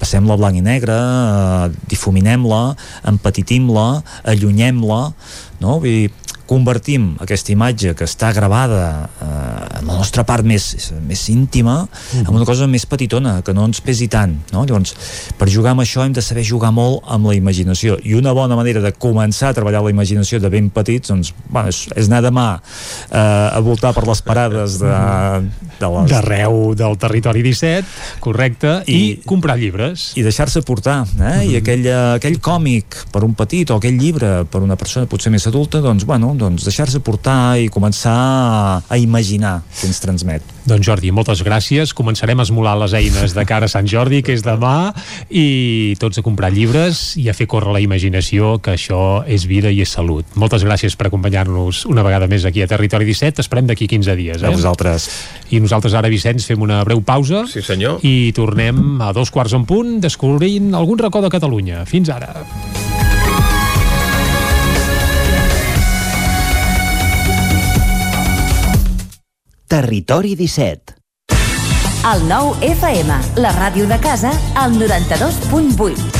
passem-la 0.00 0.38
blanc 0.40 0.58
i 0.58 0.64
negre, 0.66 0.96
eh, 0.96 1.70
difuminem-la, 1.92 2.62
empetitim-la, 3.12 3.86
allunyem-la, 4.34 5.02
no? 5.62 5.78
Vull 5.78 5.86
dir, 6.08 6.10
convertim 6.50 7.12
aquesta 7.22 7.52
imatge 7.54 7.94
que 7.94 8.06
està 8.08 8.32
gravada 8.34 8.86
eh, 9.06 9.78
en 9.78 9.86
la 9.86 9.98
nostra 10.00 10.24
part 10.26 10.46
més, 10.46 10.66
més 11.06 11.22
íntima 11.30 11.84
mm. 11.84 12.24
en 12.24 12.32
una 12.34 12.46
cosa 12.48 12.66
més 12.70 12.86
petitona, 12.90 13.38
que 13.46 13.54
no 13.54 13.68
ens 13.68 13.82
pesi 13.84 14.08
tant 14.10 14.34
no? 14.50 14.64
llavors, 14.66 14.96
per 15.38 15.50
jugar 15.52 15.76
amb 15.76 15.84
això 15.84 16.02
hem 16.04 16.16
de 16.16 16.24
saber 16.24 16.44
jugar 16.46 16.72
molt 16.74 17.06
amb 17.10 17.30
la 17.30 17.36
imaginació 17.38 18.00
i 18.02 18.16
una 18.18 18.34
bona 18.36 18.58
manera 18.58 18.82
de 18.82 18.92
començar 18.92 19.52
a 19.52 19.56
treballar 19.56 19.84
la 19.86 19.92
imaginació 19.94 20.40
de 20.42 20.50
ben 20.50 20.70
petits, 20.74 21.12
doncs, 21.12 21.32
bueno, 21.46 21.70
és, 21.70 21.84
és 21.94 22.10
anar 22.10 22.24
demà 22.26 22.48
eh, 22.58 23.20
a 23.20 23.60
voltar 23.64 23.94
per 23.94 24.06
les 24.08 24.24
parades 24.26 24.80
de, 24.82 24.96
de 25.78 25.92
les... 25.94 26.10
d'arreu 26.10 26.74
del 26.78 26.98
territori 27.00 27.44
17 27.46 28.20
correcte, 28.24 28.74
i, 28.90 28.98
i 28.98 29.14
comprar 29.28 29.58
llibres 29.60 30.10
i 30.18 30.26
deixar-se 30.26 30.64
portar, 30.66 31.04
eh? 31.14 31.22
Mm. 31.22 31.46
i 31.52 31.60
aquell, 31.60 31.88
aquell 32.18 32.40
còmic 32.42 33.04
per 33.14 33.22
un 33.26 33.38
petit 33.38 33.70
o 33.70 33.78
aquell 33.78 34.00
llibre 34.00 34.40
per 34.50 34.64
una 34.64 34.78
persona 34.80 35.06
potser 35.10 35.32
més 35.32 35.46
adulta, 35.46 35.82
doncs, 35.84 36.06
bueno, 36.08 36.34
doncs 36.40 36.64
deixar-se 36.66 37.02
portar 37.04 37.58
i 37.60 37.68
començar 37.72 38.16
a 38.82 38.98
imaginar 38.98 39.60
què 39.76 39.88
ens 39.90 40.00
transmet. 40.02 40.46
Doncs 40.70 40.86
Jordi, 40.86 41.10
moltes 41.14 41.42
gràcies. 41.44 41.94
Començarem 41.96 42.40
a 42.40 42.44
esmolar 42.46 42.76
les 42.80 42.94
eines 42.96 43.34
de 43.36 43.44
cara 43.48 43.66
a 43.66 43.72
Sant 43.72 43.88
Jordi, 43.90 44.20
que 44.24 44.34
és 44.36 44.44
demà, 44.44 44.92
i 45.28 45.96
tots 46.00 46.20
a 46.20 46.24
comprar 46.24 46.52
llibres 46.54 47.16
i 47.20 47.28
a 47.30 47.34
fer 47.36 47.48
córrer 47.50 47.74
la 47.74 47.82
imaginació, 47.82 48.56
que 48.62 48.76
això 48.76 49.22
és 49.26 49.46
vida 49.50 49.72
i 49.72 49.82
és 49.84 49.92
salut. 49.96 50.28
Moltes 50.40 50.64
gràcies 50.66 50.96
per 50.96 51.08
acompanyar-nos 51.08 51.84
una 51.90 52.04
vegada 52.06 52.28
més 52.30 52.46
aquí 52.48 52.62
a 52.62 52.70
Territori 52.70 53.08
17. 53.08 53.44
Esperem 53.44 53.70
d'aquí 53.70 53.88
15 53.90 54.16
dies. 54.20 54.44
Eh? 54.44 54.46
A 54.46 54.54
vosaltres. 54.54 55.08
I 55.50 55.62
nosaltres 55.64 55.96
ara, 55.98 56.12
Vicenç, 56.12 56.46
fem 56.46 56.62
una 56.62 56.82
breu 56.86 57.02
pausa 57.02 57.46
sí, 57.50 57.64
senyor. 57.66 58.04
i 58.06 58.30
tornem 58.36 59.00
a 59.02 59.10
dos 59.16 59.32
quarts 59.34 59.56
en 59.58 59.66
punt 59.66 59.98
descobrint 60.04 60.72
algun 60.76 61.00
racó 61.02 61.24
de 61.24 61.32
Catalunya. 61.32 61.84
Fins 61.88 62.12
ara. 62.14 62.34
Territori 69.70 70.34
17. 70.34 70.96
El 72.10 72.24
nou 72.26 72.56
FM, 72.58 73.20
la 73.38 73.52
ràdio 73.54 73.86
de 73.86 74.00
casa, 74.02 74.32
al 74.58 74.74
92.8. 74.80 76.19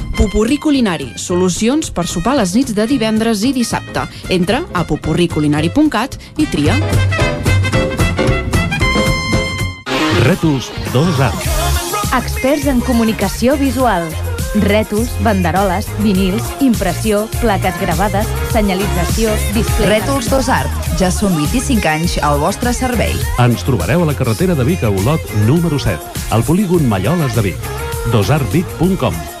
Pupurri 0.17 0.57
Culinari, 0.57 1.13
solucions 1.15 1.91
per 1.91 2.05
sopar 2.09 2.35
les 2.39 2.53
nits 2.55 2.75
de 2.77 2.85
divendres 2.87 3.43
i 3.47 3.53
dissabte. 3.55 4.05
Entra 4.29 4.61
a 4.73 4.83
pupurriculinari.cat 4.87 6.17
i 6.37 6.47
tria. 6.51 6.75
Rètols 10.27 10.69
2A. 10.93 11.31
Experts 12.17 12.67
en 12.69 12.83
comunicació 12.85 13.55
visual. 13.57 14.09
Rètols, 14.67 15.09
banderoles, 15.23 15.87
vinils, 16.03 16.43
impressió, 16.59 17.23
plaques 17.39 17.77
gravades, 17.79 18.27
senyalització, 18.51 19.31
display... 19.55 19.93
Rètols 19.95 20.27
2 20.29 20.49
Art. 20.51 20.89
Ja 20.99 21.07
són 21.13 21.37
25 21.39 21.87
anys 21.87 22.17
al 22.19 22.41
vostre 22.43 22.75
servei. 22.75 23.15
Ens 23.39 23.63
trobareu 23.67 24.03
a 24.03 24.11
la 24.11 24.17
carretera 24.17 24.57
de 24.59 24.67
Vic 24.67 24.83
a 24.83 24.91
Olot, 24.91 25.23
número 25.47 25.79
7, 25.79 26.25
al 26.35 26.43
polígon 26.43 26.89
Malloles 26.91 27.37
de 27.37 27.47
Vic. 27.51 27.69
dosartvic.com 28.11 29.40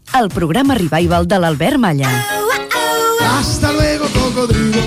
el 0.19 0.29
programa 0.29 0.75
revival 0.75 1.27
de 1.27 1.39
l'Albert 1.39 1.77
Malla. 1.77 2.09
Hasta 3.39 3.71
luego, 3.71 4.05
cocodrilo. 4.13 4.81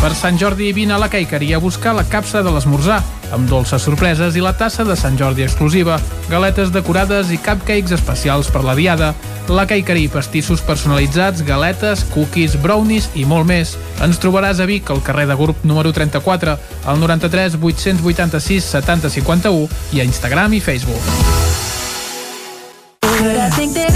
Per 0.00 0.14
Sant 0.14 0.38
Jordi 0.40 0.72
vine 0.72 0.94
a 0.94 0.98
la 0.98 1.10
Caiqueria 1.12 1.56
a 1.56 1.60
buscar 1.60 1.92
la 1.94 2.06
capsa 2.08 2.40
de 2.42 2.48
l'esmorzar, 2.52 3.02
amb 3.36 3.50
dolces 3.50 3.84
sorpreses 3.84 4.36
i 4.36 4.40
la 4.40 4.54
tassa 4.56 4.84
de 4.88 4.96
Sant 4.96 5.18
Jordi 5.20 5.44
exclusiva, 5.44 5.98
galetes 6.30 6.72
decorades 6.72 7.28
i 7.34 7.36
cupcakes 7.36 7.92
especials 7.92 8.48
per 8.48 8.64
la 8.64 8.74
diada, 8.78 9.12
la 9.48 9.66
Caiqueria, 9.68 10.12
pastissos 10.12 10.64
personalitzats, 10.64 11.44
galetes, 11.44 12.06
cookies, 12.14 12.56
brownies 12.62 13.10
i 13.14 13.26
molt 13.28 13.48
més. 13.48 13.76
Ens 14.00 14.20
trobaràs 14.22 14.60
a 14.60 14.68
Vic, 14.70 14.88
al 14.88 15.04
carrer 15.04 15.26
de 15.28 15.36
Gurb 15.36 15.66
número 15.68 15.92
34, 15.92 16.56
al 16.86 17.02
93 17.02 17.60
886 17.60 18.72
70 18.78 19.12
51 19.20 19.68
i 19.92 20.00
a 20.00 20.08
Instagram 20.08 20.56
i 20.56 20.64
Facebook. 20.64 21.69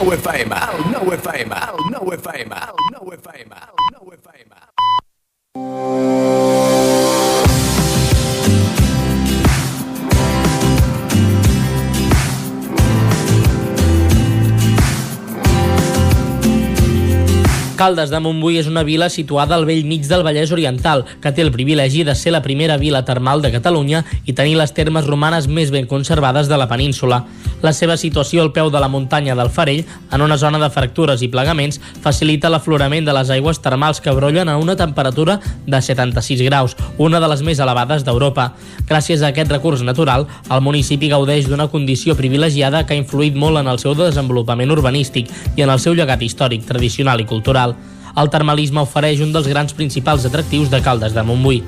El 0.00 0.06
nou 0.06 0.14
FM, 0.16 0.54
el 0.56 0.84
nou 0.92 1.10
FM, 1.12 1.52
el 1.52 1.90
nou 1.92 2.12
FM, 2.14 2.56
el 2.56 2.78
nou 2.94 3.12
FM, 3.12 3.52
el 3.52 3.76
nou 3.92 4.12
FM. 4.16 4.48
Caldes 17.80 18.10
de 18.12 18.18
Montbui 18.20 18.58
és 18.60 18.66
una 18.68 18.82
vila 18.84 19.06
situada 19.08 19.54
al 19.56 19.62
vell 19.64 19.86
mig 19.88 20.04
del 20.04 20.20
Vallès 20.20 20.50
Oriental, 20.52 21.06
que 21.22 21.30
té 21.32 21.40
el 21.40 21.48
privilegi 21.50 22.02
de 22.04 22.12
ser 22.12 22.34
la 22.34 22.42
primera 22.44 22.76
vila 22.76 23.06
termal 23.08 23.40
de 23.40 23.48
Catalunya 23.54 24.02
i 24.28 24.34
tenir 24.36 24.58
les 24.60 24.74
termes 24.76 25.06
romanes 25.08 25.46
més 25.48 25.72
ben 25.72 25.86
conservades 25.88 26.50
de 26.50 26.58
la 26.60 26.66
península. 26.68 27.22
La 27.62 27.72
seva 27.72 27.96
situació 27.96 28.42
al 28.42 28.52
peu 28.52 28.68
de 28.72 28.80
la 28.80 28.88
muntanya 28.92 29.34
del 29.36 29.48
Farell, 29.48 29.86
en 30.12 30.20
una 30.20 30.36
zona 30.36 30.60
de 30.60 30.68
fractures 30.72 31.24
i 31.24 31.30
plegaments, 31.32 31.80
facilita 32.04 32.50
l'aflorament 32.52 33.08
de 33.08 33.14
les 33.16 33.32
aigües 33.32 33.62
termals 33.64 34.00
que 34.04 34.12
brollen 34.12 34.48
a 34.48 34.58
una 34.60 34.76
temperatura 34.76 35.38
de 35.66 35.80
76 35.80 36.44
graus, 36.44 36.76
una 36.98 37.20
de 37.20 37.32
les 37.32 37.40
més 37.40 37.64
elevades 37.64 38.04
d'Europa. 38.04 38.50
Gràcies 38.88 39.24
a 39.24 39.32
aquest 39.32 39.52
recurs 39.52 39.80
natural, 39.80 40.26
el 40.50 40.60
municipi 40.60 41.08
gaudeix 41.08 41.48
d'una 41.48 41.68
condició 41.72 42.16
privilegiada 42.16 42.84
que 42.84 42.92
ha 42.92 43.00
influït 43.00 43.36
molt 43.36 43.60
en 43.60 43.72
el 43.72 43.80
seu 43.80 43.96
desenvolupament 43.96 44.72
urbanístic 44.72 45.32
i 45.56 45.64
en 45.64 45.72
el 45.72 45.80
seu 45.80 45.96
llegat 45.96 46.20
històric, 46.20 46.68
tradicional 46.68 47.20
i 47.20 47.28
cultural. 47.28 47.69
El 48.18 48.30
termalisme 48.32 48.82
ofereix 48.82 49.22
un 49.22 49.34
dels 49.34 49.48
grans 49.50 49.76
principals 49.76 50.26
atractius 50.26 50.70
de 50.72 50.82
Caldes 50.82 51.14
de 51.14 51.22
Montbui. 51.22 51.62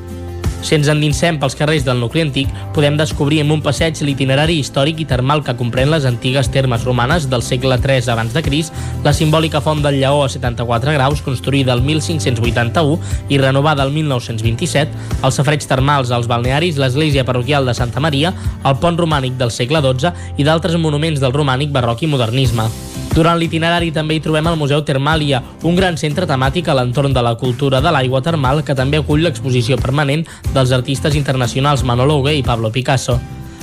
Si 0.62 0.76
ens 0.76 0.86
endinsem 0.86 1.40
pels 1.42 1.56
carrers 1.58 1.82
del 1.82 1.98
nucli 1.98 2.22
antic, 2.22 2.50
podem 2.74 2.94
descobrir 2.94 3.40
en 3.42 3.50
un 3.50 3.62
passeig 3.64 3.98
l'itinerari 4.06 4.60
històric 4.62 5.00
i 5.02 5.06
termal 5.10 5.42
que 5.42 5.56
comprèn 5.58 5.90
les 5.90 6.06
antigues 6.06 6.48
termes 6.54 6.84
romanes 6.86 7.26
del 7.30 7.42
segle 7.42 7.80
III 7.82 8.12
abans 8.14 8.36
de 8.36 8.44
Cris, 8.46 8.70
la 9.02 9.10
simbòlica 9.12 9.60
font 9.60 9.82
del 9.82 9.98
Lleó 9.98 10.22
a 10.22 10.30
74 10.30 10.94
graus, 10.94 11.24
construïda 11.26 11.74
el 11.74 11.82
1581 11.82 13.00
i 13.28 13.42
renovada 13.42 13.82
el 13.82 13.90
1927, 13.90 14.94
els 15.26 15.34
safreig 15.34 15.66
termals, 15.66 16.14
els 16.14 16.30
balnearis, 16.30 16.78
l'església 16.78 17.26
parroquial 17.26 17.66
de 17.66 17.74
Santa 17.74 18.00
Maria, 18.00 18.30
el 18.62 18.78
pont 18.78 18.98
romànic 18.98 19.34
del 19.42 19.50
segle 19.50 19.82
XII 19.82 20.38
i 20.38 20.46
d'altres 20.46 20.78
monuments 20.78 21.18
del 21.18 21.34
romànic, 21.34 21.74
barroc 21.74 22.06
i 22.06 22.12
modernisme. 22.14 22.70
Durant 23.12 23.36
l'itinerari 23.36 23.90
també 23.92 24.16
hi 24.16 24.22
trobem 24.24 24.46
el 24.48 24.56
Museu 24.56 24.80
Termàlia, 24.88 25.42
un 25.68 25.76
gran 25.76 25.98
centre 26.00 26.24
temàtic 26.24 26.70
a 26.72 26.76
l'entorn 26.78 27.12
de 27.12 27.20
la 27.20 27.34
cultura 27.36 27.82
de 27.84 27.90
l'aigua 27.92 28.22
termal 28.24 28.62
que 28.64 28.74
també 28.74 29.02
acull 29.02 29.20
l'exposició 29.20 29.76
permanent 29.76 30.24
dels 30.54 30.72
artistes 30.72 31.18
internacionals 31.20 31.84
Manolo 31.84 32.16
Hugué 32.18 32.38
i 32.38 32.46
Pablo 32.46 32.72
Picasso. 32.72 33.18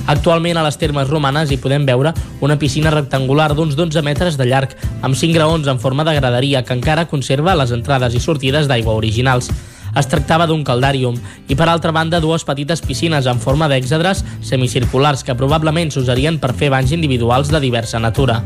Actualment 0.06 0.56
a 0.56 0.62
les 0.62 0.78
termes 0.78 1.10
romanes 1.10 1.50
hi 1.50 1.58
podem 1.58 1.82
veure 1.86 2.14
una 2.40 2.58
piscina 2.62 2.94
rectangular 2.94 3.50
d'uns 3.56 3.74
12 3.74 4.04
metres 4.06 4.38
de 4.38 4.46
llarg, 4.46 4.76
amb 5.02 5.18
5 5.18 5.34
graons 5.34 5.66
en 5.66 5.82
forma 5.82 6.06
de 6.06 6.14
graderia 6.14 6.62
que 6.62 6.78
encara 6.78 7.08
conserva 7.10 7.58
les 7.58 7.74
entrades 7.74 8.14
i 8.14 8.22
sortides 8.22 8.70
d'aigua 8.70 8.94
originals. 8.94 9.50
Es 9.98 10.06
tractava 10.06 10.46
d'un 10.46 10.62
caldàrium 10.62 11.18
i 11.50 11.58
per 11.58 11.66
altra 11.66 11.90
banda 11.90 12.22
dues 12.22 12.46
petites 12.46 12.86
piscines 12.86 13.26
en 13.26 13.42
forma 13.42 13.66
d'èxedres 13.66 14.22
semicirculars 14.46 15.26
que 15.26 15.34
probablement 15.34 15.90
s'usarien 15.90 16.38
per 16.38 16.54
fer 16.54 16.70
banys 16.70 16.94
individuals 16.94 17.50
de 17.50 17.66
diversa 17.66 17.98
natura. 17.98 18.44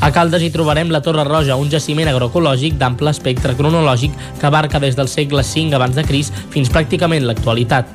A 0.00 0.10
Caldes 0.12 0.42
hi 0.42 0.50
trobarem 0.52 0.90
la 0.90 1.00
Torre 1.02 1.24
Roja, 1.24 1.56
un 1.56 1.70
jaciment 1.70 2.08
agroecològic 2.10 2.74
d'ample 2.80 3.12
espectre 3.14 3.54
cronològic 3.56 4.12
que 4.40 4.46
abarca 4.46 4.80
des 4.82 4.96
del 4.98 5.08
segle 5.08 5.42
V 5.42 5.74
abans 5.74 5.94
de 5.96 6.04
Cris 6.04 6.32
fins 6.50 6.70
pràcticament 6.70 7.24
l'actualitat. 7.24 7.86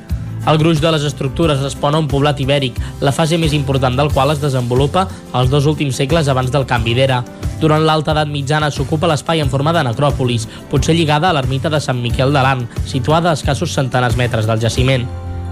El 0.48 0.58
gruix 0.58 0.80
de 0.80 0.90
les 0.90 1.04
estructures 1.04 1.60
respon 1.60 1.94
a 1.94 2.00
un 2.00 2.08
poblat 2.08 2.40
ibèric, 2.40 2.78
la 3.04 3.12
fase 3.12 3.36
més 3.38 3.52
important 3.52 3.96
del 3.96 4.10
qual 4.10 4.32
es 4.32 4.40
desenvolupa 4.40 5.06
als 5.32 5.50
dos 5.52 5.66
últims 5.66 6.00
segles 6.00 6.28
abans 6.28 6.50
del 6.50 6.66
canvi 6.66 6.96
d'era. 6.96 7.22
Durant 7.60 7.84
l'alta 7.84 8.14
edat 8.16 8.28
mitjana 8.32 8.72
s'ocupa 8.72 9.06
l'espai 9.06 9.44
en 9.44 9.52
forma 9.52 9.74
de 9.76 9.84
necròpolis, 9.84 10.48
potser 10.72 10.96
lligada 10.96 11.28
a 11.28 11.36
l'ermita 11.36 11.68
de 11.68 11.80
Sant 11.80 12.00
Miquel 12.00 12.32
de 12.32 12.40
l'An, 12.40 12.68
situada 12.86 13.30
a 13.30 13.36
escassos 13.36 13.76
centenars 13.76 14.16
metres 14.16 14.48
del 14.48 14.60
jaciment. 14.64 15.04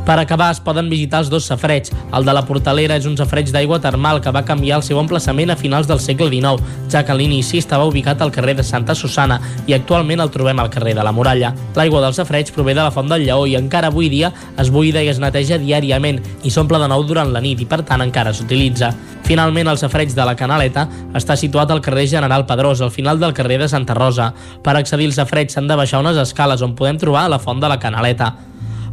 Per 0.09 0.19
acabar, 0.19 0.55
es 0.55 0.61
poden 0.65 0.87
visitar 0.89 1.19
els 1.21 1.29
dos 1.29 1.45
safreig. 1.51 1.91
El 2.17 2.25
de 2.25 2.33
la 2.33 2.41
Portalera 2.49 2.97
és 2.97 3.05
un 3.05 3.19
safreig 3.19 3.51
d'aigua 3.53 3.77
termal 3.85 4.23
que 4.25 4.33
va 4.33 4.41
canviar 4.49 4.79
el 4.79 4.85
seu 4.87 4.97
emplaçament 5.03 5.51
a 5.53 5.57
finals 5.61 5.85
del 5.91 6.01
segle 6.01 6.31
XIX, 6.33 6.63
ja 6.89 7.03
que 7.05 7.13
a 7.13 7.17
l'inici 7.19 7.61
estava 7.61 7.85
ubicat 7.85 8.25
al 8.25 8.33
carrer 8.33 8.55
de 8.57 8.65
Santa 8.65 8.97
Susana 8.97 9.37
i 9.69 9.77
actualment 9.77 10.25
el 10.25 10.33
trobem 10.33 10.65
al 10.65 10.73
carrer 10.73 10.95
de 10.97 11.05
la 11.05 11.13
Muralla. 11.13 11.53
L'aigua 11.77 12.01
del 12.07 12.17
safreig 12.17 12.55
prové 12.57 12.73
de 12.73 12.81
la 12.81 12.95
Font 12.95 13.13
del 13.13 13.27
Lleó 13.27 13.45
i 13.45 13.59
encara 13.61 13.93
avui 13.93 14.09
dia 14.09 14.33
es 14.57 14.73
buida 14.73 15.05
i 15.05 15.13
es 15.13 15.21
neteja 15.21 15.61
diàriament 15.61 16.25
i 16.41 16.57
s'omple 16.57 16.81
de 16.81 16.89
nou 16.89 17.05
durant 17.05 17.29
la 17.29 17.45
nit 17.45 17.61
i 17.61 17.69
per 17.69 17.83
tant 17.85 18.01
encara 18.01 18.33
s'utilitza. 18.33 18.95
Finalment, 19.29 19.69
el 19.69 19.77
safreig 19.77 20.17
de 20.17 20.25
la 20.25 20.39
Canaleta 20.41 20.89
està 21.13 21.37
situat 21.37 21.69
al 21.69 21.85
carrer 21.85 22.09
General 22.09 22.49
Pedrós, 22.49 22.81
al 22.81 22.97
final 22.97 23.21
del 23.21 23.37
carrer 23.37 23.61
de 23.61 23.69
Santa 23.69 23.93
Rosa. 23.93 24.33
Per 24.65 24.73
accedir 24.73 25.13
al 25.13 25.19
safreig 25.21 25.53
s'han 25.53 25.69
de 25.69 25.77
baixar 25.77 26.01
unes 26.01 26.17
escales 26.17 26.65
on 26.65 26.73
podem 26.81 26.97
trobar 26.97 27.29
la 27.29 27.45
Font 27.45 27.61
de 27.61 27.69
la 27.69 27.77
Canaleta. 27.77 28.48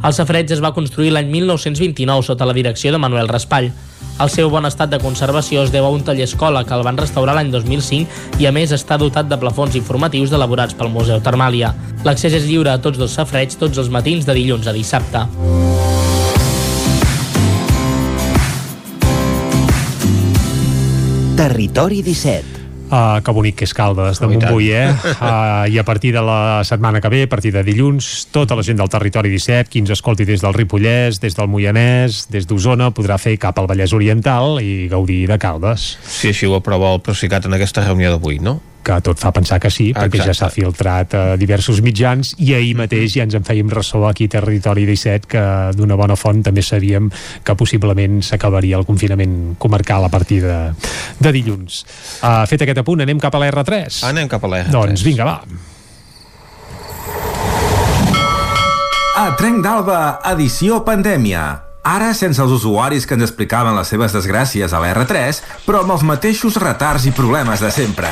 El 0.06 0.14
safreig 0.14 0.52
es 0.54 0.60
va 0.62 0.70
construir 0.70 1.08
l'any 1.10 1.26
1929 1.32 2.22
sota 2.22 2.46
la 2.46 2.54
direcció 2.54 2.92
de 2.94 2.98
Manuel 3.02 3.26
Raspall. 3.26 3.72
El 4.22 4.30
seu 4.30 4.46
bon 4.52 4.68
estat 4.68 4.92
de 4.92 5.00
conservació 5.02 5.64
es 5.66 5.72
deu 5.74 5.82
a 5.82 5.90
un 5.90 6.04
taller 6.06 6.28
escola 6.28 6.62
que 6.64 6.76
el 6.76 6.84
van 6.86 7.00
restaurar 7.00 7.34
l'any 7.34 7.50
2005 7.50 8.38
i 8.38 8.46
a 8.46 8.52
més 8.54 8.70
està 8.70 9.00
dotat 9.02 9.26
de 9.26 9.38
plafons 9.42 9.74
informatius 9.74 10.30
elaborats 10.30 10.78
pel 10.78 10.92
Museu 10.94 11.18
Termàlia. 11.26 11.72
L'accés 12.06 12.38
és 12.38 12.46
lliure 12.46 12.70
a 12.70 12.78
tots 12.78 13.02
dos 13.02 13.18
safreigs 13.18 13.58
tots 13.58 13.82
els 13.82 13.90
matins 13.90 14.28
de 14.30 14.36
dilluns 14.38 14.70
a 14.70 14.76
dissabte. 14.76 15.26
Territori 21.36 22.06
17 22.06 22.55
Uh, 22.86 23.18
que 23.18 23.32
bonic 23.34 23.56
que 23.58 23.66
és 23.66 23.72
Caldes 23.74 24.20
de 24.22 24.28
Montbui, 24.30 24.68
eh? 24.70 24.92
Uh, 25.16 25.66
I 25.74 25.80
a 25.80 25.84
partir 25.84 26.12
de 26.14 26.22
la 26.22 26.62
setmana 26.62 27.00
que 27.02 27.10
ve, 27.10 27.24
a 27.26 27.30
partir 27.30 27.50
de 27.52 27.64
dilluns, 27.66 28.28
tota 28.30 28.54
la 28.54 28.62
gent 28.62 28.78
del 28.78 28.90
territori 28.92 29.32
17, 29.32 29.66
qui 29.72 29.82
ens 29.82 29.90
escolti 29.90 30.26
des 30.28 30.44
del 30.44 30.54
Ripollès, 30.54 31.18
des 31.18 31.34
del 31.34 31.50
Moianès, 31.50 32.26
des 32.30 32.46
d'Osona, 32.46 32.92
podrà 32.94 33.18
fer 33.18 33.34
cap 33.42 33.58
al 33.58 33.66
Vallès 33.66 33.96
Oriental 33.96 34.60
i 34.62 34.86
gaudir 34.92 35.24
de 35.26 35.38
Caldes. 35.42 35.96
Si 36.06 36.30
així 36.30 36.46
ho 36.46 36.54
aprova 36.60 36.94
el 36.94 37.02
Procicat 37.02 37.50
en 37.50 37.58
aquesta 37.58 37.82
reunió 37.88 38.14
d'avui, 38.14 38.38
no? 38.38 38.60
Que 38.86 39.00
tot 39.02 39.18
fa 39.18 39.32
pensar 39.34 39.58
que 39.62 39.70
sí, 39.72 39.88
perquè 39.96 40.20
Exacte. 40.20 40.30
ja 40.30 40.36
s'ha 40.38 40.50
filtrat 40.52 41.14
a 41.18 41.24
diversos 41.40 41.80
mitjans 41.82 42.34
i 42.38 42.52
ahir 42.54 42.76
mateix 42.78 43.16
ja 43.16 43.26
ens 43.26 43.34
en 43.34 43.46
fèiem 43.46 43.70
ressò 43.72 44.04
aquí 44.06 44.28
a 44.30 44.34
Territori 44.36 44.86
17 44.86 45.30
que 45.32 45.44
d'una 45.76 45.98
bona 45.98 46.16
font 46.18 46.44
també 46.46 46.62
sabíem 46.62 47.10
que 47.44 47.56
possiblement 47.58 48.20
s'acabaria 48.22 48.78
el 48.78 48.86
confinament 48.86 49.56
comarcal 49.58 50.06
a 50.06 50.12
partir 50.12 50.42
de, 50.44 50.58
de 51.18 51.34
dilluns. 51.34 51.82
Uh, 52.22 52.44
fet 52.46 52.62
aquest 52.62 52.84
apunt, 52.84 53.02
anem 53.02 53.20
cap 53.22 53.34
a 53.34 53.42
la 53.42 53.50
R3. 53.50 54.04
Anem 54.06 54.30
cap 54.30 54.44
a 54.46 54.52
la 54.52 54.62
R3. 54.64 54.74
Doncs 54.76 55.06
vinga, 55.06 55.26
va. 55.26 55.40
A 59.16 59.30
Trenc 59.38 59.62
d'Alba, 59.64 60.00
edició 60.30 60.82
pandèmia. 60.84 61.46
Ara 61.86 62.10
sense 62.18 62.42
els 62.42 62.52
usuaris 62.52 63.06
que 63.06 63.14
ens 63.16 63.24
explicaven 63.28 63.76
les 63.78 63.88
seves 63.88 64.14
desgràcies 64.14 64.74
a 64.74 64.82
la 64.82 64.90
R3, 64.92 65.40
però 65.66 65.84
amb 65.84 65.94
els 65.94 66.04
mateixos 66.06 66.58
retards 66.62 67.06
i 67.06 67.14
problemes 67.14 67.62
de 67.62 67.70
sempre. 67.74 68.10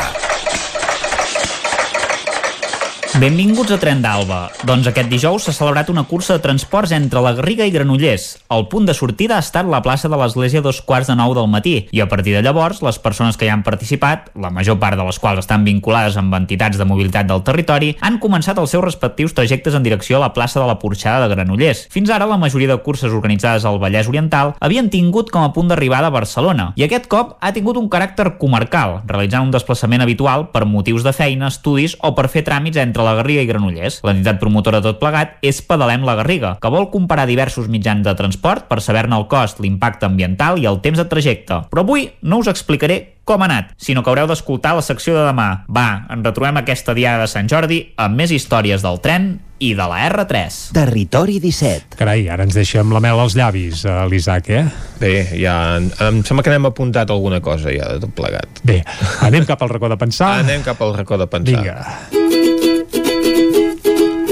Benvinguts 3.14 3.70
a 3.70 3.76
Tren 3.78 4.00
d'Alba. 4.02 4.48
Doncs 4.66 4.88
aquest 4.90 5.06
dijous 5.06 5.44
s'ha 5.46 5.52
celebrat 5.54 5.86
una 5.92 6.02
cursa 6.10 6.34
de 6.34 6.42
transports 6.42 6.90
entre 6.96 7.20
la 7.22 7.30
Garriga 7.36 7.62
i 7.62 7.70
Granollers. 7.70 8.24
El 8.50 8.64
punt 8.66 8.88
de 8.88 8.94
sortida 8.98 9.36
ha 9.36 9.44
estat 9.44 9.68
la 9.70 9.78
plaça 9.84 10.08
de 10.10 10.18
l'Església 10.18 10.58
dos 10.64 10.80
quarts 10.82 11.06
de 11.06 11.14
nou 11.14 11.30
del 11.38 11.46
matí 11.46 11.76
i 11.94 12.02
a 12.02 12.08
partir 12.10 12.34
de 12.34 12.40
llavors 12.42 12.80
les 12.82 12.98
persones 12.98 13.38
que 13.38 13.46
hi 13.46 13.52
han 13.54 13.62
participat, 13.62 14.32
la 14.34 14.50
major 14.50 14.80
part 14.82 14.98
de 14.98 15.06
les 15.06 15.20
quals 15.22 15.44
estan 15.44 15.62
vinculades 15.62 16.18
amb 16.18 16.34
entitats 16.34 16.80
de 16.80 16.88
mobilitat 16.90 17.28
del 17.28 17.44
territori, 17.46 17.92
han 18.00 18.18
començat 18.18 18.58
els 18.58 18.74
seus 18.74 18.82
respectius 18.82 19.36
trajectes 19.38 19.78
en 19.78 19.86
direcció 19.86 20.18
a 20.18 20.24
la 20.24 20.32
plaça 20.34 20.58
de 20.58 20.66
la 20.66 20.80
Porxada 20.82 21.28
de 21.28 21.36
Granollers. 21.36 21.84
Fins 21.94 22.10
ara 22.10 22.26
la 22.26 22.40
majoria 22.42 22.72
de 22.72 22.80
curses 22.82 23.14
organitzades 23.14 23.62
al 23.62 23.78
Vallès 23.78 24.10
Oriental 24.10 24.56
havien 24.58 24.90
tingut 24.90 25.30
com 25.30 25.46
a 25.46 25.52
punt 25.54 25.70
d'arribada 25.70 26.10
a 26.10 26.16
Barcelona 26.18 26.72
i 26.74 26.88
aquest 26.88 27.06
cop 27.06 27.38
ha 27.38 27.54
tingut 27.54 27.78
un 27.78 27.86
caràcter 27.86 28.32
comarcal, 28.42 29.04
realitzant 29.06 29.46
un 29.46 29.54
desplaçament 29.54 30.02
habitual 30.02 30.50
per 30.50 30.66
motius 30.66 31.06
de 31.06 31.14
feina, 31.14 31.54
estudis 31.54 31.94
o 32.02 32.16
per 32.18 32.26
fer 32.26 32.42
tràmits 32.42 32.82
entre 32.82 33.03
la 33.06 33.14
Garriga 33.20 33.44
i 33.44 33.48
Granollers. 33.48 34.00
L'entitat 34.06 34.40
promotora 34.42 34.82
tot 34.84 35.00
plegat 35.02 35.38
és 35.44 35.62
Pedalem 35.64 36.06
la 36.06 36.16
Garriga, 36.20 36.56
que 36.60 36.72
vol 36.72 36.90
comparar 36.92 37.28
diversos 37.30 37.70
mitjans 37.70 38.04
de 38.06 38.16
transport 38.18 38.68
per 38.70 38.82
saber-ne 38.84 39.18
el 39.18 39.28
cost, 39.30 39.60
l'impacte 39.62 40.08
ambiental 40.08 40.60
i 40.60 40.68
el 40.70 40.82
temps 40.84 41.00
de 41.00 41.08
trajecte. 41.10 41.64
Però 41.70 41.84
avui 41.84 42.08
no 42.22 42.42
us 42.42 42.50
explicaré 42.52 43.02
com 43.24 43.40
ha 43.40 43.48
anat, 43.48 43.72
sinó 43.80 44.02
que 44.04 44.12
haureu 44.12 44.28
d'escoltar 44.28 44.74
la 44.76 44.84
secció 44.84 45.16
de 45.16 45.24
demà. 45.24 45.64
Va, 45.72 46.04
en 46.12 46.24
retrobem 46.26 46.60
aquesta 46.60 46.94
diada 46.96 47.24
de 47.24 47.30
Sant 47.32 47.48
Jordi 47.48 47.80
amb 47.96 48.20
més 48.20 48.34
històries 48.36 48.84
del 48.84 49.00
tren 49.04 49.30
i 49.64 49.72
de 49.76 49.86
la 49.88 50.02
R3. 50.10 50.58
Territori 50.76 51.38
17. 51.40 51.96
Carai, 51.98 52.26
ara 52.28 52.44
ens 52.44 52.56
deixem 52.58 52.92
la 52.92 53.00
mel 53.00 53.20
als 53.22 53.36
llavis, 53.38 53.86
uh, 53.88 54.02
l'Isaac, 54.10 54.50
eh? 54.52 54.66
Bé, 55.00 55.14
ja... 55.40 55.56
Em 56.04 56.20
sembla 56.26 56.44
que 56.44 56.52
n'hem 56.52 56.68
apuntat 56.68 57.12
alguna 57.14 57.40
cosa 57.44 57.72
ja 57.72 57.94
de 57.94 58.02
tot 58.04 58.12
plegat. 58.18 58.60
Bé, 58.66 58.82
anem 59.24 59.48
cap 59.48 59.64
al 59.64 59.72
racó 59.72 59.88
de 59.92 59.98
pensar. 60.00 60.34
Anem 60.44 60.66
cap 60.66 60.84
al 60.84 60.92
racó 60.98 61.20
de 61.20 61.30
pensar. 61.30 61.64
Vinga. 61.64 62.23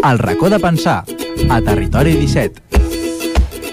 El 0.05 0.19
racó 0.19 0.51
de 0.51 0.59
pensar, 0.59 1.05
a 1.49 1.61
Territori 1.61 2.13
17. 2.15 2.72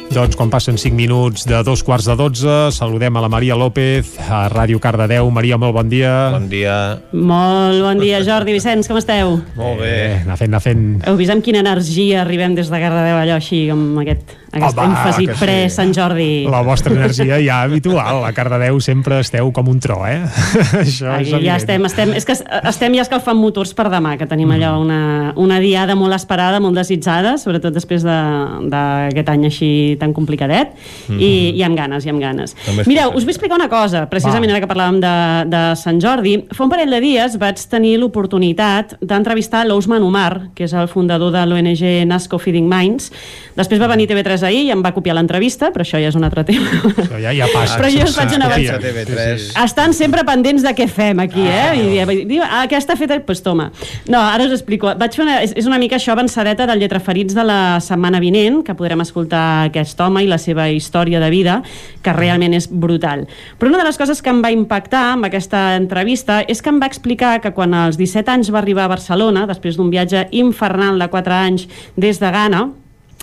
Doncs 0.10 0.34
quan 0.36 0.50
passen 0.50 0.78
5 0.82 0.96
minuts 0.98 1.44
de 1.46 1.60
dos 1.64 1.84
quarts 1.86 2.08
de 2.10 2.16
12, 2.18 2.72
saludem 2.74 3.14
a 3.16 3.22
la 3.22 3.30
Maria 3.30 3.54
López, 3.56 4.16
a 4.26 4.48
Ràdio 4.50 4.80
Cardedeu. 4.82 5.30
Maria, 5.30 5.56
molt 5.62 5.76
bon 5.76 5.88
dia. 5.92 6.32
Bon 6.34 6.48
dia. 6.50 6.98
Molt 7.14 7.78
bon 7.86 8.02
dia, 8.02 8.24
Jordi 8.26 8.56
Vicenç, 8.58 8.90
com 8.90 8.98
esteu? 8.98 9.38
Molt 9.56 9.84
bé. 9.84 9.94
Eh, 10.10 10.18
anar 10.26 10.40
fent, 10.42 10.50
anar 10.50 10.64
fent. 10.66 10.84
Heu 11.06 11.16
vist 11.20 11.30
amb 11.32 11.46
quina 11.46 11.62
energia 11.62 12.24
arribem 12.24 12.58
des 12.58 12.72
de 12.74 12.82
Cardedeu, 12.82 13.20
allò 13.22 13.38
així, 13.38 13.68
amb 13.70 14.02
aquest 14.02 14.36
aquest 14.50 14.80
Home, 14.82 14.88
èmfasi 14.90 15.28
sí. 15.28 15.34
pre-Sant 15.38 15.92
Jordi. 15.94 16.30
La 16.50 16.64
vostra 16.66 16.90
energia 16.96 17.38
ja 17.38 17.60
habitual. 17.68 18.24
A 18.26 18.32
Cardedeu 18.34 18.80
sempre 18.82 19.20
esteu 19.22 19.52
com 19.54 19.68
un 19.70 19.78
tro, 19.80 20.00
eh? 20.10 20.24
Això 20.82 21.06
és 21.20 21.30
Aquí 21.30 21.30
ja 21.30 21.38
evident. 21.38 21.56
estem, 21.62 21.86
estem, 21.86 22.14
és 22.18 22.26
que 22.26 22.34
es- 22.34 22.42
estem 22.66 22.96
ja 22.98 23.04
escalfant 23.06 23.38
motors 23.38 23.76
per 23.78 23.92
demà, 23.94 24.16
que 24.18 24.26
tenim 24.26 24.50
allò 24.58 24.80
una, 24.82 25.36
una 25.38 25.60
diada 25.62 25.94
molt 25.94 26.18
esperada, 26.18 26.58
molt 26.60 26.74
desitjada, 26.82 27.38
sobretot 27.38 27.78
després 27.78 28.02
de- 28.02 28.66
d'aquest 28.74 29.30
any 29.30 29.46
així 29.52 29.72
tan 30.00 30.14
complicadet, 30.14 30.74
Mhm. 31.10 31.20
i, 31.20 31.32
i 31.60 31.64
amb 31.64 31.78
ganes, 31.78 32.06
i 32.06 32.10
amb 32.10 32.20
ganes. 32.22 32.56
Mireu, 32.88 33.10
us 33.16 33.24
vull 33.24 33.34
explicar 33.36 33.56
una 33.60 33.70
cosa, 33.70 34.06
precisament 34.10 34.50
Va. 34.52 34.58
ara 34.58 34.66
que 34.66 34.72
parlàvem 34.72 35.00
de, 35.04 35.50
de 35.50 35.62
Sant 35.76 36.00
Jordi. 36.02 36.46
Fa 36.56 36.64
un 36.66 36.70
parell 36.72 36.90
de 36.90 37.00
dies 37.04 37.38
vaig 37.38 37.60
tenir 37.70 37.98
l'oportunitat 38.00 38.96
d'entrevistar 39.02 39.66
l'Ousman 39.68 40.04
Omar, 40.04 40.50
que 40.56 40.64
és 40.66 40.74
el 40.74 40.88
fundador 40.88 41.32
de 41.34 41.46
l'ONG 41.46 42.06
Nasco 42.08 42.38
Feeding 42.40 42.68
Minds. 42.70 43.12
Després 43.58 43.82
va 43.82 43.88
venir 43.92 44.08
TV3 44.08 44.44
ahir 44.48 44.66
i 44.68 44.72
em 44.72 44.82
va 44.86 44.92
copiar 44.96 45.16
l'entrevista, 45.18 45.72
però 45.74 45.84
això 45.84 46.00
ja 46.02 46.08
és 46.12 46.16
un 46.16 46.24
altre 46.24 46.44
tema. 46.48 46.70
Això 46.96 47.20
ja, 47.20 47.34
ja 47.36 47.48
passa. 47.54 47.78
Però 47.80 47.90
jo 47.92 48.04
us 48.06 48.16
faig 48.16 48.36
una 48.36 48.46
avançada. 48.46 48.80
TV3. 48.80 49.50
Estan 49.66 49.94
sempre 49.98 50.24
pendents 50.28 50.64
de 50.64 50.74
què 50.78 50.88
fem 50.88 51.20
aquí, 51.20 51.42
eh? 51.42 52.06
I 52.06 52.26
diu, 52.30 52.44
ah, 52.46 52.62
aquesta 52.68 52.96
feta... 52.96 53.16
Doncs 53.20 53.26
pues 53.26 53.42
toma. 53.42 53.72
No, 54.08 54.20
ara 54.22 54.46
us 54.46 54.52
explico. 54.54 54.92
Vaig 55.00 55.16
fer 55.18 55.24
una, 55.26 55.40
és, 55.44 55.52
és 55.58 55.66
una 55.66 55.80
mica 55.82 55.98
això 55.98 56.14
avançadeta 56.14 56.68
del 56.70 56.80
Lletraferits 56.84 57.34
de 57.34 57.44
la 57.44 57.80
setmana 57.82 58.20
vinent, 58.22 58.62
que 58.64 58.76
podrem 58.78 59.02
escoltar 59.02 59.66
aquest 59.72 59.89
home 59.98 60.22
i 60.24 60.30
la 60.30 60.38
seva 60.38 60.68
història 60.70 61.22
de 61.24 61.30
vida, 61.34 61.60
que 62.06 62.14
realment 62.14 62.54
és 62.54 62.70
brutal. 62.70 63.26
Però 63.58 63.72
una 63.74 63.82
de 63.82 63.88
les 63.90 63.98
coses 63.98 64.22
que 64.22 64.30
em 64.30 64.44
va 64.46 64.54
impactar 64.54 65.16
amb 65.16 65.26
aquesta 65.26 65.76
entrevista 65.80 66.44
és 66.46 66.62
que 66.62 66.70
em 66.70 66.78
va 66.82 66.90
explicar 66.92 67.40
que 67.42 67.54
quan 67.58 67.74
als 67.74 67.98
17 67.98 68.30
anys 68.38 68.54
va 68.54 68.62
arribar 68.62 68.86
a 68.86 68.94
Barcelona, 68.94 69.48
després 69.50 69.78
d'un 69.78 69.90
viatge 69.90 70.28
infernal 70.32 71.00
de 71.00 71.10
4 71.10 71.40
anys 71.40 71.68
des 71.98 72.22
de 72.22 72.30
Ghana, 72.30 72.68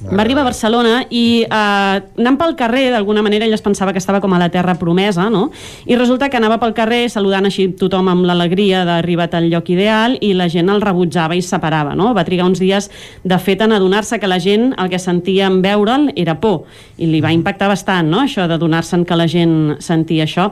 va 0.03 0.21
arribar 0.21 0.43
a 0.43 0.51
Barcelona 0.51 1.07
i 1.09 1.47
eh, 1.47 2.01
anant 2.21 2.37
pel 2.37 2.53
carrer, 2.59 2.91
d'alguna 2.93 3.23
manera, 3.25 3.47
ell 3.47 3.55
es 3.57 3.63
pensava 3.65 3.95
que 3.97 4.01
estava 4.03 4.21
com 4.21 4.35
a 4.37 4.39
la 4.39 4.51
terra 4.53 4.75
promesa, 4.77 5.31
no? 5.33 5.47
I 5.89 5.97
resulta 5.97 6.29
que 6.29 6.37
anava 6.37 6.59
pel 6.61 6.75
carrer 6.77 7.07
saludant 7.09 7.49
així 7.49 7.71
tothom 7.81 8.11
amb 8.13 8.27
l'alegria 8.29 8.85
d'arribar 8.85 9.31
al 9.33 9.49
lloc 9.49 9.71
ideal 9.73 10.19
i 10.21 10.35
la 10.37 10.51
gent 10.53 10.69
el 10.69 10.85
rebutjava 10.85 11.35
i 11.35 11.41
es 11.41 11.49
separava, 11.49 11.95
no? 11.97 12.13
Va 12.13 12.27
trigar 12.29 12.45
uns 12.45 12.61
dies, 12.61 12.91
de 13.25 13.39
fet, 13.41 13.65
en 13.65 13.73
adonar-se 13.73 14.21
que 14.21 14.29
la 14.29 14.39
gent 14.43 14.75
el 14.77 14.93
que 14.93 15.01
sentia 15.01 15.49
en 15.49 15.63
veure'l 15.65 16.11
era 16.15 16.37
por 16.43 16.67
i 17.01 17.09
li 17.09 17.23
va 17.25 17.33
impactar 17.33 17.71
bastant, 17.73 18.11
no?, 18.13 18.21
això 18.27 18.45
d'adonar-se'n 18.51 19.07
que 19.09 19.17
la 19.17 19.27
gent 19.33 19.79
sentia 19.81 20.27
això. 20.29 20.51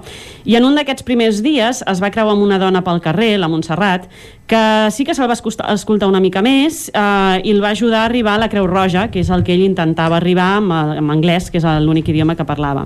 I 0.48 0.56
en 0.56 0.64
un 0.64 0.80
d'aquests 0.80 1.04
primers 1.04 1.42
dies 1.44 1.84
es 1.84 2.00
va 2.00 2.12
creuar 2.14 2.32
amb 2.32 2.48
una 2.48 2.58
dona 2.58 2.80
pel 2.84 3.04
carrer, 3.04 3.34
la 3.36 3.52
Montserrat, 3.52 4.08
que 4.46 4.90
sí 4.92 5.04
que 5.04 5.14
se'l 5.16 5.28
va 5.30 5.36
escoltar, 5.36 6.08
una 6.08 6.20
mica 6.20 6.42
més 6.44 6.90
eh, 6.92 7.40
i 7.44 7.54
el 7.54 7.62
va 7.64 7.70
ajudar 7.72 8.02
a 8.02 8.04
arribar 8.10 8.34
a 8.34 8.42
la 8.42 8.50
Creu 8.52 8.66
Roja, 8.68 9.06
que 9.10 9.22
és 9.22 9.30
el 9.32 9.44
que 9.44 9.54
ell 9.54 9.64
intentava 9.64 10.18
arribar 10.18 10.50
amb, 10.58 10.74
amb 10.74 11.14
anglès, 11.14 11.48
que 11.50 11.62
és 11.62 11.66
l'únic 11.80 12.10
idioma 12.12 12.36
que 12.36 12.44
parlava. 12.44 12.84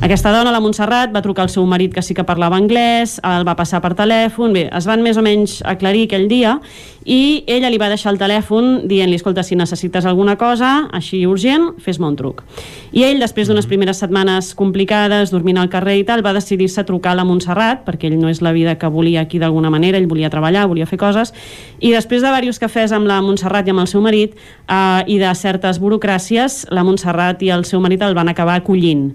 Aquesta 0.00 0.30
dona, 0.30 0.52
la 0.54 0.62
Montserrat, 0.62 1.10
va 1.14 1.24
trucar 1.24 1.48
al 1.48 1.52
seu 1.52 1.66
marit 1.66 1.94
que 1.94 2.04
sí 2.06 2.14
que 2.14 2.24
parlava 2.24 2.60
anglès, 2.60 3.18
el 3.26 3.48
va 3.48 3.56
passar 3.58 3.82
per 3.82 3.96
telèfon, 3.98 4.54
bé, 4.54 4.68
es 4.70 4.86
van 4.86 5.02
més 5.02 5.18
o 5.18 5.26
menys 5.26 5.60
aclarir 5.66 6.06
aquell 6.06 6.28
dia 6.30 6.60
i 7.04 7.42
ella 7.48 7.70
li 7.72 7.78
va 7.80 7.88
deixar 7.88 8.12
el 8.12 8.18
telèfon 8.20 8.86
dient-li, 8.88 9.16
escolta, 9.16 9.42
si 9.42 9.56
necessites 9.56 10.04
alguna 10.06 10.36
cosa, 10.38 10.86
així 10.94 11.24
urgent, 11.26 11.72
fes-me 11.80 12.06
un 12.06 12.16
truc. 12.18 12.44
I 12.92 13.06
ell, 13.08 13.22
després 13.22 13.48
d'unes 13.48 13.66
primeres 13.66 14.02
setmanes 14.02 14.52
complicades, 14.54 15.32
dormint 15.32 15.58
al 15.58 15.70
carrer 15.72 15.96
i 15.98 16.04
tal, 16.06 16.22
va 16.22 16.34
decidir-se 16.36 16.82
a 16.82 16.86
trucar 16.86 17.14
a 17.14 17.18
la 17.18 17.24
Montserrat, 17.26 17.82
perquè 17.86 18.10
ell 18.10 18.18
no 18.20 18.28
és 18.30 18.42
la 18.44 18.52
vida 18.52 18.76
que 18.78 18.90
volia 18.92 19.24
aquí 19.24 19.40
d'alguna 19.40 19.72
manera, 19.72 19.98
ell 19.98 20.10
volia 20.10 20.30
treballar, 20.30 20.68
volia 20.68 20.86
fer 20.86 20.99
coses, 21.00 21.32
i 21.80 21.94
després 21.94 22.22
de 22.22 22.30
diversos 22.30 22.60
cafès 22.62 22.92
amb 22.96 23.08
la 23.08 23.20
Montserrat 23.24 23.68
i 23.68 23.74
amb 23.74 23.82
el 23.82 23.88
seu 23.90 24.04
marit, 24.04 24.36
eh, 24.68 25.02
i 25.06 25.18
de 25.18 25.34
certes 25.34 25.80
burocràcies, 25.80 26.66
la 26.70 26.84
Montserrat 26.84 27.42
i 27.42 27.50
el 27.50 27.64
seu 27.64 27.80
marit 27.80 28.02
el 28.06 28.14
van 28.18 28.28
acabar 28.28 28.60
acollint. 28.60 29.14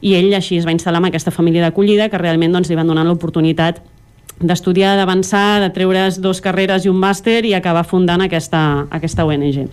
I 0.00 0.16
ell 0.18 0.32
així 0.36 0.58
es 0.58 0.66
va 0.66 0.74
instal·lar 0.74 1.00
amb 1.00 1.10
aquesta 1.10 1.32
família 1.32 1.64
d'acollida 1.64 2.08
que 2.08 2.18
realment 2.20 2.52
doncs, 2.52 2.68
li 2.70 2.76
van 2.78 2.88
donar 2.88 3.06
l'oportunitat 3.06 3.80
d'estudiar, 4.40 4.96
d'avançar, 4.98 5.62
de 5.62 5.70
treure's 5.72 6.20
dos 6.20 6.42
carreres 6.44 6.84
i 6.84 6.90
un 6.92 6.98
màster 7.00 7.40
i 7.48 7.54
acabar 7.56 7.86
fundant 7.88 8.20
aquesta, 8.20 8.86
aquesta 8.92 9.24
ONG. 9.24 9.64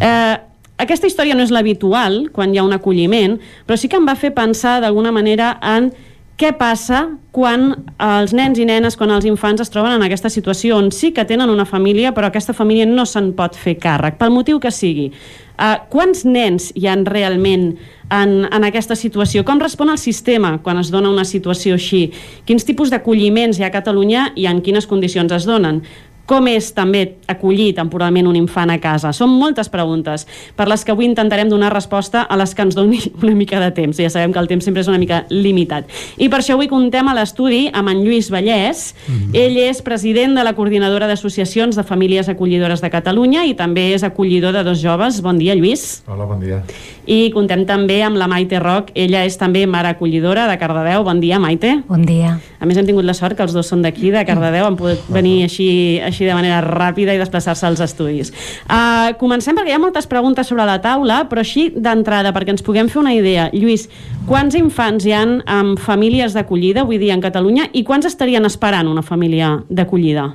Eh, 0.00 0.36
aquesta 0.78 1.06
història 1.06 1.34
no 1.34 1.44
és 1.46 1.52
l'habitual 1.54 2.28
quan 2.34 2.54
hi 2.54 2.58
ha 2.58 2.66
un 2.66 2.74
acolliment, 2.74 3.38
però 3.66 3.78
sí 3.78 3.90
que 3.90 3.98
em 3.98 4.06
va 4.06 4.16
fer 4.18 4.32
pensar 4.34 4.78
d'alguna 4.82 5.12
manera 5.14 5.56
en 5.62 5.92
què 6.38 6.52
passa 6.54 7.02
quan 7.34 7.72
els 7.98 8.32
nens 8.36 8.60
i 8.62 8.66
nenes, 8.66 8.94
quan 8.98 9.10
els 9.10 9.26
infants 9.26 9.62
es 9.64 9.72
troben 9.74 9.96
en 9.96 10.04
aquesta 10.06 10.30
situació 10.30 10.78
on 10.78 10.92
sí 10.94 11.10
que 11.14 11.26
tenen 11.26 11.50
una 11.50 11.66
família, 11.66 12.12
però 12.14 12.30
aquesta 12.30 12.54
família 12.54 12.86
no 12.86 13.04
se'n 13.06 13.32
pot 13.38 13.58
fer 13.58 13.74
càrrec, 13.82 14.20
pel 14.20 14.30
motiu 14.34 14.60
que 14.62 14.70
sigui. 14.74 15.10
Uh, 15.58 15.74
quants 15.90 16.22
nens 16.22 16.68
hi 16.78 16.86
han 16.86 17.02
realment 17.08 17.72
en, 18.14 18.34
en 18.46 18.66
aquesta 18.68 18.94
situació? 18.94 19.42
Com 19.42 19.58
respon 19.58 19.90
el 19.90 19.98
sistema 19.98 20.52
quan 20.62 20.78
es 20.78 20.92
dona 20.94 21.10
una 21.10 21.26
situació 21.26 21.74
així? 21.74 22.04
Quins 22.46 22.62
tipus 22.68 22.94
d'acolliments 22.94 23.58
hi 23.58 23.66
ha 23.66 23.72
a 23.72 23.74
Catalunya 23.74 24.28
i 24.38 24.46
en 24.46 24.62
quines 24.62 24.86
condicions 24.86 25.34
es 25.34 25.48
donen? 25.50 25.82
Com 26.28 26.44
és 26.50 26.66
també 26.76 27.00
acollir 27.30 27.70
temporalment 27.72 28.26
un 28.28 28.36
infant 28.36 28.68
a 28.68 28.76
casa? 28.82 29.14
Són 29.16 29.30
moltes 29.40 29.70
preguntes 29.72 30.26
per 30.58 30.66
les 30.68 30.82
que 30.84 30.92
avui 30.92 31.06
intentarem 31.08 31.48
donar 31.48 31.70
resposta 31.72 32.26
a 32.28 32.36
les 32.36 32.52
que 32.52 32.66
ens 32.66 32.76
doni 32.76 32.98
una 33.22 33.32
mica 33.38 33.60
de 33.62 33.70
temps. 33.72 33.96
Ja 33.96 34.10
sabem 34.12 34.34
que 34.34 34.42
el 34.42 34.50
temps 34.50 34.68
sempre 34.68 34.84
és 34.84 34.90
una 34.92 35.00
mica 35.00 35.22
limitat. 35.32 35.88
I 36.20 36.28
per 36.28 36.42
això 36.42 36.58
avui 36.58 36.68
contem 36.68 37.08
a 37.08 37.14
l'estudi 37.16 37.62
amb 37.72 37.94
en 37.94 38.02
Lluís 38.04 38.28
Vallès. 38.28 38.92
Mm 39.06 39.14
-hmm. 39.14 39.40
Ell 39.40 39.56
és 39.70 39.80
president 39.82 40.36
de 40.36 40.44
la 40.44 40.52
Coordinadora 40.52 41.06
d'Associacions 41.06 41.76
de 41.76 41.82
Famílies 41.82 42.28
Acollidores 42.28 42.80
de 42.82 42.90
Catalunya 42.90 43.46
i 43.46 43.54
també 43.54 43.94
és 43.94 44.02
acollidor 44.02 44.52
de 44.52 44.64
dos 44.64 44.82
joves. 44.82 45.22
Bon 45.22 45.38
dia, 45.38 45.54
Lluís. 45.54 46.02
Hola, 46.06 46.24
bon 46.26 46.40
dia. 46.40 46.62
I 47.06 47.30
contem 47.30 47.64
també 47.64 48.02
amb 48.02 48.16
la 48.16 48.28
Maite 48.28 48.58
Roc. 48.60 48.90
Ella 48.94 49.24
és 49.24 49.38
també 49.38 49.66
mare 49.66 49.88
acollidora 49.88 50.46
de 50.46 50.58
Cardedeu. 50.58 51.04
Bon 51.04 51.20
dia, 51.20 51.38
Maite. 51.38 51.82
Bon 51.88 52.02
dia. 52.02 52.38
A 52.60 52.66
més, 52.66 52.76
hem 52.76 52.86
tingut 52.86 53.04
la 53.04 53.14
sort 53.14 53.34
que 53.36 53.42
els 53.42 53.52
dos 53.52 53.66
són 53.66 53.82
d'aquí, 53.82 54.10
de 54.10 54.24
Cardedeu. 54.26 54.66
Han 54.66 54.76
pogut 54.76 54.98
venir 55.08 55.44
així, 55.44 56.00
així 56.04 56.17
de 56.26 56.34
manera 56.34 56.62
ràpida 56.64 57.14
i 57.14 57.20
desplaçar-se 57.20 57.66
als 57.68 57.82
estudis. 57.84 58.32
Uh, 58.66 59.14
comencem 59.20 59.56
perquè 59.56 59.74
hi 59.74 59.76
ha 59.76 59.82
moltes 59.82 60.08
preguntes 60.10 60.48
sobre 60.50 60.66
la 60.68 60.78
taula, 60.82 61.22
però 61.30 61.44
així 61.44 61.68
d'entrada, 61.76 62.32
perquè 62.34 62.54
ens 62.56 62.64
puguem 62.66 62.90
fer 62.90 63.02
una 63.02 63.14
idea. 63.14 63.48
Lluís, 63.52 63.88
quants 64.28 64.56
infants 64.58 65.06
hi 65.06 65.14
han 65.14 65.38
amb 65.46 65.78
famílies 65.78 66.34
d'acollida 66.34 66.82
avui 66.86 66.98
dia 66.98 67.14
en 67.14 67.22
Catalunya 67.24 67.68
i 67.72 67.84
quants 67.84 68.08
estarien 68.08 68.48
esperant 68.48 68.88
una 68.88 69.02
família 69.02 69.58
d'acollida? 69.68 70.30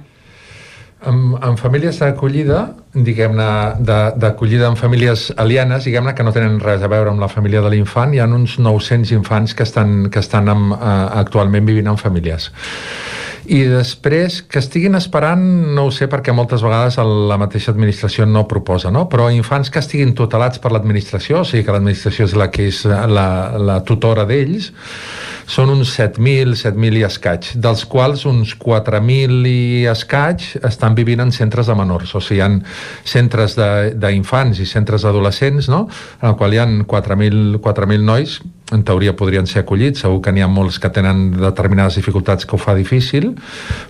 En, 1.03 1.19
en 1.35 1.57
famílies 1.59 1.99
d'acollida, 1.99 2.69
diguem-ne, 2.93 3.49
d'acollida 4.21 4.69
en 4.69 4.77
famílies 4.77 5.31
alienes, 5.37 5.87
diguem-ne, 5.87 6.13
que 6.13 6.25
no 6.25 6.33
tenen 6.35 6.59
res 6.61 6.85
a 6.85 6.91
veure 6.91 7.09
amb 7.09 7.23
la 7.23 7.31
família 7.31 7.63
de 7.65 7.73
l'infant, 7.73 8.13
hi 8.13 8.21
ha 8.21 8.29
uns 8.29 8.59
900 8.61 9.15
infants 9.17 9.57
que 9.57 9.65
estan, 9.65 10.11
que 10.13 10.21
estan 10.21 10.49
amb, 10.53 10.77
uh, 10.77 11.09
actualment 11.23 11.65
vivint 11.65 11.89
en 11.89 11.97
famílies. 11.97 12.51
I 13.43 13.65
després 13.67 14.37
que 14.47 14.61
estiguin 14.61 14.95
esperant 14.95 15.41
no 15.75 15.89
ho 15.89 15.91
sé 15.91 16.07
perquè 16.07 16.31
moltes 16.31 16.61
vegades 16.63 16.95
la 16.95 17.35
mateixa 17.41 17.73
administració 17.73 18.23
no 18.25 18.45
proposa 18.47 18.87
no? 18.93 19.09
però 19.11 19.27
infants 19.35 19.67
que 19.67 19.81
estiguin 19.83 20.13
tutelats 20.15 20.61
per 20.63 20.71
l'administració 20.71 21.41
o 21.41 21.43
sigui 21.43 21.65
que 21.67 21.75
l'administració 21.75 22.29
és 22.29 22.37
la 22.39 22.47
que 22.53 22.69
és 22.71 22.85
la, 22.87 23.27
la 23.59 23.81
tutora 23.83 24.23
d'ells 24.29 24.71
són 25.49 25.73
uns 25.73 25.91
7.000, 25.97 26.55
7.000 26.55 27.01
i 27.01 27.03
escaig 27.03 27.49
dels 27.59 27.83
quals 27.89 28.23
uns 28.29 28.53
4.000 28.59 29.49
i 29.49 29.85
escaig 29.91 30.45
estan 30.63 30.95
vivint 30.95 31.25
en 31.25 31.33
centres 31.35 31.67
de 31.67 31.75
menors. 31.75 32.15
O 32.15 32.21
sigui 32.23 32.39
hi 32.39 32.43
ha 32.45 32.49
centres 33.03 33.55
d'infants 33.57 34.59
i 34.59 34.67
centres 34.69 35.05
d'adolescents 35.05 35.69
no? 35.71 35.85
en 36.21 36.29
el 36.31 36.35
qual 36.39 36.53
hi 36.53 36.61
ha 36.61 36.67
4.000 36.67 38.03
nois 38.03 38.39
en 38.73 38.83
teoria 38.83 39.13
podrien 39.15 39.47
ser 39.47 39.61
acollits, 39.61 40.01
segur 40.03 40.21
que 40.23 40.33
n'hi 40.33 40.43
ha 40.43 40.49
molts 40.49 40.79
que 40.81 40.89
tenen 40.93 41.25
determinades 41.37 41.97
dificultats 41.99 42.47
que 42.47 42.55
ho 42.57 42.61
fa 42.61 42.73
difícil, 42.77 43.33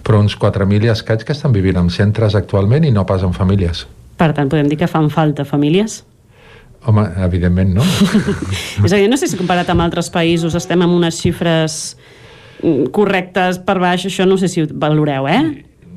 però 0.04 0.20
uns 0.20 0.36
4.000 0.40 0.90
i 0.90 0.92
escaig 0.94 1.24
que 1.24 1.36
estan 1.36 1.54
vivint 1.56 1.80
en 1.80 1.92
centres 1.94 2.36
actualment 2.36 2.84
i 2.84 2.92
no 2.92 3.06
pas 3.08 3.24
en 3.24 3.36
famílies. 3.36 3.86
Per 4.20 4.32
tant, 4.36 4.50
podem 4.52 4.70
dir 4.70 4.78
que 4.82 4.90
fan 4.90 5.10
falta 5.14 5.46
famílies? 5.48 6.02
Home, 6.86 7.06
evidentment 7.24 7.78
no. 7.78 7.86
És 8.86 8.92
a 8.92 8.98
dir, 8.98 9.08
no 9.08 9.18
sé 9.20 9.30
si 9.32 9.40
comparat 9.40 9.70
amb 9.72 9.86
altres 9.86 10.12
països 10.12 10.56
estem 10.60 10.84
amb 10.84 10.98
unes 10.98 11.22
xifres 11.22 11.96
mm, 12.60 12.90
correctes 12.96 13.62
per 13.64 13.78
baix, 13.80 14.10
això 14.10 14.28
no 14.28 14.36
sé 14.42 14.52
si 14.52 14.66
ho 14.66 14.68
valoreu, 14.68 15.30
eh? 15.32 15.44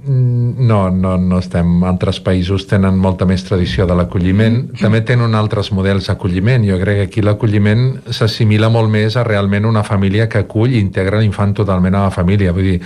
Mm, 0.07 0.67
no, 0.67 0.89
no, 0.91 1.17
no 1.19 1.39
estem. 1.43 1.81
Altres 1.83 2.21
països 2.23 2.69
tenen 2.71 2.95
molta 3.03 3.27
més 3.27 3.43
tradició 3.43 3.89
de 3.91 3.95
l'acolliment. 3.99 4.61
També 4.79 5.01
tenen 5.03 5.35
altres 5.35 5.73
models 5.75 6.07
d'acolliment. 6.07 6.63
Jo 6.69 6.77
crec 6.79 7.01
que 7.01 7.07
aquí 7.09 7.25
l'acolliment 7.27 7.83
s'assimila 8.15 8.69
molt 8.71 8.93
més 8.93 9.17
a 9.19 9.25
realment 9.27 9.67
una 9.67 9.83
família 9.83 10.29
que 10.31 10.45
acull 10.45 10.77
i 10.77 10.79
integra 10.79 11.19
l'infant 11.19 11.57
totalment 11.59 11.97
a 11.99 12.05
la 12.05 12.13
família. 12.15 12.55
Vull 12.55 12.69
dir, 12.71 12.77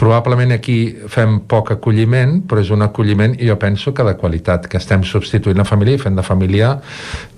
probablement 0.00 0.56
aquí 0.56 0.78
fem 1.12 1.38
poc 1.46 1.70
acolliment, 1.76 2.40
però 2.50 2.64
és 2.64 2.72
un 2.74 2.82
acolliment, 2.82 3.36
i 3.38 3.52
jo 3.52 3.58
penso 3.60 3.94
que 3.94 4.06
de 4.08 4.16
qualitat, 4.18 4.66
que 4.66 4.80
estem 4.82 5.06
substituint 5.06 5.62
la 5.62 5.68
família 5.68 5.94
i 5.94 6.02
fent 6.02 6.18
de 6.18 6.26
família 6.26 6.72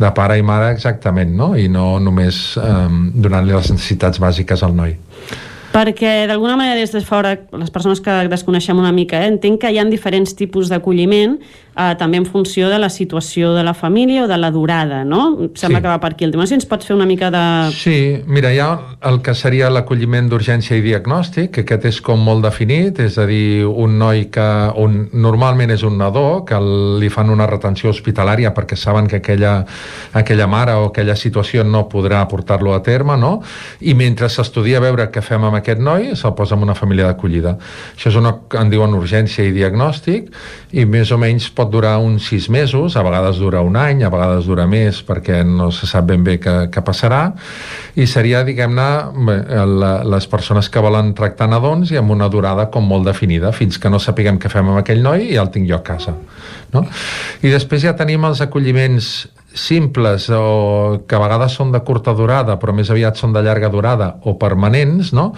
de 0.00 0.12
pare 0.16 0.38
i 0.40 0.46
mare 0.46 0.72
exactament, 0.72 1.36
no? 1.36 1.52
I 1.60 1.68
no 1.68 1.98
només 2.00 2.56
eh, 2.56 2.88
donant-li 3.12 3.52
les 3.52 3.70
necessitats 3.74 4.22
bàsiques 4.22 4.64
al 4.64 4.72
noi 4.80 4.96
perquè 5.76 6.24
d'alguna 6.24 6.56
manera 6.56 6.80
des 6.80 6.92
de 6.94 7.02
fora, 7.04 7.34
les 7.52 7.72
persones 7.72 8.00
que 8.00 8.14
desconeixem 8.32 8.78
una 8.80 8.94
mica, 8.96 9.20
eh, 9.20 9.28
entenc 9.28 9.60
que 9.60 9.72
hi 9.72 9.78
ha 9.78 9.84
diferents 9.84 10.32
tipus 10.38 10.70
d'acolliment 10.72 11.36
eh, 11.76 11.94
també 11.98 12.16
en 12.18 12.26
funció 12.26 12.70
de 12.70 12.78
la 12.78 12.88
situació 12.88 13.52
de 13.54 13.62
la 13.64 13.74
família 13.74 14.24
o 14.24 14.28
de 14.28 14.38
la 14.38 14.50
durada, 14.50 15.04
no? 15.04 15.50
Sembla 15.54 15.78
sí. 15.78 15.82
que 15.82 15.88
va 15.88 16.00
per 16.00 16.12
aquí 16.14 16.24
el 16.24 16.32
tema. 16.32 16.46
Si 16.46 16.56
ens 16.56 16.66
pots 16.66 16.88
fer 16.88 16.96
una 16.96 17.06
mica 17.06 17.30
de... 17.30 17.42
Sí, 17.76 18.22
mira, 18.26 18.52
hi 18.52 18.60
ha 18.64 18.70
el 19.10 19.20
que 19.22 19.34
seria 19.36 19.68
l'acolliment 19.70 20.30
d'urgència 20.30 20.78
i 20.78 20.84
diagnòstic, 20.84 21.52
que 21.52 21.66
aquest 21.66 21.88
és 21.92 22.00
com 22.04 22.22
molt 22.24 22.44
definit, 22.46 23.00
és 23.04 23.18
a 23.20 23.26
dir, 23.28 23.66
un 23.66 23.98
noi 24.00 24.26
que 24.32 24.46
un, 24.80 24.98
normalment 25.12 25.74
és 25.74 25.84
un 25.86 25.98
nadó, 26.00 26.44
que 26.48 26.58
li 27.00 27.10
fan 27.12 27.30
una 27.32 27.48
retenció 27.50 27.92
hospitalària 27.92 28.54
perquè 28.56 28.78
saben 28.78 29.10
que 29.10 29.20
aquella, 29.20 29.58
aquella 30.16 30.48
mare 30.50 30.76
o 30.80 30.88
aquella 30.90 31.16
situació 31.16 31.64
no 31.64 31.86
podrà 31.92 32.22
portar-lo 32.30 32.74
a 32.74 32.82
terme, 32.86 33.18
no? 33.20 33.40
I 33.80 33.94
mentre 33.98 34.30
s'estudia 34.32 34.80
veure 34.80 35.10
què 35.12 35.22
fem 35.24 35.44
amb 35.44 35.60
aquest 35.60 35.82
noi, 35.82 36.12
se'l 36.16 36.34
posa 36.38 36.56
en 36.56 36.64
una 36.64 36.76
família 36.78 37.10
d'acollida. 37.10 37.56
Això 37.96 38.10
és 38.12 38.18
una, 38.18 38.32
en 38.60 38.72
diuen 38.72 38.94
urgència 38.96 39.44
i 39.44 39.52
diagnòstic, 39.54 40.32
i 40.76 40.86
més 40.88 41.12
o 41.12 41.20
menys 41.20 41.50
pot 41.56 41.65
pot 41.66 41.72
durar 41.74 41.98
uns 41.98 42.28
sis 42.30 42.46
mesos, 42.48 42.94
a 42.96 43.02
vegades 43.02 43.40
dura 43.42 43.60
un 43.66 43.76
any, 43.76 44.04
a 44.06 44.10
vegades 44.12 44.46
dura 44.46 44.66
més 44.70 45.02
perquè 45.02 45.42
no 45.44 45.72
se 45.74 45.88
sap 45.90 46.06
ben 46.06 46.22
bé 46.24 46.38
què, 46.38 46.54
què 46.70 46.82
passarà, 46.86 47.32
i 47.98 48.06
seria, 48.06 48.44
diguem-ne, 48.46 48.86
les 50.06 50.28
persones 50.30 50.70
que 50.70 50.82
volen 50.82 51.12
tractar 51.18 51.48
nadons 51.50 51.90
i 51.90 51.98
amb 51.98 52.14
una 52.14 52.30
durada 52.30 52.68
com 52.70 52.86
molt 52.86 53.08
definida, 53.08 53.50
fins 53.52 53.80
que 53.82 53.90
no 53.90 53.98
sapiguem 53.98 54.38
què 54.38 54.52
fem 54.52 54.70
amb 54.70 54.82
aquell 54.82 55.02
noi 55.02 55.32
i 55.32 55.40
el 55.40 55.50
tinc 55.50 55.66
jo 55.68 55.80
a 55.80 55.82
casa. 55.86 56.14
No? 56.72 56.84
I 57.42 57.50
després 57.50 57.82
ja 57.82 57.96
tenim 57.98 58.24
els 58.28 58.44
acolliments 58.44 59.26
simples 59.56 60.28
o 60.36 61.02
que 61.08 61.16
a 61.16 61.22
vegades 61.22 61.56
són 61.56 61.72
de 61.72 61.80
curta 61.80 62.12
durada 62.12 62.58
però 62.60 62.74
més 62.76 62.92
aviat 62.92 63.16
són 63.16 63.32
de 63.32 63.42
llarga 63.42 63.72
durada 63.72 64.12
o 64.28 64.36
permanents, 64.38 65.14
no? 65.16 65.32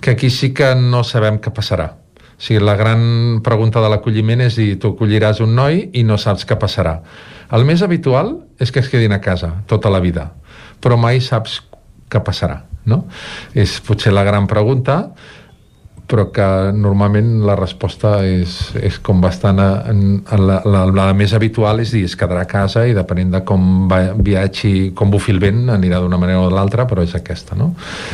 que 0.00 0.14
aquí 0.14 0.30
sí 0.30 0.52
que 0.54 0.74
no 0.76 1.02
sabem 1.02 1.40
què 1.40 1.54
passarà 1.54 2.03
o 2.44 2.46
sigui, 2.46 2.60
la 2.60 2.74
gran 2.76 3.40
pregunta 3.40 3.80
de 3.80 3.88
l'acolliment 3.88 4.42
és 4.44 4.58
dir, 4.60 4.74
tu 4.76 4.90
acolliràs 4.92 5.38
un 5.40 5.54
noi 5.56 5.78
i 5.96 6.02
no 6.04 6.18
saps 6.20 6.44
què 6.44 6.58
passarà. 6.60 6.98
El 7.56 7.64
més 7.64 7.80
habitual 7.80 8.34
és 8.60 8.68
que 8.68 8.82
es 8.84 8.90
quedin 8.92 9.14
a 9.16 9.20
casa 9.24 9.48
tota 9.64 9.88
la 9.88 10.02
vida, 10.04 10.26
però 10.76 10.98
mai 11.00 11.22
saps 11.24 11.62
què 12.12 12.20
passarà, 12.20 12.58
no? 12.84 13.06
És 13.56 13.78
potser 13.80 14.12
la 14.12 14.26
gran 14.28 14.44
pregunta, 14.44 15.14
però 16.14 16.28
que 16.30 16.46
normalment 16.78 17.40
la 17.42 17.56
resposta 17.58 18.20
és, 18.22 18.54
és 18.78 19.00
com 19.02 19.18
bastant 19.22 19.58
en, 19.58 20.02
en 20.22 20.44
la, 20.46 20.60
la, 20.62 20.84
la 20.94 21.08
més 21.16 21.34
habitual 21.34 21.82
és 21.82 21.90
dir, 21.94 22.04
es 22.06 22.14
quedarà 22.18 22.44
a 22.44 22.50
casa 22.50 22.84
i 22.86 22.94
depenent 22.94 23.32
de 23.34 23.40
com 23.46 23.88
va, 23.90 23.98
viatgi, 24.14 24.92
com 24.94 25.10
bufi 25.10 25.34
el 25.34 25.42
vent 25.42 25.72
anirà 25.74 25.98
d'una 26.04 26.20
manera 26.22 26.44
o 26.44 26.46
de 26.46 26.54
l'altra, 26.54 26.86
però 26.86 27.02
és 27.02 27.16
aquesta 27.18 27.58
no? 27.58 27.72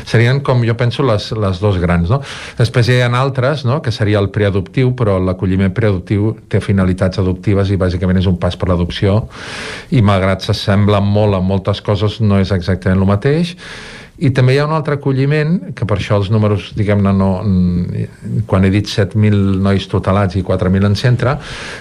serien 0.08 0.40
com 0.46 0.64
jo 0.64 0.76
penso 0.80 1.04
les, 1.04 1.28
les 1.36 1.60
dos 1.60 1.76
grans 1.82 2.08
no? 2.08 2.22
després 2.56 2.88
hi 2.88 3.00
ha 3.04 3.12
altres 3.20 3.66
no? 3.68 3.80
que 3.84 3.92
seria 3.92 4.22
el 4.22 4.30
preadoptiu, 4.32 4.94
però 4.96 5.18
l'acolliment 5.20 5.74
preadoptiu 5.76 6.34
té 6.48 6.62
finalitats 6.64 7.20
adoptives 7.20 7.68
i 7.68 7.80
bàsicament 7.80 8.22
és 8.22 8.30
un 8.30 8.40
pas 8.40 8.56
per 8.56 8.72
l'adopció 8.72 9.26
i 9.92 10.00
malgrat 10.00 10.48
s'assembla 10.48 11.04
molt 11.04 11.36
a 11.36 11.44
moltes 11.44 11.84
coses 11.84 12.22
no 12.24 12.40
és 12.40 12.54
exactament 12.56 13.00
el 13.00 13.10
mateix 13.12 13.56
i 14.20 14.30
també 14.36 14.54
hi 14.54 14.60
ha 14.60 14.66
un 14.68 14.74
altre 14.76 14.98
acolliment, 14.98 15.72
que 15.76 15.86
per 15.88 15.96
això 15.98 16.18
els 16.20 16.30
números, 16.32 16.70
diguem-ne, 16.76 17.12
no, 17.16 17.30
quan 18.50 18.66
he 18.66 18.70
dit 18.72 18.88
7.000 18.90 19.60
nois 19.64 19.86
tutelats 19.88 20.36
i 20.36 20.44
4.000 20.46 20.90
en 20.90 20.96
centre, 20.98 21.36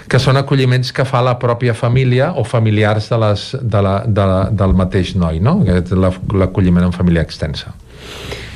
que 0.08 0.22
són 0.24 0.40
acolliments 0.40 0.93
que 0.95 1.06
fa 1.08 1.22
la 1.26 1.35
pròpia 1.42 1.76
família 1.76 2.32
o 2.40 2.45
familiars 2.48 3.11
de 3.11 3.22
les, 3.26 3.45
de 3.59 3.84
la, 3.84 3.95
de 4.08 4.27
la, 4.32 4.42
del 4.64 4.76
mateix 4.77 5.16
noi, 5.19 5.43
no? 5.43 5.59
l'acolliment 5.66 6.88
en 6.88 6.95
família 6.95 7.26
extensa. 7.27 7.76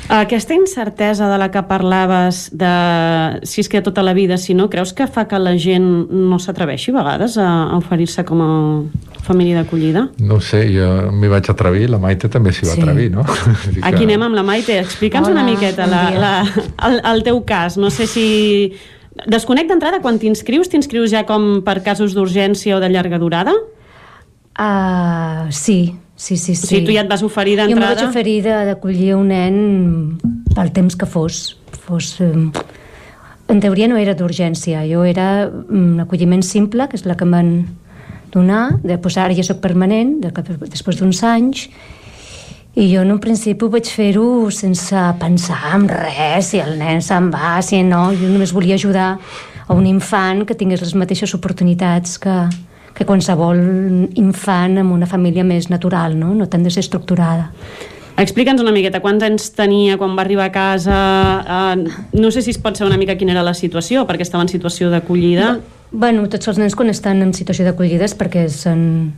Aquesta 0.08 0.52
incertesa 0.52 1.30
de 1.30 1.38
la 1.40 1.48
que 1.50 1.62
parlaves 1.64 2.50
de 2.52 2.72
si 3.48 3.62
és 3.64 3.70
que 3.72 3.80
tota 3.80 4.02
la 4.04 4.12
vida, 4.12 4.36
si 4.36 4.52
no, 4.52 4.68
creus 4.68 4.92
que 4.92 5.06
fa 5.08 5.24
que 5.28 5.40
la 5.40 5.56
gent 5.56 5.86
no 6.12 6.38
s'atreveixi 6.38 6.92
a 6.92 6.98
vegades 6.98 7.38
a 7.40 7.48
oferir-se 7.78 8.24
com 8.28 8.44
a 8.44 8.50
família 9.24 9.58
d'acollida? 9.58 10.06
No 10.24 10.38
sé, 10.44 10.62
jo 10.72 10.88
m'hi 11.12 11.30
vaig 11.32 11.48
atrevir, 11.50 11.88
la 11.92 12.00
Maite 12.02 12.30
també 12.32 12.52
s'hi 12.54 12.68
va 12.68 12.76
sí. 12.76 12.84
atrevir, 12.84 13.10
no? 13.14 13.24
Que... 13.64 13.80
Aquí 13.88 14.04
anem 14.04 14.26
amb 14.28 14.38
la 14.38 14.44
Maite, 14.46 14.78
explica'ns 14.82 15.30
una 15.32 15.44
miqueta 15.46 15.88
la, 15.90 16.04
la, 16.20 16.34
el, 16.88 17.00
el 17.14 17.24
teu 17.26 17.42
cas, 17.48 17.78
no 17.80 17.92
sé 17.94 18.08
si... 18.10 18.26
Desconec 19.30 19.68
d'entrada, 19.70 20.00
quan 20.02 20.16
t'inscrius, 20.18 20.68
t'inscrius 20.72 21.12
ja 21.12 21.22
com 21.28 21.60
per 21.66 21.78
casos 21.86 22.16
d'urgència 22.16 22.74
o 22.76 22.80
de 22.82 22.88
llarga 22.90 23.20
durada? 23.22 23.54
Uh, 24.54 25.46
sí, 25.54 25.94
Sí, 26.16 26.36
sí, 26.36 26.54
sí. 26.54 26.64
O 26.64 26.68
sigui, 26.68 26.86
tu 26.86 26.94
ja 26.94 27.02
et 27.02 27.10
vas 27.10 27.24
oferir 27.26 27.56
d'entrada... 27.58 27.74
Jo 27.74 27.90
em 27.90 27.98
vaig 27.98 28.04
oferir 28.06 28.36
d'acollir 28.46 29.14
un 29.16 29.32
nen 29.32 29.56
pel 30.54 30.70
temps 30.74 30.94
que 30.94 31.08
fos. 31.10 31.56
fos 31.84 32.14
eh, 32.22 32.30
en 33.50 33.60
teoria 33.60 33.88
no 33.90 33.98
era 34.00 34.14
d'urgència, 34.16 34.84
jo 34.88 35.02
era 35.04 35.48
un 35.50 35.98
acolliment 36.04 36.44
simple, 36.46 36.86
que 36.88 36.96
és 37.00 37.04
la 37.04 37.18
que 37.18 37.26
em 37.26 37.34
donar, 38.34 38.80
després 38.82 39.18
ara 39.22 39.36
ja 39.36 39.46
soc 39.46 39.62
permanent, 39.62 40.18
de, 40.22 40.32
després 40.66 40.98
d'uns 40.98 41.22
anys, 41.26 41.68
i 42.74 42.88
jo 42.90 43.04
en 43.06 43.12
un 43.14 43.20
principi 43.22 43.68
vaig 43.70 43.86
fer-ho 43.86 44.50
sense 44.50 44.98
pensar 45.20 45.60
en 45.76 45.86
res, 45.90 46.50
si 46.50 46.58
el 46.58 46.74
nen 46.80 47.02
se'n 47.04 47.30
va, 47.30 47.56
si 47.62 47.84
no, 47.86 48.08
jo 48.18 48.30
només 48.32 48.52
volia 48.54 48.74
ajudar 48.74 49.14
a 49.64 49.72
un 49.74 49.86
infant 49.86 50.42
que 50.44 50.56
tingués 50.58 50.82
les 50.82 50.94
mateixes 50.98 51.32
oportunitats 51.38 52.18
que, 52.18 52.34
que 52.94 53.06
qualsevol 53.06 53.62
infant 54.18 54.78
amb 54.82 54.94
una 54.94 55.06
família 55.06 55.46
més 55.46 55.70
natural, 55.70 56.18
no, 56.18 56.34
no 56.34 56.50
tan 56.50 56.66
desestructurada. 56.66 57.52
Explica'ns 58.14 58.62
una 58.62 58.70
miqueta 58.74 59.00
quants 59.02 59.24
anys 59.26 59.48
tenia 59.56 59.96
quan 59.98 60.12
va 60.14 60.22
arribar 60.22 60.46
a 60.46 60.54
casa, 60.54 60.98
uh, 61.42 62.04
no 62.14 62.30
sé 62.30 62.44
si 62.46 62.52
es 62.54 62.60
pot 62.62 62.78
saber 62.78 62.92
una 62.92 63.00
mica 63.00 63.16
quina 63.18 63.34
era 63.34 63.42
la 63.42 63.56
situació, 63.58 64.04
perquè 64.06 64.22
estava 64.22 64.44
en 64.46 64.52
situació 64.52 64.90
d'acollida. 64.92 65.56
Bueno, 65.94 66.24
tots 66.26 66.50
els 66.50 66.58
nens 66.58 66.74
quan 66.74 66.90
estan 66.90 67.22
en 67.22 67.30
situació 67.36 67.68
d'acollida 67.68 68.08
és 68.08 68.16
perquè 68.18 68.48
s'han 68.50 69.12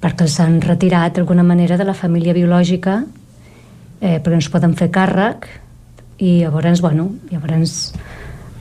perquè 0.00 0.28
s'han 0.30 0.60
retirat 0.64 1.18
d'alguna 1.18 1.44
manera 1.44 1.76
de 1.76 1.84
la 1.84 1.92
família 1.94 2.32
biològica 2.36 3.02
eh, 4.00 4.16
perquè 4.16 4.38
no 4.38 4.44
es 4.44 4.48
poden 4.52 4.72
fer 4.78 4.88
càrrec 4.94 5.44
i 6.16 6.38
llavors, 6.44 6.80
bueno, 6.80 7.10
llavors 7.32 7.92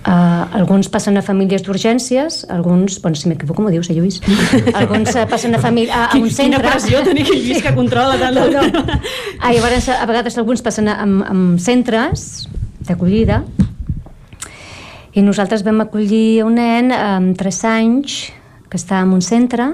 Uh, 0.05 0.45
alguns 0.53 0.85
passen 0.93 1.17
a 1.17 1.21
famílies 1.25 1.63
d'urgències, 1.65 2.43
alguns, 2.53 2.99
bueno, 3.01 3.17
si 3.17 3.25
m'equivoco 3.25 3.63
m'ho 3.63 3.71
dius, 3.73 3.87
eh, 3.89 3.95
Lluís? 3.97 4.19
alguns 4.79 5.15
uh, 5.15 5.23
passen 5.25 5.57
a, 5.57 5.59
família, 5.63 5.95
a, 5.97 6.03
a 6.13 6.19
un 6.19 6.29
centre... 6.29 6.59
Quina 6.61 6.75
pressió 6.75 7.01
tenir 7.01 7.23
que 7.25 7.39
Lluís 7.39 7.63
que 7.65 7.71
controla 7.73 8.13
tant. 8.21 8.37
No, 8.37 8.67
no. 8.69 8.99
Ah, 9.39 9.49
llavors, 9.49 9.89
a 9.89 10.05
vegades 10.05 10.37
alguns 10.37 10.61
passen 10.61 10.91
a, 10.93 10.99
a, 11.01 11.07
a 11.25 11.39
centres 11.57 12.45
d'acollida 12.85 13.41
i 15.15 15.23
nosaltres 15.23 15.63
vam 15.63 15.79
acollir 15.83 16.43
un 16.43 16.57
nen 16.59 16.91
amb 16.91 17.37
3 17.39 17.59
anys 17.71 18.17
que 18.69 18.75
estava 18.75 19.05
en 19.07 19.13
un 19.15 19.23
centre 19.23 19.69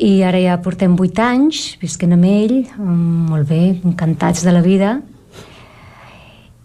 i 0.00 0.22
ara 0.24 0.40
ja 0.40 0.56
portem 0.64 0.96
8 0.96 1.22
anys 1.22 1.64
visquent 1.82 2.16
amb 2.16 2.24
ell, 2.26 2.56
molt 2.78 3.46
bé, 3.50 3.76
encantats 3.84 4.42
de 4.46 4.54
la 4.54 4.64
vida 4.64 4.96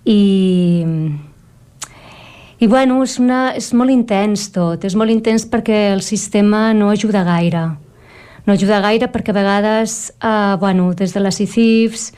i 0.07 0.19
i 2.59 2.67
bueno, 2.67 2.97
és, 3.05 3.13
una, 3.23 3.53
és 3.55 3.69
molt 3.71 3.91
intens 3.93 4.49
tot, 4.51 4.83
és 4.83 4.95
molt 4.99 5.13
intens 5.13 5.45
perquè 5.47 5.93
el 5.93 6.01
sistema 6.03 6.73
no 6.75 6.89
ajuda 6.91 7.21
gaire. 7.23 7.61
No 8.43 8.51
ajuda 8.51 8.81
gaire 8.83 9.07
perquè 9.07 9.31
a 9.31 9.37
vegades, 9.37 9.93
eh, 10.19 10.57
bueno, 10.59 10.89
des 10.91 11.15
de 11.15 11.23
les 11.23 11.39
ICIFs, 11.39 12.09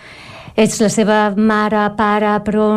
ets 0.55 0.79
la 0.81 0.89
seva 0.91 1.19
mare, 1.37 1.87
pare, 1.97 2.35
però 2.45 2.67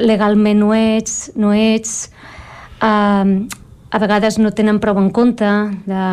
legalment 0.00 0.60
no 0.60 0.72
ets, 0.76 1.30
no 1.36 1.52
ets. 1.56 2.10
Uh, 2.82 3.46
a 3.94 4.00
vegades 4.02 4.38
no 4.42 4.50
tenen 4.50 4.80
prou 4.82 4.98
en 4.98 5.10
compte 5.14 5.48
de, 5.86 6.04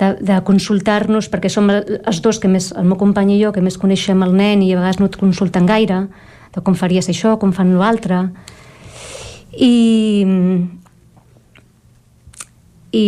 de, 0.00 0.08
de 0.20 0.38
consultar-nos, 0.46 1.30
perquè 1.30 1.50
som 1.52 1.70
els 1.70 2.20
dos 2.22 2.40
que 2.42 2.50
més, 2.50 2.72
el 2.74 2.88
meu 2.88 2.98
company 3.00 3.36
i 3.36 3.42
jo, 3.42 3.52
que 3.54 3.62
més 3.62 3.78
coneixem 3.78 4.22
el 4.26 4.34
nen 4.34 4.62
i 4.62 4.72
a 4.72 4.80
vegades 4.80 4.98
no 5.00 5.10
et 5.10 5.18
consulten 5.20 5.68
gaire, 5.70 6.06
de 6.54 6.62
com 6.62 6.74
faries 6.78 7.08
això, 7.10 7.36
com 7.38 7.54
fan 7.54 7.74
l'altre 7.78 8.28
i 9.54 9.74
i 12.94 13.06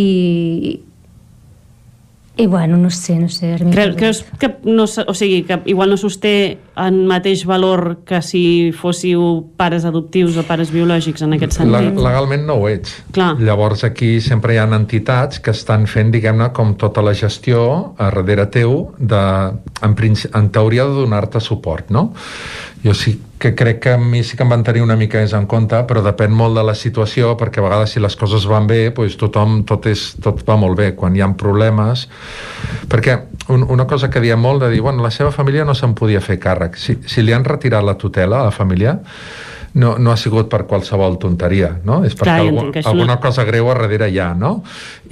i 2.37 2.45
bueno, 2.45 2.77
no 2.77 2.89
sé, 2.89 3.17
no 3.17 3.29
sé. 3.29 3.55
Creus, 3.71 3.95
creus 3.95 4.25
que, 4.39 4.51
no, 4.63 4.83
o 4.85 5.13
sigui, 5.13 5.41
que 5.43 5.59
igual 5.65 5.89
no 5.89 5.97
sosté 5.97 6.59
en 6.77 6.99
mateix 7.09 7.43
valor 7.49 8.03
que 8.05 8.21
si 8.21 8.71
fóssiu 8.77 9.49
pares 9.57 9.87
adoptius 9.89 10.37
o 10.37 10.45
pares 10.45 10.69
biològics 10.73 11.25
en 11.25 11.33
aquest 11.37 11.57
sentit? 11.57 11.97
Legalment 11.97 12.45
no 12.45 12.59
ho 12.61 12.69
ets. 12.69 12.93
Clar. 13.15 13.33
Llavors 13.41 13.83
aquí 13.87 14.17
sempre 14.21 14.53
hi 14.53 14.61
ha 14.61 14.67
entitats 14.77 15.41
que 15.41 15.55
estan 15.55 15.87
fent, 15.89 16.13
diguem-ne, 16.13 16.51
com 16.53 16.75
tota 16.77 17.01
la 17.01 17.15
gestió 17.17 17.95
a 17.97 18.11
darrere 18.11 18.45
teu 18.53 18.77
de, 18.99 19.23
en, 19.81 19.97
en 19.97 20.49
teoria 20.53 20.85
de 20.85 21.01
donar-te 21.01 21.41
suport, 21.41 21.89
no? 21.89 22.11
Jo 22.87 22.93
sí 22.95 23.17
que 23.37 23.53
crec 23.53 23.79
que 23.83 23.91
a 23.93 23.97
mi 23.97 24.23
sí 24.23 24.37
que 24.37 24.43
em 24.43 24.49
van 24.49 24.63
tenir 24.63 24.81
una 24.81 24.95
mica 24.97 25.19
més 25.21 25.33
en 25.37 25.45
compte, 25.45 25.77
però 25.89 26.01
depèn 26.01 26.31
molt 26.33 26.57
de 26.57 26.63
la 26.65 26.73
situació, 26.73 27.35
perquè 27.37 27.61
a 27.61 27.65
vegades 27.67 27.93
si 27.93 28.01
les 28.01 28.15
coses 28.17 28.47
van 28.49 28.65
bé, 28.69 28.79
doncs 28.95 29.17
tothom, 29.19 29.59
tot, 29.67 29.85
és, 29.91 30.15
tot 30.23 30.41
va 30.47 30.55
molt 30.57 30.79
bé. 30.79 30.93
Quan 30.95 31.15
hi 31.15 31.21
ha 31.21 31.27
problemes... 31.37 32.07
Perquè 32.87 33.17
un, 33.53 33.65
una 33.67 33.85
cosa 33.85 34.09
que 34.09 34.23
diem 34.23 34.39
molt 34.41 34.63
de 34.63 34.71
dir, 34.71 34.81
bueno, 34.81 35.03
la 35.03 35.11
seva 35.11 35.33
família 35.35 35.65
no 35.67 35.75
se'n 35.75 35.93
podia 35.95 36.21
fer 36.23 36.39
càrrec. 36.39 36.79
Si, 36.79 36.97
si 37.05 37.21
li 37.21 37.35
han 37.35 37.45
retirat 37.45 37.85
la 37.85 37.97
tutela 37.99 38.41
a 38.41 38.47
la 38.47 38.55
família, 38.55 38.97
no, 39.77 39.97
no 39.99 40.11
ha 40.11 40.17
sigut 40.17 40.49
per 40.49 40.63
qualsevol 40.65 41.19
tonteria, 41.21 41.69
no? 41.85 41.99
És 42.07 42.15
perquè 42.17 42.39
Clar, 42.39 42.47
algú, 42.47 42.83
alguna 42.89 43.17
cosa 43.21 43.45
greu 43.45 43.69
a 43.69 43.75
darrere 43.77 44.09
hi 44.09 44.17
ha, 44.23 44.31
no? 44.33 44.61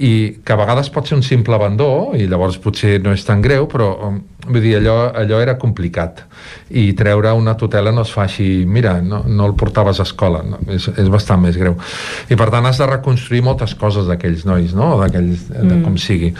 I 0.02 0.40
que 0.42 0.56
a 0.56 0.58
vegades 0.58 0.90
pot 0.90 1.06
ser 1.06 1.18
un 1.20 1.22
simple 1.26 1.54
abandó, 1.54 1.90
i 2.18 2.26
llavors 2.26 2.58
potser 2.62 2.96
no 3.04 3.14
és 3.14 3.24
tan 3.28 3.44
greu, 3.44 3.68
però 3.70 3.92
um, 4.08 4.18
vull 4.46 4.62
dir, 4.62 4.76
allò, 4.78 5.10
allò 5.12 5.40
era 5.42 5.56
complicat 5.60 6.22
i 6.68 6.92
treure 6.98 7.32
una 7.36 7.56
tutela 7.58 7.92
no 7.94 8.04
es 8.06 8.12
fa 8.14 8.24
així 8.26 8.64
mira, 8.66 8.96
no, 9.02 9.22
no 9.26 9.48
el 9.48 9.54
portaves 9.58 10.00
a 10.00 10.06
escola 10.06 10.42
no? 10.46 10.60
és, 10.72 10.88
és 10.96 11.10
bastant 11.12 11.42
més 11.42 11.58
greu 11.58 11.76
i 12.30 12.38
per 12.38 12.48
tant 12.54 12.66
has 12.66 12.80
de 12.82 12.88
reconstruir 12.90 13.42
moltes 13.46 13.76
coses 13.78 14.08
d'aquells 14.10 14.46
nois 14.48 14.74
no? 14.76 14.94
d'aquells, 15.02 15.48
mm. 15.50 15.68
de 15.70 15.80
com 15.84 15.98
sigui 16.00 16.32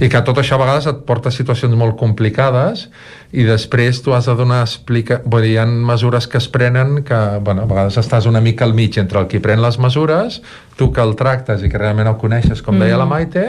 i 0.00 0.10
que 0.12 0.24
tot 0.26 0.40
això 0.40 0.58
a 0.58 0.64
vegades 0.64 0.88
et 0.90 1.04
porta 1.08 1.32
a 1.32 1.36
situacions 1.36 1.76
molt 1.78 1.98
complicades 2.00 2.88
i 3.34 3.42
després 3.42 3.98
tu 4.04 4.14
has 4.14 4.28
de 4.30 4.34
donar 4.38 4.60
explica... 4.62 5.18
Vull 5.26 5.42
dir, 5.42 5.54
hi 5.56 5.58
ha 5.58 5.66
mesures 5.66 6.28
que 6.30 6.38
es 6.38 6.46
prenen 6.50 7.00
que, 7.06 7.18
bueno, 7.42 7.64
a 7.64 7.70
vegades 7.70 7.98
estàs 7.98 8.28
una 8.30 8.42
mica 8.44 8.66
al 8.66 8.76
mig 8.78 8.94
entre 9.00 9.18
el 9.18 9.26
qui 9.30 9.40
pren 9.42 9.62
les 9.62 9.78
mesures, 9.82 10.38
tu 10.76 10.90
que 10.92 11.02
el 11.02 11.14
tractes 11.18 11.62
i 11.62 11.70
que 11.70 11.78
realment 11.78 12.08
el 12.10 12.16
coneixes, 12.20 12.62
com 12.64 12.74
mm. 12.74 12.84
deia 12.84 12.98
la 12.98 13.06
Maite, 13.06 13.44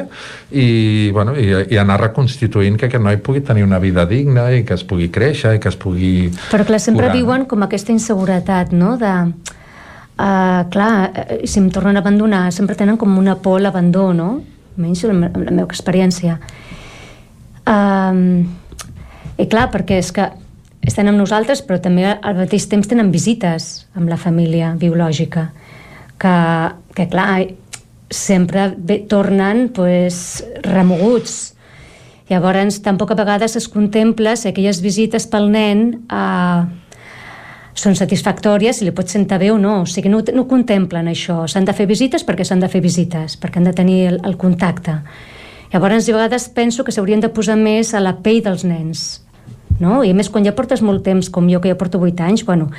i, 0.51 0.67
bueno, 1.15 1.33
i, 1.37 1.49
i 1.73 1.79
anar 1.81 1.97
reconstituint 2.01 2.77
que 2.77 2.89
aquest 2.89 3.03
noi 3.03 3.17
pugui 3.23 3.41
tenir 3.45 3.65
una 3.65 3.79
vida 3.81 4.05
digna 4.09 4.47
i 4.53 4.63
que 4.67 4.77
es 4.77 4.85
pugui 4.85 5.09
créixer 5.13 5.55
i 5.57 5.61
que 5.63 5.71
es 5.71 5.79
pugui 5.79 6.29
Però 6.51 6.67
clar, 6.67 6.79
sempre 6.83 7.07
curar. 7.07 7.17
viuen 7.17 7.47
com 7.49 7.65
aquesta 7.65 7.93
inseguretat, 7.95 8.73
no?, 8.75 8.95
de... 9.01 9.17
Uh, 10.15 10.61
clar, 10.71 11.11
uh, 11.11 11.41
si 11.43 11.59
em 11.59 11.65
tornen 11.75 11.97
a 11.97 11.99
abandonar 11.99 12.45
sempre 12.55 12.71
tenen 12.79 12.95
com 12.95 13.17
una 13.19 13.33
por 13.35 13.57
a 13.59 13.65
l'abandó 13.65 14.13
no? 14.15 14.29
almenys 14.77 15.01
la, 15.09 15.27
la 15.27 15.51
meva 15.51 15.65
experiència 15.67 16.37
uh, 17.67 18.21
i 19.35 19.47
clar, 19.51 19.65
perquè 19.73 19.99
és 19.99 20.13
que 20.15 20.29
estan 20.85 21.09
amb 21.09 21.19
nosaltres, 21.19 21.63
però 21.65 21.79
també 21.81 22.05
al 22.07 22.37
mateix 22.37 22.67
temps 22.71 22.87
tenen 22.87 23.11
visites 23.11 23.85
amb 23.97 24.09
la 24.11 24.17
família 24.21 24.73
biològica, 24.79 25.49
que, 26.19 26.37
que 26.95 27.07
clar, 27.09 27.47
sempre 28.09 28.73
ve, 28.77 28.99
tornen 29.09 29.69
pues, 29.69 30.45
remoguts. 30.63 31.53
Llavors, 32.29 32.79
tampoc 32.81 33.11
a 33.13 33.19
vegades 33.19 33.55
es 33.55 33.67
contempla 33.69 34.33
si 34.35 34.49
aquelles 34.49 34.81
visites 34.81 35.27
pel 35.29 35.51
nen 35.53 35.83
eh, 36.09 36.63
són 37.77 37.97
satisfactòries, 37.99 38.79
si 38.79 38.87
li 38.87 38.93
pot 38.95 39.11
sentar 39.11 39.37
bé 39.43 39.51
o 39.53 39.59
no. 39.61 39.81
O 39.83 39.89
sigui, 39.89 40.09
no, 40.09 40.23
no 40.33 40.47
contemplen 40.49 41.11
això. 41.11 41.43
S'han 41.51 41.67
de 41.67 41.75
fer 41.77 41.85
visites 41.85 42.25
perquè 42.25 42.47
s'han 42.47 42.63
de 42.63 42.71
fer 42.71 42.81
visites, 42.81 43.37
perquè 43.37 43.61
han 43.61 43.69
de 43.69 43.75
tenir 43.77 43.99
el, 44.09 44.19
el 44.25 44.39
contacte. 44.41 45.01
Llavors, 45.73 46.07
a 46.09 46.15
vegades 46.15 46.49
penso 46.55 46.85
que 46.87 46.93
s'haurien 46.95 47.21
de 47.21 47.29
posar 47.29 47.57
més 47.59 47.93
a 47.93 48.01
la 48.01 48.15
pell 48.23 48.41
dels 48.45 48.63
nens, 48.65 49.05
no? 49.79 49.99
I 50.03 50.13
més, 50.15 50.29
quan 50.31 50.45
ja 50.45 50.53
portes 50.55 50.81
molt 50.85 51.03
temps, 51.05 51.29
com 51.33 51.49
jo 51.51 51.59
que 51.61 51.71
ja 51.71 51.77
porto 51.79 51.99
8 52.01 52.25
anys, 52.25 52.45
bueno, 52.47 52.69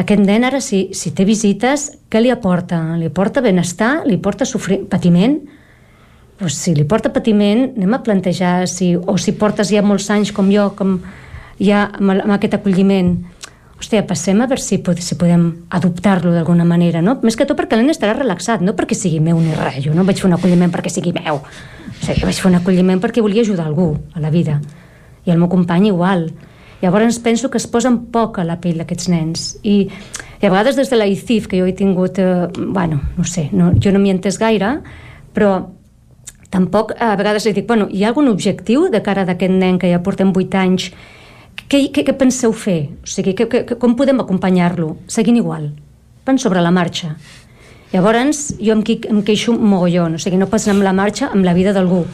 aquest 0.00 0.22
nen 0.22 0.44
ara, 0.48 0.60
si, 0.60 0.88
si 0.96 1.12
té 1.16 1.26
visites, 1.28 1.90
què 2.12 2.22
li 2.22 2.32
aporta? 2.32 2.80
Li 3.00 3.08
aporta 3.10 3.42
benestar? 3.44 4.02
Li 4.08 4.18
porta 4.22 4.48
sofrir, 4.48 4.82
patiment? 4.90 5.38
Pues 6.40 6.56
si 6.58 6.74
li 6.74 6.84
porta 6.88 7.12
patiment, 7.14 7.70
anem 7.76 7.94
a 7.94 8.02
plantejar 8.02 8.66
si, 8.68 8.94
o 8.96 9.16
si 9.20 9.36
portes 9.38 9.70
ja 9.70 9.84
molts 9.84 10.10
anys 10.10 10.32
com 10.34 10.50
jo, 10.52 10.72
com 10.76 10.98
ja 11.62 11.86
amb, 11.92 12.16
amb 12.18 12.34
aquest 12.34 12.58
acolliment, 12.58 13.14
hòstia, 13.78 14.04
passem 14.06 14.40
a 14.42 14.48
veure 14.50 14.62
si, 14.62 14.80
si 14.82 15.18
podem 15.18 15.48
adoptar-lo 15.70 16.34
d'alguna 16.34 16.66
manera, 16.66 17.02
no? 17.02 17.16
Més 17.22 17.38
que 17.38 17.46
tot 17.46 17.58
perquè 17.58 17.78
el 17.78 17.84
nen 17.84 17.94
estarà 17.94 18.16
relaxat, 18.18 18.62
no 18.62 18.76
perquè 18.78 18.98
sigui 18.98 19.22
meu 19.22 19.40
ni 19.40 19.54
res. 19.58 19.82
Jo 19.86 19.94
no 19.94 20.06
vaig 20.06 20.20
fer 20.20 20.30
un 20.30 20.38
acolliment 20.38 20.70
perquè 20.74 20.90
sigui 20.90 21.14
meu. 21.16 21.42
O 21.42 22.04
sigui, 22.04 22.22
vaig 22.26 22.38
fer 22.38 22.50
un 22.50 22.60
acolliment 22.60 23.02
perquè 23.02 23.22
volia 23.22 23.46
ajudar 23.46 23.68
algú 23.70 23.92
a 24.14 24.22
la 24.22 24.30
vida 24.34 24.60
i 25.24 25.30
el 25.30 25.38
meu 25.38 25.50
company 25.52 25.88
igual. 25.90 26.30
Llavors 26.82 27.20
penso 27.22 27.50
que 27.50 27.60
es 27.62 27.68
posen 27.70 28.00
poc 28.10 28.40
a 28.42 28.44
la 28.44 28.58
pell 28.60 28.80
d'aquests 28.82 29.08
nens 29.12 29.46
i, 29.62 29.86
i 29.86 30.46
a 30.46 30.50
vegades 30.50 30.76
des 30.76 30.90
de 30.90 30.98
la 30.98 31.06
ICIF, 31.06 31.46
que 31.46 31.60
jo 31.60 31.68
he 31.68 31.76
tingut, 31.78 32.18
eh, 32.18 32.48
bueno, 32.58 33.00
no 33.16 33.24
sé, 33.24 33.48
no, 33.52 33.70
jo 33.78 33.92
no 33.94 34.02
m'hi 34.02 34.10
entès 34.16 34.40
gaire, 34.42 34.80
però 35.32 35.54
tampoc 36.50 36.96
a 36.98 37.14
vegades 37.16 37.46
li 37.46 37.54
dic, 37.56 37.68
bueno, 37.70 37.86
hi 37.88 38.02
ha 38.02 38.10
algun 38.10 38.28
objectiu 38.28 38.88
de 38.90 39.00
cara 39.02 39.24
d'aquest 39.24 39.54
nen 39.54 39.78
que 39.78 39.92
ja 39.92 40.02
portem 40.02 40.34
8 40.34 40.58
anys 40.58 40.90
què, 41.72 41.86
què, 41.92 42.04
què 42.04 42.14
penseu 42.16 42.52
fer? 42.52 42.80
O 43.04 43.08
sigui, 43.08 43.32
que, 43.36 43.46
que, 43.48 43.62
com 43.80 43.94
podem 43.96 44.20
acompanyar-lo? 44.20 44.96
Seguint 45.08 45.38
igual, 45.40 45.70
van 46.26 46.40
sobre 46.40 46.60
la 46.64 46.72
marxa. 46.74 47.14
Llavors, 47.92 48.42
jo 48.60 48.74
em, 48.74 48.82
em 48.88 49.22
queixo 49.24 49.54
mogollon, 49.56 50.16
o 50.16 50.20
sigui, 50.20 50.40
no 50.40 50.48
passen 50.52 50.74
amb 50.74 50.84
la 50.84 50.94
marxa 50.96 51.30
amb 51.30 51.44
la 51.44 51.54
vida 51.56 51.74
d'algú. 51.76 52.04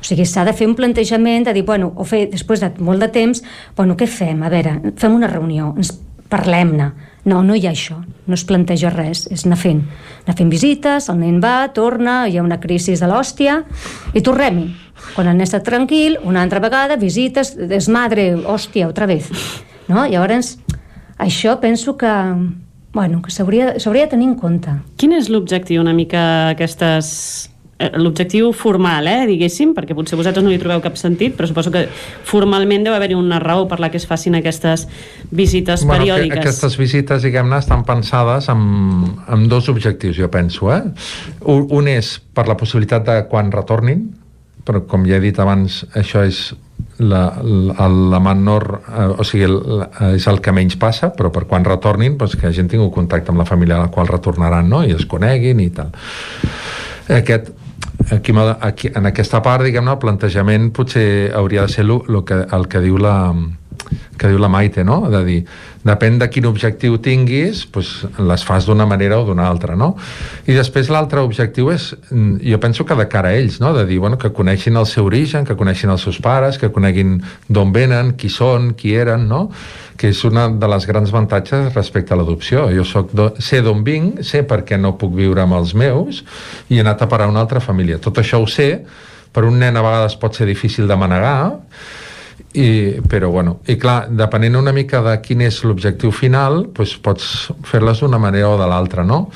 O 0.00 0.04
sigui, 0.06 0.24
s'ha 0.24 0.46
de 0.48 0.54
fer 0.56 0.68
un 0.68 0.76
plantejament 0.78 1.44
de 1.44 1.54
dir, 1.56 1.64
bueno, 1.68 1.92
o 1.96 2.06
fer 2.08 2.24
després 2.32 2.62
de 2.64 2.72
molt 2.80 3.02
de 3.04 3.10
temps, 3.12 3.42
bueno, 3.76 3.96
què 4.00 4.08
fem? 4.08 4.42
A 4.42 4.50
veure, 4.52 4.78
fem 4.96 5.16
una 5.16 5.28
reunió, 5.28 5.74
ens 5.76 5.92
parlem-ne. 6.30 6.90
No, 7.28 7.42
no 7.44 7.56
hi 7.56 7.66
ha 7.68 7.74
això, 7.74 7.98
no 8.00 8.36
es 8.36 8.46
planteja 8.48 8.88
res, 8.94 9.26
és 9.28 9.44
anar 9.44 9.58
fent, 9.60 9.82
anar 10.24 10.36
fent 10.38 10.52
visites, 10.52 11.10
el 11.12 11.18
nen 11.20 11.36
va, 11.42 11.68
torna, 11.76 12.22
hi 12.28 12.38
ha 12.38 12.44
una 12.46 12.56
crisi 12.62 12.94
de 12.96 13.10
l'hòstia, 13.10 13.58
i 14.16 14.22
tornem-hi. 14.24 14.70
Quan 15.12 15.28
el 15.28 15.36
nen 15.36 15.44
està 15.44 15.60
tranquil, 15.64 16.16
una 16.24 16.40
altra 16.46 16.62
vegada, 16.64 16.96
visites, 17.00 17.52
desmadre, 17.68 18.30
hòstia, 18.40 18.88
otra 18.88 19.08
vez. 19.10 19.28
No? 19.88 20.06
Llavors, 20.08 20.54
això 21.20 21.58
penso 21.60 21.98
que, 22.00 22.14
bueno, 22.94 23.20
que 23.20 23.32
s'hauria 23.34 23.74
de 23.76 24.08
tenir 24.08 24.30
en 24.30 24.36
compte. 24.40 24.78
Quin 24.96 25.12
és 25.12 25.28
l'objectiu 25.28 25.84
una 25.84 25.92
mica 25.96 26.22
aquestes 26.54 27.50
l'objectiu 27.96 28.52
formal, 28.52 29.08
eh, 29.08 29.26
diguéssim, 29.30 29.72
perquè 29.76 29.96
potser 29.96 30.18
vosaltres 30.18 30.44
no 30.44 30.52
hi 30.52 30.58
trobeu 30.60 30.82
cap 30.84 30.98
sentit, 31.00 31.34
però 31.36 31.48
suposo 31.48 31.72
que 31.72 31.86
formalment 32.28 32.84
deu 32.84 32.94
haver-hi 32.94 33.16
una 33.16 33.40
raó 33.40 33.66
per 33.68 33.80
la 33.80 33.90
que 33.90 33.96
es 33.96 34.06
facin 34.06 34.36
aquestes 34.36 34.86
visites 35.30 35.84
bueno, 35.84 36.04
periòdiques. 36.04 36.36
Que, 36.36 36.48
aquestes 36.48 36.76
visites, 36.80 37.24
diguem-ne, 37.24 37.58
estan 37.58 37.84
pensades 37.88 38.50
amb, 38.52 39.08
amb 39.26 39.48
dos 39.48 39.70
objectius, 39.72 40.16
jo 40.18 40.28
penso. 40.30 40.72
Eh? 40.74 40.82
Un, 41.48 41.68
un 41.70 41.88
és 41.88 42.18
per 42.34 42.46
la 42.48 42.56
possibilitat 42.60 43.06
de 43.08 43.20
quan 43.30 43.52
retornin, 43.54 44.10
però 44.66 44.84
com 44.86 45.06
ja 45.08 45.16
he 45.16 45.24
dit 45.24 45.38
abans, 45.40 45.82
això 45.96 46.24
és 46.28 46.50
la, 47.00 47.22
la, 47.40 47.88
la 47.88 48.20
menor, 48.20 48.66
eh, 48.88 49.06
o 49.16 49.24
sigui, 49.24 49.46
el, 49.48 49.86
és 50.14 50.26
el 50.28 50.42
que 50.44 50.52
menys 50.52 50.76
passa, 50.80 51.10
però 51.16 51.32
per 51.32 51.46
quan 51.48 51.64
retornin, 51.64 52.18
doncs 52.20 52.36
que 52.36 52.50
hagin 52.50 52.68
tingut 52.68 52.92
contacte 52.94 53.32
amb 53.32 53.40
la 53.40 53.48
família 53.48 53.78
a 53.78 53.86
la 53.86 53.92
qual 53.92 54.10
retornaran, 54.10 54.68
no?, 54.68 54.84
i 54.84 54.92
es 54.96 55.08
coneguin 55.08 55.64
i 55.64 55.70
tal. 55.74 55.94
Aquest, 57.10 57.50
aquí, 58.10 58.32
aquí, 58.60 58.90
en 58.94 59.06
aquesta 59.06 59.42
part, 59.44 59.64
diguem-ne, 59.64 59.92
el 59.92 60.02
plantejament 60.02 60.70
potser 60.76 61.32
hauria 61.36 61.66
de 61.66 61.74
ser 61.74 61.84
lo, 61.84 62.02
lo 62.08 62.24
que, 62.24 62.44
el 62.50 62.68
que 62.68 62.80
diu 62.80 62.98
la, 62.98 63.16
que 64.20 64.28
diu 64.28 64.38
la 64.38 64.50
Maite, 64.52 64.84
no? 64.84 65.00
De 65.10 65.22
dir, 65.24 65.38
depèn 65.86 66.18
de 66.20 66.28
quin 66.28 66.46
objectiu 66.50 66.98
tinguis, 67.00 67.62
doncs 67.72 67.92
les 68.18 68.44
fas 68.44 68.66
d'una 68.68 68.86
manera 68.86 69.18
o 69.20 69.24
d'una 69.28 69.46
altra, 69.48 69.76
no? 69.78 69.94
I 70.44 70.56
després 70.56 70.90
l'altre 70.92 71.24
objectiu 71.24 71.70
és, 71.72 71.90
mm, 72.10 72.42
jo 72.44 72.60
penso 72.60 72.84
que 72.84 72.94
de 72.94 73.08
cara 73.08 73.30
a 73.30 73.36
ells, 73.38 73.60
no? 73.60 73.72
De 73.72 73.86
dir, 73.86 73.98
bueno, 73.98 74.18
que 74.18 74.32
coneixin 74.32 74.76
el 74.76 74.86
seu 74.86 75.06
origen, 75.06 75.44
que 75.44 75.56
coneixin 75.56 75.90
els 75.90 76.02
seus 76.02 76.20
pares, 76.20 76.58
que 76.58 76.70
coneguin 76.70 77.22
d'on 77.48 77.72
venen, 77.72 78.12
qui 78.16 78.28
són, 78.28 78.74
qui 78.74 78.94
eren, 78.94 79.28
no? 79.28 79.50
que 80.00 80.08
és 80.08 80.20
una 80.24 80.46
de 80.48 80.68
les 80.72 80.86
grans 80.88 81.10
avantatges 81.12 81.74
respecte 81.74 82.14
a 82.14 82.16
l'adopció. 82.16 82.70
Jo 82.72 82.86
soc 82.88 83.10
do, 83.12 83.26
sé 83.36 83.60
d'on 83.60 83.82
vinc, 83.84 84.22
sé 84.24 84.40
per 84.48 84.62
què 84.64 84.78
no 84.80 84.94
puc 84.96 85.12
viure 85.12 85.42
amb 85.42 85.58
els 85.58 85.74
meus 85.76 86.22
i 86.70 86.78
he 86.78 86.80
anat 86.80 87.02
a 87.04 87.08
parar 87.10 87.26
a 87.28 87.32
una 87.34 87.42
altra 87.44 87.60
família. 87.60 87.98
Tot 88.00 88.16
això 88.22 88.40
ho 88.40 88.46
sé, 88.48 88.70
per 89.30 89.44
un 89.44 89.58
nen 89.60 89.76
a 89.76 89.82
vegades 89.84 90.16
pot 90.16 90.38
ser 90.38 90.48
difícil 90.48 90.88
de 90.88 90.96
manegar, 90.96 91.52
i, 92.52 92.98
però 93.06 93.30
bueno, 93.30 93.60
i 93.70 93.76
clar, 93.78 94.08
depenent 94.10 94.56
una 94.58 94.72
mica 94.74 94.98
de 95.04 95.14
quin 95.22 95.44
és 95.46 95.60
l'objectiu 95.62 96.10
final 96.10 96.64
doncs 96.74 96.96
pots 97.02 97.26
fer-les 97.68 98.02
d'una 98.02 98.18
manera 98.18 98.50
o 98.50 98.56
de 98.58 98.66
l'altra 98.66 99.04
no? 99.06 99.28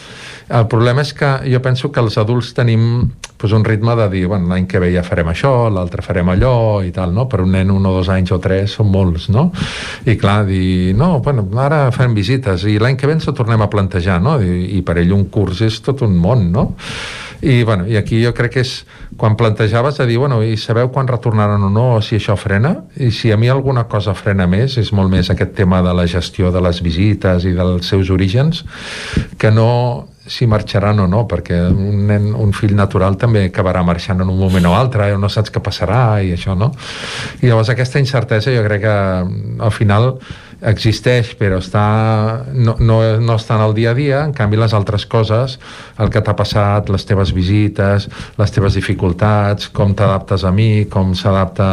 el 0.51 0.67
problema 0.68 1.05
és 1.05 1.15
que 1.15 1.28
jo 1.47 1.60
penso 1.62 1.93
que 1.93 2.02
els 2.02 2.18
adults 2.18 2.51
tenim 2.57 3.07
doncs, 3.39 3.55
un 3.55 3.65
ritme 3.65 3.94
de 3.97 4.09
dir, 4.10 4.25
bueno, 4.26 4.49
l'any 4.51 4.67
que 4.67 4.81
ve 4.83 4.91
ja 4.93 5.05
farem 5.07 5.31
això 5.31 5.70
l'altre 5.70 6.02
farem 6.02 6.33
allò 6.34 6.83
i 6.83 6.91
tal, 6.91 7.15
no? 7.15 7.28
per 7.31 7.44
un 7.44 7.55
nen 7.55 7.70
un 7.70 7.86
o 7.86 7.94
dos 7.94 8.10
anys 8.10 8.34
o 8.34 8.41
tres 8.43 8.75
són 8.81 8.91
molts 8.91 9.28
no? 9.31 9.51
i 10.10 10.17
clar, 10.18 10.43
dir, 10.51 10.94
no, 10.99 11.20
bueno, 11.23 11.47
ara 11.62 11.91
fem 11.94 12.18
visites 12.18 12.67
i 12.67 12.81
l'any 12.83 12.99
que 12.99 13.07
ve 13.07 13.15
ens 13.15 13.28
ho 13.28 13.36
tornem 13.36 13.62
a 13.62 13.70
plantejar 13.70 14.18
no? 14.23 14.41
I, 14.43 14.81
i 14.81 14.83
per 14.83 14.99
ell 14.99 15.15
un 15.15 15.28
curs 15.31 15.62
és 15.62 15.78
tot 15.86 16.02
un 16.02 16.18
món 16.18 16.51
no? 16.51 16.73
I, 17.45 17.63
bueno, 17.63 17.85
I 17.87 17.99
aquí 18.01 18.23
jo 18.23 18.33
crec 18.33 18.55
que 18.57 18.63
és 18.65 18.73
quan 19.21 19.37
plantejaves 19.37 19.99
de 20.01 20.07
dir, 20.09 20.17
bueno, 20.19 20.41
i 20.43 20.57
sabeu 20.57 20.89
quan 20.95 21.11
retornaran 21.11 21.63
o 21.67 21.69
no, 21.69 21.85
o 21.99 22.01
si 22.03 22.17
això 22.17 22.39
frena? 22.41 22.73
I 22.97 23.11
si 23.13 23.33
a 23.33 23.37
mi 23.37 23.51
alguna 23.53 23.85
cosa 23.91 24.15
frena 24.17 24.47
més, 24.49 24.79
és 24.81 24.95
molt 24.97 25.13
més 25.13 25.29
aquest 25.31 25.53
tema 25.59 25.83
de 25.85 25.93
la 25.93 26.09
gestió 26.09 26.51
de 26.55 26.65
les 26.65 26.81
visites 26.83 27.45
i 27.45 27.53
dels 27.53 27.93
seus 27.93 28.11
orígens, 28.15 28.65
que 29.37 29.53
no 29.53 30.09
si 30.27 30.47
marxaran 30.49 31.03
o 31.05 31.07
no, 31.07 31.27
perquè 31.29 31.59
un, 31.69 32.07
nen, 32.09 32.31
un 32.33 32.55
fill 32.57 32.73
natural 32.77 33.19
també 33.21 33.45
acabarà 33.51 33.83
marxant 33.85 34.25
en 34.25 34.31
un 34.33 34.39
moment 34.41 34.71
o 34.71 34.73
altre, 34.77 35.11
eh? 35.13 35.19
no 35.21 35.29
saps 35.29 35.53
què 35.53 35.61
passarà 35.61 36.23
i 36.25 36.33
això, 36.33 36.57
no? 36.57 36.71
I 37.43 37.51
llavors 37.51 37.69
aquesta 37.75 38.01
incertesa 38.01 38.55
jo 38.55 38.65
crec 38.65 38.87
que 38.87 38.97
al 39.69 39.75
final 39.75 40.15
existeix 40.65 41.34
però 41.39 41.59
està, 41.62 41.84
no, 42.55 42.76
no, 42.81 42.99
no 43.20 43.36
està 43.39 43.59
en 43.59 43.65
el 43.67 43.75
dia 43.76 43.93
a 43.93 43.97
dia, 43.99 44.23
en 44.25 44.34
canvi 44.36 44.59
les 44.60 44.75
altres 44.76 45.07
coses, 45.10 45.59
el 46.01 46.10
que 46.12 46.23
t'ha 46.25 46.34
passat, 46.36 46.91
les 46.93 47.05
teves 47.07 47.34
visites, 47.36 48.09
les 48.39 48.55
teves 48.55 48.78
dificultats, 48.78 49.68
com 49.75 49.94
t'adaptes 49.97 50.44
a 50.44 50.52
mi, 50.55 50.86
com 50.91 51.15
s'adapta 51.18 51.68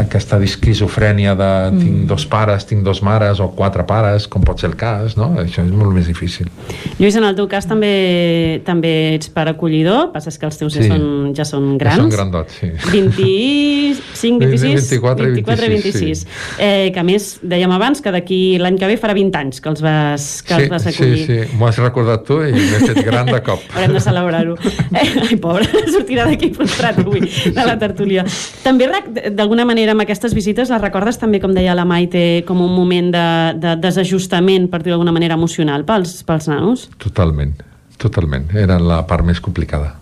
aquesta 0.00 0.40
esquizofrènia 0.44 1.34
de 1.38 1.50
mm. 1.70 1.82
tinc 1.82 2.06
dos 2.10 2.26
pares, 2.30 2.66
tinc 2.68 2.84
dos 2.86 3.02
mares 3.06 3.42
o 3.42 3.50
quatre 3.56 3.84
pares, 3.88 4.28
com 4.30 4.44
pot 4.46 4.62
ser 4.62 4.70
el 4.72 4.78
cas, 4.80 5.16
no? 5.18 5.32
Això 5.42 5.64
és 5.64 5.72
molt 5.74 5.94
més 5.96 6.08
difícil. 6.10 6.50
Lluís, 6.98 7.16
en 7.18 7.26
el 7.26 7.36
teu 7.38 7.48
cas 7.50 7.68
també 7.68 8.60
també 8.66 9.16
ets 9.16 9.30
pare 9.34 9.54
acollidor, 9.54 10.10
passa 10.14 10.30
que 10.30 10.46
els 10.46 10.58
teus 10.60 10.74
sí. 10.74 10.84
ja, 10.84 10.94
són, 10.94 11.32
ja 11.36 11.46
són 11.48 11.72
grans. 11.80 11.98
Ja 11.98 12.04
són 12.04 12.12
grandots, 12.14 12.60
sí. 12.60 12.70
25, 12.90 14.40
26, 14.46 14.88
24, 14.90 15.30
24 15.40 15.66
i 15.66 15.74
26. 15.76 16.00
26. 16.00 16.20
Sí. 16.30 16.64
Eh, 16.64 16.90
que 16.94 17.00
a 17.00 17.04
més, 17.06 17.26
dèiem 17.46 17.70
abans 17.72 18.00
que 18.02 18.10
d'aquí 18.20 18.58
l'any 18.60 18.78
que 18.78 18.88
ve 18.90 18.96
farà 19.00 19.14
20 19.16 19.38
anys 19.40 19.60
que 19.62 19.70
els 19.72 19.82
vas, 19.84 20.26
que 20.46 20.54
sí, 20.54 20.64
els 20.64 20.72
vas 20.72 20.86
acollir. 20.90 21.24
Sí, 21.24 21.38
sí, 21.40 21.58
m'ho 21.58 21.68
has 21.68 21.80
recordat 21.82 22.24
tu 22.28 22.40
i 22.44 22.52
m'he 22.54 22.80
fet 22.84 23.00
gran 23.06 23.30
de 23.30 23.40
cop. 23.44 23.64
Haurem 23.74 23.96
de 23.96 24.02
celebrar-ho. 24.04 24.56
Eh, 24.90 25.06
ai, 25.26 25.38
pobre, 25.40 25.68
sortirà 25.94 26.26
d'aquí 26.28 26.52
frustrat 26.56 27.00
avui 27.02 27.24
de 27.26 27.66
la 27.66 27.76
tertúlia. 27.80 28.26
També, 28.64 28.90
d'alguna 29.30 29.66
manera, 29.68 29.96
amb 29.96 30.04
aquestes 30.04 30.36
visites, 30.36 30.72
les 30.72 30.82
recordes 30.82 31.20
també, 31.20 31.40
com 31.42 31.54
deia 31.56 31.76
la 31.78 31.86
Maite, 31.88 32.44
com 32.48 32.60
un 32.64 32.74
moment 32.76 33.10
de, 33.14 33.26
de 33.60 33.76
desajustament, 33.80 34.68
per 34.70 34.82
dir 34.84 34.94
d'alguna 34.94 35.14
manera, 35.16 35.38
emocional 35.40 35.86
pels, 35.88 36.20
pels 36.28 36.50
nanos? 36.52 36.88
Totalment, 37.00 37.56
totalment. 38.00 38.50
Era 38.56 38.78
la 38.82 39.02
part 39.08 39.26
més 39.26 39.42
complicada. 39.42 39.99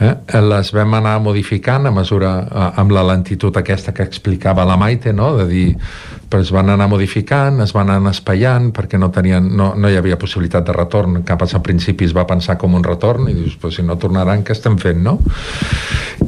Eh? 0.00 0.14
Les 0.44 0.72
vam 0.74 0.94
anar 0.98 1.16
modificant 1.22 1.88
a 1.88 1.92
mesura, 1.94 2.32
eh, 2.44 2.68
amb 2.80 2.94
la 2.94 3.04
lentitud 3.06 3.56
aquesta 3.56 3.94
que 3.94 4.06
explicava 4.06 4.66
la 4.68 4.76
Maite, 4.80 5.12
no? 5.12 5.34
de 5.36 5.46
dir, 5.48 5.66
però 6.28 6.42
es 6.44 6.52
van 6.52 6.70
anar 6.70 6.88
modificant, 6.90 7.60
es 7.64 7.72
van 7.76 7.90
anar 7.92 8.12
espaiant, 8.16 8.70
perquè 8.76 9.00
no, 9.00 9.10
tenien, 9.14 9.48
no, 9.56 9.72
no 9.76 9.90
hi 9.90 9.96
havia 9.96 10.18
possibilitat 10.20 10.68
de 10.68 10.76
retorn, 10.76 11.22
cap 11.28 11.42
al 11.44 11.62
principi 11.64 12.08
es 12.08 12.14
va 12.16 12.26
pensar 12.28 12.58
com 12.60 12.74
un 12.74 12.84
retorn, 12.84 13.30
i 13.30 13.36
dius, 13.36 13.56
però 13.60 13.72
si 13.74 13.86
no 13.86 13.98
tornaran, 14.00 14.44
què 14.44 14.56
estem 14.56 14.78
fent, 14.78 15.02
no? 15.04 15.18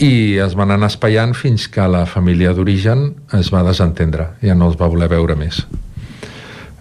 I 0.00 0.40
es 0.40 0.56
van 0.56 0.72
anar 0.72 0.88
espaiant 0.92 1.36
fins 1.36 1.68
que 1.68 1.86
la 1.90 2.06
família 2.08 2.54
d'origen 2.56 3.10
es 3.36 3.52
va 3.52 3.64
desentendre, 3.66 4.34
ja 4.42 4.56
no 4.56 4.70
els 4.70 4.80
va 4.80 4.90
voler 4.90 5.10
veure 5.12 5.36
més 5.38 5.64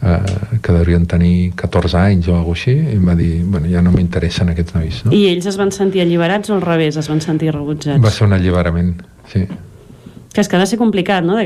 eh, 0.02 0.60
que 0.62 0.74
deurien 0.74 1.06
tenir 1.08 1.54
14 1.60 1.98
anys 2.00 2.28
o 2.30 2.36
alguna 2.36 2.58
així, 2.58 2.76
i 2.76 2.98
em 2.98 3.08
va 3.08 3.16
dir, 3.20 3.32
bueno, 3.46 3.70
ja 3.72 3.82
no 3.86 3.94
m'interessen 3.96 4.52
aquests 4.54 4.76
nois. 4.76 5.00
No? 5.06 5.16
I 5.16 5.26
ells 5.32 5.50
es 5.52 5.58
van 5.60 5.74
sentir 5.76 6.04
alliberats 6.04 6.52
o 6.52 6.58
al 6.58 6.64
revés, 6.66 6.98
es 7.00 7.10
van 7.12 7.22
sentir 7.24 7.52
rebutjats? 7.56 8.02
Va 8.04 8.14
ser 8.14 8.28
un 8.28 8.38
alliberament, 8.38 8.96
sí. 9.32 9.46
Que 10.30 10.44
és 10.44 10.48
que 10.48 10.60
ha 10.60 10.62
de 10.62 10.68
ser 10.70 10.78
complicat, 10.78 11.26
no? 11.26 11.40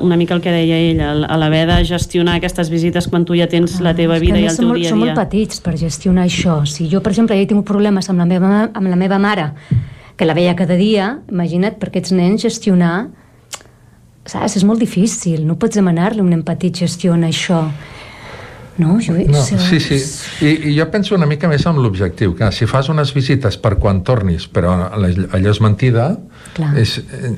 Una 0.00 0.16
mica 0.16 0.32
el 0.32 0.40
que 0.40 0.52
deia 0.52 0.78
ell, 0.80 1.00
a 1.04 1.36
l'haver 1.36 1.66
de 1.68 1.82
gestionar 1.84 2.38
aquestes 2.38 2.70
visites 2.72 3.06
quan 3.12 3.26
tu 3.28 3.36
ja 3.36 3.46
tens 3.52 3.76
ah, 3.76 3.84
la 3.90 3.94
teva 3.94 4.16
vida 4.18 4.40
i 4.40 4.46
el 4.48 4.56
teu 4.56 4.70
dia 4.72 4.72
a 4.72 4.80
dia. 4.80 4.92
Som 4.94 5.02
molt 5.04 5.18
petits 5.18 5.60
per 5.60 5.74
gestionar 5.76 6.24
això. 6.24 6.62
Si 6.64 6.88
jo, 6.88 7.02
per 7.04 7.12
exemple, 7.12 7.36
ja 7.36 7.44
he 7.44 7.50
tingut 7.50 7.68
problemes 7.68 8.08
amb 8.08 8.24
la 8.24 8.26
meva, 8.26 8.70
amb 8.72 8.88
la 8.88 8.96
meva 8.96 9.20
mare, 9.20 9.50
que 10.16 10.24
la 10.24 10.32
veia 10.36 10.56
cada 10.56 10.80
dia, 10.80 11.18
imagina't 11.28 11.76
per 11.80 11.92
aquests 11.92 12.16
nens 12.16 12.48
gestionar 12.48 13.10
saps? 14.30 14.56
És 14.56 14.66
molt 14.66 14.80
difícil, 14.82 15.44
no 15.46 15.56
pots 15.60 15.78
demanar-li 15.78 16.20
a 16.20 16.24
un 16.24 16.30
nen 16.32 16.44
petit 16.46 16.82
gestiona 16.84 17.30
això. 17.30 17.64
No, 18.80 18.96
jo... 19.04 19.12
no, 19.28 19.42
sí, 19.44 19.78
sí. 19.80 19.98
I, 20.40 20.70
I 20.70 20.74
jo 20.78 20.86
penso 20.90 21.14
una 21.14 21.28
mica 21.28 21.48
més 21.50 21.66
amb 21.68 21.82
l'objectiu, 21.84 22.32
que 22.38 22.48
si 22.56 22.68
fas 22.70 22.88
unes 22.88 23.12
visites 23.12 23.58
per 23.60 23.74
quan 23.82 24.00
tornis, 24.06 24.46
però 24.48 24.72
allò 24.96 25.52
és 25.52 25.60
mentida, 25.60 26.06
és, 26.80 26.96
eh, 26.98 27.32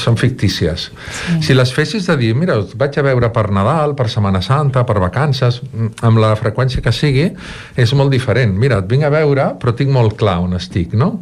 són 0.00 0.16
fictícies. 0.16 0.88
Sí. 0.88 1.36
Si 1.48 1.58
les 1.58 1.74
fessis 1.76 2.08
de 2.08 2.16
dir, 2.20 2.32
mira, 2.38 2.56
vaig 2.80 2.96
a 2.98 3.04
veure 3.04 3.30
per 3.34 3.50
Nadal, 3.52 3.92
per 3.98 4.08
Setmana 4.08 4.40
Santa, 4.44 4.86
per 4.88 4.96
vacances, 5.04 5.60
amb 6.00 6.22
la 6.22 6.32
freqüència 6.40 6.80
que 6.84 6.94
sigui, 6.96 7.28
és 7.76 7.94
molt 7.94 8.14
diferent. 8.14 8.56
Mira, 8.56 8.80
et 8.80 8.88
vinc 8.90 9.04
a 9.04 9.12
veure, 9.12 9.50
però 9.60 9.76
tinc 9.76 9.92
molt 9.92 10.16
clar 10.20 10.38
on 10.46 10.56
estic, 10.56 10.96
no? 10.96 11.18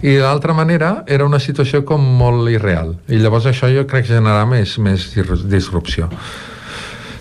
I 0.00 0.16
d'altra 0.24 0.56
manera, 0.56 1.02
era 1.06 1.28
una 1.28 1.42
situació 1.42 1.84
com 1.84 2.00
molt 2.00 2.48
irreal. 2.48 2.96
I 3.12 3.20
llavors 3.20 3.52
això 3.52 3.68
jo 3.68 3.84
crec 3.84 4.06
que 4.08 4.14
generarà 4.16 4.46
més, 4.48 4.78
més 4.80 5.10
disrupció. 5.44 6.10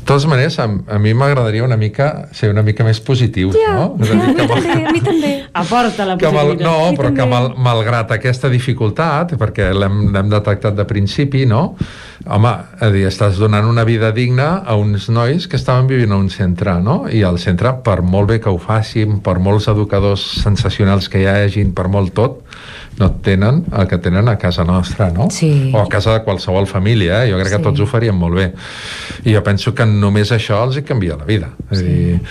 De 0.06 0.12
totes 0.12 0.28
maneres, 0.30 0.60
a, 0.62 0.68
a 0.70 1.00
mi 1.02 1.16
m'agradaria 1.18 1.64
una 1.66 1.80
mica 1.82 2.28
ser 2.30 2.52
una 2.52 2.62
mica 2.62 2.86
més 2.86 3.00
positiu, 3.02 3.50
ja, 3.58 3.72
no? 3.74 3.86
És 4.06 4.12
a 4.14 4.18
dir, 4.20 4.36
que 4.38 4.46
mal... 4.46 4.60
també, 4.62 4.76
a 4.86 4.92
mi 4.94 5.02
també. 5.02 5.32
Aporta 5.50 6.06
la 6.06 6.18
positivitat. 6.22 6.36
Mal, 6.38 6.52
no, 6.62 6.92
però 7.00 7.10
que 7.16 7.26
mal, 7.32 7.48
malgrat 7.58 8.14
aquesta 8.14 8.52
dificultat, 8.54 9.34
perquè 9.42 9.72
l'hem 9.74 10.30
detectat 10.30 10.78
de 10.78 10.86
principi, 10.86 11.48
no? 11.50 11.64
Home, 12.22 12.54
a 12.54 12.92
dir, 12.94 13.08
estàs 13.10 13.42
donant 13.42 13.66
una 13.66 13.82
vida 13.90 14.14
digna 14.14 14.60
a 14.62 14.78
uns 14.78 15.10
nois 15.10 15.50
que 15.50 15.58
estaven 15.58 15.90
vivint 15.90 16.14
a 16.14 16.22
un 16.22 16.30
centre, 16.30 16.78
no? 16.86 17.00
I 17.10 17.26
al 17.26 17.42
centre, 17.42 17.74
per 17.82 18.04
molt 18.06 18.30
bé 18.30 18.38
que 18.46 18.54
ho 18.54 18.62
facin, 18.62 19.24
per 19.26 19.40
molts 19.42 19.72
educadors 19.74 20.22
sensacionals 20.46 21.10
que 21.10 21.26
hi 21.26 21.30
hagin, 21.34 21.74
per 21.74 21.90
molt 21.90 22.14
tot, 22.14 22.45
no 23.00 23.12
tenen 23.26 23.64
el 23.76 23.88
que 23.88 23.98
tenen 23.98 24.30
a 24.30 24.38
casa 24.38 24.64
nostra, 24.64 25.10
no? 25.12 25.30
Sí. 25.32 25.72
O 25.74 25.82
a 25.82 25.88
casa 25.90 26.14
de 26.14 26.24
qualsevol 26.24 26.68
família, 26.68 27.24
eh? 27.24 27.32
Jo 27.32 27.40
crec 27.40 27.52
sí. 27.52 27.58
que 27.58 27.64
tots 27.64 27.84
ho 27.84 27.88
faríem 27.90 28.16
molt 28.16 28.40
bé. 28.40 28.46
I 29.26 29.36
jo 29.36 29.42
penso 29.44 29.74
que 29.76 29.88
només 29.90 30.32
això 30.32 30.62
els 30.64 30.80
hi 30.80 30.86
canvia 30.88 31.18
la 31.20 31.28
vida. 31.28 31.52
És 31.70 31.82
sí. 31.82 31.90
dir, 31.90 32.22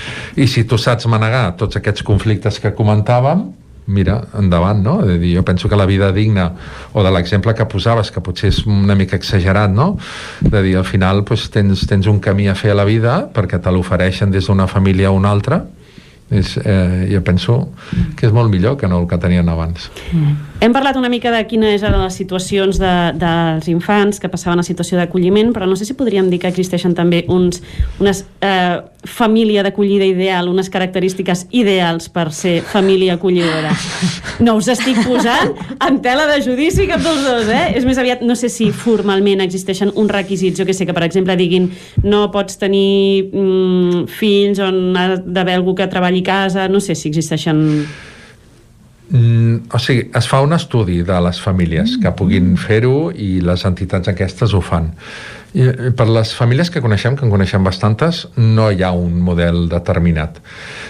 I 0.41 0.49
si 0.49 0.65
tu 0.65 0.81
saps 0.81 1.07
manegar 1.11 1.51
tots 1.61 1.77
aquests 1.81 2.07
conflictes 2.07 2.61
que 2.63 2.73
comentàvem, 2.77 3.45
mira, 3.87 4.23
endavant, 4.39 4.81
no? 4.81 4.97
És 5.05 5.21
dir, 5.21 5.35
jo 5.37 5.45
penso 5.45 5.69
que 5.69 5.77
la 5.77 5.87
vida 5.87 6.11
digna, 6.13 6.51
o 6.93 7.05
de 7.05 7.13
l'exemple 7.13 7.55
que 7.55 7.67
posaves, 7.69 8.11
que 8.11 8.23
potser 8.25 8.49
és 8.55 8.63
una 8.65 8.97
mica 8.97 9.19
exagerat, 9.21 9.71
no? 9.71 9.95
De 10.41 10.63
dir, 10.65 10.79
al 10.81 10.89
final 10.89 11.25
pues, 11.29 11.51
tens, 11.53 11.85
tens 11.91 12.09
un 12.09 12.21
camí 12.25 12.49
a 12.49 12.57
fer 12.57 12.73
a 12.73 12.81
la 12.81 12.89
vida 12.89 13.25
perquè 13.35 13.61
te 13.61 13.73
l'ofereixen 13.73 14.33
des 14.33 14.49
d'una 14.49 14.69
família 14.71 15.13
a 15.13 15.17
una 15.17 15.33
altra, 15.35 15.65
és, 16.31 16.57
eh, 16.65 17.09
jo 17.13 17.21
penso 17.23 17.59
que 18.17 18.27
és 18.27 18.33
molt 18.33 18.51
millor 18.51 18.79
que 18.81 18.89
no 18.89 19.03
el 19.03 19.09
que 19.09 19.19
tenien 19.19 19.49
abans. 19.49 19.91
Mm. 20.13 20.54
Hem 20.61 20.73
parlat 20.73 20.97
una 20.97 21.11
mica 21.11 21.33
de 21.35 21.43
quines 21.51 21.83
eren 21.83 22.01
les 22.01 22.15
situacions 22.17 22.79
de, 22.81 22.93
dels 23.19 23.67
infants 23.69 24.21
que 24.23 24.31
passaven 24.33 24.63
a 24.63 24.65
situació 24.65 24.97
d'acolliment, 24.97 25.51
però 25.53 25.67
no 25.69 25.77
sé 25.77 25.85
si 25.85 25.97
podríem 25.99 26.31
dir 26.31 26.39
que 26.41 26.49
existeixen 26.49 26.95
també 26.97 27.25
uns, 27.29 27.61
unes 28.01 28.23
eh, 28.41 28.79
família 29.05 29.65
d'acollida 29.67 30.07
ideal, 30.09 30.49
unes 30.49 30.71
característiques 30.73 31.47
ideals 31.53 32.09
per 32.09 32.31
ser 32.33 32.61
família 32.63 33.19
acollidora. 33.19 33.75
No 34.45 34.57
us 34.59 34.67
estic 34.73 34.97
posant 35.07 35.53
en 35.85 36.01
tela 36.03 36.25
de 36.31 36.41
judici 36.43 36.89
cap 36.91 37.03
dels 37.05 37.21
dos, 37.23 37.51
eh? 37.53 37.75
És 37.79 37.85
més 37.87 38.01
aviat, 38.01 38.25
no 38.27 38.35
sé 38.39 38.49
si 38.51 38.71
formalment 38.75 39.45
existeixen 39.45 39.93
uns 39.95 40.11
requisits, 40.11 40.59
jo 40.59 40.67
que 40.67 40.75
sé, 40.75 40.87
que 40.89 40.97
per 40.97 41.05
exemple 41.07 41.37
diguin 41.39 41.69
no 42.03 42.25
pots 42.35 42.59
tenir 42.59 43.29
mm, 43.29 44.09
fills 44.11 44.63
on 44.65 44.81
ha 44.99 45.07
d'haver 45.19 45.61
algú 45.61 45.77
que 45.79 45.91
treballi 45.93 46.25
a 46.25 46.31
casa, 46.33 46.67
no 46.73 46.83
sé 46.83 46.97
si 46.99 47.13
existeixen 47.13 47.63
Mm, 49.15 49.71
o 49.71 49.79
sigui, 49.79 50.09
es 50.19 50.27
fa 50.27 50.41
un 50.43 50.57
estudi 50.57 51.05
de 51.07 51.17
les 51.23 51.39
famílies 51.39 51.93
que 52.03 52.11
puguin 52.19 52.57
fer-ho 52.59 53.13
i 53.15 53.39
les 53.47 53.63
entitats 53.69 54.11
aquestes 54.11 54.55
ho 54.55 54.63
fan. 54.65 54.89
I 55.55 55.93
per 55.95 56.09
les 56.11 56.33
famílies 56.35 56.71
que 56.71 56.83
coneixem, 56.83 57.15
que 57.15 57.23
en 57.23 57.31
coneixem 57.31 57.63
bastantes, 57.63 58.25
no 58.37 58.71
hi 58.75 58.83
ha 58.83 58.91
un 58.91 59.21
model 59.23 59.69
determinat. 59.71 60.41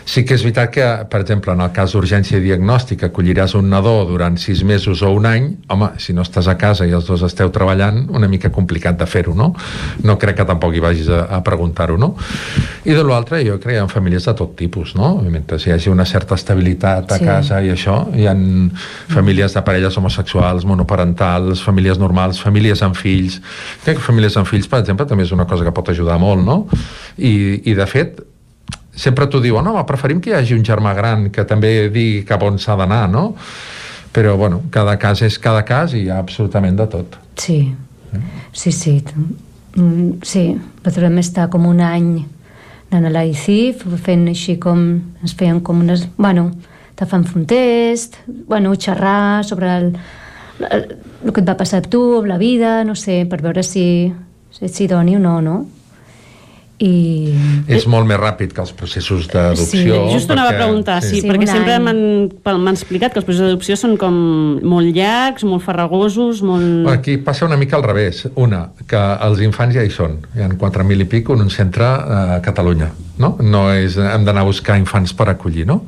Sí 0.08 0.24
que 0.24 0.38
és 0.38 0.44
veritat 0.44 0.70
que, 0.72 0.86
per 1.10 1.20
exemple, 1.20 1.52
en 1.52 1.60
el 1.60 1.72
cas 1.76 1.92
d'urgència 1.92 2.40
diagnòstica, 2.40 3.10
acolliràs 3.10 3.52
un 3.58 3.68
nadó 3.68 3.92
durant 4.08 4.38
sis 4.40 4.62
mesos 4.64 5.02
o 5.04 5.10
un 5.12 5.28
any, 5.28 5.50
home, 5.68 5.90
si 6.00 6.16
no 6.16 6.24
estàs 6.24 6.48
a 6.48 6.56
casa 6.56 6.88
i 6.88 6.94
els 6.96 7.04
dos 7.04 7.26
esteu 7.28 7.52
treballant, 7.52 8.06
una 8.08 8.28
mica 8.28 8.48
complicat 8.54 8.96
de 9.00 9.08
fer-ho, 9.10 9.34
no? 9.36 9.50
No 10.04 10.16
crec 10.20 10.40
que 10.40 10.48
tampoc 10.48 10.72
hi 10.72 10.82
vagis 10.84 11.12
a, 11.12 11.26
a 11.36 11.42
preguntar-ho, 11.44 11.98
no? 12.00 12.14
I 12.88 12.96
de 12.96 13.04
l'altre, 13.04 13.42
jo 13.44 13.58
crec 13.58 13.74
que 13.74 13.76
hi 13.76 13.82
ha 13.82 13.86
famílies 13.90 14.24
de 14.28 14.34
tot 14.38 14.56
tipus, 14.56 14.94
no? 14.96 15.12
Mentre 15.28 15.60
hi 15.60 15.74
hagi 15.76 15.92
una 15.92 16.08
certa 16.08 16.38
estabilitat 16.40 17.12
a 17.12 17.20
sí. 17.20 17.28
casa 17.28 17.60
i 17.60 17.68
això, 17.72 17.98
hi 18.16 18.28
ha 18.30 18.34
famílies 19.12 19.56
de 19.56 19.62
parelles 19.66 19.96
homosexuals, 20.00 20.64
monoparentals, 20.68 21.60
famílies 21.64 22.00
normals, 22.00 22.40
famílies 22.40 22.80
amb 22.86 22.96
fills... 22.96 23.40
Crec 23.84 23.98
que 23.98 24.04
famílies 24.04 24.36
amb 24.40 24.48
fills, 24.48 24.53
per 24.70 24.80
exemple, 24.82 25.06
també 25.06 25.24
és 25.26 25.32
una 25.34 25.46
cosa 25.50 25.64
que 25.64 25.72
pot 25.74 25.90
ajudar 25.90 26.18
molt, 26.22 26.44
no? 26.44 26.58
I, 27.18 27.60
i 27.70 27.74
de 27.74 27.86
fet, 27.90 28.20
sempre 28.94 29.26
t'ho 29.30 29.40
diuen, 29.42 29.66
no, 29.66 29.86
preferim 29.86 30.20
que 30.22 30.30
hi 30.30 30.36
hagi 30.38 30.56
un 30.56 30.64
germà 30.66 30.94
gran 30.96 31.28
que 31.34 31.44
també 31.48 31.88
digui 31.90 32.22
cap 32.28 32.42
on 32.46 32.58
s'ha 32.62 32.76
d'anar, 32.78 33.08
no? 33.10 33.32
Però, 34.14 34.36
bueno, 34.38 34.62
cada 34.70 34.94
cas 35.02 35.24
és 35.26 35.40
cada 35.42 35.64
cas 35.66 35.94
i 35.94 36.04
hi 36.04 36.10
ha 36.12 36.20
absolutament 36.22 36.78
de 36.78 36.86
tot. 36.90 37.18
Sí, 37.40 37.74
sí, 38.52 38.70
sí. 38.70 39.00
Sí, 40.22 40.44
vam 40.86 41.18
estar 41.18 41.48
com 41.50 41.66
un 41.66 41.80
any 41.82 42.12
anant 42.92 43.08
a 43.08 43.10
l'AICIF, 43.10 43.82
fent 44.04 44.28
així 44.30 44.54
com... 44.62 44.84
ens 45.22 45.34
feien 45.34 45.58
com 45.66 45.80
unes... 45.82 46.06
Bueno, 46.16 46.52
te 46.94 47.06
fan 47.10 47.24
un 47.34 47.46
test, 47.50 48.20
bueno, 48.46 48.74
xerrar 48.78 49.44
sobre 49.44 49.76
el, 49.76 49.88
el, 50.70 50.84
el 51.24 51.32
que 51.32 51.42
et 51.42 51.48
va 51.48 51.56
passar 51.58 51.82
a 51.82 51.88
tu, 51.90 52.22
la 52.22 52.38
vida, 52.38 52.84
no 52.84 52.94
sé, 52.94 53.24
per 53.26 53.40
veure 53.42 53.64
si 53.66 54.12
ets 54.62 54.84
idoni 54.84 55.16
o 55.16 55.22
no, 55.22 55.40
no? 55.42 55.64
I... 56.82 57.30
És 57.70 57.84
molt 57.86 58.08
més 58.08 58.18
ràpid 58.18 58.50
que 58.52 58.58
els 58.64 58.72
processos 58.74 59.28
d'adopció. 59.30 60.00
Sí, 60.08 60.16
just 60.16 60.30
anava 60.34 60.50
a 60.50 60.56
preguntar, 60.58 60.96
sí, 61.04 61.12
sí, 61.12 61.20
sí 61.22 61.28
perquè 61.30 61.46
sempre 61.46 61.76
m'han 61.78 62.72
explicat 62.72 63.14
que 63.14 63.22
els 63.22 63.28
processos 63.28 63.52
d'adopció 63.52 63.76
són 63.78 63.94
com 64.00 64.16
molt 64.66 64.90
llargs, 64.96 65.46
molt 65.46 65.62
farragosos, 65.64 66.42
molt... 66.44 66.88
Aquí 66.90 67.16
passa 67.22 67.46
una 67.46 67.58
mica 67.60 67.78
al 67.78 67.86
revés. 67.86 68.24
Una, 68.34 68.66
que 68.90 69.00
els 69.28 69.44
infants 69.46 69.78
ja 69.78 69.86
hi 69.86 69.92
són. 69.94 70.18
Hi 70.34 70.42
ha 70.42 70.50
4.000 70.50 71.06
i 71.06 71.10
pic 71.14 71.30
en 71.30 71.46
un 71.46 71.52
centre 71.54 71.86
a 71.86 72.40
Catalunya. 72.44 72.90
No? 73.22 73.36
no 73.38 73.68
és, 73.70 73.94
hem 73.94 74.24
d'anar 74.26 74.42
a 74.42 74.48
buscar 74.48 74.74
infants 74.80 75.14
per 75.14 75.28
acollir, 75.30 75.68
no? 75.70 75.84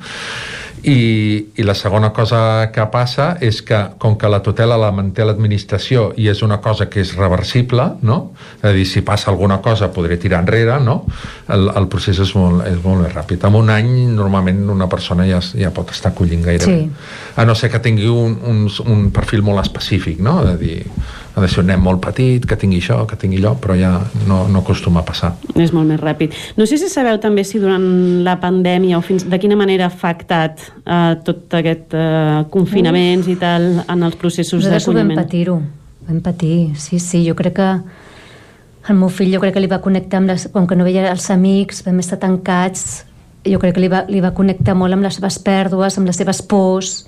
I, 0.85 1.53
i 1.57 1.65
la 1.65 1.75
segona 1.75 2.13
cosa 2.13 2.71
que 2.73 2.85
passa 2.93 3.31
és 3.43 3.63
que 3.65 3.79
com 3.99 4.17
que 4.21 4.29
la 4.31 4.43
tutela 4.45 4.77
la 4.79 4.93
manté 4.95 5.25
l'administració 5.25 6.11
i 6.21 6.29
és 6.31 6.43
una 6.45 6.61
cosa 6.63 6.89
que 6.93 7.01
és 7.01 7.15
reversible 7.17 7.89
no? 8.07 8.19
és 8.61 8.69
a 8.71 8.75
dir, 8.77 8.85
si 8.87 9.03
passa 9.07 9.31
alguna 9.33 9.59
cosa 9.65 9.89
podré 9.95 10.19
tirar 10.21 10.43
enrere 10.45 10.79
no? 10.85 10.99
el, 11.49 11.71
el 11.73 11.89
procés 11.93 12.21
és 12.23 12.35
molt, 12.37 12.67
és 12.69 12.79
molt 12.85 13.07
més 13.07 13.15
ràpid 13.15 13.49
en 13.49 13.59
un 13.59 13.73
any 13.73 13.93
normalment 14.15 14.63
una 14.77 14.89
persona 14.93 15.27
ja, 15.29 15.41
ja 15.41 15.73
pot 15.75 15.95
estar 15.97 16.13
acollint 16.13 16.45
gairebé 16.45 16.81
sí. 16.85 16.91
a 17.37 17.49
no 17.49 17.57
ser 17.57 17.73
que 17.73 17.83
tingui 17.83 18.11
un, 18.13 18.39
un, 18.45 18.67
un 18.87 19.09
perfil 19.17 19.43
molt 19.47 19.65
específic 19.65 20.21
no? 20.21 20.43
de 20.45 20.57
dir 20.61 20.81
ha 21.37 21.43
de 21.43 21.49
ser 21.53 21.61
un 21.61 21.67
nen 21.69 21.83
molt 21.85 22.01
petit, 22.01 22.47
que 22.49 22.57
tingui 22.57 22.79
això, 22.81 23.03
que 23.05 23.19
tingui 23.21 23.37
allò, 23.43 23.53
però 23.61 23.75
ja 23.77 23.91
no, 24.25 24.47
no 24.49 24.63
acostuma 24.63 25.03
a 25.03 25.05
passar. 25.05 25.35
És 25.53 25.75
molt 25.77 25.85
més 25.91 26.01
ràpid. 26.01 26.33
No 26.57 26.65
sé 26.65 26.79
si 26.81 26.89
sabeu 26.89 27.19
també 27.21 27.45
si 27.45 27.61
durant 27.61 27.85
la 28.25 28.39
pandèmia 28.41 28.97
o 28.97 29.03
fins 29.05 29.27
de 29.29 29.39
quina 29.43 29.59
manera 29.61 29.85
ha 29.85 29.93
afectat 29.93 30.65
eh, 30.65 31.13
tot 31.27 31.53
aquest 31.59 31.93
eh, 31.93 32.41
confinaments 32.55 33.29
i 33.29 33.37
tal 33.41 33.69
en 33.85 34.07
els 34.09 34.17
processos 34.17 34.65
d'acolliment. 34.65 35.13
Vam 35.13 35.21
patir-ho, 35.27 35.59
vam 36.09 36.23
patir, 36.25 36.57
sí, 36.81 37.03
sí, 37.05 37.21
jo 37.29 37.37
crec 37.37 37.59
que 37.61 37.69
el 38.89 38.97
meu 38.97 39.13
fill 39.13 39.35
jo 39.35 39.43
crec 39.43 39.59
que 39.59 39.61
li 39.61 39.69
va 39.69 39.83
connectar 39.85 40.23
amb 40.23 40.33
les, 40.33 40.49
com 40.55 40.65
que 40.65 40.79
no 40.79 40.89
veia 40.89 41.05
els 41.11 41.29
amics, 41.35 41.83
vam 41.85 42.01
estar 42.01 42.17
tancats, 42.23 43.05
jo 43.45 43.61
crec 43.61 43.77
que 43.77 43.85
li 43.85 43.93
va, 43.93 44.07
li 44.09 44.25
va 44.25 44.33
connectar 44.33 44.73
molt 44.79 44.97
amb 44.97 45.05
les 45.05 45.21
seves 45.21 45.37
pèrdues, 45.45 46.01
amb 46.01 46.09
les 46.09 46.17
seves 46.17 46.41
pors, 46.49 47.03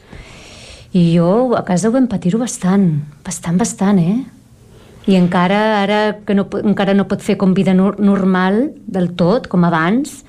i 0.96 1.04
jo 1.16 1.54
a 1.56 1.64
casa 1.66 1.88
ho 1.88 1.94
vam 1.94 2.08
patir-ho 2.08 2.40
bastant, 2.40 2.90
bastant, 3.24 3.58
bastant, 3.60 4.00
eh? 4.00 4.18
I 5.08 5.16
encara, 5.16 5.58
ara 5.82 5.98
que 6.24 6.36
no, 6.36 6.44
encara 6.62 6.94
no 6.96 7.06
pot 7.08 7.24
fer 7.24 7.38
com 7.40 7.54
vida 7.56 7.72
no, 7.76 7.94
normal 7.96 8.70
del 8.86 9.12
tot, 9.16 9.48
com 9.48 9.64
abans, 9.64 10.22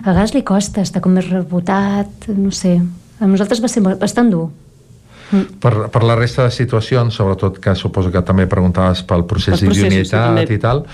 a 0.00 0.10
vegades 0.10 0.34
li 0.36 0.44
costa 0.44 0.84
estar 0.84 1.02
com 1.04 1.12
més 1.16 1.28
rebotat, 1.28 2.28
no 2.32 2.52
sé. 2.52 2.78
A 3.20 3.28
nosaltres 3.28 3.60
va 3.64 3.70
ser 3.72 3.84
bastant 3.84 4.32
dur. 4.32 4.48
Mm. 5.30 5.58
Per, 5.60 5.72
per 5.92 6.02
la 6.04 6.16
resta 6.18 6.44
de 6.44 6.52
situacions, 6.52 7.16
sobretot 7.16 7.60
que 7.60 7.74
suposo 7.76 8.12
que 8.12 8.20
també 8.24 8.48
preguntaves 8.50 9.04
pel 9.08 9.24
procés 9.28 9.60
d'idoneïtat 9.60 10.52
i 10.52 10.60
tal, 10.60 10.84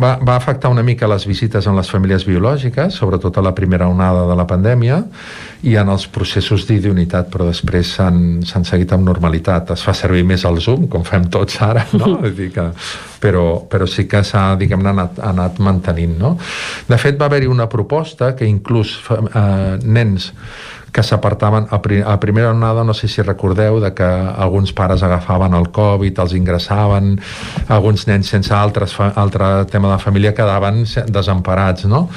va, 0.00 0.16
va 0.22 0.34
afectar 0.36 0.70
una 0.72 0.82
mica 0.86 1.08
les 1.10 1.24
visites 1.28 1.66
en 1.66 1.76
les 1.78 1.90
famílies 1.90 2.24
biològiques, 2.28 2.96
sobretot 2.98 3.38
a 3.38 3.44
la 3.44 3.54
primera 3.54 3.88
onada 3.90 4.24
de 4.28 4.36
la 4.38 4.46
pandèmia, 4.48 5.00
i 5.62 5.76
en 5.78 5.92
els 5.92 6.08
processos 6.10 6.66
d'idoneïtat, 6.68 7.30
però 7.32 7.46
després 7.48 7.94
s'han 7.98 8.66
seguit 8.68 8.92
amb 8.94 9.06
normalitat. 9.06 9.74
Es 9.76 9.84
fa 9.86 9.94
servir 9.94 10.24
més 10.28 10.46
el 10.48 10.60
Zoom, 10.62 10.88
com 10.90 11.06
fem 11.06 11.28
tots 11.32 11.60
ara, 11.62 11.86
no? 11.94 12.16
Vull 12.22 12.36
dir 12.36 12.50
que, 12.54 12.68
però, 13.22 13.46
però 13.70 13.88
sí 13.90 14.08
que 14.10 14.24
s'ha, 14.26 14.52
diguem 14.60 14.86
anat, 14.92 15.22
anat 15.22 15.62
mantenint, 15.62 16.18
no? 16.18 16.36
De 16.88 16.98
fet, 16.98 17.18
va 17.20 17.30
haver-hi 17.30 17.50
una 17.50 17.68
proposta 17.70 18.34
que 18.38 18.48
inclús 18.48 18.98
eh, 19.08 19.78
nens 19.82 20.32
que 20.92 21.02
s'apartaven 21.02 21.66
a, 21.70 21.80
pri 21.82 22.02
a 22.04 22.18
primera 22.20 22.50
onada, 22.52 22.84
no 22.84 22.92
sé 22.94 23.08
si 23.08 23.22
recordeu 23.22 23.80
de 23.80 23.94
que 23.96 24.04
alguns 24.04 24.72
pares 24.76 25.02
agafaven 25.02 25.54
el 25.56 25.70
Covid, 25.72 26.18
els 26.20 26.34
ingressaven 26.36 27.14
alguns 27.72 28.04
nens 28.06 28.28
sense 28.28 28.52
altres 28.52 28.94
altre 29.00 29.64
tema 29.72 29.92
de 29.92 29.98
família 30.02 30.34
quedaven 30.36 30.84
desemparats 31.08 31.86
no? 31.88 32.08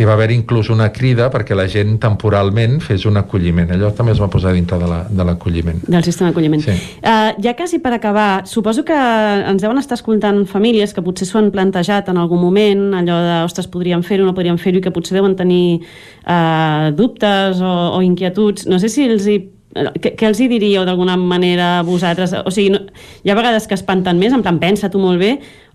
i 0.00 0.08
va 0.08 0.14
haver 0.16 0.30
inclús 0.32 0.70
una 0.72 0.88
crida 0.92 1.28
perquè 1.30 1.56
la 1.56 1.68
gent 1.68 1.98
temporalment 2.00 2.80
fes 2.80 3.04
un 3.08 3.20
acolliment 3.20 3.74
allò 3.76 3.92
també 3.96 4.14
es 4.16 4.22
va 4.22 4.30
posar 4.32 4.54
dintre 4.56 4.78
de 4.80 5.24
l'acolliment 5.24 5.82
la, 5.84 5.98
del 5.98 6.08
sistema 6.08 6.30
d'acolliment 6.30 6.64
sí. 6.64 6.76
uh, 7.04 7.36
ja 7.42 7.54
quasi 7.58 7.82
per 7.84 7.92
acabar, 7.98 8.46
suposo 8.48 8.84
que 8.84 8.96
ens 8.96 9.62
deuen 9.62 9.78
estar 9.78 9.98
escoltant 10.00 10.44
famílies 10.48 10.96
que 10.96 11.04
potser 11.04 11.28
s'ho 11.28 11.42
han 11.42 11.52
plantejat 11.52 12.08
en 12.08 12.20
algun 12.22 12.40
moment 12.40 12.88
allò 13.02 13.20
de, 13.26 13.36
ostres, 13.44 13.68
podríem 13.68 14.02
fer-ho, 14.06 14.24
no 14.24 14.32
podríem 14.36 14.56
fer-ho 14.60 14.80
i 14.80 14.84
que 14.84 14.94
potser 14.94 15.18
deuen 15.18 15.36
tenir 15.36 15.82
uh, 16.24 16.88
dubtes 16.96 17.60
o, 17.60 17.72
o 17.98 18.02
inquietuds 18.02 18.21
inquietuds, 18.22 18.70
no 18.70 18.78
sé 18.78 18.92
si 18.92 19.10
els 19.10 19.26
hi 19.26 19.40
què, 19.72 20.12
què 20.18 20.28
els 20.28 20.40
hi 20.40 20.48
diríeu 20.50 20.84
d'alguna 20.84 21.16
manera 21.16 21.78
a 21.78 21.84
vosaltres? 21.86 22.34
O 22.44 22.52
sigui, 22.52 22.72
no, 22.74 22.82
hi 23.24 23.32
ha 23.32 23.36
vegades 23.38 23.66
que 23.68 23.76
espanten 23.78 24.20
més, 24.20 24.34
en 24.36 24.44
plan, 24.44 24.60
pensa 24.62 24.90
tu 24.92 25.00
molt 25.02 25.20
bé, 25.22 25.32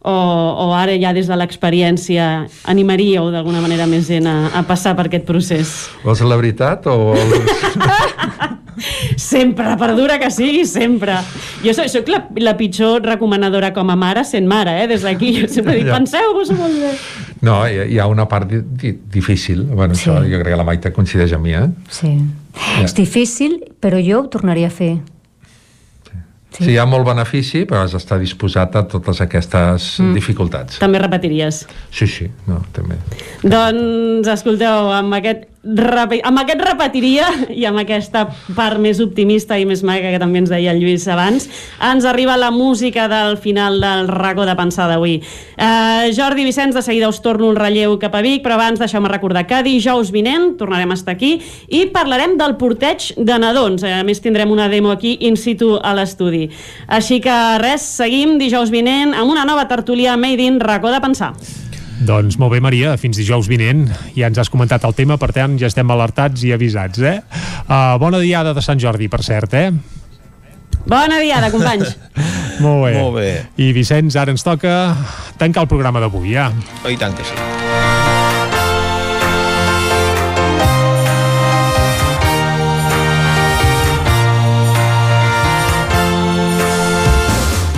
o, 0.07 0.13
o 0.13 0.67
ara 0.77 0.95
ja 1.01 1.13
des 1.17 1.29
de 1.29 1.37
l'experiència 1.39 2.27
animaríeu 2.69 3.31
d'alguna 3.33 3.63
manera 3.63 3.89
més 3.89 4.07
gent 4.07 4.29
a, 4.29 4.37
a 4.53 4.63
passar 4.69 4.95
per 4.97 5.09
aquest 5.09 5.25
procés? 5.27 5.73
Vols 6.05 6.21
la 6.21 6.39
veritat 6.39 6.87
o... 6.91 7.15
sempre, 9.15 9.75
per 9.79 9.93
dura 9.97 10.17
que 10.21 10.29
sigui, 10.33 10.65
sempre. 10.69 11.17
Jo 11.63 11.73
soc, 11.77 11.89
soc 11.91 12.11
la, 12.11 12.21
la 12.43 12.55
pitjor 12.59 13.05
recomanadora 13.05 13.73
com 13.75 13.89
a 13.89 13.97
mare 13.99 14.23
sent 14.27 14.47
mare, 14.49 14.77
eh? 14.83 14.87
des 14.91 15.05
d'aquí. 15.05 15.33
Jo 15.41 15.49
sempre 15.51 15.77
dic, 15.79 15.89
penseu-vos 15.91 16.53
molt 16.57 16.79
bé. 16.83 16.93
No, 17.45 17.59
hi, 17.67 17.83
hi 17.93 17.99
ha 18.01 18.07
una 18.09 18.27
part 18.29 18.49
di, 18.49 18.61
di, 18.61 18.93
difícil. 19.13 19.63
Bueno, 19.69 19.95
sí. 19.95 20.07
això 20.07 20.21
jo 20.25 20.41
crec 20.41 20.53
que 20.53 20.61
la 20.61 20.67
Maite 20.67 20.93
coincideix 20.95 21.35
amb 21.37 21.47
mi, 21.47 21.53
eh? 21.57 21.67
Sí. 21.93 22.13
Ja. 22.57 22.87
És 22.87 22.95
difícil, 22.97 23.59
però 23.83 24.01
jo 24.01 24.23
ho 24.23 24.27
tornaria 24.33 24.71
a 24.71 24.73
fer. 24.73 24.95
Sí. 26.07 26.63
sí, 26.63 26.71
hi 26.73 26.77
ha 26.81 26.87
molt 26.89 27.05
benefici, 27.05 27.65
però 27.69 27.83
has 27.85 27.93
d'estar 27.93 28.17
disposat 28.21 28.77
a 28.79 28.85
totes 28.89 29.19
aquestes 29.21 29.91
mm. 30.01 30.15
dificultats. 30.17 30.79
També 30.81 31.01
repetiries? 31.03 31.65
Sí, 31.93 32.07
sí, 32.09 32.29
no, 32.47 32.63
també. 32.73 32.97
Doncs, 33.43 34.29
escolteu, 34.31 34.89
amb 34.95 35.19
aquest 35.19 35.45
amb 35.67 36.39
aquest 36.39 36.61
repetiria 36.63 37.27
i 37.51 37.65
amb 37.67 37.81
aquesta 37.81 38.25
part 38.55 38.79
més 38.79 39.01
optimista 39.03 39.57
i 39.59 39.65
més 39.67 39.83
maca 39.83 40.13
que 40.13 40.21
també 40.21 40.39
ens 40.39 40.51
deia 40.51 40.71
el 40.71 40.79
Lluís 40.79 41.07
abans 41.11 41.47
ens 41.83 42.05
arriba 42.07 42.37
la 42.37 42.51
música 42.51 43.07
del 43.11 43.37
final 43.37 43.81
del 43.81 44.07
racó 44.07 44.45
de 44.45 44.55
pensar 44.55 44.87
d'avui. 44.87 45.17
Uh, 45.57 46.13
Jordi 46.15 46.45
Vicenç, 46.47 46.75
de 46.75 46.81
seguida 46.81 47.09
us 47.09 47.21
torno 47.21 47.51
el 47.51 47.59
relleu 47.59 47.97
cap 47.99 48.15
a 48.15 48.23
Vic, 48.23 48.43
però 48.45 48.55
abans 48.55 48.79
deixeu-me 48.79 49.11
recordar 49.11 49.47
que 49.47 49.61
dijous 49.65 50.11
vinent 50.15 50.55
tornarem 50.59 50.91
a 50.91 50.97
estar 50.97 51.17
aquí 51.17 51.35
i 51.67 51.85
parlarem 51.93 52.37
del 52.39 52.55
porteig 52.57 53.11
de 53.17 53.39
nadons. 53.41 53.83
A 53.83 54.03
més 54.07 54.23
tindrem 54.23 54.51
una 54.53 54.69
demo 54.71 54.91
aquí 54.93 55.17
in 55.27 55.37
situ 55.37 55.75
a 55.81 55.93
l'estudi. 55.97 56.47
Així 56.87 57.19
que 57.21 57.37
res, 57.61 57.85
seguim 57.99 58.37
dijous 58.39 58.71
vinent 58.71 59.15
amb 59.17 59.31
una 59.31 59.45
nova 59.45 59.67
tertúlia 59.67 60.17
Made 60.17 60.43
in 60.47 60.61
racó 60.63 60.93
de 60.93 61.01
pensar 61.03 61.33
doncs 62.05 62.37
molt 62.37 62.53
bé, 62.53 62.61
Maria, 62.61 62.95
fins 63.01 63.17
dijous 63.17 63.47
vinent. 63.49 63.87
Ja 64.15 64.29
ens 64.29 64.37
has 64.37 64.51
comentat 64.53 64.85
el 64.85 64.95
tema, 64.97 65.17
per 65.17 65.31
tant, 65.35 65.57
ja 65.59 65.69
estem 65.71 65.89
alertats 65.93 66.43
i 66.45 66.53
avisats, 66.53 67.01
eh? 67.01 67.19
Uh, 67.67 67.97
bona 68.01 68.21
diada 68.21 68.53
de 68.53 68.63
Sant 68.65 68.79
Jordi, 68.81 69.09
per 69.09 69.23
cert, 69.25 69.57
eh? 69.57 69.71
Bona 70.87 71.19
diada, 71.19 71.51
companys. 71.51 71.97
molt 72.63 72.85
bé. 72.85 72.93
Molt 72.95 73.17
bé. 73.17 73.31
I 73.59 73.73
Vicenç, 73.75 74.15
ara 74.15 74.31
ens 74.31 74.45
toca 74.45 74.95
tancar 75.41 75.65
el 75.65 75.71
programa 75.71 76.03
d'avui, 76.03 76.31
ja. 76.37 76.51
Oh, 76.83 76.91
I 76.91 76.99
tant 76.99 77.17
que 77.17 77.25
sí. 77.27 77.35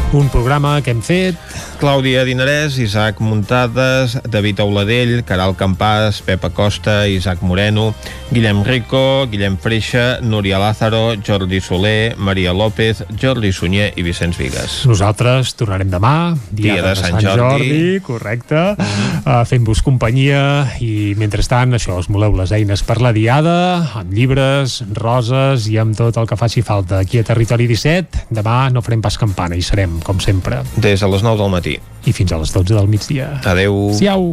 Un 0.10 0.26
programa 0.34 0.80
que 0.82 0.90
hem 0.90 1.04
fet 1.06 1.49
Clàudia 1.80 2.26
Dinarès, 2.28 2.78
Isaac 2.78 3.22
Muntades, 3.24 4.18
David 4.28 4.60
Auladell, 4.60 5.24
Caral 5.24 5.56
Campàs, 5.56 6.22
Pepa 6.26 6.50
Costa, 6.50 7.08
Isaac 7.08 7.42
Moreno, 7.42 7.94
Guillem 8.32 8.64
Rico, 8.64 9.28
Guillem 9.32 9.58
Freixa, 9.58 10.20
Núria 10.22 10.60
Lázaro, 10.60 11.16
Jordi 11.24 11.62
Soler, 11.62 12.16
Maria 12.18 12.54
López, 12.54 13.04
Jordi 13.16 13.54
Sunyer 13.54 13.94
i 13.96 14.04
Vicenç 14.04 14.38
Vigues. 14.38 14.84
Nosaltres 14.90 15.56
tornarem 15.56 15.90
demà, 15.90 16.36
dia, 16.52 16.76
dia 16.76 16.82
de, 16.82 16.90
de 16.90 16.96
Sant, 17.00 17.16
Sant 17.16 17.24
Jordi, 17.24 17.70
Jordi 17.70 18.00
correcte, 18.04 18.56
-huh. 18.76 19.42
uh, 19.42 19.46
fent-vos 19.48 19.82
companyia 19.82 20.68
i 20.80 21.16
mentrestant 21.18 21.74
això, 21.74 21.98
us 22.00 22.10
moleu 22.10 22.36
les 22.36 22.52
eines 22.52 22.84
per 22.84 23.00
la 23.02 23.14
diada, 23.16 23.56
amb 24.00 24.14
llibres, 24.14 24.84
roses 24.94 25.68
i 25.68 25.78
amb 25.82 25.96
tot 25.98 26.18
el 26.18 26.28
que 26.28 26.38
faci 26.38 26.62
falta 26.62 27.00
aquí 27.00 27.20
a 27.20 27.24
Territori 27.24 27.68
17. 27.68 28.28
Demà 28.30 28.70
no 28.74 28.84
farem 28.86 29.02
pas 29.02 29.18
campana 29.18 29.56
i 29.56 29.62
serem, 29.66 30.00
com 30.06 30.20
sempre. 30.20 30.62
Des 30.76 31.00
de 31.00 31.08
les 31.08 31.24
9 31.24 31.38
del 31.42 31.49
matí 31.50 31.78
matí. 31.78 31.80
I 32.06 32.14
fins 32.14 32.32
a 32.32 32.40
les 32.40 32.54
12 32.54 32.74
del 32.74 32.88
migdia. 32.88 33.42
Adeu. 33.46 33.92
Siau. 33.98 34.32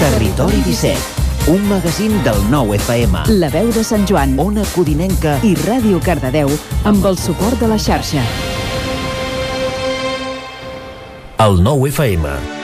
Territori 0.00 0.62
17 0.64 1.26
un 1.46 1.62
magazín 1.68 2.10
del 2.24 2.40
nou 2.50 2.72
FM. 2.74 3.20
La 3.38 3.46
veu 3.54 3.70
de 3.70 3.84
Sant 3.86 4.02
Joan. 4.08 4.34
Ona 4.42 4.64
Codinenca. 4.74 5.36
I 5.46 5.54
Ràdio 5.62 6.00
Cardedeu 6.02 6.50
amb 6.82 7.06
el 7.06 7.18
suport 7.22 7.60
de 7.62 7.70
la 7.70 7.78
xarxa. 7.78 8.24
El 11.46 11.62
nou 11.62 11.86
FM. 11.86 12.55